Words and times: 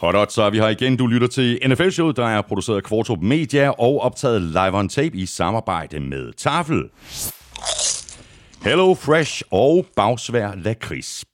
Hot 0.00 0.32
så 0.32 0.42
er 0.42 0.50
vi 0.50 0.58
her 0.58 0.68
igen. 0.68 0.96
Du 0.96 1.06
lytter 1.06 1.28
til 1.28 1.58
NFL-showet, 1.66 2.16
der 2.16 2.26
er 2.26 2.42
produceret 2.42 2.76
af 2.76 2.82
Kvartrup 2.82 3.18
Media 3.22 3.68
og 3.68 4.00
optaget 4.00 4.42
live 4.42 4.74
on 4.74 4.88
tape 4.88 5.16
i 5.16 5.26
samarbejde 5.26 6.00
med 6.00 6.32
Tafel. 6.32 6.84
Hello 8.64 8.94
Fresh 8.94 9.42
og 9.50 9.86
Bagsvær 9.96 10.54
Lakrids. 10.54 11.24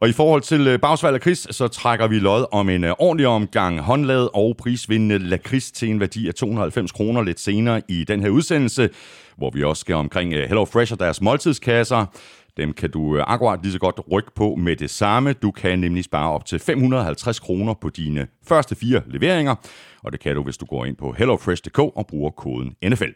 Og 0.00 0.08
i 0.08 0.12
forhold 0.12 0.42
til 0.42 0.66
øh, 0.68 0.78
Bagsvær 0.80 1.10
Lakrids, 1.10 1.56
så 1.56 1.68
trækker 1.68 2.06
vi 2.06 2.18
lod 2.18 2.46
om 2.52 2.68
en 2.68 2.84
øh, 2.84 2.92
ordentlig 2.98 3.26
omgang 3.26 3.80
håndlavet 3.80 4.28
og 4.34 4.56
prisvindende 4.58 5.18
lakrids 5.18 5.70
til 5.70 5.90
en 5.90 6.00
værdi 6.00 6.28
af 6.28 6.34
290 6.34 6.92
kroner 6.92 7.22
lidt 7.22 7.40
senere 7.40 7.82
i 7.88 8.04
den 8.04 8.20
her 8.20 8.30
udsendelse, 8.30 8.90
hvor 9.36 9.50
vi 9.50 9.64
også 9.64 9.80
skal 9.80 9.94
omkring 9.94 10.32
øh, 10.32 10.48
Hello 10.48 10.64
Fresh 10.64 10.92
og 10.92 11.00
deres 11.00 11.20
måltidskasser. 11.20 12.06
Dem 12.56 12.72
kan 12.72 12.90
du 12.90 13.16
øh, 13.16 13.24
akkurat 13.26 13.62
lige 13.62 13.72
så 13.72 13.78
godt 13.78 14.00
rykke 14.12 14.30
på 14.34 14.54
med 14.54 14.76
det 14.76 14.90
samme. 14.90 15.32
Du 15.32 15.50
kan 15.50 15.78
nemlig 15.78 16.04
spare 16.04 16.30
op 16.30 16.44
til 16.46 16.58
550 16.58 17.40
kroner 17.40 17.74
på 17.74 17.88
dine 17.88 18.26
første 18.48 18.74
fire 18.74 19.02
leveringer, 19.06 19.54
og 20.02 20.12
det 20.12 20.20
kan 20.20 20.34
du, 20.34 20.42
hvis 20.42 20.56
du 20.56 20.66
går 20.66 20.84
ind 20.84 20.96
på 20.96 21.12
hellofresh.dk 21.12 21.78
og 21.78 22.06
bruger 22.06 22.30
koden 22.30 22.74
NFL. 22.84 23.10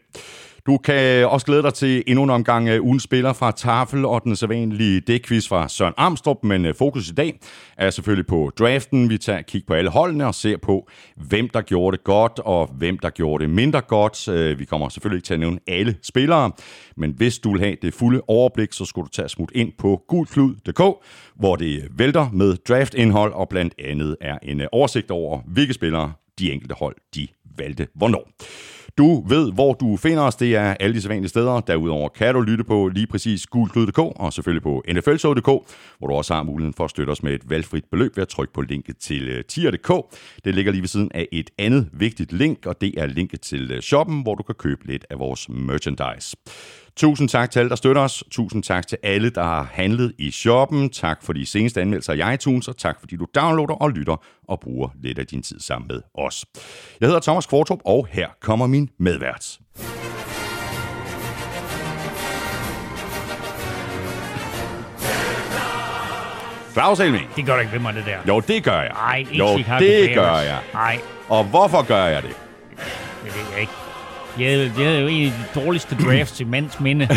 Du 0.67 0.77
kan 0.77 1.27
også 1.27 1.45
glæde 1.45 1.63
dig 1.63 1.73
til 1.73 2.03
endnu 2.07 2.23
en 2.23 2.29
omgang 2.29 2.69
af 2.69 2.79
ugens 2.79 3.03
spiller 3.03 3.33
fra 3.33 3.51
Tafel 3.51 4.05
og 4.05 4.23
den 4.23 4.35
sædvanlige 4.35 4.99
dækquiz 4.99 5.47
fra 5.47 5.69
Søren 5.69 5.93
Armstrong, 5.97 6.39
men 6.43 6.65
øh, 6.65 6.75
fokus 6.75 7.09
i 7.09 7.13
dag 7.13 7.39
er 7.77 7.89
selvfølgelig 7.89 8.27
på 8.27 8.51
draften. 8.59 9.09
Vi 9.09 9.17
tager 9.17 9.41
kig 9.41 9.63
på 9.67 9.73
alle 9.73 9.89
holdene 9.89 10.27
og 10.27 10.35
ser 10.35 10.57
på, 10.57 10.89
hvem 11.15 11.49
der 11.49 11.61
gjorde 11.61 11.97
det 11.97 12.03
godt 12.03 12.39
og 12.39 12.69
hvem 12.77 12.99
der 12.99 13.09
gjorde 13.09 13.43
det 13.43 13.49
mindre 13.49 13.81
godt. 13.81 14.27
Øh, 14.27 14.59
vi 14.59 14.65
kommer 14.65 14.89
selvfølgelig 14.89 15.17
ikke 15.17 15.25
til 15.25 15.33
at 15.33 15.39
nævne 15.39 15.59
alle 15.67 15.95
spillere, 16.03 16.51
men 16.97 17.13
hvis 17.17 17.39
du 17.39 17.51
vil 17.51 17.61
have 17.61 17.75
det 17.81 17.93
fulde 17.93 18.21
overblik, 18.27 18.73
så 18.73 18.85
skal 18.85 19.03
du 19.03 19.07
tage 19.07 19.29
smut 19.29 19.51
ind 19.55 19.71
på 19.77 20.01
gulklud.dk, 20.07 20.81
hvor 21.35 21.55
det 21.55 21.87
vælter 21.91 22.29
med 22.33 22.55
draftindhold 22.67 23.33
og 23.33 23.49
blandt 23.49 23.73
andet 23.79 24.15
er 24.21 24.37
en 24.43 24.61
oversigt 24.71 25.11
over, 25.11 25.41
hvilke 25.45 25.73
spillere 25.73 26.13
de 26.39 26.51
enkelte 26.51 26.75
hold 26.75 26.95
de 27.15 27.27
valgte 27.57 27.87
hvornår. 27.95 28.29
Du 28.97 29.23
ved, 29.27 29.53
hvor 29.53 29.73
du 29.73 29.97
finder 29.97 30.23
os. 30.23 30.35
Det 30.35 30.55
er 30.55 30.73
alle 30.73 30.95
de 30.95 31.01
sædvanlige 31.01 31.29
steder. 31.29 31.59
Derudover 31.59 32.09
kan 32.09 32.33
du 32.33 32.41
lytte 32.41 32.63
på 32.63 32.87
lige 32.87 33.07
præcis 33.07 33.47
gulklud.dk 33.47 33.99
og 33.99 34.33
selvfølgelig 34.33 34.63
på 34.63 34.83
nflshow.dk, 34.93 35.45
hvor 35.99 36.07
du 36.07 36.13
også 36.13 36.33
har 36.33 36.43
muligheden 36.43 36.73
for 36.73 36.83
at 36.83 36.89
støtte 36.89 37.11
os 37.11 37.23
med 37.23 37.33
et 37.33 37.49
valgfrit 37.49 37.85
beløb 37.91 38.17
ved 38.17 38.21
at 38.21 38.27
trykke 38.27 38.53
på 38.53 38.61
linket 38.61 38.97
til 38.97 39.29
øh, 39.29 39.43
tier.dk. 39.45 39.91
Det 40.45 40.55
ligger 40.55 40.71
lige 40.71 40.81
ved 40.81 40.87
siden 40.87 41.11
af 41.13 41.27
et 41.31 41.49
andet 41.57 41.89
vigtigt 41.93 42.33
link, 42.33 42.65
og 42.65 42.81
det 42.81 42.93
er 42.97 43.05
linket 43.05 43.41
til 43.41 43.71
øh, 43.71 43.81
shoppen, 43.81 44.21
hvor 44.21 44.35
du 44.35 44.43
kan 44.43 44.55
købe 44.55 44.87
lidt 44.87 45.05
af 45.09 45.19
vores 45.19 45.49
merchandise. 45.49 46.37
Tusind 46.97 47.29
tak 47.29 47.51
til 47.51 47.59
alle, 47.59 47.69
der 47.69 47.75
støtter 47.75 48.01
os. 48.01 48.23
Tusind 48.31 48.63
tak 48.63 48.87
til 48.87 48.97
alle, 49.03 49.29
der 49.29 49.43
har 49.43 49.69
handlet 49.73 50.13
i 50.17 50.31
shoppen. 50.31 50.89
Tak 50.89 51.23
for 51.23 51.33
de 51.33 51.45
seneste 51.45 51.81
anmeldelser 51.81 52.13
i 52.13 52.33
iTunes, 52.33 52.67
og 52.67 52.77
tak 52.77 52.99
fordi 52.99 53.15
du 53.15 53.25
downloader 53.35 53.73
og 53.73 53.89
lytter 53.91 54.23
og 54.47 54.59
bruger 54.59 54.89
lidt 55.03 55.19
af 55.19 55.27
din 55.27 55.43
tid 55.43 55.59
sammen 55.59 55.87
med 55.87 56.01
os. 56.13 56.45
Jeg 57.01 57.07
hedder 57.07 57.21
Thomas 57.21 57.45
Kvartrup, 57.45 57.79
og 57.85 58.07
her 58.11 58.27
kommer 58.41 58.67
min 58.67 58.89
medvært. 58.99 59.57
Claus 66.73 66.99
Elming. 66.99 67.29
Det 67.35 67.45
gør 67.45 67.53
du 67.53 67.59
ikke 67.59 67.71
ved 67.71 67.79
mig, 67.79 67.93
det 67.93 68.05
der. 68.05 68.17
Jo, 68.27 68.39
det 68.39 68.63
gør 68.63 68.81
jeg. 68.81 68.91
Nej, 68.93 69.17
ikke 69.17 69.37
Jo, 69.37 69.57
det 69.57 70.15
gør 70.15 70.35
jeg. 70.37 70.59
Nej, 70.73 70.99
Og 71.27 71.43
hvorfor 71.43 71.81
gør 71.87 72.05
jeg 72.05 72.23
det? 72.23 72.35
det 73.23 73.35
ved 73.35 73.41
jeg 73.51 73.61
ikke. 73.61 73.71
De 74.37 74.43
havde, 74.43 74.71
de 74.77 74.83
havde 74.83 74.99
jo 74.99 75.07
en 75.07 75.25
af 75.25 75.31
de 75.55 75.59
dårligste 75.61 75.95
drafts 76.05 76.39
i 76.39 76.43
mands 76.43 76.79
minde. 76.79 77.03
I 77.03 77.07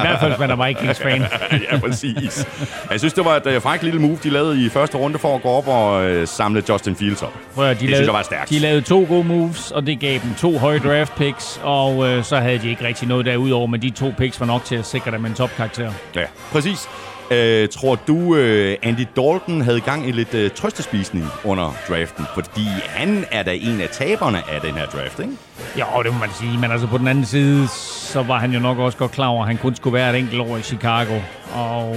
hvert 0.00 0.20
fald, 0.20 0.30
hvis 0.30 0.38
man 0.38 0.50
er 0.50 0.66
Vikings-fan. 0.66 1.20
ja, 1.72 1.78
præcis. 1.78 2.46
Jeg 2.90 2.98
synes, 2.98 3.12
det 3.12 3.24
var 3.24 3.36
et 3.36 3.56
uh, 3.56 3.62
frækt 3.62 3.82
lille 3.82 4.00
move, 4.00 4.18
de 4.22 4.30
lavede 4.30 4.66
i 4.66 4.68
første 4.68 4.98
runde 4.98 5.18
for 5.18 5.34
at 5.34 5.42
gå 5.42 5.48
op 5.48 5.68
og 5.68 6.10
uh, 6.10 6.28
samle 6.28 6.62
Justin 6.68 6.96
Fields 6.96 7.22
op. 7.22 7.32
Prøv 7.54 7.64
de 7.68 7.70
Det 7.70 7.80
lavede, 7.80 7.96
synes 7.96 8.06
jeg 8.06 8.14
var 8.14 8.22
stærkt. 8.22 8.50
De 8.50 8.58
lavede 8.58 8.80
to 8.80 9.06
gode 9.08 9.24
moves, 9.24 9.70
og 9.70 9.86
det 9.86 10.00
gav 10.00 10.18
dem 10.22 10.34
to 10.38 10.58
høje 10.58 10.78
draft 10.78 11.14
picks, 11.14 11.60
og 11.62 12.08
øh, 12.08 12.24
så 12.24 12.36
havde 12.36 12.58
de 12.58 12.68
ikke 12.70 12.86
rigtig 12.86 13.08
noget 13.08 13.26
derudover, 13.26 13.66
men 13.66 13.82
de 13.82 13.90
to 13.90 14.12
picks 14.18 14.40
var 14.40 14.46
nok 14.46 14.64
til 14.64 14.74
at 14.76 14.86
sikre 14.86 15.10
dem 15.10 15.26
en 15.26 15.34
topkarakter. 15.34 15.92
Ja, 16.14 16.24
præcis. 16.52 16.88
Uh, 17.30 17.68
tror 17.68 17.94
du, 18.06 18.16
uh, 18.16 18.74
Andy 18.82 19.06
Dalton 19.16 19.60
havde 19.60 19.80
gang 19.80 20.08
i 20.08 20.12
lidt 20.12 20.34
uh, 20.34 20.50
trøstespisning 20.54 21.26
under 21.44 21.74
draften? 21.88 22.24
Fordi 22.34 22.66
han 22.88 23.24
er 23.30 23.42
da 23.42 23.54
en 23.54 23.80
af 23.80 23.88
taberne 23.88 24.50
af 24.50 24.60
den 24.60 24.74
her 24.74 24.86
draft, 24.86 25.20
ikke? 25.20 25.32
Jo, 25.78 26.02
det 26.02 26.12
må 26.12 26.18
man 26.18 26.30
sige, 26.40 26.58
men 26.58 26.70
altså 26.70 26.86
på 26.86 26.98
den 26.98 27.08
anden 27.08 27.24
side, 27.24 27.68
så 27.68 28.22
var 28.22 28.38
han 28.38 28.52
jo 28.52 28.60
nok 28.60 28.78
også 28.78 28.98
godt 28.98 29.10
klar 29.10 29.26
over, 29.26 29.42
at 29.42 29.46
han 29.48 29.56
kun 29.56 29.74
skulle 29.74 29.94
være 29.94 30.10
et 30.10 30.18
enkelt 30.18 30.40
år 30.40 30.56
i 30.56 30.62
Chicago, 30.62 31.20
og 31.54 31.96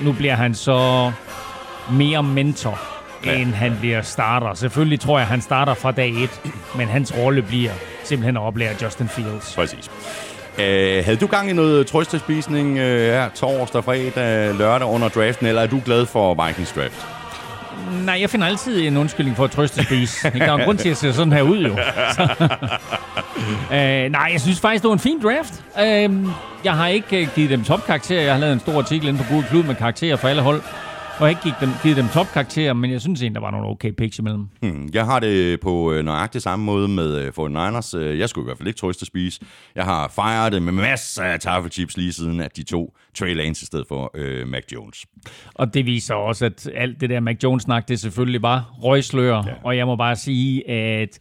nu 0.00 0.12
bliver 0.12 0.34
han 0.34 0.54
så 0.54 1.12
mere 1.92 2.22
mentor, 2.22 2.78
ja. 3.24 3.34
end 3.34 3.54
han 3.54 3.76
bliver 3.80 4.02
starter. 4.02 4.54
Selvfølgelig 4.54 5.00
tror 5.00 5.18
jeg, 5.18 5.24
at 5.24 5.30
han 5.30 5.40
starter 5.40 5.74
fra 5.74 5.92
dag 5.92 6.10
et, 6.10 6.40
men 6.76 6.88
hans 6.88 7.14
rolle 7.16 7.42
bliver 7.42 7.72
simpelthen 8.04 8.36
at 8.36 8.42
oplære 8.42 8.74
Justin 8.82 9.08
Fields. 9.08 9.54
Præcis. 9.54 9.90
Uh, 10.54 11.04
havde 11.04 11.16
du 11.16 11.26
gang 11.26 11.50
i 11.50 11.52
noget 11.52 11.86
trøstespisning 11.86 12.70
uh, 12.70 12.76
her 12.76 13.28
torsdag, 13.34 13.84
fredag, 13.84 14.54
lørdag 14.54 14.88
under 14.88 15.08
draften, 15.08 15.46
eller 15.46 15.62
er 15.62 15.66
du 15.66 15.82
glad 15.84 16.06
for 16.06 16.46
Vikings 16.46 16.72
draft? 16.72 17.06
Nej, 18.04 18.20
jeg 18.20 18.30
finder 18.30 18.46
altid 18.46 18.86
en 18.86 18.96
undskyldning 18.96 19.36
for 19.36 19.44
at 19.44 19.50
trøste 19.50 19.84
spise. 19.84 20.30
Der 20.38 20.44
er 20.44 20.54
en 20.54 20.64
grund 20.64 20.78
til, 20.78 20.88
at 20.88 20.88
jeg 20.88 20.96
ser 20.96 21.12
sådan 21.12 21.32
her 21.32 21.42
ud, 21.42 21.58
jo. 21.58 21.76
Øh, 23.72 24.10
nej, 24.10 24.28
jeg 24.32 24.40
synes 24.40 24.60
faktisk, 24.60 24.82
det 24.82 24.88
var 24.88 24.94
en 24.94 24.98
fin 24.98 25.22
draft. 25.22 25.64
Øh, 25.80 26.26
jeg 26.64 26.72
har 26.72 26.86
ikke 26.86 27.22
øh, 27.22 27.28
givet 27.34 27.50
dem 27.50 27.64
topkarakterer. 27.64 28.22
Jeg 28.22 28.32
har 28.32 28.40
lavet 28.40 28.52
en 28.52 28.60
stor 28.60 28.78
artikel 28.78 29.08
inde 29.08 29.18
på 29.18 29.24
Google 29.30 29.46
Klub 29.50 29.66
med 29.66 29.74
karakterer 29.74 30.16
for 30.16 30.28
alle 30.28 30.42
hold. 30.42 30.62
Og 31.20 31.28
ikke 31.30 31.42
givet 31.42 31.56
dem, 31.60 31.70
givet 31.82 31.96
dem 31.96 32.08
topkarakterer, 32.08 32.72
men 32.72 32.90
jeg 32.90 33.00
synes 33.00 33.22
egentlig, 33.22 33.34
der 33.34 33.40
var 33.46 33.50
nogle 33.50 33.66
okay 33.66 33.90
picks 33.92 34.18
imellem. 34.18 34.46
Hmm, 34.62 34.90
jeg 34.92 35.04
har 35.06 35.20
det 35.20 35.60
på 35.60 35.92
øh, 35.92 36.04
nøjagtig 36.04 36.42
samme 36.42 36.64
måde 36.64 36.88
med 36.88 37.18
øh, 37.20 37.28
49ers. 37.28 37.96
Øh, 37.98 38.18
Jeg 38.18 38.28
skulle 38.28 38.44
i 38.44 38.46
hvert 38.46 38.58
fald 38.58 38.68
ikke 38.68 38.78
trøste 38.78 39.06
spise. 39.06 39.40
Jeg 39.74 39.84
har 39.84 40.08
fejret 40.08 40.52
det 40.52 40.62
med 40.62 40.72
masser 40.72 41.22
af 41.22 41.40
taffelchips 41.40 41.96
lige 41.96 42.12
siden, 42.12 42.40
at 42.40 42.56
de 42.56 42.62
to 42.62 42.94
Trey 43.18 43.34
Lance 43.36 43.62
i 43.62 43.66
stedet 43.66 43.84
for 43.88 44.10
øh, 44.14 44.48
Mac 44.48 44.62
Jones. 44.72 45.06
Og 45.54 45.74
det 45.74 45.86
viser 45.86 46.14
også, 46.14 46.44
at 46.44 46.68
alt 46.74 47.00
det 47.00 47.10
der 47.10 47.20
Mac 47.20 47.36
Jones-snak, 47.44 47.88
det 47.88 48.00
selvfølgelig 48.00 48.42
var 48.42 48.74
røgslør. 48.82 49.36
Ja. 49.36 49.52
Og 49.64 49.76
jeg 49.76 49.86
må 49.86 49.96
bare 49.96 50.16
sige, 50.16 50.70
at 50.70 51.18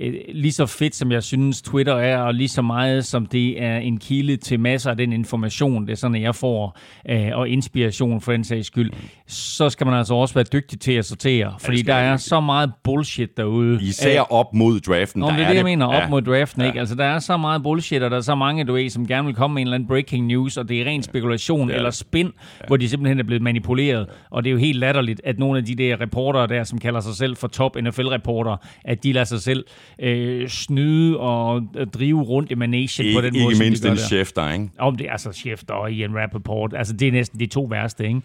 øh, 0.00 0.14
lige 0.34 0.52
så 0.52 0.66
fedt 0.66 0.94
som 0.94 1.12
jeg 1.12 1.22
synes 1.22 1.62
Twitter 1.62 1.94
er, 1.94 2.18
og 2.18 2.34
lige 2.34 2.48
så 2.48 2.62
meget 2.62 3.04
som 3.04 3.26
det 3.26 3.62
er 3.62 3.76
en 3.78 3.98
kilde 3.98 4.36
til 4.36 4.60
masser 4.60 4.90
af 4.90 4.96
den 4.96 5.12
information, 5.12 5.86
det 5.86 5.92
er 5.92 5.96
sådan, 5.96 6.14
at 6.14 6.22
jeg 6.22 6.34
får, 6.34 6.78
øh, 7.10 7.28
og 7.32 7.48
inspiration 7.48 8.20
for 8.20 8.32
den 8.32 8.44
sags 8.44 8.66
skyld, 8.66 8.90
så 9.26 9.70
skal 9.70 9.86
man 9.86 9.94
altså 9.98 10.14
også 10.14 10.34
være 10.34 10.44
dygtig 10.52 10.80
til 10.80 10.92
at 10.92 11.04
sortere. 11.04 11.54
Fordi 11.60 11.78
skal 11.78 11.94
der 11.94 12.00
er 12.00 12.16
så 12.16 12.40
meget 12.40 12.72
bullshit 12.84 13.36
derude. 13.36 13.78
Især 13.82 14.20
op 14.20 14.54
mod 14.54 14.80
draften. 14.80 15.20
Nå, 15.20 15.26
der 15.26 15.36
det 15.36 15.44
er 15.44 15.48
det, 15.48 15.56
jeg 15.56 15.64
mener, 15.64 15.86
op 15.86 15.92
Ja. 16.02 16.08
mod 16.08 16.22
draften, 16.22 16.62
Ja. 16.62 16.66
ikke? 16.68 16.80
Altså, 16.80 16.94
der 16.94 17.04
er 17.04 17.18
så 17.18 17.36
meget 17.36 17.62
bullshit, 17.62 18.02
og 18.02 18.10
der 18.10 18.16
er 18.16 18.20
så 18.20 18.34
mange, 18.34 18.64
du 18.64 18.72
ved, 18.72 18.90
som 18.90 19.06
gerne 19.06 19.26
vil 19.26 19.34
komme 19.34 19.54
med 19.54 19.62
en 19.62 19.66
eller 19.66 19.74
anden 19.74 19.88
breaking 19.88 20.26
news, 20.26 20.56
og 20.56 20.68
det 20.68 20.80
er 20.80 20.84
ren 20.84 21.02
spekulation 21.02 21.68
Det 21.68 21.74
er 21.74 21.76
eller 21.76 21.90
spin, 21.90 22.26
ja. 22.26 22.30
hvor 22.66 22.76
de 22.76 22.88
simpelthen 22.88 23.18
er 23.18 23.24
blevet 23.24 23.42
manipuleret. 23.42 24.06
Og 24.30 24.44
det 24.44 24.50
er 24.50 24.52
jo 24.52 24.58
helt 24.58 24.78
latterligt, 24.78 25.20
at 25.24 25.38
nogle 25.38 25.58
af 25.58 25.64
de 25.64 25.74
der 25.74 26.00
reportere 26.00 26.46
der, 26.46 26.64
som 26.64 26.78
kalder 26.78 27.00
sig 27.00 27.14
selv 27.14 27.36
for 27.36 27.48
top 27.48 27.76
NFL-reporter, 27.82 28.56
at 28.84 29.04
de 29.04 29.12
lader 29.12 29.24
sig 29.24 29.40
selv 29.40 29.64
øh, 29.98 30.48
snyde 30.48 31.18
og 31.18 31.62
øh, 31.78 31.86
drive 31.86 32.22
rundt 32.22 32.50
i 32.50 32.54
managen 32.54 33.06
Ikke, 33.06 33.16
på 33.18 33.20
den 33.20 33.34
ikke 33.34 33.44
måde, 33.44 33.56
som 33.56 33.64
mindst 33.64 33.84
en 33.84 33.90
der. 33.90 33.96
chef 33.96 34.32
der, 34.32 34.52
ikke? 34.52 34.68
Om 34.78 34.96
det 34.96 35.06
er 35.06 35.12
altså 35.12 35.28
Schäfer 35.28 35.74
og 35.74 35.92
Ian 35.92 36.16
Rappaport. 36.16 36.74
Altså, 36.76 36.92
det 36.92 37.08
er 37.08 37.12
næsten 37.12 37.40
de 37.40 37.46
to 37.46 37.62
værste, 37.62 38.04
ikke? 38.08 38.20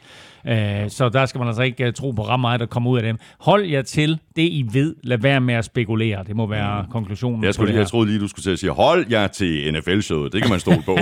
Øh, 0.84 0.90
så 0.90 1.10
der 1.10 1.26
skal 1.26 1.40
man 1.40 1.48
altså 1.48 1.64
ikke 1.64 1.88
uh, 1.88 1.94
tro 1.94 2.12
på 2.12 2.22
ret 2.28 2.40
meget, 2.40 2.60
der 2.60 2.66
kommer 2.66 2.92
ud 2.92 2.98
af 2.98 3.04
dem. 3.04 3.18
Hold 3.40 3.66
jer 3.66 3.82
til 3.82 4.20
det, 4.36 4.42
I 4.42 4.66
ved. 4.74 4.96
Lad 5.04 5.18
være 5.18 5.42
med 5.42 5.54
at 5.54 5.66
spekulere. 5.66 6.24
Det 6.28 6.36
må 6.36 6.48
være 6.48 6.82
mm. 6.82 6.88
konklusionen 6.92 7.44
Jeg, 7.44 7.54
skulle, 7.54 7.72
lige- 7.72 7.80
jeg 7.80 7.88
troede 7.88 8.08
lige, 8.10 8.20
du 8.20 8.28
skulle 8.28 8.44
til 8.44 8.52
at 8.52 8.60
sige, 8.60 8.72
hold 8.72 9.06
jer 9.12 9.28
til 9.28 9.74
NFL-showet. 9.74 10.34
Det 10.34 10.42
kan 10.42 10.52
man 10.52 10.60
stole 10.60 10.82
på. 10.86 10.98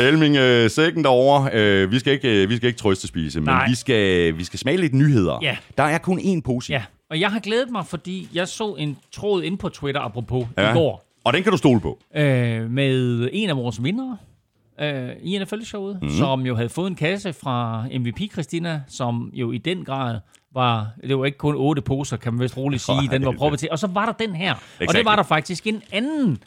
Elming, 0.00 0.36
øh, 0.36 0.70
sækken 0.70 1.04
derovre. 1.04 1.50
Øh, 1.52 1.92
vi, 1.92 1.98
skal 1.98 2.12
ikke, 2.12 2.42
øh, 2.42 2.50
vi 2.50 2.56
skal 2.56 2.66
ikke 2.66 2.78
trøste 2.78 3.06
spise, 3.08 3.40
men 3.40 3.46
Nej. 3.46 3.68
vi 3.68 3.74
skal, 3.74 4.38
vi 4.38 4.44
skal 4.44 4.58
smage 4.58 4.76
lidt 4.76 4.94
nyheder. 4.94 5.38
Ja. 5.42 5.56
Der 5.78 5.82
er 5.84 5.98
kun 5.98 6.18
én 6.18 6.40
pose. 6.44 6.72
Ja, 6.72 6.82
og 7.10 7.20
jeg 7.20 7.30
har 7.30 7.40
glædet 7.40 7.70
mig, 7.70 7.86
fordi 7.86 8.28
jeg 8.34 8.48
så 8.48 8.74
en 8.78 8.98
tråd 9.12 9.42
ind 9.42 9.58
på 9.58 9.68
Twitter, 9.68 10.00
apropos, 10.00 10.46
Ja. 10.58 10.70
i 10.70 10.72
går, 10.74 11.04
Og 11.24 11.32
den 11.32 11.42
kan 11.42 11.52
du 11.52 11.58
stole 11.58 11.80
på. 11.80 11.98
øh, 12.16 12.70
med 12.70 13.28
en 13.32 13.50
af 13.50 13.56
vores 13.56 13.82
vindere 13.84 14.16
øh, 14.80 15.08
i 15.22 15.38
NFL-showet, 15.38 15.94
Mhm. 16.02 16.04
mm. 16.10 16.16
som 16.18 16.40
jo 16.46 16.54
havde 16.56 16.68
fået 16.68 16.86
en 16.90 16.94
kasse 16.96 17.32
fra 17.32 17.86
MVP 17.98 18.32
Christina, 18.32 18.82
som 18.88 19.30
jo 19.34 19.52
i 19.52 19.58
den 19.58 19.84
grad 19.84 20.18
var, 20.54 20.88
det 21.08 21.18
var 21.18 21.24
ikke 21.24 21.38
kun 21.38 21.54
otte 21.56 21.82
poser, 21.82 22.16
kan 22.16 22.32
man 22.34 22.42
vist 22.42 22.56
roligt 22.56 22.82
sige, 22.86 23.08
den 23.10 23.24
var 23.24 23.32
proppet 23.32 23.60
til. 23.60 23.68
Og 23.70 23.78
så 23.78 23.86
var 23.86 24.06
der 24.06 24.12
den 24.12 24.34
her, 24.34 24.52
og 24.54 24.58
Exactly. 24.80 24.98
det 24.98 25.04
var 25.04 25.16
der 25.16 25.22
faktisk 25.22 25.66
en 25.66 25.82
anden 25.92 26.38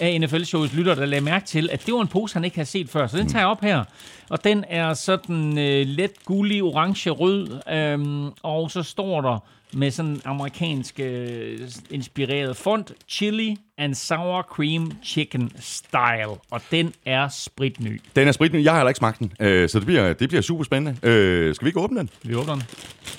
af 0.00 0.20
NFL-shows 0.20 0.74
lytter, 0.74 0.94
der 0.94 1.06
lagde 1.06 1.24
mærke 1.24 1.46
til, 1.46 1.68
at 1.72 1.86
det 1.86 1.94
var 1.94 2.00
en 2.00 2.08
pose, 2.08 2.34
han 2.34 2.44
ikke 2.44 2.56
havde 2.56 2.68
set 2.68 2.88
før. 2.90 3.06
Så 3.06 3.18
den 3.18 3.28
tager 3.28 3.42
jeg 3.42 3.48
op 3.48 3.60
her. 3.60 3.84
Og 4.30 4.44
den 4.44 4.64
er 4.68 4.94
sådan 4.94 5.58
øh, 5.58 5.86
let 5.86 6.10
gullig, 6.24 6.62
orange, 6.62 7.10
rød. 7.10 7.48
Øhm, 7.72 8.30
og 8.42 8.70
så 8.70 8.82
står 8.82 9.20
der 9.20 9.38
med 9.72 9.90
sådan 9.90 10.20
amerikansk 10.24 11.00
øh, 11.00 11.58
inspireret 11.90 12.56
font, 12.56 12.92
Chili 13.08 13.56
and 13.78 13.94
Sour 13.94 14.42
Cream 14.42 14.92
Chicken 15.04 15.52
Style. 15.60 16.36
Og 16.50 16.60
den 16.70 16.92
er 17.06 17.28
spritny. 17.28 18.00
Den 18.16 18.28
er 18.28 18.32
spritny. 18.32 18.64
Jeg 18.64 18.72
har 18.72 18.78
heller 18.78 18.88
ikke 18.88 18.98
smagt 18.98 19.18
den, 19.18 19.32
øh, 19.40 19.68
så 19.68 19.78
det 19.78 19.86
bliver, 19.86 20.12
det 20.12 20.28
bliver 20.28 20.42
super 20.42 20.64
spændende. 20.64 21.08
Øh, 21.08 21.54
skal 21.54 21.64
vi 21.64 21.68
ikke 21.68 21.80
åbne 21.80 21.98
den? 21.98 22.10
Vi 22.22 22.34
åbner 22.34 22.54
den. 22.54 22.62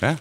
Ja. 0.02 0.16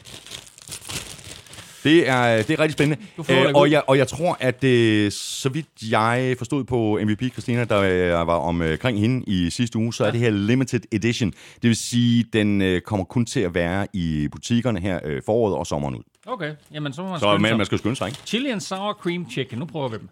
Det 1.83 2.09
er, 2.09 2.37
det 2.37 2.49
er 2.49 2.59
rigtig 2.59 2.73
spændende. 2.73 3.03
Det 3.17 3.29
Øh, 3.29 3.51
og, 3.53 3.71
jeg, 3.71 3.83
og 3.87 3.97
jeg 3.97 4.07
tror, 4.07 4.37
at 4.39 4.63
øh, 4.63 5.11
så 5.11 5.49
vidt 5.49 5.67
jeg 5.91 6.35
forstod 6.37 6.63
på 6.63 6.99
MVP 7.03 7.31
Christina, 7.31 7.63
der 7.63 7.79
øh, 7.79 8.27
var 8.27 8.35
omkring 8.35 8.99
hende 8.99 9.23
i 9.27 9.49
sidste 9.49 9.77
uge, 9.77 9.93
så 9.93 10.05
er 10.05 10.11
det 10.11 10.19
her 10.19 10.29
limited 10.29 10.81
edition. 10.91 11.31
Det 11.31 11.67
vil 11.67 11.75
sige, 11.75 12.25
den 12.33 12.81
kommer 12.85 13.03
kun 13.03 13.25
til 13.25 13.39
at 13.39 13.53
være 13.53 13.87
i 13.93 14.27
butikkerne 14.31 14.79
her 14.79 14.99
foråret 15.25 15.55
og 15.55 15.67
sommeren 15.67 15.95
ud. 15.95 16.03
Okay, 16.31 16.55
jamen 16.73 16.93
så 16.93 17.01
må 17.03 17.09
man 17.09 17.19
Så 17.19 17.25
skynde 17.25 17.41
man, 17.41 17.49
sig. 17.49 17.57
man 17.57 17.65
skal 17.65 17.77
skynde 17.77 17.95
sig, 17.95 18.07
ikke? 18.07 18.19
Chili 18.25 18.49
and 18.49 18.61
Sour 18.61 18.93
Cream 18.93 19.29
Chicken. 19.31 19.59
Nu 19.59 19.65
prøver 19.65 19.87
vi 19.89 19.97
dem. 19.97 20.09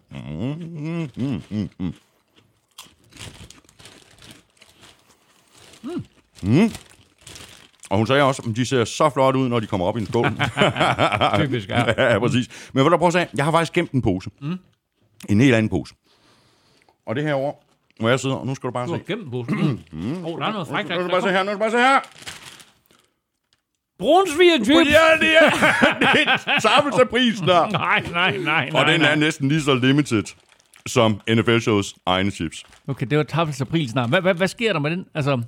Og 7.90 7.98
hun 7.98 8.06
sagde 8.06 8.22
også, 8.22 8.42
at 8.50 8.56
de 8.56 8.66
ser 8.66 8.84
så 8.84 9.10
flot 9.10 9.36
ud, 9.36 9.48
når 9.48 9.60
de 9.60 9.66
kommer 9.66 9.86
op 9.86 9.96
i 9.96 10.00
en 10.00 10.06
skål. 10.06 10.24
Typisk, 11.44 11.68
ja. 11.68 11.84
ja, 12.12 12.18
præcis. 12.18 12.70
Men 12.72 12.82
hvad 12.82 12.90
der 12.90 12.96
prøve 12.98 13.06
at 13.06 13.12
sige, 13.12 13.28
jeg 13.36 13.44
har 13.44 13.52
faktisk 13.52 13.72
gemt 13.72 13.90
en 13.92 14.02
pose. 14.02 14.30
Mm. 14.40 14.58
En 15.28 15.40
helt 15.40 15.54
anden 15.54 15.68
pose. 15.70 15.94
Og 17.06 17.16
det 17.16 17.24
herovre, 17.24 17.54
hvor 18.00 18.08
jeg 18.08 18.20
sidder, 18.20 18.36
og 18.36 18.46
nu 18.46 18.54
skal 18.54 18.66
du 18.66 18.72
bare 18.72 18.86
Du 18.86 18.92
se. 18.92 18.96
har 19.06 19.16
gemt 19.16 19.30
posen. 19.30 19.84
Mm. 19.92 20.24
Oh, 20.24 20.40
der 20.40 20.46
er 20.46 20.52
noget 20.52 20.68
frækt. 20.68 20.88
Nu 20.88 20.94
skal 20.94 21.04
du 21.04 21.10
bare 21.10 21.22
se 21.22 21.28
her, 21.28 21.42
nu 21.42 21.46
skal 21.50 21.54
du 21.54 21.58
bare 21.58 21.70
se 21.70 21.76
her. 21.78 22.00
Brunsviger 23.98 24.64
chips. 24.64 24.90
Ja, 24.90 25.26
det 25.26 25.36
er, 25.36 25.50
det 26.14 26.22
er 26.26 26.60
sammelseprisen 26.60 27.46
der. 27.48 27.68
Nej, 27.70 28.02
nej, 28.12 28.36
nej, 28.36 28.70
nej. 28.70 28.80
Og 28.80 28.86
den 28.92 29.00
nej. 29.00 29.10
er 29.10 29.14
næsten 29.16 29.48
lige 29.48 29.62
så 29.62 29.74
limited 29.74 30.22
som 30.86 31.20
NFL-shows 31.30 31.94
egne 32.06 32.30
chips. 32.30 32.64
Okay, 32.88 33.06
det 33.06 33.18
var 33.18 33.24
tappelse 33.24 33.62
april 33.62 33.88
snart. 33.90 34.08
Hvad, 34.08 34.20
hvad, 34.20 34.34
hvad 34.34 34.48
sker 34.48 34.72
der 34.72 34.80
med 34.80 34.90
den? 34.90 35.04
Altså, 35.14 35.42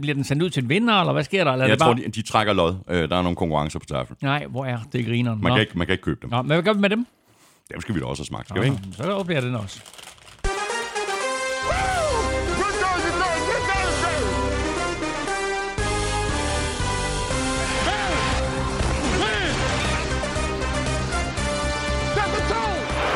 bliver 0.00 0.14
den 0.14 0.24
sendt 0.24 0.42
ud 0.42 0.50
til 0.50 0.62
en 0.62 0.68
vinder, 0.68 1.00
eller 1.00 1.12
hvad 1.12 1.24
sker 1.24 1.44
der? 1.44 1.52
Eller 1.52 1.64
er 1.64 1.68
Jeg 1.68 1.76
det 1.76 1.78
bare... 1.84 1.94
tror, 1.94 2.02
de, 2.04 2.10
de 2.10 2.22
trækker 2.22 2.52
lod. 2.52 2.74
Øh, 2.90 3.08
Der 3.10 3.16
er 3.16 3.22
nogle 3.22 3.36
konkurrencer 3.36 3.78
på 3.78 3.84
tafel. 3.86 4.16
Nej, 4.22 4.46
hvor 4.46 4.64
er 4.64 4.78
det 4.92 5.06
grineren? 5.06 5.42
Man 5.42 5.50
Nå. 5.50 5.54
kan, 5.56 5.60
ikke, 5.60 5.78
man 5.78 5.86
kan 5.86 5.92
ikke 5.94 6.02
købe 6.02 6.18
dem. 6.22 6.30
Nå, 6.30 6.36
men 6.42 6.46
hvad 6.46 6.62
gør 6.62 6.72
vi 6.72 6.80
med 6.80 6.90
dem? 6.90 7.06
Dem 7.72 7.80
skal 7.80 7.94
vi 7.94 8.00
da 8.00 8.06
også 8.06 8.20
have 8.22 8.26
smagt, 8.26 8.48
skal 8.48 8.62
vi 8.62 8.66
ikke? 8.66 8.78
Så 8.96 9.02
oplever 9.12 9.40
den 9.40 9.54
også. 9.54 9.80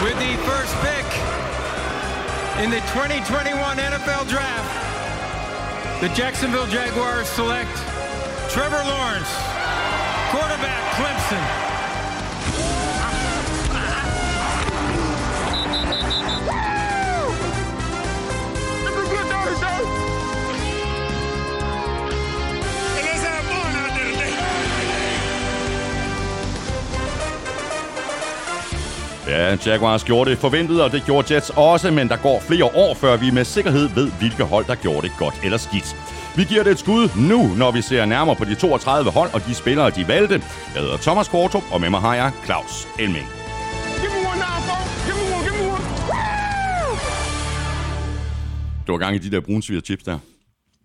With 0.02 0.19
the 0.19 0.37
first 0.43 0.75
pick 0.82 1.06
in 2.62 2.70
the 2.70 2.81
2021 2.90 3.76
NFL 3.78 4.28
Draft. 4.28 6.00
The 6.00 6.08
Jacksonville 6.08 6.66
Jaguars 6.66 7.28
select 7.28 7.70
Trevor 8.50 8.82
Lawrence, 8.82 9.31
quarterback 10.32 10.82
Clemson. 10.99 11.71
Ja, 29.28 29.56
Jaguars 29.66 30.04
gjorde 30.04 30.30
det 30.30 30.38
forventet, 30.38 30.82
og 30.82 30.92
det 30.92 31.02
gjorde 31.04 31.34
Jets 31.34 31.50
også, 31.56 31.90
men 31.90 32.08
der 32.08 32.16
går 32.16 32.40
flere 32.40 32.64
år, 32.64 32.94
før 32.94 33.16
vi 33.16 33.30
med 33.30 33.44
sikkerhed 33.44 33.88
ved, 33.88 34.10
hvilke 34.10 34.44
hold, 34.44 34.64
der 34.66 34.74
gjorde 34.74 35.02
det 35.08 35.16
godt 35.19 35.34
eller 35.44 35.58
skidt. 35.58 35.96
Vi 36.36 36.44
giver 36.44 36.62
det 36.62 36.72
et 36.72 36.78
skud 36.78 37.08
nu, 37.28 37.54
når 37.56 37.70
vi 37.70 37.82
ser 37.82 38.04
nærmere 38.06 38.36
på 38.36 38.44
de 38.44 38.54
32 38.54 39.10
hold 39.10 39.30
og 39.34 39.46
de 39.46 39.54
spillere, 39.54 39.90
de 39.90 40.08
valgte. 40.08 40.34
Jeg 40.74 40.82
hedder 40.82 40.96
Thomas 40.96 41.28
Kortrup, 41.28 41.62
og 41.72 41.80
med 41.80 41.90
mig 41.90 42.00
har 42.00 42.14
jeg 42.14 42.32
Claus 42.44 42.88
Elming. 42.98 43.26
Du 48.86 48.92
var 48.92 48.98
gang 48.98 49.14
i 49.16 49.19
de 49.19 49.30
der 49.30 49.40
brunsviger 49.40 49.80
chips 49.80 50.02
der. 50.04 50.19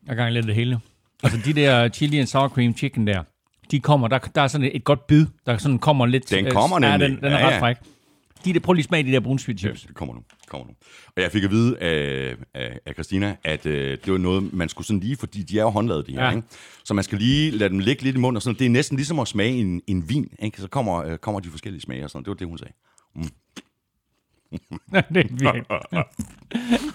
Jeg 0.05 0.11
er 0.11 0.15
gang 0.15 0.29
i 0.29 0.33
lidt 0.33 0.47
det 0.47 0.55
hele. 0.55 0.79
Altså, 1.23 1.39
de 1.45 1.53
der 1.53 1.89
chili 1.89 2.19
and 2.19 2.27
sour 2.27 2.47
cream 2.47 2.77
chicken 2.77 3.07
der, 3.07 3.23
de 3.71 3.79
kommer, 3.79 4.07
der, 4.07 4.19
der 4.35 4.41
er 4.41 4.47
sådan 4.47 4.67
et, 4.67 4.71
et 4.75 4.83
godt 4.83 5.07
bid, 5.07 5.25
der 5.45 5.57
sådan 5.57 5.79
kommer 5.79 6.05
lidt... 6.05 6.29
Den 6.29 6.45
øh, 6.45 6.51
kommer 6.51 6.79
ja, 6.81 6.97
nemlig. 6.97 7.09
den, 7.09 7.17
den 7.17 7.33
er 7.33 7.39
Ja, 7.39 7.47
ret 7.47 7.67
ja. 7.67 7.73
De 8.45 8.53
der, 8.53 8.59
prøv 8.59 8.73
lige 8.73 8.81
at 8.81 8.85
smage 8.85 9.03
de 9.03 9.11
der 9.11 9.19
brunsviger 9.19 9.57
chips. 9.57 9.81
Det 9.81 9.95
kommer 9.95 10.15
nu. 10.15 10.21
kommer 10.47 10.67
nu. 10.67 10.73
Og 11.15 11.21
jeg 11.21 11.31
fik 11.31 11.43
at 11.43 11.51
vide 11.51 11.77
af, 11.79 12.35
af, 12.53 12.79
af 12.85 12.93
Christina, 12.93 13.35
at 13.43 13.65
øh, 13.65 13.97
det 14.05 14.11
var 14.11 14.17
noget, 14.17 14.53
man 14.53 14.69
skulle 14.69 14.87
sådan 14.87 14.99
lige, 14.99 15.15
fordi 15.17 15.43
de 15.43 15.59
er 15.59 15.63
jo 15.63 15.69
håndlavet, 15.69 16.07
de 16.07 16.11
her, 16.11 16.19
Ja. 16.21 16.29
ja. 16.29 16.35
ikke? 16.35 16.47
Så 16.85 16.93
man 16.93 17.03
skal 17.03 17.17
lige 17.17 17.51
lade 17.51 17.69
dem 17.69 17.79
ligge 17.79 18.03
lidt 18.03 18.15
i 18.15 18.19
munden, 18.19 18.35
og 18.35 18.41
sådan. 18.41 18.59
Det 18.59 18.65
er 18.65 18.69
næsten 18.69 18.97
ligesom 18.97 19.19
at 19.19 19.27
smage 19.27 19.51
en, 19.53 19.81
en 19.87 20.09
vin, 20.09 20.29
ikke? 20.39 20.61
Så 20.61 20.67
kommer, 20.67 20.95
øh, 21.03 21.17
kommer 21.17 21.39
de 21.39 21.49
forskellige 21.49 21.81
smage 21.81 22.03
og 22.03 22.09
sådan. 22.09 22.23
Det 22.23 22.29
var 22.29 22.35
det, 22.35 22.47
hun 22.47 22.57
sagde. 22.57 22.73
det, 25.13 25.25
er 25.25 25.27
virkelig, 25.31 25.65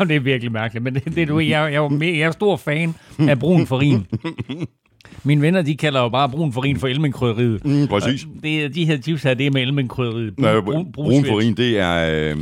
det 0.09 0.17
er 0.17 0.21
virkelig 0.21 0.53
mærkeligt. 0.53 0.83
Men 0.83 0.95
det, 0.95 1.05
det, 1.15 1.29
du, 1.29 1.39
jeg, 1.39 1.49
jeg, 1.73 1.75
er 1.75 2.05
jeg 2.05 2.21
er 2.21 2.31
stor 2.31 2.57
fan 2.57 2.95
af 3.19 3.39
brun 3.39 3.67
farin. 3.67 4.07
Mine 5.25 5.43
venner, 5.43 5.63
de 5.63 5.77
kalder 5.77 6.01
jo 6.01 6.09
bare 6.09 6.29
brun 6.29 6.53
farin 6.53 6.77
for 6.79 6.89
elmenkrydderiet. 6.89 7.65
Mm, 7.65 7.87
præcis. 7.89 8.27
Det, 8.43 8.75
de 8.75 8.87
her 8.87 9.01
chips 9.01 9.23
her, 9.23 9.35
det 9.35 9.47
er 9.47 9.51
med 9.51 9.63
elmenkrydderiet. 9.63 10.35
Ja, 10.43 10.61
brun, 10.61 10.93
brun 10.93 11.25
farin, 11.25 11.57
det 11.57 11.79
er, 11.79 12.11
øh, 12.11 12.37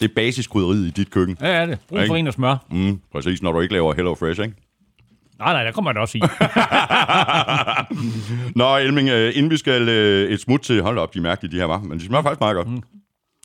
det 0.00 0.10
er 0.10 0.14
basiskrydderiet 0.16 0.86
i 0.86 0.90
dit 0.90 1.10
køkken. 1.10 1.36
Ja, 1.40 1.46
er 1.46 1.66
det. 1.66 1.78
Brun 1.88 1.98
Ikke? 2.00 2.10
farin 2.10 2.26
og 2.26 2.32
smør. 2.32 2.56
Mm, 2.70 3.00
præcis, 3.12 3.42
når 3.42 3.52
du 3.52 3.60
ikke 3.60 3.74
laver 3.74 3.94
Hello 3.94 4.14
Fresh, 4.14 4.40
ikke? 4.40 4.54
Nej, 5.38 5.52
nej, 5.52 5.64
der 5.64 5.72
kommer 5.72 5.92
det 5.92 6.00
også 6.00 6.18
i. 6.18 6.20
Nå, 8.58 8.76
Elming, 8.76 9.08
øh, 9.08 9.32
inden 9.36 9.50
vi 9.50 9.56
skal 9.56 9.88
øh, 9.88 10.30
et 10.30 10.40
smut 10.40 10.60
til... 10.60 10.82
Hold 10.82 10.98
op, 10.98 11.14
de 11.14 11.18
er 11.18 11.22
mærkelige, 11.22 11.52
de 11.52 11.56
her 11.56 11.64
var. 11.64 11.80
Men 11.80 11.98
de 11.98 12.04
smager 12.04 12.22
faktisk 12.22 12.40
meget 12.40 12.56
godt. 12.56 12.68
Mm. 12.68 12.82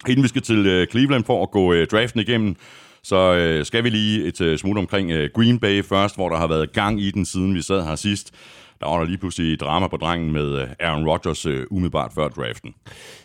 Inden 0.07 0.23
vi 0.23 0.27
skal 0.27 0.41
til 0.41 0.67
øh, 0.67 0.87
Cleveland 0.87 1.23
for 1.23 1.43
at 1.43 1.51
gå 1.51 1.73
øh, 1.73 1.87
draften 1.87 2.19
igennem, 2.19 2.55
så 3.03 3.33
øh, 3.33 3.65
skal 3.65 3.83
vi 3.83 3.89
lige 3.89 4.23
et 4.25 4.41
øh, 4.41 4.57
smut 4.57 4.77
omkring 4.77 5.11
øh, 5.11 5.29
Green 5.35 5.59
Bay 5.59 5.83
først, 5.83 6.15
hvor 6.15 6.29
der 6.29 6.37
har 6.37 6.47
været 6.47 6.73
gang 6.73 7.01
i 7.01 7.11
den, 7.11 7.25
siden 7.25 7.55
vi 7.55 7.61
sad 7.61 7.85
her 7.85 7.95
sidst. 7.95 8.31
Der 8.81 8.89
var 8.89 8.99
der 8.99 9.05
lige 9.05 9.17
pludselig 9.17 9.59
drama 9.59 9.87
på 9.87 9.97
drengen 9.97 10.31
med 10.31 10.61
øh, 10.61 10.67
Aaron 10.79 11.07
Rodgers 11.07 11.45
øh, 11.45 11.65
umiddelbart 11.71 12.11
før 12.15 12.27
draften. 12.27 12.73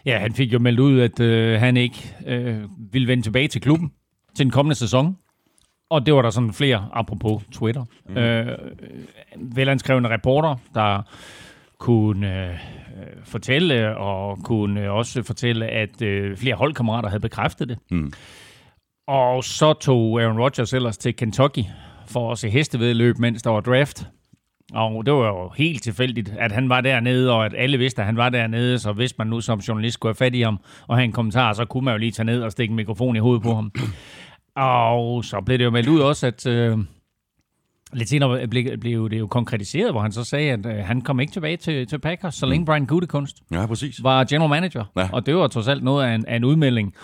Ja, 0.06 0.19
han 0.19 0.32
fik 0.32 0.53
jo 0.53 0.58
meldt 0.58 0.81
ud, 0.81 1.00
at 1.00 1.20
øh, 1.20 1.61
han 1.61 1.76
ikke 1.76 2.14
øh, 2.26 2.58
ville 2.93 3.08
vende 3.08 3.23
tilbage 3.23 3.49
til 3.49 3.61
klubben 3.61 3.92
til 4.37 4.45
den 4.45 4.50
kommende 4.50 4.75
sæson. 4.75 5.16
Og 5.90 6.07
det 6.07 6.14
var 6.14 6.23
der 6.23 6.31
sådan 6.31 6.52
flere, 6.52 6.88
apropos 6.92 7.42
Twitter, 7.52 7.85
mm. 8.09 8.16
øh, 8.16 8.59
velanskrevne 9.37 10.09
reporter, 10.09 10.57
der 10.75 11.02
kunne 11.78 12.49
øh, 12.49 12.54
fortælle, 13.25 13.97
og 13.97 14.38
kunne 14.45 14.90
også 14.90 15.23
fortælle, 15.23 15.66
at 15.66 16.02
øh, 16.02 16.37
flere 16.37 16.54
holdkammerater 16.54 17.09
havde 17.09 17.21
bekræftet 17.21 17.69
det. 17.69 17.78
Mm. 17.90 18.12
Og 19.09 19.45
så 19.45 19.73
tog 19.73 20.21
Aaron 20.21 20.40
Rodgers 20.40 20.73
ellers 20.73 20.99
til 20.99 21.16
Kentucky 21.16 21.64
for 22.07 22.33
at 22.33 22.38
se 22.38 22.50
hestevedløb, 22.50 23.19
mens 23.19 23.42
der 23.42 23.50
var 23.50 23.61
draft. 23.61 24.07
Og 24.75 25.06
det 25.06 25.14
var 25.14 25.26
jo 25.26 25.50
helt 25.56 25.82
tilfældigt, 25.82 26.35
at 26.38 26.52
han 26.52 26.68
var 26.68 26.80
dernede, 26.80 27.32
og 27.32 27.46
at 27.46 27.54
alle 27.56 27.78
vidste, 27.78 28.02
at 28.02 28.06
han 28.06 28.16
var 28.16 28.28
dernede. 28.28 28.78
Så 28.78 28.92
hvis 28.92 29.18
man 29.18 29.26
nu 29.26 29.40
som 29.40 29.58
journalist 29.58 29.94
skulle 29.94 30.11
have 30.11 30.14
fat 30.26 30.35
i 30.35 30.40
ham 30.40 30.58
og 30.87 30.96
have 30.96 31.04
en 31.04 31.12
kommentar, 31.12 31.52
så 31.52 31.64
kunne 31.64 31.85
man 31.85 31.94
jo 31.94 31.99
lige 31.99 32.11
tage 32.12 32.26
ned 32.26 32.42
og 32.42 32.52
stikke 32.52 32.73
en 32.73 32.76
mikrofon 32.76 33.16
i 33.16 33.18
hovedet 33.18 33.42
på 33.42 33.54
ham. 33.54 33.73
Og 34.56 35.25
så 35.25 35.40
blev 35.46 35.58
det 35.58 35.64
jo 35.64 35.70
meldt 35.70 35.88
ud 35.88 36.00
også, 36.00 36.26
at 36.26 36.46
øh, 36.46 36.78
lidt 37.92 38.08
senere 38.08 38.49
blev, 38.49 38.78
blev 38.78 39.11
det 39.11 39.18
jo 39.18 39.26
konkretiseret, 39.26 39.92
hvor 39.92 40.00
han 40.00 40.12
så 40.12 40.25
sagde, 40.25 40.52
at 40.52 40.66
øh, 40.66 40.76
han 40.85 41.00
kom 41.00 41.20
ikke 41.20 41.32
tilbage 41.32 41.56
til, 41.56 41.87
til 41.87 41.99
Packers, 41.99 42.35
så 42.35 42.46
længe 42.46 42.66
Brian 42.66 42.87
Gutekunst 42.87 43.37
Ja, 43.52 43.66
præcis. 43.66 44.02
var 44.02 44.25
general 44.25 44.50
manager. 44.50 44.85
Ja. 44.96 45.08
Og 45.12 45.26
det 45.26 45.37
var 45.37 45.49
trods 45.49 45.68
alt 45.68 45.85
noget 45.85 46.06
af 46.06 46.14
en, 46.14 46.26
af 46.26 46.37
en 46.37 46.44
udmelding. 46.44 46.94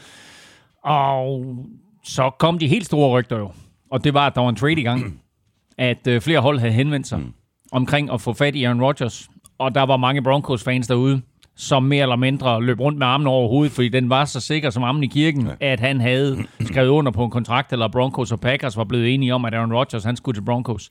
Og 0.84 1.56
så 2.04 2.30
kom 2.38 2.58
de 2.58 2.68
helt 2.68 2.86
store 2.86 3.10
rygter 3.10 3.38
jo. 3.38 3.50
Og 3.90 4.04
det 4.04 4.14
var, 4.14 4.26
at 4.26 4.34
der 4.34 4.40
var 4.40 4.48
en 4.48 4.56
trade 4.56 4.80
i 4.80 4.82
gang. 4.82 5.02
At 5.78 6.06
øh, 6.06 6.20
flere 6.20 6.40
hold 6.40 6.58
havde 6.58 6.72
henvendt 6.72 7.06
sig 7.06 7.18
mm. 7.18 7.32
Omkring 7.72 8.12
at 8.12 8.20
få 8.20 8.32
fat 8.32 8.54
i 8.54 8.64
Aaron 8.64 8.82
Rodgers. 8.82 9.28
Og 9.58 9.74
der 9.74 9.82
var 9.82 9.96
mange 9.96 10.22
Broncos-fans 10.22 10.86
derude, 10.86 11.22
som 11.56 11.82
mere 11.82 12.02
eller 12.02 12.16
mindre 12.16 12.62
løb 12.62 12.80
rundt 12.80 12.98
med 12.98 13.06
armen 13.06 13.26
over 13.26 13.48
hovedet, 13.48 13.72
fordi 13.72 13.88
den 13.88 14.10
var 14.10 14.24
så 14.24 14.40
sikker 14.40 14.70
som 14.70 14.82
armen 14.82 15.04
i 15.04 15.06
kirken, 15.06 15.46
ja. 15.46 15.54
at 15.60 15.80
han 15.80 16.00
havde 16.00 16.44
skrevet 16.70 16.88
under 16.88 17.12
på 17.12 17.24
en 17.24 17.30
kontrakt, 17.30 17.72
eller 17.72 17.88
Broncos 17.88 18.32
og 18.32 18.40
Packers 18.40 18.76
var 18.76 18.84
blevet 18.84 19.14
enige 19.14 19.34
om, 19.34 19.44
at 19.44 19.54
Aaron 19.54 19.72
Rodgers 19.72 20.04
han 20.04 20.16
skulle 20.16 20.36
til 20.36 20.44
Broncos. 20.44 20.90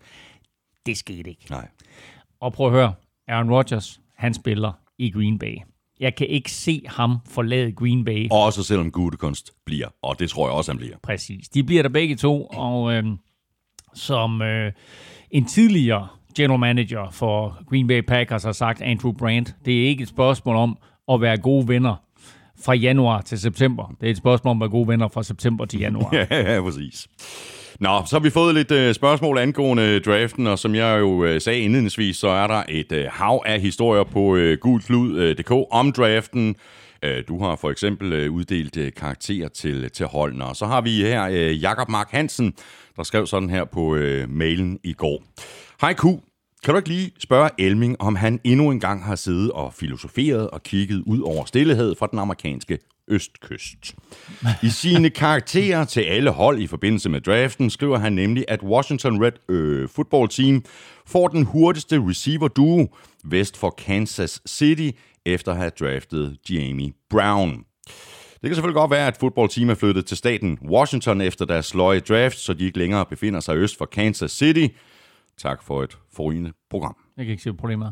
Det 0.86 0.98
skete 0.98 1.30
ikke. 1.30 1.46
Nej. 1.50 1.68
Og 2.40 2.54
prøv 2.54 2.68
at 2.68 2.74
høre, 2.74 2.94
Aaron 3.28 3.52
Rodgers, 3.52 4.00
han 4.18 4.34
spiller 4.34 4.72
i 4.98 5.12
Green 5.12 5.40
Bay. 5.40 5.56
Jeg 6.00 6.16
kan 6.16 6.28
ikke 6.28 6.52
se 6.52 6.82
ham 6.88 7.18
forlade 7.30 7.72
Green 7.72 8.06
Bay. 8.06 8.28
Også 8.32 8.64
selvom 8.64 8.92
Gutekunst 8.92 9.52
bliver, 9.66 9.88
og 10.02 10.20
det 10.20 10.30
tror 10.30 10.48
jeg 10.48 10.54
også, 10.54 10.72
han 10.72 10.78
bliver. 10.78 10.96
Præcis. 11.04 11.50
De 11.50 11.64
bliver 11.64 11.82
der 11.82 11.90
begge 11.90 12.16
to, 12.16 12.46
og 12.46 12.94
øh, 12.94 13.04
som 13.94 14.42
øh, 14.42 14.72
en 15.32 15.46
tidligere 15.46 16.08
general 16.36 16.60
manager 16.60 17.10
for 17.12 17.58
Green 17.70 17.88
Bay 17.88 18.02
Packers 18.02 18.44
har 18.44 18.52
sagt, 18.52 18.82
Andrew 18.82 19.14
Brandt, 19.14 19.56
det 19.66 19.84
er 19.84 19.88
ikke 19.88 20.02
et 20.02 20.10
spørgsmål 20.10 20.56
om 20.56 20.78
at 21.12 21.22
være 21.22 21.38
gode 21.38 21.68
venner 21.68 21.96
fra 22.66 22.74
januar 22.74 23.22
til 23.22 23.40
september. 23.40 23.96
Det 24.02 24.08
er 24.08 24.12
et 24.12 24.18
spørgsmål 24.18 24.52
om 24.52 24.58
at 24.58 24.66
være 24.66 24.70
gode 24.70 24.88
venner 24.88 25.08
fra 25.08 25.24
september 25.24 25.66
til 25.66 25.80
januar. 25.80 26.16
ja, 26.32 26.54
ja, 26.54 26.62
præcis. 26.62 27.08
Nå, 27.80 28.04
så 28.06 28.16
har 28.16 28.20
vi 28.20 28.30
fået 28.30 28.56
lidt 28.56 28.72
øh, 28.72 28.94
spørgsmål 28.94 29.38
angående 29.38 29.84
øh, 29.84 30.02
draften, 30.02 30.48
og 30.48 30.60
som 30.60 30.76
jeg 30.76 31.00
jo 31.00 31.24
øh, 31.24 31.42
sagde 31.42 31.60
indledningsvis, 31.60 32.18
så 32.18 32.28
er 32.28 32.48
der 32.48 32.64
et 32.70 32.92
øh, 32.92 33.06
hav 33.12 33.44
af 33.46 33.62
historier 33.62 34.04
på 34.04 34.36
øh, 34.36 34.54
uh, 34.54 34.60
gulklud.dk 34.60 35.52
om 35.72 35.92
draften. 35.92 36.56
Øh, 37.04 37.24
du 37.28 37.44
har 37.44 37.56
for 37.56 37.72
eksempel 37.72 38.14
øh, 38.14 38.32
uddelt 38.32 38.78
øh, 38.78 38.92
karakterer 38.98 39.48
til, 39.50 39.92
til 39.92 40.06
holdene, 40.06 40.46
og 40.46 40.56
så 40.56 40.66
har 40.66 40.82
vi 40.82 40.90
her 40.90 41.24
øh, 41.32 41.62
Jakob 41.62 41.90
Mark 41.90 42.12
Hansen, 42.12 42.54
der 42.96 43.04
skrev 43.04 43.28
sådan 43.28 43.50
her 43.50 43.66
på 43.66 43.96
øh, 43.96 44.30
mailen 44.30 44.80
i 44.84 44.94
går. 44.94 45.24
Hej 45.82 45.94
Q, 45.94 46.04
kan 46.64 46.74
du 46.74 46.78
ikke 46.78 46.90
lige 46.90 47.12
spørge 47.20 47.50
Elming, 47.58 48.02
om 48.02 48.16
han 48.16 48.40
endnu 48.44 48.72
engang 48.72 49.04
har 49.04 49.16
siddet 49.16 49.52
og 49.52 49.74
filosoferet 49.74 50.50
og 50.50 50.64
kigget 50.64 51.04
ud 51.06 51.20
over 51.20 51.46
stillehed 51.46 51.96
fra 51.96 52.08
den 52.12 52.20
amerikanske 52.20 52.80
østkyst? 53.08 53.96
I 54.64 54.70
sine 54.70 55.10
karakterer 55.24 55.86
til 55.86 56.02
alle 56.02 56.30
hold 56.30 56.60
i 56.60 56.68
forbindelse 56.68 57.10
med 57.10 57.22
draften 57.22 57.70
skriver 57.70 57.98
han 57.98 58.14
nemlig, 58.14 58.46
at 58.48 58.64
Washington 58.64 59.24
Red 59.24 59.32
øh, 59.50 59.90
Football 59.90 60.30
Team 60.30 60.64
får 61.06 61.28
den 61.28 61.44
hurtigste 61.44 62.04
receiver 62.10 62.48
duo 62.48 62.96
vest 63.24 63.58
for 63.58 63.70
Kansas 63.70 64.42
City 64.48 64.90
efter 65.26 65.52
at 65.52 65.58
have 65.58 65.72
draftet 65.80 66.38
Jamie 66.50 66.94
Brown. 67.10 67.52
Det 68.34 68.50
kan 68.50 68.56
selvfølgelig 68.56 68.80
godt 68.82 68.92
være, 68.92 69.08
at 69.08 69.18
fodboldteam 69.18 69.70
er 69.70 69.76
flyttet 69.76 70.06
til 70.06 70.18
staten 70.18 70.58
Washington 70.70 71.22
efter 71.22 71.46
deres 71.46 71.66
sløje 71.66 72.00
draft, 72.00 72.38
så 72.38 72.54
de 72.54 72.66
ikke 72.66 72.80
længere 72.80 73.06
befinder 73.06 73.40
sig 73.40 73.56
øst 73.56 73.78
for 73.78 73.86
Kansas 73.86 74.32
City– 74.32 74.68
Tak 75.38 75.64
for 75.64 75.84
et 75.84 75.98
forrygende 76.16 76.52
program. 76.70 76.96
Jeg 77.18 77.26
kan 77.26 77.32
ikke 77.32 77.44
se 77.44 77.54
problemer. 77.54 77.92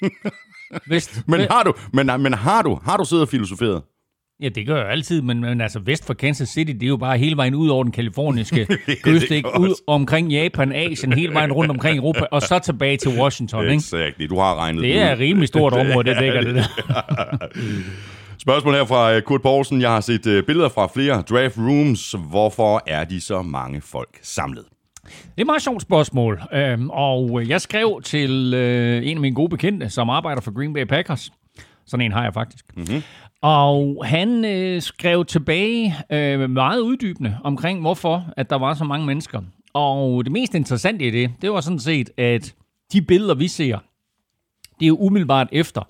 Vest, 0.90 1.22
men 1.28 1.40
har 1.50 1.62
du, 1.62 1.72
men, 1.92 2.06
men 2.22 2.34
har 2.34 2.62
du, 2.62 2.80
har 2.84 2.96
du 2.96 3.04
siddet 3.04 3.22
og 3.22 3.28
filosoferet? 3.28 3.82
Ja, 4.40 4.48
det 4.48 4.66
gør 4.66 4.76
jeg 4.76 4.90
altid, 4.90 5.22
men, 5.22 5.40
men 5.40 5.60
altså 5.60 5.78
vest 5.78 6.06
for 6.06 6.14
Kansas 6.14 6.48
City, 6.48 6.72
det 6.72 6.82
er 6.82 6.86
jo 6.88 6.96
bare 6.96 7.18
hele 7.18 7.36
vejen 7.36 7.54
ud 7.54 7.68
over 7.68 7.82
den 7.82 7.92
kaliforniske 7.92 8.66
kyst, 9.04 9.30
ikke? 9.30 9.48
Ud 9.60 9.74
omkring 9.86 10.32
Japan, 10.32 10.72
Asien, 10.72 11.12
hele 11.12 11.34
vejen 11.34 11.52
rundt 11.52 11.70
omkring 11.70 11.98
Europa, 11.98 12.26
og 12.30 12.42
så 12.42 12.58
tilbage 12.58 12.96
til 12.96 13.20
Washington, 13.20 13.64
ikke? 13.64 13.74
Exakt, 13.74 14.30
du 14.30 14.38
har 14.38 14.54
regnet 14.54 14.82
det. 14.82 14.98
er 14.98 15.12
et 15.12 15.18
rimelig 15.18 15.48
stort 15.48 15.72
område, 15.80 16.10
det 16.10 16.16
dækker 16.20 16.40
det 16.40 16.54
der. 16.54 16.64
Spørgsmål 18.38 18.74
her 18.74 18.84
fra 18.84 19.14
øh, 19.14 19.22
Kurt 19.22 19.42
Poulsen. 19.42 19.80
Jeg 19.80 19.90
har 19.90 20.00
set 20.00 20.26
øh, 20.26 20.44
billeder 20.44 20.68
fra 20.68 20.86
flere 20.94 21.22
draft 21.22 21.58
rooms. 21.58 22.14
Hvorfor 22.30 22.82
er 22.86 23.04
de 23.04 23.20
så 23.20 23.42
mange 23.42 23.80
folk 23.80 24.18
samlet? 24.22 24.64
Det 25.06 25.36
er 25.36 25.40
et 25.42 25.46
meget 25.46 25.62
sjovt 25.62 25.82
spørgsmål, 25.82 26.42
øhm, 26.52 26.90
og 26.90 27.48
jeg 27.48 27.60
skrev 27.60 28.00
til 28.04 28.54
øh, 28.54 29.06
en 29.06 29.16
af 29.16 29.20
mine 29.20 29.34
gode 29.34 29.48
bekendte, 29.48 29.90
som 29.90 30.10
arbejder 30.10 30.40
for 30.40 30.54
Green 30.54 30.72
Bay 30.72 30.84
Packers. 30.84 31.32
Sådan 31.86 32.06
en 32.06 32.12
har 32.12 32.22
jeg 32.22 32.34
faktisk. 32.34 32.64
Mm-hmm. 32.76 33.02
Og 33.42 34.04
han 34.06 34.44
øh, 34.44 34.82
skrev 34.82 35.24
tilbage 35.24 35.94
øh, 36.10 36.50
meget 36.50 36.80
uddybende 36.80 37.38
omkring, 37.44 37.80
hvorfor 37.80 38.24
at 38.36 38.50
der 38.50 38.56
var 38.56 38.74
så 38.74 38.84
mange 38.84 39.06
mennesker. 39.06 39.40
Og 39.74 40.24
det 40.24 40.32
mest 40.32 40.54
interessante 40.54 41.06
i 41.06 41.10
det, 41.10 41.30
det 41.42 41.52
var 41.52 41.60
sådan 41.60 41.78
set, 41.78 42.10
at 42.18 42.54
de 42.92 43.02
billeder, 43.02 43.34
vi 43.34 43.48
ser, 43.48 43.78
det 44.78 44.84
er 44.84 44.88
jo 44.88 44.96
umiddelbart 44.96 45.48
efter, 45.52 45.82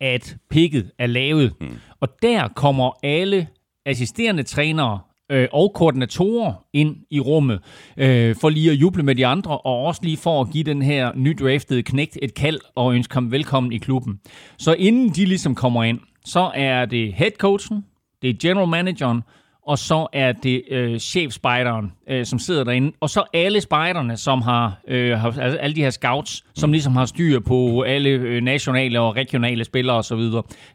at 0.00 0.36
picket 0.50 0.90
er 0.98 1.06
lavet. 1.06 1.52
Mm. 1.60 1.78
Og 2.00 2.08
der 2.22 2.48
kommer 2.48 2.90
alle 3.02 3.48
assisterende 3.86 4.42
trænere 4.42 5.00
øh, 5.30 5.48
og 5.52 5.72
koordinatorer 5.74 6.52
ind 6.72 6.96
i 7.10 7.20
rummet, 7.20 7.60
øh, 7.96 8.36
for 8.40 8.48
lige 8.48 8.70
at 8.70 8.76
juble 8.76 9.02
med 9.02 9.14
de 9.14 9.26
andre, 9.26 9.58
og 9.58 9.84
også 9.84 10.00
lige 10.04 10.16
for 10.16 10.40
at 10.40 10.50
give 10.52 10.64
den 10.64 10.82
her 10.82 11.12
nydraftede 11.14 11.82
knægt 11.82 12.18
et 12.22 12.34
kald 12.34 12.60
og 12.74 12.94
ønske 12.94 13.14
ham 13.14 13.32
velkommen 13.32 13.72
i 13.72 13.78
klubben. 13.78 14.20
Så 14.58 14.72
inden 14.72 15.08
de 15.08 15.24
ligesom 15.24 15.54
kommer 15.54 15.84
ind, 15.84 15.98
så 16.24 16.50
er 16.54 16.84
det 16.84 17.12
headcoachen, 17.12 17.84
det 18.22 18.30
er 18.30 18.34
general 18.40 18.68
manageren, 18.68 19.22
og 19.66 19.78
så 19.78 20.06
er 20.12 20.32
det 20.32 20.62
øh, 20.70 20.98
chefspejderen, 20.98 21.92
øh, 22.08 22.26
som 22.26 22.38
sidder 22.38 22.64
derinde. 22.64 22.92
Og 23.00 23.10
så 23.10 23.24
alle 23.32 23.60
spejderne, 23.60 24.16
som 24.16 24.42
har, 24.42 24.80
øh, 24.88 25.18
har 25.18 25.40
altså 25.40 25.58
alle 25.58 25.76
de 25.76 25.82
her 25.82 25.90
scouts, 25.90 26.44
som 26.54 26.72
ligesom 26.72 26.96
har 26.96 27.04
styr 27.04 27.40
på 27.40 27.82
alle 27.82 28.10
øh, 28.10 28.42
nationale 28.42 29.00
og 29.00 29.16
regionale 29.16 29.64
spillere 29.64 29.96
osv. 29.96 30.20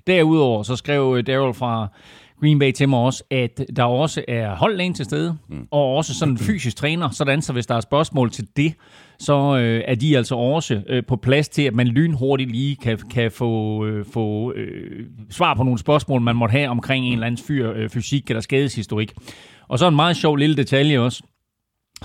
Derudover 0.07 0.63
så 0.63 0.75
skrev 0.75 1.15
øh, 1.17 1.27
Daryl 1.27 1.53
fra 1.53 1.87
Green 2.39 2.59
Bay 2.59 2.71
til 2.71 2.89
mig 2.89 2.99
også, 2.99 3.23
at 3.31 3.65
der 3.75 3.83
også 3.83 4.23
er 4.27 4.55
holdlægen 4.55 4.93
til 4.93 5.05
stede, 5.05 5.37
mm. 5.49 5.67
og 5.71 5.95
også 5.95 6.13
sådan 6.13 6.31
en 6.31 6.37
fysisk 6.37 6.75
træner, 6.77 7.09
sådan 7.09 7.41
så 7.41 7.53
hvis 7.53 7.65
der 7.65 7.75
er 7.75 7.81
spørgsmål 7.81 8.31
til 8.31 8.47
det, 8.55 8.73
så 9.19 9.57
øh, 9.57 9.83
er 9.87 9.95
de 9.95 10.17
altså 10.17 10.35
også 10.35 10.81
øh, 10.87 11.03
på 11.05 11.15
plads 11.15 11.49
til, 11.49 11.61
at 11.61 11.73
man 11.73 11.87
lynhurtigt 11.87 12.51
lige 12.51 12.75
kan, 12.75 12.99
kan 13.11 13.31
få, 13.31 13.85
øh, 13.85 14.05
få 14.13 14.53
øh, 14.53 15.05
svar 15.29 15.53
på 15.53 15.63
nogle 15.63 15.79
spørgsmål, 15.79 16.21
man 16.21 16.35
måtte 16.35 16.51
have 16.51 16.69
omkring 16.69 17.05
en 17.05 17.13
eller 17.13 17.27
anden 17.27 17.45
fyr, 17.47 17.71
øh, 17.75 17.89
fysik 17.89 18.29
eller 18.29 18.41
skadeshistorik. 18.41 19.13
Og 19.67 19.79
så 19.79 19.87
en 19.87 19.95
meget 19.95 20.17
sjov 20.17 20.35
lille 20.35 20.57
detalje 20.57 20.99
også. 20.99 21.23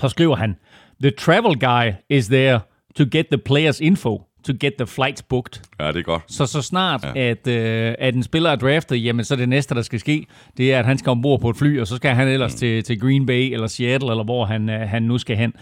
Så 0.01 0.09
skriver 0.09 0.35
han, 0.35 0.55
The 1.01 1.11
travel 1.11 1.59
guy 1.59 1.91
is 2.09 2.27
there 2.27 2.59
to 2.95 3.03
get 3.11 3.25
the 3.27 3.37
players 3.37 3.79
info 3.79 4.21
to 4.47 4.53
get 4.59 4.73
the 4.77 4.87
flights 4.87 5.23
booked. 5.23 5.61
Ja, 5.79 5.87
det 5.87 5.95
er 5.95 6.01
godt. 6.03 6.21
Så 6.27 6.45
så 6.45 6.61
snart, 6.61 7.03
ja. 7.15 7.29
at, 7.29 7.47
øh, 7.47 7.95
at 7.99 8.15
en 8.15 8.23
spiller 8.23 8.49
er 8.49 8.55
draftet, 8.55 9.03
jamen 9.05 9.25
så 9.25 9.35
det 9.35 9.49
næste, 9.49 9.75
der 9.75 9.81
skal 9.81 9.99
ske, 9.99 10.25
det 10.57 10.73
er, 10.73 10.79
at 10.79 10.85
han 10.85 10.97
skal 10.97 11.09
ombord 11.09 11.41
på 11.41 11.49
et 11.49 11.57
fly, 11.57 11.79
og 11.79 11.87
så 11.87 11.95
skal 11.95 12.15
han 12.15 12.27
ellers 12.27 12.53
mm. 12.53 12.57
til, 12.57 12.83
til 12.83 12.99
Green 12.99 13.25
Bay 13.25 13.53
eller 13.53 13.67
Seattle, 13.67 14.11
eller 14.11 14.23
hvor 14.23 14.45
han, 14.45 14.69
øh, 14.69 14.79
han 14.79 15.03
nu 15.03 15.17
skal 15.17 15.37
hen. 15.37 15.53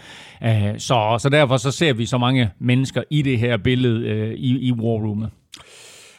Uh, 0.44 0.48
så, 0.78 1.18
så 1.22 1.28
derfor 1.32 1.56
så 1.56 1.70
ser 1.70 1.92
vi 1.92 2.06
så 2.06 2.18
mange 2.18 2.50
mennesker 2.58 3.02
i 3.10 3.22
det 3.22 3.38
her 3.38 3.56
billede 3.56 4.08
øh, 4.08 4.34
i, 4.34 4.58
i 4.58 4.72
War 4.72 5.06
Roomet. 5.06 5.30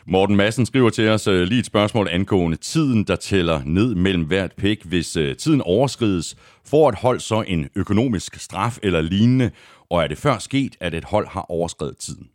Morten 0.07 0.35
Madsen 0.35 0.65
skriver 0.65 0.89
til 0.89 1.09
os 1.09 1.27
uh, 1.27 1.33
lige 1.33 1.59
et 1.59 1.65
spørgsmål 1.65 2.07
angående 2.11 2.57
tiden, 2.57 3.03
der 3.03 3.15
tæller 3.15 3.61
ned 3.65 3.95
mellem 3.95 4.23
hvert 4.23 4.51
pick. 4.57 4.85
Hvis 4.85 5.17
uh, 5.17 5.23
tiden 5.39 5.61
overskrides, 5.61 6.35
får 6.65 6.89
et 6.89 6.95
hold 6.95 7.19
så 7.19 7.43
en 7.47 7.69
økonomisk 7.75 8.35
straf 8.35 8.77
eller 8.83 9.01
lignende, 9.01 9.51
og 9.91 10.03
er 10.03 10.07
det 10.07 10.17
før 10.17 10.37
sket, 10.37 10.75
at 10.79 10.93
et 10.93 11.03
hold 11.03 11.27
har 11.27 11.51
overskrevet 11.51 11.97
tiden? 11.97 12.27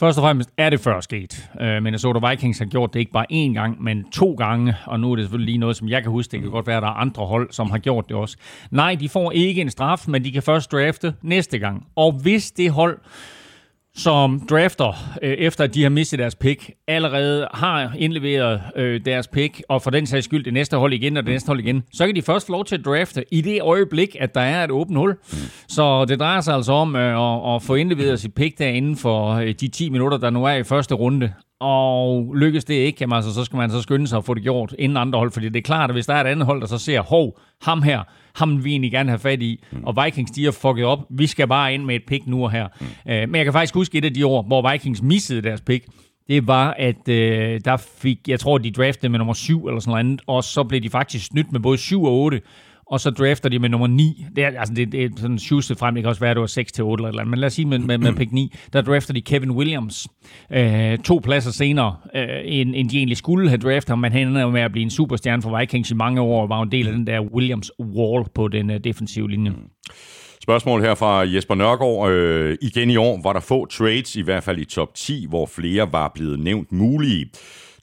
Først 0.00 0.18
og 0.18 0.22
fremmest 0.22 0.50
er 0.56 0.70
det 0.70 0.80
før 0.80 1.00
sket. 1.00 1.50
Uh, 1.60 1.82
Minnesota 1.82 2.28
Vikings 2.28 2.58
har 2.58 2.66
gjort 2.66 2.94
det 2.94 3.00
ikke 3.00 3.12
bare 3.12 3.26
én 3.32 3.52
gang, 3.52 3.82
men 3.82 4.10
to 4.10 4.34
gange, 4.34 4.74
og 4.86 5.00
nu 5.00 5.12
er 5.12 5.16
det 5.16 5.24
selvfølgelig 5.24 5.52
lige 5.52 5.58
noget, 5.58 5.76
som 5.76 5.88
jeg 5.88 6.02
kan 6.02 6.12
huske. 6.12 6.32
Det 6.32 6.40
kan 6.40 6.50
godt 6.50 6.66
være, 6.66 6.76
at 6.76 6.82
der 6.82 6.88
er 6.88 6.92
andre 6.92 7.26
hold, 7.26 7.50
som 7.50 7.70
har 7.70 7.78
gjort 7.78 8.08
det 8.08 8.16
også. 8.16 8.36
Nej, 8.70 8.94
de 8.94 9.08
får 9.08 9.32
ikke 9.32 9.60
en 9.60 9.70
straf, 9.70 10.08
men 10.08 10.24
de 10.24 10.32
kan 10.32 10.42
først 10.42 10.72
drafte 10.72 11.14
næste 11.22 11.58
gang. 11.58 11.86
Og 11.96 12.12
hvis 12.12 12.50
det 12.50 12.70
hold 12.70 12.98
som 13.96 14.40
drafter, 14.50 14.92
øh, 15.22 15.30
efter 15.30 15.64
at 15.64 15.74
de 15.74 15.82
har 15.82 15.90
mistet 15.90 16.18
deres 16.18 16.34
pick, 16.34 16.70
allerede 16.88 17.48
har 17.54 17.92
indleveret 17.98 18.60
øh, 18.76 19.00
deres 19.04 19.28
pick, 19.28 19.62
og 19.68 19.82
for 19.82 19.90
den 19.90 20.06
sags 20.06 20.24
skyld 20.24 20.44
det 20.44 20.52
næste 20.52 20.76
hold 20.76 20.92
igen 20.92 21.16
og 21.16 21.22
det 21.22 21.32
næste 21.32 21.46
hold 21.46 21.60
igen, 21.60 21.82
så 21.92 22.06
kan 22.06 22.14
de 22.14 22.22
først 22.22 22.46
få 22.46 22.52
lov 22.52 22.64
til 22.64 22.74
at 22.74 22.84
drafte 22.84 23.24
i 23.30 23.40
det 23.40 23.62
øjeblik, 23.62 24.16
at 24.20 24.34
der 24.34 24.40
er 24.40 24.64
et 24.64 24.70
åbent 24.70 24.98
hul. 24.98 25.16
Så 25.68 26.04
det 26.04 26.20
drejer 26.20 26.40
sig 26.40 26.54
altså 26.54 26.72
om 26.72 26.96
øh, 26.96 27.44
at, 27.46 27.54
at 27.54 27.62
få 27.62 27.74
indleveret 27.74 28.20
sit 28.20 28.34
pick 28.34 28.58
der 28.58 28.68
inden 28.68 28.96
for 28.96 29.30
øh, 29.30 29.54
de 29.60 29.68
10 29.68 29.90
minutter, 29.90 30.18
der 30.18 30.30
nu 30.30 30.44
er 30.44 30.54
i 30.54 30.64
første 30.64 30.94
runde. 30.94 31.32
Og 31.60 32.34
lykkes 32.34 32.64
det 32.64 32.74
ikke, 32.74 32.96
jamen 33.00 33.16
altså, 33.16 33.34
så 33.34 33.44
skal 33.44 33.56
man 33.56 33.70
så 33.70 33.82
skynde 33.82 34.06
sig 34.06 34.18
at 34.18 34.24
få 34.24 34.34
det 34.34 34.42
gjort 34.42 34.74
inden 34.78 34.96
andre 34.96 35.18
hold, 35.18 35.32
fordi 35.32 35.48
det 35.48 35.56
er 35.56 35.62
klart, 35.62 35.90
at 35.90 35.96
hvis 35.96 36.06
der 36.06 36.14
er 36.14 36.20
et 36.20 36.26
andet 36.26 36.46
hold, 36.46 36.60
der 36.60 36.66
så 36.66 36.78
ser, 36.78 37.00
hov, 37.00 37.38
ham 37.62 37.82
her, 37.82 38.02
ham 38.36 38.64
vi 38.64 38.70
egentlig 38.70 38.90
gerne 38.90 39.10
have 39.10 39.18
fat 39.18 39.42
i, 39.42 39.64
mm. 39.72 39.84
og 39.84 40.04
Vikings, 40.04 40.30
de 40.30 40.44
har 40.44 40.50
fucket 40.50 40.84
op, 40.84 41.06
vi 41.10 41.26
skal 41.26 41.48
bare 41.48 41.74
ind 41.74 41.84
med 41.84 41.94
et 41.94 42.02
pick 42.06 42.26
nu 42.26 42.44
og 42.44 42.50
her. 42.50 42.68
Mm. 42.80 43.12
Øh, 43.12 43.28
men 43.28 43.34
jeg 43.34 43.44
kan 43.44 43.52
faktisk 43.52 43.74
huske 43.74 43.98
et 43.98 44.04
af 44.04 44.14
de 44.14 44.26
år, 44.26 44.42
hvor 44.42 44.70
Vikings 44.72 45.02
missede 45.02 45.42
deres 45.42 45.60
pick, 45.60 45.86
det 46.28 46.46
var, 46.46 46.74
at 46.78 47.08
øh, 47.08 47.60
der 47.64 47.76
fik, 47.76 48.18
jeg 48.28 48.40
tror, 48.40 48.58
de 48.58 48.70
draftede 48.70 49.08
med 49.08 49.18
nummer 49.18 49.34
7 49.34 49.66
eller 49.66 49.80
sådan 49.80 49.90
noget 49.90 50.00
andet, 50.00 50.20
og 50.26 50.44
så 50.44 50.64
blev 50.64 50.80
de 50.80 50.90
faktisk 50.90 51.26
snydt 51.26 51.52
med 51.52 51.60
både 51.60 51.78
7 51.78 52.04
og 52.04 52.12
8, 52.12 52.40
og 52.90 53.00
så 53.00 53.10
drafter 53.10 53.48
de 53.48 53.58
med 53.58 53.68
nummer 53.68 53.86
9. 53.86 54.26
Det 54.36 54.44
er, 54.44 54.58
altså, 54.58 54.74
det, 54.74 54.92
det 54.92 55.04
er 55.04 55.08
sådan 55.16 55.38
sjusset 55.38 55.78
frem, 55.78 55.94
det 55.94 56.02
kan 56.02 56.08
også 56.08 56.20
være, 56.20 56.30
at 56.30 56.36
det 56.36 56.40
var 56.40 56.46
6 56.46 56.72
til 56.72 56.84
8 56.84 57.02
eller, 57.02 57.08
eller 57.08 57.24
men 57.24 57.38
lad 57.38 57.46
os 57.46 57.52
sige 57.52 57.66
med, 57.66 57.78
med, 57.78 57.98
med 57.98 58.12
pick 58.12 58.32
9, 58.32 58.52
der 58.72 58.82
drafter 58.82 59.14
de 59.14 59.22
Kevin 59.22 59.50
Williams. 59.50 60.08
Øh, 60.52 60.98
to 60.98 61.20
pladser 61.24 61.50
senere, 61.50 61.96
øh, 62.14 62.26
end, 62.44 62.74
end 62.74 62.90
de 62.90 62.98
egentlig 62.98 63.16
skulle 63.16 63.48
have 63.48 63.58
draftet 63.58 63.88
ham, 63.88 63.98
men 63.98 64.12
han 64.12 64.28
ender 64.28 64.50
med 64.50 64.60
at 64.60 64.72
blive 64.72 64.82
en 64.82 64.90
superstjerne 64.90 65.42
for 65.42 65.58
Vikings 65.58 65.90
i 65.90 65.94
mange 65.94 66.20
år, 66.20 66.42
og 66.42 66.48
var 66.48 66.62
en 66.62 66.72
del 66.72 66.86
af 66.86 66.92
den 66.92 67.06
der 67.06 67.20
Williams 67.20 67.70
wall 67.80 68.24
på 68.34 68.48
den 68.48 68.70
øh, 68.70 68.80
defensive 68.84 69.30
linje. 69.30 69.50
Mm. 69.50 69.56
Spørgsmål 70.42 70.82
her 70.82 70.94
fra 70.94 71.20
Jesper 71.20 71.54
Nørgaard. 71.54 72.10
Øh, 72.10 72.58
igen 72.62 72.90
i 72.90 72.96
år 72.96 73.20
var 73.22 73.32
der 73.32 73.40
få 73.40 73.66
trades, 73.66 74.16
i 74.16 74.22
hvert 74.22 74.42
fald 74.42 74.58
i 74.58 74.64
top 74.64 74.94
10, 74.94 75.26
hvor 75.28 75.46
flere 75.46 75.92
var 75.92 76.12
blevet 76.14 76.38
nævnt 76.38 76.72
mulige. 76.72 77.26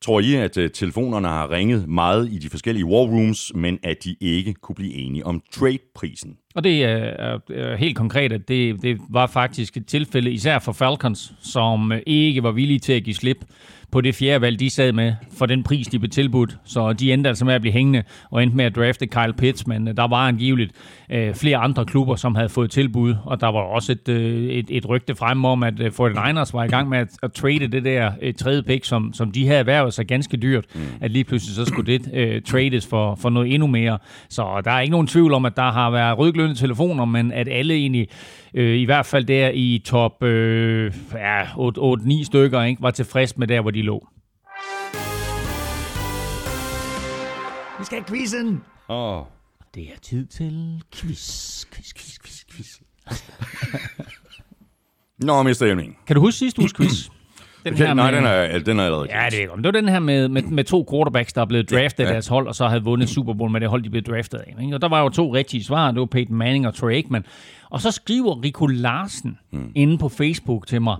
Tror 0.04 0.20
I, 0.20 0.36
at 0.36 0.58
øh, 0.58 0.72
telefonerne 0.72 1.28
har 1.28 1.52
ringet 1.52 1.88
meget 1.88 2.30
i 2.32 2.38
de 2.38 2.50
forskellige 2.50 2.86
war 2.86 3.06
rooms, 3.06 3.52
men 3.56 3.80
at 3.84 4.04
de 4.04 4.16
ikke 4.22 4.54
kunne 4.54 4.76
blive 4.76 4.94
enige 4.94 5.26
om 5.26 5.42
trade-prisen? 5.52 6.38
Og 6.56 6.64
det 6.64 6.70
øh, 6.70 7.02
er, 7.50 7.76
helt 7.76 7.98
konkret, 7.98 8.32
at 8.32 8.48
det, 8.48 8.82
det 8.82 8.98
var 9.10 9.28
faktisk 9.28 9.78
et 9.78 9.86
tilfælde, 9.86 10.32
især 10.32 10.60
for 10.60 10.72
Falcons, 10.72 11.34
som 11.42 11.92
øh, 11.92 12.02
ikke 12.06 12.44
var 12.44 12.52
villige 12.52 12.80
til 12.80 12.94
at 12.94 13.04
give 13.04 13.16
slip 13.16 13.46
på 13.92 14.02
det 14.02 14.16
fjerde 14.16 14.42
valg, 14.42 14.60
de 14.60 14.70
sad 14.70 14.92
med, 14.92 15.14
for 15.38 15.46
den 15.46 15.64
pris, 15.64 15.88
de 15.88 16.00
blev 16.00 16.10
tilbudt. 16.10 16.58
Så 16.66 16.94
de 16.94 17.14
endte 17.14 17.28
altså 17.28 17.46
med 17.46 17.54
at 17.54 17.62
blive 17.62 17.74
hængende, 17.74 18.04
og 18.32 18.44
endte 18.44 18.58
med 18.58 18.66
at 18.66 18.76
drafte 18.76 19.08
Kyle 19.08 19.34
Pitts, 19.34 19.68
men 19.68 19.88
der 19.88 20.08
var 20.08 20.28
angiveligt 20.28 20.72
øh, 21.14 21.36
flere 21.36 21.58
andre 21.58 21.86
klubber, 21.86 22.16
som 22.16 22.36
havde 22.36 22.50
fået 22.50 22.72
tilbud, 22.72 23.16
og 23.26 23.42
der 23.42 23.48
var 23.48 23.60
også 23.60 23.92
et, 23.92 24.10
øh, 24.10 24.50
et, 24.50 24.66
et 24.70 24.90
rygte 24.90 25.16
frem 25.16 25.46
om, 25.46 25.64
at 25.64 25.80
øh, 25.80 25.88
49ers 25.88 26.50
var 26.54 26.64
i 26.64 26.68
gang 26.68 26.90
med 26.90 26.98
at, 26.98 27.08
at 27.24 27.34
trade 27.34 27.68
det 27.68 27.84
der 27.84 28.12
øh, 28.22 28.34
tredje 28.34 28.64
pick, 28.64 28.86
som, 28.86 29.14
som 29.14 29.32
de 29.32 29.48
havde 29.48 29.60
erhvervet 29.60 29.94
sig 29.94 30.08
ganske 30.08 30.38
dyrt, 30.38 30.66
mm. 30.76 30.82
at 31.02 31.12
lige 31.12 31.24
pludselig 31.24 31.56
så 31.56 31.66
skulle 31.66 31.94
det 31.94 32.10
øh, 32.14 32.42
trades 32.42 32.88
for, 32.88 33.16
for 33.16 33.30
noget 33.30 33.54
endnu 33.54 33.68
mere. 33.68 33.98
Så 34.30 34.62
der 34.66 34.72
er 34.72 34.80
ikke 34.80 34.92
nogen 34.92 35.08
tvivl 35.08 35.34
om, 35.34 35.46
at 35.46 35.56
der 35.56 35.72
har 35.72 35.90
været 35.90 36.18
rødglødende 36.18 36.56
telefoner, 36.56 37.06
men 37.06 37.32
at 37.32 37.48
alle 37.48 37.74
egentlig, 37.74 38.08
øh, 38.54 38.78
i 38.78 38.86
hvert 38.86 39.06
fald 39.06 39.26
der 39.26 39.52
i 39.54 39.82
top 39.86 40.24
øh, 40.24 40.94
ja, 41.14 41.44
8-9 41.44 42.24
stykker, 42.24 42.64
ikke, 42.64 42.82
var 42.82 42.92
tilfreds 42.92 43.38
med 43.38 43.48
der, 43.48 43.62
hvor 43.62 43.72
de 43.72 43.82
lå. 43.82 44.08
Vi 47.80 47.86
skal 47.86 47.98
have 47.98 48.06
quizzen! 48.08 48.62
Åh. 48.90 49.18
Oh. 49.18 49.33
Det 49.76 49.84
er 49.84 50.00
tid 50.02 50.26
til 50.26 50.82
quiz, 50.96 51.66
quiz, 51.66 51.94
quiz, 51.94 52.20
quiz, 52.20 52.44
quiz. 52.52 52.80
Nå, 55.28 55.44
Mr. 55.44 55.68
Hemming. 55.68 55.98
Kan 56.08 56.16
du 56.16 56.22
huske 56.22 56.38
sidste 56.38 56.60
uges 56.60 56.74
quiz? 56.74 57.00
Den 57.66 57.74
her 57.74 57.94
Nej, 57.94 58.12
med, 58.12 58.18
den 58.18 58.26
er, 58.26 58.60
den 58.60 58.80
er 58.80 58.86
allerede 58.86 59.08
Ja, 59.12 59.26
det 59.32 59.44
er 59.44 59.56
Det 59.56 59.66
var 59.66 59.72
den 59.72 59.90
her 59.90 60.00
med, 60.00 60.28
med, 60.28 60.42
med 60.42 60.64
to 60.64 60.88
quarterbacks, 60.92 61.34
der 61.34 61.42
er 61.42 61.46
blevet 61.46 61.72
draftet 61.72 62.04
ja, 62.04 62.04
ja. 62.04 62.10
af 62.10 62.14
deres 62.14 62.28
hold, 62.28 62.48
og 62.48 62.56
så 62.56 62.68
havde 62.68 62.84
vundet 62.84 63.10
Super 63.16 63.34
Bowl 63.34 63.52
med 63.52 63.62
det 63.62 63.70
hold, 63.70 63.84
de 63.84 63.90
blev 63.90 64.04
draftet 64.04 64.38
af. 64.38 64.56
Ikke? 64.62 64.76
Og 64.76 64.82
der 64.82 64.90
var 64.90 65.02
jo 65.02 65.10
to 65.10 65.34
rigtige 65.34 65.64
svar. 65.64 65.92
Det 65.92 66.00
var 66.00 66.06
Peyton 66.06 66.36
Manning 66.36 66.68
og 66.68 66.76
Troy 66.76 66.92
Aikman. 66.92 67.26
Og 67.70 67.82
så 67.82 67.92
skriver 67.92 68.44
Rico 68.44 68.66
Larsen 68.66 69.38
hmm. 69.52 69.72
inde 69.76 69.98
på 69.98 70.10
Facebook 70.10 70.68
til 70.68 70.82
mig, 70.82 70.98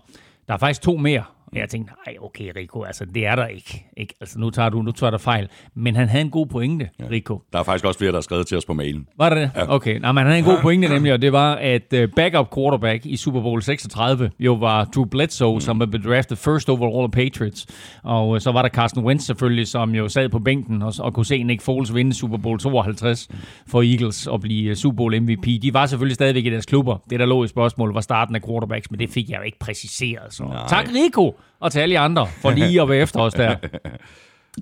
der 0.48 0.54
er 0.54 0.58
faktisk 0.58 0.82
to 0.82 0.98
mere. 0.98 1.24
Og 1.54 1.60
jeg 1.60 1.70
tænkte, 1.70 1.94
nej, 2.08 2.16
okay, 2.22 2.52
Rico, 2.56 2.84
altså 2.84 3.06
det 3.06 3.26
er 3.26 3.36
der 3.36 3.48
ikke. 3.48 3.86
ikke? 3.98 4.16
Altså 4.22 4.40
nu 4.40 4.50
tager 4.50 4.70
du 4.70 4.82
nu 4.82 4.92
tager 4.92 5.12
du 5.12 5.18
fejl. 5.18 5.50
Men 5.76 5.96
han 5.96 6.10
havde 6.10 6.26
en 6.26 6.32
god 6.32 6.46
pointe, 6.46 6.90
ja. 7.00 7.06
Rico. 7.12 7.42
Der 7.54 7.60
er 7.60 7.64
faktisk 7.64 7.86
også 7.86 7.98
flere, 7.98 8.12
der 8.12 8.18
har 8.18 8.22
skrevet 8.22 8.48
til 8.48 8.58
os 8.58 8.66
på 8.66 8.74
mailen. 8.74 9.08
Var 9.18 9.30
det 9.30 9.38
det? 9.38 9.52
Ja. 9.56 9.74
Okay. 9.74 10.00
Nej, 10.00 10.12
men 10.12 10.18
han 10.18 10.28
havde 10.28 10.40
en 10.40 10.46
god 10.46 10.62
pointe 10.62 10.88
nemlig, 10.88 11.14
og 11.14 11.22
det 11.22 11.32
var, 11.32 11.56
at 11.56 11.94
uh, 11.94 12.10
backup 12.16 12.56
quarterback 12.56 13.06
i 13.06 13.18
Super 13.18 13.42
Bowl 13.42 13.62
36 13.62 14.32
jo 14.40 14.54
var 14.54 14.86
Drew 14.86 15.06
Bledsoe, 15.06 15.56
mm. 15.56 15.62
som 15.62 15.80
blev 15.80 16.04
draftet 16.04 16.38
first 16.38 16.70
overall 16.70 17.04
af 17.04 17.12
Patriots. 17.12 17.68
Og 18.04 18.30
uh, 18.30 18.40
så 18.40 18.52
var 18.52 18.62
der 18.62 18.70
Carson 18.70 19.06
Wentz 19.06 19.26
selvfølgelig, 19.26 19.68
som 19.68 19.96
jo 19.96 20.10
sad 20.10 20.30
på 20.30 20.40
bænken 20.40 20.82
og, 20.82 20.94
og 21.00 21.14
kunne 21.14 21.26
se 21.26 21.44
Nick 21.44 21.62
Foles 21.62 21.94
vinde 21.94 22.14
Super 22.14 22.38
Bowl 22.38 22.60
52 22.60 23.30
for 23.68 23.82
Eagles 23.82 24.28
og 24.28 24.42
blive 24.42 24.72
uh, 24.72 24.76
Super 24.76 24.98
Bowl 24.98 25.22
MVP. 25.22 25.46
De 25.62 25.74
var 25.74 25.86
selvfølgelig 25.86 26.16
stadigvæk 26.16 26.46
i 26.46 26.50
deres 26.50 26.66
klubber. 26.66 26.98
Det, 27.10 27.20
der 27.20 27.26
lå 27.26 27.44
i 27.44 27.48
spørgsmålet, 27.48 27.96
var 27.96 28.02
starten 28.02 28.36
af 28.36 28.42
quarterbacks, 28.42 28.92
men 28.92 29.00
det 29.00 29.10
fik 29.10 29.30
jeg 29.30 29.38
jo 29.38 29.44
ikke 29.44 29.60
præciseret. 29.60 30.34
Så. 30.34 30.44
Tak, 30.70 30.88
Rico! 30.96 31.36
Og 31.60 31.72
til 31.72 31.80
alle 31.80 32.00
andre, 32.00 32.28
for 32.28 32.52
lige 32.52 32.82
at 32.82 32.90
være 32.90 32.98
efter 32.98 33.20
os 33.20 33.34
der. 33.34 33.56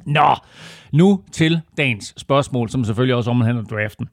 Nå, 0.06 0.36
nu 0.92 1.24
til 1.32 1.62
dagens 1.78 2.14
spørgsmål, 2.18 2.70
som 2.70 2.86
selvfølgelig 2.86 3.16
også 3.16 3.32
omhandler 3.32 3.64
draften. 3.64 4.10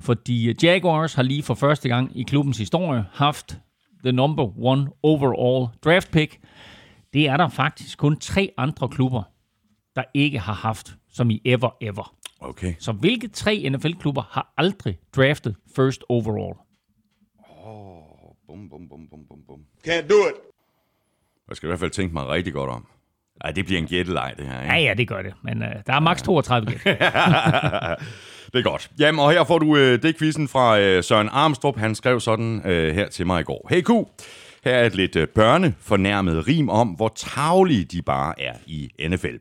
Fordi 0.00 0.54
Jaguars 0.62 1.14
har 1.14 1.22
lige 1.22 1.42
for 1.42 1.54
første 1.54 1.88
gang 1.88 2.10
i 2.14 2.22
klubbens 2.22 2.58
historie 2.58 3.04
haft 3.12 3.58
the 4.04 4.12
number 4.12 4.58
one 4.58 4.88
overall 5.02 5.68
draft 5.84 6.10
pick. 6.10 6.40
Det 7.12 7.28
er 7.28 7.36
der 7.36 7.48
faktisk 7.48 7.98
kun 7.98 8.16
tre 8.16 8.52
andre 8.56 8.88
klubber, 8.88 9.22
der 9.96 10.02
ikke 10.14 10.38
har 10.38 10.52
haft, 10.52 10.94
som 11.12 11.30
i 11.30 11.40
ever 11.44 11.70
ever. 11.80 12.14
Okay. 12.40 12.74
Så 12.78 12.92
hvilke 12.92 13.28
tre 13.28 13.68
NFL-klubber 13.70 14.22
har 14.30 14.54
aldrig 14.56 14.98
draftet 15.16 15.56
first 15.76 16.04
overall? 16.08 16.54
Oh, 17.64 18.34
bum, 18.46 18.68
bum, 18.68 18.88
bum, 18.88 19.08
bum, 19.10 19.20
bum, 19.28 19.38
bum. 19.48 19.60
Can't 19.88 20.08
do 20.08 20.28
it. 20.28 20.51
Jeg 21.52 21.56
skal 21.56 21.66
i 21.66 21.70
hvert 21.70 21.80
fald 21.80 21.90
tænke 21.90 22.14
mig 22.14 22.28
rigtig 22.28 22.52
godt 22.52 22.70
om. 22.70 22.86
Ej, 23.44 23.50
det 23.50 23.66
bliver 23.66 23.80
en 23.80 23.86
gættelej, 23.86 24.34
det 24.38 24.46
her. 24.46 24.62
Ikke? 24.62 24.74
Ja, 24.74 24.80
ja, 24.80 24.94
det 24.94 25.08
gør 25.08 25.22
det. 25.22 25.34
Men 25.42 25.62
uh, 25.62 25.68
der 25.86 25.92
er 25.92 26.00
maks 26.00 26.22
32 26.22 26.70
gæt. 26.70 26.80
det 28.52 28.58
er 28.58 28.62
godt. 28.62 28.90
Jamen, 28.98 29.18
og 29.18 29.32
her 29.32 29.44
får 29.44 29.58
du 29.58 29.66
uh, 29.66 29.78
det 29.78 30.18
quizzen 30.18 30.48
fra 30.48 30.96
uh, 30.96 31.04
Søren 31.04 31.28
Armstrong. 31.32 31.80
Han 31.80 31.94
skrev 31.94 32.20
sådan 32.20 32.56
uh, 32.64 32.70
her 32.70 33.08
til 33.08 33.26
mig 33.26 33.40
i 33.40 33.44
går. 33.44 33.66
Hey 33.70 33.82
Q, 33.82 33.90
her 34.64 34.72
er 34.72 34.86
et 34.86 34.94
lidt 34.94 35.16
uh, 35.16 35.24
børnefornærmet 35.34 36.48
rim 36.48 36.68
om, 36.68 36.88
hvor 36.88 37.12
tavlige 37.16 37.84
de 37.84 38.02
bare 38.02 38.40
er 38.40 38.54
i 38.66 38.90
NFL. 39.08 39.36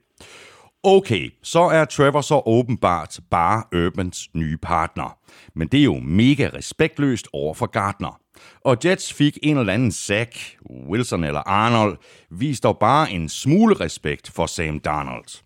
Okay, 0.84 1.30
så 1.44 1.62
er 1.62 1.86
Trevor 1.86 2.22
så 2.22 2.42
åbenbart 2.46 3.20
bare 3.32 3.64
Urbans 3.86 4.30
nye 4.34 4.58
partner. 4.58 5.18
Men 5.56 5.68
det 5.68 5.80
er 5.80 5.84
jo 5.84 6.00
mega 6.00 6.50
respektløst 6.54 7.28
over 7.34 7.54
for 7.54 7.66
Gardner. 7.66 8.20
Og 8.62 8.78
Jets 8.86 9.14
fik 9.14 9.38
en 9.44 9.58
eller 9.58 9.74
anden 9.74 9.92
sack, 9.92 10.58
Wilson 10.90 11.24
eller 11.24 11.40
Arnold, 11.40 11.98
viste 12.32 12.68
dog 12.68 12.78
bare 12.80 13.12
en 13.12 13.30
smule 13.30 13.76
respekt 13.76 14.32
for 14.32 14.46
Sam 14.46 14.80
Darnold. 14.80 15.42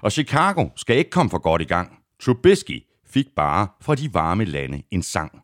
Og 0.00 0.12
Chicago 0.12 0.68
skal 0.76 0.96
ikke 0.96 1.10
komme 1.10 1.30
for 1.30 1.38
godt 1.38 1.62
i 1.62 1.64
gang. 1.64 1.98
Trubisky 2.22 2.82
fik 3.10 3.26
bare 3.36 3.68
fra 3.80 3.94
de 3.94 4.14
varme 4.14 4.44
lande 4.44 4.82
en 4.90 5.02
sang. 5.02 5.42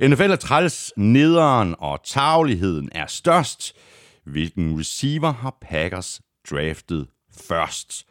NFL 0.00 0.22
er 0.30 0.36
træls, 0.36 0.92
nederen 0.96 1.74
og 1.78 2.00
tagligheden 2.04 2.88
er 2.92 3.06
størst. 3.06 3.76
Hvilken 4.24 4.78
receiver 4.78 5.32
har 5.32 5.56
Packers 5.60 6.20
draftet 6.50 7.06
først? 7.48 8.06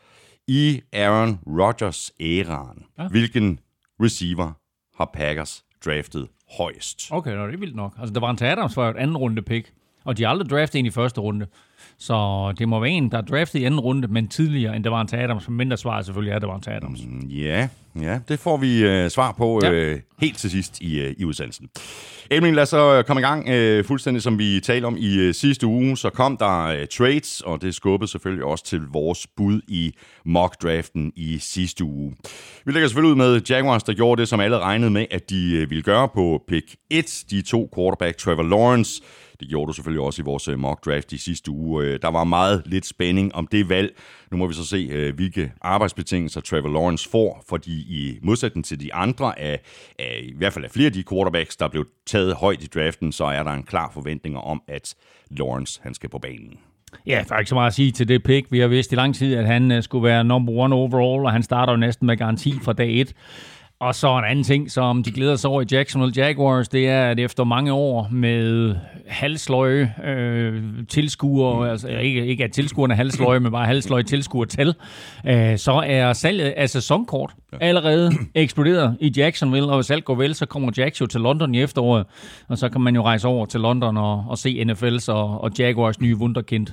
I 0.52 0.82
Aaron 0.94 1.40
Rodgers 1.48 2.12
æraen. 2.20 2.84
Ja. 3.00 3.08
Hvilken 3.08 3.60
receiver 4.04 4.52
har 4.98 5.10
Packers 5.14 5.64
draftet 5.86 6.28
højst. 6.58 7.08
Okay, 7.12 7.32
det 7.32 7.54
er 7.54 7.58
vildt 7.58 7.76
nok. 7.76 7.94
Altså, 8.00 8.14
der 8.14 8.20
var 8.20 8.30
en 8.30 8.44
Adams 8.44 8.74
for 8.74 8.90
et 8.90 8.98
anden 8.98 9.18
runde 9.18 9.42
pick, 9.42 9.74
og 10.04 10.18
de 10.18 10.24
har 10.24 10.30
aldrig 10.30 10.50
draftet 10.50 10.80
en 10.80 10.86
i 10.86 10.90
første 10.90 11.22
runde. 11.22 11.48
Så 11.98 12.54
det 12.58 12.70
må 12.70 12.80
være 12.80 12.90
en, 12.90 13.12
der 13.12 13.18
er 13.18 13.22
draftet 13.22 13.60
i 13.60 13.64
anden 13.64 13.80
runde, 13.80 14.08
men 14.08 14.28
tidligere 14.28 14.76
end 14.76 14.84
det 14.84 14.92
var 14.92 15.02
en 15.02 15.20
Adams, 15.20 15.48
men 15.48 15.58
mindre 15.58 15.78
svar 15.78 16.02
selvfølgelig 16.02 16.32
er, 16.32 16.36
at 16.36 16.42
det 16.42 16.50
var 16.50 16.56
en 16.56 16.74
Adams. 16.74 17.06
Mm, 17.06 17.28
ja, 17.28 17.70
ja, 18.02 18.20
det 18.28 18.40
får 18.40 18.58
vi 18.58 19.04
uh, 19.04 19.10
svar 19.10 19.32
på 19.32 19.60
ja. 19.64 19.94
uh, 19.94 20.00
helt 20.22 20.38
til 20.38 20.52
sidst 20.52 20.82
i, 20.82 21.06
uh, 21.06 21.12
i 21.18 21.26
udsendelsen. 21.26 21.70
Emil, 22.32 22.54
lad 22.54 22.64
os 22.64 22.70
så 22.70 23.04
komme 23.08 23.22
i 23.22 23.24
gang. 23.24 23.50
Uh, 23.50 23.86
fuldstændig 23.86 24.24
som 24.24 24.40
vi 24.40 24.60
talte 24.60 24.86
om 24.86 24.98
i 24.98 25.28
uh, 25.28 25.34
sidste 25.34 25.68
uge, 25.68 25.98
så 25.98 26.10
kom 26.10 26.38
der 26.38 26.82
uh, 26.82 26.88
trades, 26.98 27.42
og 27.42 27.62
det 27.62 27.76
skubbede 27.76 28.12
selvfølgelig 28.12 28.46
også 28.46 28.66
til 28.66 28.82
vores 28.94 29.28
bud 29.38 29.62
i 29.68 29.94
mock-draften 30.26 31.12
i 31.16 31.38
sidste 31.40 31.84
uge. 31.84 32.16
Vi 32.66 32.72
lægger 32.72 32.88
selvfølgelig 32.88 33.12
ud 33.12 33.18
med 33.18 33.42
Jaguars, 33.50 33.84
der 33.84 33.94
gjorde 33.94 34.20
det, 34.20 34.30
som 34.30 34.40
alle 34.40 34.60
regnede 34.60 34.92
med, 34.92 35.06
at 35.12 35.30
de 35.30 35.62
uh, 35.64 35.70
ville 35.70 35.84
gøre 35.84 36.10
på 36.10 36.44
pick 36.48 36.76
1. 36.90 37.24
De 37.30 37.42
to 37.42 37.70
quarterback, 37.76 38.18
Trevor 38.18 38.44
Lawrence, 38.44 39.02
det 39.42 39.50
gjorde 39.50 39.68
du 39.68 39.74
selvfølgelig 39.74 40.04
også 40.04 40.22
i 40.22 40.26
vores 40.26 40.48
øh, 40.48 40.60
mock 40.60 40.86
draft 40.86 41.12
i 41.12 41.18
sidste 41.18 41.52
uge. 41.52 41.84
Øh, 41.86 42.00
der 42.02 42.08
var 42.08 42.24
meget 42.24 42.64
lidt 42.66 42.86
spænding 42.86 43.36
om 43.36 43.48
det 43.48 43.70
valg. 43.70 43.96
Nu 44.32 44.38
må 44.38 44.48
vi 44.48 44.54
så 44.54 44.66
se, 44.66 44.90
øh, 44.92 45.16
hvilke 45.16 45.52
arbejdsbetingelser 45.62 46.42
Trevor 46.42 46.70
Lawrence 46.70 47.10
får, 47.10 47.44
fordi 47.50 47.81
i 47.82 48.20
modsætning 48.24 48.66
til 48.66 48.80
de 48.80 48.94
andre, 48.94 49.40
af, 49.40 49.60
af, 50.00 50.20
i 50.24 50.34
hvert 50.38 50.54
fald 50.54 50.66
af 50.66 50.72
flere 50.72 50.86
af 50.86 50.94
de 50.94 51.04
quarterbacks, 51.10 51.56
der 51.56 51.68
blev 51.68 51.88
taget 52.06 52.36
højt 52.36 52.64
i 52.64 52.68
draften, 52.68 53.12
så 53.12 53.26
er 53.26 53.44
der 53.44 53.52
en 53.52 53.64
klar 53.64 53.92
forventning 53.94 54.38
om, 54.38 54.62
at 54.68 54.96
Lawrence 55.30 55.80
han 55.84 55.94
skal 55.94 56.10
på 56.10 56.20
banen. 56.20 56.60
Ja, 57.08 57.24
der 57.30 57.36
er 57.36 57.40
ikke 57.40 57.50
så 57.50 57.56
meget 57.56 57.68
at 57.68 57.74
sige 57.74 57.92
til 57.92 58.08
det 58.08 58.24
pick. 58.24 58.52
Vi 58.52 58.60
har 58.60 58.68
vidst 58.68 58.92
i 58.92 58.96
lang 58.96 59.16
tid, 59.16 59.36
at 59.36 59.48
han 59.48 59.72
øh, 59.72 59.84
skulle 59.84 60.04
være 60.04 60.24
number 60.24 60.54
one 60.54 60.76
overall, 60.76 61.26
og 61.26 61.32
han 61.32 61.44
starter 61.44 61.74
jo 61.74 61.78
næsten 61.78 62.08
med 62.08 62.18
garanti 62.18 62.54
fra 62.62 62.74
dag 62.74 63.00
1. 63.00 63.14
Og 63.82 63.96
så 63.96 64.18
en 64.18 64.24
anden 64.26 64.44
ting, 64.44 64.72
som 64.72 65.04
de 65.04 65.12
glæder 65.12 65.36
sig 65.36 65.50
over 65.50 65.62
i 65.62 65.66
Jacksonville 65.72 66.14
Jaguars, 66.26 66.70
det 66.70 66.88
er, 66.88 67.10
at 67.10 67.20
efter 67.20 67.44
mange 67.44 67.74
år 67.74 68.08
med 68.12 68.76
halsløje 69.08 69.94
øh, 70.06 70.64
tilskuere, 70.90 71.72
altså 71.72 71.88
ikke, 71.88 72.26
ikke 72.26 72.44
at 72.44 72.52
tilskuerne 72.52 72.96
halsløje, 72.96 73.40
men 73.40 73.52
bare 73.52 73.66
halsløje 73.66 74.04
tilskuertal, 74.04 74.76
øh, 75.28 75.58
så 75.58 75.84
er 75.86 76.14
salget 76.14 76.50
af 76.50 76.70
sæsonkort 76.70 77.34
allerede 77.62 78.12
eksploderet 78.36 78.98
i 79.00 79.14
Jacksonville, 79.18 79.70
og 79.70 79.76
hvis 79.76 79.92
alt 79.92 80.06
går 80.06 80.16
vel, 80.16 80.36
så 80.36 80.46
kommer 80.46 80.72
Jacks 80.78 81.02
jo 81.02 81.06
til 81.06 81.22
London 81.22 81.56
i 81.56 81.62
efteråret, 81.62 82.06
og 82.48 82.58
så 82.58 82.70
kan 82.70 82.82
man 82.82 82.96
jo 82.96 83.04
rejse 83.04 83.28
over 83.28 83.46
til 83.46 83.60
London 83.60 83.98
og, 83.98 84.26
og 84.30 84.38
se 84.38 84.64
NFL's 84.70 85.12
og, 85.12 85.42
og 85.42 85.52
Jaguars 85.60 86.02
nye 86.02 86.16
wunderkind. 86.16 86.68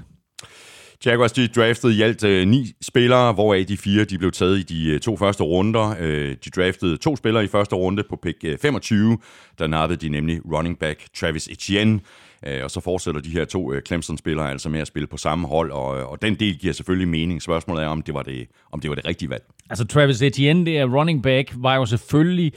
Jaguars 1.06 1.32
de 1.32 1.48
draftede 1.48 1.94
i 1.94 2.02
alt 2.02 2.24
øh, 2.24 2.48
ni 2.48 2.72
spillere, 2.80 3.32
hvoraf 3.32 3.64
de 3.68 3.76
fire 3.76 4.04
de 4.04 4.18
blev 4.18 4.32
taget 4.32 4.58
i 4.58 4.62
de 4.62 4.90
øh, 4.90 5.00
to 5.00 5.16
første 5.16 5.42
runder. 5.42 5.94
Øh, 6.00 6.36
de 6.44 6.50
draftede 6.50 6.96
to 6.96 7.16
spillere 7.16 7.44
i 7.44 7.48
første 7.48 7.76
runde 7.76 8.02
på 8.08 8.16
pick 8.22 8.44
øh, 8.44 8.58
25. 8.58 9.18
Der 9.58 9.66
nappede 9.66 10.06
de 10.06 10.08
nemlig 10.08 10.40
running 10.52 10.78
back 10.78 11.04
Travis 11.14 11.48
Etienne. 11.48 12.00
Øh, 12.46 12.64
og 12.64 12.70
så 12.70 12.80
fortsætter 12.80 13.20
de 13.20 13.30
her 13.30 13.44
to 13.44 13.72
øh, 13.72 13.82
Clemson-spillere 13.82 14.50
altså 14.50 14.68
med 14.68 14.80
at 14.80 14.86
spille 14.86 15.06
på 15.06 15.16
samme 15.16 15.48
hold, 15.48 15.70
og, 15.70 15.98
øh, 15.98 16.06
og 16.06 16.22
den 16.22 16.34
del 16.34 16.58
giver 16.58 16.72
selvfølgelig 16.72 17.08
mening. 17.08 17.42
Spørgsmålet 17.42 17.84
er, 17.84 17.88
om 17.88 18.02
det 18.02 18.14
var 18.14 18.22
det, 18.22 18.46
om 18.72 18.80
det, 18.80 18.90
var 18.90 18.94
det 18.94 19.06
rigtige 19.06 19.30
valg. 19.30 19.42
Altså 19.70 19.86
Travis 19.86 20.22
Etienne, 20.22 20.66
det 20.66 20.78
er 20.78 20.84
running 20.84 21.22
back, 21.22 21.52
var 21.56 21.76
jo 21.76 21.86
selvfølgelig 21.86 22.52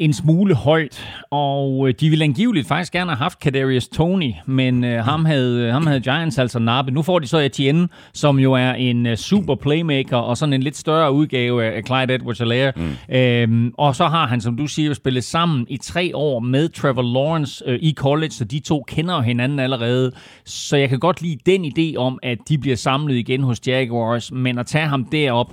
en 0.00 0.12
smule 0.12 0.54
højt, 0.54 1.08
og 1.30 1.88
øh, 1.88 1.94
de 2.00 2.08
ville 2.08 2.24
angiveligt 2.24 2.68
faktisk 2.68 2.92
gerne 2.92 3.10
have 3.10 3.18
haft 3.18 3.40
Kadarius 3.40 3.88
Tony, 3.88 4.32
men 4.46 4.84
øh, 4.84 5.04
ham, 5.04 5.24
havde, 5.24 5.72
ham 5.72 5.86
havde 5.86 6.00
Giants 6.00 6.38
altså 6.38 6.58
nappet. 6.58 6.94
Nu 6.94 7.02
får 7.02 7.18
de 7.18 7.26
så 7.26 7.38
Etienne, 7.38 7.88
som 8.12 8.38
jo 8.38 8.52
er 8.52 8.72
en 8.72 9.06
uh, 9.06 9.14
super 9.14 9.54
playmaker, 9.54 10.16
og 10.16 10.36
sådan 10.36 10.52
en 10.52 10.62
lidt 10.62 10.76
større 10.76 11.12
udgave 11.12 11.64
af 11.64 11.82
Clyde 11.86 12.14
Edwards-Helaire. 12.14 12.72
Mm. 12.76 13.16
Øhm, 13.16 13.74
og 13.78 13.96
så 13.96 14.06
har 14.06 14.26
han, 14.26 14.40
som 14.40 14.56
du 14.56 14.66
siger, 14.66 14.94
spillet 14.94 15.24
sammen 15.24 15.66
i 15.68 15.76
tre 15.76 16.10
år 16.14 16.40
med 16.40 16.68
Trevor 16.68 17.02
Lawrence 17.02 17.64
øh, 17.66 17.78
i 17.82 17.94
college, 17.96 18.30
så 18.30 18.44
de 18.44 18.60
to 18.60 18.84
kender 18.88 19.20
hinanden 19.20 19.58
allerede. 19.58 20.12
Så 20.44 20.76
jeg 20.76 20.88
kan 20.88 20.98
godt 20.98 21.22
lide 21.22 21.38
den 21.46 21.64
idé 21.64 21.96
om, 21.96 22.18
at 22.22 22.38
de 22.48 22.58
bliver 22.58 22.76
samlet 22.76 23.16
igen 23.16 23.42
hos 23.42 23.60
Jaguars, 23.66 24.32
men 24.32 24.58
at 24.58 24.66
tage 24.66 24.86
ham 24.86 25.04
derop, 25.04 25.52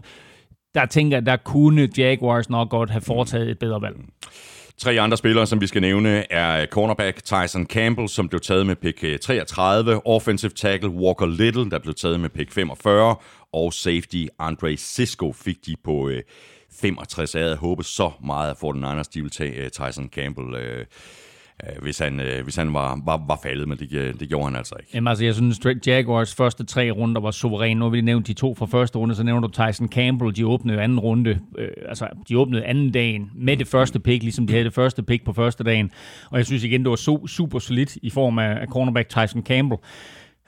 der 0.78 0.86
tænker 0.86 1.20
der 1.20 1.38
kunne 1.38 1.90
Jaguars 1.98 2.50
nok 2.50 2.70
godt 2.70 2.90
have 2.90 3.02
foretaget 3.02 3.50
et 3.50 3.60
bedre 3.60 3.82
valg. 3.82 3.96
Tre 4.78 5.00
andre 5.00 5.18
spillere, 5.18 5.48
som 5.48 5.62
vi 5.62 5.68
skal 5.68 5.82
nævne, 5.82 6.32
er 6.32 6.66
cornerback 6.66 7.24
Tyson 7.24 7.66
Campbell, 7.66 8.10
som 8.10 8.30
blev 8.30 8.42
taget 8.42 8.66
med 8.66 8.76
pick 8.76 9.04
eh, 9.04 9.20
33, 9.20 10.08
offensive 10.08 10.52
tackle 10.52 10.90
Walker 10.90 11.26
Little, 11.26 11.70
der 11.70 11.80
blev 11.80 11.94
taget 11.94 12.20
med 12.20 12.30
pick 12.30 12.52
45, 12.52 13.16
og 13.54 13.74
safety 13.74 14.26
Andre 14.40 14.78
Cisco 14.78 15.34
fik 15.34 15.66
de 15.66 15.76
på 15.84 16.10
eh, 16.10 16.22
65. 16.82 17.36
Jeg 17.36 17.44
havde 17.44 17.56
håbet 17.56 17.86
så 17.86 18.12
meget, 18.26 18.50
at 18.50 18.58
den 18.62 18.84
andre, 18.84 19.04
de 19.13 19.22
ville 19.22 19.30
tage 19.30 19.54
øh, 19.54 19.70
Tyson 19.70 20.10
Campbell 20.10 20.56
øh, 21.63 21.82
hvis 21.82 22.00
han, 22.00 22.20
øh, 22.20 22.43
hvis 22.43 22.56
han 22.56 22.74
var, 22.74 23.02
var, 23.06 23.24
var 23.28 23.39
faldet, 23.43 23.67
men 23.67 23.78
det, 23.78 24.20
det 24.20 24.30
gjorde 24.30 24.46
han 24.46 24.56
altså 24.56 24.76
ikke. 24.80 24.91
Jamen 24.93 25.08
altså, 25.08 25.26
jeg 25.26 25.36
synes, 25.36 25.60
Jaguars 25.88 26.36
første 26.36 26.65
tre 26.65 26.91
runder 26.91 27.22
var 27.22 27.32
suveræne. 27.32 27.80
Nu 27.80 27.86
har 27.86 27.89
vi 27.89 28.02
nævnt 28.02 28.28
de 28.28 28.34
to 28.34 28.56
fra 28.56 28.65
første 28.65 29.00
runde, 29.00 29.15
så 29.15 29.24
nævner 29.24 29.48
du 29.48 29.54
Tyson 29.54 29.88
Campbell, 29.88 30.36
de 30.36 30.48
åbnede 30.48 30.82
anden 30.82 31.00
runde, 31.00 31.39
øh, 31.58 31.67
altså 31.89 32.08
de 32.30 32.38
åbnede 32.38 32.65
anden 32.65 32.91
dagen 32.91 33.32
med 33.36 33.58
det 33.58 33.67
første 33.67 34.00
pick, 34.00 34.24
ligesom 34.24 34.48
de 34.48 34.54
havde 34.54 34.65
det 34.65 34.74
første 34.74 35.04
pick 35.04 35.26
på 35.26 35.34
første 35.34 35.63
dagen. 35.63 35.91
Og 36.32 36.38
jeg 36.38 36.46
synes 36.46 36.63
igen, 36.63 36.82
det 36.82 36.89
var 36.89 36.96
so, 36.96 37.28
super 37.28 37.60
solidt 37.60 37.96
i 37.96 38.10
form 38.10 38.39
af, 38.39 38.62
af 38.62 38.67
cornerback 38.67 39.10
Tyson 39.10 39.43
Campbell. 39.43 39.82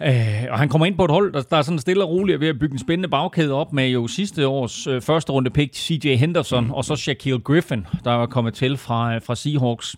Øh, 0.01 0.45
og 0.49 0.59
han 0.59 0.69
kommer 0.69 0.85
ind 0.85 0.95
på 0.95 1.05
et 1.05 1.11
hold, 1.11 1.33
der, 1.33 1.41
der 1.41 1.57
er 1.57 1.61
sådan 1.61 1.79
stille 1.79 2.03
og 2.03 2.09
roligt 2.09 2.39
ved 2.39 2.47
at 2.47 2.59
bygge 2.59 2.73
en 2.73 2.79
spændende 2.79 3.09
bagkæde 3.09 3.53
op 3.53 3.73
med 3.73 3.89
jo 3.89 4.07
sidste 4.07 4.47
års 4.47 4.87
øh, 4.87 5.01
første 5.01 5.31
runde 5.31 5.49
pick 5.49 5.75
CJ 5.75 6.15
Henderson, 6.15 6.65
mm. 6.65 6.71
og 6.71 6.85
så 6.85 6.95
Shaquille 6.95 7.39
Griffin, 7.39 7.85
der 8.03 8.11
var 8.11 8.25
kommet 8.25 8.53
til 8.53 8.77
fra, 8.77 9.17
fra 9.17 9.35
Seahawks. 9.35 9.95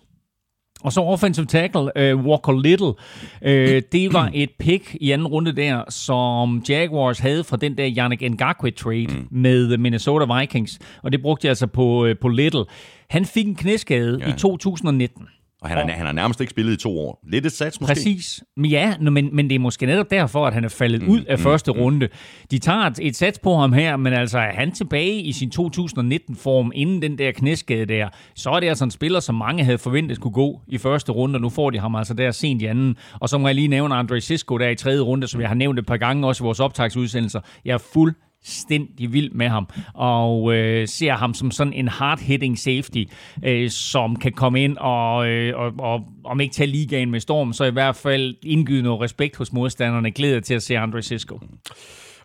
Og 0.82 0.92
så 0.92 1.00
offensive 1.00 1.46
tackle, 1.46 1.80
uh, 1.80 2.24
Walker 2.26 2.52
Little. 2.52 2.94
Uh, 3.42 3.82
det 3.92 4.12
var 4.12 4.30
et 4.34 4.50
pick 4.58 4.96
i 5.00 5.10
anden 5.10 5.26
runde 5.26 5.52
der, 5.52 5.82
som 5.88 6.62
Jaguars 6.68 7.18
havde 7.18 7.44
fra 7.44 7.56
den 7.56 7.76
der 7.76 7.90
Yannick 7.98 8.22
Ngakwe-trade 8.22 9.06
mm. 9.06 9.26
med 9.30 9.78
Minnesota 9.78 10.38
Vikings. 10.38 10.78
Og 11.02 11.12
det 11.12 11.22
brugte 11.22 11.46
jeg 11.46 11.50
altså 11.50 11.66
på, 11.66 12.06
uh, 12.06 12.12
på 12.20 12.28
Little. 12.28 12.64
Han 13.10 13.24
fik 13.24 13.46
en 13.46 13.54
knæskade 13.54 14.18
ja. 14.20 14.28
i 14.28 14.32
2019. 14.38 15.26
Og 15.62 15.68
han, 15.68 15.90
er, 15.90 15.92
han 15.92 16.06
har 16.06 16.12
nærmest 16.12 16.40
ikke 16.40 16.50
spillet 16.50 16.72
i 16.72 16.76
to 16.76 16.98
år. 16.98 17.20
Lidt 17.28 17.46
et 17.46 17.52
sats 17.52 17.80
måske. 17.80 17.94
Præcis. 17.94 18.44
Ja, 18.56 18.94
men, 19.00 19.36
men 19.36 19.48
det 19.48 19.54
er 19.54 19.58
måske 19.58 19.86
netop 19.86 20.10
derfor, 20.10 20.46
at 20.46 20.54
han 20.54 20.64
er 20.64 20.68
faldet 20.68 21.02
mm, 21.02 21.08
ud 21.08 21.20
af 21.20 21.38
mm, 21.38 21.42
første 21.42 21.72
mm. 21.72 21.78
runde. 21.78 22.08
De 22.50 22.58
tager 22.58 22.78
et, 22.78 22.98
et 23.02 23.16
sats 23.16 23.38
på 23.38 23.56
ham 23.56 23.72
her, 23.72 23.96
men 23.96 24.12
altså 24.12 24.38
er 24.38 24.52
han 24.52 24.72
tilbage 24.72 25.20
i 25.20 25.32
sin 25.32 25.52
2019-form 25.54 26.72
inden 26.74 27.02
den 27.02 27.18
der 27.18 27.32
knæskade 27.32 27.86
der, 27.86 28.08
så 28.34 28.50
er 28.50 28.60
det 28.60 28.68
altså 28.68 28.84
en 28.84 28.90
spiller, 28.90 29.20
som 29.20 29.34
mange 29.34 29.64
havde 29.64 29.78
forventet 29.78 30.16
skulle 30.16 30.34
gå 30.34 30.60
i 30.68 30.78
første 30.78 31.12
runde, 31.12 31.36
og 31.36 31.40
nu 31.40 31.48
får 31.48 31.70
de 31.70 31.78
ham 31.78 31.94
altså 31.94 32.14
der 32.14 32.30
sent 32.30 32.62
i 32.62 32.66
anden. 32.66 32.96
Og 33.20 33.28
så 33.28 33.38
må 33.38 33.48
jeg 33.48 33.54
lige 33.54 33.68
nævne 33.68 33.94
Andre 33.94 34.20
Sisko 34.20 34.58
der 34.58 34.68
i 34.68 34.74
tredje 34.74 35.00
runde, 35.00 35.26
som 35.26 35.40
jeg 35.40 35.48
har 35.48 35.54
nævnt 35.54 35.78
et 35.78 35.86
par 35.86 35.96
gange 35.96 36.26
også 36.26 36.44
i 36.44 36.46
vores 36.46 36.60
optagsudsendelser. 36.60 37.40
Jeg 37.64 37.74
er 37.74 37.82
fuld 37.92 38.14
fuldstændig 38.42 39.12
vild 39.12 39.30
med 39.30 39.48
ham, 39.48 39.68
og 39.94 40.54
øh, 40.54 40.88
ser 40.88 41.12
ham 41.12 41.34
som 41.34 41.50
sådan 41.50 41.72
en 41.72 41.88
hard-hitting 41.88 42.58
safety, 42.58 43.04
øh, 43.44 43.70
som 43.70 44.16
kan 44.16 44.32
komme 44.32 44.64
ind 44.64 44.76
og, 44.78 45.28
øh, 45.28 45.58
og, 45.58 45.72
og 45.78 46.04
om 46.24 46.40
ikke 46.40 46.54
tage 46.54 46.66
ligaen 46.66 47.10
med 47.10 47.20
storm, 47.20 47.52
så 47.52 47.64
i 47.64 47.70
hvert 47.70 47.96
fald 47.96 48.34
indgyde 48.42 48.82
noget 48.82 49.00
respekt 49.00 49.36
hos 49.36 49.52
modstanderne. 49.52 50.10
Glæder 50.10 50.40
til 50.40 50.54
at 50.54 50.62
se 50.62 50.78
Andre 50.78 51.02
Cisco. 51.02 51.40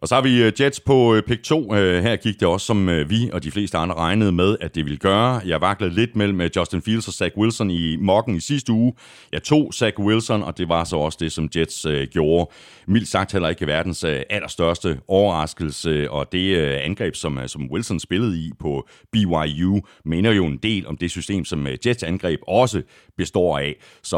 Og 0.02 0.08
så 0.08 0.16
har 0.16 0.22
vi 0.22 0.44
øh, 0.44 0.52
Jets 0.62 0.80
på 0.80 1.16
øh, 1.16 1.24
pick 1.24 1.44
2. 1.44 1.76
Øh, 1.76 2.04
her 2.04 2.16
gik 2.16 2.40
det 2.40 2.48
også, 2.48 2.66
som 2.66 2.88
vi 2.88 3.30
og 3.34 3.44
de 3.44 3.52
fleste 3.52 3.78
andre 3.78 3.96
regnede 3.96 4.32
med, 4.32 4.58
at 4.62 4.76
det 4.76 4.86
ville 4.86 4.98
gøre. 4.98 5.42
Jeg 5.46 5.62
vaklede 5.62 5.94
lidt 5.94 6.16
mellem 6.16 6.42
Justin 6.56 6.82
Fields 6.82 7.08
og 7.08 7.14
Zach 7.14 7.38
Wilson 7.38 7.72
i 7.72 7.96
mokken 7.96 8.36
i 8.36 8.40
sidste 8.40 8.72
uge. 8.72 8.94
Jeg 9.32 9.44
tog 9.44 9.74
Zach 9.74 10.00
Wilson, 10.00 10.44
og 10.44 10.58
det 10.58 10.70
var 10.70 10.84
så 10.84 10.96
også 10.96 11.18
det, 11.22 11.32
som 11.32 11.50
Jets 11.56 11.88
gjorde. 12.12 12.52
Mildt 12.90 13.08
sagt 13.08 13.32
heller 13.32 13.50
ikke 13.50 13.68
verdens 13.68 14.04
øh, 14.04 14.22
allerstørste 14.30 15.00
overraskelse, 15.08 16.12
og 16.12 16.32
det 16.32 16.58
øh, 16.58 16.78
angreb, 16.82 17.16
som, 17.16 17.38
øh, 17.38 17.48
som 17.48 17.72
Wilson 17.72 18.00
spillede 18.00 18.40
i 18.40 18.52
på 18.60 18.88
BYU, 19.12 19.82
mener 20.06 20.32
jo 20.32 20.46
en 20.46 20.58
del 20.58 20.88
om 20.88 20.98
det 20.98 21.12
system, 21.12 21.46
som 21.46 21.68
Jets 21.86 22.04
angreb 22.04 22.40
også 22.48 22.82
består 23.18 23.58
af. 23.58 23.76
Så, 24.04 24.18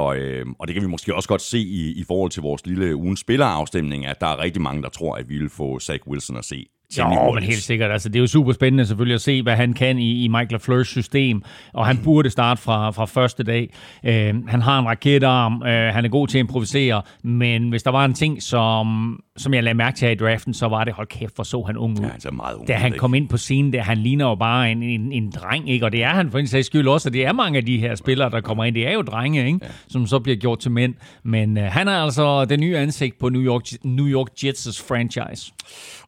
og 0.60 0.68
det 0.68 0.74
kan 0.74 0.84
vi 0.84 0.88
måske 0.88 1.16
også 1.16 1.30
godt 1.30 1.42
se 1.42 1.60
i, 1.60 1.92
i 1.92 2.04
forhold 2.08 2.32
til 2.32 2.42
vores 2.42 2.66
lille 2.66 2.96
ugens 2.96 3.20
spillerafstemning, 3.20 4.06
at 4.06 4.22
der 4.22 4.28
er 4.28 4.40
rigtig 4.40 4.62
mange, 4.62 4.84
der 4.84 4.90
tror, 4.90 5.16
at 5.16 5.30
vi 5.30 5.38
vil 5.38 5.50
få 5.50 5.80
Zach 5.80 6.08
Wilson 6.08 6.38
at 6.38 6.46
se. 6.46 6.66
Jo, 6.98 7.32
men 7.34 7.44
helt 7.44 7.64
sikkert. 7.64 7.92
Altså, 7.92 8.10
det 8.10 8.16
er 8.16 8.20
jo 8.20 8.28
super 8.28 8.54
spændende 8.54 8.86
selvfølgelig 8.86 9.16
at 9.16 9.22
se, 9.22 9.42
hvad 9.42 9.56
han 9.56 9.74
kan 9.74 9.98
i, 10.00 10.24
i 10.24 10.28
Michael 10.28 10.52
LaFleurs 10.52 10.88
system, 10.88 11.42
og 11.74 11.88
han 11.88 11.98
burde 12.04 12.30
starte 12.30 12.62
fra, 12.62 12.92
fra 12.92 13.06
første 13.06 13.44
dag. 13.44 13.74
Øh, 14.06 14.48
han 14.48 14.62
har 14.62 14.80
en 14.80 14.86
raketarm, 14.86 15.64
øh, 15.64 15.94
han 15.94 16.06
er 16.06 16.10
god 16.10 16.28
til 16.28 16.38
at 16.38 16.40
improvisere, 16.40 17.02
men 17.24 17.70
hvis 17.70 17.84
der 17.84 17.92
var 17.92 18.06
en 18.06 18.14
ting, 18.14 18.44
som, 18.44 19.20
som 19.40 19.54
jeg 19.54 19.64
lagde 19.64 19.78
mærke 19.78 19.98
til 19.98 20.06
her 20.06 20.12
i 20.12 20.18
draften, 20.18 20.54
så 20.54 20.68
var 20.68 20.84
det, 20.84 20.94
hold 20.94 21.08
kæft, 21.08 21.36
for 21.36 21.44
så 21.44 21.62
han 21.62 21.78
ung 21.78 22.00
ud. 22.00 22.06
Ja, 22.06 22.12
han 22.26 22.36
meget 22.36 22.56
ung, 22.56 22.68
da 22.68 22.74
han 22.74 22.94
kom 22.98 23.14
ind 23.14 23.30
på 23.30 23.38
scenen, 23.38 23.74
der 23.74 23.82
han 23.82 23.98
ligner 23.98 24.26
jo 24.26 24.36
bare 24.36 24.72
en, 24.72 24.84
en, 24.84 25.12
en 25.12 25.32
dreng, 25.32 25.70
ikke? 25.70 25.86
og 25.86 25.92
det 25.92 26.04
er 26.04 26.10
han 26.10 26.32
for 26.32 26.40
en 26.40 26.48
sags 26.48 26.68
skyld 26.68 26.88
også, 26.88 27.10
og 27.10 27.14
det 27.14 27.26
er 27.26 27.34
mange 27.34 27.58
af 27.58 27.66
de 27.66 27.78
her 27.78 27.96
spillere, 27.96 28.30
der 28.30 28.42
kommer 28.42 28.64
ind, 28.64 28.76
det 28.76 28.88
er 28.88 28.94
jo 28.94 29.02
drenge, 29.02 29.46
ikke? 29.46 29.60
Ja. 29.62 29.68
som 29.88 30.08
så 30.08 30.20
bliver 30.20 30.36
gjort 30.36 30.60
til 30.60 30.72
mænd. 30.72 30.94
Men 31.24 31.58
øh, 31.58 31.64
han 31.64 31.88
er 31.88 31.98
altså 31.98 32.46
det 32.46 32.60
nye 32.60 32.78
ansigt 32.78 33.20
på 33.20 33.30
New 33.30 33.42
York, 33.42 33.64
New 33.84 34.08
York 34.08 34.28
Jets' 34.44 34.88
franchise. 34.88 35.54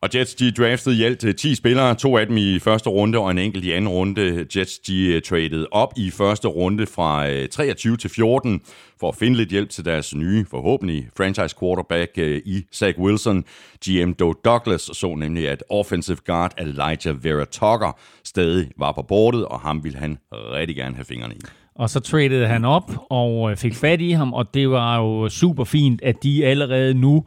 Og 0.02 0.10
Jets, 0.16 0.36
de 0.36 0.52
draftede 0.52 0.96
i 0.98 1.04
alt 1.04 1.38
10 1.38 1.56
spillere, 1.56 1.96
to 1.96 2.18
af 2.18 2.28
dem 2.28 2.38
i 2.38 2.60
første 2.60 2.90
runde 2.90 3.18
og 3.18 3.32
en 3.32 3.38
enkelt 3.38 3.66
i 3.66 3.72
anden 3.72 3.88
runde. 3.88 4.46
Jets, 4.56 4.80
de 4.80 5.16
uh, 5.16 5.22
traded 5.22 5.66
op 5.72 5.94
i 5.98 6.12
første 6.12 6.48
runde 6.48 6.86
fra 6.86 7.30
uh, 7.30 7.46
23 7.52 7.98
til 7.98 8.10
14 8.10 8.62
for 9.02 9.10
at 9.10 9.16
finde 9.16 9.38
lidt 9.38 9.50
hjælp 9.50 9.70
til 9.70 9.86
deres 9.86 10.16
nye, 10.16 10.46
forhåbentlig, 10.46 11.08
franchise 11.18 11.56
quarterback 11.60 12.12
øh, 12.18 12.42
i 12.46 12.66
Zach 12.74 13.00
Wilson. 13.00 13.44
GM 13.86 14.12
Doe 14.12 14.34
Douglas 14.46 14.82
så 14.82 15.16
nemlig, 15.16 15.50
at 15.50 15.64
offensive 15.70 16.18
guard 16.26 16.54
Elijah 16.58 17.24
Vera 17.24 17.46
Tucker 17.46 18.00
stadig 18.24 18.72
var 18.78 18.92
på 18.92 19.02
bordet, 19.02 19.46
og 19.46 19.60
ham 19.60 19.84
ville 19.84 19.98
han 19.98 20.18
rigtig 20.32 20.76
gerne 20.76 20.96
have 20.96 21.06
fingrene 21.06 21.36
i. 21.36 21.40
Og 21.76 21.90
så 21.90 22.00
tradede 22.00 22.48
han 22.48 22.66
op 22.66 22.92
og 23.10 23.52
øh, 23.52 23.58
fik 23.58 23.76
fat 23.76 24.02
i 24.02 24.12
ham, 24.12 24.34
og 24.34 24.54
det 24.54 24.70
var 24.70 24.98
jo 24.98 25.30
super 25.30 25.64
fint, 25.64 26.02
at 26.02 26.16
de 26.24 26.46
allerede 26.46 26.94
nu 26.94 27.26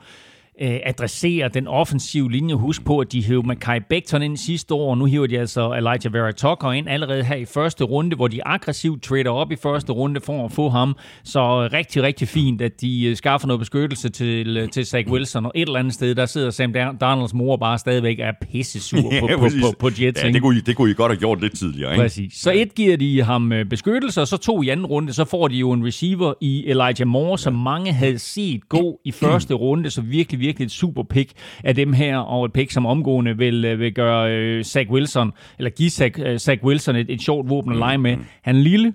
øh, 0.60 0.76
adressere 0.84 1.48
den 1.48 1.66
offensive 1.66 2.32
linje. 2.32 2.54
Husk 2.54 2.84
på, 2.84 2.98
at 2.98 3.12
de 3.12 3.24
hævde 3.24 3.46
Mackay 3.46 3.80
Becton 3.88 4.22
ind 4.22 4.36
sidste 4.36 4.74
år, 4.74 4.90
og 4.90 4.98
nu 4.98 5.04
hiver 5.04 5.26
de 5.26 5.38
altså 5.38 5.72
Elijah 5.72 6.14
Vera 6.14 6.32
Tucker 6.32 6.72
ind 6.72 6.88
allerede 6.88 7.24
her 7.24 7.36
i 7.36 7.44
første 7.44 7.84
runde, 7.84 8.16
hvor 8.16 8.28
de 8.28 8.46
aggressivt 8.46 9.02
trader 9.02 9.30
op 9.30 9.52
i 9.52 9.56
første 9.56 9.92
runde 9.92 10.20
for 10.20 10.44
at 10.44 10.52
få 10.52 10.68
ham. 10.68 10.96
Så 11.24 11.68
rigtig, 11.72 12.02
rigtig 12.02 12.28
fint, 12.28 12.62
at 12.62 12.80
de 12.80 13.04
øh, 13.04 13.16
skaffer 13.16 13.46
noget 13.46 13.60
beskyttelse 13.60 14.08
til, 14.08 14.56
øh, 14.56 14.68
til 14.68 14.86
Zach 14.86 15.10
Wilson, 15.10 15.46
og 15.46 15.52
et 15.54 15.62
eller 15.62 15.78
andet 15.78 15.94
sted, 15.94 16.14
der 16.14 16.26
sidder 16.26 16.50
Sam 16.50 16.72
Darnolds 16.72 17.34
mor 17.34 17.56
bare 17.56 17.78
stadigvæk 17.78 18.18
er 18.20 18.32
pisse 18.52 18.80
sur 18.80 18.98
ja, 19.14 19.20
på, 19.20 19.26
på, 19.26 19.48
på, 19.62 19.74
på 19.78 19.90
Jets. 20.00 20.24
Ja, 20.24 20.28
det 20.28 20.42
kunne, 20.42 20.56
I, 20.56 20.60
det 20.60 20.76
kunne 20.76 20.90
I 20.90 20.94
godt 20.94 21.12
have 21.12 21.18
gjort 21.18 21.40
lidt 21.40 21.58
tidligere. 21.58 21.92
Ikke? 21.92 22.02
Præcis. 22.02 22.32
Så 22.34 22.52
et 22.54 22.74
giver 22.74 22.96
de 22.96 23.22
ham 23.22 23.52
øh, 23.52 23.64
beskyttelse, 23.64 24.20
og 24.20 24.28
så 24.28 24.36
to 24.36 24.62
i 24.62 24.68
anden 24.68 24.86
runde, 24.86 25.12
så 25.12 25.24
får 25.24 25.48
de 25.48 25.56
jo 25.56 25.72
en 25.72 25.86
receiver 25.86 26.34
i 26.40 26.64
Elijah 26.66 27.06
Moore, 27.06 27.38
som 27.38 27.54
mange 27.54 27.92
havde 27.92 28.18
set 28.18 28.68
gå 28.68 29.00
i 29.04 29.12
første 29.22 29.54
runde, 29.54 29.90
så 29.90 30.00
virkelig, 30.00 30.40
virkelig 30.46 30.64
et 30.64 30.70
super 30.70 31.02
pick 31.02 31.32
af 31.64 31.74
dem 31.74 31.92
her, 31.92 32.16
og 32.18 32.44
et 32.44 32.52
pick, 32.52 32.70
som 32.70 32.86
omgående 32.86 33.38
vil, 33.38 33.64
øh, 33.64 33.78
vil 33.78 33.94
gøre 33.94 34.32
øh, 34.32 34.64
Zach 34.64 34.90
Wilson, 34.90 35.32
eller 35.58 35.70
give 35.70 35.90
Zach, 35.90 36.20
øh, 36.24 36.38
Zach 36.38 36.64
Wilson 36.64 36.96
et, 36.96 37.10
et 37.10 37.22
sjovt 37.22 37.50
våben 37.50 37.72
at 37.72 37.78
lege 37.78 37.98
med. 37.98 38.16
Han 38.42 38.56
er 38.56 38.60
lille, 38.60 38.92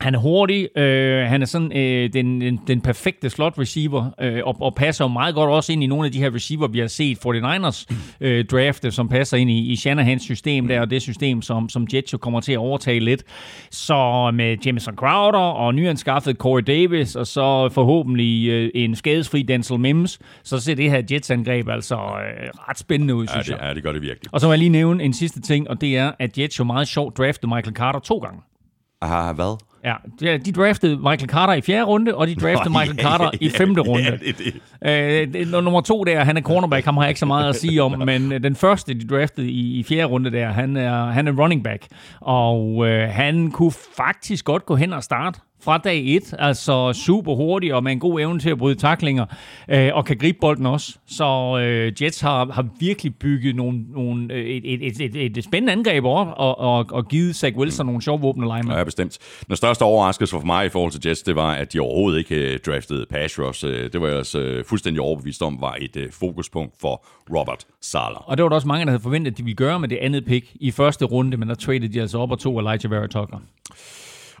han 0.00 0.14
er 0.14 0.18
hurtig, 0.18 0.78
øh, 0.78 1.26
han 1.26 1.42
er 1.42 1.46
sådan 1.46 1.76
øh, 1.76 2.12
den, 2.12 2.40
den, 2.40 2.60
den 2.66 2.80
perfekte 2.80 3.30
slot 3.30 3.58
receiver, 3.58 4.10
øh, 4.20 4.40
og, 4.44 4.56
og 4.60 4.74
passer 4.74 5.04
jo 5.04 5.08
meget 5.08 5.34
godt 5.34 5.50
også 5.50 5.72
ind 5.72 5.82
i 5.82 5.86
nogle 5.86 6.06
af 6.06 6.12
de 6.12 6.18
her 6.18 6.34
receiver, 6.34 6.68
vi 6.68 6.78
har 6.78 6.86
set 6.86 7.18
49ers 7.26 7.96
øh, 8.20 8.44
drafte, 8.44 8.90
som 8.90 9.08
passer 9.08 9.36
ind 9.36 9.50
i, 9.50 9.72
i 9.72 9.76
Shanahans 9.76 10.22
system 10.22 10.68
der, 10.68 10.80
og 10.80 10.90
det 10.90 11.02
system, 11.02 11.42
som, 11.42 11.68
som 11.68 11.86
Jets 11.94 12.12
jo 12.12 12.18
kommer 12.18 12.40
til 12.40 12.52
at 12.52 12.58
overtage 12.58 13.00
lidt. 13.00 13.24
Så 13.70 14.30
med 14.34 14.56
Jameson 14.66 14.94
Crowder 14.96 15.38
og 15.38 15.74
nyanskaffet 15.74 16.36
Corey 16.36 16.62
Davis, 16.62 17.16
og 17.16 17.26
så 17.26 17.68
forhåbentlig 17.72 18.48
øh, 18.48 18.70
en 18.74 18.96
skadesfri 18.96 19.42
Denzel 19.42 19.78
Mims, 19.78 20.18
så 20.42 20.60
ser 20.60 20.74
det 20.74 20.90
her 20.90 21.02
Jets-angreb 21.10 21.68
altså 21.68 21.94
øh, 21.94 22.48
ret 22.68 22.78
spændende 22.78 23.14
ud, 23.14 23.26
synes 23.26 23.48
ja, 23.48 23.52
det, 23.52 23.60
jeg. 23.60 23.68
Ja, 23.68 23.74
det 23.74 23.82
gør 23.82 23.92
det 23.92 24.02
virkelig. 24.02 24.34
Og 24.34 24.40
så 24.40 24.46
vil 24.46 24.52
jeg 24.52 24.58
lige 24.58 24.68
nævne 24.68 25.04
en 25.04 25.12
sidste 25.12 25.40
ting, 25.40 25.70
og 25.70 25.80
det 25.80 25.96
er, 25.96 26.12
at 26.18 26.38
Jets 26.38 26.58
jo 26.58 26.64
meget 26.64 26.88
sjovt 26.88 27.18
draftede 27.18 27.54
Michael 27.54 27.76
Carter 27.76 28.00
to 28.00 28.18
gange. 28.18 28.40
Aha, 29.00 29.32
hvad? 29.32 29.67
Ja, 29.84 29.94
de, 30.20 30.38
de 30.38 30.52
draftede 30.52 30.96
Michael 30.96 31.28
Carter 31.28 31.54
i 31.54 31.60
fjerde 31.60 31.84
runde, 31.84 32.14
og 32.14 32.26
de 32.26 32.34
draftede 32.34 32.70
Michael 32.70 32.96
ja, 32.98 33.02
Carter 33.02 33.30
ja, 33.32 33.46
i 33.46 33.50
femte 33.50 33.80
runde. 33.80 34.04
Ja, 34.08 34.16
det, 34.16 34.38
det. 35.32 35.54
Øh, 35.54 35.62
nummer 35.62 35.80
to 35.80 36.04
der, 36.04 36.24
han 36.24 36.36
er 36.36 36.40
cornerback, 36.40 36.84
ham 36.84 36.96
har 36.96 37.04
jeg 37.04 37.10
ikke 37.10 37.20
så 37.20 37.26
meget 37.26 37.48
at 37.48 37.56
sige 37.56 37.82
om, 37.82 37.98
men 37.98 38.32
øh, 38.32 38.42
den 38.42 38.56
første, 38.56 38.94
de 38.94 39.06
draftede 39.06 39.48
i, 39.48 39.78
i 39.78 39.82
fjerde 39.82 40.04
runde 40.04 40.32
der, 40.32 40.48
han 40.48 40.76
er, 40.76 41.04
han 41.06 41.28
er 41.28 41.32
running 41.32 41.64
back, 41.64 41.86
og 42.20 42.88
øh, 42.88 43.08
han 43.08 43.50
kunne 43.50 43.72
faktisk 43.96 44.44
godt 44.44 44.66
gå 44.66 44.76
hen 44.76 44.92
og 44.92 45.02
starte 45.02 45.40
fra 45.60 45.78
dag 45.78 46.16
et, 46.16 46.34
altså 46.38 46.92
super 46.92 47.34
hurtig 47.34 47.74
og 47.74 47.82
med 47.82 47.92
en 47.92 48.00
god 48.00 48.20
evne 48.20 48.40
til 48.40 48.50
at 48.50 48.58
bryde 48.58 48.74
taklinger, 48.74 49.26
øh, 49.68 49.90
og 49.94 50.04
kan 50.04 50.16
gribe 50.16 50.38
bolden 50.40 50.66
også. 50.66 50.96
Så 51.06 51.58
øh, 51.62 52.02
Jets 52.02 52.20
har, 52.20 52.52
har 52.52 52.66
virkelig 52.80 53.14
bygget 53.14 53.56
nogle, 53.56 53.84
nogle, 53.92 54.34
øh, 54.34 54.44
et, 54.44 54.86
et, 54.86 55.00
et, 55.16 55.38
et, 55.38 55.44
spændende 55.44 55.72
angreb 55.72 56.04
op, 56.04 56.26
og, 56.36 56.58
og, 56.58 56.86
og 56.90 57.08
givet 57.08 57.36
Zach 57.36 57.56
Wilson 57.56 57.86
nogle 57.86 58.02
sjove 58.02 58.20
våben 58.20 58.44
og 58.44 58.64
Ja, 58.68 58.84
bestemt. 58.84 59.18
Den 59.48 59.56
største 59.56 59.82
overraskelse 59.82 60.30
for 60.30 60.46
mig 60.46 60.66
i 60.66 60.68
forhold 60.68 60.92
til 60.92 61.00
Jets, 61.06 61.22
det 61.22 61.36
var, 61.36 61.52
at 61.52 61.72
de 61.72 61.80
overhovedet 61.80 62.18
ikke 62.18 62.54
uh, 62.54 62.72
draftede 62.72 63.06
pass 63.10 63.38
rush. 63.38 63.64
Uh, 63.64 63.70
det 63.70 64.00
var 64.00 64.06
jeg 64.06 64.16
altså 64.16 64.62
fuldstændig 64.66 65.00
overbevist 65.00 65.42
om, 65.42 65.60
var 65.60 65.76
et 65.80 65.96
uh, 65.96 66.02
fokuspunkt 66.12 66.74
for 66.80 67.06
Robert 67.36 67.66
Sala. 67.80 68.16
Og 68.16 68.36
det 68.36 68.42
var 68.42 68.48
der 68.48 68.56
også 68.56 68.68
mange, 68.68 68.84
der 68.84 68.90
havde 68.90 69.02
forventet, 69.02 69.32
at 69.32 69.38
de 69.38 69.42
ville 69.42 69.56
gøre 69.56 69.80
med 69.80 69.88
det 69.88 69.96
andet 69.96 70.24
pick 70.24 70.46
i 70.54 70.70
første 70.70 71.04
runde, 71.04 71.36
men 71.36 71.48
der 71.48 71.54
traded 71.54 71.88
de 71.88 72.00
altså 72.00 72.18
op 72.18 72.30
og 72.30 72.38
to 72.38 72.58
Elijah 72.58 72.90
Vera 72.90 73.06
Tucker. 73.06 73.38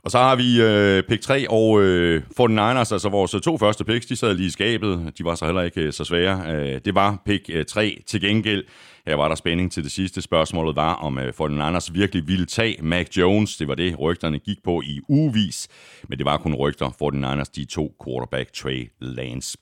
Og 0.02 0.10
så 0.10 0.18
har 0.18 0.36
vi 0.36 0.62
øh, 0.62 1.02
pick 1.02 1.22
3 1.22 1.50
og 1.50 1.82
øh, 1.82 2.22
49ers, 2.40 2.92
altså 2.92 3.08
vores 3.08 3.34
øh, 3.34 3.40
to 3.40 3.58
første 3.58 3.84
picks, 3.84 4.06
de 4.06 4.16
sad 4.16 4.34
lige 4.34 4.46
i 4.46 4.50
skabet. 4.50 5.12
De 5.18 5.24
var 5.24 5.34
så 5.34 5.44
heller 5.44 5.62
ikke 5.62 5.80
øh, 5.80 5.92
så 5.92 6.04
svære. 6.04 6.42
Øh, 6.48 6.80
det 6.84 6.94
var 6.94 7.22
pick 7.26 7.50
øh, 7.52 7.64
3 7.64 8.02
til 8.06 8.20
gengæld. 8.20 8.64
Her 9.08 9.14
var 9.14 9.28
der 9.28 9.34
spænding 9.34 9.72
til 9.72 9.84
det 9.84 9.92
sidste. 9.92 10.22
Spørgsmålet 10.22 10.76
var, 10.76 10.94
om 10.94 11.18
øh, 11.18 11.32
Fortinanders 11.32 11.94
virkelig 11.94 12.28
ville 12.28 12.46
tage 12.46 12.76
Mac 12.82 13.06
Jones. 13.16 13.56
Det 13.56 13.68
var 13.68 13.74
det, 13.74 14.00
rygterne 14.00 14.38
gik 14.38 14.62
på 14.64 14.82
i 14.84 15.00
uvis. 15.08 15.68
Men 16.08 16.18
det 16.18 16.24
var 16.26 16.36
kun 16.36 16.54
rygter. 16.54 16.90
Fortinanders, 16.98 17.48
de 17.48 17.64
to 17.64 17.96
quarterback 18.04 18.52
Trey 18.52 18.90
Lance. 19.00 19.58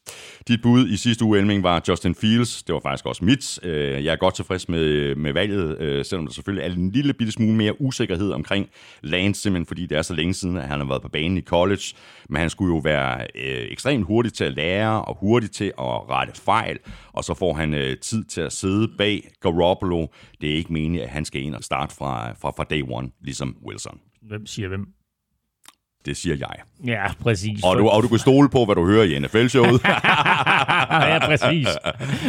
Dit 0.48 0.62
bud 0.62 0.88
i 0.88 0.96
sidste 0.96 1.24
uge, 1.24 1.38
Elming, 1.38 1.62
var 1.62 1.82
Justin 1.88 2.14
Fields. 2.14 2.62
Det 2.62 2.72
var 2.72 2.80
faktisk 2.80 3.06
også 3.06 3.24
mit. 3.24 3.58
Øh, 3.62 4.04
jeg 4.04 4.12
er 4.12 4.16
godt 4.16 4.34
tilfreds 4.34 4.68
med, 4.68 5.14
med 5.14 5.32
valget, 5.32 5.80
øh, 5.80 6.04
selvom 6.04 6.26
der 6.26 6.32
selvfølgelig 6.32 6.68
er 6.68 6.74
en 6.74 6.90
lille 6.90 7.12
bitte 7.12 7.32
smule 7.32 7.56
mere 7.56 7.80
usikkerhed 7.80 8.32
omkring 8.32 8.68
Lance, 9.02 9.40
simpelthen 9.40 9.66
fordi 9.66 9.86
det 9.86 9.98
er 9.98 10.02
så 10.02 10.14
længe 10.14 10.34
siden, 10.34 10.56
at 10.56 10.68
han 10.68 10.78
har 10.78 10.86
været 10.86 11.02
på 11.02 11.08
banen 11.08 11.38
i 11.38 11.42
college. 11.42 11.82
Men 12.30 12.40
han 12.40 12.50
skulle 12.50 12.74
jo 12.74 12.80
være 12.80 13.20
øh, 13.34 13.66
ekstremt 13.70 14.06
hurtig 14.06 14.32
til 14.32 14.44
at 14.44 14.52
lære 14.52 15.04
og 15.04 15.16
hurtig 15.20 15.50
til 15.50 15.72
at 15.78 16.10
rette 16.10 16.40
fejl. 16.40 16.78
Og 17.12 17.24
så 17.24 17.34
får 17.34 17.54
han 17.54 17.74
øh, 17.74 17.96
tid 17.98 18.24
til 18.24 18.40
at 18.40 18.52
sidde 18.52 18.88
bag 18.98 19.28
Garoppolo. 19.40 20.06
Det 20.40 20.50
er 20.50 20.54
ikke 20.54 20.72
meningen, 20.72 21.00
at 21.00 21.08
han 21.08 21.24
skal 21.24 21.42
ind 21.42 21.54
og 21.54 21.64
starte 21.64 21.94
fra, 21.94 22.32
fra, 22.32 22.50
fra 22.50 22.64
day 22.70 22.82
one, 22.88 23.08
ligesom 23.24 23.56
Wilson. 23.66 23.98
Hvem 24.22 24.46
siger 24.46 24.68
hvem? 24.68 24.86
Det 26.06 26.16
siger 26.16 26.36
jeg. 26.36 26.56
Ja, 26.86 27.12
præcis. 27.20 27.64
Og 27.64 27.76
du, 27.78 27.88
og 27.88 28.02
du 28.02 28.08
kan 28.08 28.18
stole 28.18 28.48
på, 28.48 28.64
hvad 28.64 28.74
du 28.74 28.86
hører 28.86 29.04
i 29.04 29.18
NFL-showet. 29.18 29.80
ja, 31.10 31.18
præcis. 31.26 31.68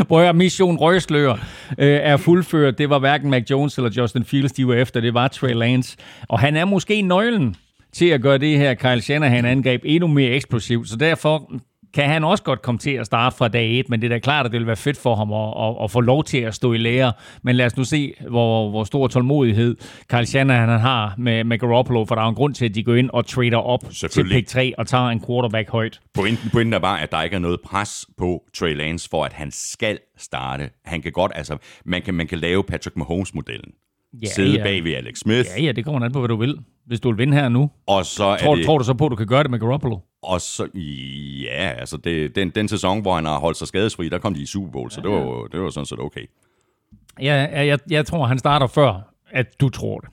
Prøv 0.07 0.23
at 0.23 0.35
Mission 0.35 0.77
Røgslør 0.77 1.31
øh, 1.77 1.99
er 2.01 2.17
fuldført. 2.17 2.77
Det 2.77 2.89
var 2.89 2.99
hverken 2.99 3.29
Mac 3.29 3.43
Jones 3.51 3.77
eller 3.77 3.91
Justin 3.97 4.25
Fields, 4.25 4.51
de 4.51 4.67
var 4.67 4.73
efter. 4.73 5.01
Det 5.01 5.13
var 5.13 5.27
Trey 5.27 5.53
Lance. 5.53 5.97
Og 6.27 6.39
han 6.39 6.55
er 6.55 6.65
måske 6.65 7.01
nøglen 7.01 7.55
til 7.93 8.05
at 8.05 8.21
gøre 8.21 8.37
det 8.37 8.57
her 8.57 8.73
Kyle 8.73 9.01
Shanahan-angreb 9.01 9.81
endnu 9.85 10.07
mere 10.07 10.29
eksplosivt. 10.29 10.89
Så 10.89 10.95
derfor 10.95 11.51
kan 11.93 12.09
han 12.09 12.23
også 12.23 12.43
godt 12.43 12.61
komme 12.61 12.79
til 12.79 12.91
at 12.91 13.05
starte 13.05 13.37
fra 13.37 13.47
dag 13.47 13.79
1, 13.79 13.89
men 13.89 14.01
det 14.01 14.07
er 14.07 14.15
da 14.15 14.19
klart, 14.19 14.45
at 14.45 14.51
det 14.51 14.59
vil 14.59 14.67
være 14.67 14.75
fedt 14.75 14.97
for 14.97 15.15
ham 15.15 15.33
at, 15.33 15.53
at, 15.67 15.83
at 15.83 15.91
få 15.91 16.01
lov 16.01 16.23
til 16.23 16.37
at 16.37 16.55
stå 16.55 16.73
i 16.73 16.77
lære. 16.77 17.13
Men 17.43 17.55
lad 17.55 17.65
os 17.65 17.77
nu 17.77 17.83
se, 17.83 18.13
hvor, 18.29 18.69
hvor 18.69 18.83
stor 18.83 19.07
tålmodighed 19.07 19.75
Carl 20.09 20.25
Shanahan 20.25 20.69
han 20.69 20.79
har 20.79 21.15
med, 21.17 21.43
med 21.43 21.59
Garoppolo, 21.59 22.05
for 22.05 22.15
der 22.15 22.21
er 22.21 22.29
en 22.29 22.35
grund 22.35 22.53
til, 22.53 22.65
at 22.65 22.75
de 22.75 22.83
går 22.83 22.95
ind 22.95 23.09
og 23.09 23.25
trader 23.25 23.57
op 23.57 23.83
til 24.11 24.29
pick 24.29 24.47
3 24.47 24.73
og 24.77 24.87
tager 24.87 25.07
en 25.07 25.25
quarterback 25.27 25.69
højt. 25.69 25.99
Pointen, 26.13 26.49
pointen 26.49 26.73
er 26.73 26.79
bare, 26.79 27.01
at 27.01 27.11
der 27.11 27.21
ikke 27.21 27.35
er 27.35 27.39
noget 27.39 27.59
pres 27.61 28.05
på 28.17 28.43
Trey 28.53 28.75
Lance 28.75 29.09
for, 29.09 29.25
at 29.25 29.33
han 29.33 29.51
skal 29.51 29.99
starte. 30.17 30.69
Han 30.85 31.01
kan 31.01 31.11
godt, 31.11 31.31
altså, 31.35 31.57
man 31.85 32.01
kan, 32.01 32.13
man 32.13 32.27
kan 32.27 32.37
lave 32.37 32.63
Patrick 32.63 32.97
Mahomes-modellen. 32.97 33.71
Ja, 34.21 34.27
Sidde 34.27 34.57
ja. 34.57 34.63
bag 34.63 34.83
ved 34.83 34.93
Alex 34.93 35.19
Smith. 35.19 35.49
Ja, 35.57 35.63
ja, 35.63 35.71
det 35.71 35.85
kommer 35.85 36.05
an 36.05 36.11
på, 36.11 36.19
hvad 36.19 36.29
du 36.29 36.35
vil. 36.35 36.59
Hvis 36.85 36.99
du 36.99 37.09
vil 37.09 37.17
vinde 37.17 37.33
her 37.33 37.49
nu. 37.49 37.69
Og 37.87 38.05
så 38.05 38.37
tror, 38.41 38.55
det... 38.55 38.65
tror 38.65 38.77
du 38.77 38.83
så 38.83 38.93
på, 38.93 39.05
at 39.05 39.11
du 39.11 39.15
kan 39.15 39.27
gøre 39.27 39.43
det 39.43 39.51
med 39.51 39.59
Garoppolo? 39.59 39.99
Og 40.23 40.41
så, 40.41 40.67
ja, 41.43 41.73
altså 41.77 41.97
det, 41.97 42.35
den, 42.35 42.49
den 42.49 42.67
sæson, 42.67 43.01
hvor 43.01 43.15
han 43.15 43.25
har 43.25 43.39
holdt 43.39 43.57
sig 43.57 43.67
skadesfri, 43.67 44.09
der 44.09 44.17
kom 44.17 44.33
de 44.33 44.41
i 44.41 44.45
Super 44.45 44.71
Bowl, 44.71 44.91
så 44.91 45.01
ja, 45.03 45.09
det, 45.09 45.17
var, 45.17 45.47
det 45.51 45.61
var 45.61 45.69
sådan 45.69 45.85
set 45.85 45.99
okay. 45.99 46.25
Ja, 47.21 47.63
jeg, 47.65 47.79
jeg 47.89 48.05
tror, 48.05 48.25
han 48.25 48.39
starter 48.39 48.67
før, 48.67 49.13
at 49.31 49.61
du 49.61 49.69
tror 49.69 49.99
det. 49.99 50.09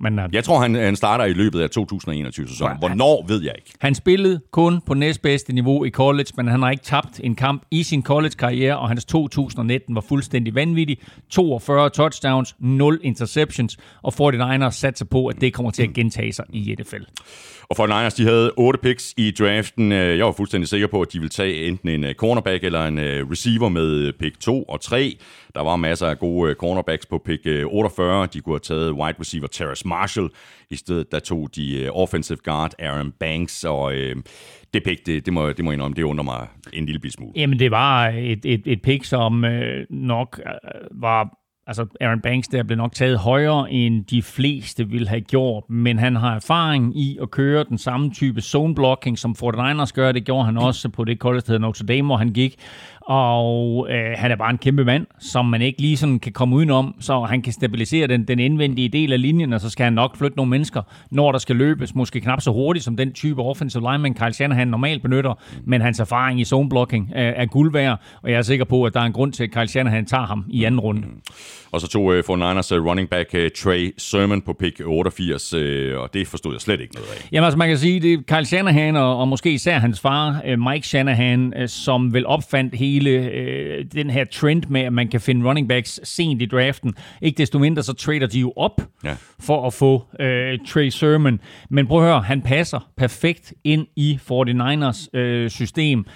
Men, 0.00 0.18
uh, 0.18 0.24
jeg 0.32 0.44
tror, 0.44 0.60
han, 0.60 0.74
han 0.74 0.96
starter 0.96 1.24
i 1.24 1.32
løbet 1.32 1.60
af 1.60 1.68
2021-sæsonen. 1.78 2.78
Hvornår, 2.78 3.24
ved 3.28 3.42
jeg 3.42 3.52
ikke. 3.56 3.72
Han 3.80 3.94
spillede 3.94 4.40
kun 4.50 4.80
på 4.86 4.94
næstbedste 4.94 5.52
niveau 5.52 5.84
i 5.84 5.90
college, 5.90 6.26
men 6.36 6.48
han 6.48 6.62
har 6.62 6.70
ikke 6.70 6.84
tabt 6.84 7.20
en 7.24 7.34
kamp 7.34 7.62
i 7.70 7.82
sin 7.82 8.02
college-karriere, 8.02 8.78
og 8.78 8.88
hans 8.88 9.04
2019 9.04 9.94
var 9.94 10.04
fuldstændig 10.08 10.54
vanvittig. 10.54 10.98
42 11.30 11.90
touchdowns, 11.90 12.56
0 12.58 13.00
interceptions, 13.02 13.76
og 14.02 14.12
49ers 14.20 14.70
satser 14.70 15.04
på, 15.04 15.26
at 15.26 15.40
det 15.40 15.54
kommer 15.54 15.70
til 15.70 15.82
at 15.82 15.94
gentage 15.94 16.32
sig 16.32 16.44
i 16.52 16.76
NFL. 16.80 17.02
Og 17.70 17.76
for 17.76 17.86
Niners, 17.86 18.14
de 18.14 18.24
havde 18.24 18.52
otte 18.56 18.78
picks 18.82 19.14
i 19.16 19.30
draften. 19.30 19.92
Øh, 19.92 20.18
jeg 20.18 20.26
var 20.26 20.32
fuldstændig 20.32 20.68
sikker 20.68 20.86
på, 20.86 21.00
at 21.00 21.12
de 21.12 21.18
ville 21.18 21.30
tage 21.30 21.66
enten 21.66 21.88
en 21.88 22.04
øh, 22.04 22.14
cornerback 22.14 22.64
eller 22.64 22.86
en 22.86 22.98
receiver 23.30 23.68
med 23.68 24.12
pick 24.12 24.40
2 24.40 24.62
og 24.62 24.80
3. 24.80 25.16
Der 25.56 25.62
var 25.62 25.76
masser 25.76 26.06
af 26.06 26.18
gode 26.18 26.50
øh, 26.50 26.56
cornerbacks 26.56 27.06
på 27.06 27.18
pick 27.18 27.46
øh, 27.46 27.66
48. 27.66 28.26
De 28.26 28.40
kunne 28.40 28.52
have 28.52 28.60
taget 28.60 28.92
wide 28.92 29.20
receiver 29.20 29.46
Terrace 29.46 29.88
Marshall. 29.88 30.28
I 30.70 30.76
stedet 30.76 31.12
der 31.12 31.18
tog 31.18 31.48
de 31.56 31.82
øh, 31.82 31.90
offensive 31.92 32.38
guard 32.44 32.72
Aaron 32.78 33.12
Banks, 33.12 33.64
og 33.64 33.92
det 34.74 34.84
pick, 34.84 35.06
det, 35.06 35.26
det, 35.26 35.32
må, 35.32 35.52
det 35.52 35.64
må 35.64 35.72
indrømme, 35.72 35.94
det 35.94 36.02
under 36.02 36.24
mig 36.24 36.46
en 36.72 36.86
lille 36.86 37.10
smule. 37.10 37.32
Jamen, 37.36 37.58
det 37.58 37.70
var 37.70 38.08
et, 38.08 38.44
et, 38.44 38.62
et 38.66 38.82
pick, 38.82 39.04
som 39.04 39.44
øh, 39.44 39.86
nok 39.90 40.40
øh, 40.46 41.00
var 41.02 41.28
altså 41.66 41.86
Aaron 42.00 42.20
Banks 42.20 42.48
der 42.48 42.62
blev 42.62 42.76
nok 42.76 42.92
taget 42.92 43.18
højere, 43.18 43.72
end 43.72 44.04
de 44.04 44.22
fleste 44.22 44.88
ville 44.88 45.08
have 45.08 45.20
gjort, 45.20 45.70
men 45.70 45.98
han 45.98 46.16
har 46.16 46.34
erfaring 46.34 46.98
i 47.00 47.18
at 47.22 47.30
køre 47.30 47.64
den 47.64 47.78
samme 47.78 48.10
type 48.10 48.40
zone 48.40 48.74
blocking, 48.74 49.18
som 49.18 49.36
49ers 49.44 49.92
gør. 49.94 50.12
Det 50.12 50.24
gjorde 50.24 50.44
han 50.44 50.58
også 50.58 50.88
på 50.88 51.04
det 51.04 51.18
college, 51.18 51.42
der 51.46 51.58
Notre 51.58 51.86
Dame, 51.86 52.06
hvor 52.06 52.16
han 52.16 52.28
gik. 52.32 52.56
Og 53.06 53.86
øh, 53.90 54.14
han 54.16 54.30
er 54.30 54.36
bare 54.36 54.50
en 54.50 54.58
kæmpe 54.58 54.84
mand, 54.84 55.06
som 55.18 55.46
man 55.46 55.62
ikke 55.62 55.80
lige 55.80 55.96
sådan 55.96 56.18
kan 56.18 56.32
komme 56.32 56.56
udenom, 56.56 56.94
så 57.00 57.20
han 57.20 57.42
kan 57.42 57.52
stabilisere 57.52 58.06
den, 58.06 58.24
den 58.24 58.38
indvendige 58.38 58.88
del 58.88 59.12
af 59.12 59.22
linjen, 59.22 59.52
og 59.52 59.60
så 59.60 59.70
skal 59.70 59.84
han 59.84 59.92
nok 59.92 60.16
flytte 60.16 60.36
nogle 60.36 60.50
mennesker, 60.50 60.82
når 61.10 61.32
der 61.32 61.38
skal 61.38 61.56
løbes, 61.56 61.94
måske 61.94 62.20
knap 62.20 62.40
så 62.40 62.52
hurtigt 62.52 62.84
som 62.84 62.96
den 62.96 63.12
type 63.12 63.42
offensive 63.42 63.82
lineman, 63.92 64.14
Kyle 64.14 64.32
Shanahan 64.32 64.68
normalt 64.68 65.02
benytter, 65.02 65.34
men 65.64 65.80
hans 65.80 66.00
erfaring 66.00 66.40
i 66.40 66.44
zone 66.44 66.68
blocking 66.68 67.12
er, 67.14 67.28
er 67.28 67.46
guld 67.46 67.72
værd, 67.72 68.00
og 68.22 68.30
jeg 68.30 68.38
er 68.38 68.42
sikker 68.42 68.64
på, 68.64 68.84
at 68.84 68.94
der 68.94 69.00
er 69.00 69.04
en 69.04 69.12
grund 69.12 69.32
til, 69.32 69.44
at 69.44 69.50
Kyle 69.50 69.68
Shanahan 69.68 70.06
tager 70.06 70.26
ham 70.26 70.44
i 70.48 70.64
anden 70.64 70.80
runde. 70.80 71.02
Og 71.72 71.80
så 71.80 71.88
tog 71.88 72.24
for 72.26 72.36
Niners 72.36 72.72
uh, 72.72 72.86
running 72.86 73.08
back 73.08 73.34
uh, 73.34 73.40
Trey 73.56 73.94
Sermon 73.98 74.42
på 74.42 74.52
pick 74.52 74.80
88, 74.84 75.54
uh, 75.54 75.60
og 76.02 76.14
det 76.14 76.28
forstod 76.28 76.52
jeg 76.54 76.60
slet 76.60 76.80
ikke 76.80 76.94
noget 76.94 77.08
af. 77.08 77.28
Jamen 77.32 77.44
altså, 77.44 77.58
man 77.58 77.68
kan 77.68 77.78
sige, 77.78 78.00
det 78.00 78.12
er 78.12 78.18
Kyle 78.36 78.44
Shanahan, 78.44 78.96
og, 78.96 79.18
og 79.18 79.28
måske 79.28 79.52
især 79.52 79.78
hans 79.78 80.00
far, 80.00 80.42
uh, 80.52 80.58
Mike 80.72 80.86
Shanahan, 80.86 81.52
uh, 81.60 81.66
som 81.66 82.14
vel 82.14 82.26
opfandt 82.26 82.74
hele 82.74 82.95
uh, 83.00 83.84
den 83.94 84.10
her 84.10 84.24
trend 84.24 84.62
med, 84.68 84.80
at 84.80 84.92
man 84.92 85.08
kan 85.08 85.20
finde 85.20 85.48
running 85.48 85.68
backs 85.68 86.00
sent 86.04 86.42
i 86.42 86.46
draften. 86.46 86.94
Ikke 87.22 87.38
desto 87.38 87.58
mindre, 87.58 87.82
så 87.82 87.92
trader 87.92 88.26
de 88.26 88.40
jo 88.40 88.52
op 88.56 88.80
ja. 89.04 89.16
for 89.40 89.66
at 89.66 89.72
få 89.72 89.94
uh, 89.94 90.66
Trey 90.66 90.88
Sermon. 90.88 91.40
Men 91.70 91.86
prøv 91.86 91.98
at 91.98 92.04
høre, 92.08 92.20
han 92.20 92.42
passer 92.42 92.90
perfekt 92.96 93.54
ind 93.64 93.86
i 93.96 94.18
49ers 94.30 95.18
uh, 95.18 95.48
system. 95.48 96.06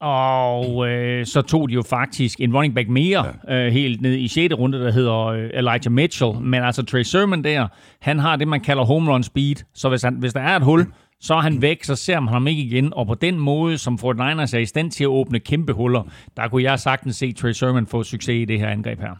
Og 0.00 0.88
øh, 0.88 1.26
så 1.26 1.42
tog 1.42 1.68
de 1.68 1.74
jo 1.74 1.82
faktisk 1.82 2.40
en 2.40 2.54
running 2.54 2.74
back 2.74 2.88
mere 2.88 3.26
ja. 3.48 3.66
øh, 3.66 3.72
helt 3.72 4.00
ned 4.00 4.14
i 4.16 4.28
6. 4.28 4.54
runde, 4.54 4.80
der 4.80 4.92
hedder 4.92 5.26
øh, 5.26 5.50
Elijah 5.54 5.92
Mitchell. 5.92 6.32
Men 6.40 6.62
altså 6.62 6.82
Trey 6.82 7.02
Sermon 7.02 7.44
der, 7.44 7.68
han 8.00 8.18
har 8.18 8.36
det, 8.36 8.48
man 8.48 8.60
kalder 8.60 8.84
home 8.84 9.12
run 9.12 9.22
speed. 9.22 9.54
Så 9.74 9.88
hvis, 9.88 10.02
han, 10.02 10.14
hvis 10.14 10.32
der 10.32 10.40
er 10.40 10.56
et 10.56 10.62
hul, 10.62 10.86
så 11.20 11.34
er 11.34 11.40
han 11.40 11.62
væk, 11.62 11.84
så 11.84 11.96
ser 11.96 12.20
man 12.20 12.32
ham 12.32 12.46
ikke 12.46 12.62
igen. 12.62 12.94
Og 12.94 13.06
på 13.06 13.14
den 13.14 13.38
måde, 13.38 13.78
som 13.78 13.98
Fort 13.98 14.16
Niners 14.16 14.54
er 14.54 14.58
i 14.58 14.66
stand 14.66 14.90
til 14.90 15.04
at 15.04 15.08
åbne 15.08 15.40
kæmpe 15.40 15.72
huller, 15.72 16.02
der 16.36 16.48
kunne 16.48 16.62
jeg 16.62 16.80
sagtens 16.80 17.16
se 17.16 17.32
Trey 17.32 17.52
Sermon 17.52 17.86
få 17.86 18.02
succes 18.02 18.34
i 18.34 18.44
det 18.44 18.58
her 18.58 18.68
angreb 18.68 19.00
her. 19.00 19.16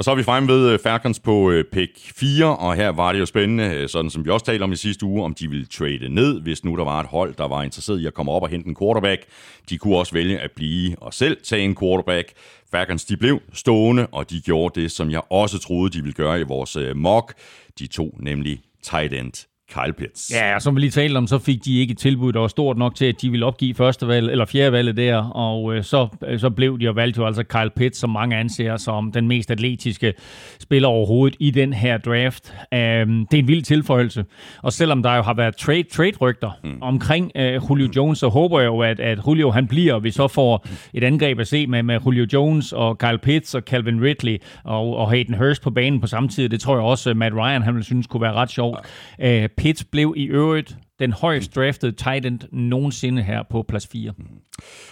Og 0.00 0.04
så 0.04 0.10
er 0.10 0.14
vi 0.14 0.22
fremme 0.22 0.48
ved 0.48 0.78
Færkens 0.78 0.82
Falcons 0.82 1.20
på 1.20 1.50
øh, 1.50 1.64
pick 1.72 2.12
4, 2.16 2.56
og 2.56 2.74
her 2.74 2.88
var 2.88 3.12
det 3.12 3.20
jo 3.20 3.26
spændende, 3.26 3.64
øh, 3.64 3.88
sådan 3.88 4.10
som 4.10 4.24
vi 4.24 4.30
også 4.30 4.46
talte 4.46 4.62
om 4.62 4.72
i 4.72 4.76
sidste 4.76 5.06
uge, 5.06 5.24
om 5.24 5.34
de 5.34 5.48
ville 5.48 5.66
trade 5.66 6.08
ned, 6.08 6.40
hvis 6.40 6.64
nu 6.64 6.76
der 6.76 6.84
var 6.84 7.00
et 7.00 7.06
hold, 7.06 7.34
der 7.34 7.48
var 7.48 7.62
interesseret 7.62 8.00
i 8.00 8.06
at 8.06 8.14
komme 8.14 8.32
op 8.32 8.42
og 8.42 8.48
hente 8.48 8.68
en 8.68 8.76
quarterback. 8.80 9.22
De 9.70 9.78
kunne 9.78 9.96
også 9.96 10.12
vælge 10.12 10.38
at 10.38 10.50
blive 10.56 10.96
og 10.98 11.14
selv 11.14 11.36
tage 11.44 11.62
en 11.62 11.76
quarterback. 11.76 12.32
Falcons 12.70 13.04
de 13.04 13.16
blev 13.16 13.40
stående, 13.52 14.06
og 14.06 14.30
de 14.30 14.40
gjorde 14.40 14.80
det, 14.80 14.90
som 14.90 15.10
jeg 15.10 15.20
også 15.30 15.58
troede, 15.58 15.90
de 15.90 16.02
ville 16.02 16.14
gøre 16.14 16.40
i 16.40 16.44
vores 16.44 16.78
mock. 16.94 17.34
De 17.78 17.86
to 17.86 18.16
nemlig 18.20 18.60
tight 18.82 19.14
end 19.14 19.49
Kyle 19.70 19.92
Pitts. 19.92 20.32
Ja, 20.34 20.58
som 20.58 20.76
vi 20.76 20.80
lige 20.80 20.90
talte 20.90 21.16
om, 21.16 21.26
så 21.26 21.38
fik 21.38 21.64
de 21.64 21.80
ikke 21.80 21.92
et 21.92 21.98
tilbud, 21.98 22.32
der 22.32 22.40
var 22.40 22.48
stort 22.48 22.78
nok 22.78 22.94
til, 22.94 23.04
at 23.04 23.22
de 23.22 23.30
ville 23.30 23.46
opgive 23.46 23.74
første 23.74 24.08
valg, 24.08 24.30
eller 24.30 24.44
fjerde 24.44 24.72
valg 24.72 24.96
der, 24.96 25.16
og 25.16 25.74
øh, 25.74 25.84
så, 25.84 26.08
øh, 26.26 26.40
så 26.40 26.50
blev 26.50 26.78
de 26.78 26.84
jo 26.84 26.92
valgt 26.92 27.18
jo 27.18 27.26
altså 27.26 27.42
Kyle 27.42 27.70
Pitts, 27.76 27.98
som 27.98 28.10
mange 28.10 28.36
anser 28.36 28.76
som 28.76 29.12
den 29.12 29.28
mest 29.28 29.50
atletiske 29.50 30.14
spiller 30.60 30.88
overhovedet 30.88 31.36
i 31.40 31.50
den 31.50 31.72
her 31.72 31.98
draft. 31.98 32.54
Øh, 32.74 32.78
det 32.78 33.34
er 33.34 33.38
en 33.38 33.48
vild 33.48 33.62
tilføjelse, 33.62 34.24
og 34.62 34.72
selvom 34.72 35.02
der 35.02 35.16
jo 35.16 35.22
har 35.22 35.34
været 35.34 35.56
trade, 35.56 35.82
trade-rygter 35.82 36.50
mm. 36.64 36.78
omkring 36.80 37.30
øh, 37.36 37.60
Julio 37.70 37.88
Jones, 37.96 38.18
så 38.18 38.28
håber 38.28 38.60
jeg 38.60 38.66
jo, 38.66 38.80
at, 38.80 39.00
at 39.00 39.18
Julio 39.26 39.50
han 39.50 39.66
bliver, 39.66 39.94
og 39.94 40.04
vi 40.04 40.10
så 40.10 40.28
får 40.28 40.66
et 40.94 41.04
angreb 41.04 41.40
at 41.40 41.48
se 41.48 41.66
med, 41.66 41.82
med 41.82 41.98
Julio 42.06 42.26
Jones 42.32 42.72
og 42.72 42.98
Kyle 42.98 43.18
Pitts 43.18 43.54
og 43.54 43.62
Calvin 43.62 44.02
Ridley 44.02 44.38
og, 44.64 44.96
og 44.96 45.10
Hayden 45.10 45.34
Hurst 45.34 45.62
på 45.62 45.70
banen 45.70 46.00
på 46.00 46.06
samme 46.06 46.28
tid. 46.28 46.48
Det 46.48 46.60
tror 46.60 46.74
jeg 46.74 46.82
også, 46.82 47.14
Matt 47.14 47.34
Ryan 47.34 47.62
han 47.62 47.74
ville 47.74 47.84
synes 47.84 48.06
kunne 48.06 48.22
være 48.22 48.32
ret 48.32 48.50
sjovt. 48.50 48.78
Ja. 49.18 49.42
Øh, 49.42 49.48
Pitts 49.60 49.84
blev 49.84 50.14
i 50.16 50.24
øvrigt 50.24 50.76
den 50.98 51.12
højst 51.12 51.54
draftede 51.54 51.92
tight 51.92 52.26
end 52.26 52.40
nogensinde 52.52 53.22
her 53.22 53.42
på 53.50 53.62
plads 53.68 53.86
4. 53.86 54.12
Mm. 54.18 54.24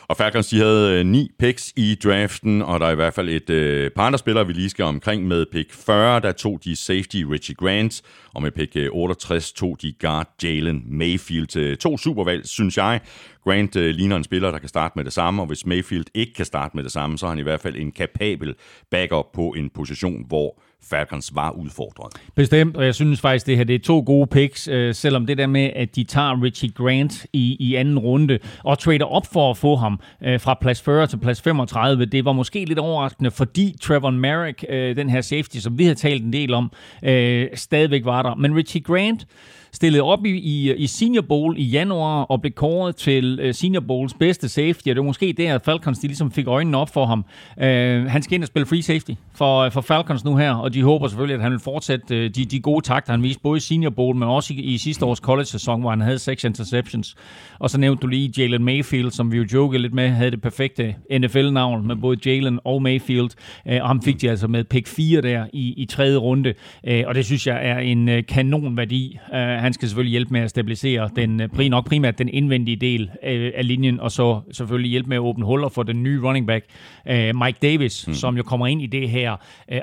Og 0.02 0.16
Falcons, 0.16 0.48
de 0.48 0.58
havde 0.58 0.98
øh, 0.98 1.06
ni 1.06 1.30
picks 1.38 1.72
i 1.76 1.98
draften, 2.04 2.62
og 2.62 2.80
der 2.80 2.86
er 2.86 2.90
i 2.90 2.94
hvert 2.94 3.14
fald 3.14 3.28
et 3.28 3.50
øh, 3.50 3.90
par 3.90 4.02
andre 4.02 4.18
spillere, 4.18 4.46
vi 4.46 4.52
lige 4.52 4.70
skal 4.70 4.84
omkring 4.84 5.26
med 5.26 5.46
pick 5.52 5.72
40, 5.72 6.20
der 6.20 6.32
tog 6.32 6.60
de 6.64 6.76
safety 6.76 7.16
Richie 7.16 7.54
Grant, 7.54 8.02
og 8.34 8.42
med 8.42 8.50
pick 8.50 8.76
øh, 8.76 8.88
68 8.92 9.52
tog 9.52 9.76
de 9.82 9.92
guard 10.00 10.28
Jalen 10.42 10.82
Mayfield 10.86 11.46
til 11.46 11.78
to 11.78 11.98
supervalg, 11.98 12.46
synes 12.46 12.76
jeg. 12.76 13.00
Grant 13.44 13.76
øh, 13.76 13.94
ligner 13.94 14.16
en 14.16 14.24
spiller, 14.24 14.50
der 14.50 14.58
kan 14.58 14.68
starte 14.68 14.92
med 14.96 15.04
det 15.04 15.12
samme, 15.12 15.42
og 15.42 15.46
hvis 15.46 15.66
Mayfield 15.66 16.06
ikke 16.14 16.34
kan 16.34 16.44
starte 16.44 16.76
med 16.76 16.84
det 16.84 16.92
samme, 16.92 17.18
så 17.18 17.26
er 17.26 17.30
han 17.30 17.38
i 17.38 17.42
hvert 17.42 17.60
fald 17.60 17.76
en 17.76 17.92
kapabel 17.92 18.54
backup 18.90 19.26
på 19.34 19.54
en 19.56 19.70
position, 19.70 20.24
hvor 20.28 20.62
Falcons 20.82 21.34
var 21.34 21.50
udfordret. 21.50 22.12
Bestemt, 22.34 22.76
og 22.76 22.84
jeg 22.84 22.94
synes 22.94 23.20
faktisk, 23.20 23.46
det 23.46 23.56
her 23.56 23.64
det 23.64 23.74
er 23.74 23.78
to 23.78 24.02
gode 24.06 24.26
picks, 24.26 24.68
øh, 24.68 24.94
selvom 24.94 25.26
det 25.26 25.38
der 25.38 25.46
med, 25.46 25.70
at 25.76 25.96
de 25.96 26.04
tager 26.04 26.42
Richie 26.42 26.70
Grant 26.70 27.26
i, 27.32 27.56
i 27.60 27.74
anden 27.74 27.98
runde 27.98 28.38
og 28.64 28.78
trader 28.78 29.04
op 29.04 29.26
for 29.32 29.50
at 29.50 29.56
få 29.56 29.76
ham 29.76 30.00
øh, 30.22 30.40
fra 30.40 30.58
plads 30.60 30.82
40 30.82 31.06
til 31.06 31.16
plads 31.16 31.42
35, 31.42 32.04
det 32.04 32.24
var 32.24 32.32
måske 32.32 32.64
lidt 32.64 32.78
overraskende, 32.78 33.30
fordi 33.30 33.76
Trevor 33.80 34.10
Merrick, 34.10 34.64
øh, 34.68 34.96
den 34.96 35.10
her 35.10 35.20
safety, 35.20 35.56
som 35.56 35.78
vi 35.78 35.84
har 35.84 35.94
talt 35.94 36.24
en 36.24 36.32
del 36.32 36.54
om, 36.54 36.72
øh, 37.02 37.46
stadigvæk 37.54 38.04
var 38.04 38.22
der. 38.22 38.34
Men 38.34 38.56
Richie 38.56 38.82
Grant, 38.82 39.26
stillede 39.72 40.02
op 40.02 40.26
i, 40.26 40.30
i, 40.30 40.74
i 40.74 40.86
Senior 40.86 41.22
Bowl 41.22 41.54
i 41.58 41.64
januar 41.64 42.22
og 42.22 42.40
blev 42.40 42.52
kåret 42.52 42.96
til 42.96 43.40
uh, 43.46 43.54
Senior 43.54 43.80
Bowls 43.80 44.14
bedste 44.14 44.48
safety, 44.48 44.88
og 44.88 44.94
det 44.94 44.96
var 44.96 45.02
måske 45.02 45.34
der, 45.36 45.54
at 45.54 45.62
Falcons 45.64 45.98
de 45.98 46.06
ligesom 46.06 46.32
fik 46.32 46.46
øjnene 46.46 46.76
op 46.76 46.90
for 46.92 47.06
ham. 47.06 47.24
Uh, 47.56 47.64
han 48.06 48.22
skal 48.22 48.34
ind 48.34 48.42
og 48.42 48.46
spille 48.46 48.66
free 48.66 48.82
safety 48.82 49.10
for, 49.34 49.58
øh, 49.58 49.72
for 49.72 49.80
Falcons 49.80 50.24
nu 50.24 50.36
her, 50.36 50.52
og 50.52 50.74
de 50.74 50.82
håber 50.82 51.08
selvfølgelig, 51.08 51.34
at 51.34 51.42
han 51.42 51.52
vil 51.52 51.60
fortsætte 51.60 52.16
uh, 52.16 52.30
de, 52.30 52.44
de 52.44 52.60
gode 52.60 52.84
takter, 52.84 53.12
han 53.12 53.22
viste 53.22 53.42
både 53.42 53.56
i 53.56 53.60
Senior 53.60 53.90
Bowl, 53.90 54.16
men 54.16 54.28
også 54.28 54.54
i, 54.54 54.56
i 54.56 54.78
sidste 54.78 55.04
års 55.04 55.18
college-sæson, 55.18 55.80
hvor 55.80 55.90
han 55.90 56.00
havde 56.00 56.18
seks 56.18 56.44
interceptions. 56.44 57.16
Og 57.58 57.70
så 57.70 57.78
nævnte 57.78 58.00
du 58.02 58.06
lige 58.06 58.32
Jalen 58.38 58.64
Mayfield, 58.64 59.10
som 59.10 59.32
vi 59.32 59.36
jo 59.36 59.46
jokede 59.52 59.82
lidt 59.82 59.94
med, 59.94 60.08
havde 60.08 60.30
det 60.30 60.42
perfekte 60.42 60.94
NFL-navn 61.18 61.86
med 61.86 61.96
både 61.96 62.18
Jalen 62.26 62.58
og 62.64 62.82
Mayfield, 62.82 63.30
uh, 63.66 63.72
og 63.80 63.88
ham 63.88 64.02
fik 64.02 64.20
de 64.20 64.30
altså 64.30 64.46
med 64.48 64.64
pick 64.64 64.86
4 64.86 65.20
der 65.20 65.46
i, 65.52 65.74
i 65.76 65.86
tredje 65.86 66.16
runde, 66.16 66.54
uh, 66.88 66.92
og 67.06 67.14
det 67.14 67.24
synes 67.24 67.46
jeg 67.46 67.66
er 67.68 67.78
en 67.78 68.08
uh, 68.08 68.18
kanonværdi. 68.28 69.18
Uh, 69.32 69.38
han 69.68 69.72
skal 69.72 69.88
selvfølgelig 69.88 70.10
hjælpe 70.10 70.32
med 70.32 70.40
at 70.40 70.50
stabilisere 70.50 71.10
den, 71.16 71.40
øh, 71.40 71.70
nok 71.70 71.86
primært 71.86 72.18
den 72.18 72.28
indvendige 72.28 72.76
del 72.76 73.10
øh, 73.24 73.52
af 73.54 73.66
linjen, 73.66 74.00
og 74.00 74.12
så 74.12 74.40
selvfølgelig 74.52 74.90
hjælpe 74.90 75.08
med 75.08 75.16
at 75.16 75.20
åbne 75.20 75.44
huller 75.44 75.68
for 75.68 75.82
den 75.82 76.02
nye 76.02 76.20
running 76.22 76.46
back, 76.46 76.64
øh, 77.08 77.36
Mike 77.36 77.58
Davis, 77.62 78.06
mm. 78.06 78.14
som 78.14 78.36
jo 78.36 78.42
kommer 78.42 78.66
ind 78.66 78.82
i 78.82 78.86
det 78.86 79.08
her 79.08 79.36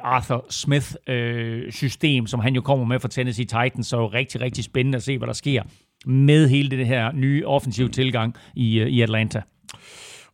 Arthur 0.04 0.45
Smith-system, 0.50 2.28
som 2.28 2.39
han 2.39 2.56
jo 2.56 2.62
kommer 2.62 2.86
med 2.86 3.00
fra 3.00 3.08
Tennessee 3.08 3.45
Titans, 3.45 3.88
så 3.88 3.98
er 3.98 4.02
jo 4.02 4.08
rigtig, 4.08 4.41
rigtig 4.41 4.63
spændende 4.63 4.95
at 4.95 5.04
se, 5.04 5.17
hvad 5.17 5.28
der 5.28 5.34
sker 5.34 5.63
med 6.06 6.48
hele 6.48 6.78
det 6.78 6.88
her 6.88 7.12
nye 7.12 7.48
offensive 7.48 7.89
tilgang 7.89 8.36
i, 8.56 8.82
i 8.82 9.02
Atlanta. 9.02 9.41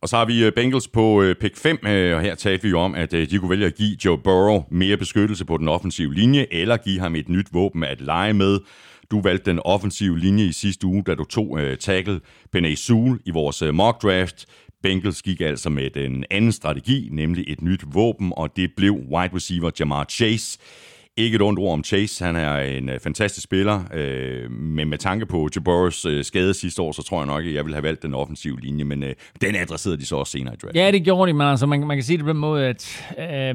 Og 0.02 0.08
så 0.08 0.16
har 0.16 0.24
vi 0.24 0.50
Bengals 0.50 0.88
på 0.88 1.24
pick 1.40 1.56
5, 1.56 1.78
og 1.82 2.20
her 2.20 2.34
talte 2.34 2.62
vi 2.62 2.68
jo 2.68 2.80
om, 2.80 2.94
at 2.94 3.12
de 3.12 3.38
kunne 3.38 3.50
vælge 3.50 3.66
at 3.66 3.74
give 3.74 3.96
Joe 4.04 4.18
Burrow 4.18 4.64
mere 4.70 4.96
beskyttelse 4.96 5.44
på 5.44 5.56
den 5.56 5.68
offensive 5.68 6.14
linje, 6.14 6.46
eller 6.50 6.76
give 6.76 7.00
ham 7.00 7.14
et 7.14 7.28
nyt 7.28 7.46
våben 7.52 7.84
at 7.84 8.00
lege 8.00 8.32
med. 8.32 8.58
Du 9.12 9.20
valgte 9.20 9.50
den 9.50 9.60
offensive 9.64 10.18
linje 10.18 10.44
i 10.44 10.52
sidste 10.52 10.86
uge, 10.86 11.02
da 11.06 11.14
du 11.14 11.24
tog 11.24 11.60
øh, 11.60 11.76
tackle 11.76 12.20
Penay 12.52 12.74
Sewell 12.74 13.20
i 13.24 13.30
vores 13.30 13.62
øh, 13.62 13.74
mock 13.74 14.02
draft. 14.02 14.46
Bengals 14.82 15.22
gik 15.22 15.40
altså 15.40 15.70
med 15.70 15.90
den 15.90 16.24
anden 16.30 16.52
strategi, 16.52 17.08
nemlig 17.12 17.44
et 17.48 17.62
nyt 17.62 17.80
våben, 17.86 18.32
og 18.36 18.56
det 18.56 18.70
blev 18.76 18.92
wide 18.92 19.34
receiver 19.34 19.70
Jamar 19.80 20.04
Chase. 20.10 20.58
Ikke 21.16 21.34
et 21.34 21.42
ondt 21.42 21.58
ord 21.58 21.72
om 21.72 21.84
Chase, 21.84 22.24
han 22.24 22.36
er 22.36 22.58
en 22.58 22.88
øh, 22.88 23.00
fantastisk 23.00 23.44
spiller, 23.44 23.82
øh, 23.94 24.50
men 24.50 24.88
med 24.88 24.98
tanke 24.98 25.26
på 25.26 25.48
Jaboris 25.56 26.04
øh, 26.04 26.24
skade 26.24 26.54
sidste 26.54 26.82
år, 26.82 26.92
så 26.92 27.02
tror 27.02 27.18
jeg 27.20 27.26
nok, 27.26 27.44
at 27.44 27.54
jeg 27.54 27.64
ville 27.64 27.74
have 27.74 27.82
valgt 27.82 28.02
den 28.02 28.14
offensive 28.14 28.60
linje, 28.60 28.84
men 28.84 29.02
øh, 29.02 29.14
den 29.40 29.54
adresserede 29.54 29.98
de 29.98 30.06
så 30.06 30.16
også 30.16 30.30
senere 30.30 30.54
i 30.54 30.56
draft. 30.62 30.76
Ja, 30.76 30.90
det 30.90 31.04
gjorde 31.04 31.28
de, 31.28 31.36
men 31.36 31.46
altså, 31.46 31.66
man, 31.66 31.86
man 31.86 31.96
kan 31.96 32.04
sige 32.04 32.16
det 32.16 32.24
på 32.24 32.28
den 32.28 32.38
måde, 32.40 32.66
at 32.66 33.06
øh, 33.18 33.54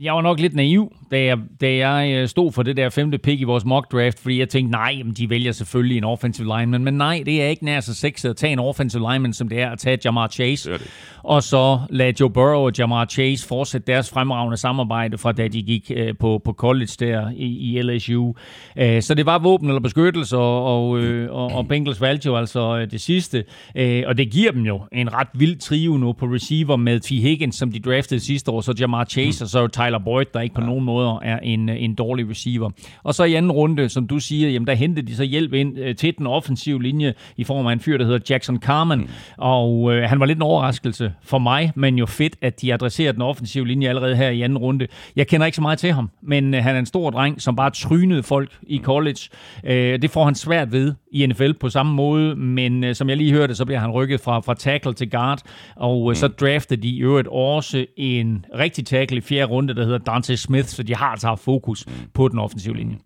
jeg 0.00 0.14
var 0.14 0.22
nok 0.22 0.40
lidt 0.40 0.54
naiv, 0.54 0.92
da 1.10 1.24
jeg, 1.24 1.38
da 1.60 1.88
jeg 1.88 2.14
øh, 2.16 2.28
stod 2.28 2.52
for 2.52 2.62
det 2.62 2.76
der 2.76 2.88
femte 2.88 3.18
pick 3.18 3.40
i 3.40 3.44
vores 3.44 3.64
mock 3.64 3.92
draft, 3.92 4.20
fordi 4.20 4.38
jeg 4.38 4.48
tænkte, 4.48 4.72
nej, 4.72 5.02
de 5.16 5.30
vælger 5.30 5.52
selvfølgelig 5.52 5.98
en 5.98 6.04
offensive 6.04 6.58
lineman, 6.58 6.84
men 6.84 6.94
nej, 6.94 7.22
det 7.26 7.42
er 7.42 7.48
ikke 7.48 7.64
nær 7.64 7.80
så 7.80 7.94
sexet 7.94 8.30
at 8.30 8.36
tage 8.36 8.52
en 8.52 8.58
offensive 8.58 9.12
lineman, 9.12 9.32
som 9.32 9.48
det 9.48 9.60
er 9.60 9.70
at 9.70 9.78
tage 9.78 9.98
Jamar 10.04 10.28
Chase, 10.28 10.72
det 10.72 10.80
det. 10.80 10.90
og 11.22 11.42
så 11.42 11.80
lade 11.90 12.14
Joe 12.20 12.30
Burrow 12.30 12.60
og 12.60 12.72
Jamar 12.78 13.04
Chase 13.04 13.48
fortsætte 13.48 13.92
deres 13.92 14.10
fremragende 14.10 14.56
samarbejde 14.56 15.18
fra 15.18 15.32
da 15.32 15.48
de 15.48 15.62
gik 15.62 15.92
øh, 15.96 16.14
på, 16.20 16.40
på 16.44 16.52
college 16.52 16.92
der 17.00 17.30
i, 17.36 17.46
i 17.46 17.82
LSU. 17.82 18.32
Øh, 18.78 19.02
så 19.02 19.14
det 19.14 19.26
var 19.26 19.38
våben 19.38 19.68
eller 19.68 19.80
beskyttelse, 19.80 20.36
og, 20.36 20.88
og, 20.88 20.98
øh, 20.98 21.32
og, 21.32 21.46
og 21.46 21.68
Bengals 21.68 22.00
valgte 22.00 22.26
jo 22.26 22.36
altså 22.36 22.78
øh, 22.78 22.90
det 22.90 23.00
sidste, 23.00 23.44
øh, 23.74 24.02
og 24.06 24.18
det 24.18 24.30
giver 24.30 24.52
dem 24.52 24.62
jo 24.62 24.80
en 24.92 25.12
ret 25.12 25.28
vild 25.34 25.58
trio 25.58 25.96
nu 25.96 26.12
på 26.12 26.26
receiver 26.26 26.76
med 26.76 27.00
T. 27.00 27.08
Higgins, 27.08 27.56
som 27.56 27.72
de 27.72 27.80
draftede 27.80 28.20
sidste 28.20 28.50
år, 28.50 28.60
så 28.60 28.74
Jamar 28.80 29.04
Chase, 29.04 29.42
mm. 29.42 29.44
og 29.44 29.48
så 29.48 29.66
Tyler 29.86 29.98
Boyd, 29.98 30.24
der 30.34 30.40
ikke 30.40 30.54
på 30.54 30.60
ja. 30.60 30.66
nogen 30.66 30.84
måder 30.84 31.18
er 31.22 31.38
en, 31.38 31.68
en 31.68 31.94
dårlig 31.94 32.30
receiver. 32.30 32.70
Og 33.02 33.14
så 33.14 33.24
i 33.24 33.34
anden 33.34 33.52
runde, 33.52 33.88
som 33.88 34.06
du 34.06 34.18
siger, 34.18 34.50
jamen 34.50 34.66
der 34.66 34.74
hentede 34.74 35.06
de 35.06 35.16
så 35.16 35.24
hjælp 35.24 35.52
ind 35.52 35.78
øh, 35.78 35.96
til 35.96 36.18
den 36.18 36.26
offensive 36.26 36.82
linje 36.82 37.14
i 37.36 37.44
form 37.44 37.66
af 37.66 37.72
en 37.72 37.80
fyr, 37.80 37.98
der 37.98 38.04
hedder 38.04 38.18
Jackson 38.30 38.58
Carmen. 38.58 38.98
Mm. 38.98 39.08
Og 39.38 39.92
øh, 39.92 40.08
han 40.08 40.20
var 40.20 40.26
lidt 40.26 40.38
en 40.38 40.42
overraskelse 40.42 41.12
for 41.22 41.38
mig, 41.38 41.72
men 41.74 41.98
jo 41.98 42.06
fedt, 42.06 42.36
at 42.42 42.62
de 42.62 42.74
adresserer 42.74 43.12
den 43.12 43.22
offensive 43.22 43.66
linje 43.66 43.88
allerede 43.88 44.16
her 44.16 44.28
i 44.28 44.42
anden 44.42 44.58
runde. 44.58 44.86
Jeg 45.16 45.26
kender 45.26 45.46
ikke 45.46 45.56
så 45.56 45.62
meget 45.62 45.78
til 45.78 45.92
ham, 45.92 46.10
men 46.22 46.54
øh, 46.54 46.62
han 46.62 46.74
er 46.74 46.78
en 46.78 46.86
stor 46.86 47.10
dreng, 47.10 47.42
som 47.42 47.56
bare 47.56 47.70
trynede 47.70 48.22
folk 48.22 48.50
i 48.62 48.78
college. 48.78 49.20
Øh, 49.64 50.02
det 50.02 50.10
får 50.10 50.24
han 50.24 50.34
svært 50.34 50.72
ved 50.72 50.94
i 51.12 51.26
NFL 51.26 51.52
på 51.52 51.68
samme 51.68 51.92
måde, 51.92 52.36
men 52.36 52.84
øh, 52.84 52.94
som 52.94 53.08
jeg 53.08 53.16
lige 53.16 53.32
hørte, 53.32 53.54
så 53.54 53.64
bliver 53.64 53.80
han 53.80 53.90
rykket 53.90 54.20
fra, 54.20 54.40
fra 54.40 54.54
tackle 54.54 54.94
til 54.94 55.10
guard, 55.10 55.42
og 55.76 56.02
øh, 56.02 56.10
mm. 56.10 56.14
så 56.14 56.28
draftede 56.28 56.82
de 56.82 56.88
i 56.88 56.98
øvrigt 56.98 57.28
også 57.28 57.86
en 57.96 58.44
rigtig 58.58 58.86
tackle 58.86 59.16
i 59.16 59.20
fjerde 59.20 59.44
runde, 59.44 59.74
der 59.76 59.84
hedder 59.84 59.98
Dante 59.98 60.36
Smith, 60.36 60.68
så 60.68 60.82
de 60.82 60.94
har 60.94 61.06
altså 61.06 61.26
haft 61.26 61.44
fokus 61.44 61.86
mm. 61.86 61.92
på 62.14 62.28
den 62.28 62.38
offensive 62.38 62.76
linje. 62.76 62.96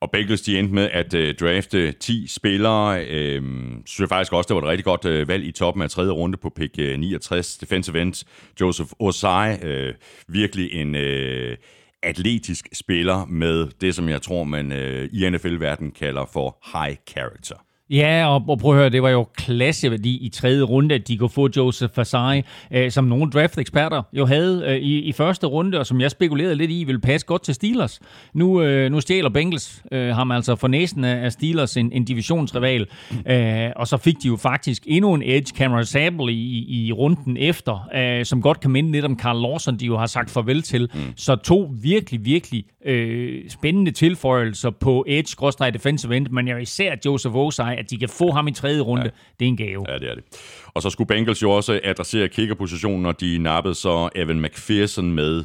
Og 0.00 0.10
Bengals 0.10 0.40
de 0.42 0.58
endte 0.58 0.74
med 0.74 0.88
at 0.92 1.14
øh, 1.14 1.34
drafte 1.34 1.92
10 1.92 2.26
spillere. 2.26 3.06
Øh, 3.06 3.42
synes 3.86 4.00
jeg 4.00 4.08
faktisk 4.08 4.32
også, 4.32 4.48
det 4.48 4.54
var 4.54 4.62
et 4.62 4.68
rigtig 4.68 4.84
godt 4.84 5.04
øh, 5.04 5.28
valg 5.28 5.44
i 5.44 5.52
toppen 5.52 5.82
af 5.82 5.90
tredje 5.90 6.10
runde 6.10 6.36
på 6.36 6.50
pick 6.56 6.78
øh, 6.78 6.98
69. 6.98 7.58
Defensive 7.58 8.02
end 8.02 8.24
Joseph 8.60 8.90
Osai. 8.98 9.58
øh, 9.62 9.94
virkelig 10.28 10.72
en... 10.72 10.94
Øh, 10.94 11.56
atletisk 12.02 12.68
spiller 12.72 13.26
med 13.26 13.68
det, 13.80 13.94
som 13.94 14.08
jeg 14.08 14.22
tror, 14.22 14.44
man 14.44 14.72
øh, 14.72 15.08
i 15.12 15.30
NFL-verdenen 15.30 15.92
kalder 15.92 16.24
for 16.32 16.58
high 16.72 16.96
character. 17.08 17.56
Ja, 17.92 18.26
og, 18.26 18.44
og 18.48 18.58
prøv 18.58 18.72
at 18.72 18.78
høre, 18.78 18.90
det 18.90 19.02
var 19.02 19.10
jo 19.10 19.26
klasseværdi 19.36 20.16
i 20.16 20.28
tredje 20.28 20.62
runde, 20.62 20.94
at 20.94 21.08
de 21.08 21.16
kunne 21.16 21.30
få 21.30 21.48
Joseph 21.56 21.94
Fasai, 21.94 22.42
øh, 22.70 22.90
som 22.90 23.04
nogle 23.04 23.30
draft-eksperter 23.30 24.02
jo 24.12 24.26
havde 24.26 24.64
øh, 24.66 24.76
i, 24.76 24.98
i 24.98 25.12
første 25.12 25.46
runde, 25.46 25.78
og 25.78 25.86
som 25.86 26.00
jeg 26.00 26.10
spekulerede 26.10 26.54
lidt 26.54 26.70
i, 26.70 26.84
ville 26.84 27.00
passe 27.00 27.26
godt 27.26 27.42
til 27.42 27.54
Steelers. 27.54 28.00
Nu, 28.34 28.62
øh, 28.62 28.90
nu 28.90 29.00
stjæler 29.00 29.30
Bengals 29.30 29.82
øh, 29.92 30.08
ham 30.08 30.30
altså 30.30 30.56
for 30.56 30.68
næsten 30.68 31.04
af 31.04 31.32
Steelers 31.32 31.76
en, 31.76 31.92
en 31.92 32.04
divisionsrival, 32.04 32.86
øh, 33.26 33.70
og 33.76 33.88
så 33.88 33.96
fik 33.96 34.22
de 34.22 34.28
jo 34.28 34.36
faktisk 34.36 34.82
endnu 34.86 35.14
en 35.14 35.22
edge, 35.24 35.56
Cameron 35.56 35.84
Sable, 35.84 36.32
i, 36.32 36.86
i 36.86 36.92
runden 36.92 37.36
efter, 37.36 37.88
øh, 37.94 38.24
som 38.24 38.42
godt 38.42 38.60
kan 38.60 38.70
minde 38.70 38.92
lidt 38.92 39.04
om 39.04 39.18
Carl 39.18 39.42
Lawson, 39.42 39.76
de 39.76 39.86
jo 39.86 39.96
har 39.96 40.06
sagt 40.06 40.30
farvel 40.30 40.62
til. 40.62 40.90
Mm. 40.94 41.00
Så 41.16 41.36
to 41.36 41.70
virkelig, 41.82 42.24
virkelig 42.24 42.64
øh, 42.84 43.40
spændende 43.48 43.90
tilføjelser 43.90 44.70
på 44.70 45.04
edge-defensive 45.08 46.16
end, 46.16 46.26
men 46.30 46.48
jeg 46.48 46.62
især 46.62 46.94
Joseph 47.04 47.36
Osai, 47.36 47.81
at 47.82 47.90
de 47.90 47.98
kan 47.98 48.08
få 48.08 48.30
ham 48.30 48.48
i 48.48 48.52
tredje 48.52 48.80
runde, 48.80 49.02
ja. 49.02 49.10
det 49.40 49.44
er 49.44 49.48
en 49.48 49.56
gave. 49.56 49.84
Ja, 49.88 49.98
det 49.98 50.10
er 50.10 50.14
det. 50.14 50.24
Og 50.66 50.82
så 50.82 50.90
skulle 50.90 51.08
Bengals 51.08 51.42
jo 51.42 51.50
også 51.50 51.80
adressere 51.84 52.28
kickerpositionen, 52.28 53.06
og 53.06 53.20
de 53.20 53.38
nappede 53.38 53.74
så 53.74 54.08
Evan 54.16 54.40
McPherson 54.40 55.12
med 55.12 55.44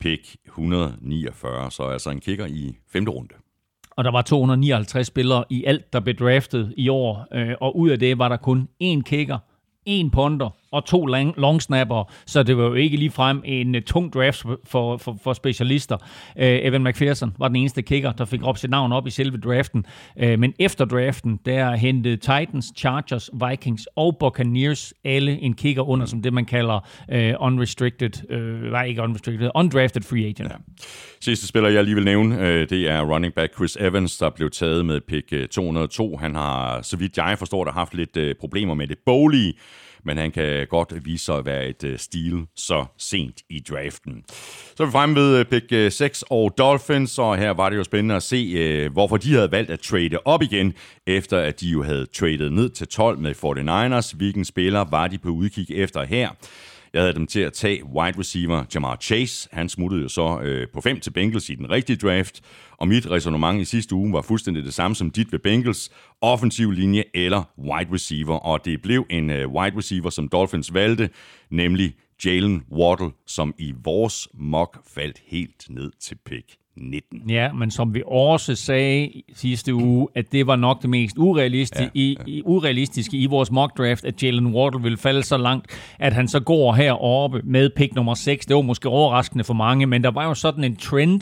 pick 0.00 0.36
149, 0.46 1.70
så 1.70 1.82
altså 1.82 2.10
en 2.10 2.20
kicker 2.20 2.46
i 2.46 2.76
femte 2.92 3.10
runde. 3.10 3.34
Og 3.90 4.04
der 4.04 4.10
var 4.10 4.22
259 4.22 5.06
spillere 5.06 5.44
i 5.50 5.64
alt, 5.64 5.92
der 5.92 6.00
blev 6.00 6.14
draftet 6.14 6.74
i 6.76 6.88
år, 6.88 7.26
øh, 7.34 7.54
og 7.60 7.76
ud 7.78 7.90
af 7.90 7.98
det 7.98 8.18
var 8.18 8.28
der 8.28 8.36
kun 8.36 8.68
én 8.82 9.02
kicker, 9.02 9.38
én 9.88 10.10
ponder 10.10 10.50
og 10.72 10.84
to 10.84 11.06
long, 11.06 11.34
long 11.36 11.62
snapper, 11.62 12.12
så 12.26 12.42
det 12.42 12.56
var 12.56 12.64
jo 12.64 12.74
ikke 12.74 12.96
ligefrem 12.96 13.42
en 13.44 13.74
uh, 13.74 13.80
tung 13.82 14.14
draft 14.14 14.46
for, 14.64 14.96
for, 14.96 15.18
for 15.24 15.32
specialister. 15.32 15.96
Uh, 15.96 16.02
Evan 16.36 16.84
McPherson 16.84 17.34
var 17.38 17.48
den 17.48 17.56
eneste 17.56 17.82
kicker, 17.82 18.12
der 18.12 18.24
fik 18.24 18.46
råbt 18.46 18.58
sit 18.58 18.70
navn 18.70 18.92
op 18.92 19.06
i 19.06 19.10
selve 19.10 19.38
draften. 19.38 19.84
Uh, 20.22 20.38
men 20.38 20.54
efter 20.58 20.84
draften, 20.84 21.38
der 21.46 21.76
hentede 21.76 22.16
Titans, 22.16 22.72
Chargers, 22.76 23.30
Vikings 23.48 23.88
og 23.96 24.16
Buccaneers 24.20 24.94
alle 25.04 25.40
en 25.40 25.54
kicker 25.54 25.82
under, 25.82 26.06
som 26.06 26.22
det 26.22 26.32
man 26.32 26.44
kalder 26.44 26.88
uh, 27.14 27.46
unrestricted, 27.46 28.10
uh, 28.30 28.70
nej 28.70 28.84
ikke 28.84 29.02
unrestricted, 29.02 29.50
undrafted 29.54 30.02
free 30.02 30.24
agent. 30.24 30.50
Ja. 30.50 30.56
Sidste 31.20 31.46
spiller, 31.46 31.70
jeg 31.70 31.84
lige 31.84 31.94
vil 31.94 32.04
nævne, 32.04 32.34
uh, 32.34 32.42
det 32.42 32.90
er 32.90 33.00
running 33.00 33.34
back 33.34 33.54
Chris 33.54 33.76
Evans, 33.80 34.18
der 34.18 34.30
blev 34.30 34.50
taget 34.50 34.86
med 34.86 35.00
pick 35.00 35.50
202. 35.50 36.16
Han 36.16 36.34
har, 36.34 36.82
så 36.82 36.96
vidt 36.96 37.16
jeg 37.16 37.38
forstår 37.38 37.64
det, 37.64 37.74
haft 37.74 37.94
lidt 37.94 38.16
uh, 38.16 38.30
problemer 38.40 38.74
med 38.74 38.86
det 38.86 38.98
boglige 39.06 39.54
men 40.04 40.16
han 40.16 40.30
kan 40.30 40.66
godt 40.66 41.04
vise 41.04 41.24
sig 41.24 41.36
at 41.36 41.46
være 41.46 41.66
et 41.66 41.84
øh, 41.84 41.98
stil 41.98 42.46
så 42.56 42.84
sent 42.98 43.36
i 43.50 43.60
draften. 43.68 44.24
Så 44.76 44.82
er 44.82 44.86
vi 44.86 44.92
fremme 44.92 45.16
ved 45.16 45.38
øh, 45.38 45.44
pick 45.44 45.72
øh, 45.72 45.92
6 45.92 46.24
og 46.30 46.54
Dolphins, 46.58 47.18
og 47.18 47.36
her 47.36 47.50
var 47.50 47.70
det 47.70 47.76
jo 47.76 47.84
spændende 47.84 48.14
at 48.14 48.22
se, 48.22 48.88
hvorfor 48.88 49.16
de 49.16 49.32
havde 49.34 49.52
valgt 49.52 49.70
at 49.70 49.80
trade 49.80 50.18
op 50.24 50.42
igen, 50.42 50.74
efter 51.06 51.38
at 51.38 51.60
de 51.60 51.68
jo 51.68 51.82
havde 51.82 52.06
traded 52.06 52.50
ned 52.50 52.70
til 52.70 52.88
12 52.88 53.18
med 53.18 53.34
49ers. 53.34 54.16
Hvilken 54.16 54.44
spiller 54.44 54.84
var 54.90 55.08
de 55.08 55.18
på 55.18 55.28
udkig 55.28 55.66
efter 55.70 56.04
her? 56.04 56.30
Jeg 56.92 57.02
havde 57.02 57.14
dem 57.14 57.26
til 57.26 57.40
at 57.40 57.52
tage 57.52 57.84
wide 57.84 58.18
receiver 58.18 58.64
Jamar 58.74 58.96
Chase. 58.96 59.48
Han 59.52 59.68
smuttede 59.68 60.02
jo 60.02 60.08
så 60.08 60.40
øh, 60.40 60.68
på 60.72 60.80
5 60.80 61.00
til 61.00 61.10
Bengals 61.10 61.50
i 61.50 61.54
den 61.54 61.70
rigtige 61.70 61.96
draft. 61.96 62.40
Og 62.76 62.88
mit 62.88 63.10
resonemang 63.10 63.60
i 63.60 63.64
sidste 63.64 63.94
uge 63.94 64.12
var 64.12 64.22
fuldstændig 64.22 64.64
det 64.64 64.74
samme 64.74 64.94
som 64.94 65.10
dit 65.10 65.32
ved 65.32 65.38
Bengals. 65.38 65.90
Offensiv 66.20 66.70
linje 66.70 67.04
eller 67.14 67.42
wide 67.58 67.92
receiver. 67.92 68.36
Og 68.36 68.64
det 68.64 68.82
blev 68.82 69.06
en 69.10 69.30
øh, 69.30 69.48
wide 69.48 69.76
receiver, 69.76 70.10
som 70.10 70.28
Dolphins 70.28 70.74
valgte, 70.74 71.10
nemlig 71.50 71.94
Jalen 72.24 72.62
Waddle, 72.72 73.10
som 73.26 73.54
i 73.58 73.74
vores 73.84 74.28
mock 74.34 74.78
faldt 74.94 75.22
helt 75.26 75.66
ned 75.68 75.90
til 76.00 76.18
pick 76.24 76.61
19. 76.76 77.30
Ja, 77.30 77.52
men 77.52 77.70
som 77.70 77.94
vi 77.94 78.02
også 78.06 78.54
sagde 78.54 79.10
sidste 79.34 79.74
uge, 79.74 80.08
at 80.14 80.32
det 80.32 80.46
var 80.46 80.56
nok 80.56 80.82
det 80.82 80.90
mest 80.90 81.16
urealistiske, 81.18 81.90
ja, 81.94 82.00
ja. 82.00 82.14
I, 82.26 82.42
urealistiske 82.44 83.16
i 83.16 83.26
vores 83.26 83.50
mock 83.50 83.78
draft, 83.78 84.04
at 84.04 84.22
Jalen 84.22 84.46
Waddle 84.46 84.82
ville 84.82 84.98
falde 84.98 85.22
så 85.22 85.36
langt, 85.36 85.66
at 85.98 86.12
han 86.12 86.28
så 86.28 86.40
går 86.40 86.72
heroppe 86.72 87.40
med 87.44 87.70
pick 87.76 87.94
nummer 87.94 88.14
6. 88.14 88.46
Det 88.46 88.56
var 88.56 88.62
måske 88.62 88.88
overraskende 88.88 89.44
for 89.44 89.54
mange, 89.54 89.86
men 89.86 90.04
der 90.04 90.10
var 90.10 90.24
jo 90.24 90.34
sådan 90.34 90.64
en 90.64 90.76
trend 90.76 91.20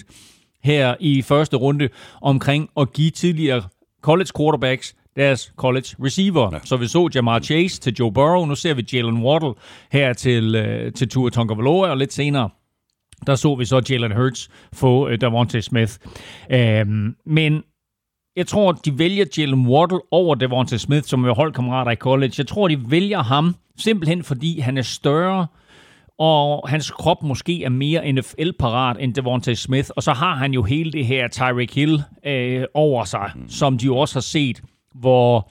her 0.65 0.95
i 1.01 1.23
første 1.23 1.57
runde 1.57 1.89
omkring 2.23 2.69
at 2.77 2.93
give 2.93 3.11
tidligere 3.11 3.63
college 4.03 4.31
quarterbacks 4.39 4.95
deres 5.17 5.53
college 5.57 5.87
receiver. 6.05 6.51
Ja. 6.53 6.59
Så 6.65 6.77
vi 6.77 6.87
så 6.87 7.09
Jamar 7.15 7.41
Chase 7.41 7.81
til 7.81 7.95
Joe 7.95 8.13
Burrow, 8.13 8.45
nu 8.45 8.55
ser 8.55 8.75
vi 8.75 8.85
Jalen 8.93 9.23
Waddle 9.23 9.55
her 9.93 10.13
til, 10.13 10.57
uh, 10.57 10.93
til 10.93 11.09
Tua 11.09 11.31
Tagovailoa, 11.31 11.91
og 11.91 11.97
lidt 11.97 12.13
senere 12.13 12.51
der 13.27 13.35
så 13.35 13.55
vi 13.55 13.65
så 13.65 13.83
Jalen 13.91 14.17
Hurts 14.17 14.49
få 14.73 15.09
uh, 15.09 15.15
Davante 15.21 15.63
Smith. 15.63 15.93
Uh, 16.55 16.89
men 17.27 17.63
jeg 18.37 18.47
tror, 18.47 18.73
de 18.73 18.99
vælger 18.99 19.25
Jalen 19.39 19.67
Waddle 19.67 20.01
over 20.11 20.35
Davante 20.35 20.79
Smith, 20.79 21.07
som 21.07 21.25
er 21.25 21.35
holdkammerater 21.35 21.91
i 21.91 21.97
college. 21.97 22.35
Jeg 22.39 22.47
tror, 22.47 22.69
de 22.69 22.91
vælger 22.91 23.23
ham 23.23 23.55
simpelthen, 23.79 24.23
fordi 24.23 24.61
han 24.61 24.79
er 24.79 24.83
større, 24.83 25.47
og 26.19 26.69
hans 26.69 26.91
krop 26.91 27.23
måske 27.23 27.65
er 27.65 27.69
mere 27.69 28.13
NFL-parat 28.13 28.97
end 29.01 29.15
Devontae 29.15 29.57
Smith. 29.57 29.91
Og 29.97 30.03
så 30.03 30.13
har 30.13 30.35
han 30.35 30.53
jo 30.53 30.63
hele 30.63 30.93
det 30.93 31.07
her 31.07 31.29
Tyreek 31.29 31.75
Hill 31.75 32.03
øh, 32.27 32.65
over 32.75 33.05
sig, 33.05 33.31
mm. 33.35 33.49
som 33.49 33.79
de 33.79 33.87
jo 33.87 33.97
også 33.97 34.15
har 34.15 34.21
set, 34.21 34.63
hvor 34.95 35.51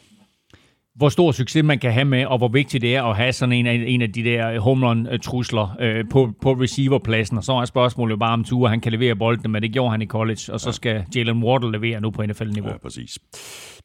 hvor 1.00 1.10
stor 1.10 1.32
succes 1.32 1.64
man 1.64 1.80
kan 1.80 1.92
have 1.92 2.06
med, 2.06 2.26
og 2.26 2.38
hvor 2.38 2.48
vigtigt 2.48 2.82
det 2.82 2.96
er 2.96 3.04
at 3.04 3.16
have 3.16 3.34
sådan 3.34 3.54
en 3.54 3.68
af, 3.68 3.84
en 3.88 4.02
af 4.02 4.12
de 4.12 4.24
der 4.24 4.60
home 4.60 4.88
run-trusler 4.88 5.78
øh, 5.80 6.06
på, 6.10 6.34
på 6.42 6.52
receiverpladsen. 6.52 7.38
Og 7.38 7.44
så 7.44 7.54
er 7.54 7.66
spørgsmålet 7.66 8.12
jo 8.12 8.18
bare 8.18 8.34
om 8.34 8.44
Tua, 8.44 8.70
han 8.70 8.82
kan 8.82 8.92
levere 8.92 9.16
bolden, 9.16 9.52
men 9.52 9.62
det 9.62 9.72
gjorde 9.72 9.92
han 9.92 10.02
i 10.02 10.06
college, 10.06 10.54
og 10.54 10.60
så 10.60 10.72
skal 10.72 11.04
Jalen 11.16 11.44
Waddle 11.44 11.72
levere 11.72 12.02
nu 12.02 12.10
på 12.12 12.24
NFL-niveau. 12.24 12.70
Ja, 12.70 12.78
præcis. 12.78 13.20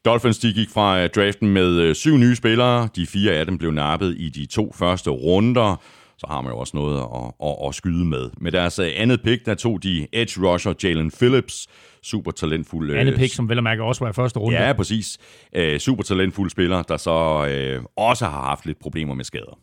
Dolphins 0.05 0.37
de 0.37 0.53
gik 0.53 0.69
fra 0.69 1.03
øh, 1.03 1.09
draften 1.09 1.49
med 1.49 1.71
øh, 1.71 1.95
syv 1.95 2.17
nye 2.17 2.35
spillere. 2.35 2.89
De 2.95 3.05
fire 3.05 3.33
af 3.33 3.45
dem 3.45 3.57
blev 3.57 3.71
nappet 3.71 4.15
i 4.17 4.29
de 4.29 4.45
to 4.45 4.73
første 4.75 5.09
runder 5.09 5.81
så 6.17 6.27
har 6.27 6.41
man 6.41 6.51
jo 6.51 6.57
også 6.57 6.77
noget 6.77 6.97
at, 6.99 7.47
at, 7.47 7.55
at 7.67 7.75
skyde 7.75 8.05
med. 8.05 8.29
Med 8.37 8.51
deres 8.51 8.79
øh, 8.79 8.91
andet 8.95 9.21
pick, 9.23 9.45
der 9.45 9.55
tog 9.55 9.83
de 9.83 10.07
edge 10.13 10.47
rusher 10.47 10.73
Jalen 10.83 11.11
Phillips, 11.11 11.67
super 12.05 12.31
talentfuld... 12.31 12.95
Andet 12.95 13.15
pick, 13.15 13.33
som 13.33 13.49
vel 13.49 13.57
og 13.57 13.63
mærke 13.63 13.83
også 13.83 14.03
var 14.03 14.09
i 14.09 14.13
første 14.13 14.39
runde. 14.39 14.65
Ja, 14.65 14.73
præcis. 14.73 15.17
Uh, 15.57 15.77
super 15.77 16.03
talentfuld 16.03 16.49
spiller, 16.49 16.81
der 16.81 16.97
så 16.97 17.79
uh, 17.79 17.85
også 17.95 18.25
har 18.25 18.41
haft 18.41 18.65
lidt 18.65 18.79
problemer 18.79 19.13
med 19.13 19.23
skader. 19.23 19.59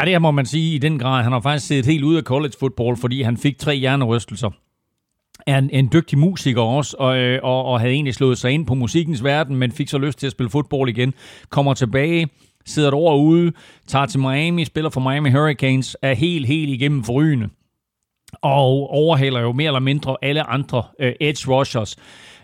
Ja, 0.00 0.04
det 0.04 0.22
må 0.22 0.30
man 0.30 0.46
sige 0.46 0.74
i 0.74 0.78
den 0.78 0.98
grad. 0.98 1.22
Han 1.22 1.32
har 1.32 1.40
faktisk 1.40 1.66
set 1.66 1.86
helt 1.86 2.04
ud 2.04 2.16
af 2.16 2.22
college 2.22 2.52
football, 2.60 2.96
fordi 2.96 3.22
han 3.22 3.36
fik 3.36 3.58
tre 3.58 3.76
hjernerystelser 3.76 4.50
er 5.46 5.58
en, 5.58 5.70
en 5.70 5.88
dygtig 5.92 6.18
musiker 6.18 6.62
også, 6.62 6.96
og, 6.98 7.40
og, 7.42 7.64
og 7.64 7.80
havde 7.80 7.92
egentlig 7.92 8.14
slået 8.14 8.38
sig 8.38 8.50
ind 8.50 8.66
på 8.66 8.74
musikkens 8.74 9.24
verden, 9.24 9.56
men 9.56 9.72
fik 9.72 9.88
så 9.88 9.98
lyst 9.98 10.18
til 10.18 10.26
at 10.26 10.32
spille 10.32 10.50
fodbold 10.50 10.88
igen. 10.88 11.14
Kommer 11.50 11.74
tilbage, 11.74 12.28
sidder 12.66 12.88
et 12.88 12.94
år 12.94 13.16
ude, 13.16 13.52
tager 13.86 14.06
til 14.06 14.20
Miami, 14.20 14.64
spiller 14.64 14.90
for 14.90 15.00
Miami 15.00 15.30
Hurricanes, 15.30 15.96
er 16.02 16.14
helt, 16.14 16.46
helt 16.46 16.70
igennem 16.70 17.04
forrygende 17.04 17.48
og 18.40 18.90
overhaler 18.90 19.40
jo 19.40 19.52
mere 19.52 19.66
eller 19.66 19.80
mindre 19.80 20.16
alle 20.22 20.42
andre 20.42 20.84
øh, 21.00 21.12
edge 21.20 21.50
rushers. 21.50 21.96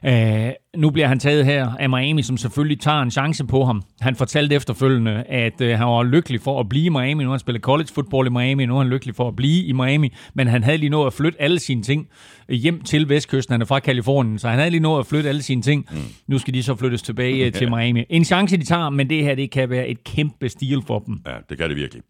Øh, 0.05 0.51
nu 0.79 0.91
bliver 0.91 1.09
han 1.09 1.19
taget 1.19 1.45
her 1.45 1.71
af 1.79 1.91
Miami, 1.91 2.23
som 2.23 2.37
selvfølgelig 2.37 2.81
tager 2.81 3.03
en 3.03 3.11
chance 3.11 3.45
på 3.45 3.65
ham. 3.65 3.83
Han 4.01 4.17
fortalte 4.17 4.55
efterfølgende, 4.55 5.23
at 5.23 5.61
uh, 5.61 5.69
han 5.69 5.87
var 5.87 6.03
lykkelig 6.03 6.41
for 6.41 6.61
at 6.61 6.69
blive 6.69 6.85
i 6.85 6.89
Miami. 6.89 7.25
Nu 7.25 7.29
har 7.29 7.35
han 7.35 7.41
spillet 7.41 7.63
college 7.63 7.89
football 7.95 8.27
i 8.27 8.31
Miami, 8.31 8.67
nu 8.67 8.75
er 8.75 8.79
han 8.79 8.89
lykkelig 8.89 9.15
for 9.15 9.29
at 9.29 9.37
blive 9.37 9.65
i 9.65 9.73
Miami. 9.73 10.13
Men 10.35 10.47
han 10.47 10.65
havde 10.65 10.79
lige 10.79 10.91
nået 10.91 11.07
at 11.07 11.13
flytte 11.13 11.43
alle 11.43 11.59
sine 11.59 11.83
ting 11.83 12.09
hjem 12.49 12.81
til 12.83 13.09
vestkysten. 13.09 13.53
Han 13.53 13.61
er 13.61 13.67
fra 13.67 13.81
Kalifornien, 13.81 14.39
så 14.39 14.49
han 14.49 14.59
havde 14.59 14.71
lige 14.71 14.81
nået 14.81 15.01
at 15.01 15.07
flytte 15.07 15.29
alle 15.29 15.43
sine 15.43 15.63
ting. 15.63 15.87
Mm. 15.91 15.99
Nu 16.27 16.39
skal 16.39 16.55
de 16.55 16.63
så 16.63 16.77
flyttes 16.77 17.03
tilbage 17.03 17.47
okay. 17.47 17.59
til 17.59 17.71
Miami. 17.71 18.05
En 18.11 18.25
chance, 18.25 18.57
de 18.57 18.65
tager, 18.65 18.91
men 18.91 19.11
det 19.11 19.25
her 19.25 19.35
det 19.35 19.51
kan 19.51 19.71
være 19.71 19.89
et 19.89 20.05
kæmpe 20.05 20.49
stil 20.49 20.83
for 20.87 20.99
dem. 20.99 21.21
Ja, 21.27 21.33
det 21.49 21.59
kan 21.59 21.69
det 21.69 21.77
virkelig. 21.77 22.03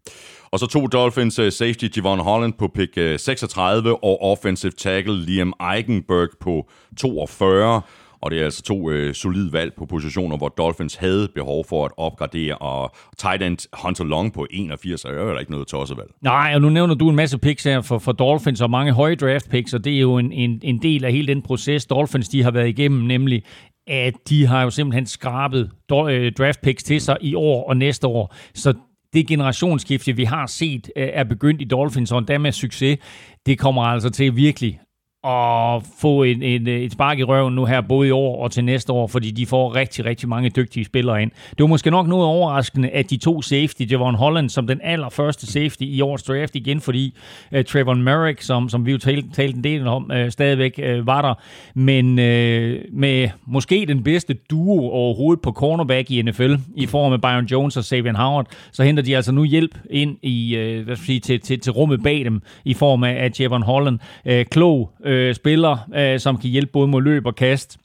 Og 0.51 0.59
så 0.59 0.67
to 0.67 0.87
Dolphins 0.87 1.39
uh, 1.39 1.49
safety 1.49 1.85
Javon 1.97 2.19
Holland 2.19 2.53
på 2.53 2.67
pick 2.67 2.97
uh, 2.97 3.03
36 3.17 4.03
og 4.03 4.21
offensive 4.21 4.71
tackle 4.71 5.25
Liam 5.25 5.53
Eichenberg 5.75 6.29
på 6.41 6.69
42. 6.97 7.81
Og 8.21 8.31
det 8.31 8.39
er 8.39 8.43
altså 8.43 8.63
to 8.63 8.89
øh, 8.89 9.13
solide 9.13 9.53
valg 9.53 9.73
på 9.77 9.85
positioner, 9.85 10.37
hvor 10.37 10.49
Dolphins 10.49 10.95
havde 10.95 11.27
behov 11.35 11.65
for 11.65 11.85
at 11.85 11.91
opgradere, 11.97 12.55
og 12.55 12.91
tight 13.17 13.43
end 13.43 13.57
Hunter 13.83 14.03
Long 14.03 14.33
på 14.33 14.47
81 14.51 15.05
er 15.05 15.11
jo 15.11 15.37
ikke 15.37 15.51
noget 15.51 15.67
tosset 15.67 15.97
valg. 15.97 16.09
Nej, 16.21 16.51
og 16.55 16.61
nu 16.61 16.69
nævner 16.69 16.95
du 16.95 17.09
en 17.09 17.15
masse 17.15 17.37
picks 17.37 17.63
her 17.63 17.81
for, 17.81 17.97
for 17.97 18.11
Dolphins, 18.11 18.61
og 18.61 18.69
mange 18.69 18.91
høje 18.91 19.15
draft 19.15 19.49
picks, 19.49 19.73
og 19.73 19.83
det 19.83 19.95
er 19.95 19.99
jo 19.99 20.17
en, 20.17 20.31
en, 20.31 20.59
en 20.63 20.81
del 20.81 21.05
af 21.05 21.11
hele 21.11 21.27
den 21.27 21.41
proces, 21.41 21.85
Dolphins 21.85 22.29
de 22.29 22.43
har 22.43 22.51
været 22.51 22.67
igennem, 22.67 23.01
nemlig 23.01 23.43
at 23.87 24.13
de 24.29 24.45
har 24.45 24.63
jo 24.63 24.69
simpelthen 24.69 25.05
skrabet 25.05 25.71
øh, 25.91 26.31
draft 26.31 26.61
picks 26.61 26.83
til 26.83 27.01
sig 27.01 27.17
i 27.21 27.35
år 27.35 27.69
og 27.69 27.77
næste 27.77 28.07
år. 28.07 28.35
Så 28.53 28.73
det 29.13 29.27
generationsskifte, 29.27 30.15
vi 30.15 30.23
har 30.23 30.45
set, 30.45 30.91
øh, 30.95 31.09
er 31.13 31.23
begyndt 31.23 31.61
i 31.61 31.65
Dolphins, 31.65 32.11
og 32.11 32.17
endda 32.17 32.37
med 32.37 32.51
succes, 32.51 32.97
det 33.45 33.59
kommer 33.59 33.83
altså 33.83 34.09
til 34.09 34.35
virkelig 34.35 34.79
at 35.23 35.83
få 35.99 36.23
en, 36.23 36.43
en, 36.43 36.67
et 36.67 36.91
spark 36.91 37.19
i 37.19 37.23
røven 37.23 37.55
nu 37.55 37.65
her, 37.65 37.81
både 37.81 38.07
i 38.07 38.11
år 38.11 38.43
og 38.43 38.51
til 38.51 38.63
næste 38.63 38.93
år, 38.93 39.07
fordi 39.07 39.31
de 39.31 39.45
får 39.45 39.75
rigtig, 39.75 40.05
rigtig 40.05 40.29
mange 40.29 40.49
dygtige 40.49 40.85
spillere 40.85 41.21
ind. 41.21 41.31
Det 41.49 41.59
var 41.59 41.67
måske 41.67 41.91
nok 41.91 42.07
noget 42.07 42.25
overraskende, 42.25 42.89
at 42.89 43.09
de 43.09 43.17
to 43.17 43.41
safety, 43.41 43.81
Javon 43.91 44.15
Holland 44.15 44.49
som 44.49 44.67
den 44.67 44.79
allerførste 44.83 45.47
safety 45.47 45.83
i 45.83 46.01
årets 46.01 46.23
draft 46.23 46.55
igen, 46.55 46.81
fordi 46.81 47.15
øh, 47.51 47.59
uh, 47.59 47.65
Trevor 47.65 47.93
Merrick, 47.93 48.41
som, 48.41 48.69
som 48.69 48.85
vi 48.85 48.91
jo 48.91 48.97
talte, 48.97 49.29
talte 49.33 49.57
en 49.57 49.63
del 49.63 49.87
om, 49.87 50.11
uh, 50.13 50.29
stadigvæk 50.29 50.79
uh, 50.83 51.07
var 51.07 51.21
der, 51.21 51.33
men 51.79 52.09
uh, 52.09 52.99
med 52.99 53.29
måske 53.45 53.85
den 53.87 54.03
bedste 54.03 54.33
duo 54.49 54.89
overhovedet 54.89 55.41
på 55.41 55.51
cornerback 55.51 56.11
i 56.11 56.21
NFL, 56.21 56.55
i 56.75 56.85
form 56.85 57.13
af 57.13 57.21
Byron 57.21 57.45
Jones 57.45 57.77
og 57.77 57.83
Savian 57.83 58.15
Howard, 58.15 58.47
så 58.71 58.83
henter 58.83 59.03
de 59.03 59.15
altså 59.15 59.31
nu 59.31 59.43
hjælp 59.43 59.77
ind 59.89 60.17
i, 60.23 60.57
uh, 60.57 60.85
hvad 60.85 60.95
skal 60.95 61.05
sige, 61.05 61.19
til, 61.19 61.39
til, 61.39 61.59
til 61.59 61.71
rummet 61.71 62.03
bag 62.03 62.25
dem, 62.25 62.41
i 62.65 62.73
form 62.73 63.03
af, 63.03 63.23
af 63.23 63.39
Javon 63.39 63.63
Holland. 63.63 63.99
Uh, 64.25 64.41
klog 64.51 64.91
øh, 65.09 65.35
spiller, 65.35 65.77
øh, 65.95 66.19
som 66.19 66.37
kan 66.37 66.49
hjælpe 66.49 66.71
både 66.71 66.87
mod 66.87 67.01
løb 67.01 67.25
og 67.25 67.35
kast. 67.35 67.77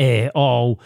Øh, 0.00 0.28
og 0.34 0.80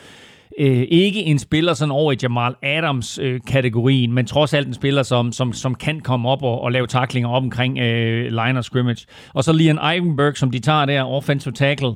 øh, 0.59 0.83
ikke 0.89 1.23
en 1.23 1.39
spiller 1.39 1.75
sådan 1.75 1.93
over 1.93 2.13
i 2.13 2.17
Jamal 2.23 2.55
Adams-kategorien, 2.63 4.11
øh, 4.11 4.15
men 4.15 4.27
trods 4.27 4.55
alt 4.55 4.67
en 4.67 4.75
spiller, 4.75 5.03
som, 5.03 5.33
som, 5.33 5.53
som 5.53 5.75
kan 5.75 6.01
komme 6.01 6.29
op 6.29 6.43
og, 6.43 6.61
og 6.61 6.73
lave 6.73 6.87
taklinger 6.87 7.31
op 7.31 7.43
omkring 7.43 7.79
øh, 7.79 8.25
line 8.25 8.59
of 8.59 8.65
scrimmage. 8.65 9.07
Og 9.35 9.45
så 9.45 9.53
Liam 9.53 9.79
Ivenberg, 9.97 10.37
som 10.37 10.51
de 10.51 10.59
tager 10.59 10.85
der, 10.85 11.05
offensive 11.05 11.55
tackle 11.55 11.95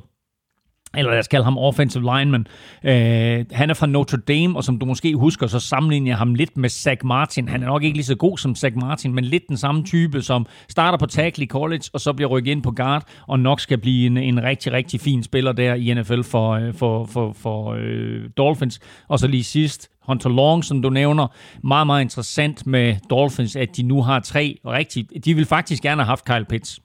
eller 0.95 1.11
lad 1.11 1.19
os 1.19 1.27
kalde 1.27 1.43
ham 1.43 1.57
offensive 1.57 2.03
lineman. 2.17 2.47
Øh, 2.83 3.45
han 3.51 3.69
er 3.69 3.73
fra 3.73 3.87
Notre 3.87 4.17
Dame, 4.17 4.57
og 4.57 4.63
som 4.63 4.79
du 4.79 4.85
måske 4.85 5.15
husker, 5.15 5.47
så 5.47 5.59
sammenligner 5.59 6.11
jeg 6.11 6.17
ham 6.17 6.33
lidt 6.35 6.57
med 6.57 6.69
Zach 6.69 7.05
Martin. 7.05 7.49
Han 7.49 7.63
er 7.63 7.67
nok 7.67 7.83
ikke 7.83 7.97
lige 7.97 8.05
så 8.05 8.15
god 8.15 8.37
som 8.37 8.55
Zach 8.55 8.75
Martin, 8.77 9.13
men 9.13 9.23
lidt 9.23 9.43
den 9.49 9.57
samme 9.57 9.83
type, 9.83 10.21
som 10.21 10.45
starter 10.69 10.97
på 10.97 11.05
tackle 11.05 11.43
i 11.43 11.47
college, 11.47 11.83
og 11.93 11.99
så 11.99 12.13
bliver 12.13 12.29
rykket 12.29 12.51
ind 12.51 12.63
på 12.63 12.71
guard, 12.71 13.03
og 13.27 13.39
nok 13.39 13.59
skal 13.59 13.77
blive 13.77 14.05
en, 14.05 14.17
en 14.17 14.43
rigtig, 14.43 14.71
rigtig 14.71 15.01
fin 15.01 15.23
spiller 15.23 15.51
der 15.51 15.73
i 15.73 15.93
NFL 15.93 16.21
for, 16.21 16.51
øh, 16.51 16.73
for, 16.73 17.05
for, 17.05 17.33
for 17.33 17.75
øh, 17.79 18.21
Dolphins. 18.37 18.79
Og 19.07 19.19
så 19.19 19.27
lige 19.27 19.43
sidst, 19.43 19.89
Hunter 20.07 20.29
Long, 20.29 20.63
som 20.63 20.81
du 20.81 20.89
nævner, 20.89 21.27
meget, 21.63 21.87
meget 21.87 22.01
interessant 22.01 22.67
med 22.67 22.95
Dolphins, 23.09 23.55
at 23.55 23.77
de 23.77 23.83
nu 23.83 24.01
har 24.01 24.19
tre 24.19 24.59
rigtig... 24.65 25.25
De 25.25 25.33
vil 25.33 25.45
faktisk 25.45 25.83
gerne 25.83 26.01
have 26.01 26.07
haft 26.07 26.25
Kyle 26.25 26.45
Pitts. 26.45 26.79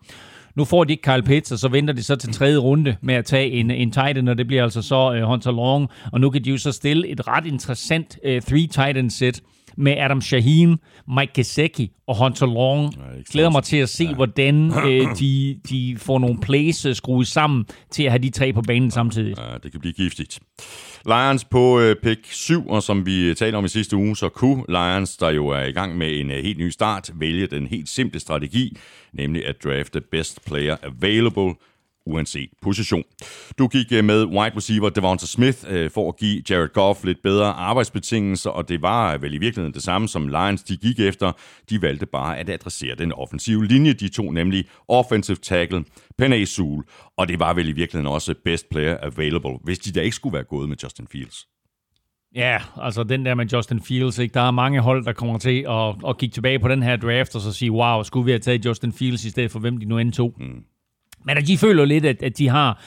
Nu 0.54 0.64
får 0.64 0.84
de 0.84 0.92
ikke 0.92 1.02
Kyle 1.02 1.22
Pitts, 1.22 1.52
og 1.52 1.58
så 1.58 1.68
venter 1.68 1.94
de 1.94 2.02
så 2.02 2.16
til 2.16 2.32
tredje 2.32 2.56
runde 2.56 2.96
med 3.00 3.14
at 3.14 3.24
tage 3.24 3.50
en, 3.50 3.70
en 3.70 3.90
tight 3.90 4.18
end, 4.18 4.28
og 4.28 4.38
det 4.38 4.46
bliver 4.46 4.62
altså 4.62 4.82
så 4.82 5.22
uh, 5.22 5.28
Hunter 5.28 5.52
Long. 5.52 5.88
Og 6.12 6.20
nu 6.20 6.30
kan 6.30 6.44
de 6.44 6.50
jo 6.50 6.58
så 6.58 6.72
stille 6.72 7.08
et 7.08 7.28
ret 7.28 7.46
interessant 7.46 8.18
uh, 8.24 8.42
three 8.42 8.66
tight 8.66 8.98
end 8.98 9.10
set 9.10 9.42
med 9.76 9.96
Adam 9.98 10.20
Shaheen, 10.20 10.78
Mike 11.08 11.32
Gesicki 11.34 11.90
og 12.06 12.24
Hunter 12.24 12.46
Long. 12.46 12.94
Jeg 12.96 13.24
glæder 13.32 13.50
mig 13.50 13.62
til 13.62 13.76
at 13.76 13.88
se, 13.88 14.04
ja. 14.04 14.14
hvordan 14.14 14.66
uh, 14.66 15.16
de, 15.20 15.60
de 15.68 15.96
får 15.98 16.18
nogle 16.18 16.38
plays 16.42 16.86
skruet 16.92 17.26
sammen 17.26 17.64
til 17.90 18.02
at 18.02 18.10
have 18.10 18.22
de 18.22 18.30
tre 18.30 18.52
på 18.52 18.62
banen 18.62 18.90
samtidig. 18.90 19.34
Ja, 19.38 19.58
det 19.62 19.72
kan 19.72 19.80
blive 19.80 19.92
giftigt. 19.92 20.40
Lions 21.06 21.44
på 21.44 21.80
øh, 21.80 21.96
pick 22.02 22.20
7, 22.24 22.68
og 22.68 22.82
som 22.82 23.06
vi 23.06 23.34
talte 23.34 23.56
om 23.56 23.64
i 23.64 23.68
sidste 23.68 23.96
uge, 23.96 24.16
så 24.16 24.28
kunne 24.28 24.64
Lions, 24.68 25.16
der 25.16 25.30
jo 25.30 25.48
er 25.48 25.64
i 25.64 25.72
gang 25.72 25.98
med 25.98 26.20
en 26.20 26.30
øh, 26.30 26.44
helt 26.44 26.58
ny 26.58 26.70
start, 26.70 27.10
vælge 27.14 27.46
den 27.46 27.66
helt 27.66 27.88
simple 27.88 28.20
strategi, 28.20 28.76
nemlig 29.12 29.46
at 29.46 29.56
drafte 29.64 30.00
best 30.00 30.44
player 30.44 30.76
available– 30.82 31.54
uanset 32.06 32.50
position. 32.62 33.04
Du 33.58 33.68
gik 33.68 33.92
øh, 33.92 34.04
med 34.04 34.24
wide 34.24 34.56
receiver 34.56 34.88
Devonta 34.88 35.26
Smith 35.26 35.58
øh, 35.68 35.90
for 35.90 36.08
at 36.08 36.16
give 36.16 36.42
Jared 36.50 36.68
Goff 36.68 37.04
lidt 37.04 37.22
bedre 37.22 37.52
arbejdsbetingelser, 37.52 38.50
og 38.50 38.68
det 38.68 38.82
var 38.82 39.18
vel 39.18 39.34
i 39.34 39.38
virkeligheden 39.38 39.74
det 39.74 39.82
samme, 39.82 40.08
som 40.08 40.28
Lions 40.28 40.62
de 40.62 40.76
gik 40.76 41.00
efter. 41.00 41.32
De 41.70 41.82
valgte 41.82 42.06
bare 42.06 42.38
at 42.38 42.50
adressere 42.50 42.94
den 42.94 43.12
offensive 43.12 43.66
linje. 43.66 43.92
De 43.92 44.08
to 44.08 44.30
nemlig 44.30 44.64
offensive 44.88 45.36
tackle 45.36 45.84
Penny 46.18 46.44
Sewell, 46.44 46.82
og 47.16 47.28
det 47.28 47.38
var 47.38 47.54
vel 47.54 47.68
i 47.68 47.72
virkeligheden 47.72 48.12
også 48.14 48.34
best 48.44 48.70
player 48.70 48.96
available, 49.02 49.58
hvis 49.64 49.78
de 49.78 49.92
da 49.92 50.00
ikke 50.00 50.16
skulle 50.16 50.34
være 50.34 50.44
gået 50.44 50.68
med 50.68 50.76
Justin 50.82 51.06
Fields. 51.12 51.46
Ja, 52.34 52.58
altså 52.76 53.02
den 53.02 53.26
der 53.26 53.34
med 53.34 53.46
Justin 53.46 53.80
Fields, 53.80 54.18
ikke? 54.18 54.34
der 54.34 54.40
er 54.40 54.50
mange 54.50 54.80
hold, 54.80 55.04
der 55.04 55.12
kommer 55.12 55.38
til 55.38 55.64
at, 55.68 56.08
at 56.08 56.18
kigge 56.18 56.32
tilbage 56.32 56.58
på 56.58 56.68
den 56.68 56.82
her 56.82 56.96
draft 56.96 57.34
og 57.34 57.40
så 57.40 57.52
sige, 57.52 57.72
wow, 57.72 58.02
skulle 58.02 58.24
vi 58.24 58.30
have 58.30 58.38
taget 58.38 58.64
Justin 58.64 58.92
Fields 58.92 59.24
i 59.24 59.30
stedet 59.30 59.50
for 59.50 59.58
hvem 59.58 59.76
de 59.76 59.84
nu 59.84 59.98
end 59.98 60.12
tog? 60.12 60.34
Mm. 60.38 60.64
Men 61.24 61.36
at 61.36 61.46
de 61.46 61.58
føler 61.58 61.84
lidt, 61.84 62.04
at, 62.04 62.22
at 62.22 62.38
de 62.38 62.48
har 62.48 62.82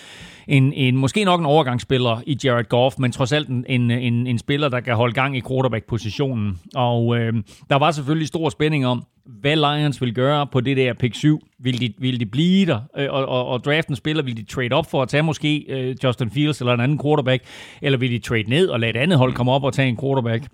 en, 0.48 0.74
en, 0.74 0.98
måske 0.98 1.24
nok 1.24 1.40
en 1.40 1.46
overgangsspiller 1.46 2.22
i 2.28 2.38
Jared 2.44 2.66
Goff, 2.66 2.96
men 3.00 3.12
trods 3.12 3.32
alt 3.32 3.50
en, 3.50 3.66
en, 3.70 3.92
en, 3.92 4.28
en 4.28 4.38
spiller, 4.38 4.70
der 4.70 4.80
kan 4.80 4.96
holde 4.96 5.14
gang 5.14 5.38
i 5.38 5.42
quarterback-positionen. 5.42 6.60
Og 6.76 7.18
øh, 7.18 7.34
der 7.70 7.76
var 7.76 7.92
selvfølgelig 7.92 8.28
stor 8.28 8.50
spænding 8.50 8.86
om, 8.86 9.04
hvad 9.26 9.56
Lions 9.56 10.02
vil 10.02 10.14
gøre 10.14 10.48
på 10.48 10.62
det 10.62 10.78
der 10.78 10.94
pick 10.94 11.16
7. 11.16 11.40
Vil 11.60 11.82
de, 11.82 11.94
vil 11.98 12.20
de 12.20 12.26
blive 12.26 12.66
der 12.66 12.80
øh, 12.98 13.08
og, 13.10 13.26
og, 13.26 13.48
og 13.48 13.64
drafte 13.64 13.90
en 13.90 13.96
spiller? 13.96 14.24
Vil 14.24 14.38
de 14.38 14.44
trade 14.44 14.72
op 14.72 14.92
for 14.92 15.02
at 15.02 15.10
tage 15.10 15.24
måske 15.24 15.66
øh, 15.70 15.96
Justin 16.04 16.32
Fields 16.32 16.60
eller 16.60 16.74
en 16.74 16.80
anden 16.80 17.00
quarterback? 17.04 17.44
Eller 17.82 17.98
vil 17.98 18.12
de 18.12 18.20
trade 18.20 18.50
ned 18.50 18.68
og 18.68 18.80
lade 18.80 18.90
et 18.90 18.98
andet 18.98 19.18
hold 19.18 19.34
komme 19.34 19.52
op 19.52 19.64
og 19.64 19.74
tage 19.74 19.90
en 19.90 19.98
quarterback? 20.02 20.48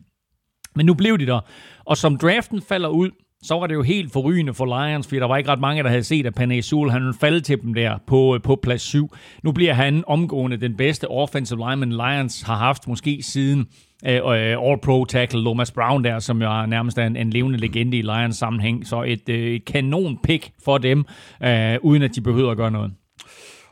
Men 0.75 0.85
nu 0.85 0.93
blev 0.93 1.17
de 1.17 1.25
der. 1.25 1.39
Og 1.85 1.97
som 1.97 2.17
draften 2.17 2.61
falder 2.61 2.89
ud, 2.89 3.09
så 3.43 3.59
var 3.59 3.67
det 3.67 3.75
jo 3.75 3.81
helt 3.81 4.13
forrygende 4.13 4.53
for 4.53 4.65
Lions, 4.65 5.07
fordi 5.07 5.19
der 5.19 5.25
var 5.25 5.37
ikke 5.37 5.49
ret 5.49 5.59
mange, 5.59 5.83
der 5.83 5.89
havde 5.89 6.03
set, 6.03 6.25
at 6.25 6.35
Panay 6.35 6.59
Sewell, 6.59 6.91
han 6.91 7.13
faldt 7.19 7.45
til 7.45 7.61
dem 7.61 7.73
der 7.73 7.97
på, 8.07 8.35
øh, 8.35 8.41
på 8.41 8.55
plads 8.63 8.81
7. 8.81 9.15
Nu 9.43 9.51
bliver 9.51 9.73
han 9.73 10.03
omgående 10.07 10.57
den 10.57 10.77
bedste 10.77 11.07
offensive 11.07 11.59
lineman 11.59 11.91
Lions 11.91 12.41
har 12.41 12.55
haft, 12.55 12.87
måske 12.87 13.19
siden 13.23 13.67
øh, 14.07 14.25
uh, 14.25 14.31
øh, 14.31 14.57
All-Pro 14.57 15.05
tackle 15.05 15.41
Lomas 15.41 15.71
Brown 15.71 16.03
der, 16.03 16.19
som 16.19 16.41
jo 16.41 16.47
er 16.47 16.65
nærmest 16.65 16.97
en, 16.97 17.15
en 17.15 17.29
levende 17.29 17.57
legende 17.59 17.97
i 17.97 18.01
Lions 18.01 18.37
sammenhæng. 18.37 18.87
Så 18.87 19.03
et, 19.03 19.29
uh, 19.29 19.35
et 19.35 19.65
kanon 19.65 20.17
pick 20.23 20.49
for 20.65 20.77
dem, 20.77 21.05
uh, 21.41 21.75
uden 21.81 22.01
at 22.01 22.15
de 22.15 22.21
behøver 22.21 22.51
at 22.51 22.57
gøre 22.57 22.71
noget. 22.71 22.91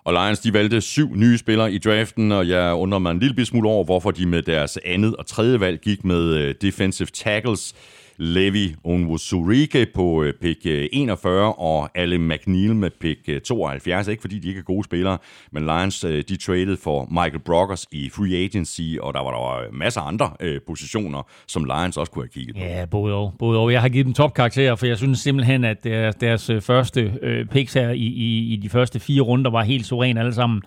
Og 0.04 0.14
Lions 0.14 0.40
de 0.40 0.54
valgte 0.54 0.82
syv 0.82 1.16
nye 1.16 1.38
spillere 1.38 1.72
i 1.72 1.78
draften, 1.78 2.32
og 2.32 2.48
jeg 2.48 2.74
undrer 2.74 3.00
mig 3.00 3.12
en 3.12 3.20
lille 3.20 3.46
smule 3.46 3.70
over, 3.70 3.84
hvorfor 3.84 4.12
de 4.12 4.26
med 4.26 4.42
deres 4.42 4.80
andet 4.86 5.16
og 5.16 5.26
tredje 5.26 5.60
valg 5.60 5.82
gik 5.82 6.06
med 6.06 6.54
defensive 6.54 7.08
tackles. 7.14 7.76
Levi 8.20 8.76
Onwuzurike 8.84 9.88
på 9.96 10.24
øh, 10.24 10.34
pick 10.42 10.66
øh, 10.66 10.88
41 10.92 11.54
og 11.54 11.90
Ale 11.96 12.18
McNeil 12.18 12.76
med 12.76 12.90
pick 13.02 13.20
øh, 13.28 13.42
72. 13.42 14.08
Ikke 14.08 14.22
fordi 14.22 14.40
de 14.40 14.48
ikke 14.48 14.60
er 14.60 14.64
gode 14.64 14.84
spillere, 14.84 15.18
men 15.52 15.66
Lions 15.66 16.04
øh, 16.04 16.24
de 16.30 16.38
traded 16.38 16.78
for 16.78 17.08
Michael 17.12 17.40
Brockers 17.40 17.86
i 17.92 18.10
free 18.10 18.36
agency, 18.36 18.82
og 19.02 19.14
der 19.14 19.20
var 19.20 19.32
der 19.32 19.72
masser 19.72 20.02
af 20.02 20.08
andre 20.08 20.32
positioner, 20.68 21.28
som 21.48 21.64
Lions 21.64 21.98
også 21.98 22.12
kunne 22.12 22.24
have 22.24 22.30
kigget 22.30 22.56
på. 22.56 22.62
Ja, 22.62 22.86
både 22.86 23.14
og. 23.14 23.34
Både 23.40 23.60
og. 23.60 23.72
Jeg 23.72 23.82
har 23.82 23.90
givet 23.90 24.06
dem 24.06 24.14
topkarakterer, 24.14 24.76
for 24.76 24.86
jeg 24.86 24.98
synes 24.98 25.20
simpelthen, 25.20 25.64
at 25.64 25.84
deres, 25.84 26.16
deres 26.16 26.52
første 26.60 27.14
picks 27.52 27.74
her 27.74 27.90
i, 27.90 27.98
i, 27.98 28.54
i 28.54 28.56
de 28.56 28.70
første 28.70 29.00
fire 29.00 29.22
runder 29.22 29.52
var 29.52 29.64
helt 29.64 29.86
suveræn 29.86 30.18
alle 30.18 30.34
sammen. 30.34 30.62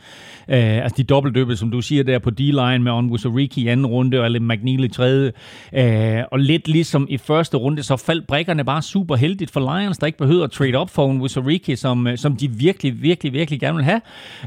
Uh, 0.48 0.54
altså 0.54 0.94
de 0.96 1.04
dobbeltdøbel, 1.04 1.56
som 1.56 1.70
du 1.70 1.80
siger 1.80 2.02
der 2.02 2.18
på 2.18 2.30
D-line 2.30 2.78
med 2.78 2.92
Onwuzurike 2.92 3.60
i 3.60 3.68
anden 3.68 3.86
runde 3.86 4.18
og 4.18 4.24
Ale 4.24 4.40
McNeil 4.40 4.84
i 4.84 4.88
tredje. 4.88 5.32
Uh, 5.72 6.24
og 6.32 6.38
lidt 6.38 6.68
ligesom 6.68 7.06
i 7.10 7.16
første 7.16 7.41
første 7.42 7.56
runde, 7.56 7.82
så 7.82 7.96
faldt 7.96 8.26
brækkerne 8.26 8.64
bare 8.64 8.82
super 8.82 9.16
heldigt 9.16 9.50
for 9.50 9.60
Lions, 9.60 9.98
der 9.98 10.06
ikke 10.06 10.18
behøver 10.18 10.44
at 10.44 10.50
trade 10.50 10.74
op 10.74 10.90
for 10.90 11.10
en 11.10 11.20
Wissariki, 11.20 11.76
som, 11.76 12.06
øh, 12.06 12.18
som 12.18 12.36
de 12.36 12.50
virkelig, 12.50 13.02
virkelig, 13.02 13.32
virkelig 13.32 13.60
gerne 13.60 13.76
vil 13.76 13.84
have. 13.84 14.00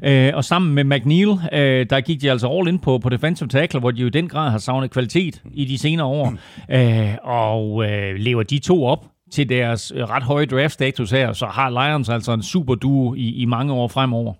Øh, 0.04 0.32
og 0.36 0.43
sammen 0.43 0.76
med 0.76 0.84
McNeil, 0.84 1.30
øh, 1.30 1.86
der 1.89 2.02
gik 2.02 2.22
de 2.22 2.32
altså 2.32 2.48
all 2.48 2.68
in 2.68 2.80
på, 2.80 2.98
på 2.98 3.10
defensive 3.10 3.50
tackle, 3.50 3.80
hvor 3.80 3.91
de 3.91 4.02
jo 4.02 4.08
i 4.08 4.10
den 4.10 4.28
grad 4.28 4.52
har 4.52 4.58
savnet 4.58 4.91
kvalitet 4.91 5.41
i 5.54 5.66
de 5.66 5.78
senere 5.78 6.08
år. 6.08 6.34
Øh, 6.72 7.16
og 7.24 7.86
øh, 7.86 8.16
lever 8.16 8.43
de 8.43 8.60
to 8.60 8.86
op 8.86 9.06
til 9.32 9.50
deres 9.50 9.93
øh, 9.96 10.04
ret 10.04 10.24
høje 10.24 10.46
draft 10.46 10.74
status 10.74 11.12
her, 11.12 11.34
så 11.34 11.46
har 11.46 11.70
Lions 11.70 12.10
altså 12.10 12.34
en 12.34 12.43
super 12.43 12.76
duo 12.76 13.14
i, 13.14 13.30
i 13.30 13.46
mange 13.46 13.74
år 13.74 13.88
fremover. 13.88 14.34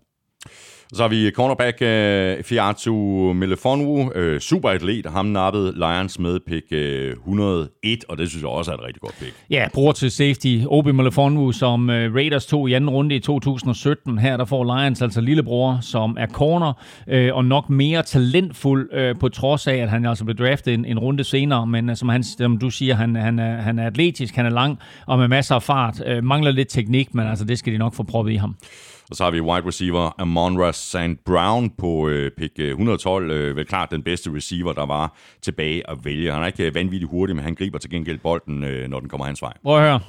Så 0.94 1.02
har 1.02 1.08
vi 1.08 1.32
cornerback 1.32 1.78
uh, 1.82 2.46
Fiatu 2.46 2.94
Melefonwu, 3.34 4.02
uh, 4.02 4.12
øh, 4.16 4.40
superatlet. 4.40 5.06
ham 5.06 5.26
nappede 5.26 5.74
Lions 5.76 6.20
med 6.20 6.40
pick 6.48 6.66
uh, 6.72 6.78
øh, 6.78 7.12
101, 7.12 8.06
og 8.10 8.18
det 8.18 8.30
synes 8.30 8.42
jeg 8.42 8.50
også 8.50 8.72
er 8.72 8.76
et 8.76 8.84
rigtig 8.84 9.02
godt 9.02 9.16
pick. 9.20 9.34
Ja, 9.50 9.68
bruger 9.74 9.92
til 9.92 10.12
safety 10.12 10.60
Obi 10.68 10.92
Melefonwu, 10.92 11.52
som 11.52 11.90
uh, 11.90 11.96
Raiders 11.96 12.46
tog 12.46 12.70
i 12.70 12.74
anden 12.74 12.90
runde 12.90 13.16
i 13.16 13.20
2017. 13.20 14.18
Her 14.18 14.38
der 14.38 14.46
får 14.46 14.64
Lions 14.64 15.02
altså 15.02 15.22
lillebror, 15.22 15.78
som 15.82 16.18
er 16.20 16.28
corner, 16.28 16.74
uh, 17.14 17.38
og 17.38 17.46
nok 17.46 17.70
mere 17.70 18.04
talentfuld, 18.04 18.90
uh, 18.98 19.20
på 19.20 19.30
trods 19.30 19.68
af, 19.68 19.76
at 19.76 19.90
han 19.90 20.06
altså 20.06 20.26
blev 20.26 20.38
draftet 20.38 20.74
en, 20.74 20.86
en 20.86 21.00
runde 21.00 21.24
senere, 21.24 21.68
men 21.68 21.90
uh, 21.90 21.96
som, 21.96 22.10
han, 22.10 22.24
som 22.24 22.58
du 22.58 22.70
siger, 22.70 22.96
han, 22.96 23.16
han, 23.16 23.40
er, 23.40 23.62
han 23.62 23.80
er 23.80 23.88
atletisk, 23.88 24.36
han 24.36 24.46
er 24.46 24.50
lang, 24.50 24.80
og 25.06 25.20
med 25.20 25.28
masser 25.28 25.56
af 25.56 25.64
fart, 25.64 26.02
uh, 26.18 26.24
mangler 26.24 26.52
lidt 26.52 26.70
teknik, 26.70 27.14
men 27.14 27.28
altså 27.28 27.46
det 27.46 27.60
skal 27.60 27.74
de 27.74 27.78
nok 27.78 27.94
få 27.96 28.04
proppet 28.04 28.32
i 28.32 28.36
ham. 28.36 28.56
Og 29.10 29.16
så 29.16 29.24
har 29.24 29.32
vi 29.32 29.42
wide 29.42 29.68
receiver 29.68 30.22
Amonra 30.22 30.74
St. 30.74 31.24
Brown 31.26 31.70
på 31.70 32.08
øh, 32.08 32.32
pick 32.38 32.60
øh, 32.60 32.70
112. 32.70 33.32
Øh, 33.32 33.56
vel 33.56 33.66
klart 33.66 33.92
den 33.92 34.04
bedste 34.04 34.36
receiver, 34.36 34.74
der 34.74 34.86
var 34.86 35.18
tilbage 35.42 35.90
at 35.90 35.98
vælge. 36.04 36.32
Han 36.32 36.42
er 36.42 36.48
ikke 36.48 36.66
øh, 36.66 36.76
vanvittigt 36.76 37.12
hurtig, 37.12 37.36
men 37.36 37.46
han 37.46 37.56
griber 37.56 37.78
til 37.78 37.90
gengæld 37.90 38.18
bolden, 38.18 38.64
øh, 38.64 38.88
når 38.88 39.00
den 39.00 39.10
kommer 39.10 39.26
hans 39.26 39.42
vej. 39.42 39.54
Prøv 39.64 39.76
at 39.76 39.82
høre 39.82 40.00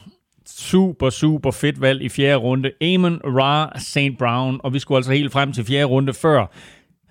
super, 0.46 1.10
super 1.10 1.50
fedt 1.50 1.80
valg 1.80 2.02
i 2.02 2.08
fjerde 2.08 2.36
runde. 2.36 2.70
Amon 2.82 3.20
Ra 3.24 3.78
St. 3.78 4.18
Brown, 4.18 4.60
og 4.64 4.74
vi 4.74 4.78
skulle 4.78 4.96
altså 4.96 5.12
helt 5.12 5.32
frem 5.32 5.52
til 5.52 5.64
fjerde 5.64 5.84
runde 5.84 6.14
før 6.14 6.46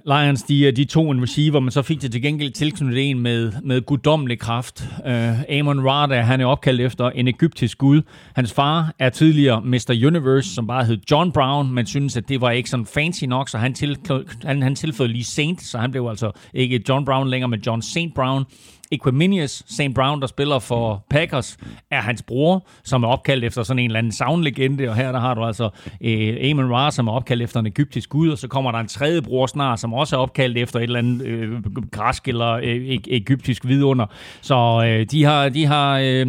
Lions, 0.07 0.43
de, 0.43 0.65
øh, 0.65 0.75
de 0.75 0.85
tog 0.85 1.11
en 1.11 1.21
receiver, 1.21 1.59
men 1.59 1.71
så 1.71 1.81
fik 1.81 2.01
de 2.01 2.09
til 2.09 2.21
gengæld 2.21 2.51
tilknyttet 2.51 3.09
en 3.09 3.19
med, 3.19 3.51
med 3.63 3.81
guddommelig 3.81 4.39
kraft. 4.39 4.89
Uh, 4.99 5.57
Amon 5.59 5.87
Rada, 5.87 6.21
han 6.21 6.41
er 6.41 6.45
opkaldt 6.45 6.81
efter 6.81 7.09
en 7.09 7.27
egyptisk 7.27 7.77
gud. 7.77 8.01
Hans 8.35 8.53
far 8.53 8.93
er 8.99 9.09
tidligere 9.09 9.61
Mr. 9.61 10.01
Universe, 10.07 10.49
som 10.49 10.67
bare 10.67 10.85
hed 10.85 10.97
John 11.11 11.31
Brown, 11.31 11.71
men 11.71 11.85
synes, 11.85 12.17
at 12.17 12.29
det 12.29 12.41
var 12.41 12.51
ikke 12.51 12.69
sådan 12.69 12.85
fancy 12.85 13.23
nok, 13.23 13.49
så 13.49 13.57
han, 13.57 13.73
til, 13.73 13.97
han, 14.43 14.61
han 14.61 14.75
tilføjede 14.75 15.13
lige 15.13 15.23
Saint, 15.23 15.61
så 15.63 15.77
han 15.77 15.91
blev 15.91 16.07
altså 16.09 16.31
ikke 16.53 16.83
John 16.89 17.05
Brown 17.05 17.27
længere, 17.27 17.49
men 17.49 17.59
John 17.59 17.81
Saint 17.81 18.15
Brown. 18.15 18.45
Equiminius 18.91 19.63
St. 19.67 19.93
Brown, 19.95 20.21
der 20.21 20.27
spiller 20.27 20.59
for 20.59 21.05
Packers, 21.09 21.57
er 21.91 22.01
hans 22.01 22.23
bror, 22.23 22.67
som 22.83 23.03
er 23.03 23.07
opkaldt 23.07 23.43
efter 23.43 23.63
sådan 23.63 23.79
en 23.79 23.85
eller 23.85 23.99
anden 23.99 24.11
savnlegende, 24.11 24.89
og 24.89 24.95
her 24.95 25.11
der 25.11 25.19
har 25.19 25.33
du 25.33 25.43
altså 25.43 25.69
øh, 26.01 26.51
Amon 26.51 26.73
Ra, 26.73 26.91
som 26.91 27.07
er 27.07 27.11
opkaldt 27.11 27.43
efter 27.43 27.59
en 27.59 27.65
egyptisk 27.65 28.09
gud, 28.09 28.29
og 28.29 28.37
så 28.37 28.47
kommer 28.47 28.71
der 28.71 28.79
en 28.79 28.87
tredje 28.87 29.21
bror 29.21 29.47
snart, 29.47 29.79
som 29.79 29.93
også 29.93 30.15
er 30.15 30.19
opkaldt 30.19 30.57
efter 30.57 30.79
et 30.79 30.83
eller 30.83 30.99
andet 30.99 31.25
øh, 31.25 31.63
græsk 31.91 32.27
eller 32.27 32.51
øh, 32.51 32.99
egyptisk 33.07 33.67
vidunder. 33.67 34.05
Så 34.41 34.85
øh, 34.87 35.05
de 35.11 35.23
har, 35.23 35.49
de 35.49 35.65
har 35.65 35.99
øh, 35.99 36.27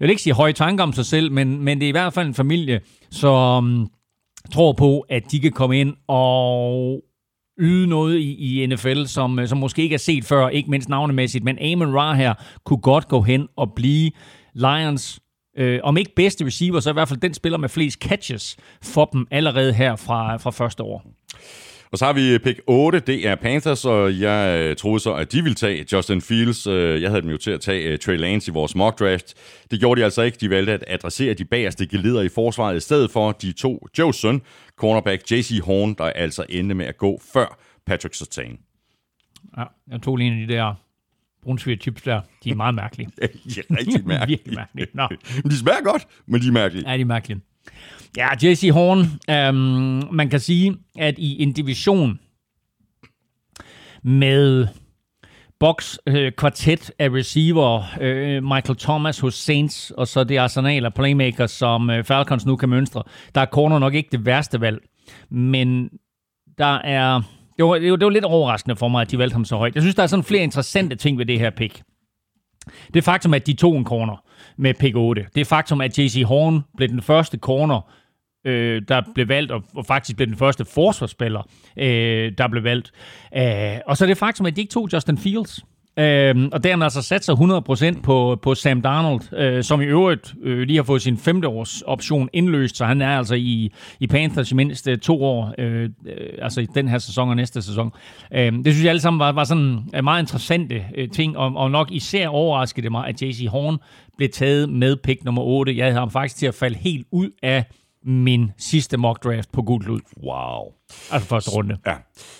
jeg 0.00 0.06
vil 0.06 0.10
ikke 0.10 0.22
sige 0.22 0.34
høje 0.34 0.52
tanker 0.52 0.84
om 0.84 0.92
sig 0.92 1.06
selv, 1.06 1.32
men, 1.32 1.64
men 1.64 1.78
det 1.78 1.86
er 1.86 1.88
i 1.88 1.92
hvert 1.92 2.12
fald 2.12 2.26
en 2.26 2.34
familie, 2.34 2.80
som 3.10 3.80
øh, 3.80 3.86
tror 4.52 4.72
på, 4.72 5.00
at 5.00 5.22
de 5.30 5.40
kan 5.40 5.52
komme 5.52 5.80
ind 5.80 5.94
og 6.08 7.02
yde 7.58 7.86
noget 7.86 8.18
i, 8.18 8.62
i 8.62 8.66
NFL, 8.66 9.04
som, 9.04 9.38
øh, 9.38 9.48
som 9.48 9.58
måske 9.58 9.82
ikke 9.82 9.94
er 9.94 9.98
set 9.98 10.24
før, 10.24 10.48
ikke 10.48 10.70
mindst 10.70 10.88
navnemæssigt, 10.88 11.44
men 11.44 11.58
Amon 11.72 11.96
Ra 11.96 12.14
her 12.14 12.34
kunne 12.64 12.80
godt 12.80 13.08
gå 13.08 13.22
hen 13.22 13.48
og 13.56 13.72
blive 13.72 14.10
Lions 14.54 15.20
øh, 15.58 15.80
om 15.82 15.96
ikke 15.96 16.14
bedste 16.16 16.46
receiver, 16.46 16.80
så 16.80 16.90
i 16.90 16.92
hvert 16.92 17.08
fald 17.08 17.20
den 17.20 17.34
spiller 17.34 17.58
med 17.58 17.68
flest 17.68 18.00
catches 18.00 18.56
for 18.82 19.04
dem 19.04 19.26
allerede 19.30 19.72
her 19.72 19.96
fra, 19.96 20.36
fra 20.36 20.50
første 20.50 20.82
år. 20.82 21.04
Og 21.94 21.98
så 21.98 22.04
har 22.04 22.12
vi 22.12 22.38
pick 22.38 22.60
8, 22.66 23.00
det 23.00 23.28
er 23.28 23.34
Panthers, 23.34 23.84
og 23.84 24.20
jeg 24.20 24.60
øh, 24.60 24.76
troede 24.76 25.00
så, 25.00 25.14
at 25.14 25.32
de 25.32 25.42
ville 25.42 25.54
tage 25.54 25.86
Justin 25.92 26.20
Fields. 26.20 26.66
Øh, 26.66 27.02
jeg 27.02 27.10
havde 27.10 27.22
dem 27.22 27.30
jo 27.30 27.36
til 27.36 27.50
at 27.50 27.60
tage 27.60 27.82
øh, 27.82 27.98
Trey 27.98 28.16
Lance 28.16 28.50
i 28.50 28.54
vores 28.54 28.74
mock 28.74 28.98
draft. 28.98 29.34
Det 29.70 29.80
gjorde 29.80 30.00
de 30.00 30.04
altså 30.04 30.22
ikke. 30.22 30.38
De 30.40 30.50
valgte 30.50 30.72
at 30.72 30.84
adressere 30.88 31.34
de 31.34 31.44
bagerste 31.44 31.86
gelider 31.86 32.22
i 32.22 32.28
forsvaret 32.28 32.76
i 32.76 32.80
stedet 32.80 33.10
for 33.10 33.32
de 33.32 33.52
to 33.52 33.86
Joe 33.98 34.14
søn, 34.14 34.42
cornerback 34.76 35.30
JC 35.30 35.60
Horn, 35.64 35.94
der 35.94 36.04
altså 36.04 36.44
endte 36.48 36.74
med 36.74 36.86
at 36.86 36.96
gå 36.96 37.20
før 37.32 37.58
Patrick 37.86 38.14
Surtain. 38.14 38.58
Ja, 39.58 39.64
jeg 39.90 40.02
tog 40.02 40.16
lige 40.16 40.26
en 40.26 40.40
af 40.42 40.48
de 40.48 40.54
der 40.54 40.74
brunsviger 41.42 41.78
chips 41.78 42.02
der. 42.02 42.20
De 42.44 42.50
er 42.50 42.54
meget 42.54 42.74
mærkelige. 42.74 43.08
Ja, 43.20 43.26
de 43.26 43.60
er 43.60 43.78
rigtig 43.78 44.06
mærkelige. 44.14 44.38
Virkelig 44.38 44.54
mærkelige. 44.54 44.86
Nå. 44.92 45.08
Men 45.42 45.50
de 45.50 45.58
smager 45.58 45.82
godt, 45.82 46.06
men 46.26 46.40
de 46.40 46.48
er 46.48 46.52
mærkelige. 46.52 46.90
Ja, 46.90 46.96
de 46.96 47.00
er 47.00 47.04
mærkelige. 47.04 47.40
Ja, 48.16 48.28
JC 48.42 48.70
Horn, 48.72 48.98
øhm, 49.30 50.14
man 50.14 50.30
kan 50.30 50.40
sige, 50.40 50.76
at 50.98 51.18
i 51.18 51.42
en 51.42 51.52
division 51.52 52.20
med 54.02 54.66
box 55.60 55.96
øh, 56.06 56.32
kvartet 56.32 56.90
af 56.98 57.08
receiver, 57.10 57.82
øh, 58.00 58.42
Michael 58.42 58.78
Thomas 58.78 59.18
hos 59.18 59.34
Saints, 59.34 59.90
og 59.90 60.08
så 60.08 60.24
det 60.24 60.36
arsenal 60.36 60.84
af 60.84 60.94
playmakers, 60.94 61.50
som 61.50 61.90
øh, 61.90 62.04
Falcons 62.04 62.46
nu 62.46 62.56
kan 62.56 62.68
mønstre. 62.68 63.02
Der 63.34 63.40
er 63.40 63.46
corner 63.46 63.78
nok 63.78 63.94
ikke 63.94 64.08
det 64.12 64.26
værste 64.26 64.60
valg, 64.60 64.78
men 65.30 65.90
der 66.58 66.78
er... 66.78 67.22
Det 67.56 67.64
var, 67.64 67.74
det, 67.74 67.90
var, 67.90 67.96
det 67.96 68.04
var 68.04 68.10
lidt 68.10 68.24
overraskende 68.24 68.76
for 68.76 68.88
mig, 68.88 69.02
at 69.02 69.10
de 69.10 69.18
valgte 69.18 69.34
ham 69.34 69.44
så 69.44 69.56
højt. 69.56 69.74
Jeg 69.74 69.82
synes, 69.82 69.94
der 69.94 70.02
er 70.02 70.06
sådan 70.06 70.24
flere 70.24 70.42
interessante 70.42 70.96
ting 70.96 71.18
ved 71.18 71.26
det 71.26 71.38
her 71.38 71.50
pick. 71.50 71.82
Det 72.94 73.04
faktum, 73.04 73.34
at 73.34 73.46
de 73.46 73.52
tog 73.52 73.76
en 73.76 73.84
corner 73.84 74.16
med 74.56 74.74
pick 74.74 74.96
8. 74.96 75.26
Det 75.34 75.46
faktum, 75.46 75.80
at 75.80 75.98
JC 75.98 76.22
Horn 76.26 76.64
blev 76.76 76.88
den 76.88 77.02
første 77.02 77.38
corner, 77.38 77.80
øh, 78.44 78.82
der 78.88 79.02
blev 79.14 79.28
valgt, 79.28 79.52
og, 79.52 79.64
og 79.74 79.86
faktisk 79.86 80.16
blev 80.16 80.26
den 80.26 80.36
første 80.36 80.64
forsvarsspiller, 80.64 81.48
øh, 81.76 82.32
der 82.38 82.48
blev 82.48 82.64
valgt. 82.64 82.92
Øh, 83.36 83.78
og 83.86 83.96
så 83.96 84.06
det 84.06 84.18
faktum, 84.18 84.46
at 84.46 84.56
de 84.56 84.60
ikke 84.60 84.72
tog 84.72 84.88
Justin 84.92 85.18
Fields. 85.18 85.64
Øh, 85.98 86.48
og 86.52 86.64
dermed 86.64 86.84
altså 86.84 87.02
sat 87.02 87.24
sig 87.24 87.34
100% 87.34 88.00
på, 88.02 88.38
på 88.42 88.54
Sam 88.54 88.82
Darnold, 88.82 89.38
øh, 89.38 89.64
som 89.64 89.80
i 89.80 89.84
øvrigt 89.84 90.34
øh, 90.42 90.58
lige 90.58 90.76
har 90.76 90.82
fået 90.82 91.02
sin 91.02 91.18
femte 91.18 91.48
års 91.48 91.82
option 91.82 92.28
indløst, 92.32 92.76
så 92.76 92.84
han 92.84 93.02
er 93.02 93.18
altså 93.18 93.34
i, 93.34 93.72
i 94.00 94.06
Panthers 94.06 94.50
i 94.50 94.54
mindst 94.54 94.88
øh, 94.88 94.98
to 94.98 95.24
år, 95.24 95.54
øh, 95.58 95.82
øh, 95.82 95.90
altså 96.42 96.60
i 96.60 96.66
den 96.74 96.88
her 96.88 96.98
sæson 96.98 97.28
og 97.28 97.36
næste 97.36 97.62
sæson. 97.62 97.92
Øh, 98.34 98.52
det 98.52 98.66
synes 98.66 98.82
jeg 98.82 98.90
alle 98.90 99.00
sammen 99.00 99.18
var, 99.18 99.32
var 99.32 99.44
sådan 99.44 99.78
en 99.94 100.04
meget 100.04 100.22
interessante 100.22 100.84
øh, 100.96 101.08
ting, 101.10 101.36
og, 101.36 101.56
og 101.56 101.70
nok 101.70 101.92
især 101.92 102.28
overraskede 102.28 102.82
det 102.82 102.92
mig, 102.92 103.06
at 103.06 103.22
JC 103.22 103.46
Horn 103.50 103.78
blev 104.16 104.28
taget 104.28 104.68
med 104.68 104.96
pick 104.96 105.24
nummer 105.24 105.42
8. 105.42 105.76
Jeg 105.76 105.84
havde 105.84 105.98
ham 105.98 106.10
faktisk 106.10 106.36
til 106.36 106.46
at 106.46 106.54
falde 106.54 106.78
helt 106.78 107.06
ud 107.10 107.30
af 107.42 107.64
min 108.04 108.50
sidste 108.58 108.96
mock 108.96 109.24
draft 109.24 109.52
på 109.52 109.62
gul 109.62 109.84
lud. 109.84 110.00
Wow. 110.22 110.72
Altså 111.12 111.28
første 111.28 111.50
runde. 111.50 111.76
Ja. 111.86 111.94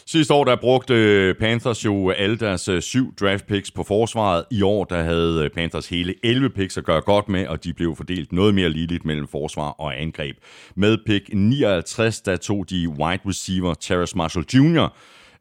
Sidste 0.07 0.35
år, 0.35 0.45
der 0.45 0.57
brugte 0.57 1.35
Panthers 1.41 1.85
jo 1.85 2.11
alle 2.11 2.37
deres 2.37 2.69
øh, 2.69 2.83
syv 2.83 3.15
draft 3.17 3.47
picks 3.47 3.71
på 3.71 3.83
forsvaret. 3.83 4.45
I 4.51 4.63
år, 4.63 4.85
der 4.85 5.03
havde 5.03 5.45
øh, 5.45 5.51
Panthers 5.51 5.89
hele 5.89 6.15
11 6.23 6.51
picks 6.51 6.79
at 6.79 6.85
gøre 6.85 7.01
godt 7.01 7.29
med, 7.29 7.47
og 7.47 7.65
de 7.65 7.73
blev 7.73 7.97
fordelt 7.97 8.33
noget 8.33 8.55
mere 8.55 8.69
ligeligt 8.69 9.05
mellem 9.05 9.29
forsvar 9.29 9.71
og 9.71 10.01
angreb. 10.01 10.37
Med 10.77 10.99
pick 11.07 11.31
59, 11.33 12.21
der 12.21 12.37
tog 12.37 12.71
de 12.71 12.89
wide 12.89 13.21
receiver 13.27 13.75
Terrace 13.75 14.17
Marshall 14.17 14.47
Jr., 14.55 14.97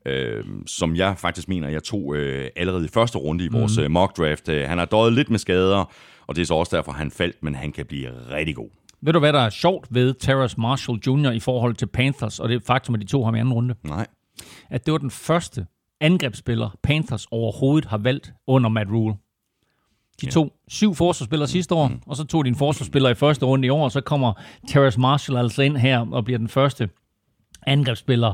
øh, 0.05 0.43
som 0.67 0.95
jeg 0.95 1.17
faktisk 1.17 1.49
mener, 1.49 1.69
jeg 1.69 1.83
tog 1.83 2.15
øh, 2.15 2.49
allerede 2.55 2.85
i 2.85 2.89
første 2.93 3.17
runde 3.17 3.45
i 3.45 3.47
vores 3.51 3.77
mm. 3.77 3.91
mock 3.91 4.17
draft. 4.17 4.47
Han 4.47 4.77
har 4.77 4.85
døjet 4.85 5.13
lidt 5.13 5.29
med 5.29 5.39
skader, 5.39 5.91
og 6.27 6.35
det 6.35 6.41
er 6.41 6.45
så 6.45 6.53
også 6.53 6.75
derfor, 6.75 6.91
han 6.91 7.11
faldt, 7.11 7.43
men 7.43 7.55
han 7.55 7.71
kan 7.71 7.85
blive 7.85 8.09
rigtig 8.31 8.55
god. 8.55 8.69
Ved 9.05 9.13
du, 9.13 9.19
hvad 9.19 9.33
der 9.33 9.39
er 9.39 9.49
sjovt 9.49 9.87
ved 9.89 10.13
Terrace 10.13 10.59
Marshall 10.59 10.99
Jr. 11.07 11.31
i 11.31 11.39
forhold 11.39 11.75
til 11.75 11.85
Panthers, 11.85 12.39
og 12.39 12.49
det 12.49 12.63
faktum, 12.63 12.95
at 12.95 13.01
de 13.01 13.05
tog 13.05 13.25
ham 13.25 13.35
i 13.35 13.39
anden 13.39 13.53
runde? 13.53 13.75
Nej. 13.83 14.07
At 14.69 14.85
det 14.85 14.91
var 14.91 14.97
den 14.97 15.11
første 15.11 15.65
angrebsspiller, 16.01 16.69
Panthers 16.83 17.25
overhovedet 17.31 17.89
har 17.89 17.97
valgt 17.97 18.33
under 18.47 18.69
Matt 18.69 18.89
Rule. 18.91 19.15
De 20.21 20.25
tog 20.25 20.53
syv 20.67 20.95
forsvarsspillere 20.95 21.47
sidste 21.47 21.75
år, 21.75 21.87
mm. 21.87 21.99
og 22.05 22.15
så 22.15 22.23
tog 22.23 22.45
de 22.45 22.49
en 22.49 22.55
forsvarsspiller 22.55 23.09
i 23.09 23.13
første 23.13 23.45
runde 23.45 23.65
i 23.65 23.69
år, 23.69 23.83
og 23.83 23.91
så 23.91 24.01
kommer 24.01 24.33
Terrace 24.67 24.99
Marshall 24.99 25.37
altså 25.37 25.61
ind 25.61 25.77
her 25.77 26.07
og 26.11 26.25
bliver 26.25 26.37
den 26.37 26.47
første 26.47 26.89
angrebsspiller. 27.67 28.33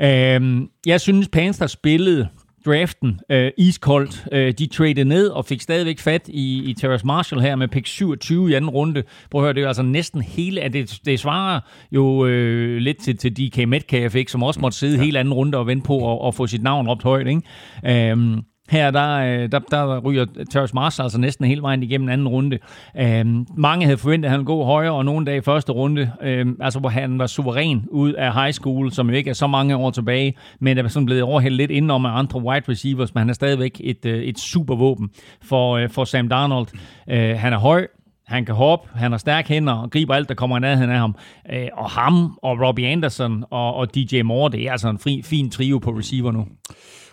Øhm, 0.00 0.70
jeg 0.86 1.00
synes, 1.00 1.28
Panthers 1.28 1.70
spillede 1.70 2.28
draften 2.66 3.20
øh, 3.30 3.50
iskoldt. 3.58 4.26
Øh, 4.32 4.52
de 4.58 4.66
traded 4.66 5.04
ned 5.04 5.28
og 5.28 5.44
fik 5.44 5.60
stadigvæk 5.60 5.98
fat 5.98 6.28
i, 6.28 6.70
i 6.70 6.74
Terrace 6.74 7.06
Marshall 7.06 7.42
her 7.42 7.56
med 7.56 7.68
pick 7.68 7.86
27 7.86 8.50
i 8.50 8.54
anden 8.54 8.70
runde. 8.70 9.02
Prøv 9.30 9.40
at 9.40 9.44
høre, 9.44 9.54
det 9.54 9.62
er 9.62 9.68
altså 9.68 9.82
næsten 9.82 10.22
hele, 10.22 10.60
at 10.60 10.72
det, 10.72 11.00
det 11.04 11.20
svarer 11.20 11.60
jo 11.92 12.26
øh, 12.26 12.76
lidt 12.76 13.02
til, 13.02 13.16
til 13.16 13.36
DK 13.36 13.68
Metcalf, 13.68 14.14
ikke, 14.14 14.30
som 14.30 14.42
også 14.42 14.60
måtte 14.60 14.78
sidde 14.78 14.96
ja. 14.96 15.02
hele 15.04 15.18
anden 15.18 15.34
runde 15.34 15.58
og 15.58 15.66
vente 15.66 15.86
på 15.86 16.12
at, 16.12 16.28
at 16.28 16.34
få 16.34 16.46
sit 16.46 16.62
navn 16.62 16.88
råbt 16.88 17.02
højt. 17.02 17.26
Ikke? 17.26 18.10
Øhm, 18.10 18.40
her 18.68 18.90
der, 18.90 19.16
øh, 19.16 19.52
der, 19.52 19.58
der 19.58 19.98
ryger 19.98 20.26
Terrence 20.50 20.74
Marshall 20.74 21.04
altså 21.04 21.20
næsten 21.20 21.46
hele 21.46 21.62
vejen 21.62 21.82
igennem 21.82 22.08
anden 22.08 22.28
runde. 22.28 22.58
Øhm, 22.96 23.46
mange 23.56 23.84
havde 23.84 23.98
forventet, 23.98 24.26
at 24.26 24.30
han 24.30 24.38
ville 24.38 24.46
gå 24.46 24.64
højere, 24.64 24.92
og 24.92 25.04
nogle 25.04 25.26
dage 25.26 25.38
i 25.38 25.40
første 25.40 25.72
runde, 25.72 26.12
øhm, 26.22 26.56
altså 26.60 26.80
hvor 26.80 26.88
han 26.88 27.18
var 27.18 27.26
suveræn 27.26 27.84
ud 27.90 28.12
af 28.12 28.34
high 28.34 28.52
school, 28.52 28.92
som 28.92 29.10
jo 29.10 29.16
ikke 29.16 29.30
er 29.30 29.34
så 29.34 29.46
mange 29.46 29.76
år 29.76 29.90
tilbage, 29.90 30.34
men 30.60 30.78
er 30.78 30.88
sådan 30.88 31.06
blevet 31.06 31.22
overhældt 31.22 31.56
lidt 31.56 31.70
indenom 31.70 32.06
af 32.06 32.18
andre 32.18 32.40
wide 32.42 32.64
receivers, 32.68 33.14
men 33.14 33.18
han 33.18 33.28
er 33.28 33.34
stadigvæk 33.34 33.80
et, 33.84 34.06
øh, 34.06 34.22
et 34.22 34.38
supervåben 34.38 35.10
for, 35.42 35.76
øh, 35.76 35.90
for 35.90 36.04
Sam 36.04 36.28
Darnold. 36.28 36.66
Øh, 37.08 37.38
han 37.38 37.52
er 37.52 37.58
høj, 37.58 37.86
han 38.26 38.44
kan 38.44 38.54
hoppe, 38.54 38.88
han 38.94 39.10
har 39.10 39.18
stærke 39.18 39.48
hænder 39.48 39.72
og 39.72 39.90
griber 39.90 40.14
alt, 40.14 40.28
der 40.28 40.34
kommer 40.34 40.56
i 40.56 40.60
nærheden 40.60 40.90
af 40.90 40.98
ham. 40.98 41.16
Øh, 41.52 41.68
og 41.72 41.90
ham 41.90 42.38
og 42.42 42.60
Robbie 42.60 42.86
Anderson 42.86 43.44
og, 43.50 43.74
og 43.74 43.94
DJ 43.94 44.22
Moore, 44.22 44.52
det 44.52 44.62
er 44.62 44.72
altså 44.72 44.88
en 44.88 44.98
fri, 44.98 45.22
fin 45.24 45.50
trio 45.50 45.78
på 45.78 45.90
receiver 45.90 46.32
nu. 46.32 46.46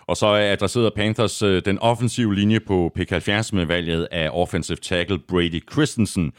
Og 0.06 0.16
så 0.16 0.26
adresserede 0.26 0.90
Panthers 0.96 1.42
øh, 1.42 1.62
den 1.64 1.78
offensive 1.78 2.34
linje 2.34 2.60
på 2.60 2.92
pick 2.94 3.10
70 3.10 3.52
med 3.52 3.64
valget 3.64 4.08
af 4.10 4.30
offensive 4.32 4.76
tackle 4.76 5.18
Brady 5.18 5.62
Christensen, 5.72 6.32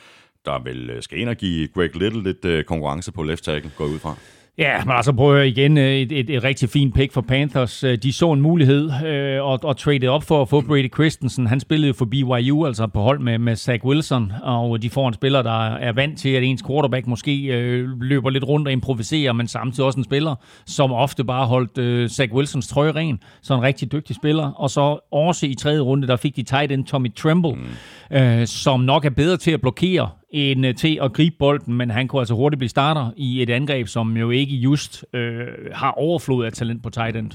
der 0.45 0.63
vel 0.63 0.89
øh, 0.89 1.03
skal 1.03 1.20
ind 1.20 1.30
og 1.30 1.36
give 1.36 1.68
Greg 1.68 1.95
Little 1.95 2.24
lidt 2.24 2.45
øh, 2.45 2.63
konkurrence 2.63 3.11
på 3.11 3.24
left 3.24 3.43
tackle, 3.43 3.72
går 3.78 3.86
ud 3.86 3.99
fra. 3.99 4.16
Ja, 4.58 4.86
men 4.86 4.95
altså 4.95 5.14
prøv 5.14 5.30
at 5.30 5.36
høre 5.36 5.47
igen, 5.47 5.78
et, 5.78 6.12
et, 6.12 6.30
et 6.30 6.43
rigtig 6.43 6.70
fint 6.70 6.93
pick 6.93 7.14
for 7.14 7.22
Panthers. 7.22 7.84
De 8.03 8.14
så 8.14 8.32
en 8.32 8.41
mulighed 8.41 8.91
øh, 9.06 9.43
og, 9.43 9.60
og 9.64 9.78
traded 9.78 10.08
op 10.08 10.24
for 10.24 10.41
at 10.41 10.49
få 10.49 10.62
Brady 10.62 10.93
Christensen. 10.93 11.47
Han 11.47 11.60
spillede 11.60 11.93
for 11.93 12.06
BYU, 12.06 12.66
altså 12.66 12.88
på 12.88 13.01
hold 13.01 13.20
med, 13.20 13.38
med 13.38 13.56
Zach 13.56 13.86
Wilson, 13.86 14.32
og 14.43 14.82
de 14.82 14.89
får 14.89 15.08
en 15.08 15.14
spiller, 15.14 15.41
der 15.41 15.76
er 15.76 15.91
vant 15.91 16.20
til, 16.20 16.30
at 16.30 16.43
ens 16.43 16.64
quarterback 16.68 17.08
måske 17.08 17.45
øh, 17.45 18.01
løber 18.01 18.30
lidt 18.30 18.43
rundt 18.43 18.68
og 18.68 18.72
improviserer, 18.72 19.34
men 19.34 19.47
samtidig 19.47 19.86
også 19.86 19.99
en 19.99 20.03
spiller, 20.03 20.36
som 20.66 20.91
ofte 20.91 21.24
bare 21.24 21.45
holdt 21.45 21.78
øh, 21.78 22.10
Zach 22.10 22.34
Wilsons 22.34 22.68
trøje 22.68 22.91
ren. 22.91 23.20
Så 23.41 23.53
en 23.56 23.62
rigtig 23.62 23.91
dygtig 23.91 24.16
spiller. 24.16 24.51
Og 24.51 24.70
så 24.70 24.99
også 25.12 25.45
i 25.45 25.53
tredje 25.53 25.80
runde, 25.80 26.08
der 26.08 26.16
fik 26.16 26.36
de 26.36 26.43
tight 26.43 26.72
end 26.72 26.86
Tommy 26.86 27.14
Tremble, 27.16 27.56
mm. 27.56 28.18
øh, 28.18 28.47
som 28.47 28.80
nok 28.80 29.06
er 29.06 29.10
bedre 29.10 29.38
til 29.38 29.51
at 29.51 29.62
blokere 29.62 30.10
end 30.34 30.65
øh, 30.65 30.76
til 30.76 30.99
at 31.01 31.13
gribe 31.13 31.36
bolden, 31.39 31.73
men 31.73 31.89
han 31.89 32.07
kunne 32.07 32.19
altså 32.19 32.34
hurtigt 32.34 32.57
blive 32.57 32.69
starter 32.69 33.11
i 33.17 33.41
et 33.41 33.49
angreb, 33.49 33.88
som 33.88 34.17
jo 34.17 34.30
ikke 34.30 34.55
just 34.55 35.05
øh, 35.13 35.47
har 35.73 35.91
overflod 35.91 36.45
af 36.45 36.53
talent 36.53 36.84
på 36.84 36.89
tight 36.89 37.17
end. 37.17 37.32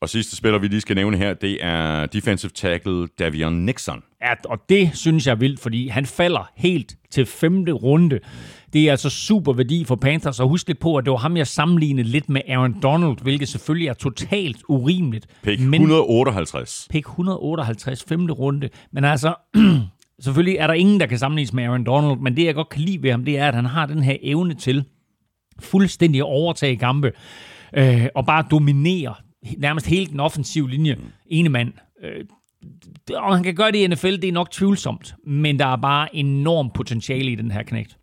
Og 0.00 0.08
sidste 0.08 0.36
spiller, 0.36 0.58
vi 0.58 0.68
lige 0.68 0.80
skal 0.80 0.96
nævne 0.96 1.16
her, 1.16 1.34
det 1.34 1.64
er 1.64 2.06
defensive 2.06 2.50
tackle 2.54 3.06
Davion 3.18 3.52
Nixon. 3.52 4.02
Ja, 4.22 4.34
og 4.44 4.58
det 4.68 4.90
synes 4.94 5.26
jeg 5.26 5.32
er 5.32 5.36
vildt, 5.36 5.60
fordi 5.60 5.88
han 5.88 6.06
falder 6.06 6.50
helt 6.56 6.96
til 7.10 7.26
femte 7.26 7.72
runde. 7.72 8.20
Det 8.72 8.86
er 8.86 8.90
altså 8.90 9.10
super 9.10 9.52
værdi 9.52 9.84
for 9.84 9.96
Panthers, 9.96 10.40
og 10.40 10.48
husk 10.48 10.66
lidt 10.66 10.78
på, 10.78 10.96
at 10.96 11.04
det 11.04 11.10
var 11.10 11.16
ham, 11.16 11.36
jeg 11.36 11.46
sammenlignede 11.46 12.08
lidt 12.08 12.28
med 12.28 12.40
Aaron 12.48 12.80
Donald, 12.82 13.16
hvilket 13.22 13.48
selvfølgelig 13.48 13.88
er 13.88 13.94
totalt 13.94 14.62
urimeligt. 14.68 15.26
Pick 15.42 15.60
158. 15.60 16.88
Pick 16.90 17.06
158, 17.06 18.04
femte 18.08 18.34
runde. 18.34 18.68
Men 18.92 19.04
altså, 19.04 19.34
Selvfølgelig 20.20 20.56
er 20.56 20.66
der 20.66 20.74
ingen, 20.74 21.00
der 21.00 21.06
kan 21.06 21.18
sammenlignes 21.18 21.52
med 21.52 21.64
Aaron 21.64 21.84
Donald, 21.84 22.20
men 22.20 22.36
det, 22.36 22.44
jeg 22.44 22.54
godt 22.54 22.68
kan 22.68 22.80
lide 22.80 23.02
ved 23.02 23.10
ham, 23.10 23.24
det 23.24 23.38
er, 23.38 23.48
at 23.48 23.54
han 23.54 23.64
har 23.64 23.86
den 23.86 24.02
her 24.02 24.16
evne 24.22 24.54
til 24.54 24.84
fuldstændig 25.60 26.18
at 26.18 26.24
overtage 26.24 26.76
kampe 26.76 27.12
øh, 27.76 28.06
og 28.14 28.26
bare 28.26 28.44
dominere 28.50 29.14
nærmest 29.58 29.86
hele 29.86 30.06
den 30.06 30.20
offensive 30.20 30.70
linje. 30.70 30.96
Ene 31.26 31.48
mand. 31.48 31.72
Øh, 32.02 32.24
og 33.14 33.34
han 33.34 33.44
kan 33.44 33.54
gøre 33.54 33.72
det 33.72 33.78
i 33.78 33.86
NFL, 33.86 34.16
det 34.16 34.24
er 34.24 34.32
nok 34.32 34.50
tvivlsomt, 34.50 35.14
men 35.26 35.58
der 35.58 35.66
er 35.66 35.76
bare 35.76 36.16
enormt 36.16 36.74
potentiale 36.74 37.30
i 37.30 37.34
den 37.34 37.50
her 37.50 37.62
knægt. 37.62 37.96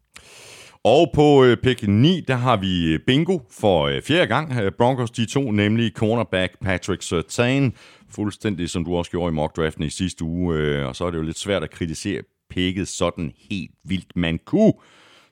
Og 0.86 1.12
på 1.14 1.44
øh, 1.44 1.58
pick 1.58 1.88
9, 1.88 2.22
der 2.28 2.36
har 2.36 2.58
vi 2.58 2.98
bingo 3.08 3.40
for 3.60 3.84
øh, 3.84 4.02
fjerde 4.02 4.28
gang. 4.28 4.54
Broncos, 4.78 5.12
de 5.12 5.26
to, 5.26 5.52
nemlig 5.52 5.92
cornerback 5.96 6.54
Patrick 6.62 7.02
Surtain 7.04 7.74
fuldstændig 8.16 8.70
som 8.70 8.86
du 8.86 8.96
også 8.96 9.12
gjorde 9.12 9.32
i 9.32 9.34
mockdraften 9.34 9.84
i 9.84 9.90
sidste 9.90 10.24
uge, 10.24 10.56
øh, 10.56 10.88
og 10.88 10.96
så 10.96 11.06
er 11.06 11.12
det 11.12 11.18
jo 11.18 11.24
lidt 11.24 11.40
svært 11.40 11.64
at 11.64 11.72
kritisere 11.72 12.22
picket 12.50 12.88
sådan 12.88 13.34
helt 13.50 13.72
vildt. 13.84 14.16
Man 14.16 14.40
kunne 14.46 14.74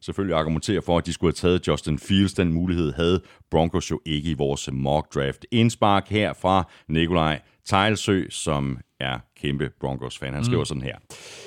selvfølgelig 0.01 0.37
argumentere 0.37 0.81
for, 0.81 0.97
at 0.97 1.05
de 1.05 1.13
skulle 1.13 1.29
have 1.29 1.49
taget 1.49 1.67
Justin 1.67 1.99
Fields. 1.99 2.33
Den 2.33 2.53
mulighed 2.53 2.93
havde 2.93 3.21
Broncos 3.51 3.91
jo 3.91 4.01
ikke 4.05 4.29
i 4.29 4.33
vores 4.33 4.69
mock 4.71 5.15
draft. 5.15 5.45
Indspark 5.51 6.09
her 6.09 6.33
fra 6.33 6.69
Nikolaj 6.87 7.39
Tejlsø, 7.65 8.29
som 8.29 8.77
er 9.01 9.19
kæmpe 9.41 9.69
Broncos-fan. 9.79 10.33
Han 10.33 10.45
skriver 10.45 10.61
mm. 10.61 10.65
sådan 10.65 10.83
her. 10.83 10.95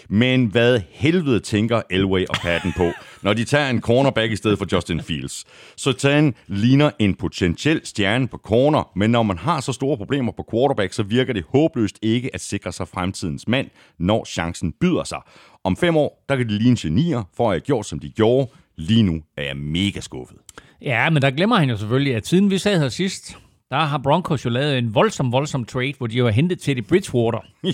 Men 0.09 0.47
hvad 0.47 0.81
helvede 0.91 1.41
tænker 1.41 1.83
Elway 1.91 2.27
og 2.29 2.37
Patton 2.43 2.73
på, 2.77 2.91
når 3.23 3.33
de 3.35 3.45
tager 3.45 3.71
en 3.71 3.81
cornerback 3.81 4.33
i 4.33 4.37
stedet 4.37 4.59
for 4.59 4.67
Justin 4.73 5.01
Fields? 5.01 5.45
Så 5.77 5.93
Tan 5.93 6.35
ligner 6.47 6.91
en 6.99 7.15
potentiel 7.15 7.81
stjerne 7.85 8.29
på 8.29 8.39
corner, 8.39 8.91
men 8.97 9.11
når 9.11 9.23
man 9.23 9.39
har 9.39 9.61
så 9.61 9.73
store 9.73 9.97
problemer 9.97 10.33
på 10.33 10.49
quarterback, 10.51 10.93
så 10.93 11.03
virker 11.03 11.33
det 11.33 11.45
håbløst 11.49 11.99
ikke 12.03 12.31
at 12.35 12.41
sikre 12.41 12.73
sig 12.73 12.89
fremtidens 12.89 13.49
mand, 13.49 13.71
når 13.99 14.25
chancen 14.25 14.73
byder 14.81 15.05
sig. 15.05 15.21
Om 15.65 15.77
fem 15.77 15.97
år, 15.97 16.25
der 16.29 16.37
kan 16.37 16.49
de 16.49 16.59
ligne 16.59 16.77
genier, 16.81 17.23
for 17.37 17.51
at 17.51 17.55
have 17.55 17.61
gjort, 17.61 17.87
som 17.87 17.99
de 17.99 18.11
gjorde. 18.11 18.51
Lige 18.77 19.03
nu 19.03 19.23
er 19.37 19.43
jeg 19.43 19.57
mega 19.57 20.01
skuffet. 20.01 20.39
Ja, 20.83 21.11
men 21.11 21.23
der 21.23 21.31
glemmer 21.31 21.57
han 21.57 21.71
jo 21.71 21.77
selvfølgelig, 21.77 22.15
at 22.15 22.27
siden 22.27 22.51
vi 22.51 22.59
sad 22.59 22.81
her 22.81 22.89
sidst, 22.89 23.39
der 23.75 23.81
har 23.81 23.99
Broncos 23.99 24.45
jo 24.45 24.51
lavet 24.51 24.79
en 24.79 24.95
voldsom, 24.95 25.33
voldsom 25.33 25.65
trade, 25.65 25.95
hvor 25.99 26.07
de 26.07 26.17
jo 26.17 26.25
har 26.25 26.33
hentet 26.33 26.61
Teddy 26.61 26.85
Bridgewater. 26.85 27.39
ja, 27.65 27.71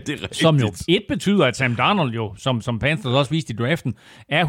det 0.00 0.08
er 0.08 0.12
rigtigt. 0.12 0.36
Som 0.36 0.56
jo 0.56 0.72
et 0.88 1.02
betyder, 1.08 1.44
at 1.44 1.56
Sam 1.56 1.76
Darnold 1.76 2.12
jo, 2.12 2.34
som, 2.36 2.60
som 2.60 2.78
Panthers 2.78 3.14
også 3.14 3.30
viste 3.30 3.52
i 3.52 3.56
draften, 3.56 3.94
er 4.28 4.44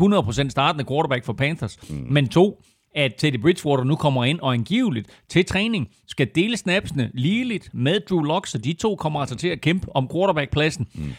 100% 0.45 0.49
startende 0.49 0.85
quarterback 0.85 1.25
for 1.25 1.33
Panthers. 1.33 1.77
Mm. 1.89 2.07
Men 2.09 2.27
to, 2.27 2.61
at 2.95 3.13
Teddy 3.17 3.41
Bridgewater 3.41 3.83
nu 3.83 3.95
kommer 3.95 4.25
ind 4.25 4.39
og 4.39 4.53
angiveligt 4.53 5.09
til 5.29 5.45
træning 5.45 5.87
skal 6.07 6.27
dele 6.35 6.57
snapsene 6.57 7.11
ligeligt 7.13 7.69
med 7.73 7.99
Drew 8.09 8.21
Lock, 8.21 8.47
så 8.47 8.57
de 8.57 8.73
to 8.73 8.95
kommer 8.95 9.19
altså 9.19 9.35
til 9.35 9.47
at 9.47 9.61
kæmpe 9.61 9.95
om 9.95 10.09
quarterbackpladsen. 10.13 10.87
Mm. 10.93 11.13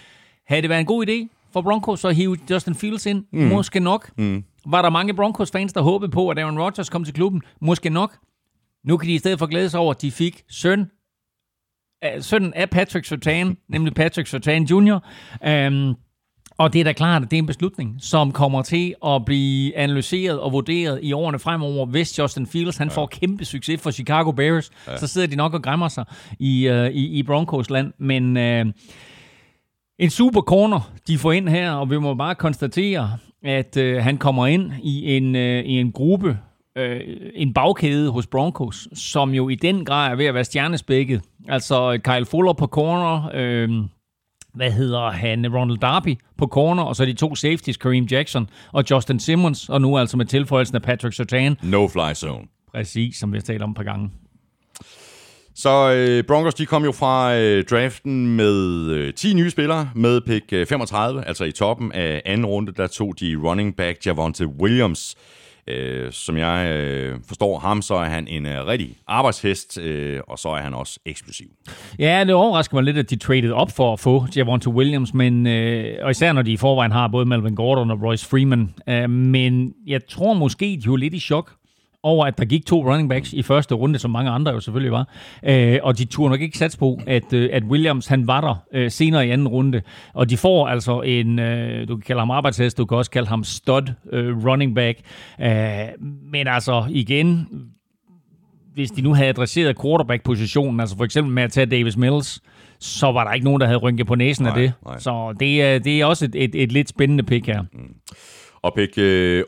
Havde 0.46 0.62
det 0.62 0.70
været 0.70 0.80
en 0.80 0.86
god 0.86 1.06
idé 1.08 1.48
for 1.52 1.60
Broncos 1.60 2.04
at 2.04 2.16
hive 2.16 2.36
Justin 2.50 2.74
Fields 2.74 3.06
ind? 3.06 3.24
Mm. 3.32 3.40
Måske 3.40 3.80
nok. 3.80 4.10
Mm. 4.18 4.44
Var 4.66 4.82
der 4.82 4.90
mange 4.90 5.14
Broncos-fans, 5.14 5.72
der 5.72 5.80
håbede 5.80 6.10
på, 6.10 6.28
at 6.28 6.38
Aaron 6.38 6.60
Rodgers 6.60 6.88
kom 6.88 7.04
til 7.04 7.14
klubben? 7.14 7.42
Måske 7.60 7.90
nok. 7.90 8.18
Nu 8.86 8.96
kan 8.96 9.08
de 9.08 9.14
i 9.14 9.18
stedet 9.18 9.38
for 9.38 9.46
glæde 9.46 9.70
sig 9.70 9.80
over, 9.80 9.94
at 9.94 10.02
de 10.02 10.10
fik 10.10 10.44
søn, 10.48 10.90
sønnen 12.20 12.54
af 12.54 12.70
Patrick 12.70 13.06
Sertan, 13.06 13.56
nemlig 13.68 13.94
Patrick 13.94 14.28
Sertan 14.28 14.64
Jr., 14.64 14.98
um, 15.68 15.96
og 16.58 16.72
det 16.72 16.80
er 16.80 16.84
da 16.84 16.92
klart, 16.92 17.22
at 17.22 17.30
det 17.30 17.36
er 17.36 17.42
en 17.42 17.46
beslutning, 17.46 17.96
som 18.00 18.32
kommer 18.32 18.62
til 18.62 18.94
at 19.06 19.24
blive 19.24 19.76
analyseret 19.76 20.40
og 20.40 20.52
vurderet 20.52 21.00
i 21.02 21.12
årene 21.12 21.38
fremover. 21.38 21.86
Hvis 21.86 22.18
Justin 22.18 22.46
Fields 22.46 22.76
han 22.76 22.88
ja. 22.88 22.94
får 22.94 23.06
kæmpe 23.06 23.44
succes 23.44 23.80
for 23.80 23.90
Chicago 23.90 24.30
Bears, 24.30 24.70
ja. 24.86 24.96
så 24.96 25.06
sidder 25.06 25.26
de 25.26 25.36
nok 25.36 25.54
og 25.54 25.62
græmmer 25.62 25.88
sig 25.88 26.04
i, 26.38 26.68
uh, 26.70 26.86
i, 26.86 27.18
i 27.18 27.22
Broncos 27.22 27.70
land. 27.70 27.92
Men 27.98 28.36
uh, 28.36 28.72
en 29.98 30.10
super 30.10 30.40
corner, 30.40 30.92
de 31.06 31.18
får 31.18 31.32
ind 31.32 31.48
her, 31.48 31.72
og 31.72 31.90
vi 31.90 31.98
må 31.98 32.14
bare 32.14 32.34
konstatere, 32.34 33.18
at 33.42 33.76
uh, 33.76 33.96
han 33.96 34.18
kommer 34.18 34.46
ind 34.46 34.72
i 34.82 35.16
en, 35.16 35.34
uh, 35.34 35.40
i 35.40 35.80
en 35.80 35.92
gruppe, 35.92 36.38
uh, 36.76 36.82
en 37.34 37.54
bagkæde 37.54 38.10
hos 38.10 38.26
Broncos, 38.26 38.88
som 38.94 39.30
jo 39.30 39.48
i 39.48 39.54
den 39.54 39.84
grad 39.84 40.10
er 40.10 40.14
ved 40.14 40.26
at 40.26 40.34
være 40.34 40.44
stjernespækket. 40.44 41.22
Altså 41.48 41.98
Kyle 42.04 42.26
Fuller 42.26 42.52
på 42.52 42.66
corner, 42.66 43.26
uh, 43.26 43.86
hvad 44.54 44.70
hedder 44.70 45.10
han, 45.10 45.54
Ronald 45.54 45.78
Darby 45.78 46.18
på 46.38 46.46
corner, 46.46 46.82
og 46.82 46.96
så 46.96 47.04
de 47.04 47.12
to 47.12 47.34
safeties, 47.34 47.76
Kareem 47.76 48.04
Jackson 48.04 48.48
og 48.72 48.84
Justin 48.90 49.20
Simmons, 49.20 49.68
og 49.68 49.80
nu 49.80 49.98
altså 49.98 50.16
med 50.16 50.26
tilføjelsen 50.26 50.76
af 50.76 50.82
Patrick 50.82 51.16
Sertan. 51.16 51.56
No 51.62 51.88
fly 51.88 52.14
zone. 52.14 52.46
Præcis, 52.74 53.16
som 53.16 53.32
vi 53.32 53.38
har 53.38 53.42
talt 53.42 53.62
om 53.62 53.70
et 53.70 53.76
par 53.76 53.82
gange. 53.82 54.10
Så 55.54 55.92
øh, 55.92 56.24
Broncos 56.24 56.54
de 56.54 56.66
kom 56.66 56.84
jo 56.84 56.92
fra 56.92 57.36
øh, 57.36 57.64
draften 57.64 58.36
med 58.36 58.86
øh, 58.90 59.14
10 59.14 59.34
nye 59.34 59.50
spillere 59.50 59.90
med 59.94 60.20
pick 60.20 60.52
øh, 60.52 60.66
35, 60.66 61.24
altså 61.26 61.44
i 61.44 61.52
toppen 61.52 61.92
af 61.92 62.22
anden 62.24 62.46
runde, 62.46 62.72
der 62.72 62.86
tog 62.86 63.20
de 63.20 63.36
running 63.36 63.76
back 63.76 64.06
Javonte 64.06 64.46
Williams. 64.46 65.14
Øh, 65.16 65.45
Øh, 65.68 66.12
som 66.12 66.36
jeg 66.36 66.72
øh, 66.72 67.18
forstår 67.28 67.58
ham, 67.58 67.82
så 67.82 67.94
er 67.94 68.04
han 68.04 68.28
en 68.28 68.46
øh, 68.46 68.66
rigtig 68.66 68.96
arbejdshest, 69.06 69.78
øh, 69.78 70.20
og 70.28 70.38
så 70.38 70.48
er 70.48 70.60
han 70.60 70.74
også 70.74 71.00
eksplosiv. 71.06 71.46
Ja, 71.98 72.24
det 72.24 72.34
overrasker 72.34 72.76
mig 72.76 72.84
lidt, 72.84 72.98
at 72.98 73.10
de 73.10 73.16
traded 73.16 73.52
op 73.52 73.70
for 73.70 73.92
at 73.92 74.00
få 74.00 74.26
Javonte 74.36 74.70
Williams, 74.70 75.14
men, 75.14 75.46
øh, 75.46 75.98
og 76.02 76.10
især 76.10 76.32
når 76.32 76.42
de 76.42 76.52
i 76.52 76.56
forvejen 76.56 76.92
har 76.92 77.08
både 77.08 77.26
Melvin 77.26 77.54
Gordon 77.54 77.90
og 77.90 78.02
Royce 78.02 78.26
Freeman. 78.26 78.74
Øh, 78.88 79.10
men 79.10 79.74
jeg 79.86 80.06
tror 80.06 80.34
måske, 80.34 80.80
de 80.84 80.88
er 80.92 80.96
lidt 80.96 81.14
i 81.14 81.20
chok 81.20 81.52
over, 82.06 82.26
at 82.26 82.38
der 82.38 82.44
gik 82.44 82.66
to 82.66 82.90
running 82.90 83.08
backs 83.08 83.32
i 83.32 83.42
første 83.42 83.74
runde, 83.74 83.98
som 83.98 84.10
mange 84.10 84.30
andre 84.30 84.52
jo 84.52 84.60
selvfølgelig 84.60 84.92
var. 84.92 85.08
Øh, 85.42 85.78
og 85.82 85.98
de 85.98 86.04
turde 86.04 86.30
nok 86.30 86.40
ikke 86.40 86.58
sats 86.58 86.76
på, 86.76 87.00
at, 87.06 87.32
øh, 87.32 87.50
at 87.52 87.64
Williams 87.64 88.06
han 88.06 88.26
var 88.26 88.40
der 88.40 88.54
øh, 88.72 88.90
senere 88.90 89.26
i 89.26 89.30
anden 89.30 89.48
runde. 89.48 89.82
Og 90.14 90.30
de 90.30 90.36
får 90.36 90.68
altså 90.68 91.00
en, 91.00 91.38
øh, 91.38 91.88
du 91.88 91.96
kan 91.96 92.02
kalde 92.02 92.20
ham 92.20 92.30
arbejdshest, 92.30 92.78
du 92.78 92.84
kan 92.84 92.98
også 92.98 93.10
kalde 93.10 93.28
ham 93.28 93.44
stud 93.44 93.92
øh, 94.12 94.46
running 94.46 94.74
back. 94.74 94.98
Øh, 95.40 95.50
men 96.32 96.46
altså 96.48 96.84
igen, 96.90 97.48
hvis 98.74 98.90
de 98.90 99.02
nu 99.02 99.14
havde 99.14 99.28
adresseret 99.28 99.80
quarterback-positionen, 99.82 100.80
altså 100.80 100.96
for 100.96 101.04
eksempel 101.04 101.34
med 101.34 101.42
at 101.42 101.52
tage 101.52 101.66
Davis 101.66 101.96
Mills, 101.96 102.40
så 102.80 103.12
var 103.12 103.24
der 103.24 103.32
ikke 103.32 103.44
nogen, 103.44 103.60
der 103.60 103.66
havde 103.66 103.78
rynket 103.78 104.06
på 104.06 104.14
næsen 104.14 104.44
nej, 104.44 104.52
af 104.52 104.60
det. 104.60 104.72
Nej. 104.86 104.98
Så 104.98 105.34
det 105.40 105.62
er, 105.62 105.78
det 105.78 106.00
er 106.00 106.04
også 106.04 106.24
et, 106.24 106.34
et, 106.34 106.62
et 106.62 106.72
lidt 106.72 106.88
spændende 106.88 107.22
pick 107.22 107.46
her. 107.46 107.62
Mm. 107.72 107.94
Og 108.66 108.74
pick 108.74 108.98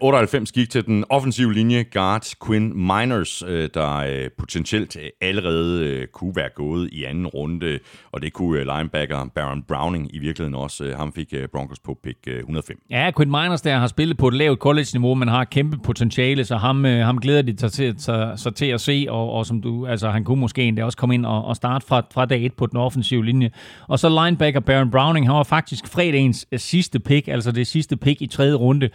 98 0.01 0.51
øh, 0.51 0.55
gik 0.55 0.71
til 0.71 0.87
den 0.87 1.05
offensive 1.09 1.53
linje 1.53 1.83
guard 1.93 2.25
Quinn 2.47 2.77
Miners, 2.77 3.43
øh, 3.47 3.69
der 3.75 3.97
øh, 3.97 4.31
potentielt 4.39 4.97
øh, 4.97 5.09
allerede 5.21 5.85
øh, 5.85 6.07
kunne 6.07 6.37
være 6.37 6.49
gået 6.55 6.89
i 6.93 7.05
anden 7.05 7.27
runde, 7.27 7.79
og 8.13 8.23
det 8.23 8.33
kunne 8.33 8.61
øh, 8.61 8.67
linebacker 8.77 9.27
Baron 9.35 9.63
Browning 9.63 10.15
i 10.15 10.19
virkeligheden 10.19 10.55
også. 10.55 10.95
Ham 10.97 11.13
fik 11.13 11.35
Broncos 11.53 11.79
på 11.79 11.99
pick 12.05 12.19
105. 12.27 12.77
Ja, 12.91 13.11
Quinn 13.17 13.31
Miners 13.31 13.61
der 13.61 13.79
har 13.79 13.87
spillet 13.87 14.19
på 14.19 14.29
et 14.29 14.35
lavt 14.35 14.59
college-niveau, 14.59 15.15
men 15.15 15.29
har 15.29 15.45
kæmpe 15.45 15.79
potentiale, 15.85 16.45
så 16.45 16.57
ham, 16.57 16.85
ham 16.85 17.19
glæder 17.19 17.43
de 17.43 17.59
sig 17.59 17.73
til, 17.73 17.95
sig 18.37 18.55
til 18.55 18.67
at 18.67 18.81
se, 18.81 19.07
og, 19.09 19.33
og 19.33 19.47
som 19.47 19.63
du, 19.63 19.87
altså 19.87 20.11
han 20.11 20.25
kunne 20.25 20.41
måske 20.41 20.63
endda 20.63 20.85
også 20.85 20.99
komme 20.99 21.15
ind 21.15 21.27
og, 21.27 21.45
og 21.45 21.57
starte 21.57 21.87
fra, 21.87 22.03
fra 22.15 22.27
dag 22.27 22.45
1 22.45 22.53
på 22.53 22.67
den 22.67 22.77
offensive 22.77 23.25
linje. 23.25 23.51
Og 23.89 23.99
så 23.99 24.25
linebacker 24.25 24.61
Baron 24.61 24.91
Browning, 24.91 25.27
han 25.27 25.35
var 25.35 25.43
faktisk 25.43 25.87
fredagens 25.89 26.47
sidste 26.57 26.99
pick, 26.99 27.29
altså 27.29 27.53
det 27.53 27.67
sidste 27.67 27.97
pick 27.97 28.23
i 28.23 28.27
tredje 28.27 28.55
runde. 28.55 28.91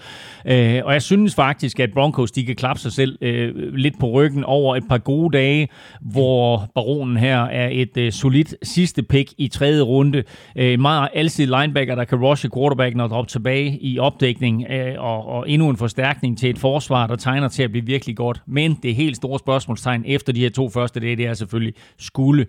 Øh, 0.45 0.81
og 0.85 0.93
jeg 0.93 1.01
synes 1.01 1.35
faktisk, 1.35 1.79
at 1.79 1.93
Broncos 1.93 2.31
de 2.31 2.45
kan 2.45 2.55
klappe 2.55 2.81
sig 2.81 2.91
selv 2.91 3.17
øh, 3.21 3.73
lidt 3.73 3.99
på 3.99 4.09
ryggen 4.09 4.43
over 4.43 4.75
et 4.75 4.83
par 4.89 4.97
gode 4.97 5.37
dage, 5.37 5.67
hvor 6.01 6.67
baronen 6.75 7.17
her 7.17 7.43
er 7.43 7.69
et 7.71 7.97
øh, 7.97 8.11
solidt 8.11 8.55
sidste 8.63 9.03
pick 9.03 9.33
i 9.37 9.47
tredje 9.47 9.81
runde. 9.81 10.23
Øh, 10.55 10.73
en 10.73 10.81
meget 10.81 11.09
alsidig 11.13 11.61
linebacker, 11.61 11.95
der 11.95 12.03
kan 12.03 12.17
rushe 12.17 12.49
quarterbacken 12.55 13.01
og 13.01 13.09
droppe 13.09 13.29
tilbage 13.29 13.77
i 13.81 13.99
opdækning, 13.99 14.65
øh, 14.69 14.95
og, 14.97 15.25
og 15.25 15.49
endnu 15.49 15.69
en 15.69 15.77
forstærkning 15.77 16.37
til 16.37 16.49
et 16.49 16.57
forsvar, 16.57 17.07
der 17.07 17.15
tegner 17.15 17.47
til 17.47 17.63
at 17.63 17.71
blive 17.71 17.85
virkelig 17.85 18.17
godt. 18.17 18.41
Men 18.47 18.79
det 18.83 18.95
helt 18.95 19.15
store 19.15 19.39
spørgsmålstegn 19.39 20.03
efter 20.05 20.33
de 20.33 20.39
her 20.39 20.49
to 20.49 20.69
første 20.69 20.99
dage, 20.99 21.15
det 21.15 21.25
er 21.25 21.33
selvfølgelig, 21.33 21.73
skulle 21.99 22.45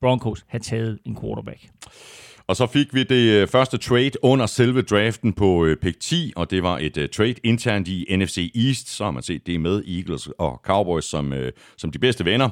Broncos 0.00 0.44
have 0.48 0.60
taget 0.60 0.98
en 1.04 1.16
quarterback? 1.20 1.60
Og 2.52 2.56
så 2.56 2.66
fik 2.66 2.94
vi 2.94 3.02
det 3.02 3.32
øh, 3.32 3.48
første 3.48 3.78
trade 3.78 4.10
under 4.22 4.46
selve 4.46 4.82
draften 4.82 5.32
på 5.32 5.64
øh, 5.64 5.76
pick 5.76 6.00
10, 6.00 6.32
og 6.36 6.50
det 6.50 6.62
var 6.62 6.78
et 6.78 6.96
øh, 6.96 7.08
trade 7.08 7.34
internt 7.44 7.88
i 7.88 8.16
NFC 8.16 8.52
East. 8.54 8.88
Så 8.88 9.04
har 9.04 9.10
man 9.10 9.22
set 9.22 9.46
det 9.46 9.60
med 9.60 9.84
Eagles 9.84 10.28
og 10.38 10.60
Cowboys 10.64 11.04
som, 11.04 11.34
som 11.76 11.92
de 11.92 11.98
bedste 11.98 12.24
venner. 12.24 12.48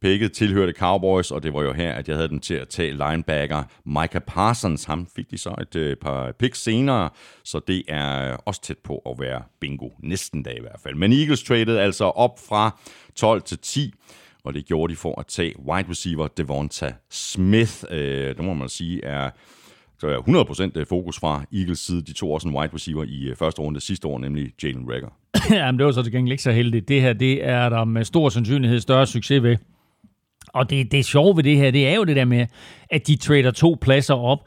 Picket 0.00 0.32
tilhørte 0.32 0.72
Cowboys, 0.72 1.30
og 1.30 1.42
det 1.42 1.54
var 1.54 1.62
jo 1.62 1.72
her, 1.72 1.92
at 1.92 2.08
jeg 2.08 2.16
havde 2.16 2.28
den 2.28 2.40
til 2.40 2.54
at 2.54 2.68
tage 2.68 2.92
linebacker 2.92 3.62
Micah 3.84 4.22
Parsons. 4.26 4.84
Ham 4.84 5.06
fik 5.16 5.30
de 5.30 5.38
så 5.38 5.54
et 5.74 5.98
par 6.00 6.32
picks 6.38 6.62
senere, 6.62 7.10
så 7.44 7.60
det 7.66 7.82
er 7.88 8.36
også 8.36 8.62
tæt 8.62 8.78
på 8.84 9.02
at 9.06 9.20
være 9.20 9.42
bingo. 9.60 9.88
Næsten 10.02 10.42
da 10.42 10.50
i 10.50 10.60
hvert 10.60 10.80
fald. 10.82 10.94
Men 10.94 11.12
Eagles 11.12 11.42
traded 11.42 11.76
altså 11.76 12.04
op 12.04 12.38
fra 12.48 12.78
12 13.16 13.42
til 13.42 13.58
10 13.58 13.92
og 14.48 14.54
det 14.54 14.66
gjorde 14.66 14.92
de 14.92 14.96
for 14.96 15.20
at 15.20 15.26
tage 15.26 15.54
wide 15.60 15.90
receiver 15.90 16.26
Devonta 16.26 16.92
Smith. 17.10 17.84
Øh, 17.90 18.36
det 18.36 18.44
må 18.44 18.54
man 18.54 18.68
sige 18.68 19.04
er 19.04 19.30
så 19.98 20.08
er 20.08 20.70
100% 20.74 20.80
øh, 20.80 20.86
fokus 20.86 21.18
fra 21.18 21.44
Eagles 21.52 21.78
side. 21.78 22.02
De 22.02 22.12
tog 22.12 22.30
også 22.30 22.48
en 22.48 22.54
wide 22.54 22.74
receiver 22.74 23.04
i 23.04 23.28
øh, 23.28 23.36
første 23.36 23.62
runde 23.62 23.80
sidste 23.80 24.08
år, 24.08 24.18
nemlig 24.18 24.52
Jalen 24.62 24.90
Rager. 24.90 25.08
Jamen, 25.58 25.78
det 25.78 25.86
var 25.86 25.92
så 25.92 26.02
til 26.02 26.12
gengæld 26.12 26.32
ikke 26.32 26.42
så 26.42 26.52
heldigt. 26.52 26.88
Det 26.88 27.02
her, 27.02 27.12
det 27.12 27.44
er 27.44 27.68
der 27.68 27.84
med 27.84 28.04
stor 28.04 28.28
sandsynlighed 28.28 28.80
større 28.80 29.06
succes 29.06 29.42
ved. 29.42 29.56
Og 30.48 30.70
det, 30.70 30.92
det 30.92 31.04
sjove 31.04 31.36
ved 31.36 31.44
det 31.44 31.56
her, 31.56 31.70
det 31.70 31.88
er 31.88 31.94
jo 31.94 32.04
det 32.04 32.16
der 32.16 32.24
med, 32.24 32.46
at 32.90 33.06
de 33.06 33.16
trader 33.16 33.50
to 33.50 33.76
pladser 33.80 34.14
op, 34.14 34.38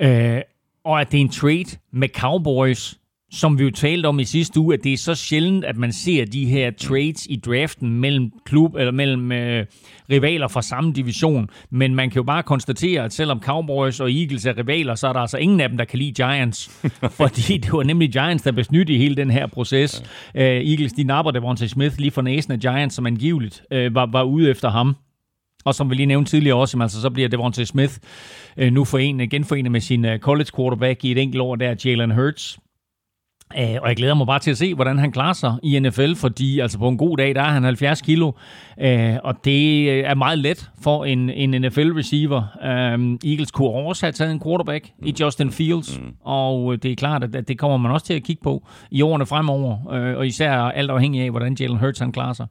øh, 0.00 0.40
og 0.84 1.00
at 1.00 1.12
det 1.12 1.18
er 1.18 1.22
en 1.22 1.28
trade 1.28 1.78
med 1.92 2.08
Cowboys, 2.08 2.99
som 3.30 3.58
vi 3.58 3.64
jo 3.64 3.70
talte 3.70 4.06
om 4.06 4.20
i 4.20 4.24
sidste 4.24 4.60
uge, 4.60 4.74
at 4.74 4.84
det 4.84 4.92
er 4.92 4.96
så 4.96 5.14
sjældent, 5.14 5.64
at 5.64 5.76
man 5.76 5.92
ser 5.92 6.24
de 6.24 6.46
her 6.46 6.70
trades 6.70 7.26
i 7.30 7.36
draften 7.36 8.00
mellem 8.00 8.32
klub 8.44 8.74
eller 8.74 8.92
mellem 8.92 9.32
øh, 9.32 9.66
rivaler 10.10 10.48
fra 10.48 10.62
samme 10.62 10.92
division. 10.92 11.48
Men 11.70 11.94
man 11.94 12.10
kan 12.10 12.16
jo 12.16 12.22
bare 12.22 12.42
konstatere, 12.42 13.04
at 13.04 13.12
selvom 13.12 13.40
Cowboys 13.40 14.00
og 14.00 14.12
Eagles 14.12 14.46
er 14.46 14.58
rivaler, 14.58 14.94
så 14.94 15.08
er 15.08 15.12
der 15.12 15.20
altså 15.20 15.38
ingen 15.38 15.60
af 15.60 15.68
dem, 15.68 15.78
der 15.78 15.84
kan 15.84 15.98
lide 15.98 16.12
Giants. 16.12 16.68
fordi 17.20 17.58
det 17.58 17.72
var 17.72 17.82
nemlig 17.82 18.12
Giants, 18.12 18.42
der 18.42 18.52
blev 18.52 18.64
snydt 18.64 18.88
i 18.88 18.98
hele 18.98 19.16
den 19.16 19.30
her 19.30 19.46
proces. 19.46 20.02
Uh, 20.34 20.40
Eagles, 20.40 20.92
de 20.92 21.04
napper 21.04 21.30
Devontae 21.30 21.68
Smith 21.68 21.98
lige 21.98 22.10
for 22.10 22.22
næsen 22.22 22.52
af 22.52 22.58
Giants, 22.58 22.94
som 22.94 23.06
angiveligt 23.06 23.62
uh, 23.74 23.94
var, 23.94 24.06
var 24.06 24.22
ude 24.22 24.50
efter 24.50 24.70
ham. 24.70 24.96
Og 25.64 25.74
som 25.74 25.90
vi 25.90 25.94
lige 25.94 26.06
nævnte 26.06 26.30
tidligere 26.30 26.56
også, 26.56 26.78
altså, 26.80 27.00
så 27.00 27.10
bliver 27.10 27.28
Devontae 27.28 27.66
Smith 27.66 27.94
uh, 28.62 28.66
nu 28.66 28.84
forenet, 28.84 29.30
genforenet 29.30 29.72
med 29.72 29.80
sin 29.80 30.04
uh, 30.04 30.16
college 30.16 30.50
quarterback 30.56 31.04
i 31.04 31.12
et 31.12 31.18
enkelt 31.18 31.40
år, 31.40 31.56
der 31.56 31.74
Jalen 31.84 32.10
Hurts 32.10 32.58
Øh, 33.58 33.76
og 33.82 33.88
jeg 33.88 33.96
glæder 33.96 34.14
mig 34.14 34.26
bare 34.26 34.38
til 34.38 34.50
at 34.50 34.58
se, 34.58 34.74
hvordan 34.74 34.98
han 34.98 35.12
klarer 35.12 35.32
sig 35.32 35.54
i 35.62 35.78
NFL, 35.78 36.14
fordi 36.14 36.60
altså 36.60 36.78
på 36.78 36.88
en 36.88 36.96
god 36.96 37.16
dag, 37.16 37.34
der 37.34 37.42
er 37.42 37.50
han 37.50 37.64
70 37.64 38.00
kilo, 38.00 38.32
øh, 38.80 39.16
og 39.24 39.34
det 39.44 39.90
er 39.90 40.14
meget 40.14 40.38
let 40.38 40.70
for 40.82 41.04
en, 41.04 41.30
en 41.30 41.64
NFL-receiver. 41.64 42.42
Øh, 42.64 43.30
Eagles 43.30 43.50
kunne 43.50 43.70
også 43.70 44.06
have 44.06 44.12
taget 44.12 44.32
en 44.32 44.40
quarterback 44.42 44.90
mm. 44.98 45.06
i 45.06 45.14
Justin 45.20 45.50
Fields, 45.50 46.00
mm. 46.00 46.14
og 46.24 46.82
det 46.82 46.92
er 46.92 46.96
klart, 46.96 47.34
at 47.34 47.48
det 47.48 47.58
kommer 47.58 47.76
man 47.76 47.92
også 47.92 48.06
til 48.06 48.14
at 48.14 48.22
kigge 48.22 48.42
på 48.42 48.66
i 48.90 49.02
årene 49.02 49.26
fremover, 49.26 49.84
og 50.16 50.26
især 50.26 50.52
alt 50.52 50.90
afhængig 50.90 51.22
af, 51.22 51.30
hvordan 51.30 51.56
Jalen 51.60 51.78
Hurts 51.78 51.98
han 51.98 52.12
klarer 52.12 52.32
sig. 52.32 52.46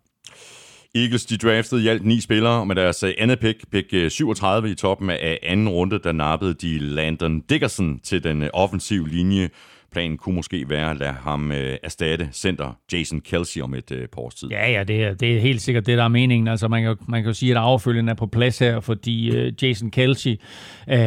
Eagles 0.95 1.25
de 1.25 1.37
draftede 1.37 1.83
i 1.83 1.87
alt 1.87 2.05
ni 2.05 2.21
spillere, 2.21 2.65
med 2.65 2.75
deres 2.75 3.03
andet 3.17 3.39
pick, 3.39 3.71
pick 3.71 4.11
37 4.11 4.71
i 4.71 4.75
toppen 4.75 5.09
af 5.09 5.39
anden 5.43 5.69
runde, 5.69 5.99
der 6.03 6.11
nappede 6.11 6.53
de 6.53 6.79
Landon 6.79 7.39
Dickerson 7.39 7.99
til 7.99 8.23
den 8.23 8.49
offensive 8.53 9.09
linje 9.09 9.49
Planen 9.91 10.17
kunne 10.17 10.35
måske 10.35 10.69
være 10.69 10.91
at 10.91 10.97
lade 10.97 11.13
ham 11.23 11.51
øh, 11.51 11.77
erstatte 11.83 12.29
center 12.31 12.77
Jason 12.93 13.21
Kelsey 13.21 13.61
om 13.61 13.73
et 13.73 13.91
øh, 13.91 14.07
par 14.07 14.21
års 14.21 14.35
tid. 14.35 14.47
Ja, 14.47 14.71
ja, 14.71 14.83
det 14.83 15.03
er, 15.03 15.13
det 15.13 15.35
er 15.35 15.39
helt 15.39 15.61
sikkert 15.61 15.85
det, 15.85 15.97
der 15.97 16.03
er 16.03 16.07
meningen. 16.07 16.47
Altså, 16.47 16.67
man 16.67 16.83
kan, 16.83 16.95
man 17.07 17.21
kan 17.21 17.29
jo 17.29 17.33
sige, 17.33 17.51
at 17.51 17.57
affølgen 17.57 18.09
er 18.09 18.13
på 18.13 18.25
plads 18.27 18.59
her, 18.59 18.79
fordi 18.79 19.37
øh, 19.37 19.53
Jason 19.63 19.91
Kelsey 19.91 20.31
øh, 20.31 20.97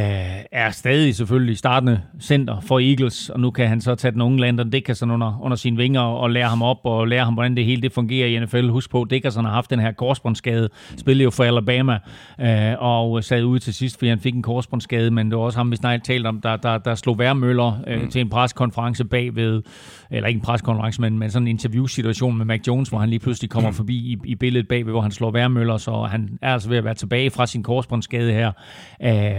er 0.52 0.70
stadig 0.70 1.14
selvfølgelig 1.14 1.58
startende 1.58 2.00
center 2.20 2.60
for 2.60 2.78
Eagles, 2.78 3.30
og 3.30 3.40
nu 3.40 3.50
kan 3.50 3.68
han 3.68 3.80
så 3.80 3.94
tage 3.94 4.12
den 4.12 4.20
unge 4.20 4.40
Landon 4.40 4.70
Dickerson 4.70 5.10
under, 5.10 5.40
under 5.42 5.56
sine 5.56 5.76
vinger 5.76 6.00
og 6.00 6.30
lære 6.30 6.48
ham 6.48 6.62
op 6.62 6.78
og 6.84 7.08
lære 7.08 7.24
ham, 7.24 7.34
hvordan 7.34 7.56
det 7.56 7.64
hele 7.64 7.82
det 7.82 7.92
fungerer 7.92 8.26
i 8.26 8.44
NFL. 8.44 8.68
Husk 8.68 8.90
på, 8.90 9.06
Dickerson 9.10 9.44
har 9.44 9.52
haft 9.52 9.70
den 9.70 9.80
her 9.80 9.92
korsbåndsskade, 9.92 10.68
spillede 10.96 11.24
jo 11.24 11.30
for 11.30 11.44
Alabama 11.44 11.98
øh, 12.40 12.74
og 12.78 13.24
sad 13.24 13.44
ude 13.44 13.58
til 13.58 13.74
sidst, 13.74 13.98
fordi 13.98 14.08
han 14.08 14.20
fik 14.20 14.34
en 14.34 14.42
korsbåndsskade, 14.42 15.10
men 15.10 15.30
det 15.30 15.38
var 15.38 15.44
også 15.44 15.58
ham, 15.58 15.70
vi 15.70 15.76
snart 15.76 16.02
talte 16.02 16.26
om, 16.26 16.40
der, 16.40 16.56
der, 16.56 16.78
der 16.78 16.94
slog 16.94 17.18
værmøller 17.18 17.82
øh, 17.86 18.02
mm. 18.02 18.10
til 18.10 18.20
en 18.20 18.30
preskonference 18.30 18.71
preskonference 18.72 19.04
bagved, 19.04 19.62
eller 20.10 20.28
ikke 20.28 20.38
en 20.38 20.42
preskonference, 20.42 21.00
men, 21.00 21.18
men 21.18 21.30
sådan 21.30 21.48
en 21.48 21.50
interviewsituation 21.50 22.38
med 22.38 22.44
Mac 22.44 22.60
Jones, 22.66 22.88
hvor 22.88 22.98
han 22.98 23.08
lige 23.08 23.18
pludselig 23.20 23.50
kommer 23.50 23.70
mm. 23.70 23.76
forbi 23.76 23.94
i, 23.96 24.18
i 24.24 24.34
billedet 24.34 24.68
bagved, 24.68 24.92
hvor 24.92 25.00
han 25.00 25.10
slår 25.10 25.30
værmøller, 25.30 25.76
så 25.76 26.02
han 26.02 26.38
er 26.42 26.52
altså 26.52 26.68
ved 26.68 26.78
at 26.78 26.84
være 26.84 26.94
tilbage 26.94 27.30
fra 27.30 27.46
sin 27.46 27.62
korsbåndsskade 27.62 28.32
her. 28.32 28.52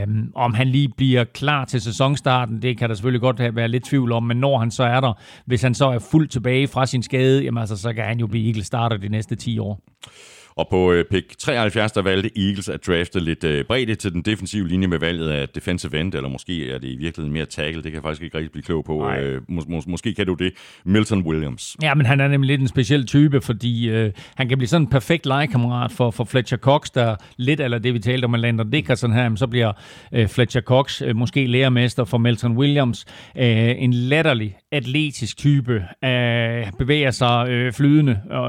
Um, 0.08 0.32
om 0.36 0.54
han 0.54 0.68
lige 0.68 0.90
bliver 0.98 1.24
klar 1.24 1.66
til 1.66 1.82
sæsonstarten, 1.82 2.62
det 2.62 2.78
kan 2.78 2.90
der 2.90 2.96
selvfølgelig 2.96 3.22
godt 3.22 3.56
være 3.56 3.68
lidt 3.68 3.84
tvivl 3.84 4.12
om, 4.12 4.24
men 4.24 4.38
når 4.38 4.60
han 4.60 4.72
så 4.72 4.84
er 4.84 5.00
der, 5.00 5.14
hvis 5.46 5.62
han 5.62 5.74
så 5.74 5.86
er 5.86 6.00
fuldt 6.00 6.32
tilbage 6.32 6.68
fra 6.68 6.86
sin 6.86 7.04
skade, 7.04 7.44
jamen 7.44 7.62
altså, 7.62 7.78
så 7.78 7.94
kan 7.94 8.04
han 8.04 8.20
jo 8.20 8.28
blive 8.28 8.48
Eagles 8.48 8.68
starter 8.68 8.98
de 8.98 9.10
næste 9.10 9.36
10 9.36 9.60
år. 9.60 9.80
Og 10.56 10.68
på 10.70 10.92
øh, 10.92 11.06
pick 11.12 11.38
73, 11.38 11.92
der 11.92 12.02
valgte 12.02 12.30
Eagles 12.36 12.70
at 12.70 12.88
drafte 12.88 13.20
lidt 13.20 13.44
øh, 13.44 13.66
bredde 13.66 13.96
til 13.96 14.14
den 14.14 14.22
defensive 14.22 14.68
linje 14.68 14.88
med 14.88 15.00
valget 15.00 15.30
af 15.30 15.50
defensive 15.50 16.00
end, 16.00 16.14
eller 16.14 16.30
måske 16.30 16.72
er 16.72 16.78
det 16.78 16.88
i 16.88 16.96
virkeligheden 16.96 17.34
mere 17.34 17.46
tackle, 17.46 17.76
det 17.84 17.92
kan 17.92 17.94
jeg 17.94 18.02
faktisk 18.02 18.24
ikke 18.24 18.38
rigtig 18.38 18.52
blive 18.52 18.64
klog 18.64 18.86
på. 18.86 19.10
Øh, 19.10 19.42
mås- 19.50 19.70
mås- 19.70 19.88
måske 19.88 20.14
kan 20.14 20.26
du 20.26 20.34
det. 20.34 20.54
Milton 20.86 21.22
Williams. 21.22 21.78
Ja, 21.82 21.94
men 21.94 22.06
han 22.06 22.20
er 22.20 22.28
nemlig 22.28 22.48
lidt 22.48 22.62
en 22.62 22.68
speciel 22.68 23.06
type, 23.06 23.42
fordi 23.42 23.90
øh, 23.90 24.12
han 24.36 24.50
kan 24.50 24.58
blive 24.58 24.68
sådan 24.68 24.82
en 24.82 24.90
perfekt 24.90 25.26
legekammerat 25.26 25.92
for, 25.92 26.12
for 26.12 26.24
Fletcher 26.24 26.58
Cox, 26.58 26.90
der 26.90 27.16
lidt 27.38 27.60
eller 27.60 27.80
det, 27.80 27.94
vi 27.94 28.00
talte 28.00 28.26
om 28.26 28.34
Landon 28.34 28.72
Dickerson 28.72 29.14
her, 29.14 29.36
så 29.36 29.48
bliver 29.48 29.72
øh, 30.12 30.28
Fletcher 30.28 30.62
Cox 30.62 31.02
øh, 31.02 31.16
måske 31.16 31.46
lærermester 31.46 32.04
for 32.06 32.18
Milton 32.18 32.58
Williams. 32.58 33.06
Øh, 33.38 33.72
en 33.78 33.94
latterlig 33.94 34.56
atletisk 34.72 35.38
type, 35.38 35.74
øh, 36.04 36.72
bevæger 36.78 37.12
sig 37.12 37.50
øh, 37.50 37.74
flydende 37.74 38.20
og, 38.30 38.46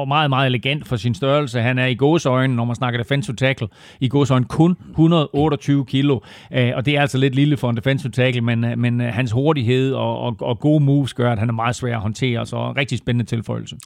og 0.00 0.08
meget, 0.08 0.30
meget 0.30 0.46
elegant 0.46 0.88
for 0.88 0.96
sin 0.96 1.14
størrelse 1.14 1.39
størrelse. 1.48 1.68
Han 1.68 1.78
er 1.78 1.86
i 1.86 1.94
gåsøjne, 1.94 2.56
når 2.56 2.64
man 2.64 2.76
snakker 2.76 2.98
defensive 2.98 3.36
tackle, 3.36 3.68
i 4.00 4.08
gåsøjne 4.08 4.44
kun 4.44 4.76
128 4.90 5.84
kilo. 5.86 6.20
Øh, 6.52 6.72
og 6.74 6.86
det 6.86 6.96
er 6.96 7.00
altså 7.00 7.18
lidt 7.18 7.34
lille 7.34 7.56
for 7.56 7.70
en 7.70 7.76
defensive 7.76 8.12
tackle, 8.12 8.40
men, 8.40 8.64
øh, 8.64 8.78
men 8.78 9.00
øh, 9.00 9.12
hans 9.12 9.32
hurtighed 9.32 9.92
og, 9.92 10.18
og, 10.18 10.36
og 10.40 10.58
gode 10.58 10.84
moves 10.84 11.14
gør, 11.14 11.32
at 11.32 11.38
han 11.38 11.48
er 11.48 11.52
meget 11.52 11.76
svær 11.76 11.96
at 11.96 12.02
håndtere. 12.02 12.46
Så 12.46 12.72
rigtig 12.76 12.98
spændende 12.98 13.30
tilføjelse. 13.30 13.76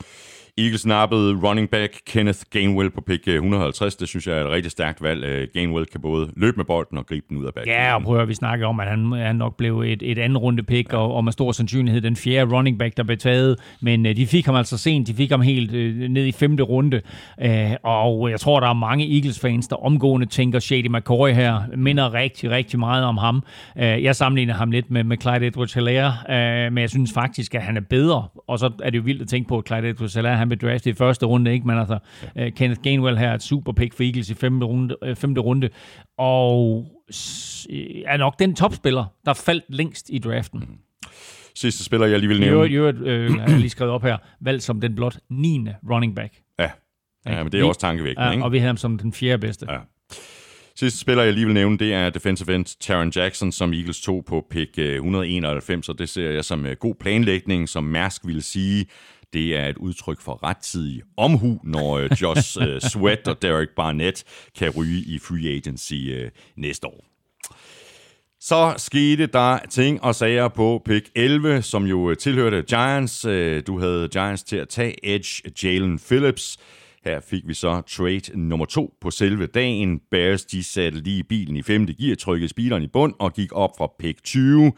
Eagles 0.58 0.86
nappede 0.86 1.34
running 1.48 1.70
back 1.70 1.92
Kenneth 2.06 2.38
Gainwell 2.50 2.90
på 2.90 3.00
pick 3.00 3.28
øh, 3.28 3.34
150. 3.34 3.96
Det 3.96 4.08
synes 4.08 4.26
jeg 4.26 4.36
er 4.36 4.44
et 4.44 4.50
rigtig 4.50 4.70
stærkt 4.72 5.02
valg. 5.02 5.24
Øh, 5.24 5.48
Gainwell 5.54 5.86
kan 5.86 6.00
både 6.00 6.30
løbe 6.36 6.56
med 6.56 6.64
bolden 6.64 6.98
og 6.98 7.06
gribe 7.06 7.26
den 7.28 7.36
ud 7.36 7.46
af 7.46 7.54
backen. 7.54 7.72
Ja, 7.72 7.94
og 7.94 8.02
prøv 8.02 8.20
at 8.20 8.28
vi 8.28 8.34
snakker 8.34 8.66
om, 8.66 8.80
at 8.80 8.86
han, 8.86 9.12
han 9.12 9.36
nok 9.36 9.56
blev 9.56 9.80
et, 9.80 10.02
et 10.02 10.18
andet 10.18 10.42
runde 10.42 10.62
pick, 10.62 10.92
ja. 10.92 10.98
og, 10.98 11.14
og 11.14 11.24
med 11.24 11.32
stor 11.32 11.52
sandsynlighed 11.52 12.00
den 12.00 12.16
fjerde 12.16 12.56
running 12.56 12.78
back, 12.78 12.96
der 12.96 13.02
blev 13.02 13.18
taget. 13.18 13.56
Men 13.80 14.06
øh, 14.06 14.16
de 14.16 14.26
fik 14.26 14.46
ham 14.46 14.54
altså 14.54 14.78
sent. 14.78 15.08
De 15.08 15.14
fik 15.14 15.30
ham 15.30 15.40
helt 15.40 15.72
øh, 15.72 16.08
ned 16.08 16.26
i 16.26 16.32
femte 16.32 16.62
runde. 16.62 17.00
Øh, 17.42 17.70
og 17.82 18.30
jeg 18.30 18.40
tror, 18.40 18.60
der 18.60 18.68
er 18.68 18.72
mange 18.72 19.16
Eagles-fans, 19.16 19.68
der 19.68 19.76
omgående 19.76 20.26
tænker, 20.26 20.58
Shady 20.58 20.86
McCoy 20.86 21.30
her 21.30 21.60
minder 21.76 22.14
rigtig, 22.14 22.50
rigtig 22.50 22.78
meget 22.78 23.04
om 23.04 23.16
ham. 23.16 23.42
Øh, 23.78 24.02
jeg 24.02 24.16
sammenligner 24.16 24.54
ham 24.54 24.70
lidt 24.70 24.90
med, 24.90 25.04
med 25.04 25.16
Clyde 25.20 25.46
Edwards-Hilaire, 25.46 26.32
øh, 26.32 26.72
men 26.72 26.80
jeg 26.80 26.90
synes 26.90 27.12
faktisk, 27.12 27.54
at 27.54 27.62
han 27.62 27.76
er 27.76 27.80
bedre. 27.90 28.28
Og 28.48 28.58
så 28.58 28.70
er 28.82 28.90
det 28.90 28.98
jo 28.98 29.02
vildt 29.02 29.22
at 29.22 29.28
tænke 29.28 29.48
på, 29.48 29.58
at 29.58 29.66
Clyde 29.66 29.90
Edwards-Hilaire 29.90 30.43
han 30.48 30.58
blev 30.58 30.70
draftet 30.70 30.90
i 30.90 30.94
første 30.94 31.26
runde, 31.26 31.52
ikke? 31.52 31.66
men 31.66 31.78
altså 31.78 31.98
uh, 32.36 32.48
Kenneth 32.56 32.82
Gainwell 32.82 33.18
her 33.18 33.28
er 33.28 33.34
et 33.34 33.42
super 33.42 33.72
pick 33.72 33.94
for 33.94 34.02
Eagles 34.02 34.30
i 34.30 34.34
femte 34.34 34.66
runde, 34.66 34.96
uh, 35.02 35.16
femte 35.16 35.40
runde 35.40 35.68
og 36.18 36.86
er 38.06 38.16
nok 38.16 38.38
den 38.38 38.54
topspiller, 38.54 39.04
der 39.24 39.34
faldt 39.34 39.64
længst 39.68 40.10
i 40.10 40.18
draften. 40.18 40.60
Mm. 40.60 40.78
Sidste 41.54 41.84
spiller, 41.84 42.06
jeg 42.06 42.18
lige 42.18 42.28
vil 42.28 42.40
nævne. 42.40 42.66
Jo, 42.66 42.86
jo, 42.86 43.04
øh, 43.04 43.36
jeg 43.36 43.44
har 43.44 43.58
lige 43.58 43.70
skrevet 43.70 43.92
op 43.92 44.02
her. 44.02 44.16
Valgt 44.40 44.62
som 44.62 44.80
den 44.80 44.94
blot 44.94 45.16
9. 45.30 45.66
running 45.90 46.16
back. 46.16 46.34
Ja, 46.58 46.70
ja 47.26 47.42
men 47.42 47.52
det 47.52 47.60
er 47.60 47.64
også 47.64 47.80
tankevækkende. 47.80 48.26
Ja, 48.26 48.32
ikke? 48.32 48.44
og 48.44 48.52
vi 48.52 48.58
havde 48.58 48.66
ham 48.66 48.76
som 48.76 48.98
den 48.98 49.12
fjerde 49.12 49.38
bedste. 49.38 49.66
Ja. 49.72 49.78
Sidste 50.76 51.00
spiller, 51.00 51.24
jeg 51.24 51.32
lige 51.32 51.46
vil 51.46 51.54
nævne, 51.54 51.78
det 51.78 51.94
er 51.94 52.10
defensive 52.10 52.54
end 52.54 52.78
Taron 52.80 53.12
Jackson, 53.16 53.52
som 53.52 53.72
Eagles 53.72 54.00
tog 54.00 54.24
på 54.24 54.46
pick 54.50 54.78
191, 54.78 55.88
og 55.88 55.98
det 55.98 56.08
ser 56.08 56.30
jeg 56.30 56.44
som 56.44 56.66
god 56.80 56.94
planlægning, 57.00 57.68
som 57.68 57.84
Mærsk 57.84 58.26
ville 58.26 58.42
sige 58.42 58.86
det 59.34 59.56
er 59.56 59.68
et 59.68 59.76
udtryk 59.76 60.20
for 60.20 60.42
rettidig 60.42 61.02
omhu, 61.16 61.60
når 61.64 61.98
øh, 61.98 62.10
Josh 62.22 62.58
uh, 62.58 62.78
Sweat 62.90 63.28
og 63.28 63.42
Derek 63.42 63.68
Barnett 63.76 64.24
kan 64.58 64.70
ryge 64.70 64.98
i 64.98 65.18
free 65.18 65.56
agency 65.56 65.94
uh, 65.94 66.30
næste 66.56 66.86
år. 66.86 67.04
Så 68.40 68.74
skete 68.76 69.26
der 69.26 69.58
ting 69.70 70.02
og 70.02 70.14
sager 70.14 70.48
på 70.48 70.82
pick 70.84 71.10
11, 71.14 71.62
som 71.62 71.84
jo 71.84 72.14
tilhørte 72.14 72.62
Giants. 72.62 73.26
Du 73.66 73.78
havde 73.78 74.08
Giants 74.08 74.42
til 74.42 74.56
at 74.56 74.68
tage 74.68 75.14
Edge 75.14 75.42
Jalen 75.62 75.98
Phillips. 75.98 76.58
Her 77.04 77.20
fik 77.20 77.42
vi 77.46 77.54
så 77.54 77.80
trade 77.80 78.38
nummer 78.48 78.66
to 78.66 78.94
på 79.00 79.10
selve 79.10 79.46
dagen. 79.46 80.00
Bears 80.10 80.44
de 80.44 80.64
satte 80.64 81.00
lige 81.00 81.24
bilen 81.24 81.56
i 81.56 81.62
femte 81.62 81.94
gear, 81.94 82.16
trykkede 82.16 82.48
speederen 82.48 82.82
i 82.82 82.86
bund 82.86 83.14
og 83.18 83.32
gik 83.32 83.52
op 83.52 83.70
fra 83.78 83.88
pick 83.98 84.24
20. 84.24 84.72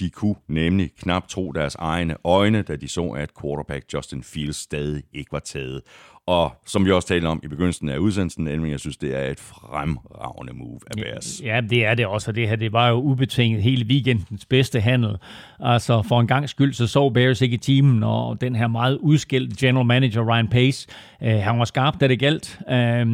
De 0.00 0.10
kunne 0.10 0.34
nemlig 0.48 0.90
knap 1.00 1.28
tro 1.28 1.52
deres 1.52 1.74
egne 1.74 2.14
øjne, 2.24 2.62
da 2.62 2.76
de 2.76 2.88
så, 2.88 3.06
at 3.08 3.30
quarterback 3.42 3.84
Justin 3.94 4.22
Fields 4.22 4.56
stadig 4.56 5.02
ikke 5.12 5.32
var 5.32 5.38
taget. 5.38 5.80
Og 6.26 6.52
som 6.66 6.84
vi 6.84 6.90
også 6.90 7.08
talte 7.08 7.26
om 7.26 7.40
i 7.42 7.48
begyndelsen 7.48 7.88
af 7.88 7.98
udsendelsen, 7.98 8.48
Elming, 8.48 8.72
jeg 8.72 8.80
synes, 8.80 8.96
det 8.96 9.16
er 9.16 9.30
et 9.30 9.40
fremragende 9.40 10.52
move 10.52 10.80
af 10.86 11.02
Bears. 11.02 11.40
Ja, 11.44 11.60
det 11.70 11.84
er 11.84 11.94
det 11.94 12.06
også, 12.06 12.30
og 12.30 12.34
det 12.34 12.48
her 12.48 12.56
det 12.56 12.72
var 12.72 12.88
jo 12.88 12.94
ubetinget 12.94 13.62
hele 13.62 13.86
weekendens 13.86 14.46
bedste 14.46 14.80
handel. 14.80 15.16
Altså 15.60 16.02
for 16.02 16.20
en 16.20 16.26
gang 16.26 16.48
skyld, 16.48 16.72
så 16.72 16.86
så 16.86 17.10
Bears 17.10 17.40
ikke 17.40 17.54
i 17.54 17.58
timen, 17.58 18.02
og 18.02 18.40
den 18.40 18.56
her 18.56 18.68
meget 18.68 18.96
udskilt 18.96 19.56
general 19.56 19.86
manager 19.86 20.34
Ryan 20.34 20.48
Pace, 20.48 20.88
øh, 21.22 21.34
han 21.34 21.58
var 21.58 21.64
skarp, 21.64 22.00
da 22.00 22.08
det 22.08 22.18
galt. 22.18 22.60
Øh, 22.70 23.06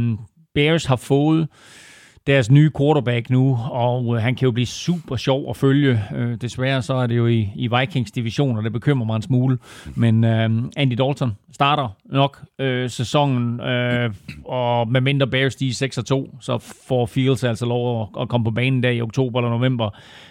Bears 0.54 0.84
har 0.84 0.96
fået 0.96 1.48
deres 2.26 2.50
nye 2.50 2.70
quarterback 2.78 3.30
nu, 3.30 3.58
og 3.70 4.16
øh, 4.16 4.22
han 4.22 4.34
kan 4.34 4.46
jo 4.46 4.52
blive 4.52 4.66
super 4.66 5.16
sjov 5.16 5.50
at 5.50 5.56
følge. 5.56 6.02
Øh, 6.14 6.36
desværre 6.40 6.82
så 6.82 6.94
er 6.94 7.06
det 7.06 7.16
jo 7.16 7.26
i, 7.26 7.52
i 7.54 7.68
Vikings 7.78 8.10
division, 8.10 8.56
og 8.56 8.64
det 8.64 8.72
bekymrer 8.72 9.06
mig 9.06 9.16
en 9.16 9.22
smule. 9.22 9.58
Men 9.94 10.24
øh, 10.24 10.50
Andy 10.76 10.94
Dalton 10.94 11.32
starter 11.52 11.88
nok 12.04 12.42
øh, 12.58 12.90
sæsonen, 12.90 13.60
øh, 13.60 14.10
og 14.44 14.88
med 14.88 15.00
mindre 15.00 15.26
Bears 15.26 15.56
de 15.56 15.74
6 15.74 15.98
2, 16.06 16.36
så 16.40 16.58
får 16.88 17.06
Fields 17.06 17.44
altså 17.44 17.66
lov 17.66 18.02
at, 18.02 18.22
at 18.22 18.28
komme 18.28 18.44
på 18.44 18.50
banen 18.50 18.82
der 18.82 18.90
i 18.90 19.00
oktober 19.00 19.40
eller 19.40 19.50
november. 19.50 19.90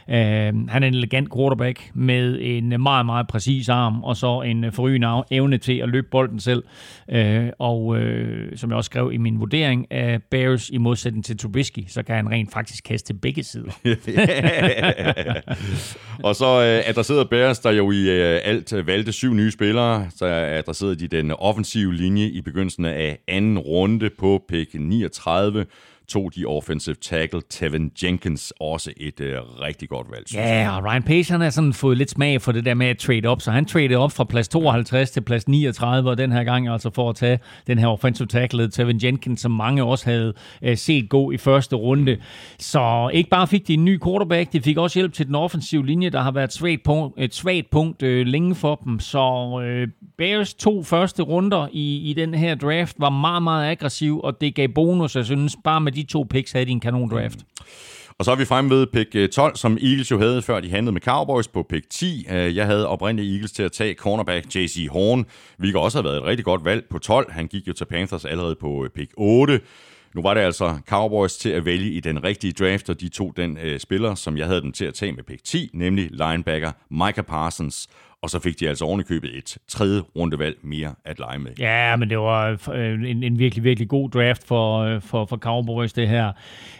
Øh, 0.10 0.70
han 0.70 0.84
er 0.84 0.88
en 0.88 0.94
elegant 0.94 1.34
quarterback 1.36 1.92
med 1.94 2.38
en 2.42 2.82
meget, 2.82 3.06
meget 3.06 3.28
præcis 3.28 3.70
arm, 3.70 4.04
og 4.04 4.18
så 4.18 4.42
en 4.42 4.72
forrygende 4.72 5.24
evne 5.32 5.58
til 5.58 5.78
at 5.78 5.90
løbe 5.90 6.08
bolden 6.12 6.40
selv. 6.40 6.64
Øh, 7.10 7.50
og 7.60 7.98
øh, 7.98 8.58
som 8.58 8.70
jeg 8.70 8.78
også 8.78 8.88
skrev 8.88 9.12
i 9.14 9.18
min 9.18 9.40
vurdering 9.40 9.92
af 9.92 10.24
Bears 10.24 10.70
i 10.70 10.78
modsætning 10.78 11.26
til 11.26 11.38
Trubisky, 11.38 11.85
så 11.88 12.04
kan 12.04 12.16
han 12.16 12.32
rent 12.32 12.54
faktisk 12.54 12.84
kaste 12.84 13.08
til 13.08 13.14
begge 13.14 13.44
sider. 13.44 13.72
og 16.28 16.36
så 16.36 16.46
øh, 16.46 16.90
adresserede 16.90 17.26
Bears, 17.26 17.60
der 17.60 17.72
jo 17.72 17.92
i 17.92 18.10
øh, 18.10 18.42
alt 18.44 18.74
øh, 18.74 18.88
valgte 18.88 19.12
syv 19.12 19.34
nye 19.34 19.52
spillere, 19.52 20.08
så 20.16 20.26
adresserede 20.26 20.96
de 20.96 21.08
den 21.08 21.32
offensive 21.32 21.94
linje 21.94 22.26
i 22.26 22.42
begyndelsen 22.42 22.86
af 22.86 23.20
anden 23.28 23.60
runde 23.60 24.10
på 24.10 24.44
pick 24.50 24.74
39 24.74 25.66
tog 26.08 26.32
de 26.36 26.46
offensive 26.46 26.96
tackle 26.96 27.42
Tevin 27.50 27.92
Jenkins, 28.04 28.54
også 28.60 28.92
et 28.98 29.20
øh, 29.20 29.38
rigtig 29.62 29.90
godt 29.90 30.08
valg. 30.12 30.34
Ja, 30.34 30.78
og 30.78 30.86
Ryan 30.86 31.04
Pace 31.04 31.32
han 31.32 31.42
har 31.42 31.50
sådan 31.50 31.74
fået 31.74 31.98
lidt 31.98 32.10
smag 32.10 32.42
for 32.42 32.52
det 32.52 32.66
der 32.66 32.74
med 32.74 32.88
at 32.88 32.98
trade 32.98 33.28
op, 33.28 33.42
så 33.42 33.52
han 33.52 33.66
traded 33.66 33.96
op 33.96 34.12
fra 34.12 34.24
plads 34.24 34.48
52 34.48 35.12
til 35.12 35.22
plads 35.22 35.48
39, 35.48 36.10
og 36.10 36.18
den 36.18 36.32
her 36.32 36.44
gang 36.44 36.70
altså 36.70 36.90
for 36.90 37.10
at 37.10 37.16
tage 37.16 37.40
den 37.68 37.78
her 37.78 37.88
offensive 37.88 38.28
tackle 38.28 38.72
Tevin 38.72 39.00
Jenkins, 39.04 39.42
som 39.42 39.52
mange 39.52 39.84
også 39.84 40.06
havde 40.06 40.34
øh, 40.62 40.78
set 40.78 41.10
gå 41.10 41.32
i 41.32 41.38
første 41.38 41.76
runde. 41.76 42.18
Så 42.60 43.10
ikke 43.14 43.30
bare 43.30 43.48
fik 43.48 43.68
de 43.68 43.74
en 43.74 43.86
ny 43.86 44.02
quarterback, 44.04 44.54
de 44.54 44.62
fik 44.62 44.78
også 44.78 45.00
hjælp 45.00 45.14
til 45.14 45.28
den 45.28 45.36
offensive 45.36 45.86
linje, 45.86 46.10
der 46.10 46.22
har 46.22 46.32
været 46.32 46.48
et 46.48 46.54
svagt 46.54 46.84
punkt, 46.84 47.22
et 47.22 47.36
svagt 47.36 47.70
punkt 47.70 48.04
øh, 48.04 48.26
længe 48.26 48.56
for 48.56 48.76
dem. 48.76 49.00
Så 49.00 49.60
øh, 49.66 49.88
Bears 50.18 50.54
to 50.54 50.84
første 50.84 51.24
runder 51.24 51.68
i, 51.72 52.10
i 52.10 52.14
den 52.14 52.34
her 52.34 52.56
draft 52.56 52.96
var 53.00 53.10
meget, 53.10 53.44
meget 53.44 53.72
aggressiv, 53.72 54.20
og 54.20 54.42
det 54.42 54.56
gav 54.56 54.68
bonus. 54.68 55.16
Jeg 55.16 55.26
synes, 55.26 55.58
bare 55.64 55.82
med 55.82 55.92
de 55.96 56.04
to 56.04 56.26
picks 56.30 56.52
havde 56.52 56.66
de 56.66 56.72
en 56.72 56.80
kanon 56.80 57.10
draft. 57.10 57.38
Mm. 57.38 57.66
Og 58.20 58.26
så 58.26 58.32
er 58.32 58.36
vi 58.36 58.46
fremme 58.46 58.70
ved 58.70 58.88
pick 58.88 59.16
øh, 59.16 59.30
12, 59.30 59.56
som 59.56 59.78
Eagles 59.82 60.12
jo 60.12 60.20
havde, 60.20 60.42
før 60.42 60.60
de 60.60 60.70
handlede 60.70 60.92
med 60.92 61.02
Cowboys 61.02 61.48
på 61.48 61.64
pick 61.70 61.90
10. 61.90 62.28
Øh, 62.32 62.56
jeg 62.56 62.66
havde 62.66 62.88
oprindeligt 62.88 63.34
Eagles 63.34 63.52
til 63.52 63.64
at 63.64 63.72
tage 63.72 63.94
cornerback 63.94 64.56
JC 64.56 64.88
Horn, 64.92 65.26
hvilket 65.58 65.82
også 65.82 65.98
har 65.98 66.04
været 66.04 66.18
et 66.18 66.24
rigtig 66.24 66.46
godt 66.46 66.66
valg 66.66 66.86
på 66.90 67.00
12. 67.00 67.32
Han 67.32 67.48
gik 67.48 67.68
jo 67.68 67.74
til 67.74 67.86
Panthers 67.86 68.26
allerede 68.26 68.56
på 68.56 68.84
øh, 68.84 68.90
pick 68.90 69.12
8. 69.18 69.62
Nu 70.16 70.22
var 70.22 70.34
det 70.34 70.42
altså 70.42 70.78
Cowboys 70.90 71.38
til 71.38 71.50
at 71.50 71.66
vælge 71.66 71.92
i 71.92 72.00
den 72.00 72.24
rigtige 72.24 72.54
draft, 72.54 72.90
og 72.90 73.02
de 73.02 73.10
tog 73.10 73.34
den 73.38 73.58
øh, 73.58 73.80
spiller, 73.80 74.16
som 74.16 74.38
jeg 74.38 74.48
havde 74.48 74.62
dem 74.62 74.72
til 74.72 74.86
at 74.86 74.94
tage 74.94 75.12
med 75.12 75.24
pick 75.24 75.44
10, 75.44 75.70
nemlig 75.74 76.10
linebacker 76.12 76.72
Micah 76.90 77.26
Parsons 77.26 77.88
og 78.26 78.30
så 78.30 78.40
fik 78.40 78.60
de 78.60 78.70
altså 78.70 78.86
ovenikøbet 78.86 79.38
et 79.38 79.58
tredje 79.68 80.02
rundevalg 80.16 80.58
mere 80.62 80.96
at 81.06 81.20
lege 81.20 81.40
med. 81.40 81.52
Ja, 81.60 81.96
men 81.96 82.10
det 82.10 82.18
var 82.18 82.70
øh, 82.74 82.94
en, 82.94 83.24
en 83.24 83.40
virkelig, 83.40 83.64
virkelig 83.64 83.90
god 83.90 84.10
draft 84.10 84.48
for, 84.48 84.80
øh, 84.80 85.02
for, 85.02 85.26
for 85.26 85.38
Cowboys, 85.38 85.94
det 85.94 86.08
her. 86.08 86.32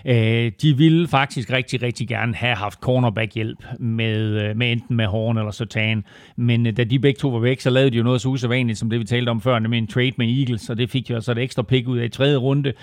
Øh, 0.06 0.52
de 0.62 0.78
ville 0.78 1.08
faktisk 1.08 1.52
rigtig, 1.52 1.82
rigtig 1.82 2.08
gerne 2.08 2.36
have 2.36 2.56
haft 2.56 2.80
cornerback-hjælp 2.80 3.66
med, 3.80 4.54
med 4.56 4.72
enten 4.72 4.98
med 4.98 5.06
Horn 5.06 5.38
eller 5.38 5.52
Sertan, 5.52 6.04
men 6.36 6.76
da 6.76 6.84
de 6.84 7.00
begge 7.00 7.18
to 7.20 7.30
var 7.30 7.40
væk, 7.40 7.60
så 7.60 7.70
lavede 7.70 7.92
de 7.92 7.98
jo 7.98 8.04
noget 8.04 8.22
så 8.22 8.30
usædvanligt, 8.30 8.80
som 8.80 8.90
det 8.90 9.00
vi 9.00 9.06
talte 9.06 9.30
om 9.30 9.42
før, 9.42 9.60
nemlig 9.60 9.78
en 9.78 9.88
trade 9.88 10.12
med 10.18 10.40
Eagles, 10.40 10.70
og 10.70 10.78
det 10.78 10.90
fik 10.90 11.08
de 11.08 11.16
altså 11.16 11.32
et 11.32 11.38
ekstra 11.38 11.62
pick 11.64 11.88
ud 11.88 11.98
af 11.98 12.06
i 12.06 12.10
tredje 12.10 12.38
runde, 12.38 12.74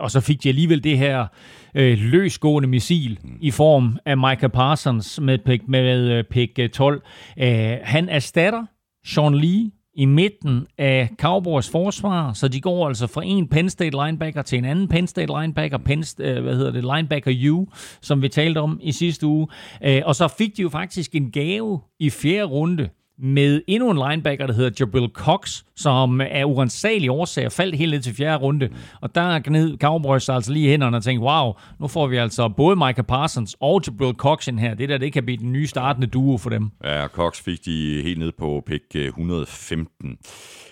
og 0.00 0.10
så 0.10 0.20
fik 0.20 0.42
de 0.42 0.48
alligevel 0.48 0.84
det 0.84 0.98
her 0.98 1.26
øh, 1.74 1.98
løsgående 1.98 2.68
missil 2.68 3.18
i 3.40 3.50
form 3.50 3.98
af 4.04 4.16
Micah 4.16 4.50
Parsons 4.50 5.20
med 5.20 5.38
pick, 5.38 5.68
med 5.68 6.10
øh, 6.10 6.24
pick 6.24 6.72
12. 6.72 7.02
Øh, 7.38 7.48
øh, 7.48 7.78
han 7.82 8.08
erstatter 8.08 8.66
Sean 9.06 9.34
Lee 9.34 9.70
i 9.96 10.04
midten 10.04 10.66
af 10.78 11.08
Cowboys 11.20 11.70
forsvar, 11.70 12.32
så 12.32 12.48
de 12.48 12.60
går 12.60 12.88
altså 12.88 13.06
fra 13.06 13.22
en 13.24 13.48
Penn 13.48 13.70
State 13.70 13.96
linebacker 14.04 14.42
til 14.42 14.58
en 14.58 14.64
anden 14.64 14.88
Penn 14.88 15.06
State 15.06 15.40
linebacker, 15.40 15.78
Penn, 15.78 16.04
øh, 16.20 16.42
hvad 16.42 16.56
hedder 16.56 16.72
det, 16.72 16.84
linebacker 16.96 17.50
U, 17.50 17.66
som 18.00 18.22
vi 18.22 18.28
talte 18.28 18.58
om 18.58 18.80
i 18.82 18.92
sidste 18.92 19.26
uge. 19.26 19.48
Øh, 19.84 20.02
og 20.04 20.14
så 20.14 20.28
fik 20.28 20.56
de 20.56 20.62
jo 20.62 20.68
faktisk 20.68 21.14
en 21.14 21.30
gave 21.30 21.80
i 22.00 22.10
fjerde 22.10 22.44
runde 22.44 22.88
med 23.18 23.62
endnu 23.66 23.90
en 23.90 24.08
linebacker, 24.08 24.46
der 24.46 24.54
hedder 24.54 24.70
Jabril 24.80 25.10
Cox, 25.12 25.62
som 25.76 26.20
er 26.20 26.44
urensagelige 26.44 27.10
årsager 27.10 27.48
faldt 27.48 27.76
helt 27.76 27.90
ned 27.90 28.00
til 28.00 28.14
fjerde 28.14 28.36
runde. 28.36 28.68
Og 29.00 29.14
der 29.14 29.38
gned 29.38 29.78
Cowboys 29.78 30.28
altså 30.28 30.52
lige 30.52 30.70
hænderne 30.70 30.96
og 30.96 31.02
tænkte, 31.02 31.24
wow, 31.24 31.52
nu 31.80 31.88
får 31.88 32.06
vi 32.06 32.16
altså 32.16 32.48
både 32.48 32.76
Micah 32.76 33.04
Parsons 33.04 33.56
og 33.60 33.82
Jabril 33.86 34.14
Cox 34.14 34.48
ind 34.48 34.58
her. 34.58 34.74
Det 34.74 34.88
der, 34.88 34.98
det 34.98 35.12
kan 35.12 35.24
blive 35.24 35.38
den 35.38 35.52
nye 35.52 35.66
startende 35.66 36.06
duo 36.06 36.38
for 36.38 36.50
dem. 36.50 36.70
Ja, 36.84 37.06
Cox 37.06 37.42
fik 37.42 37.64
de 37.64 38.00
helt 38.02 38.18
ned 38.18 38.32
på 38.38 38.62
pick 38.66 38.84
øh, 38.94 39.04
115. 39.04 40.18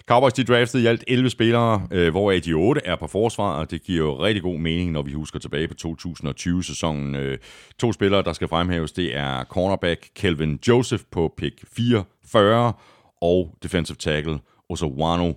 Cowboys 0.06 0.32
de 0.32 0.44
draftede 0.44 0.82
i 0.82 0.86
alt 0.86 1.04
11 1.08 1.30
spillere, 1.30 1.86
øh, 1.90 2.10
hvoraf 2.10 2.40
de 2.40 2.52
8 2.52 2.80
er 2.84 2.96
på 2.96 3.06
forsvar, 3.06 3.60
og 3.60 3.70
det 3.70 3.82
giver 3.82 4.04
jo 4.04 4.24
rigtig 4.24 4.42
god 4.42 4.58
mening, 4.58 4.92
når 4.92 5.02
vi 5.02 5.12
husker 5.12 5.38
tilbage 5.38 5.68
på 5.68 5.74
2020-sæsonen. 5.86 7.14
Øh, 7.14 7.38
to 7.78 7.92
spillere, 7.92 8.22
der 8.22 8.32
skal 8.32 8.48
fremhæves, 8.48 8.92
det 8.92 9.16
er 9.16 9.44
cornerback 9.44 10.08
Kelvin 10.16 10.58
Joseph 10.68 11.02
på 11.12 11.34
pick 11.38 11.64
4, 11.76 12.04
44 12.32 12.72
og 13.20 13.54
defensive 13.62 13.96
tackle 13.96 14.38
Osawano 14.68 15.32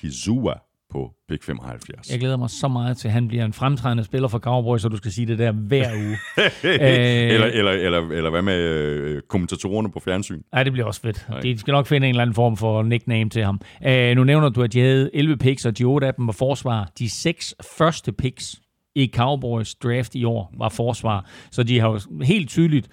Hizua 0.00 0.54
på 0.90 1.10
pick 1.28 1.44
75. 1.44 2.10
Jeg 2.10 2.20
glæder 2.20 2.36
mig 2.36 2.50
så 2.50 2.68
meget 2.68 2.96
til, 2.96 3.08
at 3.08 3.12
han 3.12 3.28
bliver 3.28 3.44
en 3.44 3.52
fremtrædende 3.52 4.04
spiller 4.04 4.28
for 4.28 4.38
Cowboys, 4.38 4.82
så 4.82 4.88
du 4.88 4.96
skal 4.96 5.12
sige 5.12 5.26
det 5.26 5.38
der 5.38 5.52
hver 5.52 5.92
uge. 5.94 6.18
eller, 6.62 7.46
eller, 7.46 7.70
eller, 7.70 8.10
eller 8.10 8.30
hvad 8.30 8.42
med 8.42 8.58
øh, 8.58 9.22
kommentatorerne 9.28 9.90
på 9.90 10.00
fjernsyn? 10.00 10.42
Ja, 10.54 10.64
det 10.64 10.72
bliver 10.72 10.86
også 10.86 11.00
fedt. 11.00 11.26
Nej. 11.28 11.40
De 11.40 11.58
skal 11.58 11.72
nok 11.72 11.86
finde 11.86 12.06
en 12.06 12.10
eller 12.10 12.22
anden 12.22 12.34
form 12.34 12.56
for 12.56 12.82
nickname 12.82 13.30
til 13.30 13.44
ham. 13.44 13.60
Uh, 13.86 14.16
nu 14.16 14.24
nævner 14.24 14.48
du, 14.48 14.62
at 14.62 14.72
de 14.72 14.80
havde 14.80 15.10
11 15.14 15.36
picks, 15.36 15.66
og 15.66 15.78
de 15.78 15.84
8 15.84 16.06
af 16.06 16.14
dem 16.14 16.26
var 16.26 16.32
forsvar. 16.32 16.90
De 16.98 17.10
seks 17.10 17.54
første 17.78 18.12
picks 18.12 18.60
i 18.94 19.12
Cowboys 19.14 19.74
draft 19.74 20.14
i 20.14 20.24
år 20.24 20.54
var 20.58 20.68
forsvar. 20.68 21.30
Så 21.50 21.62
de 21.62 21.80
har 21.80 21.88
jo 21.88 22.00
helt 22.22 22.48
tydeligt 22.48 22.88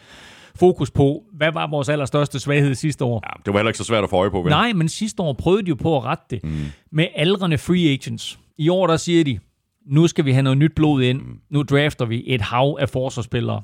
fokus 0.56 0.92
på, 0.92 1.24
hvad 1.34 1.52
var 1.54 1.68
vores 1.70 1.90
allerstørste 1.90 2.40
svaghed 2.40 2.76
sidste 2.76 3.04
år. 3.04 3.22
Ja, 3.26 3.42
det 3.46 3.54
var 3.54 3.60
heller 3.60 3.70
ikke 3.70 3.78
så 3.78 3.84
svært 3.84 4.04
at 4.04 4.10
få 4.10 4.16
øje 4.16 4.32
på, 4.32 4.42
vel? 4.42 4.50
Nej, 4.50 4.74
men 4.74 4.90
sidste 4.90 5.24
år 5.24 5.34
prøvede 5.34 5.64
de 5.64 5.70
jo 5.70 5.76
på 5.76 5.98
at 5.98 6.04
rette 6.04 6.24
det 6.30 6.44
mm. 6.44 6.52
med 6.92 7.08
aldrende 7.16 7.58
free 7.58 7.94
agents. 7.94 8.40
I 8.58 8.70
år, 8.70 8.88
der 8.88 8.98
siger 8.98 9.24
de, 9.24 9.40
nu 9.86 10.08
skal 10.08 10.26
vi 10.26 10.32
have 10.32 10.44
noget 10.44 10.58
nyt 10.58 10.72
blod 10.76 11.02
ind. 11.02 11.22
Mm. 11.22 11.40
Nu 11.50 11.64
drafter 11.64 12.06
vi 12.06 12.24
et 12.26 12.42
hav 12.42 12.78
af 12.80 12.90
forsvarsspillere. 12.90 13.62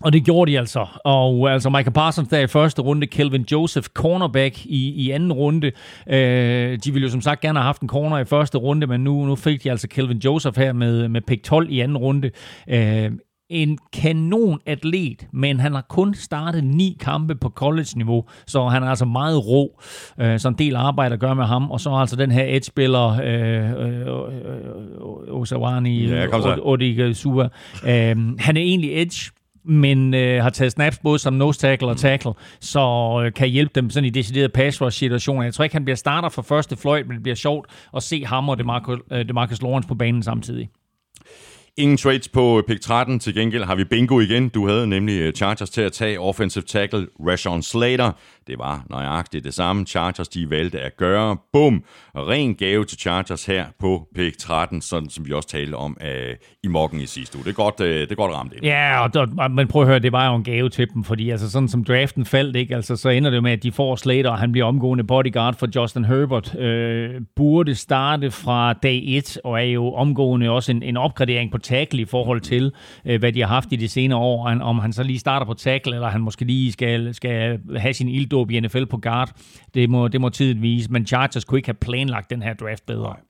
Og 0.00 0.12
det 0.12 0.24
gjorde 0.24 0.52
de 0.52 0.58
altså. 0.58 0.86
Og 1.04 1.52
altså 1.52 1.70
Michael 1.70 1.92
Parsons 1.92 2.28
der 2.28 2.38
i 2.38 2.46
første 2.46 2.82
runde, 2.82 3.06
Kelvin 3.06 3.46
Joseph 3.52 3.88
cornerback 3.88 4.66
i, 4.66 4.88
i 4.88 5.10
anden 5.10 5.32
runde. 5.32 5.72
Øh, 6.08 6.78
de 6.84 6.92
ville 6.92 7.06
jo 7.06 7.10
som 7.10 7.20
sagt 7.20 7.40
gerne 7.40 7.58
have 7.58 7.64
haft 7.64 7.82
en 7.82 7.88
corner 7.88 8.18
i 8.18 8.24
første 8.24 8.58
runde, 8.58 8.86
men 8.86 9.04
nu, 9.04 9.26
nu 9.26 9.36
fik 9.36 9.64
de 9.64 9.70
altså 9.70 9.88
Kelvin 9.88 10.18
Joseph 10.18 10.58
her 10.58 10.72
med, 10.72 11.08
med 11.08 11.20
pick 11.20 11.44
12 11.44 11.70
i 11.70 11.80
anden 11.80 11.96
runde. 11.96 12.30
Øh, 12.68 13.10
en 13.50 13.78
kanon 13.92 14.60
atlet, 14.66 15.26
men 15.32 15.60
han 15.60 15.74
har 15.74 15.84
kun 15.88 16.14
startet 16.14 16.64
ni 16.64 16.96
kampe 17.00 17.34
på 17.34 17.48
college-niveau, 17.48 18.24
så 18.46 18.68
han 18.68 18.82
er 18.82 18.88
altså 18.88 19.04
meget 19.04 19.46
rå, 19.46 19.80
øh, 20.20 20.38
så 20.38 20.48
en 20.48 20.54
del 20.54 20.76
arbejde 20.76 21.12
at 21.12 21.20
gøre 21.20 21.34
med 21.34 21.44
ham, 21.44 21.70
og 21.70 21.80
så 21.80 21.90
altså 21.90 22.16
den 22.16 22.30
her 22.30 22.44
edge-spiller, 22.48 23.08
øh, 23.24 23.70
øh, 23.70 25.40
Osawani, 25.40 26.06
ja, 26.06 26.26
Odige 26.62 27.14
Suva, 27.14 27.48
øh, 27.84 28.16
han 28.38 28.56
er 28.56 28.60
egentlig 28.60 29.02
edge, 29.02 29.30
men 29.64 30.14
øh, 30.14 30.42
har 30.42 30.50
taget 30.50 30.72
snaps 30.72 30.98
både 30.98 31.18
som 31.18 31.34
nose 31.34 31.60
tackle 31.60 31.88
og 31.88 31.96
tackle, 31.96 32.32
så 32.60 32.80
øh, 33.24 33.32
kan 33.32 33.48
hjælpe 33.48 33.72
dem 33.74 33.90
sådan 33.90 34.04
i 34.06 34.10
deciderede 34.10 34.48
pass 34.48 34.82
rush 34.82 34.98
situationer. 34.98 35.42
Jeg 35.42 35.54
tror 35.54 35.62
ikke, 35.62 35.74
han 35.74 35.84
bliver 35.84 35.96
starter 35.96 36.28
for 36.28 36.42
første 36.42 36.76
fløjt, 36.76 37.06
men 37.06 37.14
det 37.14 37.22
bliver 37.22 37.36
sjovt 37.36 37.66
at 37.96 38.02
se 38.02 38.24
ham 38.24 38.48
og 38.48 38.58
DeMarcus, 38.58 38.98
øh, 39.12 39.28
DeMarcus 39.28 39.62
Lawrence 39.62 39.88
på 39.88 39.94
banen 39.94 40.22
samtidig. 40.22 40.68
Ingen 41.78 41.96
trades 41.96 42.28
på 42.28 42.58
øh, 42.58 42.64
pick 42.64 42.80
13. 42.80 43.20
Til 43.20 43.34
gengæld 43.34 43.64
har 43.64 43.74
vi 43.74 43.84
bingo 43.84 44.20
igen. 44.20 44.48
Du 44.48 44.68
havde 44.68 44.86
nemlig 44.86 45.20
øh, 45.20 45.32
Chargers 45.32 45.70
til 45.70 45.80
at 45.80 45.92
tage 45.92 46.20
offensive 46.20 46.64
tackle 46.64 47.06
Rashawn 47.20 47.62
Slater. 47.62 48.12
Det 48.48 48.58
var 48.58 48.84
nøjagtigt 48.90 49.44
det 49.44 49.54
samme, 49.54 49.86
Chargers 49.86 50.28
de 50.28 50.50
valgte 50.50 50.80
at 50.80 50.96
gøre. 50.96 51.36
Bum! 51.52 51.84
Ren 52.16 52.54
gave 52.54 52.84
til 52.84 52.98
Chargers 52.98 53.46
her 53.46 53.66
på 53.80 54.08
pick 54.14 54.38
13, 54.38 54.80
sådan 54.80 55.10
som 55.10 55.26
vi 55.26 55.32
også 55.32 55.48
talte 55.48 55.74
om 55.74 55.96
uh, 56.00 56.08
i 56.64 56.68
morgen 56.68 57.00
i 57.00 57.06
sidste 57.06 57.36
uge. 57.36 57.44
Det 57.44 57.50
er 57.50 57.54
godt, 57.54 57.80
uh, 57.80 57.86
det 57.86 58.12
er 58.12 58.14
godt 58.14 58.32
ramt 58.32 58.52
ind. 58.52 58.64
Ja, 58.64 59.02
og 59.02 59.14
der, 59.14 59.48
men 59.48 59.68
prøv 59.68 59.82
at 59.82 59.88
høre, 59.88 59.98
det 59.98 60.12
var 60.12 60.26
jo 60.26 60.34
en 60.34 60.44
gave 60.44 60.68
til 60.68 60.88
dem, 60.94 61.04
fordi 61.04 61.30
altså 61.30 61.50
sådan 61.50 61.68
som 61.68 61.84
draften 61.84 62.24
faldt, 62.24 62.56
ikke, 62.56 62.74
altså, 62.74 62.96
så 62.96 63.08
ender 63.08 63.30
det 63.30 63.42
med, 63.42 63.52
at 63.52 63.62
de 63.62 63.72
får 63.72 63.96
Slater, 63.96 64.30
og 64.30 64.38
han 64.38 64.52
bliver 64.52 64.66
omgående 64.66 65.04
bodyguard 65.04 65.54
for 65.54 65.68
Justin 65.76 66.04
Herbert. 66.04 66.54
Uh, 66.54 67.22
burde 67.36 67.74
starte 67.74 68.30
fra 68.30 68.72
dag 68.72 69.02
1, 69.06 69.38
og 69.44 69.52
er 69.52 69.64
jo 69.64 69.94
omgående 69.94 70.50
også 70.50 70.72
en, 70.72 70.82
en 70.82 70.96
opgradering 70.96 71.52
på 71.52 71.58
tackle 71.58 72.00
i 72.02 72.04
forhold 72.04 72.40
til, 72.40 72.72
uh, 73.04 73.14
hvad 73.16 73.32
de 73.32 73.40
har 73.40 73.48
haft 73.48 73.72
i 73.72 73.76
de 73.76 73.88
senere 73.88 74.18
år. 74.18 74.48
Om 74.60 74.78
han 74.78 74.92
så 74.92 75.02
lige 75.02 75.18
starter 75.18 75.46
på 75.46 75.54
tackle, 75.54 75.94
eller 75.94 76.08
han 76.08 76.20
måske 76.20 76.44
lige 76.44 76.72
skal, 76.72 77.14
skal 77.14 77.58
have 77.76 77.94
sin 77.94 78.08
ilddåb 78.08 78.37
opråb 78.38 78.50
i 78.50 78.60
NFL 78.60 78.84
på 78.84 78.96
guard. 78.96 79.30
Det 79.74 79.90
må, 79.90 80.08
det 80.08 80.20
må 80.20 80.28
tiden 80.28 80.62
vise, 80.62 80.92
men 80.92 81.06
Chargers 81.06 81.44
kunne 81.44 81.58
ikke 81.58 81.68
have 81.68 81.74
planlagt 81.74 82.30
den 82.30 82.42
her 82.42 82.54
draft 82.54 82.86
bedre. 82.86 83.02
Nej. 83.02 83.20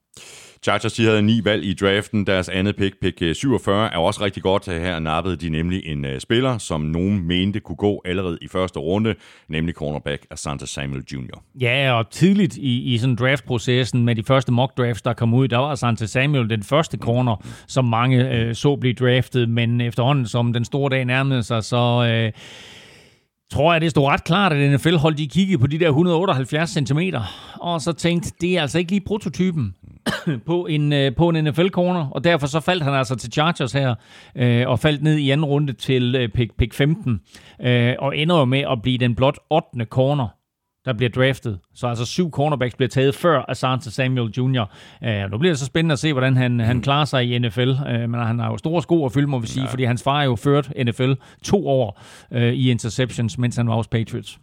Chargers 0.63 0.93
de 0.93 1.05
havde 1.05 1.21
ni 1.21 1.41
valg 1.43 1.63
i 1.63 1.73
draften. 1.73 2.27
Deres 2.27 2.49
andet 2.49 2.75
pick, 2.75 2.95
pick 3.01 3.35
47, 3.35 3.85
øh, 3.85 3.91
er 3.93 3.97
også 3.97 4.23
rigtig 4.23 4.43
godt. 4.43 4.65
Her 4.65 4.99
nappede 4.99 5.35
de 5.35 5.49
nemlig 5.49 5.85
en 5.85 6.05
uh, 6.05 6.11
spiller, 6.19 6.57
som 6.57 6.81
nogen 6.81 7.27
mente 7.27 7.59
kunne 7.59 7.75
gå 7.75 8.01
allerede 8.05 8.37
i 8.41 8.47
første 8.47 8.79
runde, 8.79 9.15
nemlig 9.49 9.75
cornerback 9.75 10.25
Asante 10.31 10.67
Samuel 10.67 11.03
Jr. 11.13 11.41
Ja, 11.61 11.93
og 11.97 12.09
tidligt 12.09 12.57
i, 12.57 12.93
i 12.93 12.97
sådan 12.97 13.15
draftprocessen 13.15 14.05
med 14.05 14.15
de 14.15 14.23
første 14.23 14.51
mock 14.51 14.77
drafts, 14.77 15.01
der 15.01 15.13
kom 15.13 15.33
ud, 15.33 15.47
der 15.47 15.57
var 15.57 15.71
Asante 15.71 16.07
Samuel 16.07 16.49
den 16.49 16.63
første 16.63 16.97
corner, 16.97 17.45
som 17.67 17.85
mange 17.85 18.47
uh, 18.47 18.53
så 18.53 18.75
blive 18.75 18.93
draftet, 18.93 19.49
men 19.49 19.81
efterhånden 19.81 20.27
som 20.27 20.53
den 20.53 20.65
store 20.65 20.89
dag 20.89 21.05
nærmede 21.05 21.43
sig, 21.43 21.63
så... 21.63 22.31
Uh, 22.35 22.41
tror 23.51 23.73
jeg, 23.73 23.81
det 23.81 23.91
stod 23.91 24.07
ret 24.07 24.23
klart, 24.23 24.53
at 24.53 24.71
NFL 24.71 24.95
holdt 24.95 25.17
de 25.17 25.27
kiggede 25.27 25.57
på 25.57 25.67
de 25.67 25.79
der 25.79 25.87
178 25.87 26.69
cm, 26.69 26.99
og 27.59 27.81
så 27.81 27.91
tænkte, 27.93 28.31
det 28.41 28.57
er 28.57 28.61
altså 28.61 28.79
ikke 28.79 28.91
lige 28.91 29.05
prototypen 29.05 29.75
på 30.47 30.65
en, 30.65 30.93
øh, 30.93 31.15
på 31.15 31.29
en 31.29 31.43
NFL-corner, 31.43 32.07
og 32.11 32.23
derfor 32.23 32.47
så 32.47 32.59
faldt 32.59 32.83
han 32.83 32.93
altså 32.93 33.15
til 33.15 33.31
Chargers 33.31 33.73
her, 33.73 33.95
øh, 34.35 34.67
og 34.67 34.79
faldt 34.79 35.03
ned 35.03 35.17
i 35.17 35.29
anden 35.29 35.45
runde 35.45 35.73
til 35.73 36.15
øh, 36.15 36.29
pick, 36.29 36.57
pick 36.57 36.73
15, 36.73 37.19
øh, 37.61 37.95
og 37.99 38.17
ender 38.17 38.39
jo 38.39 38.45
med 38.45 38.59
at 38.59 38.81
blive 38.81 38.97
den 38.97 39.15
blot 39.15 39.37
8. 39.49 39.85
corner, 39.85 40.27
der 40.89 40.97
bliver 40.97 41.09
draftet. 41.09 41.59
Så 41.75 41.87
altså 41.87 42.05
syv 42.05 42.31
cornerbacks 42.31 42.75
bliver 42.75 42.89
taget 42.89 43.15
før 43.15 43.45
Asante 43.47 43.91
Samuel 43.91 44.31
Jr. 44.37 44.65
Uh, 45.01 45.31
nu 45.31 45.37
bliver 45.37 45.51
det 45.51 45.59
så 45.59 45.65
spændende 45.65 45.93
at 45.93 45.99
se, 45.99 46.13
hvordan 46.13 46.37
han, 46.37 46.51
mm. 46.51 46.59
han 46.59 46.81
klarer 46.81 47.05
sig 47.05 47.23
i 47.23 47.39
NFL. 47.39 47.69
Uh, 47.69 48.09
men 48.09 48.13
han 48.13 48.39
har 48.39 48.51
jo 48.51 48.57
store 48.57 48.81
sko 48.81 49.05
at 49.05 49.11
fylde, 49.11 49.27
må 49.27 49.39
vi 49.39 49.47
sige, 49.47 49.63
ja. 49.63 49.71
fordi 49.71 49.83
hans 49.83 50.03
far 50.03 50.23
jo 50.23 50.35
ført 50.35 50.73
NFL 50.85 51.11
to 51.43 51.67
år 51.67 52.01
uh, 52.31 52.41
i 52.41 52.71
interceptions, 52.71 53.37
mens 53.37 53.55
han 53.55 53.67
var 53.67 53.75
hos 53.75 53.87
Patriots. 53.87 54.39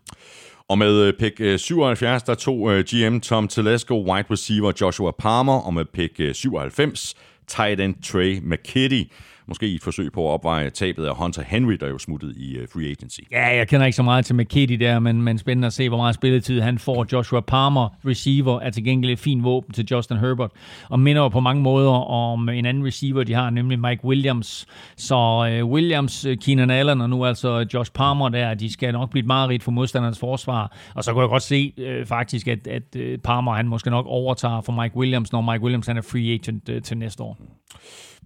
Og 0.68 0.78
med 0.78 1.12
pick 1.12 1.60
77, 1.60 2.22
der 2.22 2.34
tog 2.34 2.70
GM 2.90 3.18
Tom 3.20 3.48
Telesco 3.48 4.12
wide 4.12 4.26
receiver 4.30 4.72
Joshua 4.80 5.10
Palmer, 5.18 5.52
og 5.52 5.74
med 5.74 5.84
pick 5.84 6.20
97 6.36 7.14
tight 7.46 7.80
end 7.80 7.94
Trey 8.02 8.40
McKitty. 8.42 9.02
Måske 9.48 9.68
i 9.68 9.74
et 9.74 9.82
forsøg 9.82 10.12
på 10.12 10.28
at 10.28 10.32
opveje 10.32 10.70
tabet 10.70 11.04
af 11.04 11.16
Hunter 11.16 11.42
Henry, 11.42 11.72
der 11.72 11.88
jo 11.88 11.98
smuttede 11.98 12.34
i 12.36 12.58
uh, 12.58 12.68
free 12.72 12.90
agency. 12.90 13.20
Ja, 13.30 13.56
jeg 13.56 13.68
kender 13.68 13.86
ikke 13.86 13.96
så 13.96 14.02
meget 14.02 14.24
til 14.24 14.36
McKitty 14.36 14.74
der, 14.74 14.98
men, 14.98 15.22
men 15.22 15.38
spændende 15.38 15.66
at 15.66 15.72
se, 15.72 15.88
hvor 15.88 15.98
meget 15.98 16.14
spilletid 16.14 16.60
han 16.60 16.78
får. 16.78 17.06
Joshua 17.12 17.40
Palmer, 17.40 17.88
receiver, 18.06 18.60
er 18.60 18.70
til 18.70 18.84
gengæld 18.84 19.12
et 19.12 19.18
fint 19.18 19.44
våben 19.44 19.74
til 19.74 19.86
Justin 19.90 20.16
Herbert, 20.16 20.50
og 20.88 21.00
minder 21.00 21.22
jo 21.22 21.28
på 21.28 21.40
mange 21.40 21.62
måder 21.62 21.90
om 21.90 22.48
en 22.48 22.66
anden 22.66 22.86
receiver, 22.86 23.24
de 23.24 23.34
har, 23.34 23.50
nemlig 23.50 23.78
Mike 23.78 24.04
Williams. 24.04 24.66
Så 24.96 25.60
uh, 25.62 25.70
Williams, 25.70 26.26
Keenan 26.40 26.70
Allen 26.70 27.00
og 27.00 27.10
nu 27.10 27.24
altså 27.24 27.66
Josh 27.74 27.92
Palmer 27.92 28.28
der, 28.28 28.54
de 28.54 28.72
skal 28.72 28.92
nok 28.92 29.10
blive 29.10 29.20
et 29.20 29.26
meget 29.26 29.48
rigt 29.48 29.62
for 29.62 29.70
modstandernes 29.70 30.18
forsvar. 30.18 30.76
Og 30.94 31.04
så 31.04 31.12
kan 31.12 31.20
jeg 31.20 31.28
godt 31.28 31.42
se 31.42 31.72
uh, 31.78 32.06
faktisk, 32.06 32.48
at, 32.48 32.66
at 32.66 32.96
uh, 32.96 33.02
Palmer 33.24 33.54
han 33.54 33.68
måske 33.68 33.90
nok 33.90 34.06
overtager 34.08 34.60
for 34.60 34.82
Mike 34.82 34.96
Williams, 34.96 35.32
når 35.32 35.40
Mike 35.40 35.62
Williams 35.62 35.86
han 35.86 35.96
er 35.96 36.02
free 36.02 36.32
agent 36.32 36.68
uh, 36.68 36.82
til 36.82 36.96
næste 36.96 37.22
år. 37.22 37.38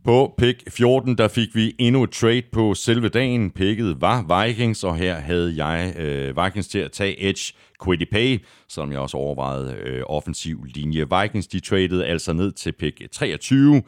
På 0.04 0.34
pick 0.38 0.70
14, 0.70 1.18
der 1.18 1.28
fik 1.28 1.54
vi 1.54 1.74
endnu 1.78 2.02
et 2.02 2.10
trade 2.10 2.42
på 2.52 2.74
selve 2.74 3.08
dagen. 3.08 3.50
Picket 3.50 4.00
var 4.00 4.44
Vikings, 4.44 4.84
og 4.84 4.96
her 4.96 5.14
havde 5.14 5.64
jeg 5.64 5.94
øh, 5.98 6.44
Vikings 6.44 6.68
til 6.68 6.78
at 6.78 6.92
tage 6.92 7.28
Edge 7.28 7.54
Quiddy 7.84 8.10
Pay, 8.12 8.44
som 8.68 8.92
jeg 8.92 9.00
også 9.00 9.16
overvejede 9.16 9.74
øh, 9.74 10.02
offensiv 10.06 10.64
linje. 10.64 11.06
Vikings, 11.20 11.46
de 11.46 11.60
traded 11.60 12.02
altså 12.02 12.32
ned 12.32 12.52
til 12.52 12.72
pick 12.72 13.12
23, 13.12 13.82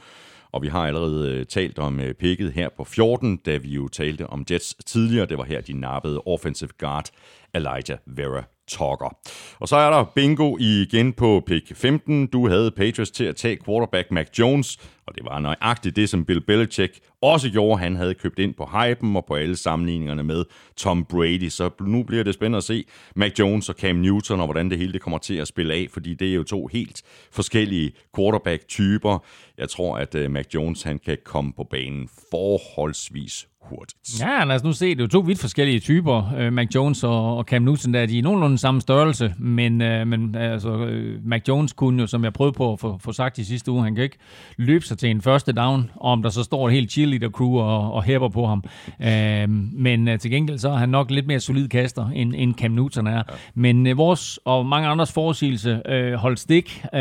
og 0.52 0.62
vi 0.62 0.68
har 0.68 0.86
allerede 0.86 1.30
øh, 1.30 1.46
talt 1.46 1.78
om 1.78 2.00
øh, 2.00 2.14
picket 2.14 2.52
her 2.52 2.68
på 2.76 2.84
14, 2.84 3.36
da 3.36 3.56
vi 3.56 3.68
jo 3.68 3.88
talte 3.88 4.26
om 4.26 4.44
Jets 4.50 4.74
tidligere. 4.86 5.26
Det 5.26 5.38
var 5.38 5.44
her, 5.44 5.60
de 5.60 5.72
nappede 5.72 6.22
offensive 6.26 6.70
guard 6.78 7.10
Elijah 7.54 7.98
Vera 8.06 8.42
Tucker. 8.72 9.16
Og 9.60 9.68
så 9.68 9.76
er 9.76 9.90
der 9.90 10.04
bingo 10.14 10.56
igen 10.60 11.12
på 11.12 11.42
pick 11.46 11.76
15. 11.76 12.26
Du 12.26 12.48
havde 12.48 12.70
Patriots 12.70 13.10
til 13.10 13.24
at 13.24 13.36
tage 13.36 13.58
quarterback 13.64 14.10
Mac 14.10 14.26
Jones, 14.38 14.78
og 15.06 15.14
det 15.14 15.24
var 15.24 15.38
nøjagtigt 15.38 15.96
det, 15.96 16.08
som 16.08 16.24
Bill 16.24 16.40
Belichick 16.40 17.00
også 17.22 17.50
gjorde. 17.50 17.80
Han 17.80 17.96
havde 17.96 18.14
købt 18.14 18.38
ind 18.38 18.54
på 18.54 18.64
hypen 18.64 19.16
og 19.16 19.24
på 19.24 19.34
alle 19.34 19.56
sammenligningerne 19.56 20.22
med 20.22 20.44
Tom 20.76 21.04
Brady. 21.04 21.48
Så 21.48 21.70
nu 21.80 22.02
bliver 22.02 22.24
det 22.24 22.34
spændende 22.34 22.56
at 22.56 22.64
se 22.64 22.84
Mac 23.16 23.32
Jones 23.38 23.68
og 23.68 23.74
Cam 23.74 23.96
Newton, 23.96 24.40
og 24.40 24.46
hvordan 24.46 24.70
det 24.70 24.78
hele 24.78 24.92
det 24.92 25.00
kommer 25.00 25.18
til 25.18 25.34
at 25.34 25.48
spille 25.48 25.74
af, 25.74 25.86
fordi 25.90 26.14
det 26.14 26.30
er 26.30 26.34
jo 26.34 26.44
to 26.44 26.66
helt 26.66 27.02
forskellige 27.32 27.92
quarterback-typer. 28.16 29.24
Jeg 29.58 29.68
tror, 29.68 29.96
at 29.96 30.14
øh, 30.14 30.30
Mac 30.30 30.46
Jones 30.54 30.82
han 30.82 30.98
kan 30.98 31.18
komme 31.24 31.52
på 31.52 31.64
banen 31.70 32.08
forholdsvis 32.30 33.46
hurtigt. 33.62 34.20
Ja, 34.20 34.44
lad 34.44 34.56
os 34.56 34.64
nu 34.64 34.72
se. 34.72 34.90
Det 34.90 35.00
er 35.00 35.04
jo 35.04 35.08
to 35.08 35.18
vidt 35.18 35.40
forskellige 35.40 35.80
typer. 35.80 36.46
Uh, 36.46 36.52
Mac 36.52 36.68
Jones 36.74 37.04
og, 37.04 37.36
og 37.36 37.44
Cam 37.44 37.62
Newton, 37.62 37.94
der 37.94 38.06
de 38.06 38.18
er 38.18 38.22
nogenlunde 38.22 38.58
samme 38.58 38.80
størrelse, 38.80 39.34
men, 39.38 39.72
uh, 39.80 40.06
men 40.06 40.34
altså, 40.34 40.74
uh, 40.74 41.26
Mac 41.26 41.42
Jones 41.48 41.72
kunne 41.72 42.00
jo, 42.00 42.06
som 42.06 42.24
jeg 42.24 42.32
prøvede 42.32 42.52
på 42.52 42.72
at 42.72 42.80
få, 42.80 42.98
få 42.98 43.12
sagt 43.12 43.38
i 43.38 43.44
sidste 43.44 43.70
uge, 43.70 43.84
han 43.84 43.94
kan 43.94 44.04
ikke 44.04 44.18
løbe 44.56 44.84
sig 44.84 44.98
til 44.98 45.10
en 45.10 45.22
første 45.22 45.52
down, 45.52 45.90
om 46.00 46.22
der 46.22 46.30
så 46.30 46.42
står 46.42 46.68
et 46.68 46.74
helt 46.74 46.90
cheerleader-crew 46.92 47.58
og, 47.58 47.92
og 47.92 48.02
hæpper 48.02 48.28
på 48.28 48.46
ham. 48.46 48.64
Uh, 49.00 49.50
men 49.80 50.08
uh, 50.08 50.18
til 50.18 50.30
gengæld 50.30 50.58
så 50.58 50.68
er 50.68 50.76
han 50.76 50.88
nok 50.88 51.10
lidt 51.10 51.26
mere 51.26 51.40
solid 51.40 51.68
kaster, 51.68 52.08
end, 52.08 52.34
end 52.36 52.54
Cam 52.54 52.70
Newton 52.70 53.06
er. 53.06 53.16
Ja. 53.16 53.22
Men 53.54 53.86
uh, 53.86 53.98
vores 53.98 54.38
og 54.44 54.66
mange 54.66 54.88
andres 54.88 55.12
forudsigelse 55.12 55.82
uh, 55.92 56.12
holdt 56.12 56.40
stik. 56.40 56.82
Uh, 56.84 56.98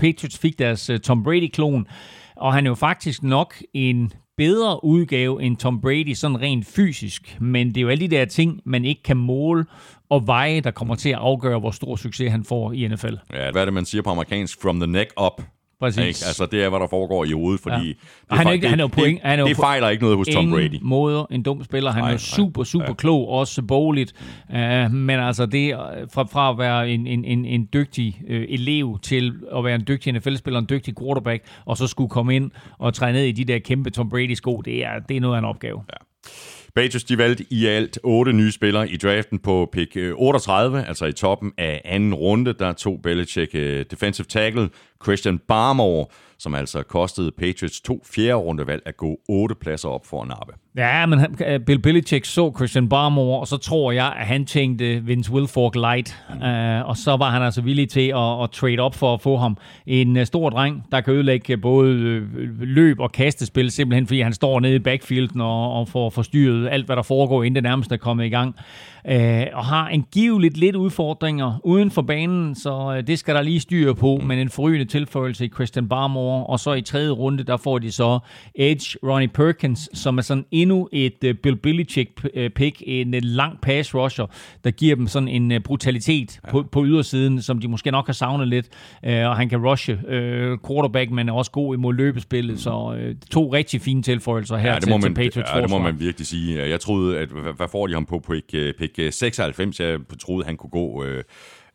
Patriots 0.00 0.38
fik 0.38 0.58
deres 0.58 0.90
uh, 0.90 0.96
Tom 0.96 1.24
Brady-klon, 1.24 1.86
og 2.36 2.54
han 2.54 2.66
er 2.66 2.70
jo 2.70 2.74
faktisk 2.74 3.22
nok 3.22 3.54
en 3.74 4.12
bedre 4.36 4.84
udgave 4.84 5.42
end 5.42 5.56
Tom 5.56 5.80
Brady, 5.80 6.14
sådan 6.14 6.40
rent 6.40 6.66
fysisk. 6.66 7.36
Men 7.40 7.68
det 7.68 7.76
er 7.76 7.82
jo 7.82 7.88
alle 7.88 8.08
de 8.08 8.16
der 8.16 8.24
ting, 8.24 8.60
man 8.64 8.84
ikke 8.84 9.02
kan 9.02 9.16
måle 9.16 9.64
og 10.10 10.26
veje, 10.26 10.60
der 10.60 10.70
kommer 10.70 10.94
til 10.94 11.08
at 11.08 11.18
afgøre, 11.18 11.58
hvor 11.58 11.70
stor 11.70 11.96
succes 11.96 12.30
han 12.30 12.44
får 12.44 12.72
i 12.72 12.88
NFL. 12.88 13.14
Ja, 13.32 13.50
hvad 13.50 13.60
er 13.60 13.64
det, 13.64 13.74
man 13.74 13.84
siger 13.84 14.02
på 14.02 14.10
amerikansk? 14.10 14.62
From 14.62 14.80
the 14.80 14.86
neck 14.86 15.12
up. 15.26 15.42
Præcis. 15.84 15.98
Ikke? 15.98 16.26
Altså, 16.26 16.46
det 16.46 16.64
er, 16.64 16.68
hvad 16.68 16.80
der 16.80 16.86
foregår 16.86 17.24
i 17.24 17.32
hovedet, 17.32 17.60
fordi... 17.60 17.86
Ja. 17.86 17.92
Det, 18.30 18.38
han 18.38 18.46
er 18.46 18.50
ikke, 18.50 18.68
han 18.68 18.80
er 18.80 18.86
point, 18.86 19.22
det, 19.22 19.30
han 19.30 19.40
er 19.40 19.44
det 19.44 19.56
fejler 19.56 19.88
ikke 19.88 20.02
noget 20.02 20.16
hos 20.16 20.28
Tom 20.32 20.50
Brady. 20.50 20.78
måde 20.82 21.26
en 21.30 21.42
dum 21.42 21.64
spiller. 21.64 21.90
Han 21.90 22.02
nej, 22.02 22.12
er 22.12 22.16
super, 22.16 22.64
super 22.64 22.86
ja. 22.88 22.94
klog, 22.94 23.28
også 23.28 23.62
bogligt. 23.62 24.12
Uh, 24.48 24.92
men 24.92 25.10
altså, 25.10 25.46
det 25.46 25.74
fra, 26.14 26.22
fra 26.22 26.50
at 26.50 26.58
være 26.58 26.90
en, 26.90 27.06
en, 27.06 27.24
en, 27.24 27.44
en 27.44 27.68
dygtig 27.72 28.20
uh, 28.30 28.36
elev 28.48 28.98
til 29.02 29.32
at 29.56 29.64
være 29.64 29.74
en 29.74 29.84
dygtig 29.88 30.12
NFL-spiller, 30.12 30.60
en 30.60 30.66
dygtig 30.70 30.94
quarterback, 30.98 31.44
og 31.64 31.76
så 31.76 31.86
skulle 31.86 32.10
komme 32.10 32.36
ind 32.36 32.50
og 32.78 32.94
træde 32.94 33.12
ned 33.12 33.24
i 33.24 33.32
de 33.32 33.44
der 33.44 33.58
kæmpe 33.58 33.90
Tom 33.90 34.10
Brady-sko, 34.10 34.62
det 34.64 34.84
er, 34.84 34.98
det 35.08 35.16
er 35.16 35.20
noget 35.20 35.34
af 35.34 35.38
en 35.38 35.44
opgave. 35.44 35.82
Ja. 35.92 36.30
Patriots 36.76 37.04
de 37.04 37.18
valgte 37.18 37.46
i 37.50 37.66
alt 37.66 37.98
otte 38.02 38.32
nye 38.32 38.52
spillere 38.52 38.88
i 38.88 38.96
draften 38.96 39.38
på 39.38 39.68
pick 39.72 39.96
øh, 39.96 40.14
38, 40.16 40.86
altså 40.86 41.06
i 41.06 41.12
toppen 41.12 41.52
af 41.58 41.80
anden 41.84 42.14
runde. 42.14 42.52
Der 42.52 42.72
tog 42.72 43.02
Belichick 43.02 43.54
øh, 43.54 43.84
defensive 43.90 44.24
tackle 44.24 44.70
Christian 45.04 45.38
Barmore, 45.38 46.06
som 46.38 46.54
altså 46.54 46.82
kostede 46.82 47.30
Patriots 47.30 47.80
to 47.80 48.02
fjerde 48.04 48.34
rundevalg 48.34 48.82
at 48.86 48.96
gå 48.96 49.20
otte 49.28 49.54
pladser 49.54 49.88
op 49.88 50.06
for 50.06 50.22
at 50.22 50.28
nappe. 50.28 50.52
Ja, 50.76 51.06
men 51.06 51.18
han, 51.18 51.36
øh, 51.46 51.60
Bill 51.60 51.78
Belichick 51.78 52.24
så 52.24 52.52
Christian 52.56 52.88
Barmore, 52.88 53.40
og 53.40 53.46
så 53.46 53.56
tror 53.56 53.92
jeg, 53.92 54.06
at 54.06 54.26
han 54.26 54.44
tænkte 54.44 55.02
Vince 55.04 55.32
Wilfork 55.32 55.74
light. 55.74 56.24
Mm. 56.30 56.36
Uh, 56.36 56.88
og 56.88 56.96
så 56.96 57.16
var 57.16 57.30
han 57.30 57.42
altså 57.42 57.60
villig 57.60 57.88
til 57.88 58.08
at, 58.08 58.42
at 58.42 58.50
trade 58.50 58.78
op 58.78 58.94
for 58.94 59.14
at 59.14 59.20
få 59.20 59.36
ham. 59.36 59.56
En 59.86 60.16
uh, 60.16 60.24
stor 60.24 60.50
dreng, 60.50 60.82
der 60.92 61.00
kan 61.00 61.14
ødelægge 61.14 61.56
både 61.56 62.16
uh, 62.16 62.60
løb 62.60 63.00
og 63.00 63.12
kastespil, 63.12 63.70
simpelthen 63.70 64.06
fordi 64.06 64.20
han 64.20 64.32
står 64.32 64.60
nede 64.60 64.74
i 64.74 64.78
backfielden 64.78 65.40
og, 65.40 65.72
og 65.72 65.88
får 65.88 66.10
forstyrret 66.10 66.68
alt, 66.68 66.86
hvad 66.86 66.96
der 66.96 67.02
foregår, 67.02 67.42
inden 67.42 67.54
det 67.54 67.62
nærmest 67.62 67.92
er 67.92 67.96
kommet 67.96 68.24
i 68.24 68.28
gang. 68.28 68.54
Uh, 69.08 69.14
og 69.52 69.64
har 69.64 69.88
angiveligt 69.88 70.56
lidt 70.56 70.76
udfordringer 70.76 71.60
uden 71.64 71.90
for 71.90 72.02
banen, 72.02 72.54
så 72.54 72.96
uh, 72.98 73.06
det 73.06 73.18
skal 73.18 73.34
der 73.34 73.42
lige 73.42 73.60
styre 73.60 73.94
på, 73.94 74.18
mm. 74.20 74.26
men 74.26 74.38
en 74.38 74.48
forrygende 74.48 74.84
tilføjelse 74.84 75.44
i 75.44 75.48
Christian 75.48 75.88
Barmore, 75.88 76.46
og 76.46 76.60
så 76.60 76.72
i 76.72 76.82
tredje 76.82 77.10
runde, 77.10 77.42
der 77.42 77.56
får 77.56 77.78
de 77.78 77.92
så 77.92 78.18
Edge 78.54 78.98
Ronnie 79.02 79.28
Perkins, 79.28 79.88
som 79.92 80.18
er 80.18 80.22
sådan 80.22 80.44
endnu 80.64 80.88
et 80.92 81.24
uh, 81.24 81.30
Bill 81.42 81.56
Belichick-pick, 81.56 82.82
en 82.86 83.14
uh, 83.14 83.20
lang 83.22 83.60
pass 83.60 83.94
rusher, 83.94 84.26
der 84.64 84.70
giver 84.70 84.96
dem 84.96 85.06
sådan 85.06 85.28
en 85.28 85.62
brutalitet 85.62 86.40
ja. 86.44 86.50
på, 86.50 86.62
på 86.62 86.84
ydersiden, 86.84 87.42
som 87.42 87.58
de 87.58 87.68
måske 87.68 87.90
nok 87.90 88.06
har 88.06 88.12
savnet 88.12 88.48
lidt, 88.48 88.68
og 89.02 89.36
han 89.36 89.48
kan 89.48 89.66
rushe 89.66 89.98
quarterback, 90.66 91.10
men 91.10 91.28
er 91.28 91.32
også 91.32 91.50
god 91.50 91.74
imod 91.74 91.94
løbespillet, 91.94 92.60
så 92.60 92.96
to 93.30 93.52
rigtig 93.52 93.80
fine 93.80 94.02
tilføjelser 94.02 94.56
her 94.56 94.72
ja, 94.72 94.78
det 94.78 94.88
må 94.88 94.98
til, 94.98 95.02
man, 95.02 95.14
til 95.14 95.22
Patriots 95.22 95.50
Ja, 95.54 95.60
det 95.60 95.70
må 95.70 95.78
man 95.78 96.00
virkelig 96.00 96.26
sige. 96.26 96.68
Jeg 96.68 96.80
troede, 96.80 97.18
at 97.18 97.28
hvad 97.28 97.68
får 97.68 97.86
de 97.86 97.92
ham 97.92 98.04
på 98.06 98.18
pick, 98.18 98.78
pick 98.78 99.14
96? 99.14 99.80
Jeg 99.80 99.98
troede, 100.20 100.44
han 100.46 100.56
kunne 100.56 100.70
gå... 100.70 101.04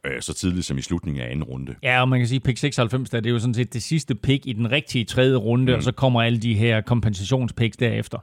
Øh, 0.05 0.21
så 0.21 0.33
tidligt 0.33 0.65
som 0.65 0.77
i 0.77 0.81
slutningen 0.81 1.23
af 1.23 1.31
anden 1.31 1.43
runde. 1.43 1.75
Ja, 1.83 2.01
og 2.01 2.09
man 2.09 2.19
kan 2.19 2.27
sige, 2.27 2.35
at 2.35 2.43
pick 2.43 2.57
96, 2.57 3.09
der, 3.09 3.19
det 3.19 3.29
er 3.29 3.33
jo 3.33 3.39
sådan 3.39 3.53
set 3.53 3.73
det 3.73 3.83
sidste 3.83 4.15
pick 4.15 4.47
i 4.47 4.53
den 4.53 4.71
rigtige 4.71 5.05
tredje 5.05 5.35
runde, 5.35 5.71
mm. 5.71 5.77
og 5.77 5.83
så 5.83 5.91
kommer 5.91 6.21
alle 6.21 6.39
de 6.39 6.53
her 6.53 6.81
kompensationspicks 6.81 7.77
derefter. 7.77 8.17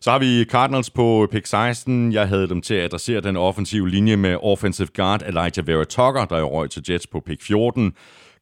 Så 0.00 0.10
har 0.10 0.18
vi 0.18 0.44
Cardinals 0.44 0.90
på 0.90 1.28
pick 1.32 1.46
16. 1.46 2.12
Jeg 2.12 2.28
havde 2.28 2.48
dem 2.48 2.62
til 2.62 2.74
at 2.74 2.84
adressere 2.84 3.20
den 3.20 3.36
offensive 3.36 3.90
linje 3.90 4.16
med 4.16 4.36
offensive 4.42 4.88
guard 4.96 5.22
Elijah 5.22 5.66
Vera 5.66 5.84
Tucker, 5.84 6.24
der 6.24 6.38
jo 6.38 6.48
røg 6.48 6.70
til 6.70 6.82
Jets 6.88 7.06
på 7.06 7.20
pick 7.20 7.42
14. 7.42 7.92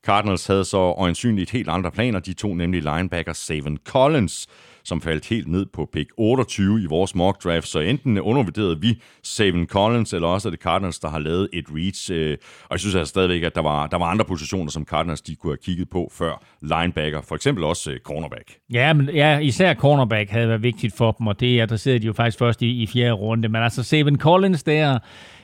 Cardinals 0.07 0.47
havde 0.47 0.65
så 0.65 0.79
øjensynligt 0.79 1.51
helt 1.51 1.69
andre 1.69 1.91
planer. 1.91 2.19
De 2.21 2.33
to 2.33 2.55
nemlig 2.55 2.83
linebacker 2.83 3.33
Savin 3.33 3.79
Collins, 3.85 4.47
som 4.85 5.01
faldt 5.01 5.27
helt 5.27 5.49
ned 5.49 5.67
på 5.73 5.89
pick 5.93 6.11
28 6.17 6.83
i 6.83 6.87
vores 6.87 7.15
mock 7.15 7.45
draft. 7.45 7.69
Så 7.69 7.79
enten 7.79 8.19
undervurderede 8.19 8.81
vi 8.81 9.03
Saven 9.23 9.67
Collins, 9.67 10.13
eller 10.13 10.29
også 10.29 10.49
er 10.49 10.51
det 10.51 10.61
Cardinals, 10.61 10.99
der 10.99 11.09
har 11.09 11.19
lavet 11.19 11.49
et 11.53 11.65
reach. 11.69 12.11
Øh, 12.13 12.37
og 12.63 12.71
jeg 12.71 12.81
synes 12.81 12.95
altså 12.95 13.11
stadigvæk, 13.11 13.43
at 13.43 13.55
der 13.55 13.63
var, 13.63 13.87
der 13.87 13.99
var 13.99 14.07
andre 14.07 14.25
positioner, 14.25 14.71
som 14.71 14.85
Cardinals 14.85 15.21
de 15.21 15.35
kunne 15.35 15.51
have 15.53 15.59
kigget 15.65 15.91
på 15.91 16.11
før 16.13 16.45
linebacker. 16.63 17.21
For 17.21 17.35
eksempel 17.35 17.65
også 17.65 17.91
øh, 17.91 17.99
cornerback. 17.99 18.57
Ja, 18.73 18.93
men 18.93 19.09
ja, 19.09 19.39
især 19.39 19.75
cornerback 19.75 20.31
havde 20.31 20.49
været 20.49 20.63
vigtigt 20.63 20.97
for 20.97 21.13
dem, 21.13 21.27
og 21.27 21.41
det 21.41 21.61
adresserede 21.61 21.99
de 21.99 22.07
jo 22.07 22.13
faktisk 22.13 22.39
først 22.39 22.63
i, 22.63 22.83
i 22.83 22.87
fjerde 22.87 23.13
runde. 23.13 23.49
Men 23.49 23.63
altså 23.63 23.83
Saven 23.83 24.19
Collins 24.19 24.63
der 24.63 24.99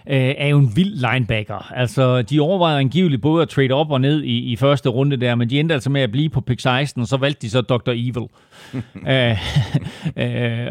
øh, 0.09 0.35
er 0.39 0.49
jo 0.49 0.59
en 0.59 0.77
vild 0.77 1.11
linebacker. 1.13 1.73
Altså, 1.73 2.23
de 2.23 2.41
overvejede 2.41 2.81
angiveligt 2.81 3.23
både 3.23 3.43
at 3.43 3.49
trade 3.49 3.73
op 3.73 3.91
og 3.91 4.01
ned 4.01 4.23
i, 4.23 4.53
i 4.53 4.57
første 4.57 4.89
runde 4.89 5.17
der, 5.17 5.35
men 5.35 5.51
de 5.51 5.61
endte 5.61 5.75
altså 5.75 5.91
med 5.91 6.01
at 6.01 6.13
blive 6.13 6.29
på 6.29 6.41
pick 6.41 6.61
16, 6.61 7.03
og 7.03 7.09
så 7.09 7.17
valgte 7.17 7.41
de 7.43 7.51
så 7.51 7.61
Dr. 7.61 7.91
Evil. 7.91 8.29
øh, 9.13 9.31
øh, 10.17 10.67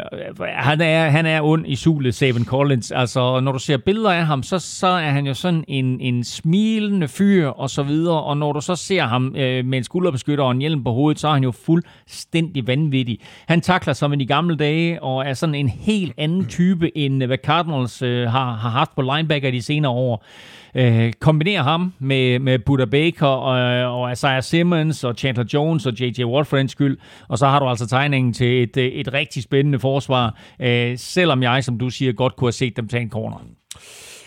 han, 0.48 0.80
er, 0.80 1.08
han 1.08 1.26
er 1.26 1.40
ond 1.42 1.66
i 1.66 1.76
sulet, 1.76 2.14
Saban 2.14 2.44
Collins. 2.44 2.90
Altså, 2.90 3.40
når 3.40 3.52
du 3.52 3.58
ser 3.58 3.76
billeder 3.76 4.10
af 4.10 4.26
ham, 4.26 4.42
så, 4.42 4.58
så 4.58 4.86
er 4.86 5.10
han 5.10 5.26
jo 5.26 5.34
sådan 5.34 5.64
en, 5.68 6.00
en 6.00 6.24
smilende 6.24 7.08
fyr 7.08 7.48
og 7.48 7.70
så 7.70 7.82
videre, 7.82 8.22
og 8.22 8.36
når 8.36 8.52
du 8.52 8.60
så 8.60 8.76
ser 8.76 9.02
ham 9.02 9.34
øh, 9.36 9.64
med 9.64 9.78
en 9.78 9.84
skulderbeskytter 9.84 10.44
og 10.44 10.50
en 10.50 10.58
hjelm 10.58 10.84
på 10.84 10.92
hovedet, 10.92 11.20
så 11.20 11.28
er 11.28 11.32
han 11.32 11.44
jo 11.44 11.52
fuldstændig 11.52 12.66
vanvittig. 12.66 13.18
Han 13.46 13.60
takler 13.60 13.92
som 13.92 14.12
i 14.12 14.24
gamle 14.24 14.56
dage, 14.56 15.02
og 15.02 15.26
er 15.26 15.34
sådan 15.34 15.54
en 15.54 15.68
helt 15.68 16.12
anden 16.16 16.46
type, 16.46 16.98
end 16.98 17.22
hvad 17.22 17.38
Cardinals 17.44 18.02
øh, 18.02 18.30
har, 18.30 18.52
har 18.52 18.70
haft 18.70 18.94
på 18.94 19.02
linebacker 19.02 19.50
de 19.50 19.62
senere 19.62 19.92
år. 19.92 20.24
Øh, 20.78 21.12
kombinere 21.12 21.62
ham 21.62 21.92
med, 21.98 22.38
med 22.38 22.58
Buda 22.58 22.84
Baker 22.84 23.26
og, 23.26 24.00
og 24.00 24.12
Isaiah 24.12 24.42
Simmons 24.42 25.04
og 25.04 25.14
Chandler 25.14 25.44
Jones 25.54 25.86
og 25.86 26.00
J.J. 26.00 26.24
Watt 26.24 26.48
for 26.48 26.56
den 26.56 26.68
skyld, 26.68 26.98
og 27.28 27.38
så 27.38 27.46
har 27.46 27.58
du 27.58 27.66
altså 27.66 27.86
tegningen 27.86 28.32
til 28.32 28.62
et, 28.62 28.76
øh, 28.76 28.84
et 28.84 29.12
rigtig 29.12 29.42
spændende 29.42 29.78
forsvar, 29.78 30.38
øh, 30.60 30.98
selvom 30.98 31.42
jeg, 31.42 31.64
som 31.64 31.78
du 31.78 31.90
siger, 31.90 32.12
godt 32.12 32.36
kunne 32.36 32.46
have 32.46 32.52
set 32.52 32.76
dem 32.76 32.88
tage 32.88 33.02
en 33.02 33.10
corner. 33.10 33.38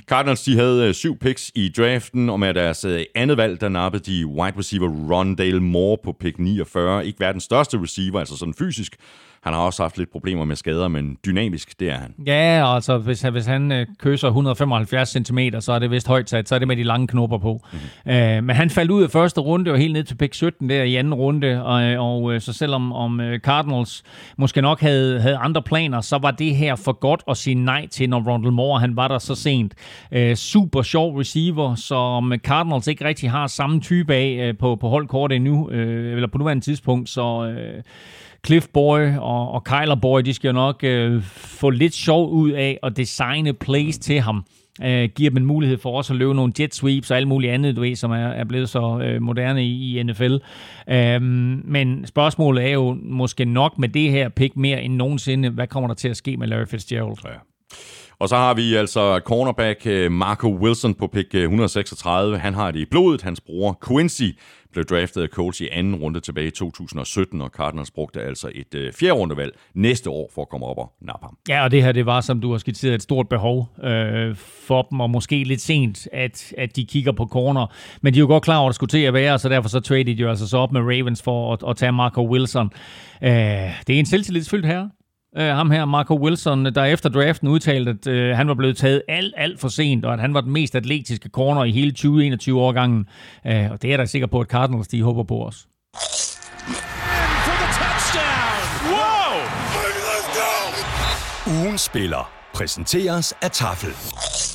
Cardinals 0.10 0.43
de 0.43 0.56
havde 0.56 0.88
øh, 0.88 0.93
syv 0.93 1.18
picks 1.18 1.52
i 1.56 1.72
draften, 1.78 2.30
og 2.30 2.39
med 2.39 2.54
deres 2.54 2.86
øh, 2.86 3.02
andet 3.16 3.38
valg, 3.38 3.62
der 3.62 3.70
nappede 3.70 4.12
de 4.12 4.26
wide 4.26 4.58
receiver 4.58 4.89
Rondale 5.12 5.60
Moore 5.60 5.97
på 6.04 6.16
pick 6.20 6.39
49. 6.39 7.06
Ikke 7.06 7.20
verdens 7.20 7.43
største 7.43 7.82
receiver, 7.82 8.20
altså 8.20 8.38
sådan 8.38 8.54
fysisk, 8.54 8.95
han 9.44 9.54
har 9.54 9.62
også 9.62 9.84
haft 9.84 9.98
lidt 9.98 10.12
problemer 10.12 10.46
med 10.46 10.56
skader, 10.56 10.88
men 10.88 11.18
dynamisk, 11.26 11.80
det 11.80 11.90
er 11.90 11.98
han. 11.98 12.14
Ja, 12.28 12.76
altså 12.76 12.98
hvis, 12.98 13.22
hvis 13.22 13.46
han 13.46 13.72
øh, 13.72 13.88
køser 14.00 14.28
175 14.28 15.10
cm, 15.10 15.40
så 15.60 15.74
er 15.74 15.80
det 15.80 15.92
vist 15.92 16.08
højt 16.08 16.30
sat, 16.30 16.50
så 16.50 16.56
er 16.56 16.60
det 16.60 16.68
med 16.68 16.76
de 16.76 16.84
lange 16.84 17.08
knopper 17.08 17.38
på. 17.38 17.62
Mm-hmm. 17.74 18.12
Øh, 18.12 18.44
men 18.44 18.56
han 18.56 18.70
faldt 18.70 18.92
ud 18.92 19.04
af 19.04 19.10
første 19.10 19.42
runde 19.42 19.72
og 19.72 19.78
helt 19.78 19.94
ned 19.94 20.04
til 20.04 20.16
pick 20.16 20.34
17 20.34 20.70
der 20.70 20.84
i 20.84 20.96
anden 20.96 21.14
runde, 21.14 21.64
og, 21.64 21.82
og 22.12 22.34
øh, 22.34 22.42
så 22.42 22.54
selvom 22.54 22.94
om 22.94 23.20
øh, 23.20 23.40
Cardinals 23.40 24.04
måske 24.38 24.62
nok 24.62 24.82
havde, 24.82 25.22
havde 25.22 25.38
andre 25.38 25.62
planer, 25.62 26.02
så 26.02 26.18
var 26.18 26.32
det 26.32 26.56
her 26.56 26.76
for 26.76 26.92
godt 26.92 27.24
at 27.30 27.38
sige 27.38 27.56
nej 27.56 27.88
til, 27.88 28.10
når 28.10 28.32
Rondell 28.32 28.54
Moore 28.54 28.80
han 28.80 28.96
var 28.96 29.08
der 29.08 29.18
så 29.18 29.36
sent. 29.36 29.74
Øh, 30.12 30.36
super 30.36 30.82
sjov 30.82 31.18
receiver, 31.18 31.76
som 31.76 32.34
Cardinals 32.38 32.88
ikke 32.88 33.06
rigtig 33.06 33.32
har 33.32 33.48
samme 33.48 33.82
type 33.82 34.14
af 34.14 34.48
øh, 34.48 34.58
på, 34.58 34.76
på 34.76 34.90
holdkortet 34.90 35.36
endnu, 35.36 35.70
øh, 35.70 36.16
eller 36.16 36.28
på 36.28 36.38
nuværende 36.38 36.64
tidspunkt, 36.64 37.10
så... 37.10 37.46
Øh, 37.46 37.84
Cliff 38.46 38.68
Boy 38.74 39.00
og, 39.18 39.52
og 39.52 39.64
Kyler 39.64 39.96
Boy, 39.96 40.22
de 40.22 40.34
skal 40.34 40.48
jo 40.48 40.54
nok 40.54 40.84
øh, 40.84 41.24
få 41.24 41.70
lidt 41.70 41.94
sjov 41.94 42.32
ud 42.32 42.52
af 42.52 42.80
at 42.84 42.98
designe 42.98 43.53
plays 43.53 43.98
til 43.98 44.20
ham. 44.20 44.45
Øh, 44.84 45.10
giver 45.16 45.30
dem 45.30 45.38
en 45.38 45.45
mulighed 45.45 45.78
for 45.78 45.98
også 45.98 46.14
at 46.14 46.20
løbe 46.20 46.34
nogle 46.34 46.53
jet 46.60 46.76
sweeps 46.76 47.11
og 47.11 47.18
alt 47.18 47.28
muligt 47.28 47.53
andet, 47.53 47.76
du 47.76 47.82
ved, 47.82 47.95
som 47.95 48.11
er, 48.11 48.28
er 48.28 48.44
blevet 48.44 48.70
så 48.70 48.99
øh, 49.03 49.22
moderne 49.22 49.66
i, 49.66 49.99
i 49.99 50.03
NFL. 50.03 50.38
Øh, 50.90 51.22
men 51.22 52.06
spørgsmålet 52.06 52.66
er 52.66 52.72
jo 52.72 52.98
måske 53.02 53.45
nok 53.45 53.78
med 53.78 53.90
det 53.90 54.11
her 54.11 54.30
pick 54.30 54.56
mere 54.56 54.82
end 54.82 54.94
nogensinde, 54.94 55.49
hvad 55.49 55.68
kommer 55.68 55.88
der 55.88 55.95
til 55.95 56.10
at 56.10 56.18
ske 56.18 56.38
med 56.38 56.48
Larry 56.48 56.66
Fitzgerald? 56.66 57.18
Ja. 57.26 57.30
Og 58.20 58.30
så 58.30 58.36
har 58.36 58.53
vi 58.53 58.76
altså 58.76 59.20
cornerback 59.26 59.82
øh, 59.86 60.11
Marco 60.11 60.48
Wilson 60.48 60.94
på 60.94 61.07
pick 61.07 61.36
øh, 61.36 61.41
136. 61.41 62.38
Han 62.38 62.53
har 62.53 62.72
det 62.72 62.80
i 62.80 62.86
blodet. 62.86 63.22
Hans 63.22 63.41
bror 63.41 63.80
Quincy 63.88 64.30
blev 64.74 64.86
draftet 64.86 65.22
af 65.22 65.28
Colts 65.28 65.62
i 65.62 65.68
anden 65.72 65.96
runde 65.96 66.20
tilbage 66.20 66.48
i 66.48 66.52
2017, 66.52 67.41
og 67.41 67.50
Cardinals 67.50 67.91
brugte 67.91 68.22
altså 68.22 68.52
et 68.56 68.76
øh, 68.76 68.94
fjerde 68.94 69.14
rundevalg 69.14 69.58
næste 69.74 70.10
år 70.10 70.32
for 70.36 70.41
at 70.41 70.50
komme 70.50 70.66
op 70.66 70.78
og 70.78 70.94
nappe 71.02 71.26
ham. 71.26 71.38
Ja, 71.50 71.64
og 71.64 71.72
det 71.72 71.84
her, 71.84 71.91
det 71.91 72.06
var, 72.06 72.22
som 72.22 72.41
du 72.41 72.52
har 72.52 72.58
skitseret, 72.58 72.96
et 72.96 73.02
stort 73.02 73.30
behov 73.30 73.70
øh, 73.84 74.36
for 74.36 74.82
dem, 74.82 75.00
og 75.00 75.10
måske 75.10 75.44
lidt 75.44 75.62
sent, 75.62 76.08
at, 76.14 76.54
at 76.58 76.76
de 76.76 76.86
kigger 76.86 77.12
på 77.12 77.26
corner. 77.26 77.74
Men 78.02 78.14
de 78.14 78.20
er 78.20 78.22
jo 78.22 78.28
godt 78.28 78.44
klar 78.44 78.58
over, 78.58 78.68
at 78.68 78.72
det 78.72 78.76
skulle 78.76 78.90
til 78.90 79.04
at 79.04 79.14
være, 79.14 79.40
så 79.40 79.50
derfor 79.50 79.70
så 79.70 79.80
traded 79.80 80.16
de 80.16 80.22
jo 80.22 80.30
altså 80.30 80.48
så 80.48 80.58
op 80.58 80.72
med 80.72 80.82
Ravens 80.82 81.22
for 81.22 81.54
at, 81.54 81.64
at 81.70 81.78
tage 81.78 81.91
Marco 81.91 82.28
Wilson. 82.28 82.72
Øh, 83.24 83.30
det 83.88 83.96
er 83.96 84.00
en 84.00 84.06
selvtillidsfyldt 84.06 84.66
herre. 84.66 84.90
Uh, 85.38 85.41
ham 85.41 85.72
her, 85.72 85.85
Marco 85.85 86.19
Wilson, 86.19 86.65
der 86.65 86.84
efter 86.84 87.10
draften 87.10 87.47
udtalte, 87.47 87.91
at 87.91 88.31
uh, 88.31 88.38
han 88.38 88.47
var 88.47 88.53
blevet 88.53 88.77
taget 88.77 89.01
alt, 89.07 89.34
alt 89.38 89.60
for 89.60 89.68
sent, 89.68 90.06
og 90.06 90.14
at 90.14 90.19
han 90.19 90.34
var 90.34 90.41
den 90.41 90.51
mest 90.51 90.76
atletiske 90.76 91.30
corner 91.30 91.64
i 91.64 91.72
hele 91.72 91.91
2021 91.91 92.60
årgangen. 92.61 93.06
Uh, 93.45 93.72
og 93.72 93.81
det 93.81 93.93
er 93.93 93.97
der 93.97 94.06
sikker 94.06 94.27
på, 94.27 94.39
at 94.39 94.47
Cardinals 94.47 94.88
de 94.88 95.03
håber 95.03 95.23
på 95.23 95.45
os. 95.45 95.68
Ugen 101.47 101.77
spiller 101.77 102.31
præsenteres 102.53 103.34
af 103.41 103.51
Tafel. 103.51 104.48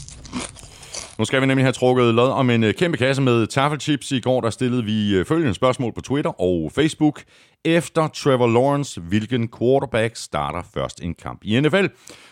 Nu 1.18 1.24
skal 1.24 1.40
vi 1.40 1.46
nemlig 1.46 1.64
have 1.64 1.72
trukket 1.72 2.14
lod 2.14 2.30
om 2.30 2.50
en 2.50 2.64
øh, 2.64 2.74
kæmpe 2.74 2.96
kasse 2.96 3.22
med 3.22 3.46
taffelchips. 3.46 4.12
I 4.12 4.20
går 4.20 4.40
der 4.40 4.50
stillede 4.50 4.84
vi 4.84 5.14
øh, 5.14 5.26
følgende 5.26 5.54
spørgsmål 5.54 5.92
på 5.92 6.00
Twitter 6.00 6.40
og 6.40 6.72
Facebook 6.74 7.22
efter 7.64 8.08
Trevor 8.08 8.46
Lawrence, 8.46 9.00
hvilken 9.00 9.48
quarterback 9.58 10.16
starter 10.16 10.62
først 10.74 11.00
en 11.02 11.14
kamp 11.14 11.40
i 11.44 11.60
NFL. 11.60 11.86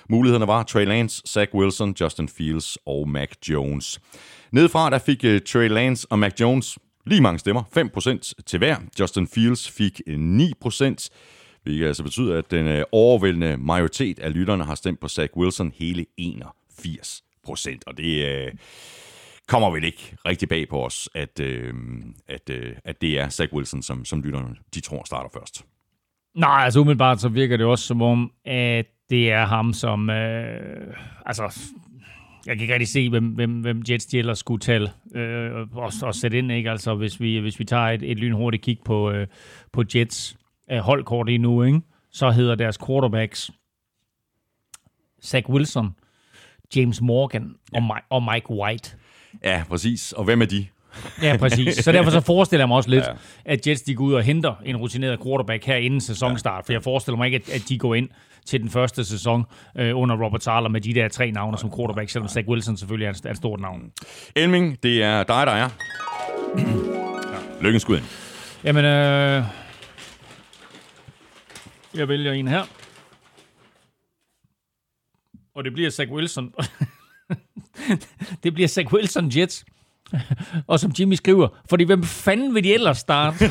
Mulighederne 0.09 0.47
var 0.47 0.63
Trey 0.63 0.87
Lance, 0.87 1.23
Zach 1.29 1.55
Wilson, 1.55 1.95
Justin 2.01 2.29
Fields 2.29 2.79
og 2.87 3.09
Mac 3.09 3.29
Jones. 3.49 4.01
Nedfra 4.53 4.91
der 4.91 4.99
fik 4.99 5.25
øh, 5.25 5.41
Trey 5.41 5.69
Lance 5.69 6.07
og 6.11 6.19
Mac 6.19 6.33
Jones 6.41 6.79
lige 7.07 7.21
mange 7.21 7.39
stemmer, 7.39 7.63
5% 7.63 8.33
til 8.47 8.59
hver. 8.59 8.77
Justin 9.01 9.27
Fields 9.27 9.71
fik 9.71 10.01
9%, 10.09 11.09
hvilket 11.63 11.87
altså 11.87 12.03
betyder, 12.03 12.39
at 12.39 12.51
den 12.51 12.85
overvældende 12.93 13.57
majoritet 13.57 14.19
af 14.19 14.35
lytterne 14.35 14.65
har 14.65 14.75
stemt 14.75 15.01
på 15.01 15.09
Zach 15.09 15.37
Wilson 15.37 15.73
hele 15.77 16.07
81% 16.21 17.32
procent, 17.45 17.87
Og 17.87 17.97
det 17.97 18.29
øh, 18.29 18.53
kommer 19.49 19.71
vel 19.71 19.85
ikke 19.85 20.17
rigtig 20.27 20.49
bag 20.49 20.69
på 20.69 20.85
os, 20.85 21.09
at, 21.15 21.41
øh, 21.41 21.75
at, 22.29 22.51
øh, 22.51 22.77
at 22.85 23.01
det 23.01 23.21
er 23.21 23.29
Zach 23.29 23.53
Wilson, 23.53 23.83
som, 23.83 24.05
som 24.05 24.23
lytterne 24.23 24.57
de 24.75 24.81
tror 24.81 25.05
starter 25.05 25.31
først. 25.35 25.65
Nej, 26.35 26.65
altså 26.65 26.81
umiddelbart 26.81 27.21
så 27.21 27.29
virker 27.29 27.57
det 27.57 27.67
også 27.67 27.87
som 27.87 28.03
om, 28.03 28.33
at 28.45 28.87
det 29.11 29.33
er 29.33 29.47
ham, 29.47 29.73
som... 29.73 30.11
Øh, 30.11 30.97
altså, 31.27 31.61
jeg 32.47 32.57
kan 32.57 32.63
ikke 32.63 32.75
rigtig 32.75 32.89
se, 32.89 33.11
hvem, 33.11 33.27
hvem, 33.27 33.61
hvem 33.61 33.83
Jets 33.91 34.07
de 34.07 34.19
ellers 34.19 34.39
skulle 34.39 34.61
tale 34.61 34.91
øh, 35.15 35.69
og, 35.73 35.93
og 36.03 36.15
sætte 36.15 36.39
ind. 36.39 36.53
Ikke? 36.53 36.71
Altså, 36.71 36.95
hvis 36.95 37.21
vi, 37.21 37.39
hvis 37.39 37.59
vi 37.59 37.65
tager 37.65 37.89
et, 37.89 38.03
et 38.03 38.19
lynhurtigt 38.19 38.63
kig 38.63 38.79
på, 38.85 39.11
øh, 39.11 39.27
på 39.73 39.85
Jets 39.95 40.37
øh, 40.71 40.79
holdkort 40.79 41.27
lige 41.27 41.39
nu, 41.39 41.63
ikke? 41.63 41.81
så 42.11 42.31
hedder 42.31 42.55
deres 42.55 42.79
quarterbacks 42.87 43.51
Zach 45.23 45.49
Wilson, 45.51 45.97
James 46.77 47.01
Morgan 47.01 47.55
ja. 47.73 47.79
og, 47.79 47.83
Mi- 47.85 48.07
og 48.11 48.23
Mike 48.33 48.51
White. 48.51 48.97
Ja, 49.45 49.63
præcis. 49.69 50.13
Og 50.13 50.25
hvem 50.25 50.43
er 50.43 50.47
de? 50.47 50.67
ja, 51.23 51.37
præcis. 51.37 51.77
Så 51.77 51.93
derfor 51.93 52.11
så 52.11 52.21
forestiller 52.33 52.63
jeg 52.63 52.69
mig 52.69 52.77
også 52.77 52.91
lidt, 52.91 53.05
ja. 53.05 53.13
at 53.45 53.67
Jets 53.67 53.83
de 53.83 53.95
går 53.95 54.05
ud 54.05 54.13
og 54.13 54.23
henter 54.23 54.55
en 54.65 54.77
rutineret 54.77 55.19
quarterback 55.23 55.65
her 55.65 55.77
inden 55.77 56.01
sæsonstart. 56.01 56.67
For 56.67 56.73
jeg 56.73 56.83
forestiller 56.83 57.17
mig 57.17 57.27
ikke, 57.27 57.37
at, 57.37 57.49
at 57.55 57.63
de 57.69 57.79
går 57.79 57.95
ind 57.95 58.09
til 58.47 58.61
den 58.61 58.71
første 58.71 59.05
sæson 59.05 59.45
øh, 59.79 59.99
under 59.99 60.25
Robert 60.25 60.45
Sala 60.45 60.69
med 60.69 60.81
de 60.81 60.95
der 60.95 61.09
tre 61.09 61.31
navne 61.31 61.59
som 61.59 61.73
quarterback, 61.77 62.11
selvom 62.11 62.29
Zach 62.29 62.49
Wilson 62.49 62.77
selvfølgelig 62.77 63.07
er 63.07 63.31
et, 63.31 63.37
stort 63.37 63.61
navn. 63.61 63.81
Elming, 64.37 64.83
det 64.83 65.03
er 65.03 65.23
dig, 65.23 65.47
der 65.47 65.53
er. 65.53 65.69
Lykkens 67.61 67.83
skud 67.83 68.01
Jamen, 68.65 68.85
øh, 68.85 69.45
jeg 71.95 72.09
vælger 72.09 72.33
en 72.33 72.49
her. 72.49 72.63
Og 75.55 75.65
det 75.65 75.73
bliver 75.73 75.91
Zach 75.91 76.11
Wilson. 76.11 76.53
det 78.43 78.55
bliver 78.55 78.69
Zach 78.69 78.93
Wilson 78.93 79.31
Jets. 79.37 79.65
Og 80.67 80.81
som 80.81 80.93
Jimmy 80.99 81.15
skriver, 81.15 81.49
fordi 81.71 81.85
hvem 81.85 82.05
fanden 82.05 82.55
vil 82.55 82.65
de 82.65 82.75
ellers 82.75 82.99
starte? 82.99 83.45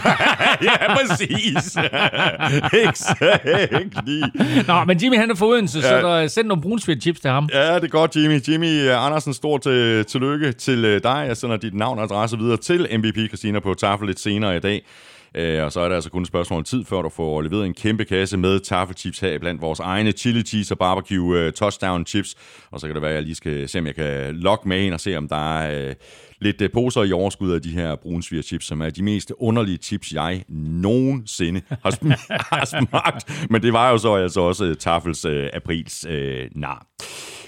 ja, 0.68 0.95
præcis. 0.95 1.78
Exakt. 2.90 3.95
Nå, 4.68 4.84
men 4.84 4.98
Jimmy 4.98 5.18
han 5.18 5.32
er 5.32 5.36
for 5.36 5.45
Odense, 5.45 5.80
ja. 5.80 5.90
så 5.90 6.07
der, 6.07 6.28
send 6.28 6.48
nogle 6.48 6.61
brunsvidt 6.61 7.02
chips 7.02 7.19
til 7.19 7.30
ham. 7.30 7.49
Ja, 7.53 7.76
det 7.76 7.84
er 7.84 7.88
godt, 7.88 8.15
Jimmy. 8.15 8.41
Jimmy 8.48 8.90
Andersen, 8.90 9.34
stort 9.34 9.61
til, 9.61 10.06
tillykke 10.06 10.52
til 10.52 10.86
øh, 10.86 11.03
dig. 11.03 11.26
Jeg 11.28 11.38
sender 11.38 11.57
dit 11.57 11.73
navn 11.73 11.98
og 11.98 12.03
adresse 12.03 12.38
videre 12.38 12.57
til 12.57 12.88
MVP 12.98 13.28
Christina 13.28 13.60
på 13.60 13.73
tafel 13.73 14.07
lidt 14.07 14.19
senere 14.19 14.57
i 14.57 14.60
dag. 14.60 14.86
Øh, 15.36 15.64
og 15.64 15.72
så 15.72 15.80
er 15.80 15.88
der 15.88 15.95
altså 15.95 16.10
kun 16.10 16.22
et 16.22 16.28
spørgsmål 16.28 16.58
om 16.58 16.64
tid, 16.64 16.86
før 16.86 17.02
du 17.02 17.10
får 17.10 17.41
leveret 17.41 17.66
en 17.66 17.74
kæmpe 17.74 18.06
kasse 18.06 18.38
med 18.38 18.60
taffelchips 18.60 19.20
her 19.20 19.40
blandt 19.40 19.62
vores 19.62 19.80
egne 19.80 20.12
chili 20.12 20.44
cheese 20.44 20.74
og 20.74 20.78
barbecue 20.78 21.40
øh, 21.40 21.53
touchdown 21.53 22.06
chips. 22.06 22.36
Og 22.72 22.80
så 22.80 22.88
kan 22.88 22.95
det 22.95 23.02
være, 23.02 23.12
at 23.12 23.16
jeg 23.16 23.24
lige 23.24 23.36
skal 23.36 23.70
se, 23.70 23.80
om 23.80 23.86
jeg 23.86 23.95
kan 23.95 24.36
logge 24.36 24.70
med 24.70 24.82
ind 24.82 24.94
og 24.94 24.99
se, 24.99 25.18
om 25.18 25.28
der 25.28 25.60
er 25.60 25.90
øh, 25.90 25.95
lidt 26.41 26.62
øh, 26.62 26.70
poser 26.74 27.03
i 27.03 27.12
overskud 27.12 27.52
af 27.52 27.62
de 27.62 27.70
her 27.70 27.95
brunsviger 27.95 28.44
chips, 28.44 28.66
som 28.66 28.82
er 28.82 28.90
de 28.90 29.03
mest 29.03 29.34
underlige 29.38 29.78
chips, 29.78 30.14
jeg 30.14 30.44
nogensinde 30.49 31.62
har, 31.70 31.91
sm- 31.91 32.34
har 32.56 32.66
smagt. 32.66 33.49
Men 33.49 33.62
det 33.62 33.74
var 33.74 33.90
jo 33.90 33.98
så 33.98 34.16
altså 34.16 34.41
også 34.41 34.76
Tafels 34.76 35.26
aprils 35.53 36.06
uh, 36.06 36.60
nar. 36.62 36.88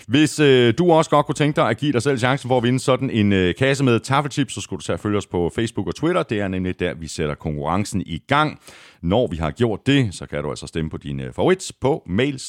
Hvis 0.07 0.39
øh, 0.39 0.73
du 0.77 0.91
også 0.91 1.09
godt 1.09 1.25
kunne 1.25 1.35
tænke 1.35 1.55
dig 1.55 1.69
at 1.69 1.77
give 1.77 1.91
dig 1.91 2.01
selv 2.01 2.17
chancen 2.17 2.47
for 2.47 2.57
at 2.57 2.63
vinde 2.63 2.79
sådan 2.79 3.09
en 3.09 3.33
øh, 3.33 3.55
kasse 3.55 3.83
med 3.83 3.99
taffelchips, 3.99 4.53
så 4.53 4.61
skulle 4.61 4.77
du 4.77 4.83
tage 4.83 4.97
følge 4.97 5.17
os 5.17 5.27
på 5.27 5.51
Facebook 5.55 5.87
og 5.87 5.95
Twitter. 5.95 6.23
Det 6.23 6.39
er 6.39 6.47
nemlig 6.47 6.79
der, 6.79 6.93
vi 6.93 7.07
sætter 7.07 7.35
konkurrencen 7.35 8.01
i 8.05 8.17
gang. 8.27 8.59
Når 9.01 9.27
vi 9.27 9.35
har 9.37 9.51
gjort 9.51 9.87
det, 9.87 10.15
så 10.15 10.25
kan 10.25 10.43
du 10.43 10.49
altså 10.49 10.67
stemme 10.67 10.89
på 10.89 10.97
din 10.97 11.19
øh, 11.19 11.33
favorit 11.33 11.71
på 11.81 12.03
mail 12.07 12.39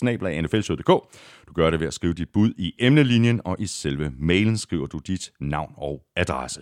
Du 1.48 1.52
gør 1.55 1.70
det 1.70 1.81
ved 1.81 1.86
at 1.86 1.94
skrive 1.94 2.12
dit 2.12 2.28
bud 2.32 2.52
i 2.59 2.72
emnelinjen, 2.78 3.40
og 3.44 3.56
i 3.59 3.66
selve 3.66 4.12
mailen 4.18 4.59
skriver 4.59 4.86
du 4.86 4.98
dit 4.98 5.31
navn 5.40 5.72
og 5.76 6.02
adresse. 6.16 6.60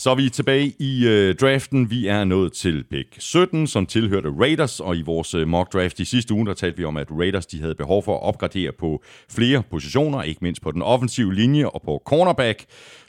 Så 0.00 0.10
er 0.10 0.14
vi 0.14 0.28
tilbage 0.28 0.72
i 0.78 1.06
øh, 1.06 1.34
draften. 1.34 1.90
Vi 1.90 2.06
er 2.06 2.24
nået 2.24 2.52
til 2.52 2.84
pick 2.90 3.16
17, 3.18 3.66
som 3.66 3.86
tilhørte 3.86 4.28
Raiders, 4.40 4.80
og 4.80 4.96
i 4.96 5.02
vores 5.02 5.34
øh, 5.34 5.48
mock 5.48 5.72
draft 5.72 6.00
i 6.00 6.04
sidste 6.04 6.34
uge, 6.34 6.46
der 6.46 6.54
talte 6.54 6.78
vi 6.78 6.84
om, 6.84 6.96
at 6.96 7.06
Raiders 7.10 7.46
de 7.46 7.60
havde 7.60 7.74
behov 7.74 8.02
for 8.02 8.16
at 8.16 8.22
opgradere 8.22 8.72
på 8.72 9.02
flere 9.30 9.62
positioner, 9.70 10.22
ikke 10.22 10.38
mindst 10.42 10.62
på 10.62 10.72
den 10.72 10.82
offensive 10.82 11.34
linje 11.34 11.66
og 11.66 11.82
på 11.82 12.02
cornerback. 12.06 12.64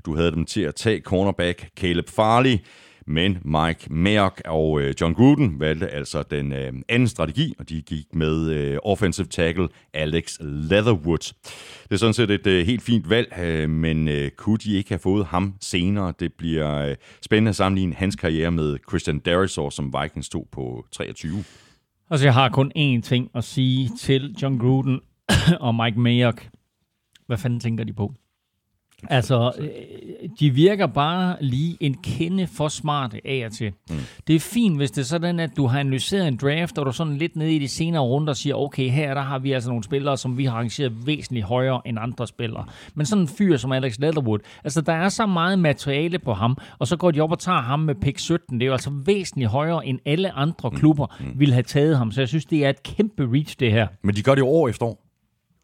Du 0.05 0.15
havde 0.15 0.31
dem 0.31 0.45
til 0.45 0.61
at 0.61 0.75
tage 0.75 1.01
cornerback 1.01 1.69
Caleb 1.77 2.09
Farley, 2.09 2.57
men 3.07 3.37
Mike 3.45 3.93
Mayock 3.93 4.41
og 4.45 4.81
øh, 4.81 4.93
John 5.01 5.13
Gruden 5.13 5.59
valgte 5.59 5.89
altså 5.89 6.23
den 6.23 6.53
øh, 6.53 6.73
anden 6.89 7.07
strategi, 7.07 7.53
og 7.59 7.69
de 7.69 7.81
gik 7.81 8.05
med 8.13 8.49
øh, 8.49 8.77
offensive 8.83 9.27
tackle 9.27 9.67
Alex 9.93 10.37
Leatherwood. 10.39 11.33
Det 11.83 11.91
er 11.91 11.95
sådan 11.95 12.13
set 12.13 12.31
et 12.31 12.47
øh, 12.47 12.65
helt 12.65 12.81
fint 12.81 13.09
valg, 13.09 13.39
øh, 13.39 13.69
men 13.69 14.07
øh, 14.07 14.31
kunne 14.31 14.57
de 14.57 14.73
ikke 14.73 14.89
have 14.89 14.99
fået 14.99 15.25
ham 15.25 15.53
senere? 15.61 16.13
Det 16.19 16.33
bliver 16.33 16.77
øh, 16.77 16.95
spændende 17.21 17.49
at 17.49 17.55
sammenligne 17.55 17.95
hans 17.95 18.15
karriere 18.15 18.51
med 18.51 18.77
Christian 18.89 19.19
Darisaw, 19.19 19.69
som 19.69 19.93
Vikings 20.01 20.29
tog 20.29 20.47
på 20.51 20.85
23. 20.91 21.43
Altså, 22.09 22.25
jeg 22.25 22.33
har 22.33 22.49
kun 22.49 22.71
én 22.77 23.01
ting 23.01 23.29
at 23.35 23.43
sige 23.43 23.89
til 23.99 24.35
John 24.41 24.57
Gruden 24.57 24.99
og 25.59 25.75
Mike 25.75 25.99
Mayock. 25.99 26.49
Hvad 27.27 27.37
fanden 27.37 27.59
tænker 27.59 27.83
de 27.83 27.93
på? 27.93 28.13
Altså, 29.09 29.51
øh, 29.59 29.67
de 30.39 30.49
virker 30.49 30.87
bare 30.87 31.35
lige 31.41 31.77
en 31.79 31.93
kende 32.03 32.47
for 32.47 32.67
smarte 32.67 33.21
af 33.25 33.43
og 33.45 33.51
til. 33.51 33.71
Mm. 33.89 33.95
Det 34.27 34.35
er 34.35 34.39
fint, 34.39 34.77
hvis 34.77 34.91
det 34.91 35.01
er 35.01 35.05
sådan, 35.05 35.39
at 35.39 35.49
du 35.57 35.67
har 35.67 35.79
analyseret 35.79 36.27
en 36.27 36.37
draft, 36.37 36.77
og 36.77 36.85
du 36.85 36.91
sådan 36.91 37.17
lidt 37.17 37.35
nede 37.35 37.55
i 37.55 37.59
de 37.59 37.67
senere 37.67 38.01
runder 38.01 38.33
siger, 38.33 38.55
okay, 38.55 38.89
her 38.89 39.13
der 39.13 39.21
har 39.21 39.39
vi 39.39 39.51
altså 39.51 39.69
nogle 39.69 39.83
spillere, 39.83 40.17
som 40.17 40.37
vi 40.37 40.45
har 40.45 40.53
arrangeret 40.53 41.07
væsentligt 41.07 41.45
højere 41.45 41.81
end 41.85 41.97
andre 41.99 42.27
spillere. 42.27 42.65
Men 42.95 43.05
sådan 43.05 43.21
en 43.21 43.27
fyr 43.27 43.57
som 43.57 43.71
Alex 43.71 43.99
Leatherwood, 43.99 44.39
altså 44.63 44.81
der 44.81 44.93
er 44.93 45.09
så 45.09 45.25
meget 45.25 45.59
materiale 45.59 46.19
på 46.19 46.33
ham, 46.33 46.57
og 46.79 46.87
så 46.87 46.97
går 46.97 47.11
de 47.11 47.21
op 47.21 47.31
og 47.31 47.39
tager 47.39 47.61
ham 47.61 47.79
med 47.79 47.95
pick 47.95 48.19
17. 48.19 48.59
Det 48.59 48.65
er 48.65 48.67
jo 48.67 48.73
altså 48.73 48.91
væsentligt 49.05 49.49
højere, 49.49 49.87
end 49.87 49.99
alle 50.05 50.31
andre 50.31 50.71
klubber 50.71 51.15
mm. 51.19 51.39
ville 51.39 51.53
have 51.53 51.63
taget 51.63 51.97
ham. 51.97 52.11
Så 52.11 52.21
jeg 52.21 52.27
synes, 52.27 52.45
det 52.45 52.65
er 52.65 52.69
et 52.69 52.83
kæmpe 52.83 53.27
reach, 53.33 53.55
det 53.59 53.71
her. 53.71 53.87
Men 54.03 54.15
de 54.15 54.23
gør 54.23 54.35
det 54.35 54.41
jo 54.41 54.47
år 54.47 54.67
efter 54.67 54.85
år. 54.85 55.10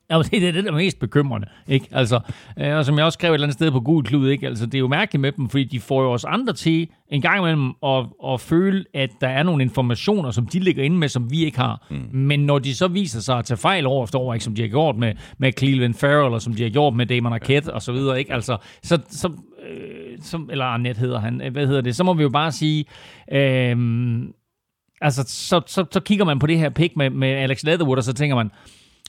Ja, 0.10 0.18
det 0.18 0.48
er 0.48 0.52
det, 0.52 0.64
der 0.64 0.72
er 0.72 0.76
mest 0.76 1.00
bekymrende. 1.00 1.48
Ikke? 1.68 1.88
Altså, 1.92 2.20
øh, 2.60 2.76
og 2.76 2.86
som 2.86 2.98
jeg 2.98 3.06
også 3.06 3.18
skrev 3.18 3.32
et 3.32 3.34
eller 3.34 3.48
andet 3.48 3.54
sted 3.54 3.72
på 3.72 3.80
Google 3.80 4.08
Klud, 4.08 4.30
ikke? 4.30 4.48
Altså, 4.48 4.66
det 4.66 4.76
er 4.76 4.80
jo 4.80 4.88
mærkeligt 4.88 5.22
med 5.22 5.32
dem, 5.32 5.50
fordi 5.50 5.64
de 5.64 5.80
får 5.80 6.02
jo 6.02 6.12
os 6.12 6.26
andre 6.26 6.54
til 6.54 6.88
en 7.12 7.22
gang 7.22 7.40
imellem 7.40 7.74
at, 7.86 8.06
at 8.28 8.42
føle, 8.42 8.86
at 8.94 9.10
der 9.22 9.28
er 9.28 9.44
nogle 9.44 9.64
informationer, 9.64 10.32
som 10.32 10.48
de 10.48 10.60
ligger 10.60 10.84
inde 10.84 10.98
med, 10.98 11.10
som 11.10 11.32
vi 11.32 11.46
ikke 11.46 11.58
har. 11.58 11.86
Mm. 11.90 12.10
Men 12.12 12.40
når 12.40 12.60
de 12.60 12.76
så 12.76 12.88
viser 12.88 13.20
sig 13.20 13.38
at 13.38 13.46
tage 13.46 13.58
fejl 13.58 13.86
år 13.86 14.04
efter 14.04 14.20
år, 14.20 14.34
ikke? 14.34 14.44
som 14.44 14.56
de 14.56 14.62
har 14.62 14.70
gjort 14.70 14.96
med, 14.96 15.14
med 15.38 15.52
Cleveland 15.58 15.94
Farrell, 15.94 16.34
og 16.34 16.42
som 16.42 16.54
de 16.54 16.64
har 16.64 16.70
gjort 16.70 16.94
med 16.94 17.06
Damon 17.06 17.34
Arquette 17.34 17.74
og 17.74 17.82
så 17.82 17.92
videre, 17.92 18.20
ikke? 18.20 18.34
Altså, 18.34 18.58
så, 18.84 19.00
så, 19.10 19.28
øh, 19.70 20.18
som, 20.22 20.50
eller 20.52 20.66
Annette 20.66 21.00
hedder 21.00 21.20
han, 21.20 21.42
hvad 21.52 21.68
hedder 21.68 21.82
det, 21.82 21.96
så 21.96 22.04
må 22.04 22.14
vi 22.14 22.24
jo 22.24 22.30
bare 22.30 22.52
sige, 22.52 22.86
øh, 23.32 23.78
altså, 25.02 25.24
så, 25.28 25.62
så, 25.66 25.86
så 25.92 26.00
kigger 26.00 26.26
man 26.26 26.40
på 26.40 26.48
det 26.48 26.60
her 26.60 26.70
pick 26.70 26.96
med, 26.96 27.10
med 27.10 27.30
Alex 27.30 27.64
Leatherwood, 27.64 27.98
og 27.98 28.04
så 28.04 28.14
tænker 28.14 28.36
man, 28.36 28.52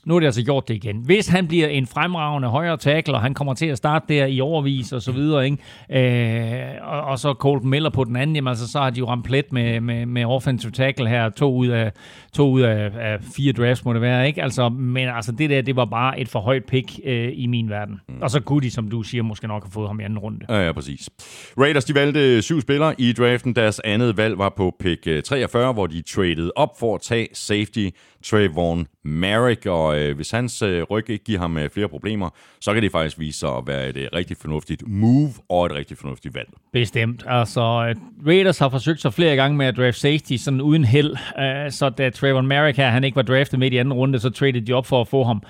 nu 0.04 0.14
har 0.14 0.20
de 0.20 0.26
altså 0.26 0.42
gjort 0.42 0.68
det 0.68 0.74
igen. 0.74 0.96
Hvis 1.04 1.28
han 1.28 1.48
bliver 1.48 1.68
en 1.68 1.86
fremragende 1.86 2.48
højre 2.48 2.76
tackle, 2.76 3.14
og 3.14 3.20
han 3.20 3.34
kommer 3.34 3.54
til 3.54 3.66
at 3.66 3.78
starte 3.78 4.14
der 4.14 4.26
i 4.26 4.40
overvis 4.40 4.92
og 4.92 5.02
så 5.02 5.12
videre, 5.12 5.44
ikke? 5.44 5.58
Øh, 5.90 6.88
og, 6.88 7.00
og, 7.00 7.18
så 7.18 7.32
Colton 7.32 7.70
Miller 7.70 7.90
på 7.90 8.04
den 8.04 8.16
anden, 8.16 8.36
jamen 8.36 8.48
altså, 8.48 8.68
så 8.68 8.78
har 8.78 8.90
de 8.90 8.98
jo 8.98 9.08
ramt 9.08 9.24
plet 9.24 9.52
med, 9.52 9.80
med, 9.80 10.06
med 10.06 10.24
offensive 10.24 10.72
tackle 10.72 11.08
her, 11.08 11.28
to 11.28 11.54
ud 11.54 11.66
af, 11.66 11.92
to 12.32 12.50
ud 12.50 12.60
af, 12.60 12.90
af 12.98 13.18
fire 13.36 13.52
drafts 13.52 13.84
må 13.84 13.92
det 13.92 14.00
være, 14.00 14.26
ikke? 14.26 14.42
Altså, 14.42 14.68
men 14.68 15.08
altså 15.08 15.32
det 15.32 15.50
der, 15.50 15.62
det 15.62 15.76
var 15.76 15.84
bare 15.84 16.20
et 16.20 16.28
for 16.28 16.40
højt 16.40 16.64
pick 16.64 17.00
øh, 17.04 17.32
i 17.34 17.46
min 17.46 17.70
verden. 17.70 18.00
Mm. 18.08 18.14
Og 18.22 18.30
så 18.30 18.40
kunne 18.40 18.60
de, 18.60 18.70
som 18.70 18.88
du 18.88 19.02
siger, 19.02 19.22
måske 19.22 19.46
nok 19.46 19.64
have 19.64 19.72
fået 19.72 19.88
ham 19.88 20.00
i 20.00 20.02
anden 20.02 20.18
runde. 20.18 20.46
Ja, 20.48 20.66
ja, 20.66 20.72
præcis. 20.72 21.10
Raiders, 21.58 21.84
de 21.84 21.94
valgte 21.94 22.42
syv 22.42 22.60
spillere 22.60 22.94
i 22.98 23.12
draften. 23.12 23.54
Deres 23.54 23.80
andet 23.84 24.16
valg 24.16 24.38
var 24.38 24.52
på 24.56 24.76
pick 24.80 25.24
43, 25.24 25.68
øh, 25.68 25.74
hvor 25.74 25.86
de 25.86 26.02
traded 26.02 26.50
op 26.56 26.78
for 26.80 26.94
at 26.94 27.00
tage 27.00 27.28
safety 27.32 27.88
Trayvon 28.24 28.86
Merrick, 29.04 29.66
og 29.66 29.98
øh, 29.98 30.16
hvis 30.16 30.30
hans 30.30 30.62
øh, 30.62 30.82
ryg 30.82 31.10
ikke 31.10 31.24
giver 31.24 31.38
ham 31.38 31.58
øh, 31.58 31.70
flere 31.70 31.88
problemer, 31.88 32.30
så 32.60 32.74
kan 32.74 32.82
det 32.82 32.92
faktisk 32.92 33.18
vise 33.18 33.38
sig 33.38 33.48
at 33.48 33.66
være 33.66 33.88
et 33.88 33.96
øh, 33.96 34.08
rigtig 34.12 34.36
fornuftigt 34.36 34.82
move 34.86 35.30
og 35.48 35.66
et 35.66 35.72
rigtig 35.72 35.98
fornuftigt 35.98 36.34
valg. 36.34 36.48
Bestemt. 36.72 37.24
Altså, 37.26 37.60
øh, 37.60 38.26
Raiders 38.26 38.58
har 38.58 38.68
forsøgt 38.68 39.00
sig 39.00 39.14
flere 39.14 39.36
gange 39.36 39.56
med 39.56 39.66
at 39.66 39.76
draft 39.76 39.98
safety 39.98 40.36
sådan 40.36 40.60
uden 40.60 40.84
held, 40.84 41.16
øh, 41.38 41.70
så 41.70 41.88
da 41.88 42.10
Trayvon 42.10 42.46
Merrick 42.46 42.76
her, 42.76 42.88
han 42.88 43.04
ikke 43.04 43.16
var 43.16 43.22
draftet 43.22 43.58
med 43.58 43.72
i 43.72 43.76
anden 43.76 43.94
runde, 43.94 44.18
så 44.18 44.30
traded 44.30 44.60
de 44.60 44.72
op 44.72 44.86
for 44.86 45.00
at 45.00 45.08
få 45.08 45.24
ham. 45.24 45.42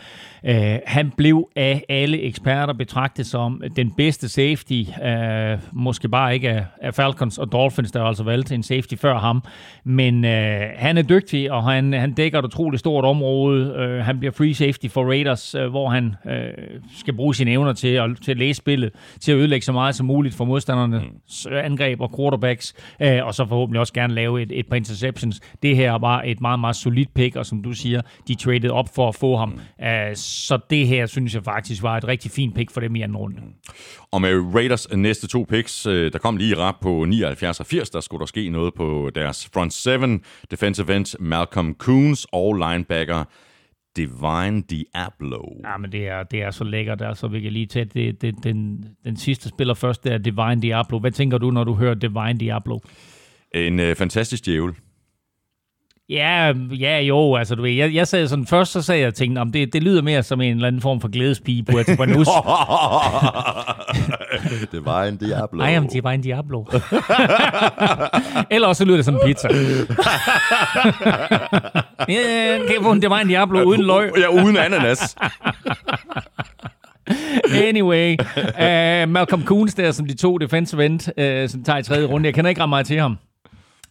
Øh, 0.44 0.78
han 0.86 1.12
blev 1.16 1.48
af 1.56 1.84
alle 1.88 2.22
eksperter 2.22 2.72
betragtet 2.72 3.26
som 3.26 3.62
den 3.76 3.90
bedste 3.90 4.28
safety, 4.28 4.82
øh, 5.04 5.58
måske 5.72 6.08
bare 6.08 6.34
ikke 6.34 6.50
af, 6.50 6.64
af 6.82 6.94
Falcons 6.94 7.38
og 7.38 7.52
Dolphins, 7.52 7.92
der 7.92 8.02
altså 8.02 8.24
valgte 8.24 8.54
en 8.54 8.62
safety 8.62 8.94
før 8.94 9.18
ham, 9.18 9.42
men 9.84 10.24
øh, 10.24 10.60
han 10.76 10.98
er 10.98 11.02
dygtig, 11.02 11.52
og 11.52 11.64
han, 11.64 11.92
han 11.92 12.12
dækker 12.12 12.40
du 12.40 12.48
utroligt 12.58 12.80
stort 12.80 13.04
område. 13.04 13.74
Øh, 13.74 14.04
han 14.04 14.18
bliver 14.18 14.32
free 14.32 14.54
safety 14.54 14.86
for 14.86 15.04
Raiders, 15.04 15.54
øh, 15.54 15.66
hvor 15.66 15.88
han 15.88 16.14
øh, 16.26 16.80
skal 16.96 17.14
bruge 17.14 17.34
sine 17.34 17.50
evner 17.50 17.72
til 17.72 17.88
at, 17.88 18.10
til 18.22 18.30
at 18.30 18.38
læse 18.38 18.58
spillet, 18.58 18.92
til 19.20 19.32
at 19.32 19.38
ødelægge 19.38 19.64
så 19.64 19.72
meget 19.72 19.94
som 19.94 20.06
muligt 20.06 20.34
for 20.34 20.44
modstandernes 20.44 21.46
angreb 21.46 22.00
og 22.00 22.10
quarterbacks, 22.16 22.74
øh, 23.02 23.26
og 23.26 23.34
så 23.34 23.46
forhåbentlig 23.46 23.80
også 23.80 23.92
gerne 23.92 24.14
lave 24.14 24.42
et, 24.42 24.52
et 24.52 24.66
par 24.66 24.76
interceptions. 24.76 25.40
Det 25.62 25.76
her 25.76 25.92
var 25.92 26.22
et 26.22 26.40
meget, 26.40 26.60
meget 26.60 26.76
solidt 26.76 27.14
pick, 27.14 27.36
og 27.36 27.46
som 27.46 27.62
du 27.62 27.72
siger, 27.72 28.00
de 28.28 28.34
traded 28.34 28.70
op 28.70 28.88
for 28.94 29.08
at 29.08 29.14
få 29.14 29.36
ham. 29.36 29.60
Øh, 29.82 30.16
så 30.16 30.58
det 30.70 30.86
her, 30.86 31.06
synes 31.06 31.34
jeg 31.34 31.44
faktisk 31.44 31.82
var 31.82 31.96
et 31.96 32.08
rigtig 32.08 32.30
fint 32.30 32.54
pick 32.54 32.70
for 32.70 32.80
dem 32.80 32.96
i 32.96 33.02
anden 33.02 33.16
runde. 33.16 33.36
Og 34.12 34.20
med 34.20 34.54
Raiders 34.54 34.86
næste 34.96 35.26
to 35.26 35.46
picks, 35.48 35.86
øh, 35.86 36.12
der 36.12 36.18
kom 36.18 36.36
lige 36.36 36.58
rap 36.58 36.74
på 36.80 37.04
79 37.04 37.60
og 37.60 37.66
80, 37.66 37.90
der 37.90 38.00
skulle 38.00 38.20
der 38.20 38.26
ske 38.26 38.48
noget 38.48 38.74
på 38.74 39.10
deres 39.14 39.50
front 39.54 39.72
seven. 39.72 40.22
Defensive 40.50 40.96
end 40.96 41.18
Malcolm 41.20 41.74
Coons 41.74 42.26
og 42.32 42.54
linebacker 42.54 43.24
Divine 43.96 44.62
Diablo. 44.62 45.42
Ja, 45.64 45.76
men 45.76 45.92
det 45.92 46.08
er, 46.08 46.22
det 46.22 46.42
er 46.42 46.50
så 46.50 46.64
lækkert, 46.64 47.02
altså 47.02 47.28
vi 47.28 47.40
kan 47.40 47.52
lige 47.52 47.66
tage 47.66 47.84
det, 47.84 48.22
det, 48.22 48.34
den, 48.44 48.84
den 49.04 49.16
sidste 49.16 49.48
spiller 49.48 49.74
først, 49.74 50.04
det 50.04 50.12
er 50.12 50.18
Divine 50.18 50.62
Diablo. 50.62 50.98
Hvad 50.98 51.10
tænker 51.10 51.38
du, 51.38 51.50
når 51.50 51.64
du 51.64 51.74
hører 51.74 51.94
Divine 51.94 52.38
Diablo? 52.40 52.78
En 53.54 53.80
øh, 53.80 53.96
fantastisk 53.96 54.46
djævel. 54.46 54.74
Ja, 56.10 56.52
ja 56.80 57.00
jo, 57.00 57.36
altså 57.36 57.54
du 57.54 57.62
ved, 57.62 57.70
jeg, 57.70 57.94
jeg 57.94 58.08
sagde 58.08 58.28
sådan, 58.28 58.46
først 58.46 58.72
så 58.72 58.82
sagde 58.82 59.02
jeg, 59.02 59.14
tænkte, 59.14 59.40
om 59.40 59.52
det, 59.52 59.72
det 59.72 59.82
lyder 59.82 60.02
mere 60.02 60.22
som 60.22 60.40
en 60.40 60.54
eller 60.54 60.66
anden 60.66 60.82
form 60.82 61.00
for 61.00 61.08
glædespige 61.08 61.62
på 61.62 61.78
Banus. 61.98 62.26
det 64.72 64.84
var 64.84 65.04
en 65.04 65.16
Diablo. 65.16 65.64
I 65.64 65.74
am 65.74 65.88
en 66.14 66.20
Diablo. 66.20 66.64
Eller 68.50 68.72
så 68.72 68.84
lyder 68.84 68.96
det 68.96 69.04
som 69.04 69.20
pizza. 69.26 69.48
ja, 72.08 72.58
kan 72.58 72.74
jeg 72.74 72.82
få 72.82 72.92
en 72.92 73.28
Diablo 73.28 73.62
uden 73.62 73.82
løg? 73.82 74.12
Ja, 74.18 74.28
uden 74.28 74.56
ananas. 74.56 75.16
anyway, 77.68 78.16
uh, 78.36 79.08
Malcolm 79.12 79.44
Coons 79.44 79.74
der, 79.74 79.92
som 79.92 80.06
de 80.06 80.14
to 80.14 80.38
defensive 80.38 80.86
end, 80.86 80.94
uh, 80.94 81.50
som 81.50 81.64
tager 81.64 81.78
i 81.78 81.82
tredje 81.82 82.06
runde. 82.06 82.26
Jeg 82.26 82.34
kender 82.34 82.48
ikke 82.48 82.62
ret 82.62 82.68
meget 82.68 82.86
til 82.86 83.00
ham. 83.00 83.18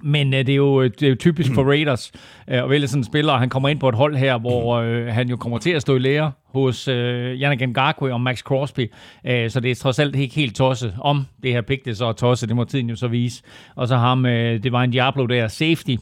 Men 0.03 0.33
øh, 0.33 0.39
det, 0.39 0.49
er 0.49 0.55
jo, 0.55 0.83
det 0.83 1.03
er 1.03 1.09
jo 1.09 1.15
typisk 1.15 1.53
for 1.53 1.63
Raiders 1.63 2.11
øh, 2.47 2.63
at 2.63 2.69
vælge 2.69 2.87
sådan 2.87 2.99
en 2.99 3.03
spiller. 3.03 3.37
Han 3.37 3.49
kommer 3.49 3.69
ind 3.69 3.79
på 3.79 3.89
et 3.89 3.95
hold 3.95 4.15
her, 4.15 4.37
hvor 4.37 4.75
øh, 4.75 5.07
han 5.07 5.29
jo 5.29 5.35
kommer 5.35 5.57
til 5.57 5.71
at 5.71 5.81
stå 5.81 5.95
i 5.95 5.99
lære 5.99 6.31
hos 6.45 6.87
øh, 6.87 7.41
Yannick 7.41 7.69
Ngakwe 7.69 8.13
og 8.13 8.21
Max 8.21 8.39
Crosby. 8.39 8.91
Øh, 9.25 9.49
så 9.49 9.59
det 9.59 9.71
er 9.71 9.75
trods 9.75 9.99
alt 9.99 10.15
ikke 10.15 10.35
helt 10.35 10.55
tosset. 10.55 10.95
Om 11.01 11.25
det 11.43 11.51
her 11.51 11.61
pick 11.61 11.85
det 11.85 11.97
så 11.97 12.05
er 12.05 12.13
tosset, 12.13 12.49
det 12.49 12.55
må 12.55 12.63
tiden 12.63 12.89
jo 12.89 12.95
så 12.95 13.07
vise. 13.07 13.43
Og 13.75 13.87
så 13.87 13.95
ham, 13.97 14.25
øh, 14.25 14.63
det 14.63 14.71
var 14.71 14.83
en 14.83 14.91
Diablo 14.91 15.25
der, 15.25 15.47
safety, 15.47 15.95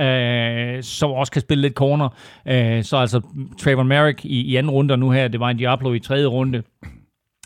øh, 0.00 0.82
som 0.82 1.10
også 1.10 1.32
kan 1.32 1.40
spille 1.40 1.62
lidt 1.62 1.74
corner. 1.74 2.08
Øh, 2.48 2.84
så 2.84 2.96
altså 2.96 3.20
Trayvon 3.60 3.88
Merrick 3.88 4.24
i, 4.24 4.40
i 4.40 4.56
anden 4.56 4.70
runde, 4.70 4.92
og 4.92 4.98
nu 4.98 5.10
her, 5.10 5.28
det 5.28 5.40
var 5.40 5.50
en 5.50 5.56
Diablo 5.56 5.92
i 5.92 5.98
tredje 5.98 6.26
runde 6.26 6.62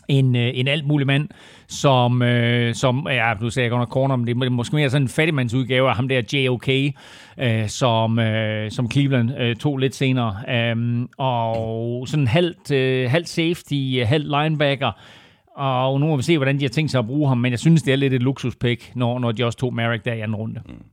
en, 0.07 0.35
øh, 0.35 0.51
en 0.53 0.67
alt 0.67 0.87
mulig 0.87 1.07
mand, 1.07 1.29
som, 1.67 2.21
øh, 2.21 2.75
som 2.75 3.07
ja, 3.09 3.33
nu 3.41 3.49
sagde 3.49 3.63
jeg 3.63 3.71
godt 3.71 3.81
nok 3.81 3.89
corner, 3.89 4.15
men 4.15 4.27
det 4.27 4.45
er 4.45 4.49
måske 4.49 4.75
mere 4.75 4.89
sådan 4.89 5.01
en 5.01 5.09
fattigmandsudgave 5.09 5.89
af 5.89 5.95
ham 5.95 6.07
der 6.07 6.21
JOK, 6.33 6.69
øh, 7.37 7.69
som, 7.69 8.19
øh, 8.19 8.71
som 8.71 8.91
Cleveland 8.91 9.31
øh, 9.39 9.55
tog 9.55 9.77
lidt 9.77 9.95
senere. 9.95 10.35
Øh, 10.49 11.07
og 11.17 12.07
sådan 12.07 12.27
halvt, 12.27 12.71
øh, 12.71 13.09
halvt 13.09 13.29
safety, 13.29 14.03
halvt 14.03 14.27
linebacker, 14.27 14.91
og 15.55 15.99
nu 15.99 16.07
må 16.07 16.15
vi 16.15 16.23
se, 16.23 16.37
hvordan 16.37 16.57
de 16.57 16.63
har 16.63 16.69
tænkt 16.69 16.91
sig 16.91 16.99
at 16.99 17.07
bruge 17.07 17.29
ham, 17.29 17.37
men 17.37 17.51
jeg 17.51 17.59
synes, 17.59 17.83
det 17.83 17.91
er 17.91 17.95
lidt 17.95 18.13
et 18.13 18.23
luksuspick, 18.23 18.91
når, 18.95 19.19
når 19.19 19.31
de 19.31 19.45
også 19.45 19.57
tog 19.57 19.73
Merrick 19.73 20.05
der 20.05 20.13
i 20.13 20.19
anden 20.19 20.35
runde. 20.35 20.61
Mm. 20.65 20.83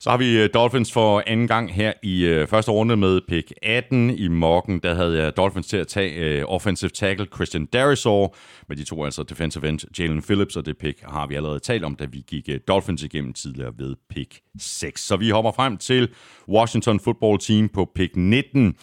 Så 0.00 0.10
har 0.10 0.16
vi 0.16 0.38
øh, 0.42 0.48
Dolphins 0.54 0.92
for 0.92 1.22
anden 1.26 1.48
gang 1.48 1.74
her 1.74 1.92
i 2.02 2.24
øh, 2.24 2.46
første 2.46 2.70
runde 2.70 2.96
med 2.96 3.20
pick 3.28 3.52
18 3.62 4.10
i 4.10 4.28
Morgen. 4.28 4.78
Der 4.78 4.94
havde 4.94 5.22
jeg 5.22 5.36
Dolphins 5.36 5.66
til 5.66 5.76
at 5.76 5.88
tage 5.88 6.14
øh, 6.14 6.44
offensive 6.46 6.90
tackle 6.90 7.26
Christian 7.34 7.66
Darisaw, 7.66 8.28
men 8.68 8.78
de 8.78 8.84
to 8.84 9.04
altså 9.04 9.22
defensive 9.22 9.68
end 9.68 9.80
Jalen 9.98 10.22
Phillips, 10.22 10.56
og 10.56 10.66
det 10.66 10.78
pick 10.78 11.00
har 11.02 11.26
vi 11.26 11.34
allerede 11.34 11.58
talt 11.58 11.84
om, 11.84 11.94
da 11.94 12.04
vi 12.04 12.24
gik 12.26 12.48
Dolphins 12.68 13.02
igennem 13.02 13.32
tidligere 13.32 13.72
ved 13.78 13.96
pick 14.10 14.40
6. 14.60 15.00
Så 15.06 15.16
vi 15.16 15.30
hopper 15.30 15.52
frem 15.52 15.76
til 15.76 16.08
Washington 16.48 17.00
Football 17.00 17.38
Team 17.38 17.68
på 17.68 17.90
pick 17.94 18.16
19, 18.16 18.74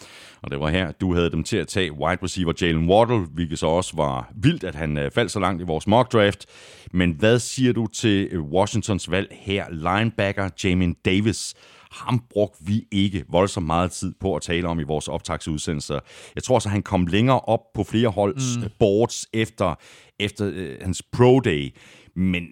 og 0.44 0.50
det 0.50 0.60
var 0.60 0.70
her, 0.70 0.92
du 0.92 1.14
havde 1.14 1.30
dem 1.30 1.44
til 1.44 1.56
at 1.56 1.68
tage 1.68 1.92
wide 1.92 2.18
receiver 2.22 2.52
Jalen 2.60 2.88
Waddle, 2.90 3.18
hvilket 3.18 3.58
så 3.58 3.66
også 3.66 3.96
var 3.96 4.32
vildt, 4.36 4.64
at 4.64 4.74
han 4.74 4.98
øh, 4.98 5.10
faldt 5.10 5.30
så 5.30 5.40
langt 5.40 5.62
i 5.62 5.64
vores 5.64 5.86
mock 5.86 6.12
draft. 6.12 6.46
Men 6.92 7.12
hvad 7.12 7.38
siger 7.38 7.72
du 7.72 7.86
til 7.86 8.28
øh, 8.32 8.42
Washingtons 8.42 9.10
valg 9.10 9.28
her? 9.40 9.64
Linebacker 9.70 10.50
Jamin 10.64 10.94
Davis. 11.04 11.54
Ham 11.90 12.24
brugte 12.30 12.64
vi 12.66 12.86
ikke 12.92 13.24
voldsomt 13.28 13.66
meget 13.66 13.90
tid 13.92 14.14
på 14.20 14.36
at 14.36 14.42
tale 14.42 14.68
om 14.68 14.80
i 14.80 14.82
vores 14.82 15.08
optagsudsendelser. 15.08 16.00
Jeg 16.34 16.42
tror 16.42 16.58
så, 16.58 16.68
han 16.68 16.82
kom 16.82 17.06
længere 17.06 17.40
op 17.40 17.60
på 17.74 17.84
flere 17.84 18.08
holds 18.08 18.58
mm. 18.58 18.70
boards 18.78 19.26
efter, 19.32 19.74
efter 20.18 20.50
øh, 20.54 20.76
hans 20.82 21.02
pro 21.12 21.40
day. 21.40 21.74
Men 22.16 22.46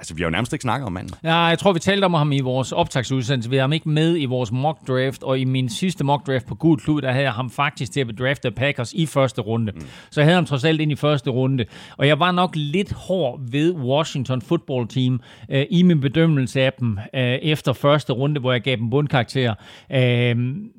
Altså, 0.00 0.14
vi 0.14 0.22
har 0.22 0.26
jo 0.26 0.30
nærmest 0.30 0.52
ikke 0.52 0.62
snakket 0.62 0.86
om 0.86 0.92
manden. 0.92 1.14
Ja, 1.24 1.36
jeg 1.36 1.58
tror, 1.58 1.72
vi 1.72 1.78
talte 1.78 2.04
om 2.04 2.14
ham 2.14 2.32
i 2.32 2.40
vores 2.40 2.72
optagsudsendelse. 2.72 3.50
Vi 3.50 3.56
har 3.56 3.62
ham 3.62 3.72
ikke 3.72 3.88
med 3.88 4.20
i 4.20 4.24
vores 4.24 4.52
mock 4.52 4.88
draft, 4.88 5.22
og 5.22 5.38
i 5.38 5.44
min 5.44 5.68
sidste 5.68 6.04
mock 6.04 6.26
draft 6.26 6.46
på 6.46 6.54
Gud 6.54 6.76
Klud, 6.76 7.02
der 7.02 7.12
havde 7.12 7.24
jeg 7.24 7.32
ham 7.32 7.50
faktisk 7.50 7.92
til 7.92 8.00
at 8.00 8.06
bedrafte 8.06 8.50
Packers 8.50 8.92
i 8.92 9.06
første 9.06 9.40
runde. 9.40 9.72
Mm. 9.74 9.80
Så 10.10 10.20
jeg 10.20 10.26
havde 10.26 10.34
ham 10.34 10.46
trods 10.46 10.64
alt 10.64 10.80
ind 10.80 10.92
i 10.92 10.96
første 10.96 11.30
runde. 11.30 11.64
Og 11.96 12.06
jeg 12.06 12.20
var 12.20 12.32
nok 12.32 12.50
lidt 12.54 12.92
hård 12.92 13.40
ved 13.50 13.74
Washington 13.74 14.42
Football 14.42 14.88
Team 14.88 15.20
øh, 15.50 15.66
i 15.70 15.82
min 15.82 16.00
bedømmelse 16.00 16.60
af 16.60 16.72
dem 16.72 16.98
øh, 17.14 17.22
efter 17.22 17.72
første 17.72 18.12
runde, 18.12 18.40
hvor 18.40 18.52
jeg 18.52 18.60
gav 18.60 18.76
dem 18.76 18.90
bundkarakter. 18.90 19.54
Øh, 19.92 20.36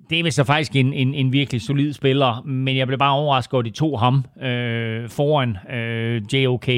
det 0.09 0.19
er 0.19 0.23
vist 0.23 0.35
så 0.35 0.43
faktisk 0.43 0.75
en, 0.75 0.93
en, 0.93 1.13
en 1.13 1.33
virkelig 1.33 1.61
solid 1.61 1.93
spiller, 1.93 2.41
men 2.45 2.77
jeg 2.77 2.87
blev 2.87 2.99
bare 2.99 3.13
overrasket 3.13 3.53
over, 3.53 3.61
at 3.61 3.65
de 3.65 3.71
tog 3.71 3.99
ham 3.99 4.25
øh, 4.41 5.09
foran 5.09 5.57
øh, 5.73 6.21
JOK, 6.33 6.69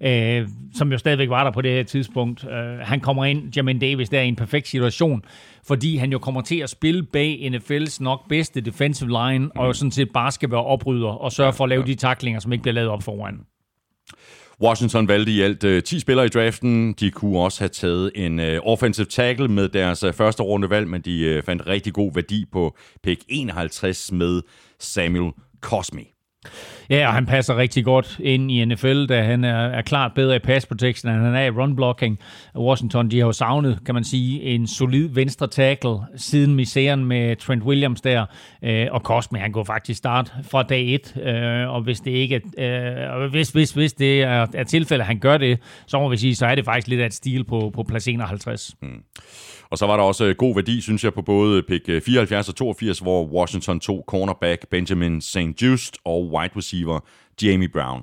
øh, 0.00 0.48
som 0.74 0.92
jo 0.92 0.98
stadigvæk 0.98 1.30
var 1.30 1.44
der 1.44 1.50
på 1.50 1.60
det 1.60 1.77
her 1.78 1.84
tidspunkt. 1.84 2.44
Øh, 2.44 2.78
han 2.78 3.00
kommer 3.00 3.24
ind, 3.24 3.56
Jamin 3.56 3.78
Davis, 3.78 4.08
der 4.08 4.20
i 4.20 4.28
en 4.28 4.36
perfekt 4.36 4.68
situation, 4.68 5.24
fordi 5.66 5.96
han 5.96 6.12
jo 6.12 6.18
kommer 6.18 6.40
til 6.40 6.58
at 6.58 6.70
spille 6.70 7.02
bag 7.02 7.50
NFL's 7.54 7.96
nok 8.00 8.28
bedste 8.28 8.60
defensive 8.60 9.08
line, 9.08 9.44
mm. 9.44 9.50
og 9.56 9.76
sådan 9.76 9.90
set 9.90 10.08
bare 10.14 10.32
skal 10.32 10.50
være 10.50 10.64
oprydder 10.64 11.08
og 11.08 11.32
sørge 11.32 11.52
for 11.52 11.64
at 11.64 11.70
lave 11.70 11.84
de 11.84 11.94
taklinger, 11.94 12.40
som 12.40 12.52
ikke 12.52 12.62
bliver 12.62 12.74
lavet 12.74 12.90
op 12.90 13.02
foran. 13.02 13.40
Washington 14.62 15.08
valgte 15.08 15.32
i 15.32 15.40
alt 15.40 15.64
øh, 15.64 15.82
10 15.82 16.00
spillere 16.00 16.26
i 16.26 16.28
draften. 16.28 16.92
De 16.92 17.10
kunne 17.10 17.38
også 17.38 17.60
have 17.60 17.68
taget 17.68 18.10
en 18.14 18.40
øh, 18.40 18.60
offensive 18.64 19.06
tackle 19.06 19.48
med 19.48 19.68
deres 19.68 20.02
øh, 20.02 20.12
første 20.12 20.42
rundevalg, 20.42 20.88
men 20.88 21.00
de 21.00 21.20
øh, 21.20 21.42
fandt 21.42 21.66
rigtig 21.66 21.92
god 21.92 22.14
værdi 22.14 22.44
på 22.52 22.76
pick 23.02 23.22
51 23.28 24.12
med 24.12 24.42
Samuel 24.80 25.32
Cosme. 25.60 26.17
Ja, 26.90 27.06
og 27.06 27.14
han 27.14 27.26
passer 27.26 27.56
rigtig 27.56 27.84
godt 27.84 28.20
ind 28.20 28.50
i 28.50 28.64
NFL, 28.64 29.06
da 29.06 29.22
han 29.22 29.44
er, 29.44 29.66
er 29.66 29.82
klart 29.82 30.12
bedre 30.14 30.36
i 30.36 30.38
pass 30.38 30.66
protection, 30.66 31.12
end 31.12 31.24
han 31.24 31.34
er 31.34 31.44
i 31.44 31.50
run 31.50 31.76
blocking. 31.76 32.18
Washington, 32.56 33.10
de 33.10 33.18
har 33.18 33.26
jo 33.26 33.32
savnet, 33.32 33.78
kan 33.86 33.94
man 33.94 34.04
sige, 34.04 34.42
en 34.42 34.66
solid 34.66 35.08
venstre 35.08 35.46
tackle 35.46 35.96
siden 36.16 36.54
misæren 36.54 37.04
med 37.04 37.36
Trent 37.36 37.62
Williams 37.62 38.00
der, 38.00 38.26
øh, 38.62 38.86
og 38.90 39.00
Cosme, 39.00 39.38
han 39.38 39.52
går 39.52 39.64
faktisk 39.64 39.98
start 39.98 40.32
fra 40.42 40.62
dag 40.62 40.94
1, 40.94 41.16
øh, 41.22 41.68
og 41.68 41.82
hvis 41.82 42.00
det 42.00 42.10
ikke 42.10 42.42
er, 42.58 43.18
øh, 43.18 43.30
hvis, 43.30 43.50
hvis, 43.50 43.70
hvis 43.70 43.92
det 43.92 44.22
er, 44.22 44.46
er 44.54 44.64
tilfældet, 44.64 45.02
at 45.02 45.06
han 45.06 45.18
gør 45.18 45.36
det, 45.36 45.58
så 45.86 45.98
må 45.98 46.08
vi 46.08 46.16
sige, 46.16 46.34
så 46.34 46.46
er 46.46 46.54
det 46.54 46.64
faktisk 46.64 46.88
lidt 46.88 47.00
af 47.00 47.06
et 47.06 47.14
stil 47.14 47.44
på, 47.44 47.70
på 47.74 47.82
plads 47.82 48.08
51. 48.08 48.74
Mm. 48.82 49.02
Og 49.70 49.78
så 49.78 49.86
var 49.86 49.96
der 49.96 50.04
også 50.04 50.24
øh, 50.24 50.34
god 50.36 50.54
værdi, 50.54 50.80
synes 50.80 51.04
jeg, 51.04 51.14
på 51.14 51.22
både 51.22 51.62
pick 51.62 51.88
øh, 51.88 52.02
74 52.02 52.48
og 52.48 52.54
82, 52.56 52.98
hvor 52.98 53.26
Washington 53.26 53.80
tog 53.80 54.04
cornerback 54.06 54.68
Benjamin 54.70 55.20
St. 55.20 55.62
Just 55.62 55.96
og 56.04 56.30
wide 56.32 56.52
receiver 56.56 57.00
Jamie 57.42 57.68
Brown. 57.68 58.02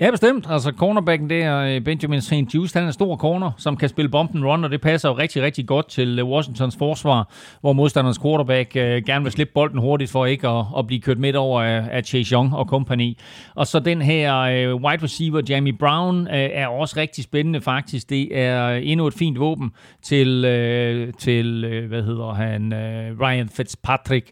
Ja, 0.00 0.10
bestemt. 0.10 0.46
Altså, 0.50 0.72
cornerbacken 0.76 1.30
der, 1.30 1.58
øh, 1.58 1.80
Benjamin 1.80 2.20
St. 2.20 2.54
Just, 2.54 2.74
han 2.74 2.82
er 2.82 2.86
en 2.86 2.92
stor 2.92 3.16
corner, 3.16 3.50
som 3.56 3.76
kan 3.76 3.88
spille 3.88 4.08
bump 4.08 4.34
and 4.34 4.44
run, 4.44 4.64
og 4.64 4.70
det 4.70 4.80
passer 4.80 5.08
jo 5.08 5.18
rigtig, 5.18 5.42
rigtig 5.42 5.66
godt 5.66 5.88
til 5.88 6.18
øh, 6.18 6.28
Washingtons 6.28 6.76
forsvar, 6.76 7.32
hvor 7.60 7.72
modstanderens 7.72 8.18
quarterback 8.18 8.76
øh, 8.76 9.02
gerne 9.06 9.22
vil 9.22 9.32
slippe 9.32 9.52
bolden 9.54 9.78
hurtigt 9.78 10.10
for 10.10 10.26
ikke 10.26 10.48
at, 10.48 10.64
at 10.78 10.86
blive 10.86 11.00
kørt 11.00 11.18
midt 11.18 11.36
over 11.36 11.62
af, 11.62 11.88
af 11.90 12.04
Chase 12.04 12.32
Young 12.32 12.56
og 12.56 12.66
company. 12.66 13.18
Og 13.54 13.66
så 13.66 13.78
den 13.80 14.02
her 14.02 14.38
øh, 14.38 14.74
wide 14.74 15.02
receiver, 15.02 15.42
Jamie 15.48 15.72
Brown, 15.72 16.20
øh, 16.28 16.50
er 16.52 16.66
også 16.66 16.94
rigtig 16.96 17.24
spændende 17.24 17.60
faktisk. 17.60 18.10
Det 18.10 18.38
er 18.38 18.68
øh, 18.68 18.80
endnu 18.84 19.06
et 19.06 19.14
fint 19.14 19.40
våben 19.40 19.70
til, 20.02 20.44
øh, 20.44 21.12
til 21.18 21.64
øh, 21.64 21.88
hvad 21.88 22.02
hedder 22.02 22.32
han, 22.32 22.72
øh, 22.72 23.20
Ryan 23.20 23.48
Fitzpatrick, 23.48 24.30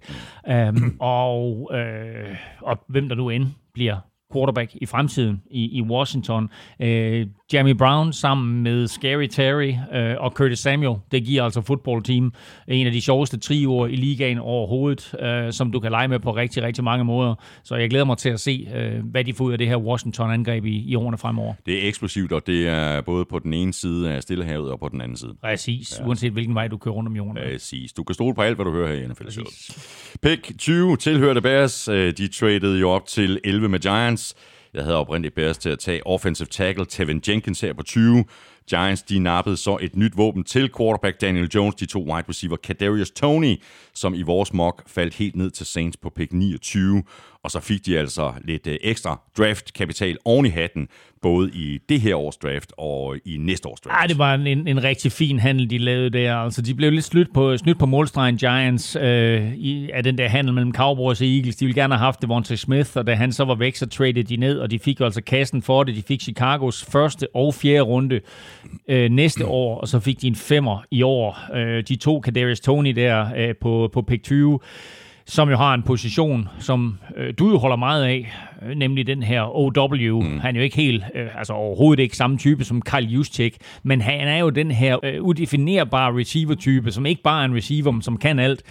øh, 0.48 0.74
og, 1.00 1.70
øh, 1.74 2.36
og 2.60 2.78
hvem 2.88 3.08
der 3.08 3.16
nu 3.16 3.30
end 3.30 3.46
bliver 3.74 3.96
quarterback 4.32 4.74
i 4.74 4.86
fremtiden 4.86 5.42
i, 5.50 5.78
i 5.78 5.82
Washington. 5.82 6.50
Øh, 6.80 7.26
Jamie 7.52 7.74
Brown 7.74 8.12
sammen 8.12 8.62
med 8.62 8.88
Scary 8.88 9.26
Terry 9.26 9.74
øh, 9.94 10.14
og 10.18 10.30
Curtis 10.30 10.58
Samuel, 10.58 10.96
det 11.12 11.24
giver 11.24 11.44
altså 11.44 11.60
football 11.60 12.02
team 12.02 12.32
en 12.68 12.86
af 12.86 12.92
de 12.92 13.00
sjoveste 13.00 13.38
trioer 13.38 13.86
i 13.86 13.96
ligaen 13.96 14.38
overhovedet, 14.38 15.14
øh, 15.20 15.52
som 15.52 15.72
du 15.72 15.80
kan 15.80 15.90
lege 15.90 16.08
med 16.08 16.18
på 16.18 16.36
rigtig, 16.36 16.62
rigtig 16.62 16.84
mange 16.84 17.04
måder. 17.04 17.34
Så 17.64 17.76
jeg 17.76 17.90
glæder 17.90 18.04
mig 18.04 18.18
til 18.18 18.28
at 18.28 18.40
se, 18.40 18.68
øh, 18.74 19.04
hvad 19.04 19.24
de 19.24 19.34
får 19.34 19.44
ud 19.44 19.52
af 19.52 19.58
det 19.58 19.66
her 19.66 19.76
Washington-angreb 19.76 20.64
i, 20.64 20.90
i 20.90 20.94
årene 20.94 21.18
fremover. 21.18 21.54
Det 21.66 21.84
er 21.84 21.88
eksplosivt, 21.88 22.32
og 22.32 22.46
det 22.46 22.68
er 22.68 23.00
både 23.00 23.24
på 23.24 23.38
den 23.38 23.52
ene 23.52 23.74
side 23.74 24.12
af 24.12 24.22
Stillehavet 24.22 24.70
og 24.70 24.80
på 24.80 24.88
den 24.88 25.00
anden 25.00 25.16
side. 25.16 25.34
Præcis, 25.42 25.98
ja. 26.00 26.06
uanset 26.06 26.32
hvilken 26.32 26.54
vej 26.54 26.68
du 26.68 26.76
kører 26.76 26.94
rundt 26.94 27.08
om 27.08 27.16
jorden. 27.16 27.36
Præcis. 27.52 27.92
Du 27.92 28.02
kan 28.02 28.14
stole 28.14 28.34
på 28.34 28.42
alt, 28.42 28.56
hvad 28.56 28.64
du 28.64 28.72
hører 28.72 28.96
her 28.96 29.04
i 29.04 29.06
NFL 29.06 29.24
Pick 30.22 30.58
20 30.58 30.96
tilhørte 30.96 31.40
Bears. 31.40 31.88
Øh, 31.88 32.12
de 32.12 32.28
traded 32.28 32.78
jo 32.78 32.90
op 32.90 33.06
til 33.06 33.40
11 33.44 33.68
med 33.68 33.78
Giants. 33.78 34.34
Jeg 34.76 34.84
havde 34.84 34.96
oprindeligt 34.96 35.34
Bears 35.34 35.58
til 35.58 35.68
at 35.68 35.78
tage 35.78 36.06
offensive 36.06 36.46
tackle 36.46 36.86
Tevin 36.86 37.22
Jenkins 37.28 37.60
her 37.60 37.72
på 37.72 37.82
20. 37.82 38.24
Giants 38.70 39.02
de 39.02 39.18
nappede 39.18 39.56
så 39.56 39.78
et 39.80 39.96
nyt 39.96 40.16
våben 40.16 40.44
til 40.44 40.70
quarterback 40.78 41.20
Daniel 41.20 41.50
Jones, 41.54 41.74
de 41.74 41.86
to 41.86 41.98
wide 41.98 42.24
receiver 42.28 42.56
Kadarius 42.56 43.10
Tony, 43.10 43.62
som 43.94 44.14
i 44.14 44.22
vores 44.22 44.52
mock 44.52 44.88
faldt 44.88 45.14
helt 45.14 45.36
ned 45.36 45.50
til 45.50 45.66
Saints 45.66 45.96
på 45.96 46.10
pick 46.10 46.32
29. 46.32 47.02
Og 47.46 47.50
så 47.50 47.60
fik 47.60 47.86
de 47.86 47.98
altså 47.98 48.32
lidt 48.44 48.66
øh, 48.66 48.76
ekstra 48.80 49.20
draft-kapital 49.38 50.16
oven 50.24 50.46
i 50.46 50.48
hatten, 50.48 50.88
både 51.22 51.50
i 51.54 51.78
det 51.88 52.00
her 52.00 52.16
års 52.16 52.36
draft 52.36 52.72
og 52.78 53.16
i 53.24 53.36
næste 53.36 53.68
års 53.68 53.80
draft. 53.80 54.02
Ja, 54.02 54.06
det 54.08 54.18
var 54.18 54.34
en, 54.34 54.68
en 54.68 54.84
rigtig 54.84 55.12
fin 55.12 55.38
handel, 55.38 55.70
de 55.70 55.78
lavede 55.78 56.10
der. 56.10 56.34
Altså, 56.36 56.62
de 56.62 56.74
blev 56.74 56.92
lidt 56.92 57.04
snydt 57.04 57.34
på, 57.34 57.56
snydt 57.56 57.78
på 57.78 57.86
målstregen 57.86 58.36
Giants 58.36 58.96
øh, 59.00 59.54
i, 59.54 59.90
af 59.90 60.02
den 60.02 60.18
der 60.18 60.28
handel 60.28 60.54
mellem 60.54 60.74
Cowboys 60.74 61.20
og 61.20 61.26
Eagles. 61.26 61.56
De 61.56 61.64
ville 61.64 61.80
gerne 61.82 61.94
have 61.94 62.04
haft 62.04 62.22
Devontae 62.22 62.56
Smith, 62.56 62.90
og 62.94 63.06
da 63.06 63.14
han 63.14 63.32
så 63.32 63.44
var 63.44 63.54
væk, 63.54 63.76
så 63.76 63.86
traded 63.86 64.24
de 64.24 64.36
ned, 64.36 64.58
og 64.58 64.70
de 64.70 64.78
fik 64.78 65.00
altså 65.00 65.22
kassen 65.22 65.62
for 65.62 65.84
det. 65.84 65.96
De 65.96 66.02
fik 66.02 66.20
Chicagos 66.20 66.84
første 66.84 67.28
og 67.34 67.54
fjerde 67.54 67.80
runde 67.80 68.20
øh, 68.88 69.10
næste 69.10 69.46
år, 69.46 69.80
og 69.80 69.88
så 69.88 70.00
fik 70.00 70.20
de 70.22 70.26
en 70.26 70.36
femmer 70.36 70.84
i 70.90 71.02
år. 71.02 71.38
Øh, 71.54 71.84
de 71.88 71.96
to 71.96 72.20
Kadarius 72.20 72.60
Tony 72.60 72.90
der 72.90 73.26
øh, 73.36 73.54
på, 73.60 73.90
på 73.92 74.02
pick 74.02 74.22
20 74.22 74.60
som 75.28 75.50
jo 75.50 75.56
har 75.56 75.74
en 75.74 75.82
position, 75.82 76.48
som 76.58 76.98
øh, 77.16 77.34
du 77.38 77.50
jo 77.50 77.58
holder 77.58 77.76
meget 77.76 78.04
af, 78.04 78.32
øh, 78.62 78.74
nemlig 78.74 79.06
den 79.06 79.22
her 79.22 79.56
OW. 79.56 80.20
Mm. 80.20 80.40
Han 80.40 80.56
er 80.56 80.60
jo 80.60 80.64
ikke 80.64 80.76
helt, 80.76 81.04
øh, 81.14 81.38
altså 81.38 81.52
overhovedet 81.52 82.02
ikke 82.02 82.16
samme 82.16 82.38
type 82.38 82.64
som 82.64 82.82
Karl 82.82 83.04
Juszczyk, 83.04 83.56
men 83.82 84.00
han 84.00 84.28
er 84.28 84.38
jo 84.38 84.50
den 84.50 84.70
her 84.70 84.98
øh, 85.02 85.22
udefinerbare 85.22 86.20
receiver-type, 86.20 86.90
som 86.90 87.06
ikke 87.06 87.22
bare 87.22 87.40
er 87.40 87.44
en 87.44 87.54
receiver, 87.54 87.90
men 87.90 88.02
som 88.02 88.16
kan 88.16 88.38
alt. 88.38 88.62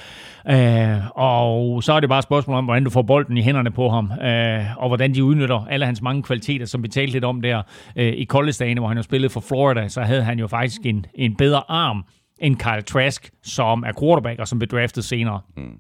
Øh, 0.49 1.18
og 1.18 1.84
så 1.84 1.94
er 1.94 1.99
det 1.99 2.10
bare 2.10 2.19
et 2.19 2.23
spørgsmål 2.23 2.57
om, 2.57 2.65
hvordan 2.65 2.84
du 2.84 2.90
får 2.90 3.02
bolden 3.02 3.38
i 3.38 3.41
hænderne 3.41 3.72
på 3.72 3.90
ham, 3.90 4.11
øh, 4.22 4.77
og 4.77 4.88
hvordan 4.88 5.14
de 5.14 5.23
udnytter 5.23 5.65
alle 5.69 5.86
hans 5.86 6.02
mange 6.02 6.23
kvaliteter, 6.23 6.65
som 6.65 6.84
vi 6.84 6.88
talte 6.88 7.14
lidt 7.14 7.26
om 7.26 7.41
der 7.41 7.61
øh, 7.95 8.14
i 8.14 8.26
college 8.26 8.80
hvor 8.80 8.88
han 8.88 8.98
jo 8.98 9.03
spillede 9.03 9.30
for 9.30 9.40
Florida, 9.40 9.88
så 9.88 10.02
havde 10.02 10.23
han 10.23 10.40
jo 10.40 10.48
faktisk 10.48 10.86
en, 10.86 11.06
en 11.14 11.36
bedre 11.36 11.61
arm 11.68 12.06
end 12.40 12.56
Kyle 12.56 12.82
Trask, 12.82 13.30
som 13.44 13.84
er 13.84 13.91
quarterback 13.99 14.40
og 14.40 14.48
som 14.48 14.60
blev 14.60 14.68
draftet 14.68 15.03
senere. 15.03 15.41
Mm. 15.57 15.80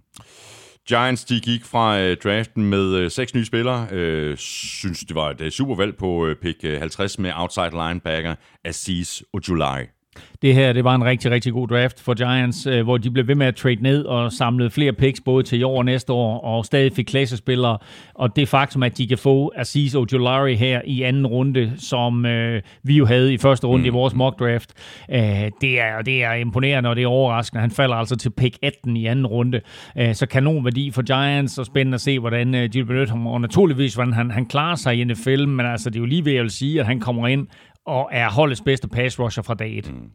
Giants 0.87 1.25
de 1.25 1.39
gik 1.39 1.65
fra 1.65 1.99
øh, 1.99 2.17
draften 2.17 2.69
med 2.69 2.95
øh, 2.95 3.11
seks 3.11 3.33
nye 3.35 3.45
spillere. 3.45 3.87
Øh, 3.91 4.37
synes, 4.37 4.99
det 4.99 5.15
var 5.15 5.29
et 5.29 5.41
øh, 5.41 5.51
super 5.51 5.75
valg 5.75 5.95
på 5.97 6.25
øh, 6.25 6.35
pick 6.35 6.63
øh, 6.63 6.79
50 6.79 7.19
med 7.19 7.31
outside 7.35 7.71
linebacker 7.71 8.35
Aziz 8.65 9.21
Ojulari. 9.33 9.94
Det 10.41 10.53
her 10.53 10.73
det 10.73 10.83
var 10.83 10.95
en 10.95 11.03
rigtig, 11.03 11.31
rigtig 11.31 11.53
god 11.53 11.67
draft 11.67 12.01
for 12.01 12.13
Giants, 12.13 12.67
øh, 12.67 12.83
hvor 12.83 12.97
de 12.97 13.11
blev 13.11 13.27
ved 13.27 13.35
med 13.35 13.47
at 13.47 13.55
trade 13.55 13.83
ned 13.83 14.05
og 14.05 14.31
samlede 14.31 14.69
flere 14.69 14.93
picks 14.93 15.21
både 15.21 15.43
til 15.43 15.59
i 15.59 15.63
år 15.63 15.77
og 15.77 15.85
næste 15.85 16.13
år, 16.13 16.39
og 16.39 16.65
stadig 16.65 16.93
fik 16.93 17.05
klassespillere. 17.05 17.77
Og 18.13 18.35
det 18.35 18.47
faktum, 18.47 18.83
at 18.83 18.97
de 18.97 19.07
kan 19.07 19.17
få 19.17 19.51
Aziz 19.55 19.95
Ojulari 19.95 20.55
her 20.55 20.81
i 20.85 21.01
anden 21.01 21.27
runde, 21.27 21.73
som 21.77 22.25
øh, 22.25 22.61
vi 22.83 22.97
jo 22.97 23.05
havde 23.05 23.33
i 23.33 23.37
første 23.37 23.67
runde 23.67 23.83
mm. 23.83 23.85
i 23.85 23.89
vores 23.89 24.15
mock 24.15 24.39
draft, 24.39 24.73
øh, 25.11 25.19
det, 25.61 25.81
er, 25.81 26.01
det 26.05 26.23
er 26.23 26.33
imponerende, 26.33 26.89
og 26.89 26.95
det 26.95 27.03
er 27.03 27.07
overraskende. 27.07 27.61
Han 27.61 27.71
falder 27.71 27.95
altså 27.95 28.15
til 28.15 28.29
pick 28.29 28.57
18 28.61 28.97
i 28.97 29.05
anden 29.05 29.27
runde. 29.27 29.61
Øh, 29.97 30.15
så 30.15 30.25
kanon 30.25 30.65
værdi 30.65 30.91
for 30.91 31.01
Giants, 31.01 31.57
og 31.57 31.65
spændende 31.65 31.95
at 31.95 32.01
se, 32.01 32.19
hvordan 32.19 32.55
øh, 32.55 32.63
de 32.73 32.79
vil 32.79 32.85
benytte 32.85 33.11
ham, 33.11 33.27
og 33.27 33.41
naturligvis, 33.41 33.95
hvordan 33.95 34.13
han, 34.13 34.31
han 34.31 34.45
klarer 34.45 34.75
sig 34.75 34.95
i 34.95 35.03
NFL, 35.03 35.47
men 35.47 35.65
altså, 35.65 35.89
det 35.89 35.95
er 35.95 35.99
jo 35.99 36.05
lige 36.05 36.25
ved 36.25 36.35
at 36.35 36.51
sige, 36.51 36.79
at 36.79 36.85
han 36.85 36.99
kommer 36.99 37.27
ind 37.27 37.47
og 37.85 38.09
er 38.11 38.29
holdets 38.29 38.61
bedste 38.61 38.87
pass 38.87 39.19
rusher 39.19 39.43
fra 39.43 39.53
dag 39.53 39.77
1. 39.77 39.93
Mm. 39.93 40.09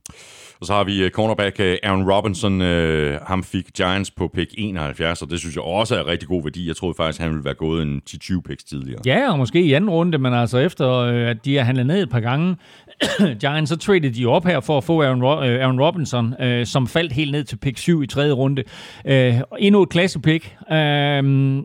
Og 0.60 0.66
så 0.66 0.72
har 0.72 0.84
vi 0.84 1.04
uh, 1.04 1.10
cornerback 1.10 1.58
uh, 1.60 1.66
Aaron 1.82 2.12
Robinson. 2.12 2.60
Uh, 2.60 3.14
ham 3.26 3.44
fik 3.44 3.64
Giants 3.76 4.10
på 4.10 4.28
pick 4.34 4.54
71, 4.58 5.22
og 5.22 5.30
det 5.30 5.38
synes 5.38 5.56
jeg 5.56 5.64
også 5.64 5.96
er 5.96 6.06
rigtig 6.06 6.28
god 6.28 6.42
værdi. 6.42 6.68
Jeg 6.68 6.76
troede 6.76 6.94
faktisk, 6.96 7.20
han 7.20 7.30
ville 7.30 7.44
være 7.44 7.54
gået 7.54 7.82
en 7.82 8.02
10-20 8.10 8.40
picks 8.40 8.64
tidligere. 8.64 9.00
Ja, 9.06 9.32
og 9.32 9.38
måske 9.38 9.62
i 9.62 9.72
anden 9.72 9.90
runde, 9.90 10.18
men 10.18 10.34
altså 10.34 10.58
efter 10.58 11.00
at 11.30 11.44
de 11.44 11.56
har 11.56 11.64
handlet 11.64 11.86
ned 11.86 12.02
et 12.02 12.10
par 12.10 12.20
gange, 12.20 12.56
Giants, 13.40 13.68
så 13.68 13.76
traded 13.76 14.10
de 14.10 14.26
op 14.26 14.46
her 14.46 14.60
for 14.60 14.78
at 14.78 14.84
få 14.84 15.02
Aaron, 15.02 15.22
Ro- 15.22 15.40
Aaron 15.40 15.80
Robinson, 15.80 16.34
uh, 16.42 16.64
som 16.64 16.86
faldt 16.86 17.12
helt 17.12 17.32
ned 17.32 17.44
til 17.44 17.56
pick 17.56 17.78
7 17.78 18.02
i 18.02 18.06
tredje 18.06 18.32
runde. 18.32 18.62
Uh, 19.04 19.40
endnu 19.58 19.82
et 19.82 19.88
klassepick, 19.88 20.56
uh, 20.60 20.76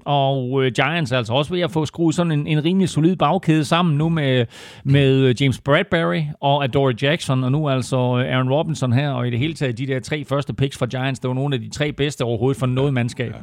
og 0.05 0.51
uh, 0.51 0.65
Giants 0.65 1.11
er 1.11 1.17
altså 1.17 1.33
også 1.33 1.53
ved 1.53 1.61
at 1.61 1.71
få 1.71 1.85
skruet 1.85 2.15
sådan 2.15 2.31
en, 2.31 2.47
en 2.47 2.65
rimelig 2.65 2.89
solid 2.89 3.15
bagkæde 3.15 3.65
sammen 3.65 3.97
nu 3.97 4.09
med, 4.09 4.45
med 4.83 5.35
James 5.41 5.61
Bradbury 5.61 6.21
og 6.41 6.63
Adore 6.63 6.93
Jackson, 7.01 7.43
og 7.43 7.51
nu 7.51 7.69
altså 7.69 7.97
Aaron 7.97 8.49
Robinson 8.49 8.65
Robinson 8.65 8.93
her, 8.93 9.09
og 9.09 9.27
i 9.27 9.29
det 9.29 9.39
hele 9.39 9.53
taget 9.53 9.77
de 9.77 9.87
der 9.87 9.99
tre 9.99 10.25
første 10.25 10.53
picks 10.53 10.77
fra 10.77 10.85
Giants, 10.85 11.19
det 11.19 11.27
var 11.27 11.33
nogle 11.33 11.55
af 11.55 11.61
de 11.61 11.69
tre 11.69 11.91
bedste 11.91 12.23
overhovedet 12.23 12.59
for 12.59 12.65
noget 12.65 12.93
mandskab. 12.93 13.31
Ja. 13.31 13.37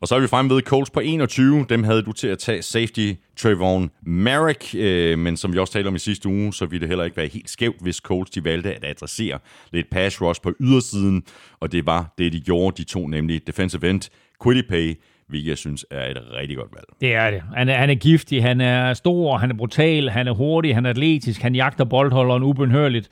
Og 0.00 0.08
så 0.08 0.14
er 0.14 0.20
vi 0.20 0.26
fremme 0.26 0.54
ved 0.54 0.62
Colts 0.62 0.90
på 0.90 1.00
21. 1.00 1.66
Dem 1.68 1.84
havde 1.84 2.02
du 2.02 2.12
til 2.12 2.28
at 2.28 2.38
tage 2.38 2.62
safety 2.62 3.12
Trayvon 3.36 3.90
Merrick, 4.02 4.74
øh, 4.74 5.18
men 5.18 5.36
som 5.36 5.52
vi 5.52 5.58
også 5.58 5.72
talte 5.72 5.88
om 5.88 5.94
i 5.94 5.98
sidste 5.98 6.28
uge, 6.28 6.54
så 6.54 6.66
ville 6.66 6.80
det 6.80 6.88
heller 6.88 7.04
ikke 7.04 7.16
være 7.16 7.26
helt 7.26 7.50
skævt, 7.50 7.82
hvis 7.82 7.96
Colts 7.96 8.30
de 8.30 8.44
valgte 8.44 8.74
at 8.74 8.84
adressere 8.84 9.38
lidt 9.72 9.90
pass 9.90 10.22
rush 10.22 10.42
på 10.42 10.52
ydersiden, 10.60 11.22
og 11.60 11.72
det 11.72 11.86
var 11.86 12.14
det, 12.18 12.32
de 12.32 12.40
gjorde. 12.40 12.76
De 12.76 12.84
to 12.84 13.06
nemlig 13.06 13.46
defensive 13.46 13.90
end, 13.90 14.02
Quiddipay 14.42 14.94
hvilket 15.28 15.48
jeg 15.48 15.58
synes 15.58 15.86
er 15.90 16.10
et 16.10 16.18
rigtig 16.40 16.56
godt 16.56 16.70
valg. 16.74 16.84
Det 17.00 17.14
er 17.14 17.30
det. 17.30 17.42
Han 17.56 17.68
er, 17.68 17.76
han 17.76 17.90
er 17.90 17.94
giftig, 17.94 18.42
han 18.42 18.60
er 18.60 18.94
stor, 18.94 19.36
han 19.36 19.50
er 19.50 19.54
brutal, 19.54 20.10
han 20.10 20.28
er 20.28 20.32
hurtig, 20.32 20.74
han 20.74 20.86
er 20.86 20.90
atletisk, 20.90 21.42
han 21.42 21.54
jagter 21.54 21.84
boldholderen 21.84 22.42
ubenhørligt. 22.42 23.08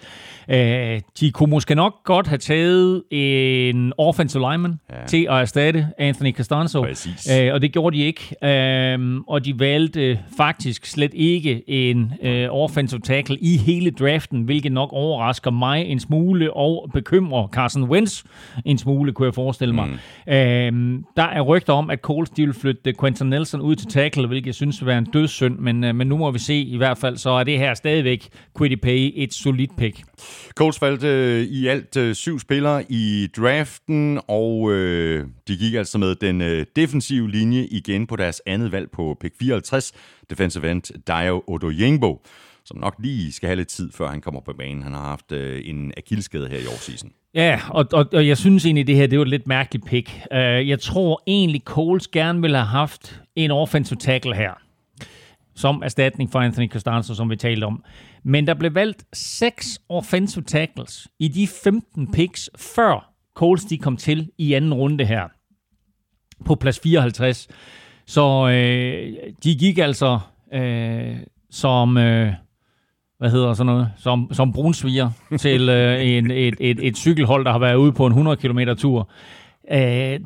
Øh, 0.49 1.01
de 1.21 1.31
kunne 1.31 1.51
måske 1.51 1.75
nok 1.75 1.95
godt 2.05 2.27
have 2.27 2.39
taget 2.39 3.03
en 3.11 3.93
offensive 3.99 4.51
lineman 4.51 4.81
ja. 4.91 5.07
til 5.07 5.27
at 5.31 5.41
erstatte 5.41 5.87
Anthony 5.99 6.35
Costanzo. 6.35 6.87
Øh, 7.41 7.55
og 7.55 7.63
det 7.63 7.73
gjorde 7.73 7.97
de 7.97 8.03
ikke. 8.03 8.35
Øh, 8.45 9.21
og 9.27 9.45
de 9.45 9.59
valgte 9.59 10.21
faktisk 10.37 10.87
slet 10.87 11.15
ikke 11.15 11.71
en 11.71 12.13
øh, 12.23 12.49
offensive 12.51 13.01
tackle 13.01 13.37
i 13.41 13.57
hele 13.57 13.91
draften, 13.91 14.43
hvilket 14.43 14.73
nok 14.73 14.93
overrasker 14.93 15.51
mig 15.51 15.85
en 15.87 16.01
smule 16.01 16.57
og 16.57 16.91
bekymrer 16.95 17.49
Carson 17.49 17.85
Wentz 17.85 18.23
en 18.65 18.79
smule, 18.79 19.13
kunne 19.13 19.27
jeg 19.27 19.35
forestille 19.35 19.75
mig. 19.75 19.89
Mm. 19.89 20.33
Øh, 20.33 21.03
der 21.17 21.23
er 21.23 21.41
rygter 21.41 21.73
om, 21.73 21.91
at 21.91 22.04
Coles 22.05 22.31
de 22.31 22.45
vil 22.45 22.55
flytte 22.55 22.95
Quentin 23.01 23.27
Nelson 23.27 23.61
ud 23.61 23.77
til 23.77 23.87
tackle, 23.87 24.27
hvilket 24.27 24.47
jeg 24.47 24.55
synes 24.55 24.81
vil 24.81 24.87
være 24.87 24.99
en 24.99 25.05
dødssynd, 25.13 25.59
men, 25.59 25.85
øh, 25.85 25.95
men 25.95 26.07
nu 26.07 26.17
må 26.17 26.31
vi 26.31 26.39
se 26.39 26.55
i 26.55 26.77
hvert 26.77 26.99
fald, 26.99 27.17
så 27.17 27.31
er 27.31 27.45
det 27.45 27.59
her 27.59 27.75
stadigvæk 27.75 28.29
Quiddy 28.59 28.81
Pay 28.83 29.13
et 29.15 29.35
solidt 29.35 29.77
pick. 29.77 30.05
Coles 30.55 30.83
valgte 30.83 31.09
øh, 31.09 31.43
i 31.43 31.67
alt 31.67 31.97
øh, 31.97 32.15
syv 32.15 32.39
spillere 32.39 32.85
i 32.89 33.29
draften, 33.37 34.21
og 34.29 34.73
øh, 34.73 35.27
de 35.49 35.57
gik 35.57 35.75
altså 35.75 35.99
med 35.99 36.15
den 36.15 36.41
øh, 36.41 36.67
defensive 36.77 37.31
linje 37.31 37.65
igen 37.65 38.07
på 38.07 38.17
deres 38.17 38.43
andet 38.47 38.73
valg 38.73 38.91
på 38.91 39.17
pick 39.21 39.35
54, 39.39 39.93
defensive 40.31 40.71
end 40.71 40.83
Dio 40.83 41.45
Odoyengbo 41.47 42.23
som 42.67 42.79
nok 42.79 42.95
lige 42.99 43.33
skal 43.33 43.47
have 43.47 43.57
lidt 43.57 43.69
tid, 43.69 43.93
før 43.93 44.09
han 44.09 44.21
kommer 44.21 44.41
på 44.41 44.53
banen. 44.59 44.83
Han 44.83 44.93
har 44.93 45.01
haft 45.01 45.33
øh, 45.33 45.63
en 45.65 45.93
akilskade 45.97 46.49
her 46.49 46.59
i 46.59 46.67
årsisen. 46.67 47.13
Ja, 47.35 47.61
og, 47.69 47.87
og, 47.93 48.07
og 48.13 48.29
jeg 48.29 48.39
synes 48.39 48.65
egentlig, 48.65 48.87
det 48.87 48.97
her 48.97 49.07
det 49.07 49.19
var 49.19 49.25
et 49.25 49.31
lidt 49.31 49.47
mærkeligt 49.47 49.87
pick. 49.87 50.21
Uh, 50.31 50.39
jeg 50.69 50.81
tror 50.81 51.23
egentlig, 51.27 51.63
Coles 51.65 52.09
gerne 52.09 52.41
ville 52.41 52.57
have 52.57 52.67
haft 52.67 53.23
en 53.37 53.51
offensive 53.51 53.99
tackle 53.99 54.35
her, 54.35 54.51
som 55.55 55.83
erstatning 55.85 56.33
for 56.33 56.41
Anthony 56.41 56.71
Costanzo, 56.71 57.15
som 57.15 57.31
vi 57.31 57.37
talte 57.37 57.65
om. 57.65 57.85
Men 58.23 58.47
der 58.47 58.55
blev 58.55 58.75
valgt 58.75 59.05
seks 59.13 59.81
offensive 59.89 60.45
tackles 60.45 61.09
i 61.19 61.29
de 61.29 61.47
15 61.47 62.13
picks, 62.13 62.51
før 62.57 63.13
Coles 63.35 63.65
de 63.65 63.79
kom 63.79 63.97
til 63.97 64.31
i 64.39 64.53
anden 64.53 64.75
runde 64.75 65.05
her, 65.05 65.29
på 66.45 66.55
plads 66.55 66.81
54. 66.81 67.49
Så 68.07 68.49
øh, 68.49 69.13
de 69.45 69.55
gik 69.59 69.79
altså 69.79 70.19
øh, 70.53 71.17
som... 71.51 71.97
Øh, 71.97 72.33
hvad 73.19 73.31
hedder 73.31 73.55
sådan 73.55 73.67
noget, 73.67 73.89
som, 73.97 74.29
som 74.33 74.53
brunsviger 74.53 75.11
til 75.39 75.69
øh, 75.69 76.07
en, 76.07 76.31
et, 76.31 76.55
et, 76.61 76.79
et 76.83 76.97
cykelhold, 76.97 77.45
der 77.45 77.53
har 77.53 77.59
været 77.59 77.75
ude 77.75 77.93
på 77.93 78.07
en 78.07 78.13
100 78.13 78.37
km 78.37 78.61
tur. 78.79 79.11
Øh, 79.73 80.21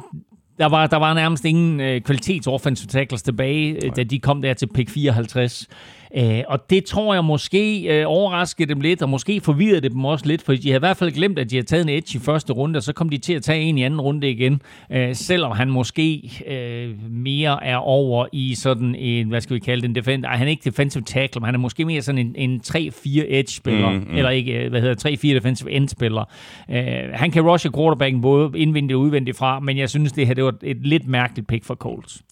der 0.59 0.67
var, 0.67 0.87
der 0.87 0.97
var 0.97 1.15
nærmest 1.15 1.45
ingen 1.45 1.81
øh, 1.81 2.01
kvalitets 2.01 2.47
offensive 2.47 2.87
tackles 2.87 3.23
tilbage, 3.23 3.87
øh, 3.87 3.97
da 3.97 4.03
de 4.03 4.19
kom 4.19 4.43
der 4.43 4.55
til 4.55 4.67
pick 4.67 4.91
54. 4.91 5.69
Øh, 6.17 6.43
og 6.49 6.71
det 6.71 6.85
tror 6.85 7.15
jeg 7.15 7.25
måske 7.25 7.83
øh, 7.83 8.05
overraskede 8.07 8.69
dem 8.69 8.81
lidt, 8.81 9.03
og 9.03 9.09
måske 9.09 9.41
forvirrede 9.41 9.81
det 9.81 9.93
dem 9.93 10.05
også 10.05 10.27
lidt, 10.27 10.43
for 10.43 10.53
de 10.53 10.71
har 10.71 10.77
i 10.77 10.79
hvert 10.79 10.97
fald 10.97 11.13
glemt, 11.13 11.39
at 11.39 11.51
de 11.51 11.57
har 11.57 11.63
taget 11.63 11.83
en 11.83 11.89
edge 11.89 12.19
i 12.19 12.21
første 12.21 12.53
runde, 12.53 12.77
og 12.77 12.83
så 12.83 12.93
kom 12.93 13.09
de 13.09 13.19
til 13.19 13.33
at 13.33 13.43
tage 13.43 13.61
en 13.61 13.79
i 13.79 13.83
anden 13.83 14.01
runde 14.01 14.31
igen, 14.31 14.63
øh, 14.93 15.15
selvom 15.15 15.53
han 15.53 15.71
måske 15.71 16.31
øh, 16.47 17.11
mere 17.11 17.65
er 17.65 17.77
over 17.77 18.27
i 18.33 18.55
sådan 18.55 18.95
en, 18.95 19.29
hvad 19.29 19.41
skal 19.41 19.55
vi 19.55 19.61
kalde 19.61 19.83
det, 19.83 19.89
en 19.89 19.95
defend, 19.95 20.25
Ej, 20.25 20.37
han 20.37 20.47
er 20.47 20.51
ikke 20.51 20.65
defensive 20.65 21.05
tackle, 21.05 21.41
men 21.41 21.45
han 21.45 21.55
er 21.55 21.59
måske 21.59 21.85
mere 21.85 22.03
sådan 22.03 22.19
en, 22.19 22.51
en 22.51 22.61
3-4 22.67 23.25
edge-spiller, 23.29 23.91
mm, 23.91 23.97
mm. 23.97 24.17
eller 24.17 24.31
ikke, 24.31 24.53
øh, 24.53 24.71
hvad 24.71 24.81
hedder 24.81 25.11
3-4 25.11 25.35
defensive 25.35 25.71
end-spiller. 25.71 26.25
Øh, 26.71 27.13
han 27.13 27.31
kan 27.31 27.43
rushe 27.43 27.71
quarterbacken 27.73 28.21
både 28.21 28.59
indvendigt 28.59 28.97
og 28.97 29.01
udvendigt 29.01 29.37
fra, 29.37 29.61
men 29.61 29.79
jeg 29.79 29.91
synes, 29.91 30.13
det 30.13 30.27
her 30.27 30.35
det 30.35 30.45
var 30.45 30.55
et 30.63 30.87
lidt 30.87 31.07
mærkeligt 31.07 31.49
pick 31.49 31.65
for 31.65 31.75
Colts. 31.75 32.23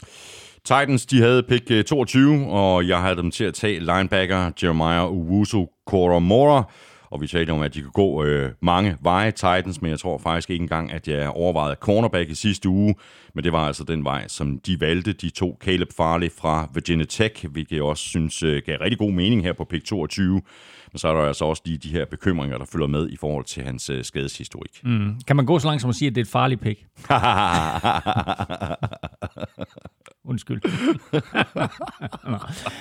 Titans, 0.66 1.06
de 1.06 1.20
havde 1.20 1.42
pick 1.42 1.86
22, 1.86 2.34
øh, 2.34 2.48
og 2.48 2.88
jeg 2.88 3.02
havde 3.02 3.16
dem 3.16 3.30
til 3.30 3.44
at 3.44 3.54
tage 3.54 3.78
linebacker 3.78 4.50
Jeremiah 4.62 5.04
Owusu 5.04 5.66
Koromora. 5.86 6.70
Og 7.10 7.20
vi 7.20 7.26
talte 7.26 7.50
om, 7.50 7.60
at 7.60 7.74
de 7.74 7.82
kunne 7.82 7.92
gå 7.92 8.24
øh, 8.24 8.50
mange 8.62 8.96
veje 9.00 9.30
Titans, 9.30 9.82
men 9.82 9.90
jeg 9.90 9.98
tror 9.98 10.18
faktisk 10.18 10.50
ikke 10.50 10.62
engang, 10.62 10.92
at 10.92 11.08
jeg 11.08 11.28
overvejede 11.28 11.76
cornerback 11.80 12.30
i 12.30 12.34
sidste 12.34 12.68
uge. 12.68 12.94
Men 13.34 13.44
det 13.44 13.52
var 13.52 13.66
altså 13.66 13.84
den 13.84 14.04
vej, 14.04 14.28
som 14.28 14.58
de 14.58 14.80
valgte. 14.80 15.12
De 15.12 15.30
to 15.30 15.58
Caleb 15.60 15.88
Farley 15.96 16.30
fra 16.38 16.68
Virginia 16.74 17.06
Tech, 17.06 17.46
hvilket 17.46 17.76
jeg 17.76 17.84
også 17.84 18.04
synes 18.08 18.42
øh, 18.42 18.62
gav 18.66 18.78
rigtig 18.80 18.98
god 18.98 19.12
mening 19.12 19.42
her 19.42 19.52
på 19.52 19.64
pick 19.64 19.84
22. 19.84 20.42
Men 20.92 20.98
så 20.98 21.08
er 21.08 21.14
der 21.14 21.22
altså 21.22 21.44
også 21.44 21.62
lige 21.64 21.78
de 21.78 21.88
her 21.88 22.04
bekymringer, 22.04 22.58
der 22.58 22.64
følger 22.64 22.86
med 22.86 23.08
i 23.08 23.16
forhold 23.16 23.44
til 23.44 23.62
hans 23.62 23.90
øh, 23.90 24.04
skadeshistorik. 24.04 24.80
Mm. 24.84 25.20
Kan 25.26 25.36
man 25.36 25.46
gå 25.46 25.58
så 25.58 25.66
langt 25.66 25.80
som 25.80 25.90
at 25.90 25.96
sige, 25.96 26.08
at 26.08 26.14
det 26.14 26.20
er 26.20 26.24
et 26.24 26.30
farligt 26.30 26.60
pick? 26.60 26.86
Undskyld. 30.28 30.60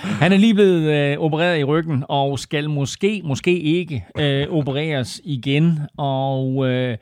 Han 0.21 0.33
er 0.33 0.37
lige 0.37 0.53
blevet 0.53 0.91
øh, 0.91 1.17
opereret 1.17 1.59
i 1.59 1.63
ryggen, 1.63 2.03
og 2.09 2.39
skal 2.39 2.69
måske, 2.69 3.21
måske 3.23 3.59
ikke 3.59 4.05
øh, 4.17 4.47
opereres 4.49 5.21
igen. 5.23 5.79
Og 5.97 6.69
øh, 6.69 6.97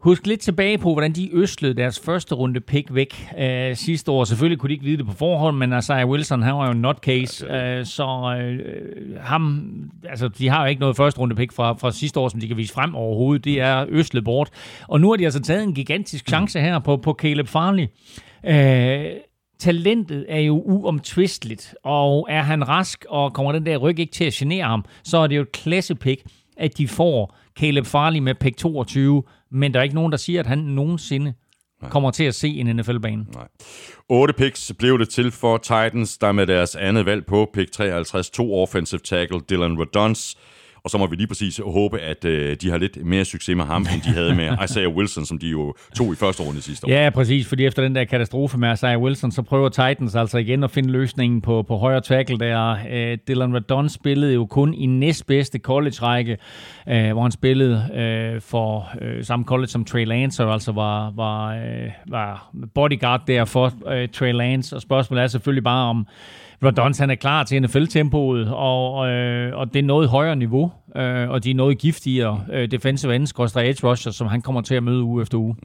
Husk 0.00 0.26
lidt 0.26 0.40
tilbage 0.40 0.78
på, 0.78 0.92
hvordan 0.92 1.12
de 1.12 1.30
østlede 1.32 1.74
deres 1.74 2.00
første 2.00 2.34
runde 2.34 2.60
pick 2.60 2.94
væk 2.94 3.28
øh, 3.38 3.76
sidste 3.76 4.10
år. 4.10 4.24
Selvfølgelig 4.24 4.58
kunne 4.58 4.68
de 4.68 4.72
ikke 4.72 4.84
vide 4.84 4.96
det 4.96 5.06
på 5.06 5.12
forhånd, 5.12 5.56
men 5.56 5.78
Isaiah 5.78 6.08
Wilson, 6.08 6.42
han 6.42 6.54
var 6.54 6.66
jo 6.66 6.72
en 6.72 6.82
nutcase, 6.82 7.46
øh, 7.46 7.86
så 7.86 8.36
øh, 8.40 9.16
ham, 9.20 9.70
altså, 10.08 10.28
de 10.28 10.48
har 10.48 10.62
jo 10.62 10.68
ikke 10.68 10.80
noget 10.80 10.96
første 10.96 11.20
runde 11.20 11.34
pick 11.34 11.52
fra, 11.52 11.72
fra 11.72 11.90
sidste 11.90 12.20
år, 12.20 12.28
som 12.28 12.40
de 12.40 12.48
kan 12.48 12.56
vise 12.56 12.74
frem 12.74 12.94
overhovedet. 12.94 13.44
Det 13.44 13.60
er 13.60 13.86
østlet 13.88 14.24
bort. 14.24 14.50
Og 14.88 15.00
nu 15.00 15.10
har 15.10 15.16
de 15.16 15.24
altså 15.24 15.40
taget 15.40 15.62
en 15.62 15.74
gigantisk 15.74 16.28
chance 16.28 16.60
her 16.60 16.78
på, 16.78 16.96
på 16.96 17.16
Caleb 17.18 17.48
Farley. 17.48 17.86
Øh, 18.46 19.12
talentet 19.58 20.26
er 20.28 20.40
jo 20.40 20.62
uomtvisteligt, 20.66 21.74
og 21.84 22.26
er 22.30 22.42
han 22.42 22.68
rask, 22.68 23.04
og 23.08 23.32
kommer 23.32 23.52
den 23.52 23.66
der 23.66 23.76
ryg 23.76 23.98
ikke 23.98 24.12
til 24.12 24.24
at 24.24 24.32
genere 24.32 24.64
ham, 24.64 24.84
så 25.04 25.18
er 25.18 25.26
det 25.26 25.36
jo 25.36 25.42
et 25.42 25.52
klasse 25.52 25.94
pick, 25.94 26.22
at 26.56 26.78
de 26.78 26.88
får 26.88 27.36
Caleb 27.58 27.86
Farley 27.86 28.20
med 28.20 28.34
pick 28.34 28.56
22, 28.56 29.22
men 29.50 29.74
der 29.74 29.80
er 29.80 29.84
ikke 29.84 29.94
nogen, 29.94 30.12
der 30.12 30.18
siger, 30.18 30.40
at 30.40 30.46
han 30.46 30.58
nogensinde 30.58 31.34
Nej. 31.82 31.90
kommer 31.90 32.10
til 32.10 32.24
at 32.24 32.34
se 32.34 32.48
en 32.48 32.76
NFL-bane. 32.76 33.26
Nej. 33.34 33.48
8 34.08 34.34
picks 34.34 34.72
blev 34.78 34.98
det 34.98 35.08
til 35.08 35.30
for 35.30 35.56
Titans, 35.56 36.18
der 36.18 36.32
med 36.32 36.46
deres 36.46 36.76
andet 36.76 37.06
valg 37.06 37.26
på 37.26 37.50
pick 37.54 37.72
53, 37.72 38.30
to 38.30 38.54
offensive 38.62 39.00
tackle, 39.04 39.40
Dylan 39.50 39.80
Redons, 39.80 40.36
og 40.84 40.90
så 40.90 40.98
må 40.98 41.06
vi 41.06 41.16
lige 41.16 41.26
præcis 41.26 41.60
håbe, 41.64 41.98
at 41.98 42.24
øh, 42.24 42.56
de 42.62 42.70
har 42.70 42.78
lidt 42.78 43.06
mere 43.06 43.24
succes 43.24 43.56
med 43.56 43.64
ham, 43.64 43.86
end 43.94 44.02
de 44.02 44.08
havde 44.08 44.34
med 44.34 44.56
Isaiah 44.64 44.88
Wilson, 44.88 45.26
som 45.26 45.38
de 45.38 45.46
jo 45.46 45.74
tog 45.96 46.12
i 46.12 46.16
første 46.16 46.42
runde 46.42 46.62
sidste 46.62 46.86
år. 46.86 46.90
Ja, 46.90 47.10
præcis, 47.10 47.46
fordi 47.46 47.66
efter 47.66 47.82
den 47.82 47.94
der 47.94 48.04
katastrofe 48.04 48.58
med 48.58 48.72
Isaiah 48.72 49.00
Wilson, 49.00 49.32
så 49.32 49.42
prøver 49.42 49.68
Titans 49.68 50.14
altså 50.14 50.38
igen 50.38 50.64
at 50.64 50.70
finde 50.70 50.90
løsningen 50.90 51.40
på, 51.40 51.62
på 51.62 51.76
højre 51.76 52.00
tackle 52.00 52.38
der. 52.38 52.76
Øh, 52.90 53.18
Dylan 53.28 53.54
Radon 53.54 53.88
spillede 53.88 54.34
jo 54.34 54.46
kun 54.46 54.74
i 54.74 54.86
næstbedste 54.86 55.58
college-række, 55.58 56.36
øh, 56.88 57.12
hvor 57.12 57.22
han 57.22 57.32
spillede 57.32 57.88
øh, 57.94 58.40
for 58.40 58.90
øh, 59.00 59.24
samme 59.24 59.44
college 59.44 59.68
som 59.68 59.84
Trey 59.84 60.04
Lance, 60.04 60.44
og 60.44 60.52
altså 60.52 60.72
var, 60.72 61.10
var, 61.10 61.54
øh, 61.54 61.90
var 62.08 62.50
bodyguard 62.74 63.22
der 63.26 63.44
for 63.44 63.72
øh, 63.92 64.08
Trey 64.08 64.32
Lance, 64.32 64.76
og 64.76 64.82
spørgsmålet 64.82 65.22
er 65.22 65.26
selvfølgelig 65.26 65.64
bare 65.64 65.88
om, 65.88 66.06
Rodons 66.64 66.98
han 66.98 67.10
er 67.10 67.14
klar 67.14 67.44
til 67.44 67.62
NFL-tempoet, 67.62 68.48
og, 68.52 69.08
øh, 69.08 69.56
og 69.56 69.74
det 69.74 69.78
er 69.78 69.82
noget 69.82 70.08
højere 70.08 70.36
niveau, 70.36 70.72
øh, 70.96 71.30
og 71.30 71.44
de 71.44 71.50
er 71.50 71.54
noget 71.54 71.78
giftigere 71.78 72.44
øh, 72.52 72.70
defensive 72.70 73.14
ends, 73.14 73.32
edge 73.56 73.88
rusher, 73.88 74.12
som 74.12 74.26
han 74.26 74.42
kommer 74.42 74.60
til 74.60 74.74
at 74.74 74.82
møde 74.82 75.02
uge 75.02 75.22
efter 75.22 75.38
uge. 75.38 75.56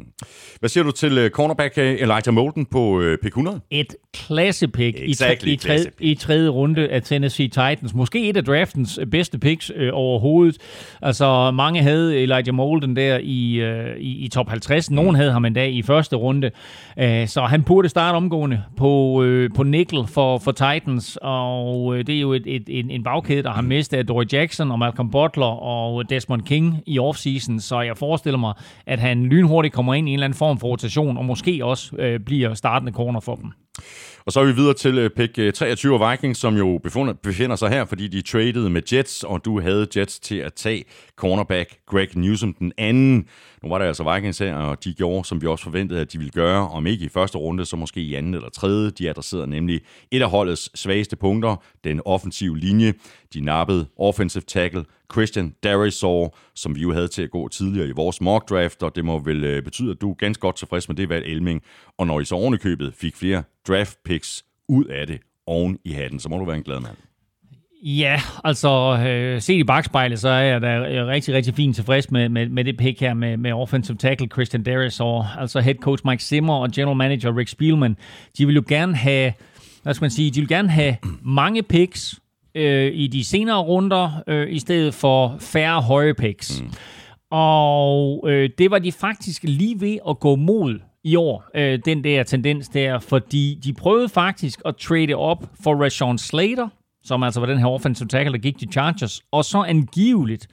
Hvad 0.60 0.69
siger 0.69 0.84
du 0.84 0.91
til 0.91 1.26
uh, 1.26 1.30
cornerback 1.30 1.77
øh, 1.77 1.93
Elijah 1.93 2.34
Molden 2.34 2.65
på 2.65 2.80
uh, 2.80 3.15
pick 3.22 3.31
100? 3.31 3.60
Et 3.72 3.95
klasse 4.14 4.68
pick 4.68 4.97
exactly, 5.02 5.47
i, 5.47 5.56
tre, 5.56 5.73
i, 5.76 5.77
tredje, 5.77 5.91
i 5.99 6.15
tredje 6.15 6.49
runde 6.49 6.88
af 6.88 7.02
Tennessee 7.02 7.47
Titans. 7.47 7.93
Måske 7.93 8.30
et 8.30 8.38
af 8.38 8.43
draftens 8.43 8.99
bedste 9.11 9.39
picks 9.39 9.72
øh, 9.76 9.89
overhovedet. 9.93 10.57
Altså, 11.02 11.52
mange 11.52 11.81
havde 11.81 12.18
Elijah 12.18 12.53
Molden 12.53 12.95
der 12.95 13.19
i, 13.22 13.56
øh, 13.56 13.97
i, 13.97 14.26
i 14.26 14.27
top 14.27 14.49
50. 14.49 14.91
Nogen 14.91 15.11
mm. 15.11 15.15
havde 15.15 15.31
ham 15.31 15.45
endda 15.45 15.65
i 15.65 15.81
første 15.81 16.15
runde. 16.15 16.52
Uh, 16.97 17.03
så 17.27 17.41
han 17.49 17.64
burde 17.64 17.89
starte 17.89 18.15
omgående 18.15 18.64
på, 18.77 19.23
øh, 19.23 19.49
på 19.56 19.64
nickel 19.64 20.07
for, 20.07 20.38
for 20.38 20.52
Titans, 20.52 21.18
og 21.22 21.97
øh, 21.97 22.07
det 22.07 22.15
er 22.15 22.19
jo 22.19 22.34
et, 22.34 22.43
et, 22.45 22.64
en, 22.68 22.89
en 22.89 23.03
bagkæde, 23.03 23.43
der 23.43 23.52
har 23.52 23.61
mistet 23.61 24.07
Dory 24.07 24.26
Jackson 24.34 24.72
og 24.72 24.80
Malcolm 24.80 25.11
Butler 25.16 25.62
og 25.64 26.10
Desmond 26.10 26.42
King 26.42 26.84
i 26.86 27.00
offseason, 27.00 27.60
så 27.60 27.82
jeg 27.82 27.98
forestiller 27.98 28.38
mig, 28.38 28.54
at 28.86 29.00
han 29.00 29.26
lynhurtigt 29.26 29.74
kommer 29.74 29.94
ind 29.94 30.10
i 30.10 30.12
en 30.12 30.14
eller 30.14 30.26
anden 30.26 30.38
form 30.38 30.60
for 30.60 30.68
rotation, 30.68 31.18
og 31.18 31.26
måske 31.26 31.66
også 31.66 31.96
øh, 31.96 32.20
bliver 32.20 32.54
startende 32.54 32.94
corner 32.94 33.20
for 33.20 33.36
dem. 33.36 33.52
Og 34.26 34.32
så 34.32 34.40
er 34.40 34.46
vi 34.46 34.52
videre 34.52 34.74
til 34.74 34.98
øh, 34.98 35.10
pick 35.10 35.40
øh, 35.40 35.54
23 35.54 36.04
af 36.04 36.12
Vikings, 36.12 36.40
som 36.40 36.58
jo 36.58 36.80
befinder 37.24 37.56
sig 37.56 37.70
her, 37.70 37.86
fordi 37.86 38.08
de 38.08 38.22
traded 38.22 38.70
med 38.70 38.82
Jets, 38.94 39.24
og 39.24 39.46
du 39.46 39.62
havde 39.62 39.88
Jets 39.96 40.20
til 40.20 40.36
at 40.36 40.54
tage 40.54 40.84
cornerback 41.16 41.78
Greg 41.86 42.08
Newsom 42.16 42.54
den 42.54 42.74
anden. 42.78 43.28
Nu 43.64 43.70
var 43.70 43.78
der 43.78 43.86
altså 43.86 44.14
Vikings 44.14 44.40
her, 44.40 44.56
og 44.56 44.84
de 44.84 44.94
gjorde, 44.94 45.28
som 45.28 45.42
vi 45.42 45.48
også 45.48 45.64
forventede, 45.64 46.02
at 46.02 46.14
de 46.14 46.18
ville 46.18 46.32
gøre, 46.32 46.70
om 46.70 46.88
ikke 46.88 47.06
i 47.06 47.10
første 47.10 47.38
runde, 47.38 47.66
så 47.66 47.76
måske 47.76 48.02
i 48.02 48.14
anden 48.14 48.34
eller 48.34 48.50
tredje. 48.50 48.90
De 48.90 49.10
adresserede 49.10 49.48
nemlig 49.48 49.82
et 50.12 50.22
af 50.22 50.30
holdets 50.30 50.80
svageste 50.80 51.16
punkter, 51.16 51.64
den 51.84 52.02
offensive 52.06 52.58
linje. 52.58 52.94
De 53.34 53.42
nappede 53.42 53.86
offensive 53.98 54.44
tackle 54.48 54.86
Christian 55.14 55.54
Darisaw, 55.64 56.28
som 56.56 56.76
vi 56.76 56.82
jo 56.82 56.94
havde 56.94 57.08
til 57.08 57.22
at 57.22 57.32
gå 57.32 57.48
tidligere 57.48 57.88
i 57.88 57.92
vores 57.92 58.22
mock 58.22 58.50
draft, 58.50 58.84
og 58.84 58.96
det 58.96 59.06
må 59.06 59.20
vel 59.20 59.44
øh, 59.44 59.64
betyde, 59.64 59.92
at 59.92 60.02
du 60.02 60.12
er 60.12 60.16
ganske 60.16 60.42
godt 60.42 60.56
tilfreds 60.56 60.88
med 60.88 60.96
det 60.96 61.10
valg, 61.10 61.26
Elming. 61.26 61.62
Og 61.98 62.08
når 62.08 62.20
I 62.20 62.26
så 62.26 62.36
ovenikøbet 62.36 62.94
fik 62.94 63.16
flere 63.16 63.44
draft 63.68 63.98
picks 64.06 64.46
ud 64.70 64.86
af 64.86 65.08
det 65.08 65.20
oven 65.48 65.78
i 65.84 65.92
hatten, 65.92 66.20
så 66.20 66.30
må 66.30 66.38
du 66.38 66.46
være 66.46 66.58
en 66.58 66.64
glad 66.64 66.80
mand. 66.80 66.98
Ja, 67.84 68.22
altså 68.43 68.97
øh, 69.07 69.41
set 69.41 69.53
i 69.53 69.64
bagspejlet, 69.64 70.19
så 70.19 70.30
er 70.30 70.41
jeg 70.41 70.61
da 70.61 70.80
rigtig, 71.07 71.34
rigtig 71.34 71.53
fint 71.53 71.76
tilfreds 71.76 72.11
med, 72.11 72.30
med, 72.30 72.49
med 72.49 72.64
det 72.64 72.77
pick 72.77 72.99
her 72.99 73.14
med, 73.14 73.38
med 73.38 73.52
offensive 73.52 73.97
tackle 73.97 74.27
Christian 74.27 74.64
Darius 74.64 74.99
og 74.99 75.26
altså 75.38 75.60
head 75.60 75.76
coach 75.76 76.07
Mike 76.07 76.23
Zimmer 76.23 76.53
og 76.53 76.72
general 76.72 76.97
manager 76.97 77.38
Rick 77.38 77.49
Spielman. 77.49 77.97
De 78.38 78.45
vil 78.45 78.56
jo 78.56 78.64
gerne 78.68 78.95
have, 78.95 79.34
hvad 79.84 79.93
skal 79.93 80.03
man 80.03 80.11
sige, 80.11 80.31
de 80.31 80.39
vil 80.39 80.49
gerne 80.49 80.69
have 80.69 80.95
mange 81.22 81.64
picks 81.64 82.19
øh, 82.56 82.91
i 82.93 83.07
de 83.07 83.23
senere 83.23 83.61
runder, 83.61 84.23
øh, 84.27 84.53
i 84.53 84.60
stedet 84.60 84.93
for 84.93 85.35
færre 85.39 85.81
høje 85.81 86.14
picks. 86.14 86.61
Mm. 86.61 86.72
Og 87.31 88.26
øh, 88.27 88.49
det 88.57 88.72
var 88.72 88.80
de 88.80 88.91
faktisk 88.91 89.43
lige 89.43 89.81
ved 89.81 89.97
at 90.10 90.19
gå 90.19 90.35
mod 90.35 90.80
i 91.03 91.15
år, 91.15 91.45
øh, 91.56 91.80
den 91.85 92.03
der 92.03 92.23
tendens 92.23 92.69
der, 92.69 92.99
fordi 92.99 93.60
de 93.64 93.73
prøvede 93.73 94.10
faktisk 94.10 94.61
at 94.65 94.76
trade 94.76 95.15
op 95.15 95.49
for 95.64 95.84
Rashawn 95.84 96.18
Slater, 96.18 96.68
som 97.06 97.23
altså 97.23 97.40
var 97.40 97.48
den 97.48 97.57
her 97.57 97.68
offensive 97.68 98.07
tackle, 98.07 98.34
der 98.34 98.40
gik 98.40 98.57
til 98.57 98.72
Chargers, 98.72 99.22
og 99.32 99.45
så 99.45 99.64
angiveligt 99.64 100.48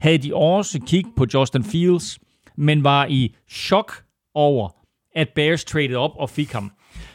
havde 0.00 0.18
de 0.18 0.34
også 0.34 0.80
kig 0.86 1.04
på 1.16 1.26
Justin 1.34 1.64
Fields, 1.64 2.18
men 2.56 2.84
var 2.84 3.06
i 3.06 3.34
chok 3.50 3.92
over, 4.34 4.68
at 5.16 5.28
Bears 5.34 5.64
traded 5.64 5.96
op 5.96 6.12
og 6.16 6.30
fik 6.30 6.52
ham. 6.52 6.72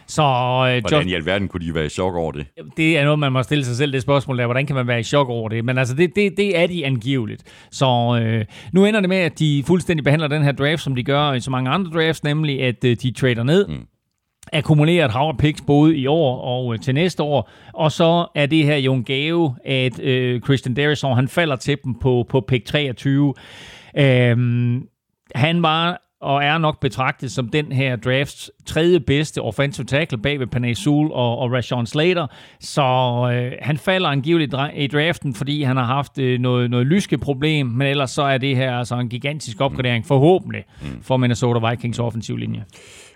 Så, 0.07 0.22
øh, 0.22 0.82
hvordan 0.82 0.99
Just, 0.99 1.10
i 1.10 1.14
alverden 1.14 1.48
kunne 1.48 1.68
de 1.68 1.76
være 1.76 1.86
i 1.86 1.90
chok 1.90 2.15
over 2.15 2.32
det? 2.32 2.45
Det 2.78 2.98
er 2.98 3.03
noget, 3.03 3.20
man 3.20 3.32
må 3.32 3.44
stille 3.44 3.65
sig 3.65 3.76
selv 3.76 3.94
det 3.94 4.02
spørgsmål 4.02 4.38
der. 4.38 4.45
Hvordan 4.45 4.65
kan 4.65 4.76
man 4.76 4.88
være 4.88 4.99
i 4.99 5.03
chok 5.03 5.30
over 5.30 5.49
det? 5.49 5.65
Men 5.65 5.78
altså, 5.78 5.95
det, 5.95 6.15
det, 6.15 6.38
det 6.38 6.57
er 6.57 6.68
de 6.68 6.86
angiveligt. 6.86 7.44
Så 7.72 8.20
øh, 8.22 8.45
nu 8.74 8.86
ender 8.86 8.99
det 8.99 9.10
med, 9.10 9.18
at 9.18 9.40
de 9.40 9.64
fuldstændig 9.68 10.03
behandler 10.03 10.28
den 10.28 10.44
her 10.44 10.52
draft, 10.52 10.82
som 10.82 10.95
de 10.95 11.03
gør 11.03 11.34
i 11.34 11.40
så 11.40 11.52
mange 11.52 11.70
andre 11.70 11.91
drafts, 11.91 12.24
nemlig 12.24 12.61
at 12.61 12.84
øh, 12.84 12.98
de 13.02 13.11
trader 13.11 13.44
ned. 13.44 13.68
Mm 13.68 13.88
akkumuleret 14.54 15.12
hav 15.12 15.38
picks 15.38 15.62
både 15.62 15.98
i 15.98 16.08
år 16.08 16.38
og 16.38 16.74
øh, 16.74 16.80
til 16.80 16.94
næste 16.94 17.24
år. 17.24 17.50
Og 17.74 17.92
så 17.92 18.28
er 18.36 18.46
det 18.46 18.66
her 18.66 18.78
jo 18.78 18.94
en 18.94 19.04
gave, 19.04 19.56
at 19.66 20.00
øh, 20.00 20.42
Christian 20.42 20.76
Darrison, 20.76 21.16
han 21.16 21.28
falder 21.28 21.56
til 21.56 21.78
dem 21.84 21.96
på, 21.96 22.26
på 22.30 22.42
pick 22.42 22.66
23. 22.66 23.34
Øhm, 23.98 24.88
han 25.36 25.64
var 25.64 26.04
og 26.24 26.44
er 26.44 26.58
nok 26.58 26.80
betragtet 26.80 27.32
som 27.32 27.50
den 27.50 27.72
her 27.72 27.96
drafts 27.96 28.52
tredje 28.66 29.00
bedste 29.00 29.42
offensive 29.42 29.86
tackle 29.86 30.18
bag 30.18 30.40
ved 30.40 30.48
Panay 30.48 30.74
Sewell 30.74 31.12
og, 31.12 31.38
og 31.38 31.52
Rashawn 31.52 31.86
Slater. 31.86 32.28
Så 32.60 32.82
øh, 33.34 33.52
han 33.62 33.78
falder 33.78 34.10
angiveligt 34.10 34.56
i 34.76 34.88
draften, 34.88 35.34
fordi 35.34 35.64
han 35.64 35.78
har 35.78 35.84
haft 35.84 36.18
øh, 36.18 36.40
noget, 36.40 36.70
noget 36.72 36.88
lyske 36.88 37.18
problem, 37.18 37.68
men 37.68 37.88
ellers 37.88 38.12
så 38.12 38.22
er 38.22 38.38
det 38.38 38.56
her 38.56 38.78
altså 38.78 38.96
en 38.96 39.10
gigantisk 39.10 39.62
opgradering, 39.62 40.06
forhåbentlig, 40.06 40.64
mm. 40.82 41.02
for 41.02 41.18
Minnesota 41.18 41.70
Vikings 41.70 42.00
offensiv 42.00 42.38
linje. 42.38 42.66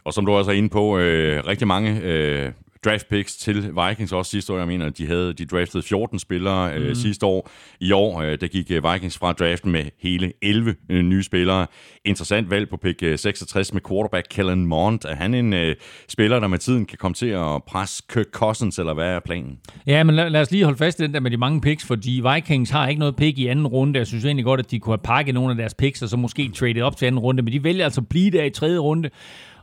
Og 0.07 0.13
som 0.13 0.25
du 0.25 0.31
også 0.31 0.51
er 0.51 0.55
inde 0.55 0.69
på, 0.69 0.97
øh, 0.97 1.43
rigtig 1.47 1.67
mange 1.67 2.01
øh, 2.01 2.51
draft 2.85 3.09
picks 3.09 3.35
til 3.35 3.55
Vikings 3.55 4.11
også 4.11 4.31
sidste 4.31 4.53
år. 4.53 4.57
Jeg 4.57 4.67
mener, 4.67 4.89
de 4.89 5.07
havde 5.07 5.33
de 5.33 5.45
draftede 5.45 5.83
14 5.83 6.19
spillere 6.19 6.73
øh, 6.73 6.87
mm. 6.87 6.95
sidste 6.95 7.25
år. 7.25 7.49
I 7.79 7.91
år, 7.91 8.21
øh, 8.21 8.37
der 8.41 8.47
gik 8.47 8.71
øh, 8.71 8.93
Vikings 8.93 9.17
fra 9.17 9.33
draften 9.33 9.71
med 9.71 9.83
hele 10.01 10.33
11 10.41 10.75
øh, 10.89 11.01
nye 11.01 11.23
spillere. 11.23 11.67
Interessant 12.05 12.49
valg 12.49 12.69
på 12.69 12.77
pick 12.77 13.03
øh, 13.03 13.19
66 13.19 13.73
med 13.73 13.81
quarterback 13.89 14.27
Kellen 14.29 14.65
Mond. 14.65 15.05
Er 15.05 15.15
han 15.15 15.33
en 15.33 15.53
øh, 15.53 15.75
spiller, 16.09 16.39
der 16.39 16.47
med 16.47 16.57
tiden 16.57 16.85
kan 16.85 16.97
komme 16.97 17.15
til 17.15 17.27
at 17.27 17.63
presse 17.67 18.03
Kirk 18.13 18.25
Cousins, 18.31 18.79
eller 18.79 18.93
hvad 18.93 19.07
er 19.07 19.19
planen? 19.19 19.59
Ja, 19.87 20.03
men 20.03 20.15
lad, 20.15 20.29
lad 20.29 20.41
os 20.41 20.51
lige 20.51 20.63
holde 20.63 20.77
fast 20.77 20.99
i 20.99 21.03
den 21.03 21.13
der 21.13 21.19
med 21.19 21.31
de 21.31 21.37
mange 21.37 21.61
picks, 21.61 21.85
fordi 21.85 22.21
Vikings 22.33 22.69
har 22.69 22.87
ikke 22.87 22.99
noget 22.99 23.15
pick 23.15 23.37
i 23.37 23.47
anden 23.47 23.67
runde. 23.67 23.99
Jeg 23.99 24.07
synes 24.07 24.25
egentlig 24.25 24.45
godt, 24.45 24.59
at 24.59 24.71
de 24.71 24.79
kunne 24.79 24.93
have 24.93 25.03
pakket 25.03 25.33
nogle 25.33 25.51
af 25.51 25.57
deres 25.57 25.73
picks, 25.73 26.01
og 26.01 26.09
så 26.09 26.17
måske 26.17 26.51
traded 26.55 26.81
op 26.81 26.97
til 26.97 27.05
anden 27.05 27.19
runde, 27.19 27.43
men 27.43 27.53
de 27.53 27.63
vælger 27.63 27.83
altså 27.83 28.01
at 28.01 28.07
blive 28.09 28.31
der 28.31 28.43
i 28.43 28.49
tredje 28.49 28.77
runde 28.77 29.09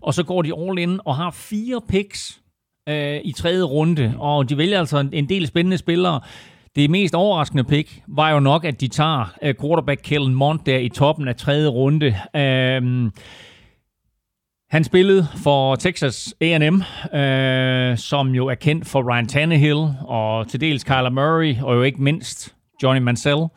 og 0.05 0.15
så 0.15 0.23
går 0.23 0.43
de 0.43 0.53
all 0.59 0.79
in 0.79 1.01
og 1.05 1.17
har 1.17 1.31
fire 1.31 1.81
picks 1.89 2.41
øh, 2.89 3.21
i 3.25 3.33
tredje 3.33 3.63
runde, 3.63 4.15
og 4.19 4.49
de 4.49 4.59
vælger 4.59 4.79
altså 4.79 4.99
en, 4.99 5.11
en 5.13 5.29
del 5.29 5.47
spændende 5.47 5.79
spillere. 5.79 6.21
Det 6.77 6.91
mest 6.91 7.15
overraskende 7.15 7.65
pick 7.65 8.03
var 8.09 8.31
jo 8.31 8.41
nok, 8.41 8.65
at 8.65 8.81
de 8.81 8.89
tager 8.89 9.35
øh, 9.43 9.55
quarterback 9.61 10.01
Kellen 10.03 10.35
Mond 10.35 10.61
der 10.67 10.79
i 10.79 10.89
toppen 10.89 11.29
af 11.29 11.37
tredje 11.37 11.69
runde. 11.69 12.07
Uh, 12.07 13.11
han 14.71 14.85
spillede 14.85 15.27
for 15.43 15.77
Texas 15.77 16.35
A&M, 16.41 16.83
øh, 17.19 17.99
som 17.99 18.29
jo 18.35 18.47
er 18.47 18.55
kendt 18.55 18.87
for 18.87 19.13
Ryan 19.13 19.27
Tannehill, 19.27 19.89
og 20.01 20.49
til 20.49 20.61
dels 20.61 20.85
Kyler 20.85 21.11
Murray, 21.11 21.57
og 21.63 21.75
jo 21.75 21.83
ikke 21.83 22.03
mindst 22.03 22.55
Johnny 22.83 23.01
Mansell. 23.01 23.37
Uh, 23.37 23.51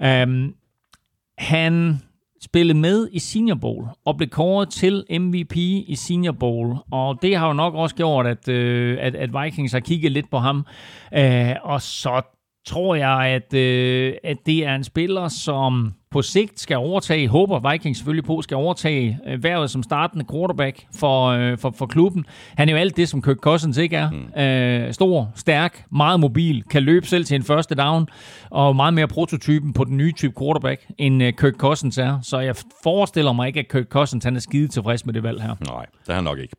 øhm, 0.00 0.54
han 1.38 2.02
spillede 2.46 2.78
med 2.78 3.08
i 3.12 3.18
Senior 3.18 3.56
Bowl 3.56 3.86
og 4.04 4.16
blev 4.16 4.28
kåret 4.28 4.68
til 4.70 5.04
MVP 5.10 5.56
i 5.56 5.94
Senior 5.94 6.32
Bowl. 6.32 6.76
Og 6.92 7.18
det 7.22 7.36
har 7.36 7.46
jo 7.46 7.52
nok 7.52 7.74
også 7.74 7.94
gjort, 7.94 8.26
at, 8.26 8.48
øh, 8.48 8.98
at, 9.00 9.14
at 9.14 9.30
Vikings 9.42 9.72
har 9.72 9.80
kigget 9.80 10.12
lidt 10.12 10.30
på 10.30 10.38
ham. 10.38 10.66
Øh, 11.14 11.54
og 11.62 11.82
så 11.82 12.22
tror 12.66 12.94
jeg, 12.94 13.18
at, 13.18 13.54
øh, 13.54 14.14
at 14.24 14.36
det 14.46 14.66
er 14.66 14.74
en 14.74 14.84
spiller, 14.84 15.28
som 15.28 15.94
på 16.16 16.22
sigt 16.22 16.60
skal 16.60 16.76
overtage, 16.76 17.28
håber 17.28 17.70
Vikings 17.70 17.98
selvfølgelig 17.98 18.24
på, 18.24 18.42
skal 18.42 18.56
overtage 18.56 19.18
øh, 19.26 19.42
værvet 19.42 19.70
som 19.70 19.82
startende 19.82 20.24
quarterback 20.32 20.86
for, 20.94 21.26
øh, 21.26 21.58
for, 21.58 21.74
for 21.78 21.86
klubben. 21.86 22.24
Han 22.56 22.68
er 22.68 22.72
jo 22.72 22.78
alt 22.78 22.96
det, 22.96 23.08
som 23.08 23.22
Kirk 23.22 23.36
Cousins 23.36 23.78
ikke 23.78 23.96
er. 23.96 24.10
Mm. 24.10 24.40
Øh, 24.40 24.92
stor, 24.92 25.32
stærk, 25.34 25.84
meget 25.92 26.20
mobil, 26.20 26.64
kan 26.70 26.82
løbe 26.82 27.06
selv 27.06 27.24
til 27.24 27.34
en 27.34 27.42
første 27.42 27.74
down, 27.74 28.06
og 28.50 28.76
meget 28.76 28.94
mere 28.94 29.08
prototypen 29.08 29.72
på 29.72 29.84
den 29.84 29.96
nye 29.96 30.12
type 30.12 30.32
quarterback, 30.38 30.86
end 30.98 31.22
øh, 31.22 31.32
Kirk 31.32 31.54
Cousins 31.54 31.98
er. 31.98 32.18
Så 32.22 32.38
jeg 32.38 32.56
forestiller 32.82 33.32
mig 33.32 33.46
ikke, 33.48 33.60
at 33.60 33.68
Kirk 33.68 33.86
Cousins 33.88 34.24
han 34.24 34.36
er 34.36 34.40
skide 34.40 34.68
tilfreds 34.68 35.06
med 35.06 35.14
det 35.14 35.22
valg 35.22 35.42
her. 35.42 35.54
Nej, 35.66 35.86
det 36.02 36.10
er 36.10 36.14
han 36.14 36.24
nok 36.24 36.38
ikke. 36.38 36.56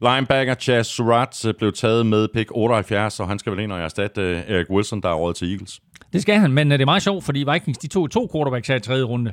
Linebacker 0.00 0.54
Chaz 0.54 0.86
Surratt 0.86 1.46
øh, 1.46 1.54
blev 1.58 1.72
taget 1.72 2.06
med 2.06 2.28
pick 2.34 2.50
78, 2.54 3.20
og 3.20 3.28
han 3.28 3.38
skal 3.38 3.52
vel 3.52 3.60
ind 3.60 3.72
og 3.72 3.80
erstatte 3.80 4.22
Eric 4.48 4.70
Wilson, 4.70 5.00
der 5.00 5.08
er 5.08 5.14
råd 5.14 5.34
til 5.34 5.50
Eagles. 5.52 5.80
Det 6.14 6.22
skal 6.22 6.38
han, 6.38 6.52
men 6.52 6.72
øh, 6.72 6.78
det 6.78 6.82
er 6.82 6.86
meget 6.86 7.02
sjovt, 7.02 7.24
fordi 7.24 7.44
Vikings 7.52 7.78
de 7.78 7.86
tog 7.88 8.10
to 8.10 8.28
quarterbacks 8.34 8.68
her 8.68 8.76
i 8.76 8.80
tredje 8.80 9.02
runde. 9.02 9.32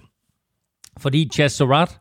Fordi 0.98 1.30
Chaz 1.34 1.52
Surratt 1.52 2.00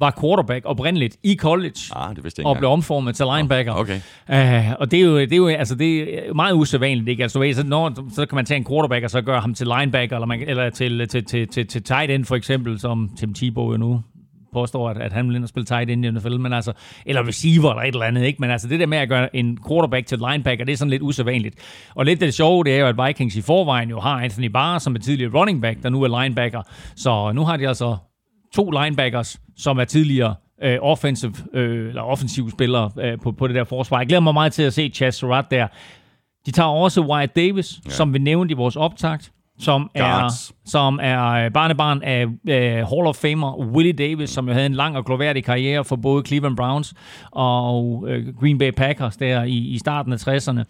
var 0.00 0.18
quarterback 0.20 0.64
oprindeligt 0.64 1.16
i 1.22 1.36
college, 1.36 1.80
ah, 1.92 2.16
det 2.16 2.24
vidste 2.24 2.46
og 2.46 2.56
blev 2.56 2.70
omformet 2.70 3.16
til 3.16 3.26
linebacker. 3.34 3.72
Okay. 3.72 3.96
Uh, 3.96 4.72
og 4.80 4.90
det 4.90 5.00
er, 5.00 5.04
jo, 5.04 5.18
det, 5.18 5.32
er 5.32 5.36
jo, 5.36 5.48
altså, 5.48 5.74
det 5.74 6.18
er 6.28 6.34
meget 6.34 6.54
usædvanligt. 6.54 7.08
Ikke? 7.08 7.22
Altså, 7.22 7.52
så, 7.54 7.66
når, 7.66 8.10
så 8.14 8.26
kan 8.26 8.36
man 8.36 8.44
tage 8.44 8.58
en 8.58 8.64
quarterback 8.64 9.04
og 9.04 9.10
så 9.10 9.22
gøre 9.22 9.40
ham 9.40 9.54
til 9.54 9.66
linebacker, 9.66 10.16
eller, 10.16 10.26
man, 10.26 10.42
eller 10.48 10.70
til, 10.70 11.08
til, 11.08 11.24
til, 11.24 11.48
til, 11.48 11.66
til 11.66 11.82
tight 11.82 12.10
end 12.10 12.24
for 12.24 12.36
eksempel, 12.36 12.80
som 12.80 13.10
Tim 13.18 13.34
Tebow 13.34 13.72
jo 13.72 13.76
nu 13.76 14.02
påstår, 14.60 14.90
at, 14.90 14.98
at 14.98 15.12
han 15.12 15.28
vil 15.28 15.36
ind 15.36 15.42
og 15.42 15.48
spille 15.48 15.66
tight 15.66 15.90
end 15.90 16.04
i 16.04 16.10
NFL, 16.10 16.36
men 16.36 16.52
altså, 16.52 16.72
eller 17.06 17.28
receiver 17.28 17.70
eller 17.70 17.82
et 17.82 17.94
eller 17.94 18.06
andet, 18.06 18.24
ikke? 18.24 18.40
Men 18.40 18.50
altså, 18.50 18.68
det 18.68 18.80
der 18.80 18.86
med 18.86 18.98
at 18.98 19.08
gøre 19.08 19.36
en 19.36 19.58
quarterback 19.68 20.06
til 20.06 20.18
linebacker, 20.18 20.64
det 20.64 20.72
er 20.72 20.76
sådan 20.76 20.90
lidt 20.90 21.02
usædvanligt. 21.02 21.54
Og 21.94 22.04
lidt 22.04 22.20
det 22.20 22.34
sjove, 22.34 22.64
det 22.64 22.74
er 22.74 22.78
jo, 22.78 22.86
at 22.86 23.06
Vikings 23.06 23.36
i 23.36 23.42
forvejen 23.42 23.90
jo 23.90 24.00
har 24.00 24.22
Anthony 24.22 24.46
Barr, 24.46 24.78
som 24.78 24.94
er 24.94 24.98
tidligere 24.98 25.40
running 25.40 25.62
back, 25.62 25.82
der 25.82 25.88
nu 25.88 26.02
er 26.02 26.22
linebacker. 26.22 26.62
Så 26.96 27.32
nu 27.32 27.44
har 27.44 27.56
de 27.56 27.68
altså 27.68 27.96
to 28.54 28.70
linebackers, 28.70 29.40
som 29.56 29.78
er 29.78 29.84
tidligere 29.84 30.34
øh, 30.62 30.78
offensive, 30.80 31.34
øh, 31.52 31.88
eller 31.88 32.02
offensive 32.02 32.50
spillere 32.50 32.90
øh, 33.00 33.18
på, 33.22 33.32
på 33.32 33.46
det 33.46 33.54
der 33.56 33.64
forsvar. 33.64 33.98
Jeg 33.98 34.06
glæder 34.06 34.20
mig 34.20 34.34
meget 34.34 34.52
til 34.52 34.62
at 34.62 34.72
se 34.72 34.88
Chaz 34.94 35.14
Surratt 35.14 35.50
der. 35.50 35.66
De 36.46 36.50
tager 36.50 36.68
også 36.68 37.00
Wyatt 37.00 37.36
Davis, 37.36 37.80
ja. 37.84 37.90
som 37.90 38.14
vi 38.14 38.18
nævnte 38.18 38.52
i 38.52 38.56
vores 38.56 38.76
optakt 38.76 39.32
som 39.58 39.90
er, 39.94 40.32
som 40.64 41.00
er 41.02 41.28
øh, 41.30 41.50
barnebarn 41.50 42.02
af 42.02 42.26
uh, 42.26 42.88
Hall 42.88 43.06
of 43.06 43.16
Famer 43.16 43.58
Willie 43.58 43.92
Davis, 43.92 44.30
som 44.30 44.48
jo 44.48 44.52
havde 44.52 44.66
en 44.66 44.74
lang 44.74 44.96
og 44.96 45.04
gloværdig 45.04 45.44
karriere 45.44 45.84
for 45.84 45.96
både 45.96 46.26
Cleveland 46.26 46.56
Browns 46.56 46.94
og 47.30 47.86
uh, 47.86 48.40
Green 48.40 48.58
Bay 48.58 48.70
Packers 48.70 49.16
der 49.16 49.42
i, 49.42 49.56
i 49.56 49.78
starten 49.78 50.12
af 50.12 50.28
60'erne. 50.28 50.62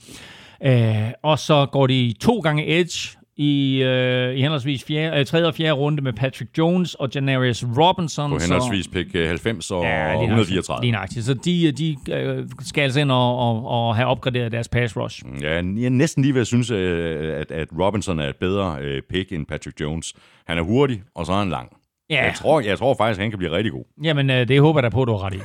Uh, 0.68 1.12
og 1.22 1.38
så 1.38 1.66
går 1.66 1.86
de 1.86 2.14
to 2.20 2.38
gange 2.38 2.80
edge 2.80 3.18
i, 3.36 3.82
øh, 3.82 4.34
i 4.34 4.40
henholdsvis 4.40 4.84
fjerde, 4.84 5.20
øh, 5.20 5.26
tredje 5.26 5.46
og 5.46 5.54
fjerde 5.54 5.72
runde 5.72 6.02
med 6.02 6.12
Patrick 6.12 6.58
Jones 6.58 6.94
og 6.94 7.08
Janarius 7.14 7.64
Robinson. 7.78 8.30
På 8.30 8.38
henholdsvis 8.38 8.88
pick 8.88 9.12
90 9.12 9.70
og 9.70 9.82
ja, 9.82 10.22
134. 10.22 10.82
Lige 10.82 10.92
nøjagtigt. 10.92 11.24
Så 11.24 11.34
de, 11.34 11.72
de 11.72 11.96
øh, 12.12 12.48
skal 12.60 12.82
altså 12.82 13.00
ind 13.00 13.10
og, 13.10 13.38
og, 13.38 13.66
og 13.66 13.96
have 13.96 14.08
opgraderet 14.08 14.52
deres 14.52 14.68
pass 14.68 14.96
rush. 14.96 15.22
Ja, 15.40 15.54
jeg 15.54 15.84
er 15.84 15.88
næsten 15.88 16.22
lige 16.22 16.34
ved 16.34 16.40
at 16.40 16.46
synes, 16.46 16.70
øh, 16.70 17.40
at, 17.40 17.50
at 17.50 17.68
Robinson 17.80 18.20
er 18.20 18.28
et 18.28 18.36
bedre 18.36 18.76
øh, 18.80 19.02
pick 19.02 19.32
end 19.32 19.46
Patrick 19.46 19.80
Jones. 19.80 20.14
Han 20.46 20.58
er 20.58 20.62
hurtig, 20.62 21.02
og 21.14 21.26
så 21.26 21.32
er 21.32 21.38
han 21.38 21.50
lang. 21.50 21.76
Ja. 22.10 22.24
Jeg, 22.24 22.34
tror, 22.34 22.60
jeg 22.60 22.78
tror 22.78 22.94
faktisk, 22.94 23.20
han 23.20 23.30
kan 23.30 23.38
blive 23.38 23.52
rigtig 23.52 23.72
god. 23.72 23.84
Jamen, 24.02 24.30
øh, 24.30 24.48
det 24.48 24.60
håber 24.60 24.78
jeg 24.80 24.82
da 24.82 24.88
på, 24.88 25.04
du 25.04 25.12
har 25.12 25.26
ret 25.26 25.34
i. 25.34 25.38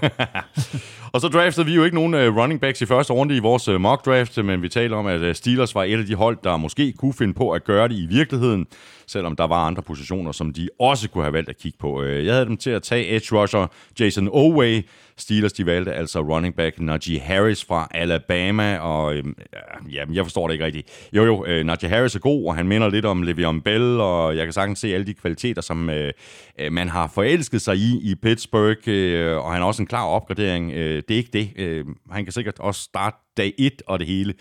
Og 1.14 1.22
så 1.22 1.28
draftede 1.28 1.66
vi 1.66 1.76
jo 1.76 1.84
ikke 1.84 1.96
nogen 1.96 2.14
uh, 2.14 2.38
running 2.38 2.62
backs 2.62 2.82
i 2.82 2.86
første 2.86 3.14
runde 3.14 3.36
i 3.36 3.40
vores 3.40 3.68
uh, 3.68 3.82
mock 3.82 4.06
draft, 4.06 4.38
men 4.38 4.62
vi 4.62 4.70
taler 4.70 4.98
om, 4.98 5.08
at 5.08 5.22
uh, 5.22 5.34
Steelers 5.34 5.76
var 5.76 5.84
et 5.84 6.00
af 6.00 6.06
de 6.06 6.16
hold, 6.16 6.38
der 6.44 6.58
måske 6.58 6.94
kunne 6.98 7.14
finde 7.14 7.34
på 7.34 7.52
at 7.52 7.64
gøre 7.64 7.88
det 7.88 7.96
i 7.96 8.06
virkeligheden, 8.06 8.66
selvom 9.12 9.36
der 9.36 9.48
var 9.48 9.66
andre 9.68 9.82
positioner, 9.82 10.32
som 10.32 10.54
de 10.54 10.70
også 10.80 11.10
kunne 11.10 11.24
have 11.24 11.34
valgt 11.34 11.50
at 11.50 11.58
kigge 11.58 11.78
på. 11.78 12.04
Øh, 12.04 12.26
jeg 12.26 12.34
havde 12.34 12.46
dem 12.46 12.58
til 12.58 12.70
at 12.70 12.84
tage 12.84 13.16
edge 13.16 13.36
rusher 13.36 13.68
Jason 14.00 14.30
Oway. 14.32 14.82
Steelers 15.18 15.54
de 15.54 15.66
valgte 15.66 15.94
altså 15.94 16.20
running 16.20 16.56
back 16.56 16.80
Najee 16.80 17.20
Harris 17.20 17.66
fra 17.66 17.88
Alabama, 17.92 18.78
og 18.78 19.16
uh, 19.16 19.94
ja, 19.94 20.04
jeg 20.14 20.26
forstår 20.26 20.48
det 20.48 20.54
ikke 20.54 20.66
rigtigt. 20.66 21.10
Jo 21.14 21.26
jo, 21.26 21.46
øh, 21.46 21.66
Najee 21.66 21.90
Harris 21.90 22.16
er 22.16 22.20
god, 22.20 22.48
og 22.48 22.56
han 22.56 22.68
minder 22.68 22.90
lidt 22.90 23.06
om 23.06 23.24
Le'Veon 23.24 23.62
Bell, 23.62 24.00
og 24.00 24.38
jeg 24.38 24.46
kan 24.46 24.54
sagtens 24.54 24.80
se 24.80 24.94
alle 24.94 25.06
de 25.06 25.14
kvaliteter, 25.14 25.62
som 25.62 25.90
øh, 25.90 26.14
øh 26.60 26.72
man 26.72 26.90
har 26.90 27.08
forelsket 27.08 27.62
sig 27.62 27.78
i 27.78 28.12
i 28.12 28.16
Pittsburgh, 28.16 28.82
øh, 28.88 29.38
og 29.38 29.54
han 29.54 29.62
er 29.62 29.66
også 29.66 29.82
en 29.82 29.88
klar 29.88 30.06
opgradering. 30.06 30.72
Øh, 30.72 31.04
det 31.08 31.12
er 31.12 31.18
ikke 31.18 31.34
det. 31.34 31.50
Øh, 31.56 31.86
han 32.12 32.24
kan 32.24 32.32
sikkert 32.32 32.60
også 32.60 32.82
starte 32.82 33.18
dag 33.38 33.54
1 33.58 33.82
og 33.88 34.00
det 34.00 34.08
hele, 34.08 34.34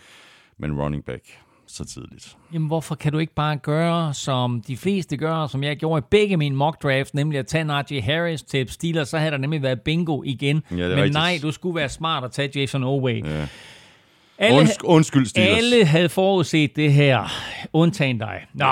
men 0.58 0.80
running 0.80 1.04
back 1.04 1.24
så 1.76 1.84
tidligt. 1.84 2.36
Jamen, 2.52 2.68
hvorfor 2.68 2.94
kan 2.94 3.12
du 3.12 3.18
ikke 3.18 3.34
bare 3.34 3.56
gøre, 3.56 4.14
som 4.14 4.62
de 4.66 4.76
fleste 4.76 5.16
gør, 5.16 5.46
som 5.46 5.62
jeg 5.62 5.76
gjorde 5.76 5.98
i 5.98 6.06
begge 6.10 6.36
mine 6.36 6.56
mock 6.56 6.82
drafts, 6.82 7.14
nemlig 7.14 7.38
at 7.38 7.46
tage 7.46 7.64
Najee 7.64 8.02
Harris 8.02 8.42
til 8.42 8.68
Steelers, 8.68 9.08
så 9.08 9.18
havde 9.18 9.30
der 9.30 9.38
nemlig 9.38 9.62
været 9.62 9.80
bingo 9.80 10.22
igen. 10.24 10.62
Ja, 10.70 10.74
Men 10.76 10.90
rigtigt. 10.96 11.12
nej, 11.12 11.38
du 11.42 11.52
skulle 11.52 11.76
være 11.76 11.88
smart 11.88 12.24
at 12.24 12.32
tage 12.32 12.60
Jason 12.60 12.84
Oway. 12.84 13.24
Ja. 13.26 13.46
Alle, 14.38 14.60
Unds- 14.62 14.76
undskyld, 14.84 15.26
Steelers. 15.26 15.56
alle 15.56 15.84
havde 15.84 16.08
forudset 16.08 16.76
det 16.76 16.92
her, 16.92 17.32
undtagen 17.72 18.18
dig. 18.18 18.46
Nå. 18.54 18.66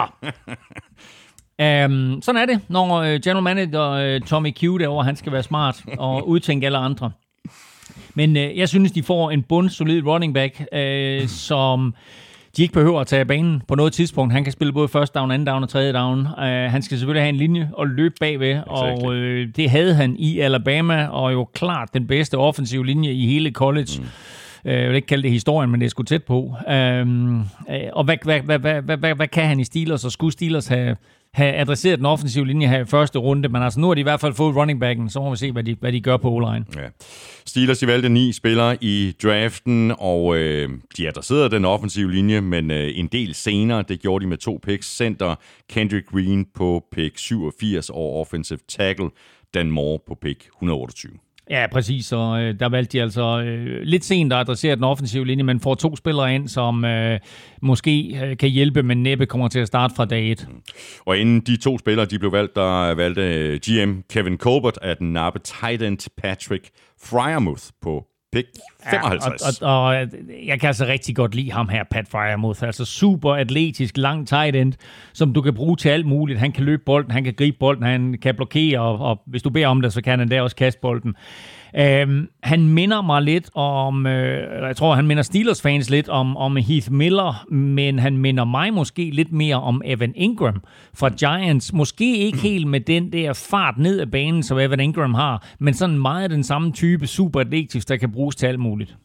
Um, 1.84 2.22
sådan 2.22 2.42
er 2.42 2.46
det, 2.46 2.60
når 2.68 2.98
uh, 3.00 3.20
general 3.24 3.42
manager 3.42 4.16
uh, 4.16 4.26
Tommy 4.26 4.54
Q 4.54 4.62
derovre, 4.62 5.04
han 5.04 5.16
skal 5.16 5.32
være 5.32 5.42
smart 5.42 5.84
og 5.98 6.28
udtænke 6.28 6.66
alle 6.66 6.78
andre. 6.78 7.10
Men 8.14 8.30
uh, 8.36 8.58
jeg 8.58 8.68
synes, 8.68 8.92
de 8.92 9.02
får 9.02 9.30
en 9.30 9.42
bundsolid 9.42 10.02
running 10.06 10.34
back, 10.34 10.62
uh, 10.74 11.28
som 11.48 11.94
de 12.59 12.62
ikke 12.62 12.74
behøver 12.74 13.01
at 13.01 13.06
tage 13.06 13.24
banen 13.24 13.62
på 13.68 13.74
noget 13.74 13.93
tidspunkt. 13.93 14.32
Han 14.32 14.44
kan 14.44 14.52
spille 14.52 14.72
både 14.72 14.89
første 14.89 15.18
down, 15.18 15.30
anden 15.30 15.47
down 15.47 15.62
og 15.62 15.68
tredje 15.68 15.93
down. 15.93 16.20
Uh, 16.20 16.44
han 16.44 16.82
skal 16.82 16.98
selvfølgelig 16.98 17.22
have 17.22 17.28
en 17.28 17.36
linje 17.36 17.70
og 17.72 17.86
løbe 17.86 18.14
bagved, 18.20 18.60
og 18.66 19.02
uh, 19.02 19.14
det 19.56 19.70
havde 19.70 19.94
han 19.94 20.16
i 20.18 20.39
Alabama, 20.39 21.06
og 21.06 21.32
jo 21.32 21.44
klart 21.44 21.94
den 21.94 22.06
bedste 22.06 22.39
offensive 22.39 22.86
linje 22.86 23.12
i 23.12 23.26
hele 23.26 23.51
college. 23.51 23.89
Mm. 23.98 24.06
Jeg 24.64 24.89
vil 24.89 24.97
ikke 24.97 25.06
kalde 25.06 25.22
det 25.22 25.30
historien, 25.30 25.70
men 25.70 25.80
det 25.80 25.86
er 25.86 25.90
sgu 25.90 26.02
tæt 26.02 26.24
på. 26.24 26.55
Øhm, 26.70 27.40
og 27.93 28.05
hvad, 28.05 28.16
hvad, 28.24 28.40
hvad, 28.40 28.59
hvad, 28.59 28.82
hvad, 28.82 28.97
hvad, 28.97 29.14
hvad 29.14 29.28
kan 29.28 29.44
han 29.44 29.60
i 29.60 29.64
Steelers, 29.64 30.05
og 30.05 30.12
skulle 30.12 30.32
Steelers 30.32 30.66
have, 30.66 30.97
have 31.39 31.55
adresseret 31.55 31.98
den 31.98 32.06
offensive 32.06 32.47
linje 32.47 32.69
her 32.69 32.81
i 32.81 32.85
første 32.85 33.19
runde, 33.19 33.48
men 33.48 33.62
altså 33.62 33.81
nu 33.81 33.86
har 33.86 33.94
de 33.94 34.01
i 34.01 34.02
hvert 34.02 34.20
fald 34.20 34.35
fået 34.35 34.56
running 34.56 34.81
backen, 34.81 35.10
så 35.10 35.20
må 35.20 35.31
vi 35.31 35.36
se, 35.36 35.52
hvad 35.52 35.65
de, 35.65 35.77
hvad 35.81 35.93
de 35.93 36.01
gør 36.01 36.16
på 36.16 36.31
O-line. 36.31 36.65
Ja. 36.77 36.89
Steelers 37.47 37.78
de 37.78 37.86
valgte 37.86 38.09
ni 38.09 38.32
spillere 38.32 38.77
i 38.81 39.16
draften, 39.23 39.93
og 39.98 40.36
øh, 40.36 40.70
de 40.97 41.09
adresserede 41.09 41.51
den 41.51 41.65
offensive 41.65 42.12
linje, 42.12 42.40
men 42.40 42.70
øh, 42.70 42.98
en 42.98 43.06
del 43.06 43.35
senere, 43.35 43.85
det 43.89 44.01
gjorde 44.01 44.24
de 44.24 44.28
med 44.28 44.36
to 44.36 44.60
picks. 44.62 44.97
Center 44.97 45.35
Kendrick 45.69 46.06
Green 46.06 46.47
på 46.55 46.85
pick 46.93 47.19
87 47.19 47.90
og 47.90 48.20
offensive 48.20 48.59
tackle 48.69 49.10
Dan 49.55 49.70
Moore 49.70 49.98
på 50.06 50.15
pick 50.15 50.47
128. 50.47 51.27
Ja, 51.50 51.66
præcis, 51.72 52.12
og 52.12 52.42
øh, 52.42 52.60
der 52.60 52.68
valgte 52.68 52.98
de 52.98 53.02
altså 53.02 53.42
øh, 53.46 53.80
lidt 53.82 54.04
sent 54.04 54.32
at 54.32 54.38
adressere 54.38 54.76
den 54.76 54.84
offensive 54.84 55.26
linje, 55.26 55.42
men 55.44 55.60
får 55.60 55.74
to 55.74 55.96
spillere 55.96 56.34
ind, 56.34 56.48
som 56.48 56.84
øh, 56.84 57.20
måske 57.62 58.20
øh, 58.24 58.36
kan 58.36 58.48
hjælpe, 58.48 58.82
men 58.82 59.02
næppe 59.02 59.26
kommer 59.26 59.48
til 59.48 59.58
at 59.58 59.66
starte 59.66 59.94
fra 59.94 60.04
dag 60.04 60.30
1. 60.30 60.46
Mm. 60.48 60.62
Og 61.06 61.18
inden 61.18 61.40
de 61.40 61.56
to 61.56 61.78
spillere 61.78 62.06
de 62.06 62.18
blev 62.18 62.32
valgt, 62.32 62.56
der 62.56 62.94
valgte 62.94 63.22
øh, 63.22 63.60
GM 63.66 64.00
Kevin 64.10 64.36
Colbert 64.36 64.78
at 64.82 65.00
nappe 65.00 65.38
tight 65.38 65.82
end 65.82 66.08
Patrick 66.16 66.70
Fryermuth 67.02 67.64
på 67.82 68.06
pick 68.32 68.48
55. 68.90 69.62
Ja, 69.62 69.66
og, 69.66 69.74
og, 69.74 69.86
og 69.86 70.09
jeg 70.46 70.60
kan 70.60 70.66
altså 70.66 70.86
rigtig 70.86 71.16
godt 71.16 71.34
lide 71.34 71.52
ham 71.52 71.68
her, 71.68 71.84
Pat 71.90 72.09
Fryermuth. 72.09 72.62
Altså 72.62 72.84
super 72.84 73.34
atletisk, 73.34 73.96
lang 73.96 74.28
tight 74.28 74.56
end, 74.56 74.72
som 75.12 75.32
du 75.32 75.42
kan 75.42 75.55
bruge 75.55 75.76
til 75.76 75.88
alt 75.88 76.06
muligt. 76.06 76.38
Han 76.38 76.52
kan 76.52 76.64
løbe 76.64 76.82
bolden, 76.86 77.10
han 77.10 77.24
kan 77.24 77.34
gribe 77.34 77.56
bolden, 77.60 77.82
han 77.84 78.18
kan 78.22 78.34
blokere, 78.34 78.80
og, 78.80 78.98
og 78.98 79.22
hvis 79.26 79.42
du 79.42 79.50
beder 79.50 79.66
om 79.66 79.80
det, 79.80 79.92
så 79.92 80.02
kan 80.02 80.18
han 80.18 80.30
der 80.30 80.40
også 80.42 80.56
kaste 80.56 80.80
bolden. 80.80 81.16
Øhm, 81.77 82.28
han 82.43 82.69
minder 82.69 83.03
mig 83.03 83.23
lidt 83.23 83.51
om, 83.55 84.07
øh, 84.07 84.66
jeg 84.66 84.77
tror, 84.77 84.95
han 84.95 85.07
minder 85.07 85.23
Steelers 85.23 85.62
fans 85.62 85.90
lidt 85.90 86.09
om, 86.09 86.36
om 86.36 86.57
Heath 86.57 86.93
Miller, 86.93 87.47
men 87.51 87.99
han 87.99 88.16
minder 88.16 88.45
mig 88.45 88.74
måske 88.74 89.11
lidt 89.11 89.32
mere 89.32 89.57
om 89.57 89.82
Evan 89.85 90.12
Ingram 90.16 90.62
fra 90.95 91.09
Giants. 91.09 91.73
Måske 91.73 92.16
ikke 92.16 92.39
helt 92.39 92.66
med 92.66 92.81
den 92.81 93.12
der 93.12 93.32
fart 93.32 93.78
ned 93.78 94.01
ad 94.01 94.07
banen, 94.07 94.43
som 94.43 94.59
Evan 94.59 94.81
Ingram 94.81 95.15
har, 95.15 95.47
men 95.59 95.74
sådan 95.74 95.99
meget 95.99 96.31
den 96.31 96.45
samme 96.45 96.73
type 96.73 97.07
super 97.07 97.40
atletisk, 97.40 97.89
der 97.89 97.97
kan 97.97 98.12
bruges 98.12 98.36
til 98.36 98.47
alt 98.47 98.61
muligt. 98.61 98.97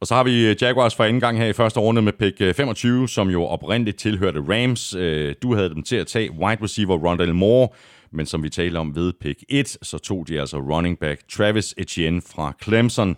Og 0.00 0.06
så 0.06 0.14
har 0.14 0.24
vi 0.24 0.46
øh, 0.46 0.56
Jaguars 0.60 0.94
for 0.94 1.04
anden 1.04 1.20
gang 1.20 1.38
her 1.38 1.46
i 1.46 1.52
første 1.52 1.80
runde 1.80 2.02
med 2.02 2.12
pick 2.12 2.56
25, 2.56 3.08
som 3.08 3.30
jo 3.30 3.44
oprindeligt 3.44 3.98
tilhørte 3.98 4.40
Rams. 4.48 4.94
Øh, 4.94 5.34
du 5.42 5.54
havde 5.54 5.68
dem 5.74 5.82
til 5.82 5.96
at 5.96 6.06
tage 6.06 6.32
wide 6.32 6.62
receiver 6.62 6.96
Rondell 6.96 7.34
Moore, 7.34 7.68
men 8.10 8.26
som 8.26 8.42
vi 8.42 8.48
talte 8.48 8.76
om 8.78 8.96
ved 8.96 9.12
pick 9.20 9.44
1, 9.48 9.78
så 9.82 9.98
tog 9.98 10.28
de 10.28 10.40
altså 10.40 10.58
running 10.58 10.98
back 10.98 11.28
Travis 11.28 11.74
Etienne 11.78 12.22
fra 12.22 12.52
Clemson, 12.62 13.16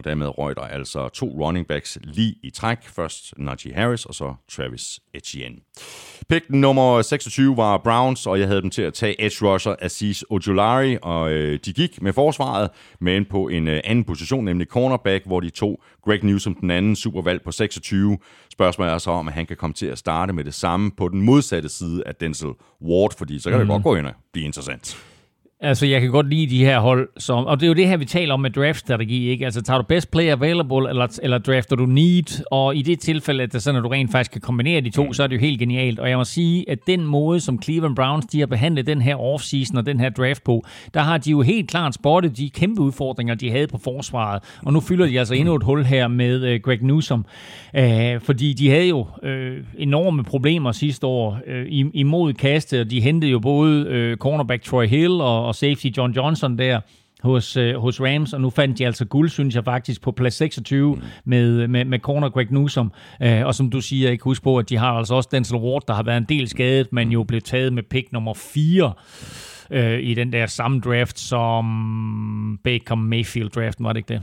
og 0.00 0.04
dermed 0.04 0.38
røg 0.38 0.56
der 0.56 0.62
altså 0.62 1.08
to 1.08 1.26
running 1.26 1.66
backs 1.66 1.98
lige 2.02 2.34
i 2.42 2.50
træk. 2.50 2.78
Først 2.82 3.34
Najee 3.38 3.74
Harris, 3.74 4.04
og 4.04 4.14
så 4.14 4.34
Travis 4.48 5.00
Etienne. 5.14 5.56
Pick 6.28 6.44
nummer 6.50 7.02
26 7.02 7.56
var 7.56 7.78
Browns, 7.78 8.26
og 8.26 8.40
jeg 8.40 8.48
havde 8.48 8.62
dem 8.62 8.70
til 8.70 8.82
at 8.82 8.94
tage 8.94 9.24
edge 9.24 9.46
rusher 9.46 9.74
Aziz 9.82 10.22
Ojulari, 10.30 10.98
og 11.02 11.32
øh, 11.32 11.58
de 11.64 11.72
gik 11.72 12.02
med 12.02 12.12
forsvaret, 12.12 12.70
men 13.00 13.24
på 13.24 13.48
en 13.48 13.68
øh, 13.68 13.80
anden 13.84 14.04
position, 14.04 14.44
nemlig 14.44 14.66
cornerback, 14.66 15.26
hvor 15.26 15.40
de 15.40 15.50
tog 15.50 15.82
Greg 16.04 16.24
Newsom, 16.24 16.54
den 16.54 16.70
anden 16.70 16.96
supervalg 16.96 17.42
på 17.42 17.52
26. 17.52 18.18
Spørgsmålet 18.52 18.92
er 18.92 18.98
så, 18.98 19.10
om 19.10 19.28
at 19.28 19.34
han 19.34 19.46
kan 19.46 19.56
komme 19.56 19.74
til 19.74 19.86
at 19.86 19.98
starte 19.98 20.32
med 20.32 20.44
det 20.44 20.54
samme 20.54 20.90
på 20.96 21.08
den 21.08 21.22
modsatte 21.22 21.68
side 21.68 22.02
af 22.06 22.14
Denzel 22.14 22.52
Ward, 22.82 23.16
fordi 23.18 23.38
så 23.38 23.50
kan 23.50 23.58
mm. 23.58 23.66
det 23.66 23.68
godt 23.68 23.82
gå 23.82 23.96
ind 23.96 24.06
og 24.06 24.12
blive 24.32 24.46
interessant. 24.46 25.09
Altså, 25.62 25.86
jeg 25.86 26.00
kan 26.00 26.10
godt 26.10 26.28
lide 26.28 26.50
de 26.50 26.64
her 26.64 26.78
hold, 26.78 27.08
som, 27.18 27.46
og 27.46 27.60
det 27.60 27.66
er 27.66 27.68
jo 27.68 27.74
det 27.74 27.88
her, 27.88 27.96
vi 27.96 28.04
taler 28.04 28.34
om 28.34 28.40
med 28.40 28.50
draftstrategi, 28.50 29.28
ikke? 29.28 29.44
Altså, 29.44 29.62
tager 29.62 29.78
du 29.78 29.84
best 29.88 30.10
player 30.10 30.32
available, 30.32 30.88
eller, 30.88 31.18
eller 31.22 31.38
drafter 31.38 31.76
du 31.76 31.86
need, 31.86 32.44
og 32.50 32.76
i 32.76 32.82
det 32.82 33.00
tilfælde, 33.00 33.42
at, 33.42 33.52
det 33.52 33.62
sådan, 33.62 33.78
at 33.78 33.84
du 33.84 33.88
rent 33.88 34.12
faktisk 34.12 34.32
kan 34.32 34.40
kombinere 34.40 34.80
de 34.80 34.90
to, 34.90 35.12
så 35.12 35.22
er 35.22 35.26
det 35.26 35.34
jo 35.34 35.40
helt 35.40 35.58
genialt. 35.58 35.98
Og 35.98 36.10
jeg 36.10 36.18
må 36.18 36.24
sige, 36.24 36.70
at 36.70 36.78
den 36.86 37.06
måde, 37.06 37.40
som 37.40 37.62
Cleveland 37.62 37.96
Browns, 37.96 38.26
de 38.26 38.38
har 38.40 38.46
behandlet 38.46 38.86
den 38.86 39.02
her 39.02 39.16
offseason 39.16 39.76
og 39.76 39.86
den 39.86 40.00
her 40.00 40.10
draft 40.10 40.44
på, 40.44 40.64
der 40.94 41.00
har 41.00 41.18
de 41.18 41.30
jo 41.30 41.42
helt 41.42 41.70
klart 41.70 41.94
spottet 41.94 42.36
de 42.36 42.50
kæmpe 42.50 42.82
udfordringer, 42.82 43.34
de 43.34 43.50
havde 43.50 43.66
på 43.66 43.78
forsvaret. 43.84 44.42
Og 44.66 44.72
nu 44.72 44.80
fylder 44.80 45.06
de 45.06 45.18
altså 45.18 45.34
endnu 45.34 45.54
et 45.54 45.62
hul 45.62 45.84
her 45.84 46.08
med 46.08 46.54
uh, 46.54 46.60
Greg 46.62 46.82
Newsom, 46.82 47.24
uh, 47.78 47.84
fordi 48.20 48.52
de 48.52 48.70
havde 48.70 48.88
jo 48.88 49.06
uh, 49.22 49.28
enorme 49.78 50.24
problemer 50.24 50.72
sidste 50.72 51.06
år 51.06 51.38
uh, 51.46 51.90
imod 51.94 52.32
kastet, 52.32 52.80
og 52.80 52.90
de 52.90 53.00
hentede 53.00 53.30
jo 53.30 53.38
både 53.38 54.10
uh, 54.12 54.16
cornerback 54.16 54.62
Troy 54.62 54.86
Hill 54.86 55.10
og 55.10 55.49
og 55.50 55.54
safety 55.54 55.86
John 55.86 56.12
Johnson 56.12 56.58
der 56.58 56.80
hos, 57.22 57.56
øh, 57.56 57.76
hos 57.76 58.00
Rams, 58.00 58.32
og 58.32 58.40
nu 58.40 58.50
fandt 58.50 58.78
de 58.78 58.86
altså 58.86 59.04
guld, 59.04 59.28
synes 59.28 59.54
jeg 59.54 59.64
faktisk, 59.64 60.02
på 60.02 60.12
plads 60.12 60.34
26 60.34 60.94
mm. 60.94 61.02
med, 61.24 61.68
med, 61.68 61.84
med 61.84 61.98
corner 61.98 62.28
Greg 62.28 62.46
Newsom. 62.50 62.92
Øh, 63.22 63.46
og 63.46 63.54
som 63.54 63.70
du 63.70 63.80
siger, 63.80 64.08
jeg 64.08 64.18
kan 64.18 64.24
huske 64.24 64.42
på, 64.42 64.58
at 64.58 64.68
de 64.68 64.76
har 64.76 64.92
altså 64.92 65.14
også 65.14 65.28
Denzel 65.32 65.56
Ward, 65.56 65.82
der 65.88 65.94
har 65.94 66.02
været 66.02 66.16
en 66.16 66.26
del 66.28 66.48
skadet, 66.48 66.92
men 66.92 67.12
jo 67.12 67.22
blev 67.22 67.40
taget 67.40 67.72
med 67.72 67.82
pick 67.82 68.12
nummer 68.12 68.34
4 68.34 68.92
øh, 69.70 70.00
i 70.00 70.14
den 70.14 70.32
der 70.32 70.46
samme 70.46 70.80
draft 70.80 71.18
som 71.18 72.58
Baker 72.64 72.94
Mayfield-draften, 72.94 73.84
var 73.84 73.92
det 73.92 73.98
ikke 73.98 74.14
det? 74.14 74.22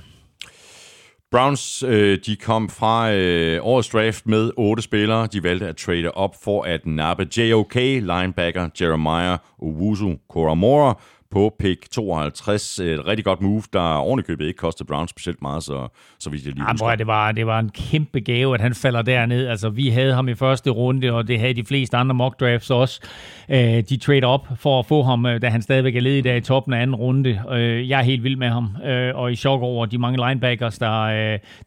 Browns 1.31 1.83
øh, 1.83 2.19
de 2.25 2.35
kom 2.35 2.69
fra 2.69 3.13
øh, 3.13 3.59
årets 3.61 3.89
draft 3.89 4.27
med 4.27 4.51
otte 4.57 4.83
spillere. 4.83 5.27
De 5.27 5.43
valgte 5.43 5.67
at 5.67 5.77
trade 5.77 6.11
op 6.11 6.35
for 6.43 6.63
at 6.63 6.85
nappe 6.85 7.27
JOK, 7.37 7.75
linebacker 7.75 8.69
Jeremiah 8.81 9.37
Owusu 9.59 10.15
Koramora, 10.29 10.99
på 11.31 11.55
pick 11.59 11.91
52. 11.91 12.79
Et 12.79 13.07
rigtig 13.07 13.25
godt 13.25 13.41
move, 13.41 13.63
der 13.73 13.79
ovenikøbet 13.79 14.45
ikke 14.45 14.57
kostede 14.57 14.87
Browns 14.87 15.09
specielt 15.09 15.41
meget, 15.41 15.63
så, 15.63 15.87
så 16.19 16.29
vidt 16.29 16.45
jeg 16.45 16.53
lige 16.53 16.65
husker. 16.71 16.89
Ja, 16.89 16.95
det, 16.95 17.07
var, 17.07 17.31
det 17.31 17.47
var 17.47 17.59
en 17.59 17.69
kæmpe 17.69 18.19
gave, 18.19 18.53
at 18.53 18.61
han 18.61 18.73
falder 18.73 19.01
derned. 19.01 19.47
Altså, 19.47 19.69
vi 19.69 19.89
havde 19.89 20.13
ham 20.13 20.29
i 20.29 20.35
første 20.35 20.69
runde, 20.69 21.13
og 21.13 21.27
det 21.27 21.39
havde 21.39 21.53
de 21.53 21.65
fleste 21.65 21.97
andre 21.97 22.15
mock 22.15 22.39
drafts 22.39 22.69
også. 22.69 23.01
Øh, 23.49 23.83
de 23.89 23.97
trade 23.97 24.23
op 24.23 24.47
for 24.55 24.79
at 24.79 24.85
få 24.85 25.03
ham, 25.03 25.25
øh, 25.25 25.41
da 25.41 25.49
han 25.49 25.61
stadigvæk 25.61 25.95
er 25.95 26.01
ledig 26.01 26.23
der 26.23 26.35
i 26.35 26.41
toppen 26.41 26.73
af 26.73 26.81
anden 26.81 26.95
runde. 26.95 27.41
Øh, 27.51 27.89
jeg 27.89 27.99
er 27.99 28.03
helt 28.03 28.23
vild 28.23 28.35
med 28.35 28.49
ham, 28.49 28.75
og 29.15 29.31
i 29.31 29.35
chok 29.35 29.61
over 29.61 29.85
de 29.85 29.97
mange 29.97 30.27
linebackers, 30.27 30.77
der, 30.77 31.07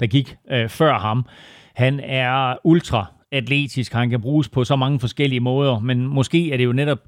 der 0.00 0.06
gik 0.06 0.36
før 0.68 0.98
ham. 0.98 1.26
Han 1.74 2.00
er 2.00 2.54
ultra 2.64 3.06
atletisk, 3.32 3.92
han 3.92 4.10
kan 4.10 4.20
bruges 4.20 4.48
på 4.48 4.64
så 4.64 4.76
mange 4.76 5.00
forskellige 5.00 5.40
måder, 5.40 5.78
men 5.78 6.06
måske 6.06 6.52
er 6.52 6.56
det 6.56 6.64
jo 6.64 6.72
netop 6.72 6.98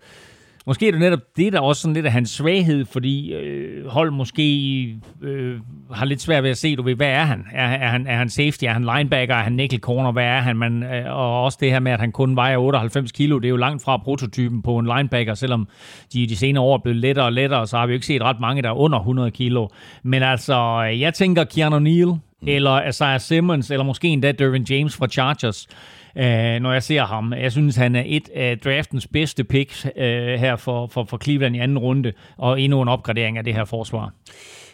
måske 0.66 0.88
er 0.88 0.90
det 0.90 1.00
netop 1.00 1.20
det, 1.36 1.52
der 1.52 1.58
er 1.58 1.62
også 1.62 1.82
sådan 1.82 1.94
lidt 1.94 2.06
af 2.06 2.12
hans 2.12 2.30
svaghed, 2.30 2.84
fordi 2.84 3.32
øh, 3.32 3.86
hold 3.86 4.10
måske 4.10 4.98
øh, 5.22 5.60
har 5.92 6.04
lidt 6.04 6.20
svært 6.20 6.42
ved 6.42 6.50
at 6.50 6.58
se, 6.58 6.76
du 6.76 6.82
ved, 6.82 6.94
hvad 6.94 7.08
er 7.08 7.24
han? 7.24 7.44
Er, 7.52 7.64
er 7.66 7.88
han? 7.88 8.06
er 8.06 8.16
han 8.16 8.28
safety? 8.28 8.64
Er 8.64 8.72
han 8.72 8.84
linebacker? 8.84 9.34
Er 9.34 9.42
han 9.42 9.52
nickel 9.52 9.80
corner? 9.80 10.12
Hvad 10.12 10.24
er 10.24 10.40
han? 10.40 10.56
Man, 10.56 10.82
øh, 10.82 11.16
og 11.16 11.44
også 11.44 11.58
det 11.60 11.70
her 11.70 11.80
med, 11.80 11.92
at 11.92 12.00
han 12.00 12.12
kun 12.12 12.36
vejer 12.36 12.56
98 12.56 13.12
kilo, 13.12 13.38
det 13.38 13.44
er 13.44 13.50
jo 13.50 13.56
langt 13.56 13.82
fra 13.82 13.96
prototypen 13.96 14.62
på 14.62 14.78
en 14.78 14.86
linebacker, 14.96 15.34
selvom 15.34 15.68
de 16.12 16.26
de 16.26 16.36
senere 16.36 16.64
år 16.64 16.74
er 16.74 16.82
blevet 16.82 17.00
lettere 17.00 17.26
og 17.26 17.32
lettere, 17.32 17.66
så 17.66 17.78
har 17.78 17.86
vi 17.86 17.92
jo 17.92 17.94
ikke 17.94 18.06
set 18.06 18.22
ret 18.22 18.40
mange, 18.40 18.62
der 18.62 18.68
er 18.68 18.78
under 18.78 18.98
100 18.98 19.30
kilo. 19.30 19.68
Men 20.02 20.22
altså, 20.22 20.80
jeg 20.80 21.14
tænker 21.14 21.44
Keanu 21.44 21.78
Neal, 21.78 22.06
mm. 22.06 22.18
eller 22.48 22.88
Isaiah 22.88 23.20
Simmons, 23.20 23.70
eller 23.70 23.84
måske 23.84 24.08
endda 24.08 24.32
Dervin 24.32 24.62
James 24.62 24.96
fra 24.96 25.06
Chargers, 25.06 25.66
øh, 25.70 25.76
når 26.16 26.72
jeg 26.72 26.82
ser 26.82 27.04
ham. 27.04 27.32
Jeg 27.32 27.52
synes, 27.52 27.76
han 27.76 27.96
er 27.96 28.02
et 28.06 28.28
af 28.34 28.58
draftens 28.58 29.06
bedste 29.06 29.44
picks 29.44 29.86
øh, 29.96 30.34
her 30.34 30.56
for, 30.56 30.86
for, 30.86 31.04
for 31.04 31.18
Cleveland 31.22 31.56
i 31.56 31.58
anden 31.58 31.78
runde, 31.78 32.12
og 32.38 32.60
endnu 32.60 32.82
en 32.82 32.88
opgradering 32.88 33.38
af 33.38 33.44
det 33.44 33.54
her 33.54 33.64
forsvar. 33.64 34.12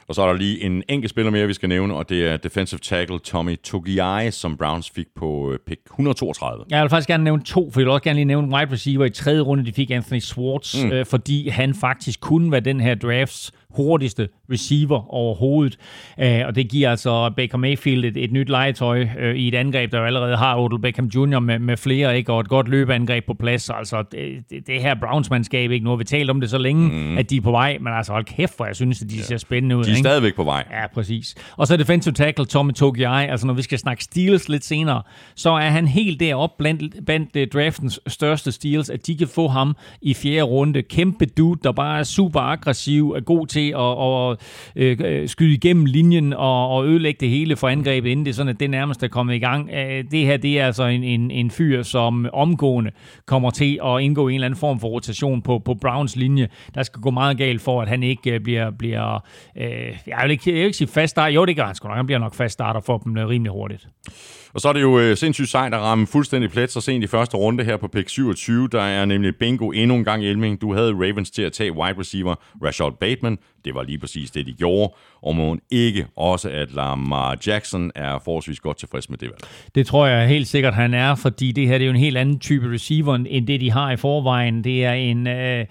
Og 0.08 0.14
så 0.14 0.22
er 0.22 0.26
der 0.26 0.38
lige 0.38 0.62
en 0.62 0.82
enkelt 0.88 1.10
spiller 1.10 1.30
mere, 1.30 1.46
vi 1.46 1.52
skal 1.52 1.68
nævne, 1.68 1.94
og 1.94 2.08
det 2.08 2.26
er 2.26 2.36
defensive 2.36 2.78
tackle 2.78 3.18
Tommy 3.18 3.56
Togiai, 3.60 4.30
som 4.30 4.56
Browns 4.56 4.90
fik 4.90 5.06
på 5.16 5.52
øh, 5.52 5.58
pick 5.66 5.80
132. 5.86 6.64
Jeg 6.70 6.82
vil 6.82 6.90
faktisk 6.90 7.08
gerne 7.08 7.24
nævne 7.24 7.42
to, 7.42 7.70
for 7.70 7.80
jeg 7.80 7.84
vil 7.84 7.92
også 7.92 8.02
gerne 8.02 8.16
lige 8.16 8.24
nævne 8.24 8.54
wide 8.56 8.72
receiver 8.72 9.04
i 9.04 9.10
tredje 9.10 9.40
runde. 9.40 9.66
De 9.66 9.72
fik 9.72 9.90
Anthony 9.90 10.18
Swartz, 10.18 10.84
mm. 10.84 10.92
øh, 10.92 11.06
fordi 11.06 11.48
han 11.48 11.74
faktisk 11.74 12.20
kunne 12.20 12.52
være 12.52 12.60
den 12.60 12.80
her 12.80 12.94
drafts 12.94 13.52
hurtigste 13.70 14.28
receiver 14.52 15.14
overhovedet. 15.14 15.78
Øh, 16.20 16.40
og 16.46 16.54
det 16.54 16.68
giver 16.68 16.90
altså 16.90 17.30
Baker 17.36 17.58
Mayfield 17.58 18.04
et, 18.04 18.16
et 18.16 18.32
nyt 18.32 18.48
legetøj 18.48 19.06
øh, 19.18 19.34
i 19.34 19.48
et 19.48 19.54
angreb, 19.54 19.92
der 19.92 19.98
jo 19.98 20.04
allerede 20.04 20.36
har 20.36 20.58
Odell 20.58 20.82
Beckham 20.82 21.06
Jr. 21.06 21.38
med, 21.38 21.58
med 21.58 21.76
flere, 21.76 22.16
ikke? 22.16 22.32
og 22.32 22.40
et 22.40 22.48
godt 22.48 22.68
løbeangreb 22.68 23.26
på 23.26 23.34
plads. 23.34 23.70
Altså 23.70 24.04
det, 24.12 24.66
det, 24.66 24.82
her 24.82 24.94
Browns-mandskab, 24.94 25.70
ikke? 25.70 25.84
nu 25.84 25.90
har 25.90 25.96
vi 25.96 26.04
talt 26.04 26.30
om 26.30 26.40
det 26.40 26.50
så 26.50 26.58
længe, 26.58 26.88
mm. 26.88 27.18
at 27.18 27.30
de 27.30 27.36
er 27.36 27.40
på 27.40 27.50
vej, 27.50 27.78
men 27.80 27.92
altså 27.92 28.12
hold 28.12 28.24
kæft, 28.24 28.56
hvor 28.56 28.66
jeg 28.66 28.76
synes, 28.76 29.02
at 29.02 29.10
de 29.10 29.16
ja. 29.16 29.22
ser 29.22 29.36
spændende 29.36 29.76
ud. 29.76 29.84
De 29.84 29.90
er 29.90 29.94
ikke? 29.94 30.08
stadigvæk 30.08 30.34
på 30.34 30.44
vej. 30.44 30.64
Ja, 30.70 30.86
præcis. 30.86 31.34
Og 31.56 31.66
så 31.66 31.76
defensive 31.76 32.14
tackle 32.14 32.44
Tommy 32.44 32.72
Togiai, 32.72 33.26
altså 33.26 33.46
når 33.46 33.54
vi 33.54 33.62
skal 33.62 33.78
snakke 33.78 34.04
Steelers 34.04 34.48
lidt 34.48 34.64
senere, 34.64 35.02
så 35.34 35.50
er 35.50 35.70
han 35.70 35.88
helt 35.88 36.20
deroppe 36.20 36.54
blandt, 36.58 37.06
blandt 37.06 37.36
uh, 37.36 37.42
draftens 37.52 38.00
største 38.06 38.52
Steelers, 38.52 38.90
at 38.90 39.06
de 39.06 39.16
kan 39.16 39.28
få 39.28 39.48
ham 39.48 39.76
i 40.02 40.14
fjerde 40.14 40.42
runde. 40.42 40.82
Kæmpe 40.82 41.26
dude, 41.26 41.60
der 41.62 41.72
bare 41.72 41.98
er 41.98 42.02
super 42.02 42.40
aggressiv, 42.40 43.10
er 43.10 43.20
god 43.20 43.46
til 43.46 43.57
at, 43.66 44.30
at 44.30 44.38
øh, 44.76 45.20
øh, 45.22 45.28
skyde 45.28 45.54
igennem 45.54 45.84
linjen 45.86 46.32
og, 46.32 46.68
og 46.68 46.86
ødelægge 46.86 47.20
det 47.20 47.28
hele 47.28 47.56
for 47.56 47.68
angrebet, 47.68 48.10
inden 48.10 48.26
det 48.26 48.34
sådan, 48.34 48.50
at 48.50 48.60
det 48.60 48.70
nærmest 48.70 49.02
er 49.02 49.08
kommet 49.08 49.34
i 49.34 49.38
gang. 49.38 49.70
Det 50.10 50.26
her, 50.26 50.36
det 50.36 50.60
er 50.60 50.66
altså 50.66 50.84
en, 50.84 51.04
en, 51.04 51.30
en 51.30 51.50
fyr, 51.50 51.82
som 51.82 52.28
omgående 52.32 52.90
kommer 53.26 53.50
til 53.50 53.80
at 53.84 54.00
indgå 54.00 54.28
i 54.28 54.32
en 54.32 54.34
eller 54.34 54.46
anden 54.46 54.60
form 54.60 54.80
for 54.80 54.88
rotation 54.88 55.42
på, 55.42 55.58
på 55.58 55.74
Browns 55.74 56.16
linje. 56.16 56.48
Der 56.74 56.82
skal 56.82 57.00
gå 57.00 57.10
meget 57.10 57.38
galt 57.38 57.62
for, 57.62 57.82
at 57.82 57.88
han 57.88 58.02
ikke 58.02 58.34
øh, 58.34 58.40
bliver, 58.40 58.70
bliver 58.70 59.24
øh, 59.56 59.98
jeg, 60.06 60.20
vil 60.22 60.30
ikke, 60.30 60.42
jeg 60.46 60.54
vil 60.54 60.64
ikke 60.64 60.76
sige 60.76 60.88
fast 60.88 61.10
starter. 61.10 61.34
Jo, 61.34 61.44
det 61.44 61.56
gør 61.56 61.66
han 61.66 61.74
sgu 61.74 61.88
nok. 61.88 61.96
Han 61.96 62.06
bliver 62.06 62.18
nok 62.18 62.34
fast 62.34 62.52
starter 62.52 62.80
for 62.80 62.98
dem 62.98 63.16
øh, 63.16 63.28
rimelig 63.28 63.52
hurtigt. 63.52 63.88
Og 64.54 64.60
så 64.60 64.68
er 64.68 64.72
det 64.72 64.82
jo 64.82 64.98
øh, 64.98 65.16
sindssygt 65.16 65.48
sejt 65.48 65.74
at 65.74 65.80
ramme 65.80 66.06
fuldstændig 66.06 66.50
plet 66.50 66.72
så 66.72 66.80
sent 66.80 67.04
i 67.04 67.06
første 67.06 67.36
runde 67.36 67.64
her 67.64 67.76
på 67.76 67.88
pick 67.88 68.08
27. 68.08 68.68
Der 68.68 68.80
er 68.80 69.04
nemlig 69.04 69.36
bingo 69.36 69.70
endnu 69.70 69.96
en 69.96 70.04
gang, 70.04 70.24
Elming. 70.24 70.60
Du 70.60 70.74
havde 70.74 70.92
Ravens 70.92 71.30
til 71.30 71.42
at 71.42 71.52
tage 71.52 71.72
wide 71.72 71.98
receiver 71.98 72.34
Rashad 72.64 72.92
Bateman. 73.00 73.38
Det 73.64 73.74
var 73.74 73.82
lige 73.82 73.98
præcis 73.98 74.30
det, 74.30 74.46
de 74.46 74.52
gjorde. 74.52 74.94
Og 75.22 75.36
må 75.36 75.56
ikke 75.70 76.06
også, 76.16 76.50
at 76.50 76.72
Lamar 76.72 77.38
Jackson 77.46 77.90
er 77.94 78.18
forholdsvis 78.24 78.60
godt 78.60 78.76
tilfreds 78.76 79.10
med 79.10 79.18
det 79.18 79.28
valg. 79.28 79.40
Det 79.74 79.86
tror 79.86 80.06
jeg 80.06 80.28
helt 80.28 80.48
sikkert, 80.48 80.74
han 80.74 80.94
er, 80.94 81.14
fordi 81.14 81.52
det 81.52 81.66
her 81.66 81.78
det 81.78 81.84
er 81.84 81.86
jo 81.86 81.92
en 81.92 82.00
helt 82.00 82.16
anden 82.16 82.38
type 82.38 82.72
receiver, 82.72 83.14
end 83.14 83.46
det, 83.46 83.60
de 83.60 83.70
har 83.70 83.90
i 83.92 83.96
forvejen. 83.96 84.64
Det 84.64 84.84
er 84.84 84.92
en... 84.92 85.26
Øh 85.26 85.66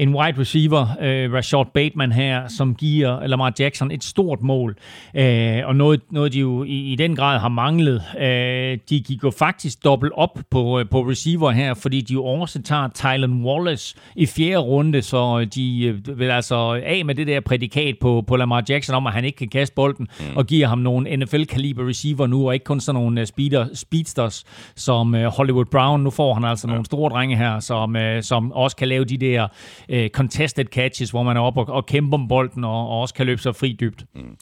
en 0.00 0.14
wide 0.14 0.40
receiver, 0.40 0.86
øh, 1.00 1.32
Rashad 1.32 1.64
Bateman 1.74 2.12
her, 2.12 2.48
som 2.48 2.74
giver 2.74 3.26
Lamar 3.26 3.52
Jackson 3.58 3.90
et 3.90 4.04
stort 4.04 4.42
mål. 4.42 4.76
Øh, 5.14 5.58
og 5.64 5.76
noget, 5.76 6.00
noget 6.10 6.32
de 6.32 6.38
jo 6.38 6.64
i, 6.64 6.92
i 6.92 6.96
den 6.96 7.16
grad 7.16 7.38
har 7.38 7.48
manglet. 7.48 8.02
Øh, 8.20 8.78
de 8.90 9.00
gik 9.00 9.24
jo 9.24 9.30
faktisk 9.30 9.84
dobbelt 9.84 10.12
op 10.16 10.38
på, 10.50 10.80
øh, 10.80 10.88
på 10.90 11.00
receiver 11.00 11.50
her, 11.50 11.74
fordi 11.74 12.00
de 12.00 12.12
jo 12.12 12.24
også 12.24 12.62
tager 12.62 12.88
Tylen 12.94 13.44
Wallace 13.44 13.96
i 14.16 14.26
fjerde 14.26 14.58
runde, 14.58 15.02
så 15.02 15.44
de 15.54 15.84
øh, 15.84 16.18
vil 16.18 16.30
altså 16.30 16.80
af 16.84 17.04
med 17.04 17.14
det 17.14 17.26
der 17.26 17.40
prædikat 17.40 17.94
på, 18.00 18.24
på 18.26 18.36
Lamar 18.36 18.64
Jackson 18.68 18.94
om, 18.94 19.06
at 19.06 19.12
han 19.12 19.24
ikke 19.24 19.38
kan 19.38 19.48
kaste 19.48 19.74
bolden, 19.74 20.08
mm. 20.20 20.36
og 20.36 20.46
giver 20.46 20.66
ham 20.66 20.78
nogle 20.78 21.16
NFL-kaliber 21.16 21.88
receiver 21.88 22.26
nu, 22.26 22.46
og 22.46 22.54
ikke 22.54 22.64
kun 22.64 22.80
sådan 22.80 23.00
nogle 23.00 23.20
uh, 23.20 23.26
speeder, 23.26 23.66
speedsters 23.74 24.44
som 24.76 25.14
Hollywood 25.14 25.64
Brown. 25.64 26.00
Nu 26.00 26.10
får 26.10 26.34
han 26.34 26.44
altså 26.44 26.66
ja. 26.66 26.72
nogle 26.72 26.84
store 26.84 27.10
drenge 27.10 27.36
her, 27.36 27.60
som, 27.60 27.96
som 28.20 28.52
også 28.52 28.76
kan 28.76 28.88
lave 28.88 29.04
de 29.04 29.18
der 29.18 29.48
øh, 29.90 30.10
contested 30.10 30.64
catches, 30.64 31.10
hvor 31.10 31.22
man 31.22 31.36
er 31.36 31.40
oppe 31.40 31.60
og, 31.60 31.68
og 31.68 31.86
kæmper 31.86 32.18
om 32.18 32.28
bolden, 32.28 32.64
og, 32.64 32.88
og 32.88 33.00
også 33.00 33.14
kan 33.14 33.26
løbe 33.26 33.42
sig 33.42 33.56
fri 33.56 33.76
dybt. 33.80 34.04
Mm. 34.14 34.36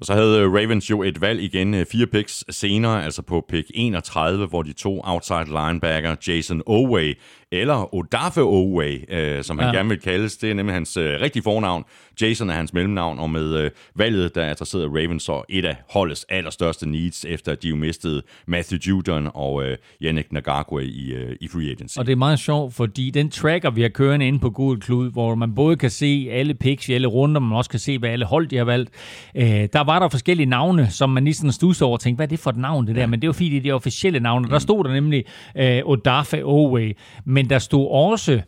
Og 0.00 0.06
så 0.06 0.14
havde 0.14 0.40
øh, 0.40 0.52
Ravens 0.52 0.90
jo 0.90 1.02
et 1.02 1.20
valg 1.20 1.42
igen, 1.42 1.74
øh, 1.74 1.86
fire 1.86 2.06
picks 2.06 2.44
senere, 2.50 3.04
altså 3.04 3.22
på 3.22 3.44
pick 3.48 3.70
31, 3.74 4.46
hvor 4.46 4.62
de 4.62 4.72
to 4.72 5.00
outside 5.04 5.44
linebacker, 5.44 6.16
Jason 6.28 6.62
Oway 6.66 7.14
eller 7.52 7.94
Odafe 7.94 8.40
Oway, 8.42 9.04
øh, 9.08 9.44
som 9.44 9.58
han 9.58 9.68
ja. 9.68 9.76
gerne 9.76 9.88
vil 9.88 10.00
kaldes. 10.00 10.36
Det 10.36 10.50
er 10.50 10.54
nemlig 10.54 10.74
hans 10.74 10.96
øh, 10.96 11.20
rigtige 11.20 11.42
fornavn. 11.42 11.84
Jason 12.20 12.50
er 12.50 12.54
hans 12.54 12.72
mellemnavn, 12.72 13.18
og 13.18 13.30
med 13.30 13.56
øh, 13.58 13.70
valget, 13.96 14.34
der 14.34 14.50
adresserede 14.50 14.88
Ravens 14.88 15.22
så 15.22 15.42
et 15.48 15.64
af 15.64 15.76
holdets 15.90 16.26
allerstørste 16.28 16.88
needs, 16.88 17.24
efter 17.24 17.52
at 17.52 17.62
de 17.62 17.68
jo 17.68 17.76
mistede 17.76 18.22
Matthew 18.46 18.78
Judon 18.88 19.30
og 19.34 19.64
øh, 19.64 19.76
Yannick 20.02 20.32
Nagakwe 20.32 20.84
i, 20.84 21.12
øh, 21.12 21.36
i 21.40 21.48
free 21.48 21.70
agency. 21.70 21.98
Og 21.98 22.06
det 22.06 22.12
er 22.12 22.16
meget 22.16 22.38
sjovt, 22.38 22.74
fordi 22.74 23.10
den 23.10 23.30
tracker, 23.30 23.70
vi 23.70 23.82
har 23.82 23.88
kørende 23.88 24.28
inde 24.28 24.38
på 24.38 24.50
Google 24.50 24.80
Klud, 24.80 25.10
hvor 25.10 25.34
man 25.34 25.54
både 25.54 25.76
kan 25.76 25.90
se 25.90 26.28
alle 26.30 26.54
picks 26.54 26.88
i 26.88 26.92
alle 26.92 27.06
runder, 27.06 27.40
men 27.40 27.52
også 27.52 27.70
kan 27.70 27.80
se, 27.80 27.98
hvad 27.98 28.10
alle 28.10 28.24
hold 28.24 28.46
de 28.46 28.56
har 28.56 28.64
valgt, 28.64 28.90
øh, 29.36 29.44
der 29.44 29.84
var 29.84 29.98
der 29.98 30.08
forskellige 30.08 30.46
navne, 30.46 30.90
som 30.90 31.10
man 31.10 31.24
lige 31.24 31.34
sådan 31.34 31.52
stusser 31.52 31.86
over 31.86 31.96
og 31.96 32.00
tænkte, 32.00 32.18
hvad 32.18 32.26
er 32.26 32.30
det 32.30 32.38
for 32.38 32.50
et 32.50 32.56
navn, 32.56 32.86
det 32.86 32.94
der? 32.94 33.00
Ja. 33.00 33.06
Men 33.06 33.20
det 33.20 33.26
var 33.26 33.32
fordi, 33.32 33.48
det 33.48 33.56
er 33.56 33.62
de 33.62 33.72
officielle 33.72 34.20
navne. 34.20 34.44
Mm. 34.44 34.50
Der 34.50 34.58
stod 34.58 34.84
der 34.84 34.92
nemlig 34.92 35.24
øh, 35.56 35.80
Odafe 35.84 36.44
Oway, 36.44 36.96
men 37.24 37.41
der 37.50 37.58
stod 37.58 37.88
også 37.90 38.40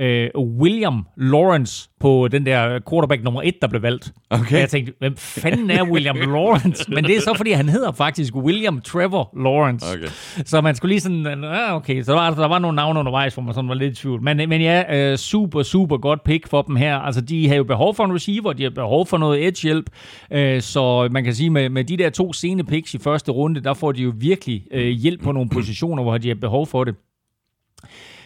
øh, 0.00 0.30
William 0.38 1.06
Lawrence 1.16 1.88
på 2.00 2.28
den 2.28 2.46
der 2.46 2.80
quarterback 2.90 3.22
nummer 3.22 3.42
et, 3.42 3.54
der 3.62 3.68
blev 3.68 3.82
valgt. 3.82 4.12
Okay. 4.30 4.54
Og 4.54 4.60
jeg 4.60 4.68
tænkte, 4.68 4.92
hvem 4.98 5.16
fanden 5.16 5.70
er 5.70 5.82
William 5.84 6.16
Lawrence? 6.34 6.90
Men 6.90 7.04
det 7.04 7.16
er 7.16 7.20
så, 7.20 7.34
fordi 7.36 7.52
han 7.52 7.68
hedder 7.68 7.92
faktisk 7.92 8.34
William 8.34 8.80
Trevor 8.80 9.34
Lawrence. 9.42 9.86
Okay. 9.94 10.06
Så 10.44 10.60
man 10.60 10.74
skulle 10.74 10.90
lige 10.90 11.00
sådan, 11.00 11.44
ah, 11.44 11.74
okay, 11.74 12.02
så 12.02 12.12
der 12.12 12.18
var, 12.18 12.30
der 12.30 12.48
var 12.48 12.58
nogle 12.58 12.76
navne 12.76 13.00
undervejs, 13.00 13.34
hvor 13.34 13.42
man 13.42 13.54
sådan 13.54 13.68
var 13.68 13.74
lidt 13.74 13.98
i 13.98 14.02
tvivl. 14.02 14.22
Men, 14.22 14.36
men 14.48 14.60
ja, 14.60 15.10
øh, 15.12 15.16
super, 15.18 15.62
super 15.62 15.96
godt 15.96 16.24
pick 16.24 16.48
for 16.48 16.62
dem 16.62 16.76
her. 16.76 16.96
Altså, 16.96 17.20
de 17.20 17.48
har 17.48 17.56
jo 17.56 17.64
behov 17.64 17.94
for 17.94 18.04
en 18.04 18.14
receiver, 18.14 18.52
de 18.52 18.62
har 18.62 18.70
behov 18.70 19.06
for 19.06 19.18
noget 19.18 19.46
edge-hjælp. 19.46 19.90
Øh, 20.32 20.60
så 20.62 21.08
man 21.10 21.24
kan 21.24 21.34
sige, 21.34 21.50
med, 21.50 21.68
med 21.68 21.84
de 21.84 21.96
der 21.96 22.10
to 22.10 22.32
sene 22.32 22.64
picks 22.64 22.94
i 22.94 22.98
første 22.98 23.32
runde, 23.32 23.60
der 23.60 23.74
får 23.74 23.92
de 23.92 24.02
jo 24.02 24.12
virkelig 24.16 24.66
øh, 24.70 24.88
hjælp 24.88 25.22
på 25.22 25.32
nogle 25.32 25.50
positioner, 25.50 26.02
hvor 26.02 26.18
de 26.18 26.28
har 26.28 26.34
behov 26.34 26.66
for 26.66 26.84
det. 26.84 26.94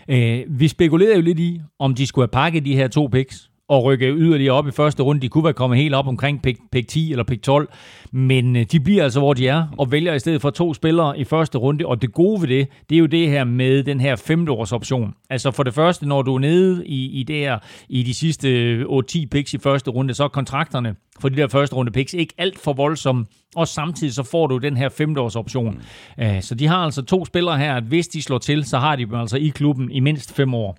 Øh, 0.09 0.45
vi 0.49 0.69
spekulerede 0.69 1.15
jo 1.15 1.23
lidt 1.23 1.39
i, 1.39 1.61
om 1.79 1.95
de 1.95 2.07
skulle 2.07 2.23
have 2.23 2.29
pakket 2.43 2.65
de 2.65 2.77
her 2.77 2.89
to 2.89 3.07
picks 3.07 3.51
og 3.69 3.85
rykke 3.85 4.13
yderligere 4.13 4.55
op 4.55 4.69
i 4.69 4.71
første 4.71 5.03
runde. 5.03 5.23
De 5.23 5.29
kunne 5.29 5.45
være 5.45 5.53
kommet 5.53 5.79
helt 5.79 5.95
op 5.95 6.07
omkring 6.07 6.43
pick, 6.43 6.61
pick 6.73 6.89
10 6.89 7.11
eller 7.11 7.25
pick 7.25 7.43
12, 7.43 7.69
men 8.13 8.57
øh, 8.57 8.67
de 8.73 8.81
bliver 8.81 9.05
altså, 9.05 9.21
hvor 9.21 9.35
de 9.35 9.49
er, 9.49 9.67
og 9.79 9.93
vælger 9.93 10.15
i 10.15 10.19
stedet 10.19 10.41
for 10.41 10.51
to 10.51 10.75
spillere 10.75 11.19
i 11.19 11.25
første 11.25 11.59
runde. 11.59 11.87
Og 11.87 12.03
det 12.03 12.13
gode 12.13 12.41
ved 12.41 12.49
det, 12.49 12.69
det 12.91 12.97
er 12.97 12.99
jo 12.99 13.07
det 13.07 13.29
her 13.29 13.45
med 13.45 13.83
den 13.83 14.01
her 14.01 14.17
femteårs 14.17 14.73
option. 14.73 15.15
Altså 15.31 15.51
for 15.51 15.63
det 15.63 15.75
første, 15.75 16.07
når 16.07 16.23
du 16.23 16.35
er 16.35 16.39
nede 16.39 16.87
i, 16.87 17.21
i, 17.21 17.23
det 17.23 17.37
her, 17.37 17.59
i 17.89 18.03
de 18.03 18.15
sidste 18.15 18.81
8-10 18.83 19.27
picks 19.31 19.55
i 19.55 19.59
første 19.59 19.91
runde, 19.91 20.15
så 20.15 20.25
er 20.25 20.29
kontrakterne 20.29 20.95
for 21.21 21.29
de 21.29 21.37
der 21.37 21.49
første 21.49 21.77
runde 21.77 21.93
picks 21.93 22.15
ikke 22.15 22.35
alt 22.39 22.59
for 22.59 22.73
voldsomme. 22.73 23.27
Og 23.57 23.69
samtidig 23.69 24.15
så 24.15 24.23
får 24.23 24.47
du 24.47 24.59
den 24.59 24.77
her 24.77 24.89
femteårs 24.89 25.37
option. 25.37 25.81
Mm. 26.19 26.41
Så 26.41 26.55
de 26.55 26.67
har 26.67 26.77
altså 26.77 27.03
to 27.03 27.25
spillere 27.25 27.59
her, 27.59 27.75
at 27.75 27.83
hvis 27.83 28.09
de 28.09 28.23
slår 28.23 28.39
til, 28.39 28.65
så 28.65 28.79
har 28.79 28.97
de 28.97 29.07
dem 29.07 29.15
altså 29.15 29.37
i 29.37 29.49
klubben 29.49 29.91
i 29.91 30.01
mindst 30.01 30.35
fem 30.37 30.55
år. 30.55 30.79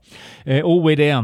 OV 0.64 0.95
der, 0.95 1.24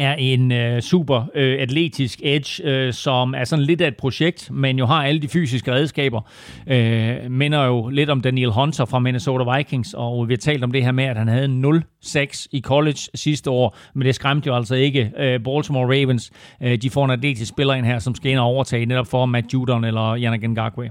er 0.00 0.14
en 0.14 0.52
øh, 0.52 0.82
super 0.82 1.24
øh, 1.34 1.62
atletisk 1.62 2.20
edge, 2.22 2.64
øh, 2.64 2.92
som 2.92 3.34
er 3.34 3.44
sådan 3.44 3.64
lidt 3.64 3.80
af 3.80 3.88
et 3.88 3.96
projekt, 3.96 4.50
men 4.50 4.78
jo 4.78 4.86
har 4.86 5.04
alle 5.04 5.20
de 5.20 5.28
fysiske 5.28 5.72
redskaber. 5.72 6.20
Øh, 6.66 7.30
minder 7.30 7.64
jo 7.64 7.88
lidt 7.88 8.10
om 8.10 8.20
Daniel 8.20 8.50
Hunter 8.50 8.84
fra 8.84 8.98
Minnesota 8.98 9.56
Vikings, 9.56 9.94
og 9.94 10.28
vi 10.28 10.32
har 10.32 10.38
talt 10.38 10.64
om 10.64 10.72
det 10.72 10.84
her 10.84 10.92
med, 10.92 11.04
at 11.04 11.16
han 11.16 11.28
havde 11.28 11.82
0-6 12.04 12.46
i 12.52 12.60
college 12.60 12.98
sidste 13.14 13.50
år, 13.50 13.76
men 13.94 14.06
det 14.06 14.14
skræmte 14.14 14.46
jo 14.46 14.56
altså 14.56 14.74
ikke 14.74 15.12
øh, 15.18 15.40
Baltimore 15.40 16.00
Ravens. 16.00 16.30
Øh, 16.62 16.78
de 16.78 16.90
får 16.90 17.04
en 17.04 17.10
atletisk 17.10 17.48
spiller 17.48 17.74
ind 17.74 17.86
her, 17.86 17.98
som 17.98 18.14
skal 18.14 18.30
ind 18.30 18.38
og 18.38 18.46
overtage 18.46 18.86
netop 18.86 19.06
for 19.06 19.26
Matt 19.26 19.54
Judon 19.54 19.84
eller 19.84 20.16
Yannick 20.16 20.50
Ngakwe. 20.50 20.90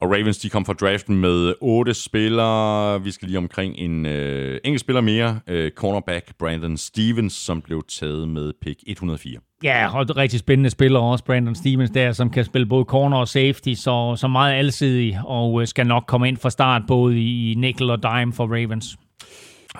Og 0.00 0.10
Ravens, 0.10 0.38
de 0.38 0.50
kom 0.50 0.64
fra 0.64 0.72
draften 0.72 1.18
med 1.18 1.54
otte 1.60 1.94
spillere. 1.94 3.02
Vi 3.02 3.10
skal 3.10 3.28
lige 3.28 3.38
omkring 3.38 3.74
en 3.78 4.06
øh, 4.06 4.60
enkelt 4.64 4.80
spiller 4.80 5.00
mere. 5.00 5.40
Øh, 5.48 5.70
cornerback 5.70 6.38
Brandon 6.38 6.76
Stevens, 6.76 7.32
som 7.32 7.62
blev 7.62 7.82
taget 7.88 8.28
med 8.28 8.52
pick 8.62 8.80
104. 8.86 9.38
Ja, 9.64 9.98
og 9.98 10.16
rigtig 10.16 10.40
spændende 10.40 10.70
spiller 10.70 11.00
også, 11.00 11.24
Brandon 11.24 11.54
Stevens 11.54 11.90
der, 11.90 12.12
som 12.12 12.30
kan 12.30 12.44
spille 12.44 12.66
både 12.66 12.84
corner 12.84 13.16
og 13.16 13.28
safety, 13.28 13.74
så, 13.74 14.16
så 14.16 14.28
meget 14.28 14.54
alsidig, 14.54 15.18
og 15.24 15.60
øh, 15.60 15.66
skal 15.66 15.86
nok 15.86 16.04
komme 16.06 16.28
ind 16.28 16.36
fra 16.36 16.50
start, 16.50 16.82
både 16.88 17.18
i 17.18 17.54
nickel 17.58 17.90
og 17.90 18.02
dime 18.02 18.32
for 18.32 18.46
Ravens. 18.46 18.96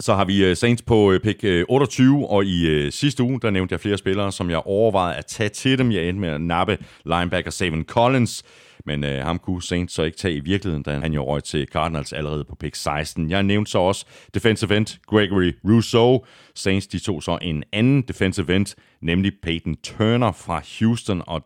Så 0.01 0.15
har 0.15 0.25
vi 0.25 0.55
Saints 0.55 0.83
på 0.83 1.13
pick 1.23 1.45
28, 1.69 2.31
og 2.31 2.45
i 2.47 2.91
sidste 2.91 3.23
uge, 3.23 3.41
der 3.41 3.51
nævnte 3.51 3.73
jeg 3.73 3.81
flere 3.81 3.99
spillere, 3.99 4.33
som 4.33 4.51
jeg 4.51 4.59
overvejede 4.59 5.17
at 5.17 5.27
tage 5.27 5.49
til 5.49 5.79
dem. 5.79 5.93
Jeg 5.93 6.09
endte 6.09 6.21
med 6.21 6.29
at 6.29 6.41
nappe 6.41 6.79
linebacker 7.05 7.51
Savin 7.51 7.85
Collins, 7.85 8.43
men 8.87 9.05
øh, 9.05 9.25
ham 9.25 9.39
kunne 9.39 9.63
Saints 9.63 9.95
så 9.95 10.03
ikke 10.03 10.17
tage 10.17 10.35
i 10.35 10.41
virkeligheden, 10.41 10.83
da 10.83 10.99
han 10.99 11.13
jo 11.13 11.25
røg 11.25 11.45
til 11.45 11.69
Cardinals 11.73 12.13
allerede 12.13 12.45
på 12.45 12.57
pick 12.57 12.75
16. 12.75 13.31
Jeg 13.31 13.43
nævnte 13.43 13.71
så 13.71 13.79
også 13.79 14.07
defensive 14.35 14.77
end 14.77 15.01
Gregory 15.07 15.53
Rousseau. 15.65 16.25
Saints 16.55 16.87
de 16.87 16.99
tog 16.99 17.23
så 17.23 17.39
en 17.43 17.65
anden 17.73 18.03
defensive 18.03 18.57
end, 18.57 18.77
nemlig 19.01 19.33
Peyton 19.43 19.77
Turner 19.77 20.33
fra 20.33 20.63
Houston, 20.79 21.23
og 21.27 21.45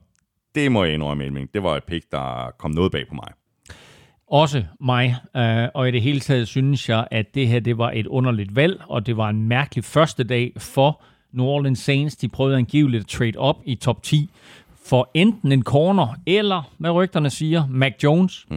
det 0.55 0.73
må 0.73 0.85
jeg 0.85 0.95
indrømme, 0.95 1.47
det 1.55 1.63
var 1.63 1.77
et 1.77 1.85
pick, 1.85 2.13
der 2.13 2.51
kom 2.59 2.71
noget 2.71 2.93
bag 2.93 3.09
på 3.09 3.15
mig. 3.15 3.29
Også 4.31 4.65
mig, 4.81 5.17
øh, 5.37 5.69
og 5.75 5.89
i 5.89 5.91
det 5.91 6.03
hele 6.03 6.21
taget 6.21 6.49
synes 6.49 6.89
jeg, 6.89 7.07
at 7.11 7.35
det 7.35 7.49
her 7.49 7.61
det 7.61 7.79
var 7.79 7.91
et 7.91 8.07
underligt 8.07 8.57
valg, 8.57 8.81
og 8.89 9.07
det 9.07 9.17
var 9.17 9.29
en 9.29 9.49
mærkelig 9.49 9.85
første 9.85 10.25
dag 10.25 10.53
for 10.59 11.03
New 11.33 11.47
Orleans 11.47 11.79
Saints. 11.79 12.17
De 12.17 12.29
prøvede 12.29 12.57
angiveligt 12.57 13.01
at 13.01 13.09
trade 13.09 13.37
op 13.37 13.57
i 13.65 13.75
top 13.75 14.03
10 14.03 14.31
for 14.89 15.11
enten 15.15 15.53
en 15.53 15.63
corner, 15.63 16.15
eller, 16.27 16.73
hvad 16.79 16.91
rygterne 16.91 17.31
siger, 17.31 17.63
Mac 17.71 17.93
Jones. 18.03 18.47
Mm. 18.51 18.57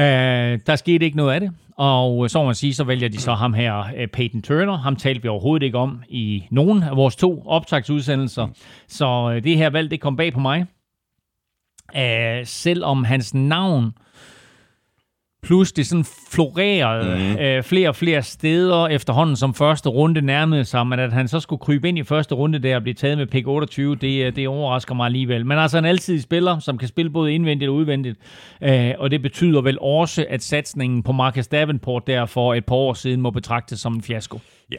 Øh, 0.00 0.58
der 0.66 0.76
skete 0.76 1.04
ikke 1.04 1.16
noget 1.16 1.34
af 1.34 1.40
det. 1.40 1.52
Og 1.76 2.30
så 2.30 2.38
må 2.38 2.44
man 2.44 2.54
sige, 2.54 2.74
så 2.74 2.84
vælger 2.84 3.08
de 3.08 3.18
så 3.18 3.34
ham 3.34 3.54
her, 3.54 3.84
øh, 3.96 4.08
Peyton 4.08 4.42
Turner. 4.42 4.76
Ham 4.76 4.96
talte 4.96 5.22
vi 5.22 5.28
overhovedet 5.28 5.66
ikke 5.66 5.78
om 5.78 6.02
i 6.08 6.44
nogen 6.50 6.82
af 6.82 6.96
vores 6.96 7.16
to 7.16 7.42
optagsudsendelser. 7.46 8.46
Mm. 8.46 8.54
Så 8.88 9.32
øh, 9.34 9.44
det 9.44 9.56
her 9.56 9.70
valg, 9.70 9.90
det 9.90 10.00
kom 10.00 10.16
bag 10.16 10.32
på 10.32 10.40
mig. 10.40 10.66
Uh, 11.94 12.44
selvom 12.44 13.04
hans 13.04 13.34
navn 13.34 13.92
pludselig 15.42 15.86
sådan 15.86 16.04
florerede 16.30 17.34
mm. 17.34 17.38
øh, 17.38 17.62
flere 17.62 17.88
og 17.88 17.96
flere 17.96 18.22
steder 18.22 18.86
efterhånden, 18.86 19.36
som 19.36 19.54
første 19.54 19.88
runde 19.88 20.20
nærmede 20.20 20.64
sig, 20.64 20.86
men 20.86 20.98
at 20.98 21.12
han 21.12 21.28
så 21.28 21.40
skulle 21.40 21.60
krybe 21.60 21.88
ind 21.88 21.98
i 21.98 22.02
første 22.02 22.34
runde 22.34 22.58
der 22.58 22.76
og 22.76 22.82
blive 22.82 22.94
taget 22.94 23.18
med 23.18 23.26
pick 23.26 23.46
28, 23.46 23.96
det, 23.96 24.26
øh, 24.26 24.36
det 24.36 24.48
overrasker 24.48 24.94
mig 24.94 25.06
alligevel. 25.06 25.46
Men 25.46 25.58
altså 25.58 25.78
en 25.78 25.84
altid 25.84 26.20
spiller, 26.20 26.58
som 26.58 26.78
kan 26.78 26.88
spille 26.88 27.10
både 27.10 27.34
indvendigt 27.34 27.68
og 27.68 27.74
udvendigt, 27.74 28.18
øh, 28.62 28.90
og 28.98 29.10
det 29.10 29.22
betyder 29.22 29.60
vel 29.60 29.78
også, 29.80 30.26
at 30.28 30.42
satsningen 30.42 31.02
på 31.02 31.12
Marcus 31.12 31.48
Davenport 31.48 32.06
der 32.06 32.26
for 32.26 32.54
et 32.54 32.64
par 32.64 32.76
år 32.76 32.94
siden 32.94 33.20
må 33.20 33.30
betragtes 33.30 33.80
som 33.80 33.94
en 33.94 34.02
fiasko. 34.02 34.40
Ja, 34.72 34.78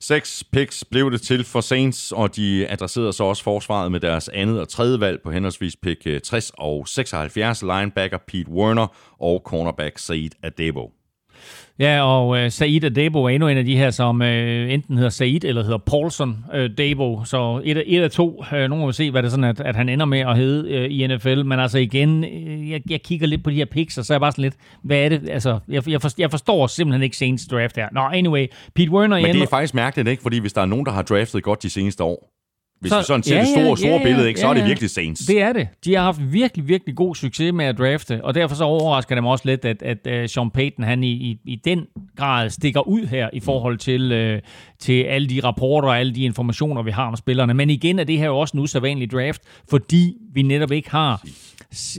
Seks 0.00 0.44
picks 0.52 0.84
blev 0.84 1.10
det 1.10 1.22
til 1.22 1.44
for 1.44 1.60
Saints, 1.60 2.12
og 2.12 2.36
de 2.36 2.66
adresserede 2.68 3.12
så 3.12 3.24
også 3.24 3.42
forsvaret 3.42 3.92
med 3.92 4.00
deres 4.00 4.28
andet 4.28 4.60
og 4.60 4.68
tredje 4.68 5.00
valg 5.00 5.20
på 5.22 5.30
henholdsvis 5.30 5.76
pick 5.76 6.06
øh, 6.06 6.20
60 6.20 6.52
og 6.58 6.88
76 6.88 7.62
linebacker 7.62 8.18
Pete 8.26 8.50
Werner 8.50 8.86
og 9.20 9.42
cornerback 9.44 9.98
Said 9.98 10.30
Adebo. 10.42 11.01
Ja, 11.78 12.02
og 12.02 12.28
uh, 12.28 12.38
Said 12.48 12.90
Debo 12.90 13.24
er 13.24 13.28
endnu 13.28 13.48
en 13.48 13.58
af 13.58 13.64
de 13.64 13.76
her, 13.76 13.90
som 13.90 14.20
uh, 14.20 14.26
enten 14.26 14.96
hedder 14.96 15.10
Said 15.10 15.44
eller 15.44 15.62
hedder 15.62 15.78
Paulson 15.78 16.44
uh, 16.54 16.60
Debo. 16.78 17.24
Så 17.24 17.60
et, 17.64 17.76
af, 17.76 17.82
et 17.86 18.02
af 18.02 18.10
to. 18.10 18.44
Uh, 18.52 18.58
nogen 18.58 18.86
vil 18.86 18.94
se, 18.94 19.10
hvad 19.10 19.22
det 19.22 19.26
er 19.26 19.30
sådan, 19.30 19.44
at, 19.44 19.60
at 19.60 19.76
han 19.76 19.88
ender 19.88 20.06
med 20.06 20.18
at 20.18 20.36
hedde 20.36 20.78
uh, 20.78 20.90
i 20.90 21.06
NFL. 21.06 21.42
Men 21.44 21.60
altså 21.60 21.78
igen, 21.78 22.24
uh, 22.24 22.70
jeg, 22.70 22.80
jeg 22.90 23.02
kigger 23.02 23.26
lidt 23.26 23.44
på 23.44 23.50
de 23.50 23.54
her 23.54 23.64
picks, 23.64 23.98
og 23.98 24.04
så 24.04 24.12
er 24.12 24.14
jeg 24.14 24.20
bare 24.20 24.32
sådan 24.32 24.42
lidt, 24.42 24.54
hvad 24.82 24.98
er 24.98 25.08
det? 25.08 25.30
Altså, 25.30 25.58
jeg, 25.68 25.88
jeg, 25.88 26.02
forstår, 26.02 26.22
jeg 26.22 26.30
forstår 26.30 26.66
simpelthen 26.66 27.02
ikke 27.02 27.16
Saints 27.16 27.46
draft 27.46 27.76
her. 27.76 27.88
Nå, 27.92 28.00
anyway, 28.00 28.46
Pete 28.74 28.90
Werner... 28.90 29.20
Men 29.20 29.34
det 29.34 29.42
er 29.42 29.46
faktisk 29.46 29.74
mærkeligt, 29.74 30.08
ikke? 30.08 30.22
Fordi 30.22 30.38
hvis 30.38 30.52
der 30.52 30.60
er 30.60 30.66
nogen, 30.66 30.86
der 30.86 30.92
har 30.92 31.02
draftet 31.02 31.42
godt 31.42 31.62
de 31.62 31.70
seneste 31.70 32.04
år, 32.04 32.32
hvis 32.82 32.90
så, 32.90 32.98
vi 32.98 33.04
sådan 33.04 33.22
ser 33.22 33.34
ja, 33.36 33.40
det 33.40 33.48
store, 33.48 33.76
store 33.76 33.90
ja, 33.90 33.96
ja, 33.96 34.02
billede, 34.02 34.28
ikke, 34.28 34.40
så 34.40 34.46
ja, 34.46 34.52
ja. 34.52 34.58
er 34.58 34.62
det 34.62 34.68
virkelig 34.68 34.90
Saints. 34.90 35.26
Det 35.26 35.42
er 35.42 35.52
det. 35.52 35.68
De 35.84 35.94
har 35.94 36.02
haft 36.02 36.32
virkelig, 36.32 36.68
virkelig 36.68 36.96
god 36.96 37.14
succes 37.14 37.52
med 37.52 37.64
at 37.64 37.78
drafte, 37.78 38.24
og 38.24 38.34
derfor 38.34 38.56
så 38.56 38.64
overrasker 38.64 39.14
det 39.14 39.22
mig 39.22 39.32
også 39.32 39.48
lidt, 39.48 39.64
at, 39.64 39.82
at 39.82 40.22
uh, 40.22 40.28
Sean 40.28 40.50
Payton, 40.50 40.84
han 40.84 41.04
i, 41.04 41.10
i, 41.10 41.38
i 41.44 41.56
den 41.64 41.86
grad 42.16 42.50
stikker 42.50 42.88
ud 42.88 43.06
her 43.06 43.30
i 43.32 43.40
forhold 43.40 43.78
til, 43.78 44.32
uh, 44.34 44.38
til 44.78 45.02
alle 45.02 45.28
de 45.28 45.40
rapporter 45.44 45.88
og 45.88 45.98
alle 45.98 46.14
de 46.14 46.22
informationer, 46.22 46.82
vi 46.82 46.90
har 46.90 47.06
om 47.06 47.16
spillerne. 47.16 47.54
Men 47.54 47.70
igen 47.70 47.98
er 47.98 48.04
det 48.04 48.18
her 48.18 48.26
jo 48.26 48.38
også 48.38 48.56
en 48.56 48.62
usædvanlig 48.62 49.12
draft, 49.12 49.42
fordi 49.70 50.14
vi 50.34 50.42
netop 50.42 50.72
ikke 50.72 50.90
har 50.90 51.22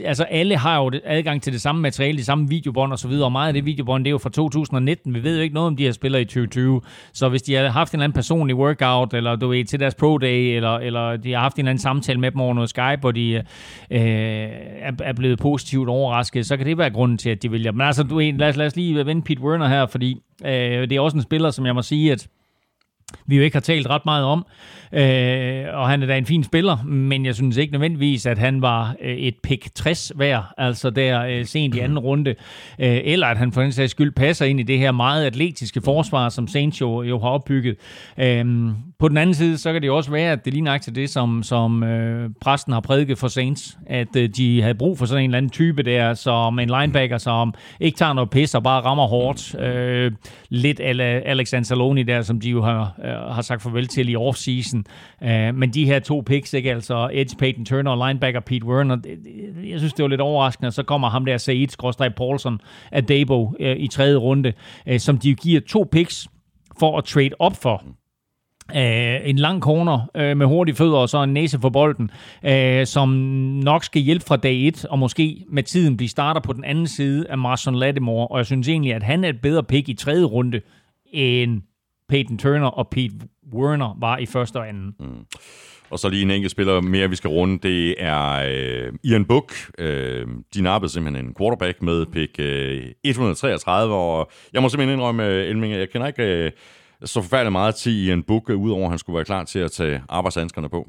altså 0.04 0.24
alle 0.24 0.56
har 0.56 0.78
jo 0.78 0.90
adgang 1.04 1.42
til 1.42 1.52
det 1.52 1.60
samme 1.60 1.82
materiale, 1.82 2.18
de 2.18 2.24
samme 2.24 2.48
videobånd 2.48 2.92
og 2.92 2.98
så 2.98 3.08
videre, 3.08 3.24
og 3.24 3.32
meget 3.32 3.48
af 3.48 3.54
det 3.54 3.64
videobånd, 3.64 4.04
det 4.04 4.08
er 4.08 4.12
jo 4.12 4.18
fra 4.18 4.30
2019. 4.30 5.14
Vi 5.14 5.22
ved 5.22 5.36
jo 5.36 5.42
ikke 5.42 5.54
noget 5.54 5.66
om 5.66 5.76
de 5.76 5.84
her 5.84 5.92
spillere 5.92 6.22
i 6.22 6.24
2020. 6.24 6.80
Så 7.12 7.28
hvis 7.28 7.42
de 7.42 7.54
har 7.54 7.68
haft 7.68 7.92
en 7.92 7.96
eller 7.96 8.04
anden 8.04 8.14
personlig 8.14 8.56
workout, 8.56 9.14
eller 9.14 9.36
du 9.36 9.48
ved, 9.48 9.64
til 9.64 9.80
deres 9.80 9.94
pro 9.94 10.18
day, 10.18 10.56
eller, 10.56 10.70
eller 10.70 11.16
de 11.16 11.32
har 11.32 11.40
haft 11.40 11.56
en 11.56 11.60
eller 11.60 11.70
anden 11.70 11.82
samtale 11.82 12.20
med 12.20 12.30
dem 12.30 12.40
over 12.40 12.54
noget 12.54 12.70
Skype, 12.70 13.00
hvor 13.00 13.10
de 13.10 13.34
øh, 13.34 13.42
er, 13.90 14.92
er 15.04 15.12
blevet 15.12 15.38
positivt 15.38 15.88
overrasket, 15.88 16.46
så 16.46 16.56
kan 16.56 16.66
det 16.66 16.78
være 16.78 16.90
grunden 16.90 17.18
til, 17.18 17.30
at 17.30 17.42
de 17.42 17.52
vælger. 17.52 17.72
Men 17.72 17.80
altså, 17.80 18.02
du 18.02 18.16
ved, 18.16 18.32
lad 18.32 18.48
os, 18.48 18.56
lad 18.56 18.66
os 18.66 18.76
lige 18.76 19.06
vende 19.06 19.22
Pete 19.22 19.42
Werner 19.42 19.68
her, 19.68 19.86
fordi 19.86 20.22
øh, 20.44 20.50
det 20.50 20.92
er 20.92 21.00
også 21.00 21.16
en 21.16 21.22
spiller, 21.22 21.50
som 21.50 21.66
jeg 21.66 21.74
må 21.74 21.82
sige, 21.82 22.12
at 22.12 22.28
vi 23.26 23.36
jo 23.36 23.42
ikke 23.42 23.56
har 23.56 23.60
talt 23.60 23.86
ret 23.86 24.04
meget 24.04 24.24
om. 24.24 24.46
Øh, 24.94 25.64
og 25.72 25.88
han 25.88 26.02
er 26.02 26.06
da 26.06 26.18
en 26.18 26.26
fin 26.26 26.44
spiller, 26.44 26.84
men 26.84 27.26
jeg 27.26 27.34
synes 27.34 27.56
ikke 27.56 27.72
nødvendigvis, 27.72 28.26
at 28.26 28.38
han 28.38 28.62
var 28.62 28.94
øh, 29.02 29.16
et 29.16 29.34
pick 29.42 29.74
60 29.74 30.12
værd, 30.16 30.44
altså 30.58 30.90
der 30.90 31.24
øh, 31.24 31.46
sent 31.46 31.74
i 31.74 31.78
anden 31.78 31.98
runde, 31.98 32.30
øh, 32.78 33.00
eller 33.04 33.26
at 33.26 33.38
han 33.38 33.52
for 33.52 33.62
den 33.62 33.72
sags 33.72 33.90
skyld 33.90 34.12
passer 34.12 34.46
ind 34.46 34.60
i 34.60 34.62
det 34.62 34.78
her 34.78 34.92
meget 34.92 35.26
atletiske 35.26 35.80
forsvar, 35.80 36.28
som 36.28 36.48
Saints 36.48 36.80
jo, 36.80 37.02
jo 37.02 37.18
har 37.18 37.28
opbygget. 37.28 37.76
Øh, 38.18 38.44
på 38.98 39.08
den 39.08 39.16
anden 39.16 39.34
side, 39.34 39.58
så 39.58 39.72
kan 39.72 39.82
det 39.82 39.88
jo 39.88 39.96
også 39.96 40.10
være, 40.10 40.32
at 40.32 40.44
det 40.44 40.54
lige 40.54 40.78
til 40.78 40.94
det, 40.94 41.10
som, 41.10 41.42
som 41.42 41.82
øh, 41.82 42.30
præsten 42.40 42.72
har 42.72 42.80
prædiket 42.80 43.18
for 43.18 43.28
Saints, 43.28 43.78
at 43.86 44.16
øh, 44.16 44.28
de 44.28 44.62
havde 44.62 44.74
brug 44.74 44.98
for 44.98 45.06
sådan 45.06 45.24
en 45.24 45.30
eller 45.30 45.38
anden 45.38 45.50
type 45.50 45.82
der, 45.82 46.14
som 46.14 46.58
en 46.58 46.68
linebacker, 46.68 47.18
som 47.18 47.54
ikke 47.80 47.96
tager 47.98 48.12
noget 48.12 48.30
pis 48.30 48.54
og 48.54 48.62
bare 48.62 48.80
rammer 48.80 49.06
hårdt. 49.06 49.54
Øh, 49.60 50.12
lidt 50.48 50.80
Alex 50.80 51.54
Anzalone 51.54 52.02
der, 52.02 52.22
som 52.22 52.40
de 52.40 52.50
jo 52.50 52.62
har, 52.62 52.94
øh, 53.04 53.34
har 53.34 53.42
sagt 53.42 53.62
farvel 53.62 53.86
til 53.86 54.08
i 54.08 54.16
offseason. 54.16 54.83
Uh, 55.22 55.54
men 55.54 55.70
de 55.70 55.86
her 55.86 55.98
to 55.98 56.22
picks, 56.26 56.54
ikke, 56.54 56.72
altså 56.72 57.08
Edge 57.12 57.36
Peyton 57.36 57.64
Turner 57.64 57.90
og 57.90 58.08
linebacker 58.08 58.40
Pete 58.40 58.66
Werner, 58.66 58.96
det, 58.96 59.18
det, 59.24 59.70
jeg 59.70 59.78
synes, 59.78 59.92
det 59.92 60.02
var 60.02 60.08
lidt 60.08 60.20
overraskende. 60.20 60.72
Så 60.72 60.82
kommer 60.82 61.08
ham 61.08 61.24
der 61.24 61.36
Said, 61.36 61.68
skråstrej 61.68 62.08
Paulson 62.08 62.60
af 62.92 63.04
Dabo 63.04 63.44
uh, 63.44 63.66
i 63.66 63.88
tredje 63.88 64.16
runde, 64.16 64.52
uh, 64.90 64.96
som 64.98 65.18
de 65.18 65.34
giver 65.34 65.60
to 65.60 65.88
picks 65.92 66.28
for 66.78 66.98
at 66.98 67.04
trade 67.04 67.30
op 67.38 67.56
for. 67.56 67.84
Uh, 68.70 69.28
en 69.28 69.36
lang 69.36 69.62
corner 69.62 70.10
uh, 70.14 70.36
med 70.38 70.46
hurtige 70.46 70.74
fødder 70.76 70.96
og 70.96 71.08
så 71.08 71.22
en 71.22 71.32
næse 71.32 71.60
for 71.60 71.68
bolden, 71.68 72.10
uh, 72.48 72.84
som 72.84 73.08
nok 73.08 73.84
skal 73.84 74.02
hjælpe 74.02 74.24
fra 74.24 74.36
dag 74.36 74.66
1, 74.66 74.84
og 74.84 74.98
måske 74.98 75.44
med 75.48 75.62
tiden 75.62 75.96
blive 75.96 76.08
starter 76.08 76.40
på 76.40 76.52
den 76.52 76.64
anden 76.64 76.86
side 76.86 77.30
af 77.30 77.38
Marson 77.38 77.74
Lattimore. 77.74 78.28
Og 78.28 78.38
jeg 78.38 78.46
synes 78.46 78.68
egentlig, 78.68 78.94
at 78.94 79.02
han 79.02 79.24
er 79.24 79.28
et 79.28 79.40
bedre 79.40 79.62
pick 79.62 79.88
i 79.88 79.94
tredje 79.94 80.24
runde 80.24 80.60
end 81.12 81.62
Peyton 82.08 82.38
Turner 82.38 82.66
og 82.66 82.88
Pete 82.88 83.14
Werner 83.54 83.96
var 84.00 84.18
i 84.18 84.26
første 84.26 84.56
og 84.56 84.68
anden. 84.68 84.94
Mm. 85.00 85.26
Og 85.90 85.98
så 85.98 86.08
lige 86.08 86.22
en 86.22 86.30
enkelt 86.30 86.50
spiller 86.50 86.80
mere, 86.80 87.10
vi 87.10 87.16
skal 87.16 87.28
runde, 87.28 87.58
det 87.68 87.94
er 87.98 88.44
øh, 88.48 88.92
Ian 89.04 89.24
Book. 89.24 89.52
Øh, 89.78 90.26
de 90.54 90.62
nappede 90.62 90.92
simpelthen 90.92 91.26
en 91.26 91.34
quarterback 91.38 91.82
med 91.82 92.06
pick 92.06 92.36
øh, 92.38 92.82
133, 93.04 93.94
og 93.94 94.30
jeg 94.52 94.62
må 94.62 94.68
simpelthen 94.68 94.98
indrømme, 94.98 95.26
øh, 95.26 95.48
Elming, 95.48 95.72
jeg 95.74 95.90
kender 95.90 96.06
ikke 96.06 96.22
øh, 96.22 96.50
så 97.04 97.22
forfærdeligt 97.22 97.52
meget 97.52 97.74
til 97.74 97.92
Ian 97.92 98.22
Book, 98.22 98.50
øh, 98.50 98.56
udover 98.56 98.84
at 98.84 98.90
han 98.90 98.98
skulle 98.98 99.14
være 99.14 99.24
klar 99.24 99.44
til 99.44 99.58
at 99.58 99.72
tage 99.72 100.02
arbejdshandskerne 100.08 100.68
på. 100.68 100.88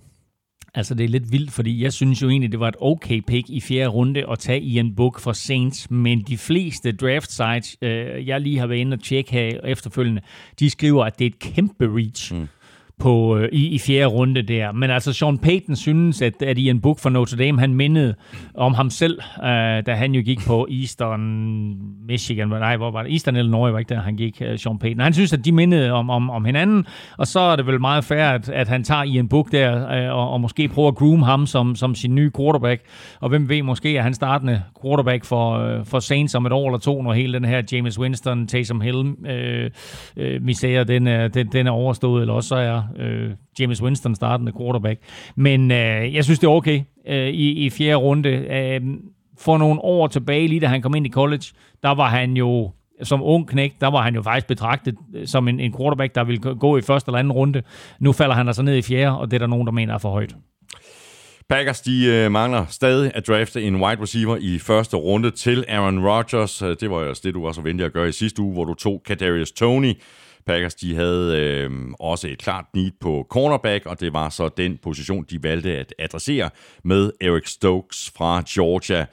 Altså, 0.75 0.95
det 0.95 1.03
er 1.03 1.09
lidt 1.09 1.31
vildt, 1.31 1.51
fordi 1.51 1.83
jeg 1.83 1.93
synes 1.93 2.21
jo 2.21 2.29
egentlig, 2.29 2.51
det 2.51 2.59
var 2.59 2.67
et 2.67 2.75
okay 2.81 3.21
pick 3.27 3.49
i 3.49 3.61
fjerde 3.61 3.87
runde 3.87 4.31
at 4.31 4.39
tage 4.39 4.61
Ian 4.61 4.95
Book 4.95 5.19
for 5.19 5.33
Saints, 5.33 5.91
men 5.91 6.21
de 6.21 6.37
fleste 6.37 6.91
draft 6.91 7.31
sites, 7.31 7.77
øh, 7.81 8.27
jeg 8.27 8.41
lige 8.41 8.59
har 8.59 8.67
været 8.67 8.79
inde 8.79 8.93
og 8.93 9.03
tjekke 9.03 9.31
her 9.31 9.59
efterfølgende, 9.63 10.21
de 10.59 10.69
skriver, 10.69 11.05
at 11.05 11.19
det 11.19 11.25
er 11.25 11.29
et 11.29 11.39
kæmpe 11.39 11.95
reach. 11.95 12.35
Mm 12.35 12.47
på, 12.99 13.37
øh, 13.37 13.49
i, 13.51 13.67
i 13.67 13.79
fjerde 13.79 14.05
runde 14.05 14.41
der. 14.41 14.71
Men 14.71 14.89
altså, 14.89 15.13
Sean 15.13 15.37
Payton 15.37 15.75
synes, 15.75 16.21
at, 16.21 16.41
at 16.41 16.57
i 16.57 16.69
en 16.69 16.81
bog 16.81 16.97
for 16.99 17.09
Notre 17.09 17.37
Dame, 17.37 17.59
han 17.59 17.73
mindede 17.73 18.15
om 18.53 18.73
ham 18.73 18.89
selv, 18.89 19.19
øh, 19.43 19.85
da 19.85 19.93
han 19.93 20.15
jo 20.15 20.21
gik 20.21 20.39
på 20.47 20.67
Eastern 20.71 21.21
Michigan. 22.07 22.47
Nej, 22.47 22.77
hvor 22.77 22.91
var 22.91 23.03
det? 23.03 23.11
Eastern 23.11 23.35
Illinois 23.35 23.73
var 23.73 23.79
ikke 23.79 23.93
der, 23.93 24.01
han 24.01 24.15
gik, 24.15 24.41
øh, 24.41 24.59
Sean 24.59 24.79
Payton. 24.79 24.99
Han 24.99 25.13
synes, 25.13 25.33
at 25.33 25.45
de 25.45 25.51
mindede 25.51 25.91
om, 25.91 26.09
om, 26.09 26.29
om 26.29 26.45
hinanden, 26.45 26.85
og 27.17 27.27
så 27.27 27.39
er 27.39 27.55
det 27.55 27.67
vel 27.67 27.81
meget 27.81 28.03
fair, 28.03 28.25
at, 28.25 28.49
at 28.49 28.67
han 28.67 28.83
tager 28.83 29.03
i 29.03 29.17
en 29.17 29.27
der, 29.51 29.89
øh, 29.89 30.15
og, 30.15 30.29
og 30.29 30.41
måske 30.41 30.67
prøver 30.67 30.87
at 30.87 30.95
groom 30.95 31.21
ham 31.21 31.45
som, 31.45 31.75
som 31.75 31.95
sin 31.95 32.15
nye 32.15 32.31
quarterback. 32.37 32.81
Og 33.19 33.29
hvem 33.29 33.49
ved, 33.49 33.63
måske 33.63 33.97
er 33.97 34.01
han 34.01 34.13
startende 34.13 34.61
quarterback 34.81 35.25
for, 35.25 35.59
øh, 35.59 35.85
for 35.85 35.99
Saints 35.99 36.35
om 36.35 36.45
et 36.45 36.51
år 36.51 36.67
eller 36.67 36.79
to, 36.79 37.01
når 37.01 37.13
hele 37.13 37.33
den 37.33 37.45
her 37.45 37.61
James 37.71 37.99
Winston, 37.99 38.47
Taysom 38.47 38.81
Hill 38.81 39.15
øh, 39.25 39.69
øh, 40.17 40.41
misære, 40.41 40.83
den 40.83 41.07
er, 41.07 41.27
den, 41.27 41.47
den 41.47 41.67
er 41.67 41.71
overstået, 41.71 42.21
eller 42.21 42.33
også 42.33 42.47
så 42.47 42.55
er 42.55 42.81
øh, 42.97 43.31
James 43.59 43.83
Winston 43.83 44.15
startende 44.15 44.51
quarterback. 44.59 44.99
Men 45.35 45.71
øh, 45.71 46.15
jeg 46.15 46.23
synes, 46.23 46.39
det 46.39 46.47
er 46.47 46.51
okay 46.51 46.81
øh, 47.07 47.27
i, 47.27 47.65
i 47.65 47.69
fjerde 47.69 47.95
runde. 47.95 48.29
Øh, 48.29 48.81
for 49.37 49.57
nogle 49.57 49.81
år 49.81 50.07
tilbage, 50.07 50.47
lige 50.47 50.59
da 50.59 50.67
han 50.67 50.81
kom 50.81 50.95
ind 50.95 51.05
i 51.05 51.09
college, 51.09 51.45
der 51.83 51.95
var 51.95 52.09
han 52.09 52.37
jo 52.37 52.71
som 53.03 53.23
ung 53.23 53.47
knæk, 53.47 53.73
der 53.81 53.87
var 53.87 54.01
han 54.01 54.15
jo 54.15 54.21
faktisk 54.21 54.47
betragtet 54.47 54.95
øh, 55.15 55.27
som 55.27 55.47
en, 55.47 55.59
en 55.59 55.73
quarterback, 55.77 56.15
der 56.15 56.23
ville 56.23 56.41
gå 56.41 56.77
i 56.77 56.81
første 56.81 57.09
eller 57.09 57.19
anden 57.19 57.33
runde. 57.33 57.61
Nu 57.99 58.11
falder 58.11 58.35
han 58.35 58.47
altså 58.47 58.61
ned 58.61 58.75
i 58.77 58.81
fjerde, 58.81 59.19
og 59.19 59.31
det 59.31 59.37
er 59.37 59.39
der 59.39 59.47
nogen, 59.47 59.67
der 59.67 59.73
mener 59.73 59.93
er 59.93 59.97
for 59.97 60.09
højt. 60.09 60.35
Packers, 61.49 61.81
de 61.81 62.05
øh, 62.05 62.31
mangler 62.31 62.65
stadig 62.69 63.11
at 63.15 63.27
drafte 63.27 63.63
en 63.63 63.75
wide 63.75 64.01
receiver 64.01 64.37
i 64.41 64.59
første 64.59 64.97
runde 64.97 65.31
til 65.31 65.65
Aaron 65.67 66.07
Rodgers. 66.07 66.61
Øh, 66.61 66.75
det 66.79 66.89
var 66.89 67.03
jo 67.03 67.13
det, 67.23 67.33
du 67.33 67.45
var 67.45 67.51
så 67.51 67.61
venlig 67.61 67.85
at 67.85 67.93
gøre 67.93 68.09
i 68.09 68.11
sidste 68.11 68.41
uge, 68.41 68.53
hvor 68.53 68.65
du 68.65 68.73
tog 68.73 69.01
Kadarius 69.05 69.51
Tony 69.51 69.93
Packers 70.47 70.75
de 70.75 70.95
havde 70.95 71.37
øh, 71.41 71.71
også 71.99 72.27
et 72.27 72.37
klart 72.37 72.65
need 72.73 72.91
på 73.01 73.27
cornerback, 73.29 73.85
og 73.85 73.99
det 73.99 74.13
var 74.13 74.29
så 74.29 74.49
den 74.49 74.77
position, 74.83 75.25
de 75.29 75.43
valgte 75.43 75.77
at 75.77 75.93
adressere 75.99 76.49
med 76.83 77.11
Eric 77.21 77.47
Stokes 77.47 78.11
fra 78.17 78.43
Georgia. 78.49 79.05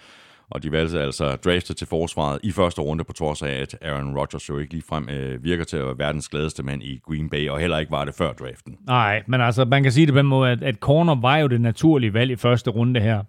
Og 0.50 0.62
de 0.62 0.72
valgte 0.72 1.00
altså 1.00 1.36
draftet 1.36 1.76
til 1.76 1.86
forsvaret 1.86 2.40
i 2.42 2.50
første 2.50 2.80
runde, 2.80 3.04
på 3.04 3.12
trods 3.12 3.42
af, 3.42 3.50
at 3.50 3.76
Aaron 3.82 4.18
Rodgers 4.18 4.48
jo 4.48 4.58
ikke 4.58 4.72
ligefrem 4.72 5.08
øh, 5.08 5.44
virker 5.44 5.64
til 5.64 5.76
at 5.76 5.86
være 5.86 5.98
verdens 5.98 6.28
gladeste 6.28 6.62
mand 6.62 6.82
i 6.82 7.00
Green 7.06 7.28
Bay, 7.30 7.48
og 7.48 7.60
heller 7.60 7.78
ikke 7.78 7.92
var 7.92 8.04
det 8.04 8.14
før 8.14 8.32
draften. 8.32 8.76
Nej, 8.86 9.22
men 9.26 9.40
altså, 9.40 9.64
man 9.64 9.82
kan 9.82 9.92
sige 9.92 10.06
det 10.06 10.14
på 10.14 10.18
den 10.18 10.26
måde, 10.26 10.50
at, 10.50 10.62
at 10.62 10.74
corner 10.74 11.14
var 11.14 11.36
jo 11.36 11.46
det 11.46 11.60
naturlige 11.60 12.14
valg 12.14 12.30
i 12.30 12.36
første 12.36 12.70
runde 12.70 13.00
her 13.00 13.22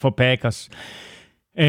for 0.00 0.10
Packers. 0.10 0.70
Uh, 1.58 1.64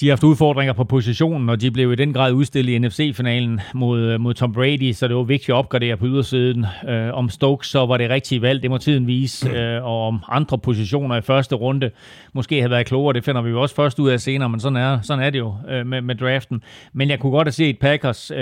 de 0.00 0.06
har 0.06 0.10
haft 0.10 0.24
udfordringer 0.24 0.72
på 0.72 0.84
positionen, 0.84 1.48
og 1.48 1.60
de 1.60 1.70
blev 1.70 1.92
i 1.92 1.94
den 1.94 2.12
grad 2.12 2.32
udstillet 2.32 2.72
i 2.72 2.78
NFC-finalen 2.78 3.60
mod, 3.74 4.18
mod 4.18 4.34
Tom 4.34 4.52
Brady, 4.52 4.92
så 4.92 5.08
det 5.08 5.16
var 5.16 5.22
vigtigt 5.22 5.50
at 5.50 5.54
opgradere 5.54 5.96
på 5.96 6.06
ydersiden. 6.06 6.66
Uh, 6.88 7.18
om 7.18 7.28
Stokes 7.28 7.68
så 7.68 7.86
var 7.86 7.96
det 7.96 8.10
rigtige 8.10 8.42
valg, 8.42 8.62
det 8.62 8.70
må 8.70 8.78
tiden 8.78 9.06
vise, 9.06 9.50
uh, 9.50 9.84
og 9.90 10.06
om 10.06 10.22
andre 10.28 10.58
positioner 10.58 11.16
i 11.16 11.20
første 11.20 11.54
runde 11.54 11.90
måske 12.32 12.56
havde 12.56 12.70
været 12.70 12.86
klogere, 12.86 13.12
det 13.12 13.24
finder 13.24 13.42
vi 13.42 13.50
jo 13.50 13.62
også 13.62 13.74
først 13.74 13.98
ud 13.98 14.10
af 14.10 14.20
senere, 14.20 14.48
men 14.48 14.60
sådan 14.60 14.76
er, 14.76 15.00
sådan 15.00 15.24
er 15.24 15.30
det 15.30 15.38
jo 15.38 15.48
uh, 15.48 15.86
med, 15.86 16.00
med 16.00 16.14
draften. 16.14 16.62
Men 16.92 17.10
jeg 17.10 17.20
kunne 17.20 17.32
godt 17.32 17.46
have 17.46 17.52
set 17.52 17.78
Packers 17.78 18.30
uh, 18.30 18.36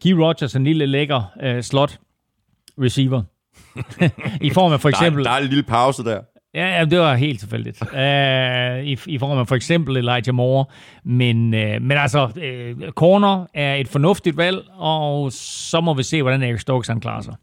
give 0.00 0.26
Rodgers 0.26 0.56
en 0.56 0.64
lille 0.64 0.86
lækker 0.86 1.32
uh, 1.44 1.60
slot 1.60 1.98
receiver. 2.82 3.22
I 4.40 4.50
form 4.50 4.72
af 4.72 4.80
for 4.80 4.88
eksempel... 4.88 5.24
Der 5.24 5.30
er, 5.30 5.34
der 5.34 5.40
er 5.40 5.44
en 5.44 5.48
lille 5.48 5.62
pause 5.62 6.04
der. 6.04 6.20
Ja, 6.54 6.78
ja, 6.78 6.84
det 6.84 6.98
var 6.98 7.14
helt 7.14 7.40
tilfældigt. 7.40 7.82
uh, 7.82 7.88
i, 8.92 8.98
I 9.06 9.18
form 9.18 9.38
af 9.38 9.48
for 9.48 9.54
eksempel 9.54 9.96
Elijah 9.96 10.34
Moore. 10.34 10.64
Men, 11.04 11.54
uh, 11.54 11.82
men 11.82 11.92
altså, 11.92 12.24
uh, 12.24 12.88
corner 12.90 13.46
er 13.54 13.74
et 13.74 13.88
fornuftigt 13.88 14.36
valg, 14.36 14.58
og 14.76 15.32
så 15.32 15.80
må 15.80 15.94
vi 15.94 16.02
se, 16.02 16.22
hvordan 16.22 16.42
Eric 16.42 16.60
Stokes 16.60 16.88
han 16.88 17.00
klarer 17.00 17.22
sig. 17.22 17.34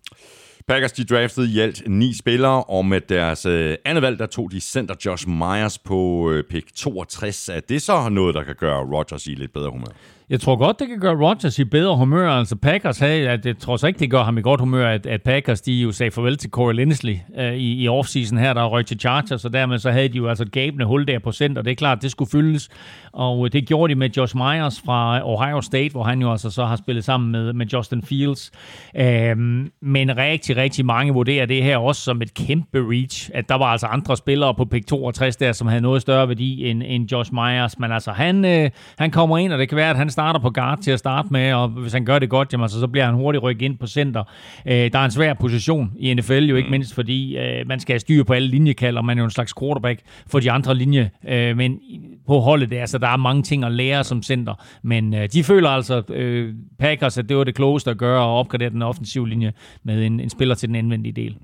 Packers 0.67 0.91
de 0.91 1.03
draftede 1.03 1.51
i 1.51 1.59
alt 1.59 1.83
ni 1.87 2.13
spillere, 2.13 2.63
og 2.63 2.85
med 2.85 3.01
deres 3.01 3.45
øh, 3.45 3.75
andet 3.85 4.01
valg, 4.01 4.19
der 4.19 4.25
tog 4.25 4.51
de 4.51 4.59
center 4.59 4.95
Josh 5.05 5.29
Myers 5.29 5.77
på 5.77 6.31
øh, 6.31 6.43
pick 6.43 6.75
62. 6.75 7.49
Er 7.49 7.59
det 7.59 7.81
så 7.81 8.09
noget, 8.09 8.35
der 8.35 8.43
kan 8.43 8.55
gøre 8.55 8.83
Rodgers 8.83 9.27
i 9.27 9.29
lidt 9.29 9.53
bedre 9.53 9.69
humør? 9.69 9.91
Jeg 10.29 10.41
tror 10.41 10.55
godt, 10.55 10.79
det 10.79 10.87
kan 10.87 10.99
gøre 10.99 11.27
Rodgers 11.27 11.59
i 11.59 11.63
bedre 11.63 11.97
humør. 11.97 12.29
Altså 12.29 12.55
Packers 12.55 12.99
havde, 12.99 13.29
at 13.29 13.45
jeg 13.45 13.57
tror 13.57 13.77
så 13.77 13.87
ikke, 13.87 13.99
det 13.99 14.11
gør 14.11 14.23
ham 14.23 14.37
i 14.37 14.41
godt 14.41 14.59
humør, 14.59 14.89
at, 14.89 15.05
at 15.05 15.21
Packers 15.21 15.61
de 15.61 15.73
jo 15.73 15.91
sagde 15.91 16.11
farvel 16.11 16.37
til 16.37 16.49
Corey 16.49 16.75
Linsley 16.75 17.17
uh, 17.37 17.53
i, 17.53 17.83
i 17.83 17.87
offseason 17.87 18.37
her, 18.37 18.53
der 18.53 18.65
røg 18.65 18.85
til 18.85 18.99
Chargers, 18.99 19.45
og 19.45 19.53
dermed 19.53 19.79
så 19.79 19.91
havde 19.91 20.09
de 20.09 20.17
jo 20.17 20.27
altså 20.27 20.43
et 20.43 20.51
gabende 20.51 20.85
hul 20.85 21.07
der 21.07 21.19
på 21.19 21.31
center. 21.31 21.61
Det 21.61 21.71
er 21.71 21.75
klart, 21.75 22.01
det 22.01 22.11
skulle 22.11 22.31
fyldes, 22.31 22.69
og 23.13 23.53
det 23.53 23.67
gjorde 23.67 23.93
de 23.93 23.99
med 23.99 24.09
Josh 24.17 24.35
Myers 24.35 24.81
fra 24.85 25.21
Ohio 25.23 25.61
State, 25.61 25.91
hvor 25.91 26.03
han 26.03 26.21
jo 26.21 26.31
altså 26.31 26.49
så 26.49 26.65
har 26.65 26.75
spillet 26.75 27.03
sammen 27.03 27.31
med, 27.31 27.53
med 27.53 27.65
Justin 27.65 28.01
Fields. 28.01 28.51
Uh, 28.99 29.37
men 29.81 30.17
rigtig, 30.17 30.57
rigtig 30.57 30.85
mange 30.85 31.13
vurderer 31.13 31.45
det 31.45 31.63
her 31.63 31.77
også 31.77 32.01
som 32.01 32.21
et 32.21 32.33
kæmpe 32.33 32.79
reach, 32.91 33.29
at 33.33 33.49
der 33.49 33.55
var 33.55 33.65
altså 33.65 33.87
andre 33.87 34.17
spillere 34.17 34.55
på 34.55 34.65
pick 34.65 34.87
62 34.87 35.35
der, 35.35 35.51
som 35.51 35.67
havde 35.67 35.81
noget 35.81 36.01
større 36.01 36.27
værdi 36.27 36.69
end, 36.69 36.83
end 36.85 37.11
Josh 37.11 37.33
Myers, 37.33 37.79
men 37.79 37.91
altså 37.91 38.11
han, 38.11 38.45
uh, 38.45 38.71
han 38.97 39.11
kommer 39.11 39.37
ind, 39.37 39.53
og 39.53 39.59
det 39.59 39.69
kan 39.69 39.75
være, 39.75 39.89
at 39.89 39.97
han 39.97 40.09
starter 40.15 40.39
på 40.39 40.49
guard 40.49 40.79
til 40.81 40.91
at 40.91 40.99
starte 40.99 41.27
med, 41.31 41.53
og 41.53 41.67
hvis 41.67 41.93
han 41.93 42.05
gør 42.05 42.19
det 42.19 42.29
godt, 42.29 42.53
jamen, 42.53 42.63
altså, 42.63 42.79
så 42.79 42.87
bliver 42.87 43.05
han 43.05 43.15
hurtigt 43.15 43.43
rykket 43.43 43.65
ind 43.65 43.77
på 43.77 43.87
center. 43.87 44.23
Øh, 44.65 44.91
der 44.91 44.99
er 44.99 45.05
en 45.05 45.11
svær 45.11 45.33
position 45.33 45.91
i 45.99 46.13
NFL, 46.13 46.33
jo 46.33 46.55
ikke 46.55 46.67
mm. 46.67 46.71
mindst 46.71 46.93
fordi 46.95 47.37
øh, 47.37 47.67
man 47.67 47.79
skal 47.79 47.93
have 47.93 47.99
styr 47.99 48.23
på 48.23 48.33
alle 48.33 48.47
linjekald, 48.47 48.97
og 48.97 49.05
man 49.05 49.17
er 49.17 49.21
jo 49.21 49.25
en 49.25 49.31
slags 49.31 49.53
quarterback 49.59 49.99
for 50.27 50.39
de 50.39 50.51
andre 50.51 50.75
linje, 50.75 51.11
øh, 51.27 51.57
men 51.57 51.79
på 52.27 52.39
holdet 52.39 52.71
der, 52.71 52.85
så 52.85 52.97
der 52.97 53.07
er 53.07 53.17
mange 53.17 53.43
ting 53.43 53.63
at 53.63 53.71
lære 53.71 54.03
som 54.03 54.23
center, 54.23 54.53
men 54.83 55.13
øh, 55.13 55.29
de 55.33 55.43
føler 55.43 55.69
altså, 55.69 56.03
øh, 56.09 56.53
Packers, 56.79 57.17
at 57.17 57.29
det 57.29 57.37
var 57.37 57.43
det 57.43 57.55
klogeste 57.55 57.89
at 57.91 57.97
gøre, 57.97 58.21
og 58.21 58.39
opgradere 58.39 58.69
den 58.69 58.81
offensive 58.81 59.29
linje 59.29 59.53
med 59.83 60.05
en, 60.05 60.19
en 60.19 60.29
spiller 60.29 60.55
til 60.55 60.67
den 60.69 60.75
indvendige 60.75 61.13
del. 61.13 61.37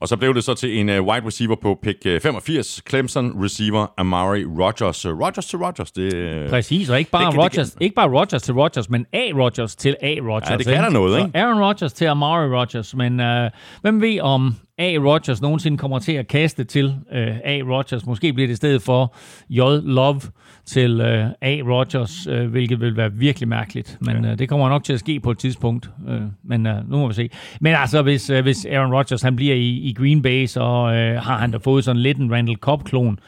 Og 0.00 0.08
så 0.08 0.16
blev 0.16 0.34
det 0.34 0.44
så 0.44 0.54
til 0.54 0.78
en 0.78 0.88
uh, 0.88 1.06
wide 1.06 1.26
receiver 1.26 1.56
på 1.62 1.78
pick 1.82 2.22
85, 2.22 2.82
Clemson 2.88 3.44
receiver 3.44 3.86
Amari 3.96 4.44
Rodgers. 4.44 5.06
Rodgers 5.06 5.46
til 5.46 5.58
Rodgers, 5.58 5.92
det... 5.92 6.50
Præcis, 6.50 6.90
og 6.90 6.98
ikke 6.98 7.10
bare 7.10 7.30
det, 7.30 7.38
Rodgers, 7.38 7.70
det, 7.70 7.82
ikke 7.82 7.94
bare 7.94 8.05
Rodgers 8.08 8.42
til 8.42 8.54
Rodgers, 8.54 8.90
men 8.90 9.06
A. 9.12 9.30
Rodgers 9.34 9.76
til 9.76 9.96
A. 10.02 10.06
Rodgers. 10.06 10.50
Ja, 10.50 10.56
det 10.56 10.66
kan 10.66 10.74
ikke? 10.74 10.84
der 10.84 10.90
noget, 10.90 11.18
ikke? 11.18 11.30
Så 11.34 11.38
Aaron 11.38 11.62
Rodgers 11.62 11.92
til 11.92 12.04
Amari 12.04 12.48
Rodgers, 12.48 12.94
men 12.94 13.20
uh, 13.20 13.50
hvem 13.80 14.00
ved 14.00 14.20
om 14.20 14.54
A. 14.78 14.96
Rodgers 14.98 15.42
nogensinde 15.42 15.78
kommer 15.78 15.98
til 15.98 16.12
at 16.12 16.28
kaste 16.28 16.64
til 16.64 16.86
uh, 16.86 17.18
A. 17.44 17.60
Rodgers. 17.64 18.06
Måske 18.06 18.32
bliver 18.32 18.46
det 18.46 18.52
i 18.52 18.56
stedet 18.56 18.82
for 18.82 19.14
J. 19.50 19.60
Love 19.82 20.20
til 20.64 21.00
uh, 21.00 21.30
A. 21.40 21.60
Rodgers, 21.64 22.26
uh, 22.28 22.44
hvilket 22.44 22.80
vil 22.80 22.96
være 22.96 23.12
virkelig 23.12 23.48
mærkeligt. 23.48 23.98
Men 24.00 24.24
uh, 24.24 24.38
det 24.38 24.48
kommer 24.48 24.68
nok 24.68 24.84
til 24.84 24.92
at 24.92 25.00
ske 25.00 25.20
på 25.20 25.30
et 25.30 25.38
tidspunkt. 25.38 25.90
Uh, 26.08 26.22
men 26.44 26.66
uh, 26.66 26.90
nu 26.90 26.96
må 26.96 27.08
vi 27.08 27.14
se. 27.14 27.30
Men 27.60 27.74
altså, 27.74 28.02
hvis, 28.02 28.30
uh, 28.30 28.38
hvis 28.40 28.64
Aaron 28.64 28.94
Rodgers 28.94 29.22
han 29.22 29.36
bliver 29.36 29.54
i, 29.54 29.68
i 29.68 29.94
Green 29.98 30.22
Bay, 30.22 30.46
så 30.46 30.60
uh, 30.60 31.24
har 31.24 31.38
han 31.38 31.50
da 31.50 31.58
fået 31.58 31.84
sådan 31.84 32.02
lidt 32.02 32.18
en 32.18 32.32
Randall 32.32 32.58
Cobb-klon. 32.58 33.18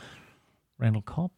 Randall 0.82 1.04
Cobb? 1.04 1.32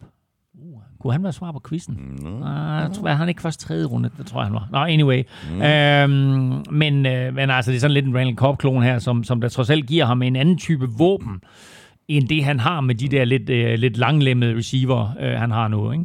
Kunne 1.01 1.13
han 1.13 1.23
være 1.23 1.33
svar 1.33 1.53
på 1.53 1.61
quizzen? 1.69 1.95
Mm. 1.95 2.27
Uh, 2.27 2.43
jeg 2.43 2.91
tror, 2.95 3.09
han 3.09 3.29
ikke 3.29 3.43
først 3.43 3.61
tredje 3.61 3.85
runde, 3.85 4.11
det 4.19 4.27
tror 4.27 4.41
jeg, 4.41 4.47
han 4.47 4.55
var. 4.55 4.69
Nå, 4.73 4.79
anyway. 4.79 5.23
Mm. 5.51 5.63
Øhm, 5.63 6.65
men, 6.71 7.07
øh, 7.07 7.35
men 7.35 7.51
altså, 7.51 7.71
det 7.71 7.77
er 7.77 7.81
sådan 7.81 7.95
lidt 7.95 8.07
en 8.07 8.17
Randall 8.17 8.37
Cobb-klon 8.37 8.83
her, 8.83 8.99
som, 8.99 9.25
som 9.25 9.41
der 9.41 9.49
trods 9.49 9.71
alt 9.71 9.87
giver 9.87 10.05
ham 10.05 10.23
en 10.23 10.37
anden 10.37 10.59
type 10.59 10.89
våben, 10.99 11.41
end 12.09 12.29
det 12.29 12.45
han 12.45 12.61
har 12.61 12.81
med 12.81 12.95
de 12.95 13.09
der 13.09 13.25
lidt, 13.25 13.51
øh, 13.51 13.79
lidt 13.79 13.97
langlemmede 13.97 14.57
receiver, 14.57 15.11
øh, 15.21 15.33
han 15.33 15.51
har 15.51 15.69
nu, 15.69 15.93
ikke? 15.93 16.05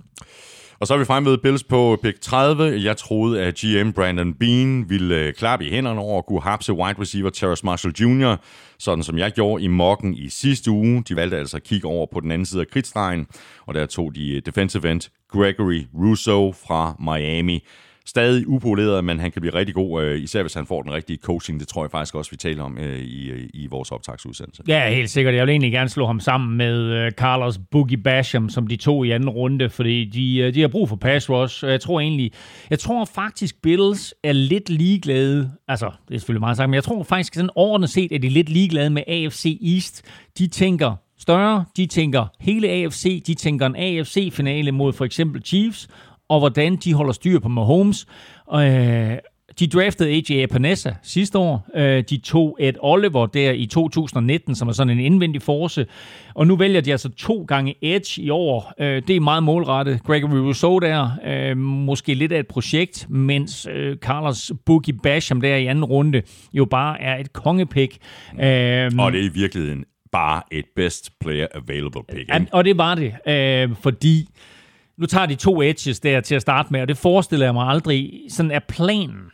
Og 0.79 0.87
så 0.87 0.93
er 0.93 0.97
vi 0.97 1.05
fremme 1.05 1.29
ved 1.29 1.37
Bills 1.37 1.63
på 1.63 1.99
pick 2.03 2.21
30. 2.21 2.83
Jeg 2.83 2.97
troede, 2.97 3.41
at 3.41 3.55
GM 3.55 3.91
Brandon 3.91 4.33
Bean 4.33 4.89
ville 4.89 5.15
øh, 5.15 5.33
klappe 5.33 5.65
i 5.65 5.69
hænderne 5.69 5.99
over 5.99 6.17
at 6.17 6.25
kunne 6.25 6.41
hapse 6.41 6.73
wide 6.73 7.01
receiver 7.01 7.29
Terrace 7.29 7.65
Marshall 7.65 7.95
Jr., 7.99 8.35
sådan 8.79 9.03
som 9.03 9.17
jeg 9.17 9.31
gjorde 9.31 9.63
i 9.63 9.67
mokken 9.67 10.13
i 10.13 10.29
sidste 10.29 10.71
uge. 10.71 11.03
De 11.09 11.15
valgte 11.15 11.37
altså 11.37 11.57
at 11.57 11.63
kigge 11.63 11.87
over 11.87 12.07
på 12.13 12.19
den 12.19 12.31
anden 12.31 12.45
side 12.45 12.61
af 12.61 12.67
kridtstregen, 12.67 13.27
og 13.67 13.73
der 13.73 13.85
tog 13.85 14.15
de 14.15 14.35
øh, 14.35 14.41
defensive 14.45 14.91
end 14.91 15.01
Gregory 15.31 15.81
Russo 15.93 16.51
fra 16.51 16.95
Miami 16.99 17.63
stadig 18.05 18.47
upoleret, 18.47 19.03
men 19.03 19.19
han 19.19 19.31
kan 19.31 19.41
blive 19.41 19.53
rigtig 19.53 19.75
god, 19.75 20.03
øh, 20.03 20.21
især 20.21 20.41
hvis 20.41 20.53
han 20.53 20.65
får 20.65 20.81
den 20.81 20.93
rigtige 20.93 21.19
coaching. 21.23 21.59
Det 21.59 21.67
tror 21.67 21.83
jeg 21.83 21.91
faktisk 21.91 22.15
også, 22.15 22.31
vi 22.31 22.37
taler 22.37 22.63
om 22.63 22.77
øh, 22.77 22.99
i, 22.99 23.29
øh, 23.29 23.49
i 23.53 23.67
vores 23.67 23.91
optagsudsendelse. 23.91 24.63
Ja, 24.67 24.89
helt 24.89 25.09
sikkert. 25.09 25.35
Jeg 25.35 25.45
vil 25.45 25.51
egentlig 25.51 25.71
gerne 25.71 25.89
slå 25.89 26.05
ham 26.05 26.19
sammen 26.19 26.57
med 26.57 26.81
øh, 26.81 27.11
Carlos 27.11 27.59
Boogie 27.71 27.97
Basham, 27.97 28.49
som 28.49 28.67
de 28.67 28.75
to 28.75 29.03
i 29.03 29.11
anden 29.11 29.29
runde, 29.29 29.69
fordi 29.69 30.05
de, 30.05 30.37
øh, 30.37 30.53
de 30.53 30.61
har 30.61 30.67
brug 30.67 30.89
for 30.89 30.95
pass 30.95 31.29
rush. 31.29 31.65
Jeg 31.65 31.81
tror 31.81 31.99
egentlig, 31.99 32.31
jeg 32.69 32.79
tror 32.79 33.05
faktisk 33.05 33.61
Bills 33.61 34.13
er 34.23 34.33
lidt 34.33 34.69
ligeglade, 34.69 35.51
altså 35.67 35.91
det 36.07 36.15
er 36.15 36.19
selvfølgelig 36.19 36.41
meget 36.41 36.57
sagt, 36.57 36.69
men 36.69 36.75
jeg 36.75 36.83
tror 36.83 37.03
faktisk 37.03 37.33
sådan 37.33 37.49
overordnet 37.55 37.89
set, 37.89 38.11
at 38.11 38.21
de 38.21 38.27
er 38.27 38.31
lidt 38.31 38.49
ligeglade 38.49 38.89
med 38.89 39.03
AFC 39.07 39.59
East. 39.75 40.01
De 40.37 40.47
tænker, 40.47 40.95
større. 41.17 41.65
De 41.77 41.85
tænker 41.85 42.25
hele 42.39 42.69
AFC. 42.69 43.23
De 43.27 43.33
tænker 43.33 43.65
en 43.65 43.75
AFC-finale 43.75 44.71
mod 44.71 44.93
for 44.93 45.05
eksempel 45.05 45.41
Chiefs 45.45 45.87
og 46.29 46.39
hvordan 46.39 46.75
de 46.75 46.93
holder 46.93 47.13
styr 47.13 47.39
på 47.39 47.49
Mahomes. 47.49 48.07
Øh, 48.53 49.17
de 49.59 49.67
draftede 49.67 50.09
AJ 50.09 50.43
Epinesa 50.43 50.91
sidste 51.03 51.37
år. 51.37 51.67
Øh, 51.75 52.03
de 52.09 52.17
tog 52.17 52.57
Ed 52.59 52.73
Oliver 52.79 53.25
der 53.25 53.51
i 53.51 53.65
2019, 53.65 54.55
som 54.55 54.67
er 54.67 54.71
sådan 54.71 54.93
en 54.93 54.99
indvendig 54.99 55.41
force. 55.41 55.85
Og 56.33 56.47
nu 56.47 56.55
vælger 56.55 56.81
de 56.81 56.91
altså 56.91 57.09
to 57.09 57.45
gange 57.47 57.75
Edge 57.81 58.21
i 58.21 58.29
år. 58.29 58.73
Øh, 58.79 59.01
det 59.07 59.15
er 59.15 59.19
meget 59.19 59.43
målrettet. 59.43 60.03
Gregory 60.03 60.37
Rousseau 60.37 60.79
der, 60.79 61.09
øh, 61.25 61.57
måske 61.57 62.13
lidt 62.13 62.31
af 62.31 62.39
et 62.39 62.47
projekt, 62.47 63.05
mens 63.09 63.67
Carlos 63.95 64.51
Boogie 64.65 64.97
Basham 65.03 65.41
der 65.41 65.55
i 65.55 65.65
anden 65.65 65.85
runde 65.85 66.21
jo 66.53 66.65
bare 66.65 67.01
er 67.01 67.17
et 67.17 67.33
kongepik. 67.33 67.97
Og 68.99 69.11
det 69.11 69.21
er 69.21 69.29
i 69.29 69.33
virkeligheden 69.33 69.85
bare 70.11 70.41
et 70.51 70.65
best 70.75 71.11
player 71.21 71.47
available 71.55 72.01
pick. 72.09 72.19
Ikke? 72.19 72.47
Og 72.51 72.65
det 72.65 72.77
var 72.77 72.95
det, 72.95 73.13
fordi 73.81 74.27
nu 74.97 75.05
tager 75.05 75.25
de 75.25 75.35
to 75.35 75.61
edges 75.61 75.99
der 75.99 76.21
til 76.21 76.35
at 76.35 76.41
starte 76.41 76.69
med, 76.71 76.81
og 76.81 76.87
det 76.87 76.97
forestiller 76.97 77.45
jeg 77.45 77.53
mig 77.53 77.67
aldrig 77.67 78.21
sådan 78.29 78.51
er 78.51 78.59
planen 78.69 79.31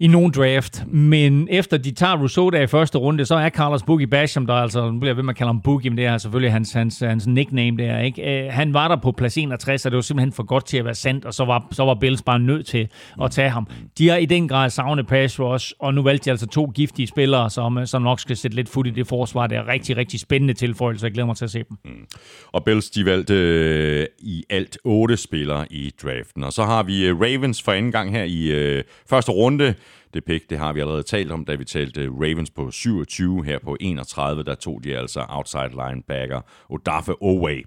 i 0.00 0.06
nogen 0.06 0.32
draft, 0.32 0.84
men 0.86 1.48
efter 1.50 1.76
de 1.76 1.90
tager 1.90 2.16
Rousseau 2.16 2.50
der 2.50 2.60
i 2.60 2.66
første 2.66 2.98
runde, 2.98 3.24
så 3.24 3.34
er 3.34 3.50
Carlos 3.50 3.82
Boogie 3.82 4.06
Basham, 4.06 4.46
der 4.46 4.54
altså, 4.54 4.90
nu 4.90 4.98
bliver 4.98 5.10
jeg 5.10 5.16
ved 5.16 5.22
med 5.22 5.32
at 5.32 5.36
kalde 5.36 5.48
ham 5.48 5.60
Boogie, 5.60 5.90
men 5.90 5.96
det 5.96 6.06
er 6.06 6.12
altså 6.12 6.22
selvfølgelig 6.22 6.52
hans, 6.52 6.72
hans, 6.72 6.98
hans 6.98 7.26
nickname 7.26 7.76
der, 7.76 7.98
ikke? 7.98 8.46
Uh, 8.46 8.54
han 8.54 8.74
var 8.74 8.88
der 8.88 8.96
på 8.96 9.12
plads 9.12 9.38
61, 9.38 9.86
og 9.86 9.90
det 9.90 9.96
var 9.96 10.02
simpelthen 10.02 10.32
for 10.32 10.42
godt 10.42 10.66
til 10.66 10.76
at 10.76 10.84
være 10.84 10.94
sandt, 10.94 11.24
og 11.24 11.34
så 11.34 11.44
var, 11.44 11.68
så 11.72 11.84
var 11.84 11.94
Bills 11.94 12.22
bare 12.22 12.38
nødt 12.38 12.66
til 12.66 12.88
at 13.22 13.30
tage 13.30 13.50
ham. 13.50 13.66
De 13.98 14.08
har 14.08 14.16
i 14.16 14.26
den 14.26 14.48
grad 14.48 14.70
savnet 14.70 15.06
pass 15.06 15.40
rush, 15.40 15.72
og 15.78 15.94
nu 15.94 16.02
valgte 16.02 16.24
de 16.24 16.30
altså 16.30 16.46
to 16.46 16.72
giftige 16.74 17.06
spillere, 17.06 17.50
som, 17.50 17.78
øh, 17.78 17.86
som 17.86 18.02
nok 18.02 18.20
skal 18.20 18.36
sætte 18.36 18.56
lidt 18.56 18.68
fod 18.68 18.86
i 18.86 18.90
det 18.90 19.06
forsvar. 19.06 19.46
Det 19.46 19.58
er 19.58 19.68
rigtig, 19.68 19.96
rigtig 19.96 20.20
spændende 20.20 20.54
tilføjelse, 20.54 21.04
jeg 21.04 21.12
glæder 21.12 21.26
mig 21.26 21.36
til 21.36 21.44
at 21.44 21.50
se 21.50 21.58
dem. 21.58 21.76
Mm. 21.84 22.06
Og 22.52 22.64
Bills, 22.64 22.90
de 22.90 23.04
valgte 23.04 23.34
øh, 23.34 24.06
i 24.18 24.44
alt 24.50 24.78
otte 24.84 25.16
spillere 25.16 25.66
i 25.70 25.92
draften, 26.02 26.44
og 26.44 26.52
så 26.52 26.64
har 26.64 26.82
vi 26.82 27.06
øh, 27.06 27.20
Ravens 27.20 27.62
for 27.62 27.72
anden 27.72 27.92
gang 27.92 28.10
her 28.10 28.24
i 28.24 28.46
øh, 28.46 28.84
første 29.10 29.32
runde, 29.32 29.74
det 30.14 30.24
pick, 30.24 30.50
det 30.50 30.58
har 30.58 30.72
vi 30.72 30.80
allerede 30.80 31.02
talt 31.02 31.32
om, 31.32 31.44
da 31.44 31.54
vi 31.54 31.64
talte 31.64 32.08
Ravens 32.08 32.50
på 32.50 32.70
27, 32.70 33.44
her 33.44 33.58
på 33.58 33.76
31, 33.80 34.44
der 34.44 34.54
tog 34.54 34.84
de 34.84 34.96
altså 34.96 35.26
outside 35.28 35.70
linebacker 35.70 36.40
Odafe 36.68 37.22
Owe. 37.22 37.62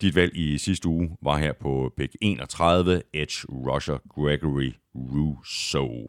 Dit 0.00 0.14
valg 0.14 0.36
i 0.36 0.58
sidste 0.58 0.88
uge 0.88 1.10
var 1.22 1.38
her 1.38 1.52
på 1.52 1.92
pick 1.96 2.16
31, 2.20 3.02
Edge 3.14 3.46
Rusher 3.48 3.98
Gregory 4.14 4.72
Rousseau. 4.94 6.08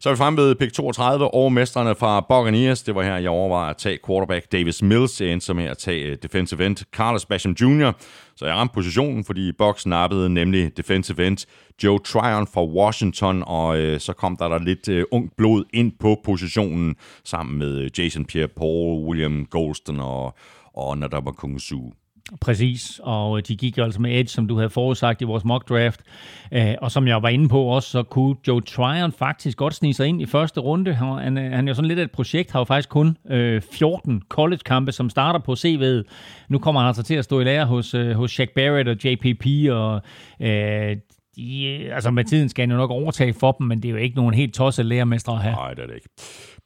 Så 0.00 0.08
er 0.08 0.12
vi 0.12 0.16
fremme 0.16 0.36
ved 0.42 0.54
pick 0.54 0.72
32 0.72 1.34
og 1.34 1.52
mesterne 1.52 1.94
fra 1.94 2.20
Buccaneers. 2.20 2.82
Det 2.82 2.94
var 2.94 3.02
her, 3.02 3.16
jeg 3.16 3.30
overvejede 3.30 3.70
at 3.70 3.76
tage 3.76 3.98
quarterback 4.06 4.52
Davis 4.52 4.82
Mills. 4.82 5.20
Jeg 5.20 5.32
endte 5.32 5.46
som 5.46 5.58
her 5.58 5.70
at 5.70 5.78
tage 5.78 6.04
øh, 6.04 6.16
defensive 6.22 6.66
end 6.66 6.76
Carlos 6.92 7.26
Basham 7.26 7.52
Jr. 7.52 7.92
Så 8.36 8.46
jeg 8.46 8.54
ramte 8.54 8.74
positionen, 8.74 9.24
fordi 9.24 9.52
Bucks 9.52 9.86
nappede 9.86 10.28
nemlig 10.28 10.76
defensive 10.76 11.26
end 11.26 11.46
Joe 11.84 11.98
Tryon 11.98 12.46
fra 12.46 12.64
Washington, 12.64 13.42
og 13.46 13.78
øh, 13.78 14.00
så 14.00 14.12
kom 14.12 14.36
der, 14.36 14.48
der 14.48 14.58
lidt 14.58 14.88
øh, 14.88 15.04
ungt 15.10 15.36
blod 15.36 15.64
ind 15.74 15.92
på 16.00 16.20
positionen, 16.24 16.96
sammen 17.24 17.58
med 17.58 17.78
øh, 17.78 17.90
Jason 17.98 18.26
Pierre-Paul, 18.32 19.06
William 19.08 19.46
Golston 19.50 20.00
og, 20.00 20.34
og 20.74 20.98
Nadaba 20.98 21.30
Kung 21.30 21.60
Præcis, 22.40 23.00
og 23.02 23.38
øh, 23.38 23.42
de 23.48 23.56
gik 23.56 23.78
jo 23.78 23.84
altså 23.84 24.00
med 24.00 24.20
Edge, 24.20 24.28
som 24.28 24.48
du 24.48 24.56
havde 24.56 24.70
forudsagt 24.70 25.22
i 25.22 25.24
vores 25.24 25.44
mock 25.44 25.68
draft. 25.68 26.00
Øh, 26.52 26.74
og 26.82 26.90
som 26.90 27.08
jeg 27.08 27.22
var 27.22 27.28
inde 27.28 27.48
på 27.48 27.62
også, 27.62 27.90
så 27.90 28.02
kunne 28.02 28.36
Joe 28.48 28.60
Tryon 28.60 29.12
faktisk 29.12 29.58
godt 29.58 29.74
snige 29.74 29.94
sig 29.94 30.06
ind 30.06 30.22
i 30.22 30.26
første 30.26 30.60
runde. 30.60 30.94
Han, 30.94 31.36
han 31.36 31.38
øh, 31.38 31.64
er 31.64 31.68
jo 31.68 31.74
sådan 31.74 31.88
lidt 31.88 31.98
et 31.98 32.10
projekt, 32.10 32.50
har 32.50 32.60
jo 32.60 32.64
faktisk 32.64 32.88
kun 32.88 33.16
14 33.72 34.22
college-kampe, 34.28 34.92
som 34.92 35.10
starter 35.10 35.40
på 35.40 35.52
CV'et. 35.52 36.02
Nu 36.48 36.58
kommer 36.58 36.80
han 36.80 36.88
altså 36.88 37.02
til 37.02 37.14
at 37.14 37.24
stå 37.24 37.40
i 37.40 37.44
lære 37.44 37.66
hos, 37.66 37.94
øh, 37.94 38.10
hos 38.10 38.30
Shaq 38.30 38.48
Barrett 38.54 38.88
og 38.88 38.96
JPP, 39.04 39.46
og 39.70 40.02
de, 41.36 41.88
altså 41.92 42.10
med 42.10 42.24
tiden 42.24 42.48
skal 42.48 42.62
han 42.62 42.70
jo 42.70 42.76
nok 42.76 42.90
overtage 42.90 43.34
for 43.34 43.52
dem, 43.52 43.66
men 43.66 43.82
det 43.82 43.88
er 43.88 43.92
jo 43.92 43.96
ikke 43.98 44.16
nogen 44.16 44.34
helt 44.34 44.54
tosset 44.54 44.86
lærermestre 44.86 45.38
her. 45.38 45.50
Nej, 45.50 45.74
det 45.74 45.82
er 45.82 45.86
det 45.86 45.94
ikke. 45.94 46.08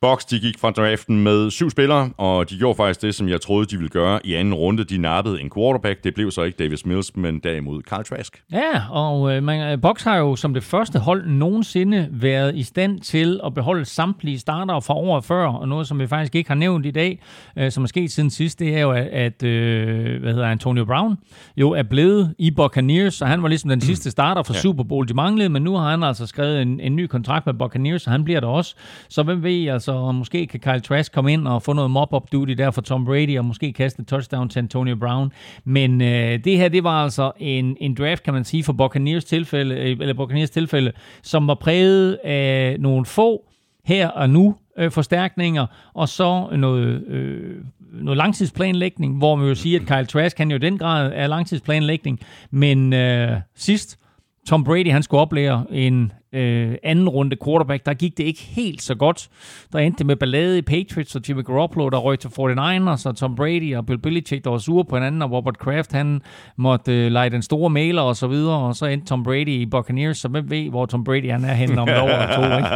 Box, 0.02 0.24
de 0.24 0.40
gik 0.40 0.58
fra 0.58 0.70
draften 0.70 1.22
med 1.22 1.50
syv 1.50 1.70
spillere, 1.70 2.10
og 2.16 2.50
de 2.50 2.58
gjorde 2.58 2.76
faktisk 2.76 3.02
det, 3.02 3.14
som 3.14 3.28
jeg 3.28 3.40
troede, 3.40 3.66
de 3.66 3.76
ville 3.76 3.88
gøre 3.88 4.20
i 4.26 4.34
anden 4.34 4.54
runde. 4.54 4.84
De 4.84 4.98
nappede 4.98 5.40
en 5.40 5.50
quarterback. 5.56 6.04
Det 6.04 6.14
blev 6.14 6.30
så 6.30 6.42
ikke 6.42 6.64
Davis 6.64 6.86
Mills, 6.86 7.16
men 7.16 7.38
derimod 7.38 7.82
Carl 7.82 8.04
Trask. 8.04 8.42
Ja, 8.52 8.88
og 8.90 9.36
øh, 9.36 9.42
man, 9.42 9.80
Box 9.80 10.02
har 10.02 10.16
jo 10.16 10.36
som 10.36 10.54
det 10.54 10.62
første 10.62 10.98
hold 10.98 11.26
nogensinde 11.26 12.08
været 12.10 12.54
i 12.54 12.62
stand 12.62 13.00
til 13.00 13.40
at 13.46 13.54
beholde 13.54 13.84
samtlige 13.84 14.38
starter 14.38 14.80
fra 14.80 14.94
året 14.94 15.24
før, 15.24 15.46
og 15.46 15.68
noget, 15.68 15.86
som 15.86 15.98
vi 15.98 16.06
faktisk 16.06 16.34
ikke 16.34 16.50
har 16.50 16.54
nævnt 16.54 16.86
i 16.86 16.90
dag, 16.90 17.22
øh, 17.56 17.70
som 17.70 17.82
er 17.82 17.88
sket 17.88 18.12
siden 18.12 18.30
sidst, 18.30 18.58
det 18.58 18.76
er 18.76 18.80
jo, 18.80 18.90
at, 18.90 19.06
at 19.06 19.42
øh, 19.42 20.20
hvad 20.20 20.32
hedder 20.32 20.48
Antonio 20.48 20.84
Brown 20.84 21.16
jo 21.56 21.70
er 21.70 21.82
blevet 21.82 22.34
i 22.38 22.50
Buccaneers, 22.50 23.14
så 23.14 23.26
han 23.26 23.42
var 23.42 23.48
ligesom 23.48 23.70
den 23.70 23.80
sidste 23.80 24.10
starter 24.10 24.42
for 24.42 24.54
ja. 24.54 24.60
Super 24.60 24.84
Bowl, 24.84 25.08
de 25.08 25.14
manglede, 25.14 25.48
men 25.48 25.62
nu 25.62 25.76
har 25.76 25.90
han 25.90 26.02
altså 26.02 26.26
skrevet 26.26 26.62
en, 26.62 26.80
en 26.80 26.96
ny 26.96 27.06
kontrakt 27.06 27.46
med 27.46 27.54
Buccaneers, 27.54 28.02
så 28.02 28.10
han 28.10 28.24
bliver 28.24 28.40
der 28.40 28.48
også. 28.48 28.74
Så 29.08 29.22
hvem 29.22 29.42
ved, 29.42 29.66
altså 29.66 29.91
så 29.92 30.12
måske 30.12 30.46
kan 30.46 30.60
Kyle 30.60 30.80
Trask 30.80 31.12
komme 31.12 31.32
ind 31.32 31.48
og 31.48 31.62
få 31.62 31.72
noget 31.72 31.90
mop-up 31.90 32.32
duty 32.32 32.52
der 32.52 32.70
for 32.70 32.80
Tom 32.80 33.04
Brady, 33.04 33.38
og 33.38 33.44
måske 33.44 33.72
kaste 33.72 34.00
et 34.00 34.08
touchdown 34.08 34.48
til 34.48 34.58
Antonio 34.58 34.96
Brown. 34.96 35.32
Men 35.64 36.00
øh, 36.00 36.44
det 36.44 36.56
her, 36.56 36.68
det 36.68 36.84
var 36.84 37.04
altså 37.04 37.32
en, 37.38 37.76
en 37.80 37.94
draft, 37.94 38.22
kan 38.22 38.34
man 38.34 38.44
sige, 38.44 38.64
for 38.64 38.72
Buccaneers 38.72 39.24
tilfælde, 39.24 39.74
øh, 39.74 39.96
eller 40.00 40.14
Buccaneers 40.14 40.50
tilfælde, 40.50 40.92
som 41.22 41.48
var 41.48 41.54
præget 41.54 42.18
af 42.24 42.76
nogle 42.80 43.06
få 43.06 43.44
her 43.84 44.08
og 44.08 44.30
nu 44.30 44.54
øh, 44.78 44.90
forstærkninger, 44.90 45.66
og 45.94 46.08
så 46.08 46.48
noget, 46.56 47.06
øh, 47.06 47.56
noget 47.92 48.16
langtidsplanlægning, 48.16 49.18
hvor 49.18 49.36
man 49.36 49.48
jo 49.48 49.54
sige, 49.54 49.76
at 49.76 49.86
Kyle 49.86 50.06
Trask 50.06 50.36
kan 50.36 50.50
jo 50.50 50.58
den 50.58 50.78
grad 50.78 51.12
af 51.12 51.28
langtidsplanlægning, 51.28 52.20
men 52.50 52.92
øh, 52.92 53.40
sidst, 53.54 53.98
Tom 54.46 54.64
Brady 54.64 54.90
han 54.90 55.02
skulle 55.02 55.20
oplære 55.20 55.64
en 55.70 56.12
øh, 56.32 56.74
anden 56.82 57.08
runde 57.08 57.36
quarterback, 57.44 57.86
der 57.86 57.94
gik 57.94 58.18
det 58.18 58.24
ikke 58.24 58.42
helt 58.42 58.82
så 58.82 58.94
godt. 58.94 59.28
Der 59.72 59.78
endte 59.78 59.98
det 59.98 60.06
med 60.06 60.16
ballade 60.16 60.58
i 60.58 60.62
Patriots, 60.62 61.16
og 61.16 61.22
Jimmy 61.28 61.44
Garoppolo, 61.44 61.88
der 61.88 61.98
røg 61.98 62.18
til 62.18 62.28
49ers, 62.28 63.08
og 63.08 63.16
Tom 63.16 63.34
Brady 63.34 63.76
og 63.76 63.86
Bill 63.86 63.98
Belichick, 63.98 64.44
der 64.44 64.50
var 64.50 64.58
sure 64.58 64.84
på 64.84 64.96
hinanden, 64.96 65.22
og 65.22 65.32
Robert 65.32 65.58
Kraft, 65.58 65.92
han 65.92 66.20
måtte 66.56 66.92
øh, 66.92 67.12
lege 67.12 67.30
den 67.30 67.42
store 67.42 67.70
mailer 67.70 68.02
og 68.02 68.16
så 68.16 68.26
videre, 68.26 68.58
og 68.58 68.76
så 68.76 68.86
endte 68.86 69.06
Tom 69.06 69.22
Brady 69.22 69.48
i 69.48 69.66
Buccaneers, 69.66 70.18
så 70.18 70.28
hvem 70.28 70.50
ved, 70.50 70.70
hvor 70.70 70.86
Tom 70.86 71.04
Brady 71.04 71.30
han 71.30 71.44
er 71.44 71.54
henne 71.54 71.80
om 71.80 71.88
et 71.88 71.98
år 71.98 72.08
eller 72.08 72.36
to, 72.36 72.42
ikke? 72.56 72.68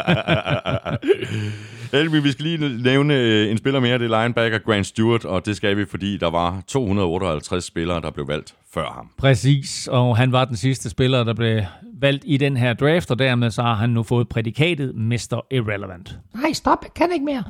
Elvi, 2.01 2.21
vi 2.21 2.33
skal 2.33 2.45
lige 2.45 2.83
nævne 2.83 3.15
øh, 3.15 3.51
en 3.51 3.59
spiller 3.59 3.81
mere, 3.81 3.99
det 3.99 4.13
er 4.13 4.23
linebacker 4.23 4.59
Grant 4.59 4.87
Stewart, 4.87 5.25
og 5.25 5.47
det 5.47 5.57
skal 5.57 5.77
vi, 5.77 5.85
fordi 5.85 6.17
der 6.17 6.31
var 6.31 6.63
258 6.69 7.65
spillere, 7.65 8.01
der 8.01 8.11
blev 8.11 8.29
valgt 8.29 8.55
før 8.77 8.91
ham. 8.95 9.11
Præcis, 9.19 9.89
og 9.89 10.17
han 10.17 10.33
var 10.33 10.45
den 10.45 10.57
sidste 10.57 10.91
spiller, 10.91 11.25
der 11.25 11.35
blev 11.35 11.63
valgt 12.01 12.25
i 12.27 12.37
den 12.37 12.57
her 12.57 12.75
draft, 12.75 13.11
og 13.11 13.19
dermed 13.19 13.51
så 13.51 13.63
har 13.63 13.75
han 13.75 13.91
nu 13.91 14.03
fået 14.03 14.29
prædikatet 14.29 14.95
Mr. 14.95 15.47
Irrelevant. 15.51 16.19
Nej, 16.35 16.53
stop, 16.53 16.79
jeg 16.83 16.95
kan 16.95 17.13
ikke 17.13 17.25
mere. 17.25 17.45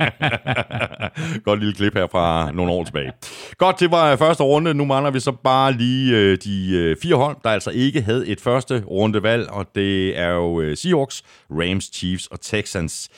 Godt 1.44 1.60
lille 1.60 1.74
klip 1.74 1.94
her 1.94 2.06
fra 2.06 2.52
nogle 2.52 2.72
år 2.72 2.84
tilbage. 2.84 3.12
Godt, 3.58 3.80
det 3.80 3.90
var 3.90 4.16
første 4.16 4.42
runde. 4.42 4.74
Nu 4.74 4.84
mangler 4.84 5.10
vi 5.10 5.20
så 5.20 5.32
bare 5.32 5.72
lige 5.72 6.16
øh, 6.16 6.38
de 6.44 6.70
øh, 6.72 6.96
fire 7.02 7.14
hold, 7.14 7.36
der 7.44 7.50
altså 7.50 7.70
ikke 7.70 8.02
havde 8.02 8.26
et 8.26 8.40
første 8.40 8.84
rundevalg, 8.90 9.50
og 9.50 9.66
det 9.74 10.18
er 10.18 10.28
jo 10.28 10.60
øh, 10.60 10.76
Seahawks, 10.76 11.22
Rams, 11.50 11.84
Chiefs 11.94 12.26
og 12.26 12.40
Texans. 12.40 13.10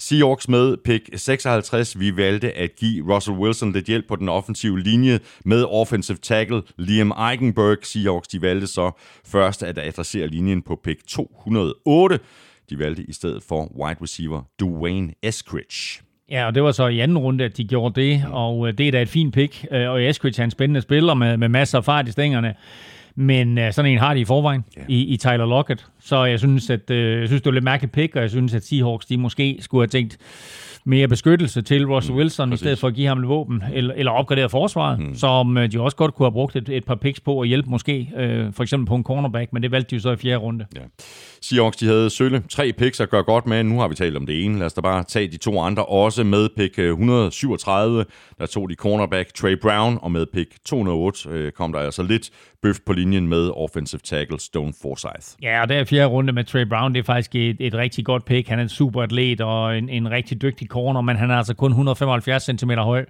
Seahawks 0.00 0.48
med 0.48 0.76
pick 0.84 1.10
56. 1.16 1.98
Vi 1.98 2.16
valgte 2.16 2.52
at 2.52 2.70
give 2.76 3.14
Russell 3.14 3.38
Wilson 3.38 3.72
lidt 3.72 3.86
hjælp 3.86 4.08
på 4.08 4.16
den 4.16 4.28
offensive 4.28 4.80
linje 4.80 5.20
med 5.44 5.64
offensive 5.64 6.18
tackle 6.22 6.62
Liam 6.78 7.12
Eichenberg. 7.30 7.78
Seahawks 7.82 8.28
de 8.28 8.42
valgte 8.42 8.66
så 8.66 8.90
først 9.26 9.62
at 9.62 9.78
adressere 9.78 10.26
linjen 10.26 10.62
på 10.62 10.80
pick 10.84 11.06
208. 11.06 12.18
De 12.70 12.78
valgte 12.78 13.02
i 13.02 13.12
stedet 13.12 13.42
for 13.42 13.84
wide 13.84 13.96
receiver 14.02 14.42
Dwayne 14.60 15.12
Eskridge. 15.22 16.02
Ja, 16.30 16.46
og 16.46 16.54
det 16.54 16.62
var 16.62 16.72
så 16.72 16.86
i 16.86 17.00
anden 17.00 17.18
runde, 17.18 17.44
at 17.44 17.56
de 17.56 17.64
gjorde 17.64 18.00
det, 18.00 18.24
og 18.30 18.68
øh, 18.68 18.78
det 18.78 18.88
er 18.88 18.92
da 18.92 19.02
et 19.02 19.08
fint 19.08 19.34
pick. 19.34 19.66
Øh, 19.70 19.90
og 19.90 20.04
Eskridge 20.04 20.40
er 20.40 20.44
en 20.44 20.50
spændende 20.50 20.80
spiller 20.80 21.14
med, 21.14 21.36
med 21.36 21.48
masser 21.48 21.78
af 21.78 21.84
fart 21.84 22.08
i 22.08 22.12
stængerne. 22.12 22.54
Men 23.20 23.58
uh, 23.58 23.64
sådan 23.70 23.90
en 23.90 23.98
har 23.98 24.14
de 24.14 24.20
i 24.20 24.24
forvejen 24.24 24.64
yeah. 24.78 24.90
i, 24.90 25.04
i 25.04 25.16
Tyler 25.16 25.46
Lockett. 25.46 25.86
Så 26.00 26.24
jeg 26.24 26.38
synes, 26.38 26.70
at 26.70 26.90
uh, 26.90 26.96
jeg 26.96 27.28
synes, 27.28 27.42
det 27.42 27.46
var 27.46 27.52
lidt 27.52 27.64
mærkeligt 27.64 27.92
pick, 27.92 28.16
og 28.16 28.22
jeg 28.22 28.30
synes, 28.30 28.54
at 28.54 28.64
Seahawks 28.64 29.06
de 29.06 29.16
måske 29.16 29.58
skulle 29.60 29.82
have 29.82 29.88
tænkt, 29.88 30.18
mere 30.84 31.08
beskyttelse 31.08 31.62
til 31.62 31.86
Russell 31.86 32.12
mm, 32.12 32.18
Wilson, 32.18 32.48
mm, 32.48 32.52
i 32.52 32.56
stedet 32.56 32.78
for 32.78 32.88
at 32.88 32.94
give 32.94 33.06
ham 33.08 33.18
et 33.18 33.28
våben, 33.28 33.62
eller, 33.72 33.94
eller 33.94 34.12
opgradere 34.12 34.48
forsvaret, 34.48 35.00
mm. 35.00 35.14
som 35.14 35.56
uh, 35.56 35.64
de 35.64 35.80
også 35.80 35.96
godt 35.96 36.14
kunne 36.14 36.26
have 36.26 36.32
brugt 36.32 36.56
et, 36.56 36.68
et 36.68 36.84
par 36.84 36.94
picks 36.94 37.20
på 37.20 37.40
at 37.40 37.48
hjælpe 37.48 37.70
måske, 37.70 38.10
uh, 38.14 38.54
for 38.54 38.62
eksempel 38.62 38.86
på 38.86 38.94
en 38.94 39.04
cornerback, 39.04 39.52
men 39.52 39.62
det 39.62 39.70
valgte 39.70 39.90
de 39.90 39.94
jo 39.94 40.00
så 40.00 40.10
i 40.10 40.16
fjerde 40.16 40.36
runde. 40.36 40.66
Ja. 40.76 40.80
Seahawks, 41.42 41.76
de 41.76 41.86
havde 41.86 42.10
sølle 42.10 42.42
tre 42.48 42.72
picks 42.72 43.00
at 43.00 43.10
gøre 43.10 43.22
godt 43.22 43.46
med. 43.46 43.64
Nu 43.64 43.80
har 43.80 43.88
vi 43.88 43.94
talt 43.94 44.16
om 44.16 44.26
det 44.26 44.44
ene. 44.44 44.58
Lad 44.58 44.66
os 44.66 44.72
da 44.72 44.80
bare 44.80 45.04
tage 45.04 45.28
de 45.28 45.36
to 45.36 45.60
andre 45.60 45.84
også. 45.84 46.24
Med 46.24 46.48
pick 46.56 46.78
137, 46.78 48.04
der 48.38 48.46
tog 48.46 48.70
de 48.70 48.74
cornerback 48.74 49.34
Trey 49.34 49.56
Brown, 49.62 49.98
og 50.02 50.12
med 50.12 50.26
pick 50.32 50.64
208 50.64 51.50
kom 51.50 51.72
der 51.72 51.80
altså 51.80 52.02
lidt 52.02 52.30
bøf 52.62 52.76
på 52.86 52.92
linjen 52.92 53.28
med 53.28 53.50
offensive 53.56 54.00
tackle 54.04 54.40
Stone 54.40 54.72
Forsyth. 54.82 55.36
Ja, 55.42 55.62
og 55.62 55.68
der 55.68 55.74
er 55.74 55.84
fjerde 55.84 56.06
runde 56.06 56.32
med 56.32 56.44
Trey 56.44 56.66
Brown. 56.66 56.94
Det 56.94 57.00
er 57.00 57.04
faktisk 57.04 57.34
et, 57.34 57.56
et 57.60 57.74
rigtig 57.74 58.04
godt 58.04 58.24
pick. 58.24 58.48
Han 58.48 58.58
er 58.58 58.62
en 58.62 58.68
super 58.68 59.02
atlet 59.02 59.40
og 59.40 59.78
en, 59.78 59.88
en 59.88 60.10
rigtig 60.10 60.42
dygtig 60.42 60.68
corner, 60.70 61.00
men 61.00 61.16
han 61.16 61.30
er 61.30 61.36
altså 61.36 61.54
kun 61.54 61.70
175 61.70 62.42
cm 62.42 62.70
høj, 62.70 63.04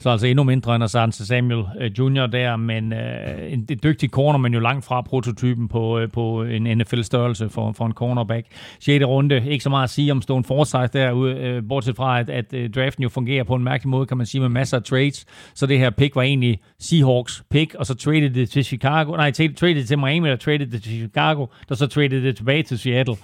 så 0.00 0.10
altså 0.10 0.26
endnu 0.26 0.44
mindre 0.44 0.74
end 0.74 0.84
Asante 0.84 1.26
Samuel 1.26 1.64
øh, 1.80 1.90
Jr. 1.98 2.26
der, 2.26 2.56
men 2.56 2.92
øh, 2.92 3.52
en, 3.52 3.66
en 3.70 3.80
dygtig 3.82 4.10
corner, 4.10 4.38
men 4.38 4.54
jo 4.54 4.60
langt 4.60 4.84
fra 4.84 5.00
prototypen 5.00 5.68
på, 5.68 5.98
øh, 5.98 6.10
på 6.10 6.42
en 6.42 6.78
NFL-størrelse 6.78 7.48
for, 7.48 7.72
for 7.72 7.86
en 7.86 7.92
cornerback. 7.92 8.46
6. 8.80 9.04
runde, 9.04 9.42
ikke 9.50 9.62
så 9.62 9.70
meget 9.70 9.84
at 9.84 9.90
sige 9.90 10.12
om 10.12 10.22
Stone 10.22 10.44
Forsythe 10.44 10.88
derude, 10.92 11.34
øh, 11.34 11.62
bortset 11.68 11.96
fra, 11.96 12.20
at, 12.20 12.30
at 12.30 12.54
øh, 12.54 12.70
draften 12.70 13.02
jo 13.02 13.08
fungerer 13.08 13.44
på 13.44 13.54
en 13.54 13.64
mærkelig 13.64 13.88
måde, 13.88 14.06
kan 14.06 14.16
man 14.16 14.26
sige, 14.26 14.40
med 14.40 14.48
masser 14.48 14.76
af 14.76 14.82
trades, 14.82 15.26
så 15.54 15.66
det 15.66 15.78
her 15.78 15.90
pick 15.90 16.16
var 16.16 16.22
egentlig 16.22 16.60
Seahawks 16.78 17.44
pick, 17.50 17.74
og 17.74 17.86
så 17.86 17.94
traded 17.94 18.30
det 18.30 18.50
til 18.50 18.64
Chicago, 18.64 19.16
nej, 19.16 19.30
traded 19.30 19.74
det 19.74 19.88
til 19.88 19.98
Miami, 19.98 20.28
eller 20.28 20.36
traded 20.36 20.66
det 20.66 20.82
til 20.82 20.92
Chicago, 20.92 21.46
der 21.68 21.74
så 21.74 21.86
traded 21.86 22.22
det 22.22 22.36
tilbage 22.36 22.62
til 22.62 22.78
Seattle, 22.78 23.16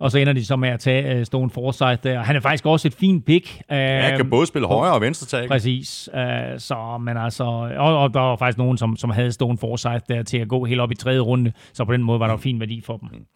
og 0.00 0.10
så 0.10 0.18
ender 0.18 0.32
de 0.32 0.44
så 0.44 0.56
med 0.56 0.68
at 0.68 0.80
tage 0.80 1.14
øh, 1.14 1.26
Stone 1.26 1.50
Forsythe 1.50 1.98
der. 2.02 2.22
Han 2.22 2.36
er 2.36 2.40
faktisk 2.40 2.66
også 2.66 2.88
et 2.88 2.94
fint 2.94 3.24
pick. 3.24 3.35
Uh, 3.44 3.76
ja, 3.76 4.16
kan 4.16 4.30
både 4.30 4.46
spille 4.46 4.68
højre 4.68 4.92
og 4.92 5.00
venstre 5.00 5.26
tag. 5.26 5.48
Præcis. 5.48 6.08
Uh, 6.14 6.20
så, 6.58 6.98
men 7.00 7.16
altså, 7.16 7.44
og, 7.76 7.98
og, 7.98 8.14
der 8.14 8.20
var 8.20 8.36
faktisk 8.36 8.58
nogen, 8.58 8.78
som, 8.78 8.96
som 8.96 9.10
havde 9.10 9.32
Stone 9.32 9.58
Forsythe 9.58 10.00
der 10.08 10.22
til 10.22 10.38
at 10.38 10.48
gå 10.48 10.64
helt 10.64 10.80
op 10.80 10.92
i 10.92 10.94
tredje 10.94 11.20
runde, 11.20 11.52
så 11.72 11.84
på 11.84 11.92
den 11.92 12.02
måde 12.02 12.20
var 12.20 12.26
der 12.26 12.36
mm. 12.36 12.42
fin 12.42 12.60
værdi 12.60 12.80
for 12.80 12.96
dem. 12.96 13.08
Mm. 13.12 13.26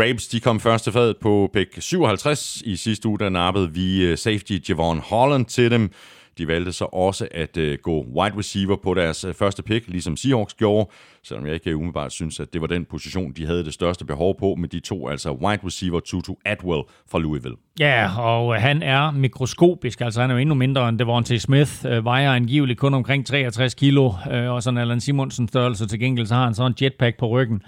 Rams, 0.00 0.28
de 0.28 0.40
kom 0.40 0.60
først 0.60 0.84
til 0.84 0.92
fadet 0.92 1.16
på 1.16 1.50
pick 1.52 1.82
57. 1.82 2.62
I 2.64 2.76
sidste 2.76 3.08
uge, 3.08 3.18
der 3.18 3.28
nappede 3.28 3.74
vi 3.74 4.16
safety 4.16 4.58
Javon 4.68 4.98
Holland 4.98 5.46
til 5.46 5.70
dem. 5.70 5.90
De 6.38 6.48
valgte 6.48 6.72
så 6.72 6.84
også 6.84 7.28
at 7.30 7.56
uh, 7.56 7.74
gå 7.82 8.02
wide 8.02 8.38
receiver 8.38 8.76
på 8.76 8.94
deres 8.94 9.24
uh, 9.24 9.34
første 9.34 9.62
pick, 9.62 9.88
ligesom 9.88 10.16
Seahawks 10.16 10.54
gjorde 10.54 10.90
selvom 11.28 11.46
jeg 11.46 11.54
ikke 11.54 11.76
umiddelbart 11.76 12.12
synes, 12.12 12.40
at 12.40 12.52
det 12.52 12.60
var 12.60 12.66
den 12.66 12.84
position, 12.84 13.32
de 13.32 13.46
havde 13.46 13.64
det 13.64 13.74
største 13.74 14.04
behov 14.04 14.38
på, 14.38 14.54
med 14.58 14.68
de 14.68 14.80
to, 14.80 15.08
altså 15.08 15.32
wide 15.32 15.60
receiver 15.66 16.00
Tutu 16.00 16.34
Atwell 16.44 16.82
fra 17.10 17.18
Louisville. 17.18 17.56
Ja, 17.80 18.18
og 18.18 18.54
øh, 18.54 18.60
han 18.60 18.82
er 18.82 19.10
mikroskopisk, 19.10 20.00
altså 20.00 20.20
han 20.20 20.30
er 20.30 20.34
jo 20.34 20.40
endnu 20.40 20.54
mindre 20.54 20.88
end 20.88 20.98
Devontae 20.98 21.38
Smith, 21.38 21.72
øh, 21.86 22.04
vejer 22.04 22.32
angiveligt 22.32 22.78
kun 22.78 22.94
omkring 22.94 23.26
63 23.26 23.74
kilo, 23.74 24.12
øh, 24.32 24.50
og 24.50 24.62
sådan 24.62 24.78
Allan 24.78 25.00
Simonsen 25.00 25.48
størrelse 25.48 25.86
til 25.86 26.00
gengæld, 26.00 26.26
så 26.26 26.34
har 26.34 26.44
han 26.44 26.54
sådan 26.54 26.72
en 26.72 26.76
jetpack 26.82 27.18
på 27.18 27.26
ryggen. 27.26 27.62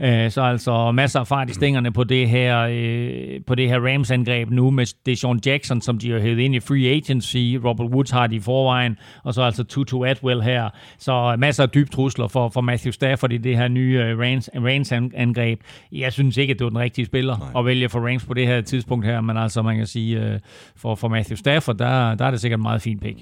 Øh, 0.00 0.30
så 0.30 0.42
altså 0.42 0.92
masser 0.92 1.20
af 1.20 1.26
fart 1.26 1.50
i 1.50 1.54
stængerne 1.54 1.92
på 1.92 2.04
det 2.04 2.28
her, 2.28 2.58
øh, 2.70 3.40
på 3.46 3.54
det 3.54 3.68
her 3.68 3.80
Rams-angreb 3.80 4.50
nu, 4.50 4.70
med 4.70 4.86
Deshaun 5.06 5.40
Jackson, 5.46 5.80
som 5.80 5.98
de 5.98 6.10
har 6.10 6.18
hævet 6.18 6.38
ind 6.38 6.54
i 6.54 6.60
free 6.60 6.88
agency, 6.88 7.56
Robert 7.64 7.90
Woods 7.90 8.10
har 8.10 8.26
de 8.26 8.36
i 8.36 8.40
forvejen, 8.40 8.96
og 9.24 9.34
så 9.34 9.42
altså 9.42 9.64
Tutu 9.64 10.04
Atwell 10.04 10.42
her, 10.42 10.70
så 10.98 11.36
masser 11.38 11.62
af 11.62 11.70
dybe 11.70 11.90
trusler 11.90 12.28
for, 12.28 12.48
for 12.48 12.60
Matthew 12.60 12.92
Stafford 12.92 13.05
Stafford 13.06 13.32
i 13.32 13.36
det 13.36 13.56
her 13.56 13.68
nye 13.68 13.98
uh, 13.98 14.20
Rams, 14.20 14.50
Rams 14.54 14.92
angreb. 14.92 15.60
Jeg 15.92 16.12
synes 16.12 16.36
ikke, 16.36 16.50
at 16.50 16.58
det 16.58 16.64
var 16.64 16.70
den 16.70 16.78
rigtige 16.78 17.06
spiller 17.06 17.38
Nej. 17.38 17.60
at 17.60 17.66
vælge 17.66 17.88
for 17.88 18.08
Rams 18.08 18.24
på 18.24 18.34
det 18.34 18.46
her 18.46 18.60
tidspunkt 18.60 19.06
her, 19.06 19.20
men 19.20 19.36
altså 19.36 19.62
man 19.62 19.76
kan 19.76 19.86
sige, 19.86 20.20
uh, 20.20 20.38
for, 20.76 20.94
for 20.94 21.08
Matthew 21.08 21.36
Stafford, 21.36 21.76
der, 21.76 22.14
der 22.14 22.24
er 22.24 22.30
det 22.30 22.40
sikkert 22.40 22.58
en 22.58 22.62
meget 22.62 22.82
fin 22.82 22.98
pick. 22.98 23.18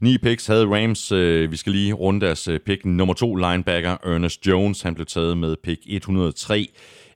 Ni 0.00 0.18
picks 0.18 0.46
havde 0.46 0.66
Rams. 0.66 1.12
Øh, 1.12 1.50
vi 1.50 1.56
skal 1.56 1.72
lige 1.72 1.92
runde 1.92 2.26
deres 2.26 2.48
øh, 2.48 2.60
pick. 2.60 2.84
Nummer 2.84 3.14
to 3.14 3.34
linebacker, 3.34 3.90
Ernest 3.90 4.46
Jones, 4.46 4.82
han 4.82 4.94
blev 4.94 5.06
taget 5.06 5.38
med 5.38 5.56
pick 5.64 5.80
103. 5.86 6.68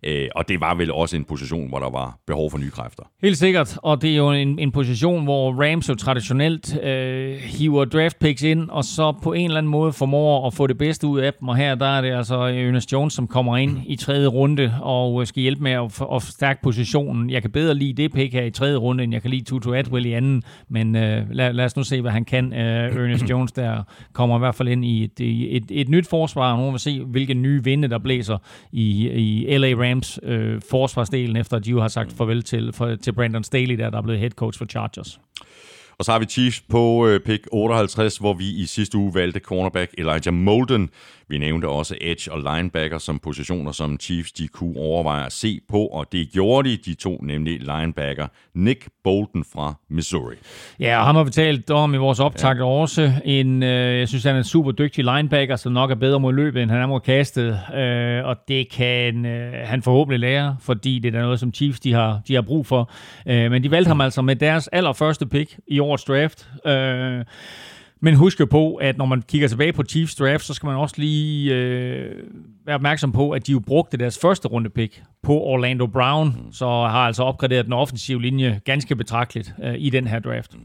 Øh, 0.02 0.28
og 0.35 0.48
det 0.48 0.60
var 0.60 0.74
vel 0.74 0.93
også 0.93 1.16
en 1.16 1.24
position, 1.24 1.68
hvor 1.68 1.78
der 1.78 1.90
var 1.90 2.18
behov 2.27 2.51
for 2.51 2.59
nye 2.59 2.70
kræfter. 2.70 3.02
Helt 3.22 3.36
sikkert, 3.36 3.78
og 3.82 4.02
det 4.02 4.10
er 4.10 4.16
jo 4.16 4.31
en, 4.31 4.59
en 4.59 4.72
position, 4.72 5.24
hvor 5.24 5.52
Rams 5.52 5.89
jo 5.89 5.94
traditionelt 5.94 6.78
øh, 6.82 7.36
hiver 7.36 7.85
draft 7.85 8.18
picks 8.18 8.43
ind, 8.43 8.70
og 8.70 8.85
så 8.85 9.12
på 9.22 9.32
en 9.32 9.44
eller 9.44 9.59
anden 9.59 9.70
måde 9.70 9.93
formår 9.93 10.47
at 10.47 10.55
få 10.55 10.66
det 10.66 10.78
bedste 10.78 11.06
ud 11.06 11.20
af 11.20 11.35
dem. 11.35 11.48
Og 11.48 11.56
her 11.56 11.74
der 11.74 11.86
er 11.86 12.01
det 12.01 12.12
altså 12.12 12.36
Ernest 12.36 12.93
Jones, 12.93 13.12
som 13.12 13.27
kommer 13.27 13.56
ind 13.56 13.78
i 13.86 13.97
tredje 13.97 14.27
runde 14.27 14.74
og 14.81 15.27
skal 15.27 15.43
hjælpe 15.43 15.62
med 15.62 15.72
at, 15.72 15.85
at 15.85 16.22
forstærke 16.22 16.62
positionen. 16.62 17.31
Jeg 17.31 17.43
kan 17.43 17.51
bedre 17.51 17.74
lide 17.74 18.02
det 18.02 18.12
pick 18.12 18.32
her 18.32 18.43
i 18.43 18.51
tredje 18.51 18.77
runde, 18.77 19.05
end 19.05 19.12
jeg 19.12 19.22
kan 19.22 19.31
lide 19.31 19.44
Tutu 19.44 19.74
Atwell 19.74 20.06
i 20.06 20.12
anden, 20.12 20.43
men 20.68 20.97
øh, 20.97 21.31
lad, 21.31 21.52
lad 21.52 21.64
os 21.64 21.77
nu 21.77 21.82
se, 21.82 22.01
hvad 22.01 22.10
han 22.10 22.24
kan. 22.24 22.52
Øh, 22.52 22.97
Ernest 22.97 23.31
Jones 23.31 23.52
der 23.52 23.82
kommer 24.12 24.36
i 24.36 24.39
hvert 24.39 24.55
fald 24.55 24.68
ind 24.68 24.85
i 24.85 25.05
et, 25.05 25.20
et, 25.20 25.56
et, 25.56 25.64
et 25.70 25.89
nyt 25.89 26.06
forsvar, 26.06 26.52
og 26.52 26.59
nu 26.59 26.70
vil 26.70 26.81
se, 26.81 27.01
hvilke 27.01 27.35
nye 27.35 27.64
vinde 27.64 27.89
der 27.89 27.98
blæser 27.98 28.39
i, 28.72 29.09
i 29.09 29.59
LA 29.59 29.68
Rams 29.68 29.90
Rams 29.91 30.19
øh, 30.23 30.61
forsvarsdelen, 30.71 31.37
efter 31.37 31.57
at 31.57 31.65
de 31.65 31.71
jo 31.71 31.81
har 31.81 31.89
sagt 31.89 32.12
farvel 32.12 32.43
til, 32.43 32.73
for, 32.73 32.95
til 32.95 33.12
Brandon 33.12 33.45
Staley, 33.45 33.79
der, 33.79 33.91
der 33.91 33.99
er 33.99 34.03
blevet 34.03 34.21
head 34.21 34.31
coach 34.31 34.59
for 34.59 34.67
Chargers. 34.67 35.21
Og 35.99 36.05
så 36.05 36.12
har 36.12 36.19
vi 36.19 36.25
Chiefs 36.25 36.61
på 36.61 37.07
øh, 37.07 37.21
pick 37.21 37.49
58, 37.53 38.17
hvor 38.17 38.35
vi 38.35 38.51
i 38.51 38.67
sidste 38.67 38.99
uge 38.99 39.15
valgte 39.15 39.41
cornerback 39.41 39.95
Elijah 39.99 40.35
Molden. 40.35 40.91
Vi 41.31 41.39
nævnte 41.39 41.69
også 41.69 41.94
edge 42.01 42.32
og 42.32 42.39
linebacker 42.39 42.98
som 42.98 43.19
positioner, 43.19 43.73
som 43.73 44.01
Chiefs 44.01 44.32
de 44.32 44.48
kunne 44.48 44.77
overveje 44.77 45.27
at 45.27 45.32
se 45.32 45.61
på, 45.69 45.86
og 45.86 46.07
det 46.12 46.32
gjorde 46.32 46.70
de. 46.70 46.77
De 46.77 46.94
to 46.94 47.20
nemlig 47.23 47.61
linebacker 47.61 48.27
Nick 48.55 48.89
Bolton 49.05 49.44
fra 49.52 49.74
Missouri. 49.90 50.35
Ja, 50.81 50.98
og 50.98 51.07
ham 51.07 51.16
har 51.16 51.24
vi 51.24 51.31
talt 51.31 51.70
om 51.70 51.94
i 51.94 51.97
vores 51.97 52.20
optag 52.20 52.57
ja. 52.57 52.65
også. 52.65 53.12
En, 53.24 53.62
øh, 53.62 53.98
jeg 53.98 54.09
synes, 54.09 54.24
han 54.24 54.35
er 54.35 54.39
en 54.39 54.44
super 54.44 54.73
dygtig 54.73 55.05
linebacker, 55.05 55.57
som 55.57 55.73
nok 55.73 55.90
er 55.90 55.94
bedre 55.94 56.20
mod 56.20 56.32
løbet, 56.32 56.62
end 56.62 56.70
han 56.70 56.81
er 56.81 56.86
mod 56.86 57.01
kastet. 57.01 57.61
Øh, 57.74 58.24
og 58.24 58.36
det 58.48 58.70
kan 58.70 59.27
øh, 59.27 59.52
han 59.65 59.82
forhåbentlig 59.82 60.20
lære, 60.20 60.57
fordi 60.61 60.98
det 60.98 61.15
er 61.15 61.23
noget, 61.23 61.40
som 61.40 61.55
Chiefs 61.55 61.81
de 61.81 61.93
har, 61.93 62.20
de 62.28 62.35
har 62.35 62.43
brug 62.43 62.66
for. 62.66 62.90
Øh, 63.27 63.51
men 63.51 63.62
de 63.62 63.70
valgte 63.70 63.89
ham 63.89 64.01
altså 64.01 64.23
med 64.23 64.36
deres 64.36 64.69
allerførste 64.69 65.27
pick 65.27 65.59
i 65.69 65.78
årets 65.78 66.05
draft. 66.05 66.48
Øh, 66.66 67.24
men 68.01 68.14
husk 68.14 68.48
på, 68.51 68.74
at 68.74 68.98
når 68.98 69.05
man 69.05 69.22
kigger 69.22 69.48
tilbage 69.48 69.72
på 69.72 69.82
Chiefs 69.82 70.14
draft, 70.14 70.44
så 70.44 70.55
skal 70.55 70.66
man 70.66 70.77
også 70.77 70.94
lige 70.98 71.55
øh, 71.55 72.16
være 72.66 72.74
opmærksom 72.74 73.12
på, 73.12 73.31
at 73.31 73.47
de 73.47 73.52
jo 73.52 73.59
brugte 73.59 73.97
deres 73.97 74.18
første 74.18 74.48
runde 74.48 74.70
pick 74.70 75.02
på 75.22 75.32
Orlando 75.32 75.86
Brown, 75.86 76.48
så 76.52 76.66
har 76.66 77.06
altså 77.06 77.22
opgraderet 77.22 77.64
den 77.64 77.72
offensive 77.72 78.22
linje 78.22 78.60
ganske 78.64 78.97
betragteligt 78.97 79.55
øh, 79.64 79.74
i 79.78 79.90
den 79.90 80.06
her 80.06 80.18
draft. 80.18 80.56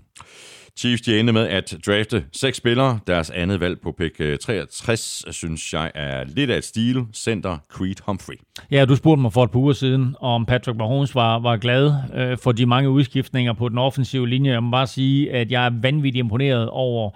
Chiefs 0.77 1.01
de 1.01 1.19
endte 1.19 1.33
med 1.33 1.47
at 1.47 1.77
drafte 1.85 2.25
seks 2.31 2.57
spillere. 2.57 2.99
Deres 3.07 3.29
andet 3.29 3.59
valg 3.59 3.79
på 3.79 3.91
pick 3.91 4.15
øh, 4.19 4.37
63, 4.37 5.25
synes 5.31 5.73
jeg, 5.73 5.91
er 5.95 6.23
lidt 6.23 6.51
af 6.51 6.57
et 6.57 6.63
stil. 6.63 7.05
Center 7.13 7.57
Creed 7.69 7.95
Humphrey. 8.05 8.35
Ja, 8.71 8.85
du 8.85 8.95
spurgte 8.95 9.21
mig 9.21 9.33
for 9.33 9.43
et 9.43 9.51
par 9.51 9.59
uger 9.59 9.73
siden, 9.73 10.15
om 10.19 10.45
Patrick 10.45 10.77
Mahomes 10.77 11.15
var, 11.15 11.39
var 11.39 11.57
glad 11.57 11.93
øh, 12.15 12.37
for 12.37 12.51
de 12.51 12.65
mange 12.65 12.89
udskiftninger 12.89 13.53
på 13.53 13.69
den 13.69 13.77
offensive 13.77 14.29
linje. 14.29 14.51
Jeg 14.51 14.63
må 14.63 14.71
bare 14.71 14.87
sige, 14.87 15.31
at 15.31 15.51
jeg 15.51 15.65
er 15.65 15.71
vanvittigt 15.81 16.19
imponeret 16.19 16.69
over 16.69 17.11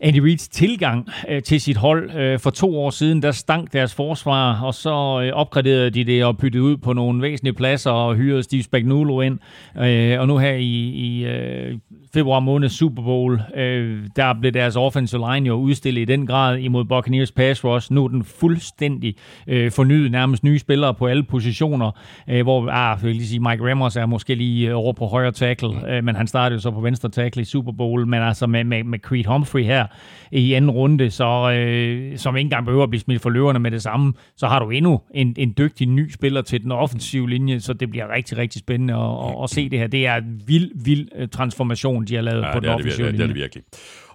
Andy 0.00 0.20
Reid's 0.20 0.48
tilgang 0.50 1.08
øh, 1.28 1.42
til 1.42 1.60
sit 1.60 1.76
hold. 1.76 2.10
Øh, 2.10 2.38
for 2.38 2.50
to 2.50 2.78
år 2.78 2.90
siden, 2.90 3.22
der 3.22 3.30
stank 3.30 3.72
deres 3.72 3.94
forsvar, 3.94 4.60
og 4.60 4.74
så 4.74 5.22
øh, 5.24 5.32
opgraderede 5.32 5.90
de 5.90 6.04
det 6.04 6.24
og 6.24 6.38
byttede 6.38 6.62
ud 6.62 6.76
på 6.76 6.92
nogle 6.92 7.22
væsentlige 7.22 7.54
pladser 7.54 7.90
og 7.90 8.14
hyrede 8.14 8.42
Steve 8.42 8.62
Spagnuolo 8.62 9.20
ind. 9.20 9.38
Øh, 9.80 10.20
og 10.20 10.26
nu 10.26 10.38
her 10.38 10.52
i, 10.52 10.88
i 10.88 11.24
øh, 11.24 11.78
februar 12.14 12.40
måned 12.40 12.68
Super 12.68 13.02
Bowl, 13.02 13.40
øh, 13.56 14.06
der 14.16 14.34
blev 14.40 14.52
deres 14.52 14.76
offensive 14.76 15.32
line 15.32 15.46
jo 15.46 15.54
udstillet 15.54 16.00
i 16.00 16.04
den 16.04 16.26
grad 16.26 16.58
imod 16.58 16.84
Buccaneers 16.84 17.32
pass 17.32 17.64
rush. 17.64 17.92
Nu 17.92 18.04
er 18.04 18.08
den 18.08 18.24
fuldstændig 18.24 19.14
øh, 19.46 19.70
fornyet, 19.70 20.10
nærmest 20.10 20.44
nye 20.44 20.58
spillere 20.58 20.94
på 20.94 21.06
alle 21.06 21.22
positioner, 21.22 21.90
øh, 22.28 22.42
hvor 22.42 22.68
ah, 22.70 22.98
jeg 22.98 23.08
vil 23.08 23.16
lige 23.16 23.26
sige, 23.26 23.40
Mike 23.40 23.70
Ramos 23.70 23.96
er 23.96 24.06
måske 24.06 24.34
lige 24.34 24.68
øh, 24.68 24.76
over 24.76 24.92
på 24.92 25.06
højre 25.06 25.32
tackle, 25.32 25.90
øh, 25.96 26.04
men 26.04 26.16
han 26.16 26.26
startede 26.26 26.56
jo 26.56 26.60
så 26.60 26.70
på 26.70 26.80
venstre 26.80 27.08
tackle 27.08 27.42
i 27.42 27.44
Super 27.44 27.72
Bowl, 27.72 28.06
men 28.06 28.22
altså 28.22 28.46
med, 28.46 28.64
med, 28.64 28.84
med 28.84 28.98
Creed 28.98 29.24
Humphrey 29.24 29.64
her 29.64 29.87
i 30.32 30.52
anden 30.52 30.70
runde, 30.70 31.10
så, 31.10 31.50
øh, 31.50 32.18
som 32.18 32.36
ikke 32.36 32.46
engang 32.46 32.64
behøver 32.64 32.84
at 32.84 32.90
blive 32.90 33.00
smidt 33.00 33.22
for 33.22 33.30
løverne 33.30 33.58
med 33.58 33.70
det 33.70 33.82
samme, 33.82 34.12
så 34.36 34.46
har 34.46 34.58
du 34.58 34.70
endnu 34.70 35.00
en, 35.14 35.34
en 35.38 35.54
dygtig 35.58 35.88
ny 35.88 36.10
spiller 36.10 36.42
til 36.42 36.62
den 36.62 36.72
offensive 36.72 37.30
linje, 37.30 37.60
så 37.60 37.72
det 37.72 37.90
bliver 37.90 38.14
rigtig, 38.14 38.38
rigtig 38.38 38.60
spændende 38.60 38.94
at, 38.94 39.00
at, 39.00 39.42
at 39.42 39.50
se 39.50 39.68
det 39.68 39.78
her. 39.78 39.86
Det 39.86 40.06
er 40.06 40.14
en 40.14 40.42
vild, 40.46 40.70
vild 40.84 41.08
øh, 41.16 41.28
transformation, 41.28 42.04
de 42.04 42.14
har 42.14 42.22
lavet 42.22 42.42
ja, 42.42 42.52
på 42.52 42.60
den 42.60 42.68
offensive 42.68 43.06
linje. 43.06 43.18
det 43.18 43.22
er 43.22 43.26
det 43.26 43.36
virkelig. 43.36 43.64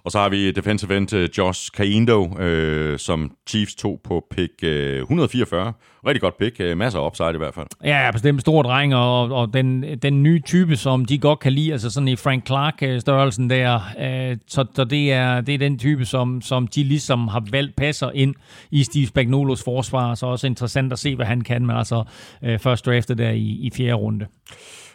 Og 0.04 0.10
så 0.10 0.18
har 0.18 0.28
vi 0.28 0.50
defensive 0.50 0.96
end 0.96 1.38
Josh 1.38 1.70
Kaindo, 1.70 2.38
øh, 2.38 2.98
som 2.98 3.32
Chiefs 3.48 3.74
tog 3.74 4.00
på 4.04 4.26
pick 4.30 4.52
øh, 4.62 5.00
144. 5.00 5.72
Rigtig 6.06 6.20
godt 6.20 6.38
pick. 6.38 6.60
Øh, 6.60 6.78
masser 6.78 6.98
af 7.00 7.06
upside 7.06 7.34
i 7.34 7.38
hvert 7.38 7.54
fald. 7.54 7.66
Ja, 7.84 8.10
bestemt 8.12 8.40
stor 8.40 8.62
dreng, 8.62 8.94
og, 8.94 9.32
og 9.32 9.54
den, 9.54 9.98
den 9.98 10.22
nye 10.22 10.40
type, 10.40 10.76
som 10.76 11.04
de 11.04 11.18
godt 11.18 11.38
kan 11.38 11.52
lide, 11.52 11.72
altså 11.72 11.90
sådan 11.90 12.08
i 12.08 12.16
Frank 12.16 12.46
Clark-størrelsen 12.46 13.50
der. 13.50 13.80
Øh, 14.00 14.36
så, 14.46 14.64
så 14.74 14.84
det, 14.84 15.12
er, 15.12 15.40
det 15.40 15.54
er 15.54 15.58
den 15.58 15.78
type, 15.78 16.04
som, 16.04 16.40
som 16.42 16.66
de 16.66 16.82
ligesom 16.82 17.28
har 17.28 17.42
valgt 17.50 17.76
passer 17.76 18.10
ind 18.10 18.34
i 18.70 18.84
Steve 18.84 19.06
Spagnolos 19.06 19.62
forsvar. 19.64 20.14
Så 20.14 20.26
også 20.26 20.46
interessant 20.46 20.92
at 20.92 20.98
se, 20.98 21.16
hvad 21.16 21.26
han 21.26 21.40
kan, 21.40 21.66
men 21.66 21.76
altså 21.76 22.04
øh, 22.42 22.58
først 22.58 22.86
draftet 22.86 23.18
der 23.18 23.30
i, 23.30 23.58
i 23.62 23.70
fjerde 23.76 23.94
runde. 23.94 24.26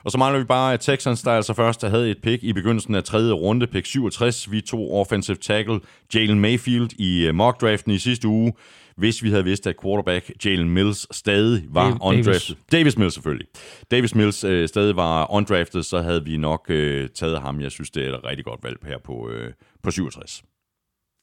Og 0.04 0.12
så 0.12 0.18
mangler 0.18 0.40
vi 0.40 0.46
bare, 0.46 0.74
at 0.74 0.80
Texans, 0.80 1.22
der 1.22 1.32
altså 1.32 1.54
først 1.54 1.82
havde 1.82 2.12
et 2.12 2.18
pick 2.24 2.44
i 2.44 2.54
begyndelsen 2.54 2.96
af 2.96 3.04
tredje 3.04 3.32
runde, 3.32 3.68
pick 3.68 3.86
67. 3.86 4.52
Vi 4.52 4.62
tog 4.62 4.94
offensive 5.00 5.38
tackle 5.38 5.80
Jalen 6.16 6.40
Mayfield 6.40 6.90
i 7.00 7.28
øh, 7.28 7.36
mock 7.36 7.62
draften 7.62 7.92
i 7.92 7.98
sidste 7.98 8.28
uge. 8.28 8.54
Hvis 8.98 9.24
vi 9.24 9.30
havde 9.30 9.44
vidst, 9.44 9.68
at 9.68 9.76
quarterback 9.82 10.46
Jalen 10.46 10.70
Mills 10.70 11.16
stadig 11.16 11.64
var 11.70 11.84
Dave, 11.84 11.98
undrafted. 12.02 12.56
Davis. 12.56 12.66
Davis 12.72 12.98
Mills 12.98 13.14
selvfølgelig. 13.14 13.48
Davis 13.92 14.16
Mills 14.16 14.44
øh, 14.44 14.68
stadig 14.68 14.96
var 14.96 15.32
undrafted, 15.32 15.84
så 15.84 16.02
havde 16.02 16.24
vi 16.26 16.38
nok 16.38 16.66
øh, 16.70 17.10
taget 17.10 17.42
ham. 17.42 17.62
Jeg 17.62 17.72
synes, 17.72 17.92
det 17.92 18.06
er 18.06 18.18
et 18.18 18.24
rigtig 18.24 18.46
godt 18.46 18.64
valg 18.64 18.78
her 18.84 18.98
på, 19.04 19.30
øh, 19.30 19.54
på 19.84 19.92
67. 19.92 20.44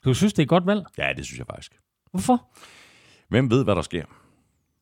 Du 0.05 0.15
synes, 0.15 0.33
det 0.33 0.39
er 0.39 0.43
et 0.43 0.49
godt 0.49 0.67
valg? 0.67 0.83
Ja, 0.99 1.09
det 1.17 1.25
synes 1.25 1.39
jeg 1.39 1.47
faktisk. 1.47 1.73
Hvorfor? 2.11 2.49
Hvem 3.29 3.51
ved, 3.51 3.65
hvad 3.65 3.75
der 3.75 3.83
sker? 3.83 4.05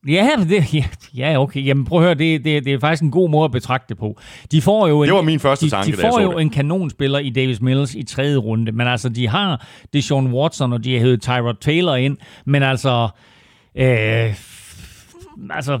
Ja, 0.07 0.29
det, 0.49 0.73
ja, 0.73 0.85
ja, 1.17 1.41
okay. 1.41 1.65
Jamen 1.65 1.85
prøv 1.85 1.99
at 1.99 2.05
høre, 2.05 2.15
det, 2.15 2.45
det, 2.45 2.65
det 2.65 2.73
er 2.73 2.79
faktisk 2.79 3.03
en 3.03 3.11
god 3.11 3.29
måde 3.29 3.45
at 3.45 3.51
betragte 3.51 3.85
det 3.89 3.97
på. 3.97 4.19
De 4.51 4.61
får 4.61 4.87
jo 4.87 5.03
en, 5.03 5.07
det 5.07 5.15
var 5.15 5.21
min 5.21 5.39
første 5.39 5.69
tanke, 5.69 5.91
de, 5.91 5.97
de 5.97 6.01
får 6.01 6.21
jo 6.21 6.31
det. 6.31 6.41
en 6.41 6.49
kanonspiller 6.49 7.19
i 7.19 7.29
Davis 7.29 7.61
Mills 7.61 7.95
i 7.95 8.03
tredje 8.03 8.37
runde, 8.37 8.71
men 8.71 8.87
altså, 8.87 9.09
de 9.09 9.27
har 9.27 9.67
Deshaun 9.93 10.33
Watson, 10.33 10.73
og 10.73 10.83
de 10.83 10.93
har 10.93 10.99
hævet 10.99 11.21
Tyrod 11.21 11.55
Taylor 11.61 11.95
ind, 11.95 12.17
men 12.45 12.63
altså... 12.63 13.09
Øh, 13.75 14.35
altså, 15.49 15.79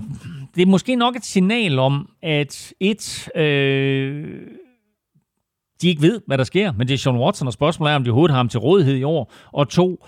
det 0.55 0.61
er 0.61 0.65
måske 0.65 0.95
nok 0.95 1.15
et 1.15 1.25
signal 1.25 1.79
om, 1.79 2.09
at 2.23 2.73
et... 2.79 3.29
Øh, 3.35 4.25
de 5.81 5.89
ikke 5.89 6.01
ved, 6.01 6.21
hvad 6.27 6.37
der 6.37 6.43
sker 6.43 6.71
men 6.71 6.87
det 6.87 6.93
er 6.93 6.97
Sean 6.97 7.17
Watson, 7.17 7.47
og 7.47 7.53
spørgsmålet 7.53 7.91
er, 7.91 7.95
om 7.95 8.03
de 8.03 8.09
overhovedet 8.09 8.31
har 8.31 8.39
ham 8.39 8.49
til 8.49 8.59
rådighed 8.59 8.95
i 8.95 9.03
år. 9.03 9.33
Og 9.53 9.69
to, 9.69 10.05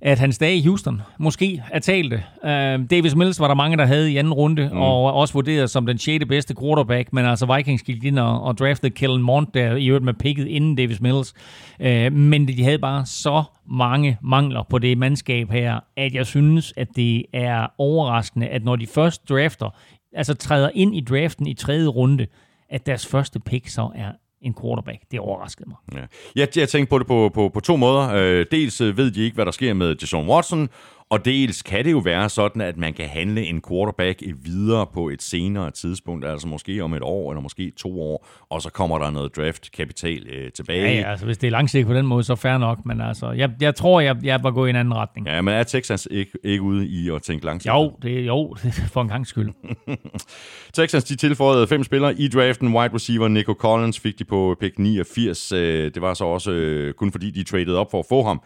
at 0.00 0.18
hans 0.18 0.38
dage 0.38 0.56
i 0.56 0.66
Houston 0.66 1.02
måske 1.18 1.62
er 1.70 1.78
talte. 1.78 2.22
Uh, 2.42 2.50
Davis 2.90 3.14
Mills 3.14 3.40
var 3.40 3.48
der 3.48 3.54
mange, 3.54 3.76
der 3.76 3.86
havde 3.86 4.12
i 4.12 4.16
anden 4.16 4.32
runde, 4.32 4.70
mm. 4.72 4.78
og 4.78 5.14
også 5.14 5.34
vurderet 5.34 5.70
som 5.70 5.86
den 5.86 5.98
6. 5.98 6.24
bedste 6.28 6.54
quarterback, 6.60 7.12
men 7.12 7.24
altså 7.24 7.54
Vikings 7.54 7.82
gik 7.82 8.04
ind 8.04 8.18
og, 8.18 8.42
og 8.42 8.58
draftede 8.58 8.90
Kellen 8.90 9.22
Mond 9.22 9.46
der 9.54 9.76
i 9.76 9.86
øvrigt 9.86 10.04
med 10.04 10.14
picket 10.14 10.46
inden 10.46 10.76
Davis 10.76 11.00
Mills. 11.00 11.34
Uh, 11.80 12.12
men 12.12 12.48
de 12.48 12.64
havde 12.64 12.78
bare 12.78 13.06
så 13.06 13.42
mange 13.70 14.18
mangler 14.22 14.62
på 14.70 14.78
det 14.78 14.98
mandskab 14.98 15.50
her, 15.50 15.80
at 15.96 16.14
jeg 16.14 16.26
synes, 16.26 16.74
at 16.76 16.88
det 16.96 17.24
er 17.32 17.66
overraskende, 17.78 18.46
at 18.46 18.64
når 18.64 18.76
de 18.76 18.86
først 18.86 19.28
drafter, 19.28 19.74
altså 20.12 20.34
træder 20.34 20.70
ind 20.74 20.96
i 20.96 21.00
draften 21.00 21.46
i 21.46 21.54
tredje 21.54 21.86
runde, 21.86 22.26
at 22.70 22.86
deres 22.86 23.06
første 23.06 23.40
pick 23.40 23.68
så 23.68 23.90
er 23.94 24.12
en 24.42 24.54
quarterback. 24.62 25.02
Det 25.10 25.20
overraskede 25.20 25.68
mig. 25.68 26.00
Ja. 26.00 26.06
Jeg, 26.36 26.48
jeg 26.56 26.68
tænkte 26.68 26.90
på 26.90 26.98
det 26.98 27.06
på, 27.06 27.30
på, 27.34 27.48
på 27.48 27.60
to 27.60 27.76
måder. 27.76 28.14
Øh, 28.14 28.46
dels 28.50 28.80
øh, 28.80 28.96
ved 28.96 29.10
de 29.10 29.24
ikke, 29.24 29.34
hvad 29.34 29.44
der 29.44 29.52
sker 29.52 29.74
med 29.74 29.96
Jason 30.00 30.28
Watson, 30.28 30.68
og 31.10 31.24
dels 31.24 31.62
kan 31.62 31.84
det 31.84 31.92
jo 31.92 31.98
være 31.98 32.28
sådan, 32.28 32.62
at 32.62 32.76
man 32.76 32.94
kan 32.94 33.08
handle 33.08 33.42
en 33.42 33.62
quarterback 33.68 34.22
videre 34.42 34.86
på 34.94 35.08
et 35.08 35.22
senere 35.22 35.70
tidspunkt, 35.70 36.24
altså 36.24 36.48
måske 36.48 36.80
om 36.80 36.94
et 36.94 37.02
år 37.02 37.32
eller 37.32 37.42
måske 37.42 37.72
to 37.76 38.00
år, 38.02 38.26
og 38.50 38.62
så 38.62 38.70
kommer 38.70 38.98
der 38.98 39.10
noget 39.10 39.36
draft-kapital 39.36 40.26
øh, 40.28 40.52
tilbage. 40.52 40.82
Ja, 40.82 40.92
ja, 40.92 41.10
altså 41.10 41.26
hvis 41.26 41.38
det 41.38 41.46
er 41.46 41.50
langsigtet 41.50 41.86
på 41.86 41.94
den 41.94 42.06
måde, 42.06 42.24
så 42.24 42.34
fair 42.34 42.58
nok, 42.58 42.86
men 42.86 43.00
altså, 43.00 43.30
jeg, 43.30 43.50
jeg 43.60 43.74
tror, 43.74 44.00
jeg, 44.00 44.16
jeg 44.22 44.42
var 44.42 44.50
gået 44.50 44.68
i 44.68 44.70
en 44.70 44.76
anden 44.76 44.94
retning. 44.94 45.26
Ja, 45.26 45.40
men 45.40 45.54
er 45.54 45.62
Texans 45.62 46.08
ikke, 46.10 46.32
ikke 46.44 46.62
ude 46.62 46.86
i 46.86 47.10
at 47.10 47.22
tænke 47.22 47.44
langsigtet? 47.44 47.78
Jo, 47.78 47.92
det, 48.02 48.26
jo, 48.26 48.56
for 48.92 49.02
en 49.02 49.08
gang 49.08 49.26
skyld. 49.26 49.50
Texans, 50.74 51.04
de 51.04 51.16
tilføjede 51.16 51.66
fem 51.66 51.84
spillere 51.84 52.14
i 52.14 52.28
draften. 52.28 52.76
Wide 52.76 52.94
receiver 52.94 53.28
Nico 53.28 53.52
Collins 53.52 54.00
fik 54.00 54.18
de 54.18 54.24
på 54.24 54.56
pick 54.60 54.78
89. 54.78 55.52
Øh, 55.52 55.90
det 55.94 56.02
var 56.02 56.14
så 56.14 56.24
også 56.24 56.50
øh, 56.50 56.94
kun 56.94 57.12
fordi, 57.12 57.30
de 57.30 57.44
traded 57.44 57.74
op 57.74 57.90
for 57.90 57.98
at 57.98 58.06
få 58.08 58.22
ham. 58.22 58.40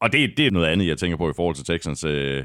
Og 0.00 0.12
det, 0.12 0.36
det 0.36 0.46
er 0.46 0.50
noget 0.50 0.66
andet, 0.66 0.86
jeg 0.86 0.98
tænker 0.98 1.16
på 1.16 1.30
i 1.30 1.32
forhold 1.36 1.54
til 1.54 1.64
Texans. 1.64 2.04
Øh, 2.04 2.44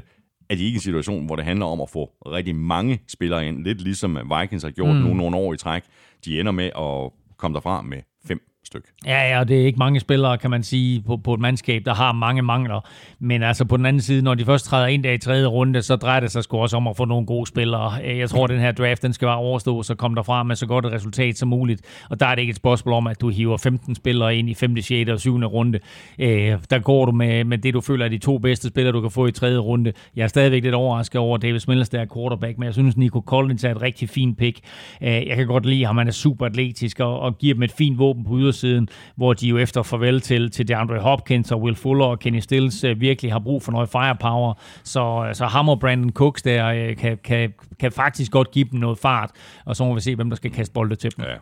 er 0.50 0.54
de 0.54 0.64
ikke 0.64 0.76
en 0.76 0.80
situation, 0.80 1.26
hvor 1.26 1.36
det 1.36 1.44
handler 1.44 1.66
om 1.66 1.80
at 1.80 1.90
få 1.90 2.04
rigtig 2.26 2.56
mange 2.56 3.00
spillere 3.08 3.48
ind. 3.48 3.64
Lidt 3.64 3.80
ligesom 3.80 4.18
Vikings 4.40 4.64
har 4.64 4.70
gjort 4.70 4.96
mm. 4.96 5.02
nu 5.02 5.14
nogle 5.14 5.36
år 5.36 5.54
i 5.54 5.56
træk. 5.56 5.82
De 6.24 6.40
ender 6.40 6.52
med 6.52 6.64
at 6.64 7.12
komme 7.36 7.54
derfra 7.54 7.82
med 7.82 7.98
fem 8.28 8.40
stykke. 8.66 8.88
Ja, 9.06 9.36
ja, 9.38 9.44
det 9.44 9.60
er 9.62 9.66
ikke 9.66 9.78
mange 9.78 10.00
spillere, 10.00 10.38
kan 10.38 10.50
man 10.50 10.62
sige, 10.62 11.02
på, 11.06 11.16
på 11.16 11.34
et 11.34 11.40
mandskab, 11.40 11.82
der 11.84 11.94
har 11.94 12.12
mange 12.12 12.42
mangler. 12.42 12.80
Men 13.18 13.42
altså 13.42 13.64
på 13.64 13.76
den 13.76 13.86
anden 13.86 14.02
side, 14.02 14.22
når 14.22 14.34
de 14.34 14.44
først 14.44 14.64
træder 14.64 14.86
ind 14.86 15.04
der 15.04 15.12
i 15.12 15.18
tredje 15.18 15.46
runde, 15.46 15.82
så 15.82 15.96
drejer 15.96 16.20
det 16.20 16.30
sig 16.30 16.44
sgu 16.44 16.58
også 16.58 16.76
om 16.76 16.86
at 16.86 16.96
få 16.96 17.04
nogle 17.04 17.26
gode 17.26 17.46
spillere. 17.46 17.92
Jeg 17.92 18.30
tror, 18.30 18.44
at 18.44 18.50
den 18.50 18.60
her 18.60 18.72
draft, 18.72 19.02
den 19.02 19.12
skal 19.12 19.26
bare 19.26 19.36
overstå, 19.36 19.82
så 19.82 19.94
komme 19.94 20.14
derfra 20.14 20.42
med 20.42 20.56
så 20.56 20.66
godt 20.66 20.86
et 20.86 20.92
resultat 20.92 21.38
som 21.38 21.48
muligt. 21.48 22.06
Og 22.10 22.20
der 22.20 22.26
er 22.26 22.34
det 22.34 22.42
ikke 22.42 22.50
et 22.50 22.56
spørgsmål 22.56 22.94
om, 22.94 23.06
at 23.06 23.20
du 23.20 23.28
hiver 23.28 23.56
15 23.56 23.94
spillere 23.94 24.36
ind 24.36 24.50
i 24.50 24.54
5., 24.54 24.82
6. 24.82 25.10
og 25.10 25.20
7. 25.20 25.36
runde. 25.36 25.78
Øh, 26.18 26.54
der 26.70 26.78
går 26.78 27.04
du 27.04 27.12
med, 27.12 27.44
med 27.44 27.58
det, 27.58 27.74
du 27.74 27.80
føler 27.80 28.04
er 28.04 28.08
de 28.08 28.18
to 28.18 28.38
bedste 28.38 28.68
spillere, 28.68 28.92
du 28.92 29.00
kan 29.00 29.10
få 29.10 29.26
i 29.26 29.32
tredje 29.32 29.58
runde. 29.58 29.92
Jeg 30.16 30.22
er 30.22 30.28
stadigvæk 30.28 30.62
lidt 30.62 30.74
overrasket 30.74 31.20
over 31.20 31.38
David 31.38 31.60
Millers, 31.68 31.88
der 31.88 32.00
er 32.00 32.06
quarterback, 32.14 32.58
men 32.58 32.66
jeg 32.66 32.74
synes, 32.74 32.96
Nico 32.96 33.20
Collins 33.26 33.64
er 33.64 33.70
et 33.70 33.82
rigtig 33.82 34.08
fint 34.08 34.38
pick. 34.38 34.60
Øh, 35.02 35.08
jeg 35.08 35.36
kan 35.36 35.46
godt 35.46 35.66
lide 35.66 35.84
ham, 35.84 35.96
han 35.96 36.08
er 36.08 36.12
super 36.12 36.46
atletisk 36.46 37.00
og, 37.00 37.20
og 37.20 37.38
giver 37.38 37.54
dem 37.54 37.62
et 37.62 37.72
fint 37.72 37.98
våben 37.98 38.24
på 38.24 38.30
siden, 38.56 38.88
hvor 39.16 39.32
de 39.32 39.48
jo 39.48 39.58
efter 39.58 39.82
farvel 39.82 40.20
til, 40.20 40.50
til 40.50 40.68
DeAndre 40.68 40.98
Hopkins 40.98 41.52
og 41.52 41.62
Will 41.62 41.76
Fuller 41.76 42.04
og 42.04 42.18
Kenny 42.18 42.40
Stills 42.40 42.84
øh, 42.84 43.00
virkelig 43.00 43.32
har 43.32 43.38
brug 43.38 43.62
for 43.62 43.72
noget 43.72 43.88
firepower. 43.88 44.54
Så, 44.84 45.26
øh, 45.28 45.34
så 45.34 45.46
ham 45.46 45.68
og 45.68 45.80
Brandon 45.80 46.12
Cooks 46.12 46.42
der 46.42 46.66
øh, 46.66 46.96
kan, 46.96 47.18
kan, 47.24 47.54
kan 47.80 47.92
faktisk 47.92 48.32
godt 48.32 48.50
give 48.50 48.68
dem 48.70 48.80
noget 48.80 48.98
fart, 48.98 49.30
og 49.64 49.76
så 49.76 49.84
må 49.84 49.94
vi 49.94 50.00
se, 50.00 50.16
hvem 50.16 50.30
der 50.30 50.36
skal 50.36 50.50
kaste 50.50 50.72
bolde 50.72 50.96
til 50.96 51.16
dem. 51.16 51.24
Ja. 51.24 51.34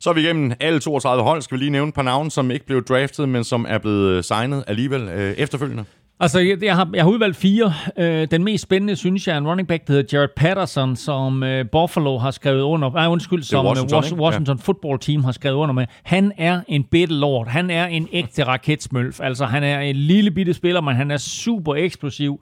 Så 0.00 0.10
er 0.10 0.14
vi 0.14 0.20
igennem 0.20 0.52
alle 0.60 0.80
32 0.80 1.22
hold. 1.22 1.42
Skal 1.42 1.58
vi 1.58 1.62
lige 1.62 1.70
nævne 1.70 1.88
et 1.88 1.94
par 1.94 2.02
navne, 2.02 2.30
som 2.30 2.50
ikke 2.50 2.66
blev 2.66 2.84
draftet, 2.84 3.28
men 3.28 3.44
som 3.44 3.66
er 3.68 3.78
blevet 3.78 4.08
øh, 4.08 4.24
signet 4.24 4.64
alligevel 4.66 5.08
øh, 5.08 5.32
efterfølgende? 5.32 5.84
Altså, 6.22 6.38
jeg, 6.38 6.62
jeg, 6.62 6.76
har, 6.76 6.90
jeg 6.94 7.04
har 7.04 7.10
udvalgt 7.10 7.36
fire. 7.36 7.72
Øh, 7.96 8.28
den 8.30 8.44
mest 8.44 8.62
spændende, 8.62 8.96
synes 8.96 9.28
jeg, 9.28 9.34
er 9.34 9.38
en 9.38 9.48
running 9.48 9.68
back, 9.68 9.86
der 9.86 9.92
hedder 9.92 10.18
Jared 10.18 10.28
Patterson, 10.36 10.96
som 10.96 11.42
øh, 11.42 11.64
Buffalo 11.72 12.18
har 12.18 12.30
skrevet 12.30 12.62
under. 12.62 12.90
Nej, 12.90 13.06
undskyld, 13.06 13.42
som 13.42 13.66
øh, 13.66 13.68
Washington, 13.68 13.96
Washington, 13.96 14.20
Washington 14.24 14.56
ja. 14.56 14.62
Football 14.62 14.98
Team 14.98 15.24
har 15.24 15.32
skrevet 15.32 15.56
under 15.56 15.72
med. 15.72 15.86
Han 16.02 16.32
er 16.38 16.60
en 16.68 16.84
bitte 16.84 17.14
lord. 17.14 17.48
Han 17.48 17.70
er 17.70 17.86
en 17.86 18.08
ægte 18.12 18.44
raketsmølf. 18.44 19.20
Altså, 19.20 19.44
han 19.44 19.64
er 19.64 19.80
en 19.80 19.96
lille 19.96 20.30
bitte 20.30 20.54
spiller, 20.54 20.80
men 20.80 20.96
han 20.96 21.10
er 21.10 21.16
super 21.16 21.74
eksplosiv. 21.74 22.40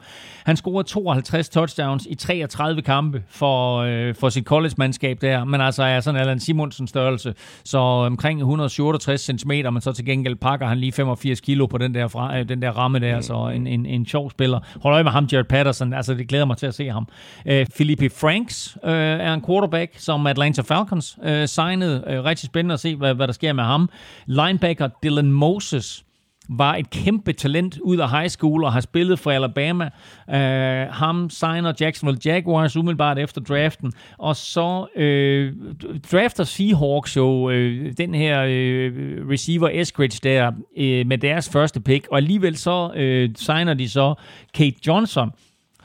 Han 0.49 0.57
scorede 0.57 0.89
52 0.89 1.49
touchdowns 1.49 2.07
i 2.11 2.15
33 2.15 2.83
kampe 2.83 3.23
for, 3.29 3.79
øh, 3.79 4.15
for 4.15 4.29
sit 4.29 4.45
college-mandskab 4.45 5.19
der, 5.21 5.45
men 5.45 5.61
altså 5.61 5.83
er 5.83 6.01
sådan 6.01 6.21
Allan 6.21 6.41
Simonsen 6.41 6.87
størrelse, 6.87 7.35
så 7.65 7.79
omkring 7.79 8.41
167 8.41 9.21
cm, 9.21 9.51
men 9.51 9.81
så 9.81 9.93
til 9.93 10.05
gengæld 10.05 10.37
pakker 10.37 10.67
han 10.67 10.79
lige 10.79 10.93
85 10.93 11.41
kilo 11.41 11.67
på 11.67 11.79
den 11.79 11.95
der, 11.95 12.09
fra, 12.09 12.39
øh, 12.39 12.49
den 12.49 12.63
der 12.63 12.71
ramme 12.71 12.99
der, 12.99 13.21
så 13.21 13.53
en, 13.55 13.67
en, 13.69 13.87
en 13.87 14.07
sjov 14.07 14.31
spiller. 14.31 14.61
Hold 14.83 14.95
øje 14.95 15.05
med 15.05 15.13
ham, 15.13 15.29
Jared 15.33 15.45
Patterson, 15.45 15.93
altså 15.93 16.15
det 16.15 16.29
glæder 16.29 16.45
mig 16.45 16.57
til 16.57 16.67
at 16.67 16.75
se 16.75 16.89
ham. 16.89 17.09
Øh, 17.47 17.67
Philippe 17.67 18.11
Franks 18.11 18.79
øh, 18.85 18.93
er 18.93 19.35
en 19.35 19.45
quarterback, 19.47 19.99
som 19.99 20.27
Atlanta 20.27 20.63
Falcons 20.63 21.19
øh, 21.25 21.49
signede. 21.49 22.05
Øh, 22.07 22.25
rigtig 22.25 22.47
spændende 22.47 22.73
at 22.73 22.81
se, 22.81 22.97
hvad, 22.97 23.15
hvad 23.15 23.27
der 23.27 23.33
sker 23.33 23.53
med 23.53 23.65
ham. 23.65 23.91
Linebacker 24.27 24.89
Dylan 25.03 25.33
Moses, 25.33 26.05
var 26.49 26.77
et 26.77 26.91
kæmpe 26.91 27.33
talent 27.33 27.79
ud 27.79 27.97
af 27.97 28.11
high 28.11 28.29
school 28.29 28.65
og 28.65 28.73
har 28.73 28.81
spillet 28.81 29.19
for 29.19 29.31
Alabama. 29.31 29.91
Uh, 30.29 30.95
ham 30.95 31.31
signer 31.31 31.73
Jacksonville 31.81 32.21
Jaguars 32.25 32.77
umiddelbart 32.77 33.19
efter 33.19 33.41
draften, 33.41 33.93
og 34.19 34.37
så 34.37 34.87
uh, 34.97 35.75
drafter 36.13 36.45
Seahawks 36.45 37.17
jo 37.17 37.49
uh, 37.49 37.53
den 37.99 38.15
her 38.15 38.43
uh, 38.43 39.31
receiver 39.31 39.69
Eskridge 39.73 40.19
der 40.23 40.49
uh, 40.49 41.07
med 41.09 41.19
deres 41.19 41.49
første 41.49 41.81
pick, 41.81 42.07
og 42.11 42.17
alligevel 42.17 42.57
så 42.57 42.87
uh, 42.89 43.35
signer 43.37 43.75
de 43.75 43.89
så 43.89 44.15
Kate 44.55 44.77
Johnson, 44.87 45.31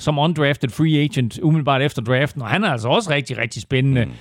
som 0.03 0.19
undrafted 0.19 0.69
free 0.69 0.99
agent 1.03 1.39
umiddelbart 1.43 1.81
efter 1.81 2.01
draften, 2.01 2.41
og 2.41 2.47
han 2.47 2.63
er 2.63 2.69
altså 2.69 2.87
også 2.87 3.09
rigtig, 3.09 3.37
rigtig 3.37 3.61
spændende. 3.61 4.05
Mm. 4.05 4.11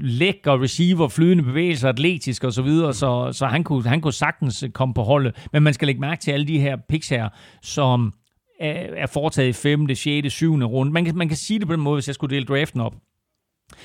Lækker 0.00 0.62
receiver, 0.62 1.08
flydende 1.08 1.44
bevægelser, 1.44 1.88
atletisk 1.88 2.44
osv., 2.44 2.52
så, 2.52 2.62
videre, 2.62 2.94
så, 2.94 3.32
så 3.32 3.46
han, 3.46 3.64
kunne, 3.64 3.88
han 3.88 4.00
kunne 4.00 4.12
sagtens 4.12 4.64
komme 4.72 4.94
på 4.94 5.02
holdet. 5.02 5.48
Men 5.52 5.62
man 5.62 5.74
skal 5.74 5.86
lægge 5.86 6.00
mærke 6.00 6.20
til 6.20 6.30
alle 6.30 6.46
de 6.46 6.60
her 6.60 6.76
picks 6.88 7.08
her, 7.08 7.28
som 7.62 8.12
er, 8.60 9.06
foretaget 9.06 9.48
i 9.48 9.52
5., 9.52 9.94
6., 9.94 10.32
7. 10.32 10.54
runde. 10.54 10.92
Man 10.92 11.04
kan, 11.04 11.16
man 11.16 11.28
kan 11.28 11.36
sige 11.36 11.58
det 11.58 11.66
på 11.66 11.72
den 11.72 11.82
måde, 11.82 11.96
hvis 11.96 12.06
jeg 12.06 12.14
skulle 12.14 12.34
dele 12.34 12.46
draften 12.46 12.80
op. 12.80 12.94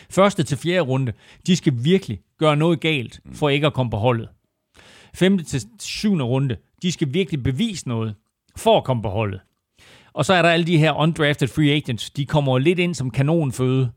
Første 0.10 0.44
til 0.44 0.58
fjerde 0.58 0.82
runde, 0.82 1.14
de 1.48 1.56
skal 1.56 1.74
virkelig 1.84 2.20
gøre 2.40 2.58
noget 2.58 2.80
galt, 2.80 3.20
for 3.34 3.50
ikke 3.50 3.68
at 3.68 3.74
komme 3.74 3.90
på 3.90 3.98
holdet. 3.98 4.28
5. 5.14 5.38
til 5.38 5.62
7. 5.80 6.16
runde, 6.16 6.56
de 6.82 6.92
skal 6.92 7.14
virkelig 7.14 7.44
bevise 7.44 7.88
noget, 7.88 8.16
for 8.58 8.78
at 8.78 8.84
komme 8.84 9.04
på 9.04 9.10
holdet. 9.10 9.40
Og 10.16 10.26
så 10.26 10.34
er 10.34 10.42
der 10.42 10.50
alle 10.50 10.66
de 10.66 10.78
her 10.78 10.92
undrafted 10.94 11.48
free 11.48 11.72
agents. 11.72 12.10
De 12.10 12.26
kommer 12.26 12.60
lidt 12.60 12.80
ind 12.80 12.96
som 12.96 13.12
kanonføde, 13.12 13.92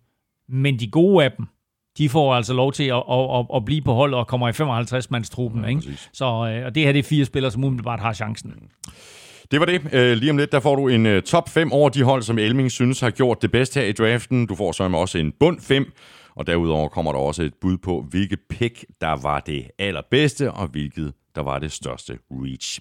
men 0.48 0.78
de 0.80 0.90
gode 0.90 1.24
af 1.24 1.32
dem, 1.32 1.46
de 1.98 2.08
får 2.08 2.34
altså 2.34 2.54
lov 2.54 2.72
til 2.72 2.84
at, 2.84 3.02
at, 3.10 3.36
at, 3.38 3.46
at 3.54 3.64
blive 3.64 3.82
på 3.82 3.94
hold 3.94 4.14
og 4.14 4.26
kommer 4.26 4.48
i 4.48 4.52
55-mandstruppen. 4.52 5.62
Ja, 5.62 5.68
ikke? 5.68 5.98
Så 6.12 6.24
øh, 6.24 6.66
og 6.66 6.74
det 6.74 6.84
her 6.84 6.92
det 6.92 6.98
er 6.98 7.02
fire 7.02 7.24
spillere, 7.24 7.52
som 7.52 7.64
umiddelbart 7.64 8.00
har 8.00 8.12
chancen. 8.12 8.54
Det 9.50 9.60
var 9.60 9.66
det. 9.66 9.80
Øh, 9.92 10.16
lige 10.16 10.30
om 10.30 10.36
lidt, 10.36 10.52
der 10.52 10.60
får 10.60 10.76
du 10.76 10.88
en 10.88 11.06
uh, 11.06 11.22
top 11.22 11.48
5 11.48 11.72
over 11.72 11.88
de 11.88 12.02
hold, 12.02 12.22
som 12.22 12.38
Elming 12.38 12.70
synes 12.70 13.00
har 13.00 13.10
gjort 13.10 13.42
det 13.42 13.52
bedste 13.52 13.80
her 13.80 13.86
i 13.86 13.92
draften. 13.92 14.46
Du 14.46 14.54
får 14.54 14.72
så 14.72 14.84
også 14.84 15.18
en 15.18 15.32
bund 15.40 15.60
5, 15.60 15.92
og 16.36 16.46
derudover 16.46 16.88
kommer 16.88 17.12
der 17.12 17.18
også 17.18 17.42
et 17.42 17.54
bud 17.60 17.76
på, 17.76 18.06
hvilke 18.10 18.36
pick, 18.50 18.84
der 19.00 19.22
var 19.22 19.40
det 19.40 19.70
allerbedste, 19.78 20.52
og 20.52 20.66
hvilket, 20.66 21.12
der 21.34 21.42
var 21.42 21.58
det 21.58 21.72
største 21.72 22.18
reach. 22.30 22.80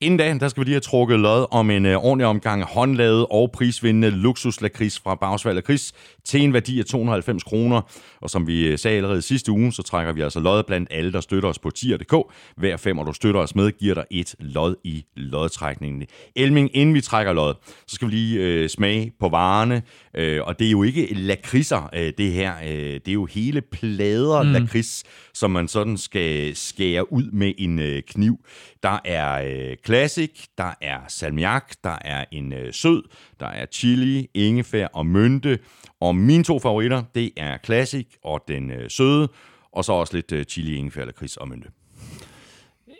Inden 0.00 0.18
da, 0.18 0.38
der 0.40 0.48
skal 0.48 0.60
vi 0.60 0.64
lige 0.64 0.74
have 0.74 0.80
trukket 0.80 1.20
lod 1.20 1.46
om 1.50 1.70
en 1.70 1.86
uh, 1.86 1.92
ordentlig 1.92 2.26
omgang 2.26 2.64
håndlavet 2.64 3.26
og 3.30 3.50
prisvindende 3.52 4.10
luksuslakris 4.10 4.98
fra 4.98 5.14
Bagsvald 5.14 5.54
Lakris 5.54 5.92
til 6.24 6.42
en 6.42 6.52
værdi 6.52 6.78
af 6.78 6.84
290 6.84 7.44
kroner. 7.44 7.80
Og 8.20 8.30
som 8.30 8.46
vi 8.46 8.66
øh, 8.66 8.78
sagde 8.78 8.96
allerede 8.96 9.22
sidste 9.22 9.52
uge, 9.52 9.72
så 9.72 9.82
trækker 9.82 10.12
vi 10.12 10.20
altså 10.20 10.40
lod 10.40 10.62
blandt 10.62 10.88
alle, 10.90 11.12
der 11.12 11.20
støtter 11.20 11.48
os 11.48 11.58
på 11.58 11.70
tier.dk. 11.70 12.14
Hver 12.56 12.76
fem, 12.76 12.96
du 12.96 13.12
støtter 13.12 13.40
os 13.40 13.54
med, 13.54 13.72
giver 13.78 13.94
dig 13.94 14.04
et 14.10 14.34
lod 14.38 14.76
i 14.84 15.04
lodtrækningen. 15.16 16.06
Elming, 16.36 16.70
inden 16.76 16.94
vi 16.94 17.00
trækker 17.00 17.32
lod, 17.32 17.54
så 17.86 17.94
skal 17.94 18.08
vi 18.08 18.14
lige 18.14 18.64
uh, 18.64 18.68
smage 18.68 19.12
på 19.20 19.28
varerne. 19.28 19.82
Uh, 20.18 20.46
og 20.46 20.58
det 20.58 20.66
er 20.66 20.70
jo 20.70 20.82
ikke 20.82 21.14
lakridser, 21.14 21.90
uh, 21.92 22.08
det 22.18 22.32
her. 22.32 22.52
Uh, 22.62 22.68
det 22.68 23.08
er 23.08 23.12
jo 23.12 23.24
hele 23.24 23.60
plader 23.60 24.42
mm. 24.42 24.52
lakrids, 24.52 25.04
som 25.34 25.50
man 25.50 25.68
sådan 25.68 25.96
skal 25.96 26.56
skære 26.56 27.12
ud 27.12 27.30
med 27.32 27.52
en 27.58 27.78
uh, 27.78 27.98
kniv. 28.08 28.38
Der 28.86 28.98
er 29.04 29.42
øh, 29.46 29.76
classic, 29.86 30.46
der 30.58 30.70
er 30.80 30.98
salmiak, 31.08 31.74
der 31.84 31.96
er 32.00 32.24
en 32.32 32.52
øh, 32.52 32.72
sød, 32.72 33.02
der 33.40 33.46
er 33.46 33.66
chili, 33.72 34.28
ingefær 34.34 34.86
og 34.86 35.06
mynte. 35.06 35.58
Og 36.00 36.16
mine 36.16 36.44
to 36.44 36.58
favoritter, 36.58 37.02
det 37.14 37.30
er 37.36 37.58
classic 37.64 38.06
og 38.24 38.44
den 38.48 38.70
øh, 38.70 38.90
søde, 38.90 39.28
og 39.72 39.84
så 39.84 39.92
også 39.92 40.16
lidt 40.16 40.32
øh, 40.32 40.44
chili, 40.44 40.74
ingefær, 40.74 41.04
lakrids 41.04 41.36
og 41.36 41.48
mynte. 41.48 41.68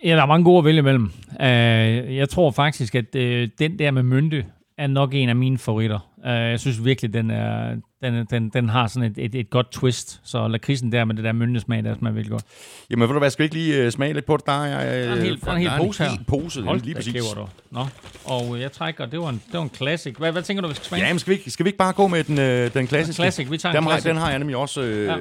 Ja, 0.05 0.17
der 0.17 0.23
er 0.23 0.27
mange 0.27 0.45
gode 0.45 0.59
at 0.59 0.65
vælge 0.65 0.79
imellem. 0.79 1.11
Uh, 1.41 2.17
jeg 2.17 2.29
tror 2.29 2.51
faktisk, 2.51 2.95
at 2.95 3.15
uh, 3.15 3.49
den 3.59 3.79
der 3.79 3.91
med 3.91 4.03
mynte 4.03 4.47
er 4.79 4.87
nok 4.87 5.15
en 5.15 5.29
af 5.29 5.37
mine 5.37 5.59
favoritter. 5.59 5.99
Uh, 6.19 6.31
jeg 6.31 6.61
synes 6.61 6.85
virkelig, 6.85 7.13
den, 7.13 7.31
er, 7.31 7.77
den, 8.03 8.27
den, 8.31 8.49
den 8.49 8.69
har 8.69 8.87
sådan 8.87 9.11
et, 9.11 9.19
et, 9.19 9.35
et 9.35 9.51
godt 9.51 9.73
twist. 9.73 10.21
Så 10.25 10.49
lakridsen 10.49 10.93
der 10.93 11.05
med 11.05 11.15
det 11.15 11.25
der 11.25 11.33
myntesmag, 11.33 11.85
der 11.85 11.95
smager 11.99 12.15
virkelig 12.15 12.31
godt. 12.31 12.45
Jamen, 12.91 13.09
ved 13.09 13.15
du 13.15 13.19
hvad, 13.19 13.31
skal 13.31 13.43
vi 13.43 13.45
ikke 13.45 13.55
lige 13.55 13.87
uh, 13.87 13.93
smage 13.93 14.13
lidt 14.13 14.25
på 14.25 14.37
det? 14.37 14.47
Der 14.47 14.65
er, 14.65 14.77
uh, 14.77 14.85
der 14.85 15.11
er 15.11 15.13
en 15.13 15.23
hel, 15.23 15.41
der 15.41 15.51
er 15.51 15.55
en 15.55 15.61
hel 15.61 15.71
pose 15.79 16.05
her. 16.05 16.11
pose, 16.29 16.63
Hold 16.63 16.81
lige 16.81 16.95
præcis. 16.95 17.25
du. 17.35 17.49
Nå, 17.71 17.87
og 18.25 18.61
jeg 18.61 18.73
trækker, 18.73 19.07
det 19.07 19.21
var 19.21 19.29
en, 19.29 19.43
det 19.47 19.55
var 19.55 19.63
en 19.63 19.71
classic. 19.75 20.17
Hvad, 20.19 20.33
hvad 20.33 20.43
tænker 20.43 20.63
du, 20.63 20.69
vi 20.69 20.75
skal 20.75 20.87
smage? 20.87 21.07
Jamen, 21.07 21.19
skal 21.19 21.31
vi, 21.31 21.39
ikke, 21.39 21.51
skal 21.51 21.65
vi 21.65 21.69
ikke 21.69 21.79
bare 21.79 21.93
gå 21.93 22.09
med 22.09 22.25
den, 22.25 22.39
uh, 22.39 22.75
den 22.75 22.87
klassiske? 22.87 23.21
Classic, 23.23 23.51
vi 23.51 23.59
tager 23.59 23.73
den 23.73 23.83
en 23.83 23.89
classic. 23.89 24.09
Den 24.09 24.17
har 24.17 24.31
jeg 24.31 24.39
nemlig 24.39 24.57
også 24.57 24.81
uh, 24.81 24.87
ja, 24.89 25.17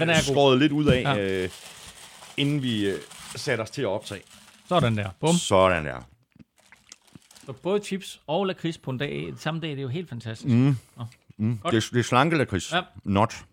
den 0.00 0.10
er 0.10 0.14
skåret 0.14 0.58
lidt 0.58 0.72
ud 0.72 0.86
af, 0.86 1.02
ja. 1.02 1.44
uh, 1.44 1.50
inden 2.36 2.62
vi 2.62 2.88
uh, 2.88 2.94
satte 3.36 3.62
os 3.62 3.70
til 3.70 3.82
at 3.82 3.88
optage. 3.88 4.20
Sådan 4.68 4.96
der. 4.96 5.08
Bum. 5.20 5.34
Sådan 5.34 5.84
der. 5.84 6.06
Så 7.46 7.52
både 7.52 7.80
chips 7.84 8.20
og 8.26 8.44
lakrids 8.46 8.78
på 8.78 8.90
en 8.90 8.98
dag, 8.98 9.32
samme 9.36 9.60
dag, 9.60 9.70
det 9.70 9.78
er 9.78 9.82
jo 9.82 9.88
helt 9.88 10.08
fantastisk. 10.08 10.54
Mm. 10.54 10.76
Mm. 11.38 11.58
Det, 11.64 11.74
er, 11.74 11.88
det 11.92 11.98
er 11.98 12.02
slanke 12.02 12.36
lakrids. 12.36 12.72
Ja. 12.72 12.80
Not. 13.04 13.34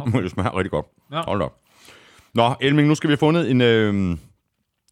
Okay. 0.00 0.22
det 0.22 0.30
smager 0.30 0.56
rigtig 0.56 0.70
godt. 0.70 0.86
Ja. 1.12 1.22
Hold 1.22 1.42
op. 1.42 1.56
Nå, 2.34 2.54
Elming, 2.60 2.88
nu 2.88 2.94
skal 2.94 3.08
vi 3.08 3.12
have 3.12 3.18
fundet 3.18 3.50
en 3.50 3.60
øh, 3.60 4.16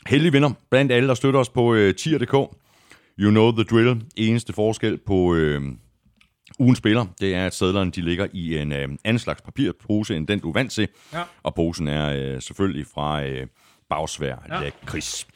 heldig 0.06 0.32
vinder 0.32 0.50
blandt 0.70 0.92
alle, 0.92 1.08
der 1.08 1.14
støtter 1.14 1.40
os 1.40 1.48
på 1.48 1.74
øh, 1.74 1.94
tier.dk. 1.94 2.32
You 3.18 3.30
know 3.30 3.52
the 3.52 3.64
drill. 3.64 4.02
Eneste 4.16 4.52
forskel 4.52 4.98
på 4.98 5.34
øh, 5.34 5.62
ugens 6.58 6.78
spiller, 6.78 7.06
det 7.20 7.34
er, 7.34 7.46
at 7.46 7.54
sædlerne 7.54 7.90
de 7.90 8.00
ligger 8.00 8.26
i 8.32 8.58
en 8.58 8.72
øh, 8.72 8.88
anden 9.04 9.18
slags 9.18 9.42
papirpose, 9.42 10.16
end 10.16 10.26
den 10.26 10.40
du 10.40 10.48
er 10.48 10.52
vant 10.52 10.72
til. 10.72 10.88
Ja. 11.12 11.22
Og 11.42 11.54
posen 11.54 11.88
er 11.88 12.34
øh, 12.34 12.42
selvfølgelig 12.42 12.86
fra... 12.94 13.24
Øh, 13.24 13.46
bagsvær 13.90 14.36
ja. 14.48 14.60
lakrids. 14.60 15.26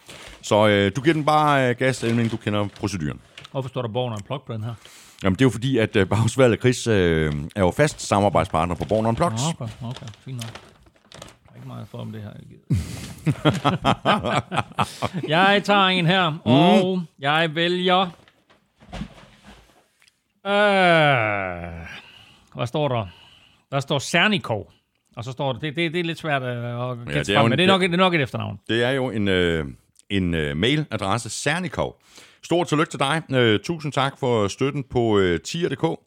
Så 0.42 0.66
øh, 0.68 0.92
du 0.96 1.00
giver 1.00 1.14
den 1.14 1.24
bare 1.24 1.68
øh, 1.68 1.76
gas, 1.76 2.04
Elming, 2.04 2.30
du 2.30 2.36
kender 2.36 2.68
proceduren. 2.80 3.20
Hvorfor 3.50 3.68
står 3.68 3.82
der 3.82 3.88
Born 3.88 4.12
Unplugged 4.12 4.46
på 4.46 4.52
den 4.52 4.64
her? 4.64 4.74
Jamen, 5.22 5.34
det 5.34 5.40
er 5.40 5.46
jo 5.46 5.50
fordi, 5.50 5.78
at 5.78 5.96
øh, 5.96 6.06
Bagsvær 6.08 6.48
Lakrids 6.48 6.86
øh, 6.86 7.32
er 7.56 7.60
jo 7.60 7.70
fast 7.70 8.00
samarbejdspartner 8.00 8.74
på 8.74 8.84
Born 8.84 9.06
Unplugged. 9.06 9.38
Okay, 9.60 9.72
okay, 9.84 10.06
fint 10.24 10.36
nok. 10.36 10.60
ikke 11.56 11.68
meget 11.68 11.88
for 11.88 11.98
om 11.98 12.12
det 12.12 12.22
her. 12.22 12.30
jeg 15.28 15.62
tager 15.64 15.86
en 15.86 16.06
her, 16.06 16.38
og 16.44 16.98
mm. 16.98 17.06
jeg 17.18 17.54
vælger 17.54 18.10
Øh, 20.46 21.86
hvad 22.54 22.66
står 22.66 22.88
der? 22.88 23.06
Der 23.72 23.80
står 23.80 23.98
Cernikov. 23.98 24.70
Og 25.16 25.24
så 25.24 25.32
står 25.32 25.52
der, 25.52 25.60
det, 25.60 25.76
det, 25.76 25.92
det 25.92 26.00
er 26.00 26.04
lidt 26.04 26.18
svært 26.18 26.42
at 26.42 26.98
gætte 27.06 27.20
det 27.20 27.28
er 27.28 27.32
ja, 27.32 27.38
jo 27.40 27.44
en- 27.44 27.50
men 27.50 27.58
det 27.58 27.64
er, 27.64 27.68
nok, 27.68 27.80
det 27.82 27.92
er 27.92 27.96
nok 27.96 28.14
et 28.14 28.20
efternavn. 28.20 28.58
Det 28.68 28.84
er 28.84 28.90
jo 28.90 29.10
en, 29.10 29.28
øh, 29.28 29.66
en 30.10 30.34
øh, 30.34 30.56
mailadresse, 30.56 31.30
Cernikov. 31.30 32.00
Stort 32.44 32.68
tillykke 32.68 32.90
til 32.90 32.98
dig. 33.00 33.22
Øh, 33.30 33.60
tusind 33.60 33.92
tak 33.92 34.18
for 34.18 34.48
støtten 34.48 34.84
på 34.90 35.18
øh, 35.18 35.40
tier.dk. 35.40 36.00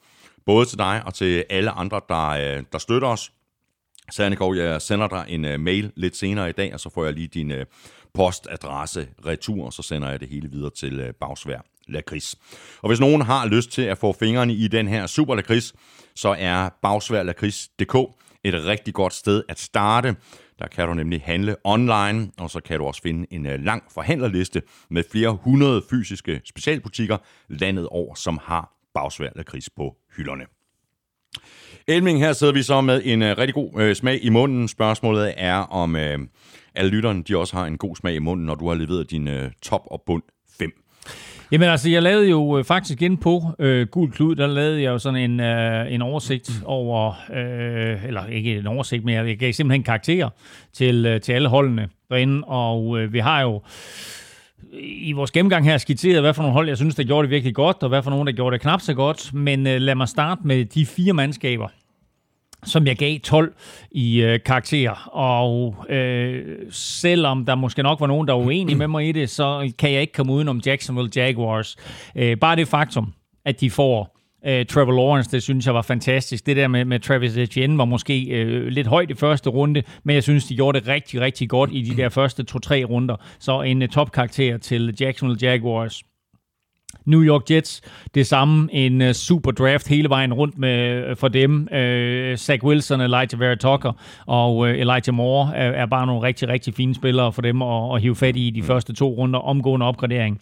Både 0.45 0.65
til 0.65 0.77
dig 0.77 1.01
og 1.05 1.13
til 1.13 1.43
alle 1.49 1.71
andre, 1.71 2.01
der, 2.09 2.27
øh, 2.57 2.63
der 2.71 2.77
støtter 2.77 3.07
os. 3.07 3.31
Cernikov, 4.13 4.55
jeg 4.55 4.81
sender 4.81 5.07
dig 5.07 5.25
en 5.27 5.45
øh, 5.45 5.59
mail 5.59 5.91
lidt 5.95 6.15
senere 6.17 6.49
i 6.49 6.53
dag, 6.53 6.73
og 6.73 6.79
så 6.79 6.89
får 6.93 7.05
jeg 7.05 7.13
lige 7.13 7.27
din 7.27 7.51
øh, 7.51 7.65
postadresse 8.13 9.07
retur, 9.25 9.65
og 9.65 9.73
så 9.73 9.81
sender 9.81 10.09
jeg 10.09 10.19
det 10.19 10.29
hele 10.29 10.49
videre 10.51 10.69
til 10.69 10.99
øh, 10.99 11.13
Bagsvær 11.13 11.59
Lakrids. 11.87 12.35
Og 12.81 12.89
hvis 12.89 12.99
nogen 12.99 13.21
har 13.21 13.45
lyst 13.47 13.71
til 13.71 13.81
at 13.81 13.97
få 13.97 14.13
fingrene 14.19 14.53
i 14.53 14.67
den 14.67 14.87
her 14.87 15.07
super 15.07 15.35
lakrids, 15.35 15.73
så 16.15 16.35
er 16.39 16.69
bagsværlakrids.dk 16.81 17.95
et 18.45 18.65
rigtig 18.65 18.93
godt 18.93 19.13
sted 19.13 19.43
at 19.49 19.59
starte. 19.59 20.15
Der 20.59 20.67
kan 20.67 20.87
du 20.87 20.93
nemlig 20.93 21.21
handle 21.25 21.55
online, 21.63 22.31
og 22.37 22.49
så 22.49 22.59
kan 22.59 22.79
du 22.79 22.85
også 22.85 23.01
finde 23.01 23.27
en 23.31 23.45
øh, 23.45 23.59
lang 23.59 23.83
forhandlerliste 23.93 24.61
med 24.89 25.03
flere 25.11 25.37
hundrede 25.43 25.83
fysiske 25.89 26.41
specialbutikker 26.45 27.17
landet 27.49 27.87
over, 27.87 28.15
som 28.15 28.39
har 28.43 28.71
bagsvær 28.93 29.29
lakrids 29.35 29.69
på 29.69 29.95
hylderne. 30.17 30.45
Elming, 31.87 32.19
her 32.19 32.33
sidder 32.33 32.53
vi 32.53 32.63
så 32.63 32.81
med 32.81 33.01
en 33.05 33.21
uh, 33.21 33.27
rigtig 33.27 33.53
god 33.53 33.81
øh, 33.81 33.95
smag 33.95 34.23
i 34.23 34.29
munden. 34.29 34.67
Spørgsmålet 34.67 35.33
er, 35.37 35.55
om 35.55 35.95
øh, 35.95 36.19
alle 36.75 36.91
lytterne 36.91 37.23
de 37.23 37.37
også 37.37 37.57
har 37.57 37.65
en 37.65 37.77
god 37.77 37.95
smag 37.95 38.15
i 38.15 38.19
munden, 38.19 38.45
når 38.45 38.55
du 38.55 38.67
har 38.67 38.75
leveret 38.75 39.11
din 39.11 39.27
øh, 39.27 39.51
top 39.61 39.81
og 39.85 40.03
bund 40.05 40.23
Jamen 41.51 41.69
altså, 41.69 41.89
jeg 41.89 42.01
lavede 42.01 42.29
jo 42.29 42.57
øh, 42.57 42.63
faktisk 42.63 43.01
ind 43.01 43.17
på 43.17 43.43
øh, 43.59 43.87
Gul 43.87 44.11
Klud, 44.11 44.35
der 44.35 44.47
lavede 44.47 44.81
jeg 44.81 44.89
jo 44.89 44.97
sådan 44.97 45.31
en, 45.31 45.39
øh, 45.39 45.93
en 45.93 46.01
oversigt 46.01 46.51
over, 46.65 47.13
øh, 47.33 48.05
eller 48.07 48.25
ikke 48.25 48.57
en 48.57 48.67
oversigt, 48.67 49.05
men 49.05 49.15
jeg 49.15 49.37
gav 49.37 49.53
simpelthen 49.53 49.83
karakterer 49.83 50.29
til, 50.73 51.05
øh, 51.05 51.21
til 51.21 51.33
alle 51.33 51.49
holdene 51.49 51.89
derinde, 52.09 52.43
og 52.43 52.99
øh, 52.99 53.13
vi 53.13 53.19
har 53.19 53.41
jo 53.41 53.61
i 54.81 55.11
vores 55.11 55.31
gennemgang 55.31 55.65
her 55.65 55.77
skitseret, 55.77 56.21
hvad 56.21 56.33
for 56.33 56.41
nogle 56.41 56.53
hold, 56.53 56.67
jeg 56.67 56.77
synes, 56.77 56.95
der 56.95 57.03
gjorde 57.03 57.23
det 57.25 57.31
virkelig 57.31 57.55
godt, 57.55 57.83
og 57.83 57.89
hvad 57.89 58.03
for 58.03 58.09
nogle, 58.09 58.31
der 58.31 58.35
gjorde 58.35 58.53
det 58.53 58.61
knap 58.61 58.81
så 58.81 58.93
godt, 58.93 59.33
men 59.33 59.67
øh, 59.67 59.81
lad 59.81 59.95
mig 59.95 60.07
starte 60.07 60.41
med 60.45 60.65
de 60.65 60.85
fire 60.85 61.13
mandskaber, 61.13 61.67
som 62.65 62.87
jeg 62.87 62.97
gav 62.97 63.19
12 63.19 63.53
i 63.91 64.21
øh, 64.21 64.39
karakter. 64.45 65.09
Og 65.11 65.75
øh, 65.89 66.57
selvom 66.71 67.45
der 67.45 67.55
måske 67.55 67.83
nok 67.83 67.99
var 67.99 68.07
nogen, 68.07 68.27
der 68.27 68.33
var 68.33 68.41
uenige 68.41 68.75
med 68.75 68.87
mig 68.87 69.09
i 69.09 69.11
det, 69.11 69.29
så 69.29 69.71
kan 69.79 69.91
jeg 69.91 70.01
ikke 70.01 70.13
komme 70.13 70.33
udenom 70.33 70.61
Jacksonville 70.65 71.11
Jaguars. 71.15 71.75
Øh, 72.15 72.37
bare 72.37 72.55
det 72.55 72.67
faktum, 72.67 73.13
at 73.45 73.61
de 73.61 73.71
får 73.71 74.15
øh, 74.47 74.65
Trevor 74.65 74.91
Lawrence, 74.91 75.31
det 75.31 75.43
synes 75.43 75.65
jeg 75.65 75.73
var 75.73 75.81
fantastisk. 75.81 76.45
Det 76.45 76.55
der 76.55 76.67
med, 76.67 76.85
med 76.85 76.99
Travis 76.99 77.37
Etienne 77.37 77.77
var 77.77 77.85
måske 77.85 78.23
øh, 78.23 78.67
lidt 78.67 78.87
højt 78.87 79.11
i 79.11 79.13
første 79.13 79.49
runde, 79.49 79.83
men 80.03 80.15
jeg 80.15 80.23
synes, 80.23 80.45
de 80.45 80.55
gjorde 80.55 80.79
det 80.79 80.87
rigtig, 80.87 81.21
rigtig 81.21 81.49
godt 81.49 81.69
i 81.73 81.81
de 81.81 81.97
der 81.97 82.09
første 82.09 82.43
to-tre 82.43 82.83
runder. 82.83 83.15
Så 83.39 83.61
en 83.61 83.81
øh, 83.81 83.89
topkarakter 83.89 84.57
til 84.57 84.97
Jacksonville 84.99 85.49
Jaguars. 85.49 86.03
New 87.05 87.23
York 87.23 87.51
Jets, 87.51 87.81
det 88.15 88.27
samme, 88.27 88.69
en 88.73 89.01
uh, 89.01 89.11
super 89.11 89.51
draft 89.51 89.87
hele 89.87 90.09
vejen 90.09 90.33
rundt 90.33 90.57
med 90.57 91.09
uh, 91.09 91.17
for 91.17 91.27
dem. 91.27 91.67
Uh, 91.71 92.35
Zach 92.35 92.63
Wilson, 92.63 93.01
Elijah 93.01 93.39
Vera 93.39 93.55
Tucker 93.55 93.91
og 94.25 94.57
uh, 94.57 94.69
Elijah 94.69 95.13
Moore 95.13 95.55
er, 95.55 95.71
er 95.71 95.85
bare 95.85 96.05
nogle 96.05 96.21
rigtig, 96.27 96.47
rigtig 96.47 96.73
fine 96.73 96.95
spillere 96.95 97.31
for 97.31 97.41
dem 97.41 97.61
at, 97.61 97.95
at 97.95 98.01
hive 98.01 98.15
fat 98.15 98.35
i 98.35 98.49
de 98.49 98.63
første 98.63 98.93
to 98.93 99.09
runder 99.09 99.39
omgående 99.39 99.85
opgradering. 99.85 100.41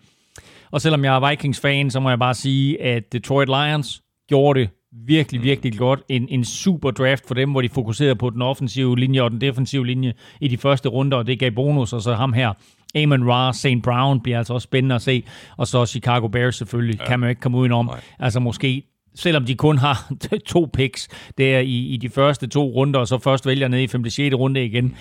Og 0.71 0.81
selvom 0.81 1.05
jeg 1.05 1.15
er 1.15 1.29
Vikings-fan, 1.29 1.91
så 1.91 1.99
må 1.99 2.09
jeg 2.09 2.19
bare 2.19 2.33
sige, 2.33 2.81
at 2.81 3.13
Detroit 3.13 3.47
Lions 3.47 4.01
gjorde 4.29 4.59
det 4.59 4.69
virkelig, 5.05 5.43
virkelig 5.43 5.77
godt. 5.77 6.03
En, 6.09 6.27
en 6.29 6.45
super 6.45 6.91
draft 6.91 7.27
for 7.27 7.33
dem, 7.33 7.51
hvor 7.51 7.61
de 7.61 7.69
fokuserede 7.69 8.15
på 8.15 8.29
den 8.29 8.41
offensive 8.41 8.99
linje 8.99 9.21
og 9.21 9.31
den 9.31 9.41
defensive 9.41 9.85
linje 9.85 10.13
i 10.41 10.47
de 10.47 10.57
første 10.57 10.89
runder, 10.89 11.17
og 11.17 11.27
det 11.27 11.39
gav 11.39 11.51
bonus, 11.51 11.93
og 11.93 12.01
så 12.01 12.13
ham 12.13 12.33
her, 12.33 12.53
Amon 12.95 13.29
Ra, 13.29 13.53
St. 13.53 13.83
Brown 13.83 14.21
bliver 14.21 14.37
altså 14.37 14.53
også 14.53 14.65
spændende 14.65 14.95
at 14.95 15.01
se, 15.01 15.23
og 15.57 15.67
så 15.67 15.85
Chicago 15.85 16.27
Bears 16.27 16.55
selvfølgelig, 16.55 16.99
ja. 16.99 17.05
kan 17.05 17.19
man 17.19 17.27
jo 17.27 17.29
ikke 17.29 17.41
komme 17.41 17.57
udenom. 17.57 17.85
Nej. 17.85 18.01
Altså 18.19 18.39
måske 18.39 18.83
selvom 19.15 19.45
de 19.45 19.55
kun 19.55 19.77
har 19.77 20.11
to 20.45 20.69
picks 20.73 21.07
der 21.37 21.59
i, 21.59 21.85
i 21.85 21.97
de 21.97 22.09
første 22.09 22.47
to 22.47 22.63
runder, 22.69 22.99
og 22.99 23.07
så 23.07 23.17
først 23.17 23.45
vælger 23.45 23.67
ned 23.67 23.79
i 23.79 23.87
5. 23.87 24.09
6. 24.09 24.35
runde 24.35 24.65
igen, 24.65 24.95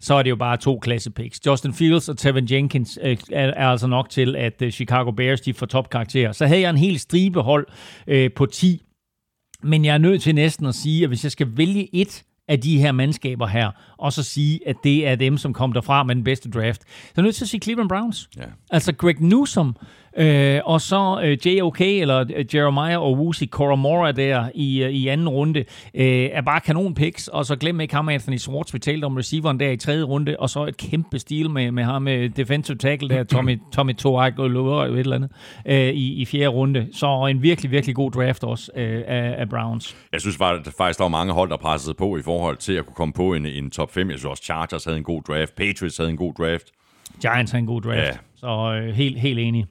så 0.00 0.14
er 0.14 0.22
det 0.22 0.30
jo 0.30 0.36
bare 0.36 0.56
to 0.56 0.78
klasse 0.78 1.10
picks. 1.10 1.46
Justin 1.46 1.74
Fields 1.74 2.08
og 2.08 2.18
Tevin 2.18 2.46
Jenkins 2.50 2.98
øh, 3.02 3.16
er, 3.32 3.46
er 3.46 3.68
altså 3.68 3.86
nok 3.86 4.10
til, 4.10 4.36
at 4.36 4.62
øh, 4.62 4.72
Chicago 4.72 5.10
Bears 5.10 5.40
de 5.40 5.54
får 5.54 5.66
topkarakterer. 5.66 6.32
Så 6.32 6.46
havde 6.46 6.60
jeg 6.60 6.70
en 6.70 6.76
helt 6.76 7.00
stribe 7.00 7.40
hold 7.40 7.66
øh, 8.06 8.30
på 8.36 8.46
10, 8.46 8.82
men 9.64 9.84
jeg 9.84 9.94
er 9.94 9.98
nødt 9.98 10.22
til 10.22 10.34
næsten 10.34 10.66
at 10.66 10.74
sige, 10.74 11.02
at 11.02 11.08
hvis 11.08 11.24
jeg 11.24 11.32
skal 11.32 11.56
vælge 11.56 11.94
et 11.94 12.24
af 12.48 12.60
de 12.60 12.78
her 12.78 12.92
mandskaber 12.92 13.46
her, 13.46 13.70
og 13.96 14.12
så 14.12 14.22
sige, 14.22 14.68
at 14.68 14.76
det 14.84 15.08
er 15.08 15.14
dem, 15.14 15.38
som 15.38 15.52
kom 15.52 15.72
derfra 15.72 16.02
med 16.02 16.14
den 16.14 16.24
bedste 16.24 16.50
draft. 16.50 16.82
Så 16.82 16.88
er 16.88 17.12
jeg 17.16 17.22
nødt 17.22 17.36
til 17.36 17.44
at 17.44 17.48
sige 17.48 17.60
Cleveland 17.60 17.88
Browns. 17.88 18.28
Ja. 18.36 18.42
Altså 18.70 18.92
Greg 18.92 19.20
Newsom, 19.20 19.76
øh, 20.16 20.60
og 20.64 20.80
så 20.80 21.20
øh, 21.24 21.46
JOK, 21.46 21.80
eller 21.80 22.24
øh, 22.36 22.54
Jeremiah 22.54 23.02
og 23.02 23.18
Wusi 23.18 23.46
Koromora 23.46 24.12
der 24.12 24.48
i, 24.54 24.82
øh, 24.82 24.90
i 24.90 25.08
anden 25.08 25.28
runde, 25.28 25.64
øh, 25.94 26.06
er 26.06 26.40
bare 26.40 26.60
kanon 26.60 26.94
picks, 26.94 27.28
og 27.28 27.46
så 27.46 27.56
glem 27.56 27.80
ikke 27.80 27.94
ham 27.94 28.08
Anthony 28.08 28.36
Swartz, 28.36 28.74
vi 28.74 28.78
talte 28.78 29.04
om 29.04 29.16
receiveren 29.16 29.60
der 29.60 29.70
i 29.70 29.76
tredje 29.76 30.02
runde, 30.02 30.36
og 30.38 30.50
så 30.50 30.66
et 30.66 30.76
kæmpe 30.76 31.18
stil 31.18 31.50
med, 31.50 31.70
med 31.70 31.84
ham 31.84 32.02
med 32.02 32.28
defensive 32.28 32.78
tackle 32.78 33.08
der, 33.08 33.24
Tommy, 33.24 33.60
Tommy 33.74 33.94
Toak 33.96 34.38
og 34.38 34.46
et 34.46 34.98
eller 34.98 35.16
andet, 35.16 35.30
øh, 35.66 35.76
i, 35.76 36.14
i 36.14 36.24
fjerde 36.24 36.48
runde. 36.48 36.88
Så 36.92 37.26
en 37.30 37.42
virkelig, 37.42 37.70
virkelig 37.70 37.96
god 37.96 38.10
draft 38.10 38.44
også 38.44 38.70
øh, 38.76 39.02
af, 39.06 39.34
af 39.38 39.48
Browns. 39.48 39.96
Jeg 40.12 40.20
synes 40.20 40.36
faktisk, 40.36 40.98
der 40.98 41.04
var 41.04 41.08
mange 41.08 41.32
hold, 41.32 41.50
der 41.50 41.56
pressede 41.56 41.94
på 41.94 42.16
i 42.16 42.22
forhold 42.22 42.56
til 42.56 42.72
at 42.72 42.86
kunne 42.86 42.94
komme 42.94 43.12
på 43.12 43.32
en, 43.32 43.46
en 43.46 43.70
top 43.70 43.90
5. 43.92 44.10
Jeg 44.10 44.18
synes 44.18 44.30
også, 44.30 44.42
Chargers 44.42 44.84
havde 44.84 44.98
en 44.98 45.04
god 45.04 45.22
draft, 45.22 45.56
Patriots 45.56 45.96
havde 45.96 46.10
en 46.10 46.16
god 46.16 46.34
draft. 46.34 46.66
Giants 47.20 47.52
har 47.52 47.58
en 47.58 47.66
god 47.66 47.82
draft, 47.82 47.98
ja. 47.98 48.12
så 48.36 48.80
øh, 48.82 48.94
helt, 48.94 49.20
helt 49.20 49.38
enig. 49.38 49.66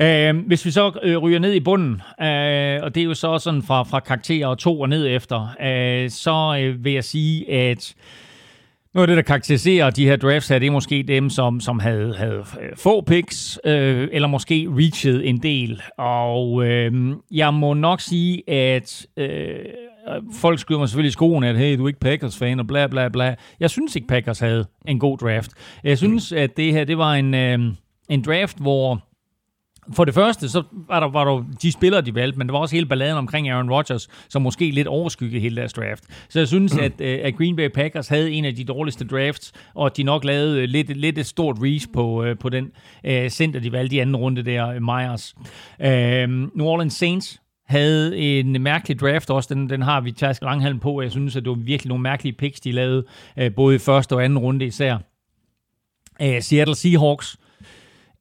Øh, 0.00 0.46
hvis 0.46 0.64
vi 0.66 0.70
så 0.70 0.92
øh, 1.02 1.18
ryger 1.18 1.38
ned 1.38 1.52
i 1.52 1.60
bunden, 1.60 1.92
øh, 2.20 2.82
og 2.82 2.94
det 2.94 3.00
er 3.00 3.04
jo 3.04 3.14
så 3.14 3.38
sådan 3.38 3.62
fra, 3.62 3.82
fra 3.82 4.00
karakterer 4.00 4.46
og 4.46 4.58
to 4.58 4.80
og 4.80 4.88
ned 4.88 5.06
efter, 5.08 5.54
øh, 5.62 6.10
så 6.10 6.58
øh, 6.60 6.84
vil 6.84 6.92
jeg 6.92 7.04
sige, 7.04 7.52
at 7.52 7.94
noget 8.94 9.02
af 9.02 9.06
det, 9.06 9.16
der 9.16 9.22
karakteriserer 9.22 9.90
de 9.90 10.04
her 10.04 10.16
drafts 10.16 10.48
her, 10.48 10.58
det 10.58 10.66
er 10.66 10.70
måske 10.70 11.02
dem, 11.02 11.30
som, 11.30 11.60
som 11.60 11.78
havde, 11.78 12.14
havde 12.16 12.44
øh, 12.60 12.76
få 12.76 13.00
picks, 13.00 13.60
øh, 13.64 14.08
eller 14.12 14.28
måske 14.28 14.68
reached 14.70 15.22
en 15.24 15.42
del. 15.42 15.82
Og 15.98 16.66
øh, 16.66 16.92
jeg 17.30 17.54
må 17.54 17.74
nok 17.74 18.00
sige, 18.00 18.50
at 18.50 19.06
øh, 19.16 19.54
folk 20.34 20.58
skyder 20.58 20.78
mig 20.78 20.88
selvfølgelig 20.88 21.08
i 21.08 21.12
skoene, 21.12 21.48
at 21.48 21.58
hey, 21.58 21.78
du 21.78 21.84
er 21.84 21.88
ikke 21.88 22.00
Packers-fan, 22.00 22.60
og 22.60 22.66
bla 22.66 22.86
bla 22.86 23.08
bla. 23.08 23.34
Jeg 23.60 23.70
synes 23.70 23.96
ikke, 23.96 24.08
Packers 24.08 24.38
havde 24.38 24.66
en 24.88 24.98
god 24.98 25.18
draft. 25.18 25.50
Jeg 25.84 25.98
synes, 25.98 26.32
at 26.32 26.56
det 26.56 26.72
her, 26.72 26.84
det 26.84 26.98
var 26.98 27.14
en, 27.14 27.34
øh, 27.34 27.58
en 28.08 28.22
draft, 28.22 28.58
hvor 28.58 29.02
for 29.92 30.04
det 30.04 30.14
første, 30.14 30.48
så 30.48 30.62
var 30.88 31.00
der, 31.00 31.08
var 31.08 31.24
der 31.24 31.44
de 31.62 31.72
spillere, 31.72 32.00
de 32.00 32.14
valgte, 32.14 32.38
men 32.38 32.46
der 32.46 32.52
var 32.52 32.60
også 32.60 32.76
hele 32.76 32.86
balladen 32.86 33.16
omkring 33.16 33.48
Aaron 33.48 33.70
Rodgers, 33.70 34.08
som 34.28 34.42
måske 34.42 34.70
lidt 34.70 34.86
overskyggede 34.86 35.40
hele 35.40 35.56
deres 35.56 35.72
draft. 35.72 36.04
Så 36.28 36.38
jeg 36.38 36.48
synes, 36.48 36.76
at, 36.76 36.92
øh, 37.00 37.18
at 37.22 37.36
Green 37.36 37.56
Bay 37.56 37.68
Packers 37.68 38.08
havde 38.08 38.30
en 38.30 38.44
af 38.44 38.54
de 38.54 38.64
dårligste 38.64 39.06
drafts, 39.06 39.52
og 39.74 39.96
de 39.96 40.02
nok 40.02 40.24
lavede 40.24 40.60
øh, 40.62 40.68
lidt, 40.68 40.96
lidt 40.96 41.18
et 41.18 41.26
stort 41.26 41.56
reach 41.62 41.86
på, 41.92 42.24
øh, 42.24 42.38
på 42.38 42.48
den 42.48 42.70
center, 43.28 43.60
de 43.60 43.72
valgte 43.72 43.96
i 43.96 43.98
anden 43.98 44.16
runde 44.16 44.42
der, 44.42 44.80
Myers. 44.80 45.34
Øhm, 45.80 46.50
New 46.54 46.66
Orleans 46.66 46.94
Saints 46.94 47.40
havde 47.66 48.16
en 48.16 48.62
mærkelig 48.62 49.00
draft 49.00 49.30
også. 49.30 49.54
Den, 49.54 49.70
den 49.70 49.82
har 49.82 50.00
vi 50.00 50.12
Task 50.12 50.42
Langhalm 50.42 50.78
på. 50.78 51.02
Jeg 51.02 51.10
synes, 51.10 51.36
at 51.36 51.42
det 51.42 51.50
var 51.50 51.56
virkelig 51.56 51.88
nogle 51.88 52.02
mærkelige 52.02 52.32
picks, 52.32 52.60
de 52.60 52.72
lavede, 52.72 53.04
både 53.56 53.76
i 53.76 53.78
første 53.78 54.12
og 54.12 54.24
anden 54.24 54.38
runde 54.38 54.64
især. 54.64 54.98
Øh, 56.22 56.42
Seattle 56.42 56.74
Seahawks 56.74 57.36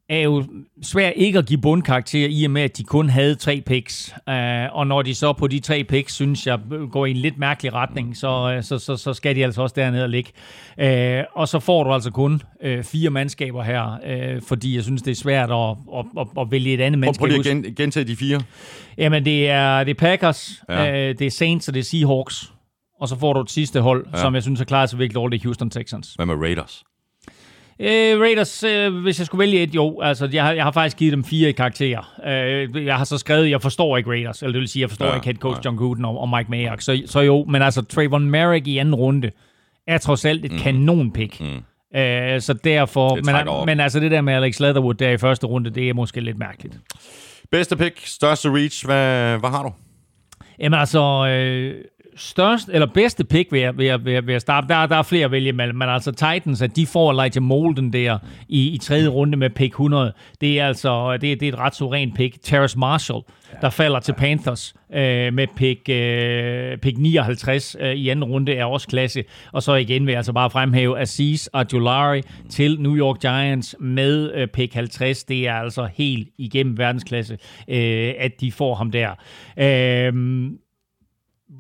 er 0.10 0.20
jo 0.20 0.46
svært 0.84 1.14
ikke 1.16 1.40
at 1.40 1.46
give 1.46 1.62
bundkarakter 1.62 2.28
i 2.32 2.44
og 2.44 2.52
med, 2.52 2.62
at 2.62 2.78
de 2.78 2.84
kun 2.84 3.10
havde 3.10 3.36
tre 3.36 3.62
picks. 3.66 4.14
Uh, 4.28 4.34
og 4.78 4.88
når 4.88 5.02
de 5.02 5.16
så 5.16 5.34
på 5.34 5.48
de 5.48 5.60
tre 5.60 5.84
picks, 5.84 6.14
synes 6.14 6.48
jeg, 6.48 6.60
går 6.92 7.06
i 7.06 7.12
en 7.12 7.18
lidt 7.18 7.38
mærkelig 7.38 7.74
retning, 7.74 8.18
så, 8.18 8.56
uh, 8.58 8.64
så, 8.64 8.80
så, 8.80 8.98
så 8.98 9.14
skal 9.14 9.36
de 9.36 9.44
altså 9.44 9.62
også 9.62 9.74
dernede 9.78 10.04
og 10.04 10.10
ligge. 10.10 10.32
Uh, 10.78 11.24
og 11.36 11.48
så 11.48 11.60
får 11.60 11.84
du 11.84 11.94
altså 11.94 12.12
kun 12.12 12.42
uh, 12.66 12.84
fire 12.84 13.10
mandskaber 13.10 13.64
her, 13.64 13.98
uh, 14.36 14.42
fordi 14.48 14.76
jeg 14.76 14.84
synes, 14.84 15.02
det 15.02 15.12
er 15.12 15.16
svært 15.16 15.52
at, 15.52 15.70
at, 15.98 16.06
at, 16.20 16.28
at 16.42 16.52
vælge 16.52 16.74
et 16.74 16.82
andet 16.82 17.00
mandskab. 17.00 17.20
prøv 17.20 17.28
lige 17.28 17.40
at 17.40 17.46
gen, 17.64 17.76
gentage 17.76 18.04
de 18.04 18.16
fire. 18.16 18.42
Jamen, 18.98 19.26
det 19.26 19.50
er, 19.50 19.84
det 19.84 19.92
er 19.92 20.00
Packers, 20.00 20.64
Ja. 20.70 21.10
uh, 21.10 21.16
det 21.20 21.22
er 21.22 21.32
Saints 21.32 21.68
og 21.68 21.74
det 21.74 21.80
er 21.80 21.84
Seahawks. 21.84 22.52
Og 23.02 23.08
så 23.08 23.20
får 23.20 23.34
du 23.34 23.40
et 23.42 23.52
sidste 23.52 23.82
hold, 23.82 24.06
Ja. 24.14 24.22
som 24.22 24.36
jeg 24.36 24.44
synes 24.44 24.62
er 24.62 24.66
klaret 24.66 24.90
sig 24.90 25.00
virkelig 25.00 25.16
dårligt, 25.16 25.42
det 25.42 25.48
Houston 25.48 25.70
Texans. 25.70 26.14
Hvad 26.14 26.26
med 26.26 26.36
Raiders? 26.36 26.84
Øh, 27.82 28.20
Raiders, 28.20 28.64
øh, 28.64 28.96
hvis 28.96 29.20
jeg 29.20 29.26
skulle 29.26 29.40
vælge 29.40 29.64
et, 29.64 29.76
jo, 29.76 30.02
altså 30.02 30.30
jeg 30.34 30.44
har, 30.46 30.52
jeg 30.52 30.64
har 30.64 30.72
faktisk 30.72 30.98
givet 30.98 31.14
dem 31.14 31.24
fire 31.24 31.50
i 31.50 31.52
karakterer. 31.52 32.20
Øh, 32.26 32.86
jeg 32.86 32.98
har 32.98 33.06
så 33.06 33.18
skrevet, 33.18 33.50
jeg 33.50 33.62
forstår 33.62 33.98
ikke 33.98 34.10
Raiders, 34.10 34.42
eller 34.42 34.52
det 34.54 34.60
vil 34.60 34.68
sige, 34.68 34.82
jeg 34.82 34.90
forstår 34.90 35.06
Ja, 35.06 35.12
ja, 35.12 35.16
ikke 35.16 35.26
head 35.26 35.36
coach 35.36 35.56
nej. 35.56 35.62
John 35.66 35.78
Gruden 35.78 36.06
og, 36.06 36.20
og 36.20 36.30
Mike 36.30 36.50
Mayock, 36.50 36.82
så, 36.82 37.02
så 37.06 37.20
jo, 37.20 37.46
men 37.50 37.62
altså 37.62 37.82
Trayvon 37.82 38.30
Merrick 38.30 38.68
i 38.68 38.78
anden 38.78 38.96
runde 38.96 39.32
er 39.88 39.98
trods 39.98 40.26
alt 40.26 40.46
et 40.46 40.52
mm. 40.52 40.58
kanonpick. 40.58 41.40
Mm. 41.42 42.00
Øh, 42.00 42.42
så 42.42 42.54
derfor, 42.54 43.16
Det 43.16 43.26
men, 43.26 43.36
men 43.66 43.80
altså 43.80 44.00
det 44.00 44.12
der 44.12 44.22
med 44.22 44.34
Alex 44.34 44.60
Leatherwood 44.60 44.94
der 44.94 45.10
i 45.10 45.18
første 45.18 45.48
runde, 45.48 45.70
det 45.70 45.90
er 45.90 45.94
måske 45.94 46.22
lidt 46.22 46.38
mærkeligt. 46.38 46.80
Bedste 47.52 47.78
pick, 47.78 48.08
største 48.08 48.50
reach, 48.50 48.86
hvad, 48.86 49.38
hvad 49.40 49.50
har 49.50 49.64
du? 49.64 49.72
Jamen 50.60 50.80
altså, 50.80 51.28
øh, 51.28 51.76
størst, 52.20 52.70
eller 52.74 52.88
bedste 52.94 53.24
pick 53.24 53.52
vil 53.52 53.62
jeg, 53.62 53.78
vil 53.78 53.86
jeg, 53.86 54.06
vil 54.06 54.14
jeg, 54.14 54.26
vil 54.26 54.32
jeg 54.32 54.42
starte. 54.42 54.68
Der, 54.68 54.86
der 54.86 54.96
er 54.96 55.04
flere 55.04 55.26
at 55.26 55.32
vælge 55.32 55.54
mellem, 55.54 55.78
men 55.78 55.90
altså 55.90 56.12
Titans, 56.12 56.62
at 56.62 56.76
de 56.76 56.86
får 56.86 57.12
Elijah 57.12 57.44
Molden 57.44 57.94
der 57.94 58.18
i, 58.48 58.70
i 58.70 58.78
tredje 58.78 59.08
runde 59.08 59.38
med 59.38 59.50
pick 59.50 59.72
100, 59.72 60.14
det 60.42 60.60
er 60.60 60.68
altså 60.68 61.18
det, 61.18 61.40
det 61.40 61.48
er 61.48 61.54
et 61.54 61.60
ret 61.60 61.76
suverænt 61.76 62.16
pick. 62.16 62.38
Terrace 62.42 62.80
Marshall, 62.80 63.22
der 63.62 63.70
falder 63.70 64.00
til 64.00 64.14
Panthers 64.14 64.74
øh, 64.94 65.34
med 65.34 65.48
pick, 65.56 65.90
øh, 65.90 66.78
pick 66.78 66.98
59 66.98 67.76
øh, 67.80 67.94
i 67.94 68.10
anden 68.10 68.26
runde, 68.26 68.54
er 68.54 68.66
også 68.66 68.88
klasse. 68.88 69.24
Og 69.52 69.64
så 69.64 69.76
igen 69.76 70.06
vil 70.06 70.12
jeg 70.12 70.20
altså 70.20 70.34
bare 70.34 70.50
fremhæve 70.50 71.00
Aziz 71.00 71.48
Adjulari 71.54 72.22
til 72.50 72.82
New 72.82 72.96
York 72.98 73.20
Giants 73.20 73.76
med 73.80 74.34
øh, 74.34 74.48
pick 74.48 74.74
50. 74.74 75.24
Det 75.24 75.48
er 75.48 75.54
altså 75.54 75.90
helt 75.94 76.28
igennem 76.38 76.78
verdensklasse, 76.78 77.38
øh, 77.68 78.14
at 78.20 78.32
de 78.42 78.52
får 78.52 78.76
ham 78.76 78.92
der. 78.92 79.12
Øh, 79.58 80.14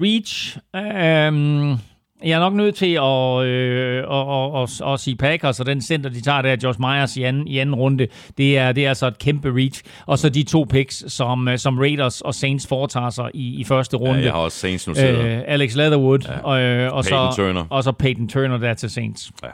Reach. 0.01 0.57
Øhm, 0.75 1.79
jeg 2.23 2.31
er 2.31 2.39
nok 2.39 2.53
nødt 2.53 2.75
til 2.75 2.93
at, 2.93 3.45
øh, 3.45 3.97
at, 3.97 4.61
at, 4.61 4.63
at, 4.63 4.93
at 4.93 4.99
sige 4.99 5.15
Packers, 5.15 5.59
og 5.59 5.65
den 5.65 5.81
center, 5.81 6.09
de 6.09 6.21
tager 6.21 6.41
der, 6.41 6.57
Josh 6.63 6.79
Myers 6.79 7.17
i 7.17 7.23
anden, 7.23 7.47
i 7.47 7.57
anden 7.57 7.75
runde, 7.75 8.07
det 8.37 8.57
er, 8.57 8.71
det 8.71 8.85
er 8.85 8.89
altså 8.89 9.07
et 9.07 9.19
kæmpe 9.19 9.55
reach. 9.55 9.83
Og 10.05 10.19
så 10.19 10.29
de 10.29 10.43
to 10.43 10.65
picks, 10.69 11.13
som, 11.13 11.47
øh, 11.47 11.57
som 11.57 11.77
Raiders 11.77 12.21
og 12.21 12.35
Saints 12.35 12.67
foretager 12.67 13.09
sig 13.09 13.29
i, 13.33 13.59
i 13.59 13.63
første 13.63 13.97
runde. 13.97 14.19
Ja, 14.19 14.25
jeg 14.25 14.33
har 14.33 14.39
også 14.39 14.57
Saints 14.57 14.87
noteret. 14.87 15.37
Øh, 15.37 15.43
Alex 15.47 15.75
Leatherwood, 15.75 16.19
ja. 16.19 16.39
og, 16.39 16.61
øh, 16.61 16.93
og, 16.93 17.03
Peyton 17.03 17.31
så, 17.31 17.35
Turner. 17.35 17.65
og 17.69 17.83
så 17.83 17.91
Peyton 17.91 18.27
Turner 18.27 18.57
der 18.57 18.73
til 18.73 18.89
Saints. 18.89 19.31
Ja. 19.43 19.49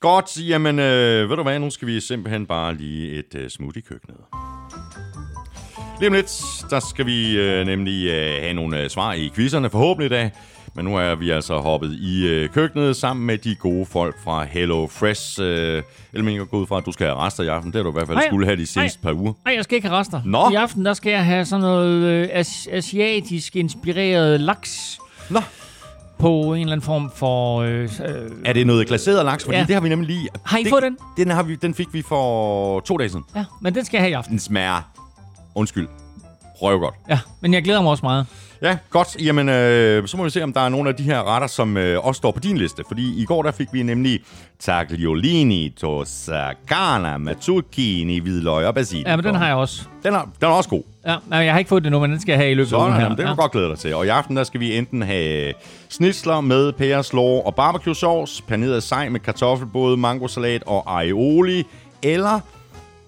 Godt, 0.00 0.48
jamen 0.48 0.78
øh, 0.78 1.30
ved 1.30 1.36
du 1.36 1.42
hvad, 1.42 1.58
nu 1.58 1.70
skal 1.70 1.88
vi 1.88 2.00
simpelthen 2.00 2.46
bare 2.46 2.74
lige 2.74 3.12
et 3.12 3.34
øh, 3.34 3.50
smoothie 3.50 3.80
i 3.80 3.84
køkkenet. 3.88 4.16
Lige 5.98 6.08
om 6.08 6.12
lidt, 6.14 6.42
der 6.70 6.80
skal 6.80 7.06
vi 7.06 7.36
øh, 7.38 7.66
nemlig 7.66 8.06
øh, 8.06 8.42
have 8.42 8.52
nogle 8.54 8.80
øh, 8.82 8.90
svar 8.90 9.12
i 9.12 9.30
quizzerne, 9.34 9.70
forhåbentlig 9.70 10.06
i 10.06 10.20
dag. 10.20 10.30
Men 10.76 10.84
nu 10.84 10.96
er 10.96 11.14
vi 11.14 11.30
altså 11.30 11.58
hoppet 11.58 11.92
i 11.92 12.26
øh, 12.26 12.48
køkkenet 12.48 12.96
sammen 12.96 13.26
med 13.26 13.38
de 13.38 13.54
gode 13.54 13.86
folk 13.86 14.14
fra 14.24 14.44
Hello 14.44 14.86
Fresh. 14.86 15.38
Øh, 15.42 15.82
Elming, 16.12 16.38
jeg 16.38 16.46
går 16.50 16.58
ud 16.58 16.66
fra, 16.66 16.78
at 16.78 16.86
du 16.86 16.92
skal 16.92 17.06
have 17.06 17.18
rester 17.18 17.44
i 17.44 17.46
aften. 17.46 17.72
Det 17.72 17.76
har 17.78 17.82
du 17.82 17.88
i 17.90 17.92
hvert 17.92 18.06
fald 18.06 18.16
Nej, 18.16 18.26
skulle 18.26 18.46
have 18.46 18.56
de 18.56 18.66
seneste 18.66 18.98
par 19.02 19.12
uger. 19.12 19.32
Nej, 19.44 19.54
jeg 19.54 19.64
skal 19.64 19.76
ikke 19.76 19.88
have 19.88 19.98
rester. 19.98 20.20
Nå. 20.24 20.50
I 20.50 20.54
aften, 20.54 20.84
der 20.84 20.94
skal 20.94 21.10
jeg 21.10 21.24
have 21.24 21.44
sådan 21.44 21.60
noget 21.62 22.02
øh, 22.04 22.28
as- 22.32 22.68
asiatisk 22.72 23.56
inspireret 23.56 24.40
laks. 24.40 24.98
Nå. 25.30 25.40
På 26.18 26.54
en 26.54 26.60
eller 26.60 26.72
anden 26.72 26.84
form 26.84 27.10
for... 27.16 27.60
Øh, 27.60 27.82
øh, 27.82 27.88
Er 28.44 28.52
det 28.52 28.66
noget 28.66 28.86
glaseret 28.86 29.24
laks? 29.24 29.44
Fordi 29.44 29.56
Ja. 29.58 29.64
det 29.64 29.74
har 29.74 29.80
vi 29.82 29.88
nemlig 29.88 30.06
lige... 30.08 30.28
Har 30.44 30.58
I 30.58 30.62
det, 30.62 30.70
fået 30.70 30.82
den? 30.82 30.96
Den, 31.16 31.30
har 31.30 31.42
vi, 31.42 31.54
den 31.54 31.74
fik 31.74 31.86
vi 31.92 32.02
for 32.02 32.80
to 32.80 32.96
dage 32.96 33.08
siden. 33.08 33.24
ja, 33.36 33.44
men 33.62 33.74
den 33.74 33.84
skal 33.84 33.96
jeg 33.98 34.02
have 34.02 34.10
i 34.10 34.14
aften. 34.14 34.30
Den 34.32 34.38
smager, 34.40 34.90
undskyld, 35.54 35.88
røvgodt. 36.62 36.94
Ja, 37.08 37.18
men 37.40 37.54
jeg 37.54 37.62
glæder 37.64 37.82
mig 37.82 37.90
også 37.90 38.06
meget. 38.06 38.26
Ja, 38.62 38.76
godt. 38.90 39.16
Jamen, 39.20 39.48
øh, 39.48 40.08
så 40.08 40.16
må 40.16 40.24
vi 40.24 40.30
se, 40.30 40.42
om 40.42 40.52
der 40.52 40.60
er 40.60 40.68
nogle 40.68 40.88
af 40.88 40.94
de 40.94 41.02
her 41.02 41.34
retter, 41.34 41.48
som 41.48 41.76
øh, 41.76 42.06
også 42.06 42.18
står 42.18 42.30
på 42.30 42.40
din 42.40 42.58
liste. 42.58 42.82
Fordi 42.88 43.22
i 43.22 43.24
går, 43.24 43.42
der 43.42 43.52
fik 43.52 43.68
vi 43.72 43.82
nemlig 43.82 44.20
tagliolini, 44.58 45.74
toscana, 45.80 47.16
matzucchini, 47.16 48.18
hvidløg 48.18 48.66
og 48.66 48.74
basilikum. 48.74 49.10
Ja, 49.10 49.16
men 49.16 49.24
den 49.24 49.34
har 49.34 49.46
jeg 49.46 49.56
også. 49.56 49.82
Den 50.02 50.14
er, 50.14 50.22
den 50.40 50.48
er 50.48 50.52
også 50.52 50.70
god. 50.70 50.82
Ja, 51.06 51.16
nej, 51.26 51.38
jeg 51.38 51.52
har 51.52 51.58
ikke 51.58 51.68
fået 51.68 51.84
det 51.84 51.92
nu, 51.92 52.00
men 52.00 52.10
den 52.10 52.20
skal 52.20 52.32
jeg 52.32 52.38
have 52.38 52.50
i 52.50 52.54
løbet 52.54 52.72
af 52.72 52.76
ugen 52.76 52.84
Sådan, 52.84 52.96
her. 52.96 53.02
jamen, 53.02 53.18
det 53.18 53.24
kan 53.24 53.34
ja. 53.34 53.40
godt 53.40 53.52
glæde 53.52 53.68
dig 53.68 53.78
til. 53.78 53.94
Og 53.94 54.06
i 54.06 54.08
aften, 54.08 54.36
der 54.36 54.44
skal 54.44 54.60
vi 54.60 54.78
enten 54.78 55.02
have 55.02 55.52
snitsler 55.88 56.40
med 56.40 56.72
pæreslår 56.72 57.42
og 57.46 57.54
barbecue 57.54 57.94
sauce, 57.94 58.42
paneret 58.42 58.82
sej 58.82 59.08
med 59.08 59.20
kartoffelbåde, 59.20 59.96
mangosalat 59.96 60.62
og 60.66 61.00
aioli, 61.00 61.64
eller 62.02 62.40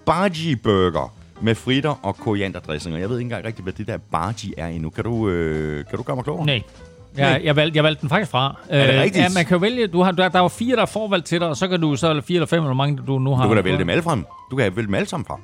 bhaji 0.05 0.55
burger 0.55 1.16
med 1.41 1.55
fritter 1.55 1.99
og 2.03 2.17
korianderdressing. 2.17 2.95
Og 2.95 3.01
jeg 3.01 3.09
ved 3.09 3.17
ikke 3.17 3.25
engang 3.25 3.45
rigtigt, 3.45 3.63
hvad 3.65 3.73
det 3.73 3.87
der 3.87 3.97
bhaji 4.11 4.53
er 4.57 4.67
endnu. 4.67 4.89
Kan 4.89 5.03
du, 5.03 5.29
øh, 5.29 5.85
kan 5.89 5.97
du 5.97 6.03
gøre 6.03 6.15
mig 6.15 6.23
klogere? 6.23 6.45
Nej. 6.45 6.61
Jeg, 7.17 7.41
jeg, 7.43 7.55
valgte, 7.55 7.75
jeg 7.77 7.83
valgte 7.83 8.01
den 8.01 8.09
faktisk 8.09 8.31
fra. 8.31 8.55
Er 8.69 8.85
det 8.87 8.93
Øh, 8.95 9.01
rigtigt? 9.01 9.23
Ja, 9.23 9.29
man 9.35 9.45
kan 9.45 9.55
jo 9.55 9.59
vælge. 9.61 9.87
Du 9.87 10.01
har, 10.01 10.11
der, 10.11 10.29
der 10.29 10.39
var 10.39 10.47
fire, 10.47 10.75
der 10.75 10.81
er 10.81 10.85
forvalgt 10.85 11.25
til 11.25 11.39
dig, 11.39 11.47
og 11.47 11.57
så 11.57 11.67
kan 11.67 11.81
du 11.81 11.95
så, 11.95 12.09
eller 12.09 12.23
fire 12.23 12.35
eller 12.35 12.47
fem, 12.47 12.63
eller 12.63 12.73
mange 12.73 12.99
du 13.07 13.19
nu 13.19 13.35
har. 13.35 13.43
Du 13.43 13.49
kan 13.49 13.57
da 13.57 13.61
vælge 13.63 13.77
dem 13.77 13.89
alle 13.89 14.03
frem. 14.03 14.25
Du 14.51 14.55
kan 14.55 14.75
vælge 14.75 14.87
dem 14.87 14.95
alle 14.95 15.07
sammen 15.07 15.25
fra. 15.25 15.39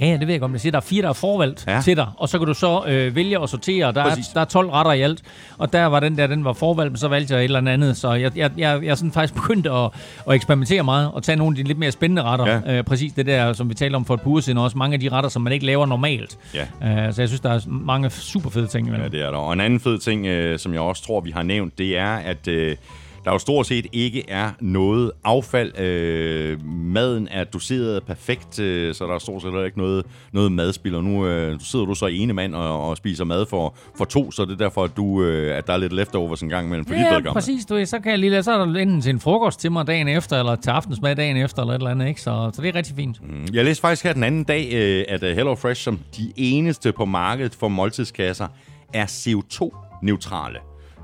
Ja, 0.00 0.06
ja, 0.06 0.12
det 0.12 0.20
ved 0.20 0.28
jeg 0.34 0.40
godt, 0.40 0.50
men 0.50 0.54
jeg 0.54 0.60
siger, 0.60 0.70
der 0.70 0.78
er 0.78 0.82
fire, 0.82 1.02
der 1.02 1.08
er 1.08 1.12
forvalgt 1.12 1.64
Ja. 1.68 1.80
til 1.84 1.96
dig, 1.96 2.06
og 2.16 2.28
så 2.28 2.38
kan 2.38 2.46
du 2.46 2.54
så 2.54 2.84
øh, 2.86 3.16
vælge 3.16 3.40
og 3.40 3.48
sortere. 3.48 3.92
Der 3.92 4.02
er, 4.04 4.14
der 4.34 4.40
er 4.40 4.44
12 4.44 4.70
retter 4.70 4.92
i 4.92 5.00
alt, 5.00 5.22
og 5.58 5.72
der 5.72 5.84
var 5.86 6.00
den 6.00 6.18
der, 6.18 6.26
den 6.26 6.44
var 6.44 6.52
forvalgt, 6.52 6.92
men 6.92 6.96
så 6.98 7.08
valgte 7.08 7.34
jeg 7.34 7.40
et 7.40 7.44
eller 7.44 7.70
andet. 7.72 7.96
Så 7.96 8.12
jeg, 8.12 8.36
jeg, 8.36 8.50
jeg, 8.56 8.82
jeg 8.82 8.90
er 8.90 8.94
sådan 8.94 9.12
faktisk 9.12 9.34
begyndt 9.42 9.66
at, 9.66 9.90
at 10.28 10.34
eksperimentere 10.34 10.82
meget, 10.84 11.10
og 11.12 11.22
tage 11.22 11.36
nogle 11.36 11.52
af 11.58 11.64
de 11.64 11.68
lidt 11.68 11.78
mere 11.78 11.92
spændende 11.92 12.22
retter. 12.22 12.46
Ja. 12.46 12.60
Ja. 12.66 12.78
Øh, 12.78 12.84
præcis 12.84 13.12
det 13.12 13.26
der, 13.26 13.52
som 13.52 13.68
vi 13.68 13.74
talte 13.74 13.96
om 13.96 14.04
for 14.04 14.14
et 14.14 14.20
par 14.20 14.30
uger 14.30 14.40
siden, 14.40 14.58
også 14.58 14.78
mange 14.78 14.94
af 14.94 15.00
de 15.00 15.08
retter, 15.08 15.30
som 15.30 15.42
man 15.42 15.52
ikke 15.52 15.66
laver 15.66 15.86
normalt. 15.86 16.38
Ja. 16.54 17.06
Øh, 17.06 17.14
så 17.14 17.22
jeg 17.22 17.28
synes, 17.28 17.40
der 17.40 17.50
er 17.50 17.60
mange 17.68 18.10
super 18.10 18.50
fede 18.50 18.66
ting 18.66 18.86
imellem. 18.86 19.04
Ja, 19.12 19.18
det 19.18 19.26
er 19.26 19.30
der. 19.30 19.38
Og 19.38 19.52
en 19.52 19.60
anden 19.60 19.80
fed 19.80 19.98
ting, 19.98 20.26
øh, 20.26 20.58
som 20.58 20.72
jeg 20.72 20.80
også 20.80 21.06
tror, 21.06 21.20
vi 21.20 21.30
har 21.30 21.42
nævnt, 21.42 21.78
det 21.78 21.98
er, 21.98 22.14
at 22.14 22.48
øh, 22.48 22.76
der 23.24 23.32
jo 23.32 23.38
stort 23.38 23.66
set 23.66 23.86
ikke 23.92 24.30
er 24.30 24.50
noget 24.60 25.10
affald. 25.24 25.78
Øh, 25.80 26.66
maden 26.66 27.28
er 27.30 27.44
doseret 27.44 28.02
perfekt, 28.06 28.60
øh, 28.60 28.94
så 28.94 29.06
der 29.06 29.14
er 29.14 29.18
stort 29.18 29.42
set 29.42 29.50
heller 29.50 29.64
ikke 29.66 29.78
noget, 29.78 30.06
noget 30.32 30.52
madspil. 30.52 30.94
Og 30.94 31.04
nu 31.04 31.26
øh, 31.26 31.60
sidder 31.60 31.84
du 31.86 31.94
så 31.94 32.06
ene 32.06 32.32
mand 32.32 32.54
og, 32.54 32.88
og 32.88 32.96
spiser 32.96 33.24
mad 33.24 33.46
for, 33.46 33.76
for 33.98 34.04
to, 34.04 34.30
så 34.30 34.44
det 34.44 34.52
er 34.52 34.56
derfor, 34.56 34.84
at, 34.84 34.96
du, 34.96 35.22
øh, 35.22 35.56
at 35.58 35.66
der 35.66 35.72
er 35.72 35.76
lidt 35.76 35.92
leftovers 35.92 36.40
en 36.42 36.48
gang 36.48 36.66
imellem 36.66 36.84
for 36.86 36.94
dit 36.94 37.00
Ja, 37.00 37.06
vedkommende. 37.06 37.32
præcis. 37.32 37.64
Du, 37.66 37.84
så 37.84 37.98
kan 37.98 38.10
jeg 38.10 38.18
lige 38.18 38.30
lade, 38.30 38.42
så 38.42 38.52
er 38.52 38.64
der 38.64 38.74
enten 38.74 39.00
til 39.00 39.10
en 39.10 39.20
frokost 39.20 39.60
til 39.60 39.72
mig 39.72 39.86
dagen 39.86 40.08
efter, 40.08 40.38
eller 40.38 40.56
til 40.56 40.70
aftensmad 40.70 41.16
dagen 41.16 41.36
efter, 41.36 41.62
eller 41.62 41.74
et 41.74 41.78
eller 41.78 41.90
andet, 41.90 42.08
ikke? 42.08 42.20
Så, 42.20 42.50
så 42.54 42.62
det 42.62 42.68
er 42.68 42.74
rigtig 42.74 42.96
fint. 42.96 43.20
Mm, 43.28 43.46
Jeg 43.52 43.64
læste 43.64 43.80
faktisk 43.80 44.04
her 44.04 44.12
den 44.12 44.22
anden 44.24 44.44
dag, 44.44 44.68
øh, 44.72 45.04
at 45.08 45.22
øh, 45.22 45.36
Hello 45.36 45.54
Fresh 45.54 45.82
som 45.82 45.98
de 46.16 46.32
eneste 46.36 46.92
på 46.92 47.04
markedet 47.04 47.54
for 47.54 47.68
måltidskasser 47.68 48.46
er 48.94 49.06
CO2-neutrale. 49.06 50.58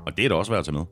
Og 0.05 0.17
det 0.17 0.25
er 0.25 0.29
da 0.29 0.35
også 0.35 0.51
værd 0.51 0.59
at 0.59 0.65
tage 0.65 0.75
med. 0.77 0.85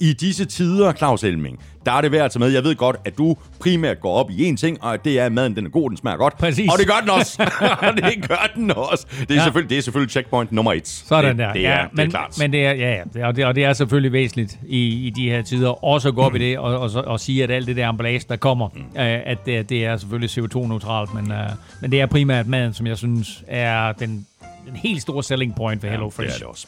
I 0.00 0.12
disse 0.12 0.44
tider, 0.44 0.92
Claus 0.92 1.24
Elming, 1.24 1.60
der 1.86 1.92
er 1.92 2.00
det 2.00 2.12
værd 2.12 2.24
at 2.24 2.30
tage 2.30 2.40
med. 2.40 2.48
Jeg 2.48 2.64
ved 2.64 2.76
godt, 2.76 2.96
at 3.04 3.18
du 3.18 3.36
primært 3.60 4.00
går 4.00 4.14
op 4.14 4.30
i 4.30 4.50
én 4.50 4.56
ting, 4.56 4.82
og 4.82 5.04
det 5.04 5.20
er, 5.20 5.26
at 5.26 5.32
maden 5.32 5.56
den 5.56 5.66
er 5.66 5.70
god, 5.70 5.90
den 5.90 5.96
smager 5.96 6.16
godt. 6.16 6.38
Præcis. 6.38 6.72
Og 6.72 6.78
det 6.78 6.86
gør 6.86 7.00
den 7.00 7.10
også. 7.10 7.50
det 8.10 8.28
gør 8.28 8.50
den 8.54 8.70
også. 8.70 9.06
Det 9.10 9.30
er, 9.30 9.34
ja. 9.34 9.34
Ja. 9.34 9.44
selvfølgelig, 9.44 9.70
det 9.70 9.78
er 9.78 9.82
selvfølgelig 9.82 10.10
checkpoint 10.10 10.52
nummer 10.52 10.72
et. 10.72 10.88
Sådan 10.88 11.30
det, 11.30 11.38
der. 11.38 11.52
Det 11.52 11.66
er, 11.66 11.70
ja, 11.70 11.76
det 11.76 11.82
er 11.82 11.88
men, 11.92 12.10
klart. 12.10 12.38
Men 12.38 12.52
det 12.52 12.66
er, 12.66 12.72
ja, 12.72 12.90
ja, 12.94 13.02
det 13.14 13.22
er, 13.22 13.26
og, 13.26 13.36
det, 13.36 13.44
og 13.44 13.54
det 13.54 13.64
er 13.64 13.72
selvfølgelig 13.72 14.12
væsentligt 14.12 14.58
i, 14.66 15.06
i 15.06 15.10
de 15.10 15.30
her 15.30 15.42
tider 15.42 15.84
også 15.84 16.08
at 16.08 16.14
gå 16.14 16.22
op 16.22 16.34
i 16.34 16.38
det 16.38 16.58
og, 16.58 16.78
og, 16.78 16.90
og 16.94 17.20
sige, 17.20 17.44
at 17.44 17.50
alt 17.50 17.66
det 17.66 17.76
der 17.76 17.88
emballage, 17.88 18.24
der 18.28 18.36
kommer, 18.36 18.68
mm. 18.74 18.80
øh, 18.80 19.20
at 19.26 19.46
det, 19.46 19.68
det 19.68 19.84
er 19.84 19.96
selvfølgelig 19.96 20.30
CO2-neutralt, 20.30 21.14
men, 21.14 21.32
øh, 21.32 21.50
men 21.80 21.92
det 21.92 22.00
er 22.00 22.06
primært 22.06 22.46
maden, 22.46 22.74
som 22.74 22.86
jeg 22.86 22.98
synes 22.98 23.44
er 23.48 23.92
den, 23.92 24.26
den 24.66 24.76
helt 24.76 25.02
store 25.02 25.22
selling 25.22 25.54
point 25.54 25.80
for 25.80 25.88
Hello 25.88 26.06
Det 26.06 26.14
Fresh. 26.14 26.34
er 26.34 26.38
det 26.38 26.46
også. 26.46 26.66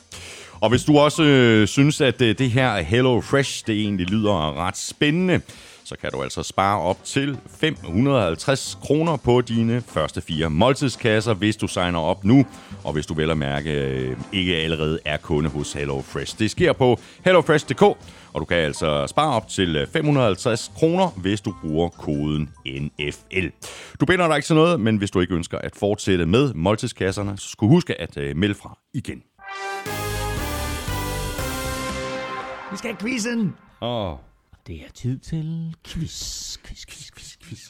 Og 0.61 0.69
hvis 0.69 0.85
du 0.85 0.99
også 0.99 1.23
øh, 1.23 1.67
synes, 1.67 2.01
at 2.01 2.23
øh, 2.23 2.39
det 2.39 2.51
her 2.51 2.77
Hello 2.77 3.21
Fresh, 3.21 3.67
det 3.67 3.81
egentlig 3.81 4.07
lyder 4.07 4.67
ret 4.67 4.77
spændende, 4.77 5.41
så 5.85 5.97
kan 6.01 6.11
du 6.11 6.23
altså 6.23 6.43
spare 6.43 6.81
op 6.81 7.05
til 7.05 7.39
550 7.61 8.79
kroner 8.83 9.17
på 9.17 9.41
dine 9.41 9.83
første 9.87 10.21
fire 10.21 10.51
måltidskasser, 10.51 11.35
hvis 11.35 11.57
du 11.57 11.67
signer 11.67 11.99
op 11.99 12.25
nu, 12.25 12.47
og 12.85 12.93
hvis 12.93 13.07
du 13.07 13.15
vel 13.15 13.31
at 13.31 13.39
mærke 13.39 13.71
øh, 13.71 14.17
ikke 14.33 14.57
allerede 14.57 14.99
er 15.05 15.17
kunde 15.17 15.51
hos 15.51 15.73
Hello 15.73 16.01
Fresh. 16.01 16.39
Det 16.39 16.51
sker 16.51 16.73
på 16.73 17.01
hellofresh.dk, 17.25 17.83
og 17.83 18.41
du 18.41 18.45
kan 18.45 18.57
altså 18.57 19.07
spare 19.07 19.35
op 19.35 19.49
til 19.49 19.77
øh, 19.77 19.87
550 19.87 20.71
kroner, 20.75 21.09
hvis 21.17 21.41
du 21.41 21.55
bruger 21.63 21.89
koden 21.89 22.51
NFL. 22.67 23.47
Du 24.01 24.07
binder 24.07 24.29
dig 24.29 24.37
ikke 24.37 24.47
til 24.47 24.57
noget, 24.57 24.81
men 24.81 24.97
hvis 24.97 25.11
du 25.11 25.21
ikke 25.21 25.35
ønsker 25.35 25.59
at 25.59 25.77
fortsætte 25.77 26.27
med 26.27 26.55
måltidskasserne, 26.55 27.39
så 27.39 27.49
skal 27.49 27.67
du 27.67 27.73
huske 27.73 28.01
at 28.01 28.17
øh, 28.17 28.37
melde 28.37 28.55
fra 28.55 28.79
igen. 28.95 29.23
Vi 32.77 32.79
skal 32.79 32.91
have 32.91 33.01
quizzen! 33.01 33.55
Åh, 33.81 34.11
oh. 34.13 34.19
Det 34.67 34.77
er 34.77 34.93
tid 34.95 35.19
til 35.19 35.75
quiz, 35.89 36.59
quiz, 36.59 36.87
quiz, 36.87 37.11
quiz, 37.11 37.37
quiz. 37.45 37.61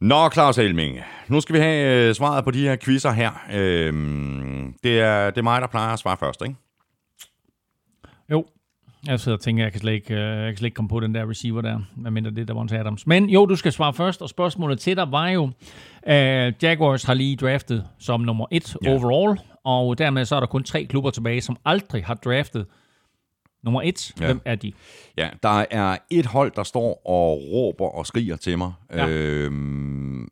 Nå, 0.00 0.30
Claus 0.30 0.56
Helming. 0.56 0.98
Nu 1.28 1.40
skal 1.40 1.54
vi 1.54 1.60
have 1.60 2.08
øh, 2.08 2.14
svaret 2.14 2.44
på 2.44 2.50
de 2.50 2.62
her 2.62 2.76
quizzer 2.84 3.10
her. 3.12 3.30
Øhm, 3.52 4.74
det, 4.82 5.00
er, 5.00 5.30
det 5.30 5.38
er 5.38 5.42
mig, 5.42 5.60
der 5.60 5.66
plejer 5.66 5.92
at 5.92 5.98
svare 5.98 6.16
først, 6.16 6.42
ikke? 6.42 6.54
Jo, 8.30 8.44
jeg 9.06 9.20
sidder 9.20 9.38
og 9.38 9.42
tænker, 9.42 9.64
jeg 9.64 9.72
kan 9.72 9.80
slet 9.80 9.92
ikke, 9.92 10.14
øh, 10.14 10.20
jeg 10.20 10.50
kan 10.52 10.56
slet 10.56 10.66
ikke 10.66 10.74
komme 10.74 10.88
på 10.88 11.00
den 11.00 11.14
der 11.14 11.30
receiver 11.30 11.60
der, 11.60 11.80
medmindre 11.96 12.30
det 12.30 12.38
er 12.38 12.44
Davante 12.44 12.78
Adams. 12.78 13.06
Men 13.06 13.30
jo, 13.30 13.46
du 13.46 13.56
skal 13.56 13.72
svare 13.72 13.94
først, 13.94 14.22
og 14.22 14.28
spørgsmålet 14.28 14.80
til 14.80 14.96
dig 14.96 15.12
var 15.12 15.28
jo, 15.28 15.50
øh, 16.08 16.52
Jaguars 16.62 17.04
har 17.04 17.14
lige 17.14 17.36
draftet 17.36 17.84
som 17.98 18.20
nummer 18.20 18.46
et 18.50 18.76
Ja. 18.84 18.90
overall, 18.94 19.38
og 19.64 19.98
dermed 19.98 20.24
så 20.24 20.36
er 20.36 20.40
der 20.40 20.46
kun 20.46 20.62
tre 20.64 20.84
klubber 20.84 21.10
tilbage, 21.10 21.40
som 21.40 21.56
aldrig 21.64 22.04
har 22.04 22.14
draftet 22.14 22.66
nummer 23.62 23.82
et. 23.82 24.12
Ja. 24.20 24.26
Hvem 24.26 24.40
er 24.44 24.54
de? 24.54 24.72
Ja, 25.16 25.28
der 25.42 25.64
er 25.70 25.96
et 26.10 26.26
hold, 26.26 26.52
der 26.56 26.62
står 26.62 27.02
og 27.06 27.42
råber 27.52 27.86
og 27.86 28.06
skriger 28.06 28.36
til 28.36 28.58
mig. 28.58 28.72
Ja. 28.94 29.08
Øhm, 29.08 30.28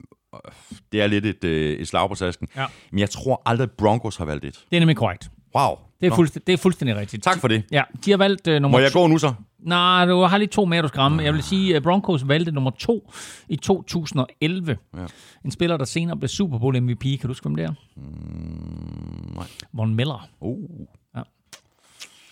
det 0.93 1.03
er 1.03 1.07
lidt 1.07 1.27
et, 1.27 1.45
øh, 1.45 1.79
et 1.79 1.89
slag 1.89 2.09
på 2.09 2.15
tasken. 2.15 2.49
Ja. 2.57 2.67
Men 2.91 2.99
jeg 2.99 3.11
tror 3.11 3.43
aldrig, 3.47 3.71
Broncos 3.71 4.17
har 4.17 4.25
valgt 4.25 4.45
et. 4.45 4.65
Det 4.71 4.77
er 4.77 4.81
nemlig 4.81 4.97
korrekt. 4.97 5.31
Wow. 5.55 5.77
Det 6.01 6.07
er, 6.07 6.11
Nå, 6.11 6.17
fuldstændig, 6.17 6.47
det 6.47 6.53
er 6.53 6.57
fuldstændig 6.57 6.97
rigtigt. 6.97 7.23
Tak 7.23 7.39
for 7.39 7.49
det. 7.49 7.63
Ja, 7.73 7.83
de 8.05 8.11
har 8.11 8.19
valgt 8.19 8.49
uh, 8.49 8.55
nummer 8.55 8.69
Må 8.69 8.79
jeg 8.79 8.93
gå 8.93 9.07
nu 9.07 9.19
så? 9.19 9.35
Nej, 9.59 10.07
du 10.07 10.21
har 10.23 10.39
lige 10.39 10.49
to 10.49 10.65
mere, 10.65 10.83
du 10.83 10.89
skal 10.89 11.01
ramme. 11.01 11.23
Jeg 11.23 11.35
vil 11.35 11.43
sige, 11.43 11.77
at 11.77 11.83
Broncos 11.83 12.29
valgte 12.29 12.53
nummer 12.53 12.71
to 12.71 13.13
i 13.49 13.57
2011. 13.57 14.77
Ja. 14.97 15.01
En 15.45 15.51
spiller, 15.51 15.77
der 15.77 15.85
senere 15.85 16.17
blev 16.17 16.29
Super 16.29 16.59
Bowl 16.59 16.83
MVP. 16.83 17.03
Kan 17.03 17.19
du 17.23 17.29
huske, 17.29 17.45
hvem 17.45 17.55
det 17.55 17.65
er? 17.65 17.73
Mm, 17.97 19.35
nej. 19.35 19.47
Von 19.73 19.95
Miller. 19.95 20.29
Uh. 20.41 20.87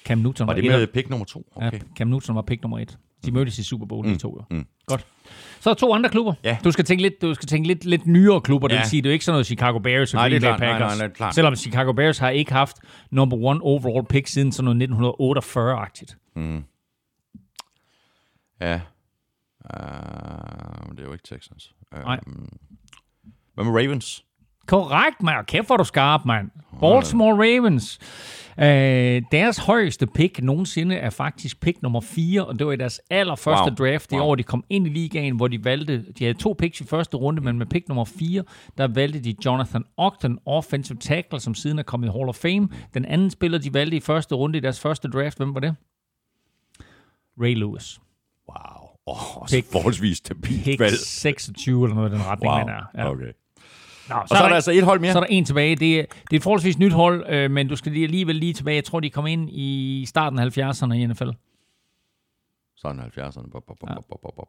Cam 0.05 0.19
Newton 0.19 0.47
Var 0.47 0.55
var, 0.55 0.61
det 0.61 0.71
et- 0.73 0.79
med 0.79 0.87
pick 0.87 1.11
nummer 1.11 1.25
to? 1.27 1.47
Okay. 1.57 1.73
Ja, 1.73 1.79
Cam 1.97 2.07
Newton 2.09 2.37
var 2.37 2.43
pick 2.43 2.63
nummer 2.63 2.79
et. 2.79 2.99
De 3.27 3.33
mødtes 3.33 3.59
i 3.59 3.63
Super 3.63 3.87
Bowl, 3.87 4.07
de 4.09 4.19
to 4.19 4.37
jo. 4.51 4.57
mm. 4.57 4.67
Godt. 4.87 5.07
Så 5.61 5.71
er 5.71 5.75
der 5.75 5.79
to 5.79 5.95
andre 5.95 6.11
klubber. 6.11 6.35
Ja. 6.45 6.59
Du 6.65 6.71
skal 6.71 6.85
tænke 6.85 7.03
lidt, 7.03 7.23
du 7.23 7.35
skal 7.35 7.47
tænke 7.49 7.69
lidt, 7.69 7.85
lidt 7.85 8.07
nyere 8.07 8.41
klubber. 8.41 8.69
Det 8.69 8.75
Ja. 8.75 8.81
vil 8.81 8.89
sige, 8.89 9.03
det 9.03 9.09
er 9.09 9.13
ikke 9.13 9.25
sådan 9.25 9.35
noget 9.35 9.47
Chicago 9.47 9.79
Bears 9.79 10.15
og 10.15 10.19
Nej, 10.19 10.29
det 10.29 10.43
Green 10.43 10.53
Bay 10.53 10.57
klart. 10.59 10.61
Nej, 10.61 10.79
Packers. 10.79 10.99
nej, 10.99 11.07
nej, 11.07 11.15
klart. 11.15 11.35
Selvom 11.35 11.57
Chicago 11.57 11.93
Bears 11.93 12.19
har 12.19 12.31
ikke 12.31 12.53
haft 12.53 12.77
number 13.11 13.37
one 13.37 13.61
overall 13.63 14.07
pick 14.07 14.27
siden 14.27 14.53
sådan 14.53 14.65
noget 14.77 14.91
1948-agtigt. 14.91 16.17
Ja. 18.61 18.81
Uh, 19.65 20.91
det 20.91 21.01
er 21.01 21.05
jo 21.05 21.13
ikke 21.13 21.25
Texans. 21.25 21.75
Uh, 21.97 22.03
Nej. 22.03 22.21
Hvad 23.55 23.65
med 23.65 23.73
Ravens? 23.73 24.25
Korrekt, 24.67 25.23
mand. 25.23 25.47
Kæft, 25.47 25.67
hvor 25.67 25.77
du 25.77 25.85
skarp, 25.85 26.25
mand. 26.25 26.51
Baltimore 26.81 27.35
Ravens. 27.35 27.99
Øh, 28.61 29.23
deres 29.33 29.59
højeste 29.59 30.07
pick 30.07 30.43
nogensinde 30.43 30.97
er 30.97 31.11
faktisk 31.11 31.61
pick 31.61 31.83
nummer 31.83 32.01
4, 32.01 32.45
og 32.45 32.59
det 32.59 32.67
var 32.67 32.73
i 32.73 32.77
deres 32.77 33.01
allerførste 33.11 33.63
Wow. 33.63 33.75
draft, 33.89 34.11
det 34.11 34.19
Wow. 34.19 34.27
år, 34.29 34.35
de 34.35 34.43
kom 34.43 34.65
ind 34.71 34.87
i 34.87 34.91
ligaen, 34.91 35.37
hvor 35.37 35.49
de 35.49 35.65
valgte, 35.65 36.05
de 36.19 36.25
havde 36.25 36.39
to 36.39 36.55
picks 36.59 36.81
i 36.81 36.85
første 36.85 37.17
runde, 37.17 37.43
men 37.43 37.59
med 37.59 37.67
pick 37.67 37.89
nummer 37.89 38.05
4, 38.05 38.45
der 38.79 38.87
valgte 38.89 39.21
de 39.21 39.35
Jonathan 39.45 39.85
Ogden, 39.97 40.39
offensive 40.47 40.99
tackle, 40.99 41.41
som 41.41 41.55
siden 41.55 41.79
er 41.79 41.83
kommet 41.83 42.09
i 42.09 42.11
Hall 42.11 42.29
of 42.29 42.37
Fame. 42.37 42.69
Den 42.95 43.05
anden 43.05 43.31
spiller, 43.31 43.59
de 43.59 43.75
valgte 43.75 43.97
i 43.97 44.01
første 44.01 44.35
runde 44.35 44.59
i 44.59 44.61
deres 44.61 44.81
første 44.81 45.09
draft, 45.09 45.37
hvem 45.37 45.55
var 45.55 45.61
det? 45.61 45.77
Ray 47.41 47.55
Lewis. 47.55 48.01
Wow. 48.49 48.89
Oh, 49.07 49.17
Pick- 49.47 49.73
forholdsvis 49.73 50.17
stabilt 50.19 50.81
valg. 50.81 50.95
26 50.99 51.85
eller 51.85 51.95
noget 51.95 52.11
i 52.11 52.15
den 52.15 52.27
retning, 52.27 52.53
Wow. 52.53 52.59
man 52.67 52.69
er. 52.69 52.83
Ja. 52.95 53.11
Okay. 53.11 53.33
Nå, 54.09 54.15
Og 54.15 54.29
så 54.29 54.35
er 54.35 54.49
der 54.49 54.55
altså 54.55 54.71
et 54.73 54.83
hold 54.85 55.01
mere. 55.01 55.13
Så 55.13 55.19
er 55.19 55.23
der 55.23 55.31
en 55.31 55.45
tilbage. 55.45 55.77
Det 55.77 55.99
er, 56.01 56.03
det 56.03 56.33
er 56.33 56.37
et 56.37 56.43
forholdsvis 56.43 56.79
nyt 56.79 56.93
hold, 56.93 57.27
øh, 57.29 57.51
men 57.51 57.69
du 57.69 57.77
skal 57.77 57.93
lige 57.93 58.05
alligevel 58.05 58.37
lige 58.37 58.53
tilbage. 58.53 58.75
Jeg 58.77 58.85
tror, 58.85 59.01
de 59.01 59.11
kom 59.11 59.27
ind 59.27 59.51
i 59.53 60.05
starten 60.09 60.39
af 60.39 60.59
70'erne 60.59 60.93
i 60.93 61.07
NFL. 61.07 61.29
Sådan 62.77 63.01
70'erne. 63.01 63.51
Bop, 63.51 63.63
bop, 63.67 63.77
bop, 63.81 63.91
Ja. 63.91 63.95
bop, 63.95 64.21
bop, 64.23 64.35
bop. 64.37 64.49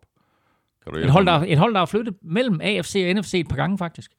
Kan 0.83 0.93
du 0.93 0.99
Et 0.99 1.09
hold, 1.09 1.25
der, 1.25 1.43
et 1.47 1.57
hold, 1.57 1.73
der 1.73 1.79
har 1.79 1.85
flyttet 1.85 2.15
mellem 2.21 2.61
AFC 2.63 3.05
og 3.09 3.13
NFC 3.21 3.33
et 3.33 3.47
par 3.47 3.55
gange, 3.55 3.77
faktisk. 3.77 4.11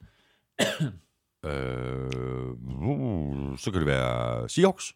Øh, 1.45 1.51
uh, 2.87 3.57
så 3.57 3.71
kan 3.71 3.79
det 3.79 3.85
være 3.87 4.49
Seahawks. 4.49 4.93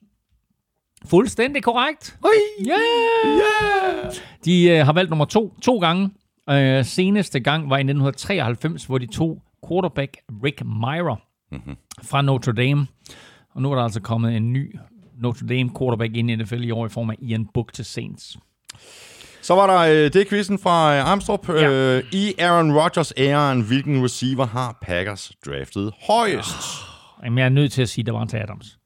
Fuldstændig 1.05 1.63
korrekt. 1.63 2.17
Ui. 2.25 2.67
Yeah! 2.67 2.79
yeah! 3.27 4.13
De 4.45 4.69
øh, 4.69 4.85
har 4.85 4.93
valgt 4.93 5.09
nummer 5.09 5.25
to 5.25 5.53
to 5.61 5.77
gange. 5.79 6.09
Øh, 6.49 6.85
seneste 6.85 7.39
gang 7.39 7.69
var 7.69 7.77
i 7.77 7.79
1993, 7.81 8.85
hvor 8.85 8.97
de 8.97 9.05
tog 9.05 9.41
quarterback 9.67 10.17
Rick 10.43 10.65
Myra 10.65 11.15
mm-hmm. 11.51 11.75
fra 12.03 12.22
Notre 12.22 12.53
Dame. 12.53 12.88
Og 13.53 13.61
nu 13.61 13.72
er 13.72 13.75
der 13.75 13.83
altså 13.83 14.01
kommet 14.01 14.38
en 14.38 14.53
ny 14.53 14.75
Notre 15.17 15.48
Dame 15.48 15.69
quarterback 15.80 16.15
ind 16.15 16.31
i 16.31 16.35
NFL 16.35 16.64
i 16.64 16.72
år 16.72 16.85
i 16.85 16.90
form 16.90 17.09
af 17.09 17.15
Ian 17.19 17.48
Book 17.53 17.73
til 17.73 17.85
Saints. 17.85 18.38
Så 19.41 19.56
var 19.56 19.67
der 19.67 20.06
øh, 20.06 20.14
det 20.14 20.30
quizzen 20.30 20.59
fra 20.59 20.95
øh, 20.95 21.09
Armstrong. 21.09 21.48
Ja. 21.48 21.98
Øh, 21.98 22.03
I 22.11 22.33
Aaron 22.40 22.72
Rodgers 22.72 23.14
æren, 23.17 23.61
hvilken 23.61 24.03
receiver 24.03 24.45
har 24.45 24.77
Packers 24.81 25.31
draftet 25.45 25.93
højest? 26.07 26.57
Jamen, 27.23 27.38
jeg 27.38 27.45
er 27.45 27.49
nødt 27.49 27.72
til 27.72 27.81
at 27.81 27.90
sige, 27.90 28.01
at 28.01 28.06
det 28.06 28.14
var 28.14 28.25
til 28.25 28.38
Adams. 28.38 28.80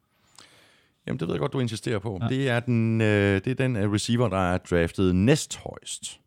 Jamen, 1.07 1.19
det 1.19 1.27
ved 1.27 1.35
jeg 1.35 1.39
godt, 1.39 1.53
du 1.53 1.59
insisterer 1.59 1.99
på. 1.99 2.19
Ja. 2.21 2.27
Det 2.27 2.49
er 2.49 2.59
den, 2.59 3.01
øh, 3.01 3.41
det 3.45 3.47
er 3.47 3.55
den 3.55 3.75
øh, 3.75 3.91
receiver, 3.91 4.27
der 4.27 4.53
er 4.53 4.57
draftet 4.57 5.15
næsthøjst. 5.15 6.19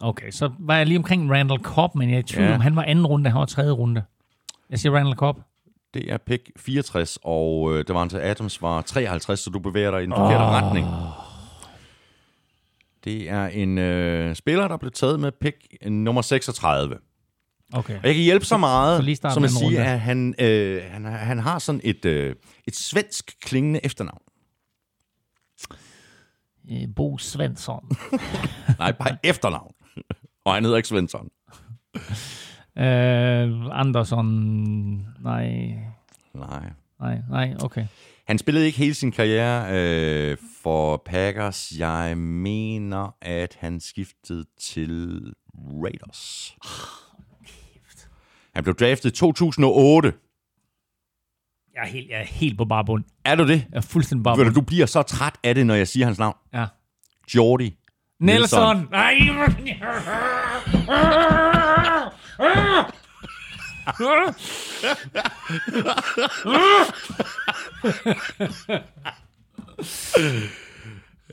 Okay, 0.00 0.30
så 0.30 0.50
var 0.58 0.76
jeg 0.76 0.86
lige 0.86 0.98
omkring 0.98 1.30
Randall 1.32 1.60
Cobb, 1.62 1.94
men 1.94 2.08
jeg 2.10 2.14
er 2.16 2.20
i 2.20 2.22
tvivl 2.22 2.46
Ja. 2.48 2.54
om, 2.54 2.60
han 2.60 2.76
var 2.76 2.82
anden 2.82 3.06
runde, 3.06 3.30
han 3.30 3.38
var 3.40 3.46
tredje 3.46 3.70
runde. 3.70 4.02
Jeg 4.70 4.78
siger 4.78 4.92
Randall 4.96 5.16
Cobb. 5.16 5.38
Det 5.94 6.12
er 6.12 6.18
pick 6.18 6.50
64, 6.56 7.18
og 7.24 7.72
øh, 7.78 7.84
Davante 7.88 8.22
Adams 8.22 8.62
var 8.62 8.82
53, 8.82 9.40
så 9.40 9.50
du 9.50 9.58
bevæger 9.58 9.90
dig 9.90 10.00
i 10.00 10.04
den 10.04 10.12
forkerte 10.14 10.42
oh. 10.44 10.50
retning. 10.52 10.86
Det 13.04 13.30
er 13.30 13.46
en 13.46 13.78
øh, 13.78 14.34
spiller, 14.36 14.68
der 14.68 14.76
blev 14.76 14.90
taget 14.92 15.20
med 15.20 15.32
pick 15.40 15.56
nummer 15.90 16.22
36. 16.22 16.98
Okay. 17.72 17.98
Og 17.98 18.04
jeg 18.06 18.14
kan 18.14 18.22
hjælpe 18.24 18.44
så 18.44 18.56
meget, 18.56 19.18
Så 19.18 19.30
som 19.34 19.44
at 19.44 19.50
sige, 19.50 19.64
runde. 19.66 19.78
at 19.84 20.00
han, 20.00 20.34
øh, 20.38 20.82
han, 20.90 21.04
han 21.04 21.38
har 21.38 21.58
sådan 21.58 21.80
et, 21.84 22.04
øh, 22.04 22.34
et 22.68 22.76
svensk 22.76 23.36
klingende 23.42 23.80
efternavn. 23.84 24.22
Øh, 26.70 26.88
Bo 26.96 27.18
Svensson. 27.18 27.90
Nej, 28.78 28.92
bare 28.92 29.16
efternavn. 29.22 29.72
Og 30.44 30.54
han 30.54 30.64
hedder 30.64 30.76
ikke 30.76 30.88
Svensson. 30.88 31.28
øh, 32.84 33.78
Andersson. 33.80 34.26
Nej. 35.20 35.74
Nej. 36.34 36.70
Nej, 37.00 37.18
nej, 37.30 37.54
okay. 37.62 37.86
Han 38.26 38.38
spillede 38.38 38.66
ikke 38.66 38.78
hele 38.78 38.94
sin 38.94 39.12
karriere 39.12 39.66
øh, 39.72 40.36
for 40.62 41.02
Packers. 41.06 41.72
Jeg 41.78 42.18
mener, 42.18 43.16
at 43.20 43.56
han 43.60 43.80
skiftede 43.80 44.44
til 44.60 45.22
Raiders. 45.54 46.54
Han 48.54 48.64
blev 48.64 48.74
draftet 48.74 49.10
i 49.10 49.16
2008. 49.16 50.12
Jeg 51.74 51.82
er 51.82 51.86
helt, 51.86 52.10
jeg 52.10 52.20
er 52.20 52.24
helt 52.24 52.58
på 52.58 52.64
bare 52.64 52.84
bund. 52.84 53.04
Er 53.24 53.34
du 53.34 53.48
det? 53.48 53.66
Jeg 53.70 53.76
er 53.76 53.80
fuldstændig 53.80 54.24
bare 54.24 54.36
bund. 54.36 54.48
du, 54.48 54.54
du 54.54 54.60
bliver 54.60 54.86
så 54.86 55.02
træt 55.02 55.38
af 55.42 55.54
det, 55.54 55.66
når 55.66 55.74
jeg 55.74 55.88
siger 55.88 56.06
hans 56.06 56.18
navn. 56.18 56.36
Ja. 56.52 56.66
Jordi. 57.34 57.76
Nelson. 58.20 58.88
Nej. 58.90 59.14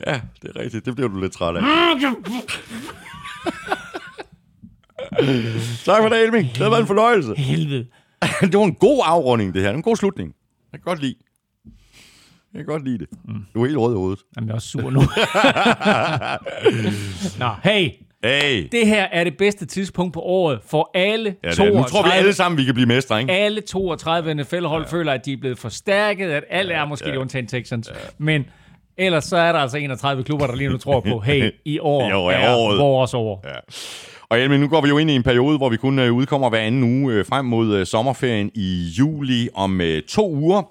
Ja, 0.07 0.21
det 0.41 0.51
er 0.55 0.59
rigtigt. 0.59 0.85
Det 0.85 0.95
bliver 0.95 1.09
du 1.09 1.19
lidt 1.19 1.33
træt 1.33 1.55
af. 1.55 1.61
tak 5.85 6.01
for 6.01 6.09
det, 6.09 6.23
Elming. 6.23 6.49
Det 6.53 6.59
været 6.59 6.81
en 6.81 6.87
fornøjelse. 6.87 7.35
Helvede. 7.35 7.87
det 8.51 8.57
var 8.57 8.63
en 8.63 8.75
god 8.75 9.01
afrunding, 9.05 9.53
det 9.53 9.61
her. 9.61 9.71
En 9.71 9.81
god 9.81 9.95
slutning. 9.95 10.33
Jeg 10.71 10.79
kan 10.79 10.85
godt 10.85 11.01
lide. 11.01 11.15
Jeg 12.53 12.59
kan 12.59 12.65
godt 12.65 12.83
lide 12.83 12.97
det. 12.97 13.07
Du 13.55 13.61
er 13.61 13.65
helt 13.65 13.77
rød 13.77 13.93
i 13.93 13.97
hovedet. 13.97 14.19
Jamen, 14.35 14.47
jeg 14.47 14.51
er 14.53 14.55
også 14.55 14.67
sur 14.67 14.89
nu. 14.89 15.01
Nå, 17.39 17.49
hey. 17.71 17.89
Hey! 18.23 18.67
Det 18.71 18.87
her 18.87 19.03
er 19.03 19.23
det 19.23 19.37
bedste 19.37 19.65
tidspunkt 19.65 20.13
på 20.13 20.19
året 20.21 20.59
for 20.67 20.91
alle 20.93 21.35
Ja, 21.43 21.49
det 21.49 21.59
er. 21.59 21.65
Nu 21.65 21.71
32 21.71 21.83
tror 21.89 22.03
vi 22.03 22.09
alle 22.13 22.33
sammen, 22.33 22.57
vi 22.57 22.63
kan 22.63 22.73
blive 22.73 22.87
mestre, 22.87 23.19
ikke? 23.21 23.33
alle 23.33 23.61
32 23.61 24.33
NFL-hold 24.33 24.83
ja. 24.83 24.97
føler, 24.97 25.13
at 25.13 25.25
de 25.25 25.33
er 25.33 25.37
blevet 25.37 25.59
forstærket, 25.59 26.29
at 26.29 26.43
alle 26.49 26.73
er 26.73 26.85
måske 26.85 27.09
ja. 27.09 27.17
undtagen 27.17 27.47
Texans. 27.47 27.89
Ja. 27.89 27.93
Men 28.17 28.45
ellers 28.97 29.23
så 29.25 29.37
er 29.37 29.51
der 29.51 29.59
altså 29.59 29.77
31 29.77 30.23
klubber, 30.23 30.47
der 30.47 30.55
lige 30.55 30.69
nu 30.69 30.77
tror 30.77 30.99
på, 30.99 31.19
hey, 31.19 31.51
i 31.65 31.79
år 31.79 32.01
år 32.23 32.31
er 32.31 32.55
året. 32.55 32.79
vores 32.79 33.13
år. 33.13 33.45
Ja. 33.45 33.55
Og 34.29 34.39
Elmin, 34.39 34.59
nu 34.59 34.67
går 34.67 34.81
vi 34.81 34.89
jo 34.89 34.97
ind 34.97 35.11
i 35.11 35.15
en 35.15 35.23
periode, 35.23 35.57
hvor 35.57 35.69
vi 35.69 35.77
kun 35.77 35.99
øh, 35.99 36.13
udkommer 36.13 36.49
hver 36.49 36.59
anden 36.59 36.83
uge 36.83 37.13
øh, 37.13 37.25
frem 37.25 37.45
mod 37.45 37.75
øh, 37.75 37.85
sommerferien 37.85 38.51
i 38.55 38.93
juli 38.99 39.49
om 39.55 39.81
to 40.09 40.31
uger. 40.31 40.61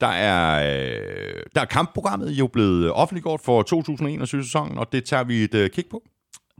Der 0.00 0.06
er, 0.06 0.66
øh, 0.88 1.42
der 1.54 1.60
er 1.60 1.64
kampprogrammet 1.64 2.30
jo 2.30 2.46
blevet 2.46 2.92
offentliggjort 2.92 3.40
for 3.44 3.62
2021-sæsonen, 3.74 4.78
og 4.78 4.92
det 4.92 5.04
tager 5.04 5.24
vi 5.24 5.44
et 5.44 5.54
øh, 5.54 5.70
kig 5.70 5.84
på. 5.90 6.02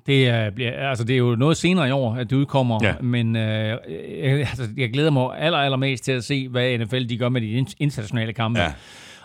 Det 0.07 0.29
er, 0.29 0.51
altså, 0.91 1.05
det 1.05 1.15
er 1.15 1.19
jo 1.19 1.35
noget 1.37 1.57
senere 1.57 1.89
i 1.89 1.91
år, 1.91 2.15
at 2.15 2.31
det 2.31 2.37
udkommer, 2.37 2.79
Ja. 2.83 2.95
men 3.03 3.37
øh, 3.37 3.43
jeg, 3.69 3.79
altså, 4.39 4.69
jeg 4.77 4.93
glæder 4.93 5.11
mig 5.11 5.39
aller, 5.39 5.59
allermest 5.59 6.05
til 6.05 6.13
at 6.13 6.25
se, 6.25 6.49
hvad 6.49 6.79
NFL 6.79 7.05
de 7.09 7.19
gør 7.19 7.29
med 7.29 7.41
de 7.41 7.47
in- 7.47 7.67
internationale 7.79 8.33
kampe. 8.33 8.61
Ja. 8.61 8.73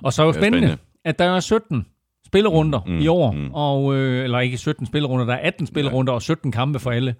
Og 0.03 0.13
så 0.13 0.21
er 0.23 0.25
Det 0.27 0.35
spændende, 0.35 0.67
spændende. 0.67 0.83
at 1.05 1.19
der 1.19 1.25
er 1.25 1.39
17 1.39 1.85
spillerunder 2.25 2.79
mm, 2.85 2.91
Mm, 2.93 2.99
i 2.99 3.07
år, 3.07 3.31
mm. 3.31 3.49
og, 3.53 3.95
øh, 3.95 4.23
eller 4.23 4.39
ikke 4.39 4.57
17 4.57 4.85
spillerunder, 4.85 5.25
der 5.25 5.33
er 5.33 5.47
18 5.47 5.67
spillerunder 5.67 6.13
og 6.13 6.21
17 6.21 6.51
kampe 6.51 6.79
for 6.79 6.91
alle. 6.91 7.15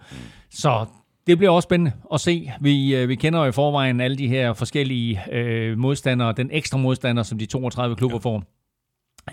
Så 0.51 0.85
det 1.27 1.37
bliver 1.37 1.51
også 1.51 1.65
spændende 1.65 1.91
at 2.13 2.21
se. 2.21 2.51
Vi, 2.61 2.95
øh, 2.95 3.09
vi 3.09 3.15
kender 3.15 3.39
jo 3.39 3.45
i 3.45 3.51
forvejen 3.51 4.01
alle 4.01 4.17
de 4.17 4.27
her 4.27 4.53
forskellige 4.53 5.21
øh, 5.31 5.77
modstandere, 5.77 6.33
den 6.37 6.49
ekstra 6.51 6.77
modstander, 6.77 7.23
som 7.23 7.37
de 7.37 7.45
32 7.45 7.95
klubber 7.95 8.17
ja. 8.17 8.29
får. 8.29 8.43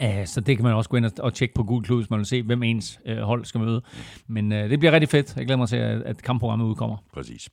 Uh, 0.02 0.26
så 0.26 0.40
det 0.40 0.56
kan 0.56 0.64
man 0.64 0.74
også 0.74 0.90
gå 0.90 0.96
ind 0.96 1.04
og, 1.04 1.12
og 1.18 1.34
tjekke 1.34 1.54
på 1.54 1.62
Google 1.62 1.96
hvis 1.96 2.10
man 2.10 2.18
vil 2.18 2.26
se, 2.26 2.42
hvem 2.42 2.62
ens 2.62 3.00
øh, 3.06 3.18
hold 3.18 3.44
skal 3.44 3.60
møde. 3.60 3.82
Men 4.28 4.52
øh, 4.52 4.70
det 4.70 4.78
bliver 4.78 4.92
rigtig 4.92 5.08
fedt. 5.08 5.36
Jeg 5.36 5.46
glæder 5.46 5.58
mig 5.58 5.68
til, 5.68 5.76
at, 5.76 6.02
at 6.02 6.22
kampprogrammet 6.22 6.66
udkommer. 6.66 6.96
Præcis. 7.14 7.48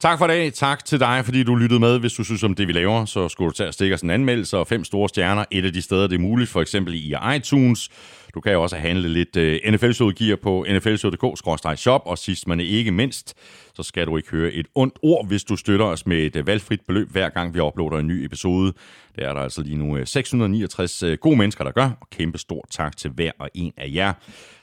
Tak 0.00 0.18
for 0.18 0.24
i 0.24 0.28
dag. 0.28 0.52
Tak 0.52 0.84
til 0.84 1.00
dig, 1.00 1.24
fordi 1.24 1.42
du 1.42 1.54
lyttede 1.54 1.80
med. 1.80 1.98
Hvis 1.98 2.12
du 2.12 2.24
synes 2.24 2.42
om 2.42 2.54
det, 2.54 2.68
vi 2.68 2.72
laver, 2.72 3.04
så 3.04 3.28
skulle 3.28 3.50
du 3.50 3.54
tage 3.54 3.68
og 3.68 3.74
stikke 3.74 3.94
os 3.94 4.00
en 4.00 4.10
anmeldelse 4.10 4.58
og 4.58 4.66
fem 4.66 4.84
store 4.84 5.08
stjerner. 5.08 5.44
Et 5.50 5.64
af 5.64 5.72
de 5.72 5.82
steder, 5.82 6.06
det 6.06 6.14
er 6.14 6.20
muligt, 6.20 6.50
for 6.50 6.60
eksempel 6.60 6.94
i 6.94 7.14
iTunes. 7.36 7.88
Du 8.34 8.40
kan 8.40 8.52
jo 8.52 8.62
også 8.62 8.76
handle 8.76 9.08
lidt 9.08 9.36
øh, 9.36 9.60
uh, 9.66 9.72
NFL-showet 9.74 10.40
på 10.42 10.66
nflshowdk-shop, 10.68 12.02
og 12.04 12.18
sidst 12.18 12.48
men 12.48 12.60
ikke 12.60 12.90
mindst, 12.90 13.34
så 13.74 13.82
skal 13.82 14.06
du 14.06 14.16
ikke 14.16 14.30
høre 14.30 14.52
et 14.52 14.66
ondt 14.74 14.98
ord, 15.02 15.26
hvis 15.26 15.44
du 15.44 15.56
støtter 15.56 15.86
os 15.86 16.06
med 16.06 16.16
et 16.16 16.36
uh, 16.36 16.46
valgfrit 16.46 16.80
beløb, 16.86 17.10
hver 17.10 17.28
gang 17.28 17.54
vi 17.54 17.60
uploader 17.60 17.98
en 17.98 18.06
ny 18.06 18.24
episode. 18.24 18.72
Det 19.16 19.24
er 19.24 19.32
der 19.32 19.40
altså 19.40 19.62
lige 19.62 19.76
nu 19.76 19.98
uh, 19.98 20.04
669 20.04 21.02
uh, 21.02 21.12
gode 21.12 21.36
mennesker, 21.36 21.64
der 21.64 21.70
gør, 21.70 21.90
og 22.00 22.10
kæmpe 22.10 22.38
stort 22.38 22.64
tak 22.70 22.96
til 22.96 23.10
hver 23.10 23.30
og 23.38 23.50
en 23.54 23.72
af 23.76 23.90
jer. 23.94 24.12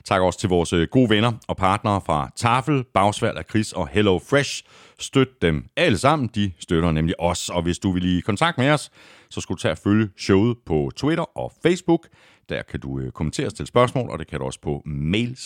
Tak 0.04 0.22
også 0.22 0.38
til 0.40 0.48
vores 0.48 0.72
uh, 0.72 0.82
gode 0.82 1.10
venner 1.10 1.32
og 1.48 1.56
partnere 1.56 2.00
fra 2.06 2.30
Tafel, 2.36 2.84
Bagsværd 2.94 3.36
af 3.36 3.44
Chris 3.50 3.72
og 3.72 3.88
Hello 3.88 4.18
Fresh. 4.18 4.64
Støt 4.98 5.42
dem 5.42 5.64
alle 5.76 5.98
sammen, 5.98 6.30
de 6.34 6.52
støtter 6.58 6.92
nemlig 6.92 7.20
os. 7.20 7.48
Og 7.48 7.62
hvis 7.62 7.78
du 7.78 7.92
vil 7.92 8.18
i 8.18 8.20
kontakt 8.20 8.58
med 8.58 8.70
os, 8.70 8.90
så 9.30 9.40
skulle 9.40 9.56
du 9.56 9.60
tage 9.62 9.72
at 9.72 9.78
følge 9.78 10.08
showet 10.18 10.56
på 10.66 10.90
Twitter 10.96 11.38
og 11.38 11.52
Facebook. 11.62 12.06
Der 12.50 12.62
kan 12.62 12.80
du 12.80 12.98
øh, 12.98 13.10
kommentere 13.10 13.46
og 13.46 13.50
stille 13.50 13.66
spørgsmål, 13.66 14.10
og 14.10 14.18
det 14.18 14.26
kan 14.26 14.38
du 14.38 14.44
også 14.44 14.60
på 14.60 14.82
mail 14.86 15.36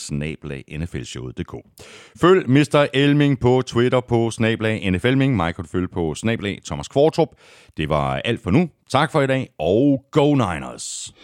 Følg 2.21 2.51
Mr. 2.51 2.87
Elming 2.95 3.41
på 3.41 3.63
Twitter 3.67 4.01
på 4.01 4.31
snablag 4.31 4.91
NFLming. 4.91 5.37
Mig 5.37 5.55
kan 5.55 5.65
du 5.65 5.71
følge 5.71 5.89
på 5.89 6.15
snablag 6.15 6.61
Thomas 6.67 6.89
Kvartrup. 6.89 7.29
Det 7.77 7.89
var 7.89 8.15
alt 8.25 8.43
for 8.43 8.51
nu. 8.51 8.69
Tak 8.91 9.13
for 9.13 9.21
i 9.21 9.27
dag, 9.27 9.49
og 9.59 10.05
Go 10.11 10.35
Niners! 10.35 11.15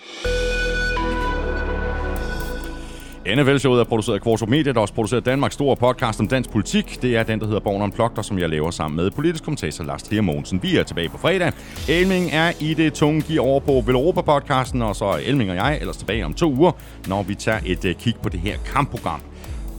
NFL-showet 3.36 3.80
er 3.80 3.84
produceret 3.84 4.14
af 4.16 4.22
Kvartrup 4.22 4.48
Media, 4.48 4.72
der 4.72 4.80
også 4.80 4.94
produceret 4.94 5.26
Danmarks 5.26 5.54
store 5.54 5.76
podcast 5.76 6.20
om 6.20 6.28
dansk 6.28 6.50
politik. 6.50 7.02
Det 7.02 7.16
er 7.16 7.22
den, 7.22 7.40
der 7.40 7.46
hedder 7.46 7.60
Born 7.60 7.82
Unplugged, 7.82 8.22
som 8.22 8.38
jeg 8.38 8.48
laver 8.48 8.70
sammen 8.70 8.96
med 8.96 9.10
politisk 9.10 9.44
kommentator 9.44 9.84
Lars 9.84 10.02
Trier 10.02 10.22
Mogensen. 10.22 10.62
Vi 10.62 10.76
er 10.76 10.82
tilbage 10.82 11.08
på 11.08 11.18
fredag. 11.18 11.52
Elming 11.88 12.30
er 12.32 12.52
i 12.60 12.74
det 12.74 12.94
tunge 12.94 13.22
gear 13.22 13.40
over 13.40 13.60
på 13.60 13.80
Veloropa-podcasten, 13.86 14.82
og 14.82 14.96
så 14.96 15.04
er 15.04 15.16
Elming 15.16 15.50
og 15.50 15.56
jeg 15.56 15.78
ellers 15.80 15.96
tilbage 15.96 16.24
om 16.24 16.34
to 16.34 16.52
uger, 16.52 16.72
når 17.08 17.22
vi 17.22 17.34
tager 17.34 17.60
et 17.66 17.84
uh, 17.84 17.92
kig 17.92 18.14
på 18.22 18.28
det 18.28 18.40
her 18.40 18.56
kampprogram. 18.74 19.20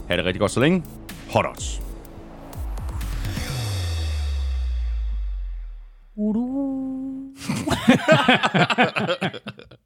Ha' 0.07 0.17
det 0.17 0.25
rigtig 0.25 0.39
godt 0.39 0.51
så 0.51 0.59
længe. 0.59 0.83
Hot 1.29 1.45
odds. 1.45 1.81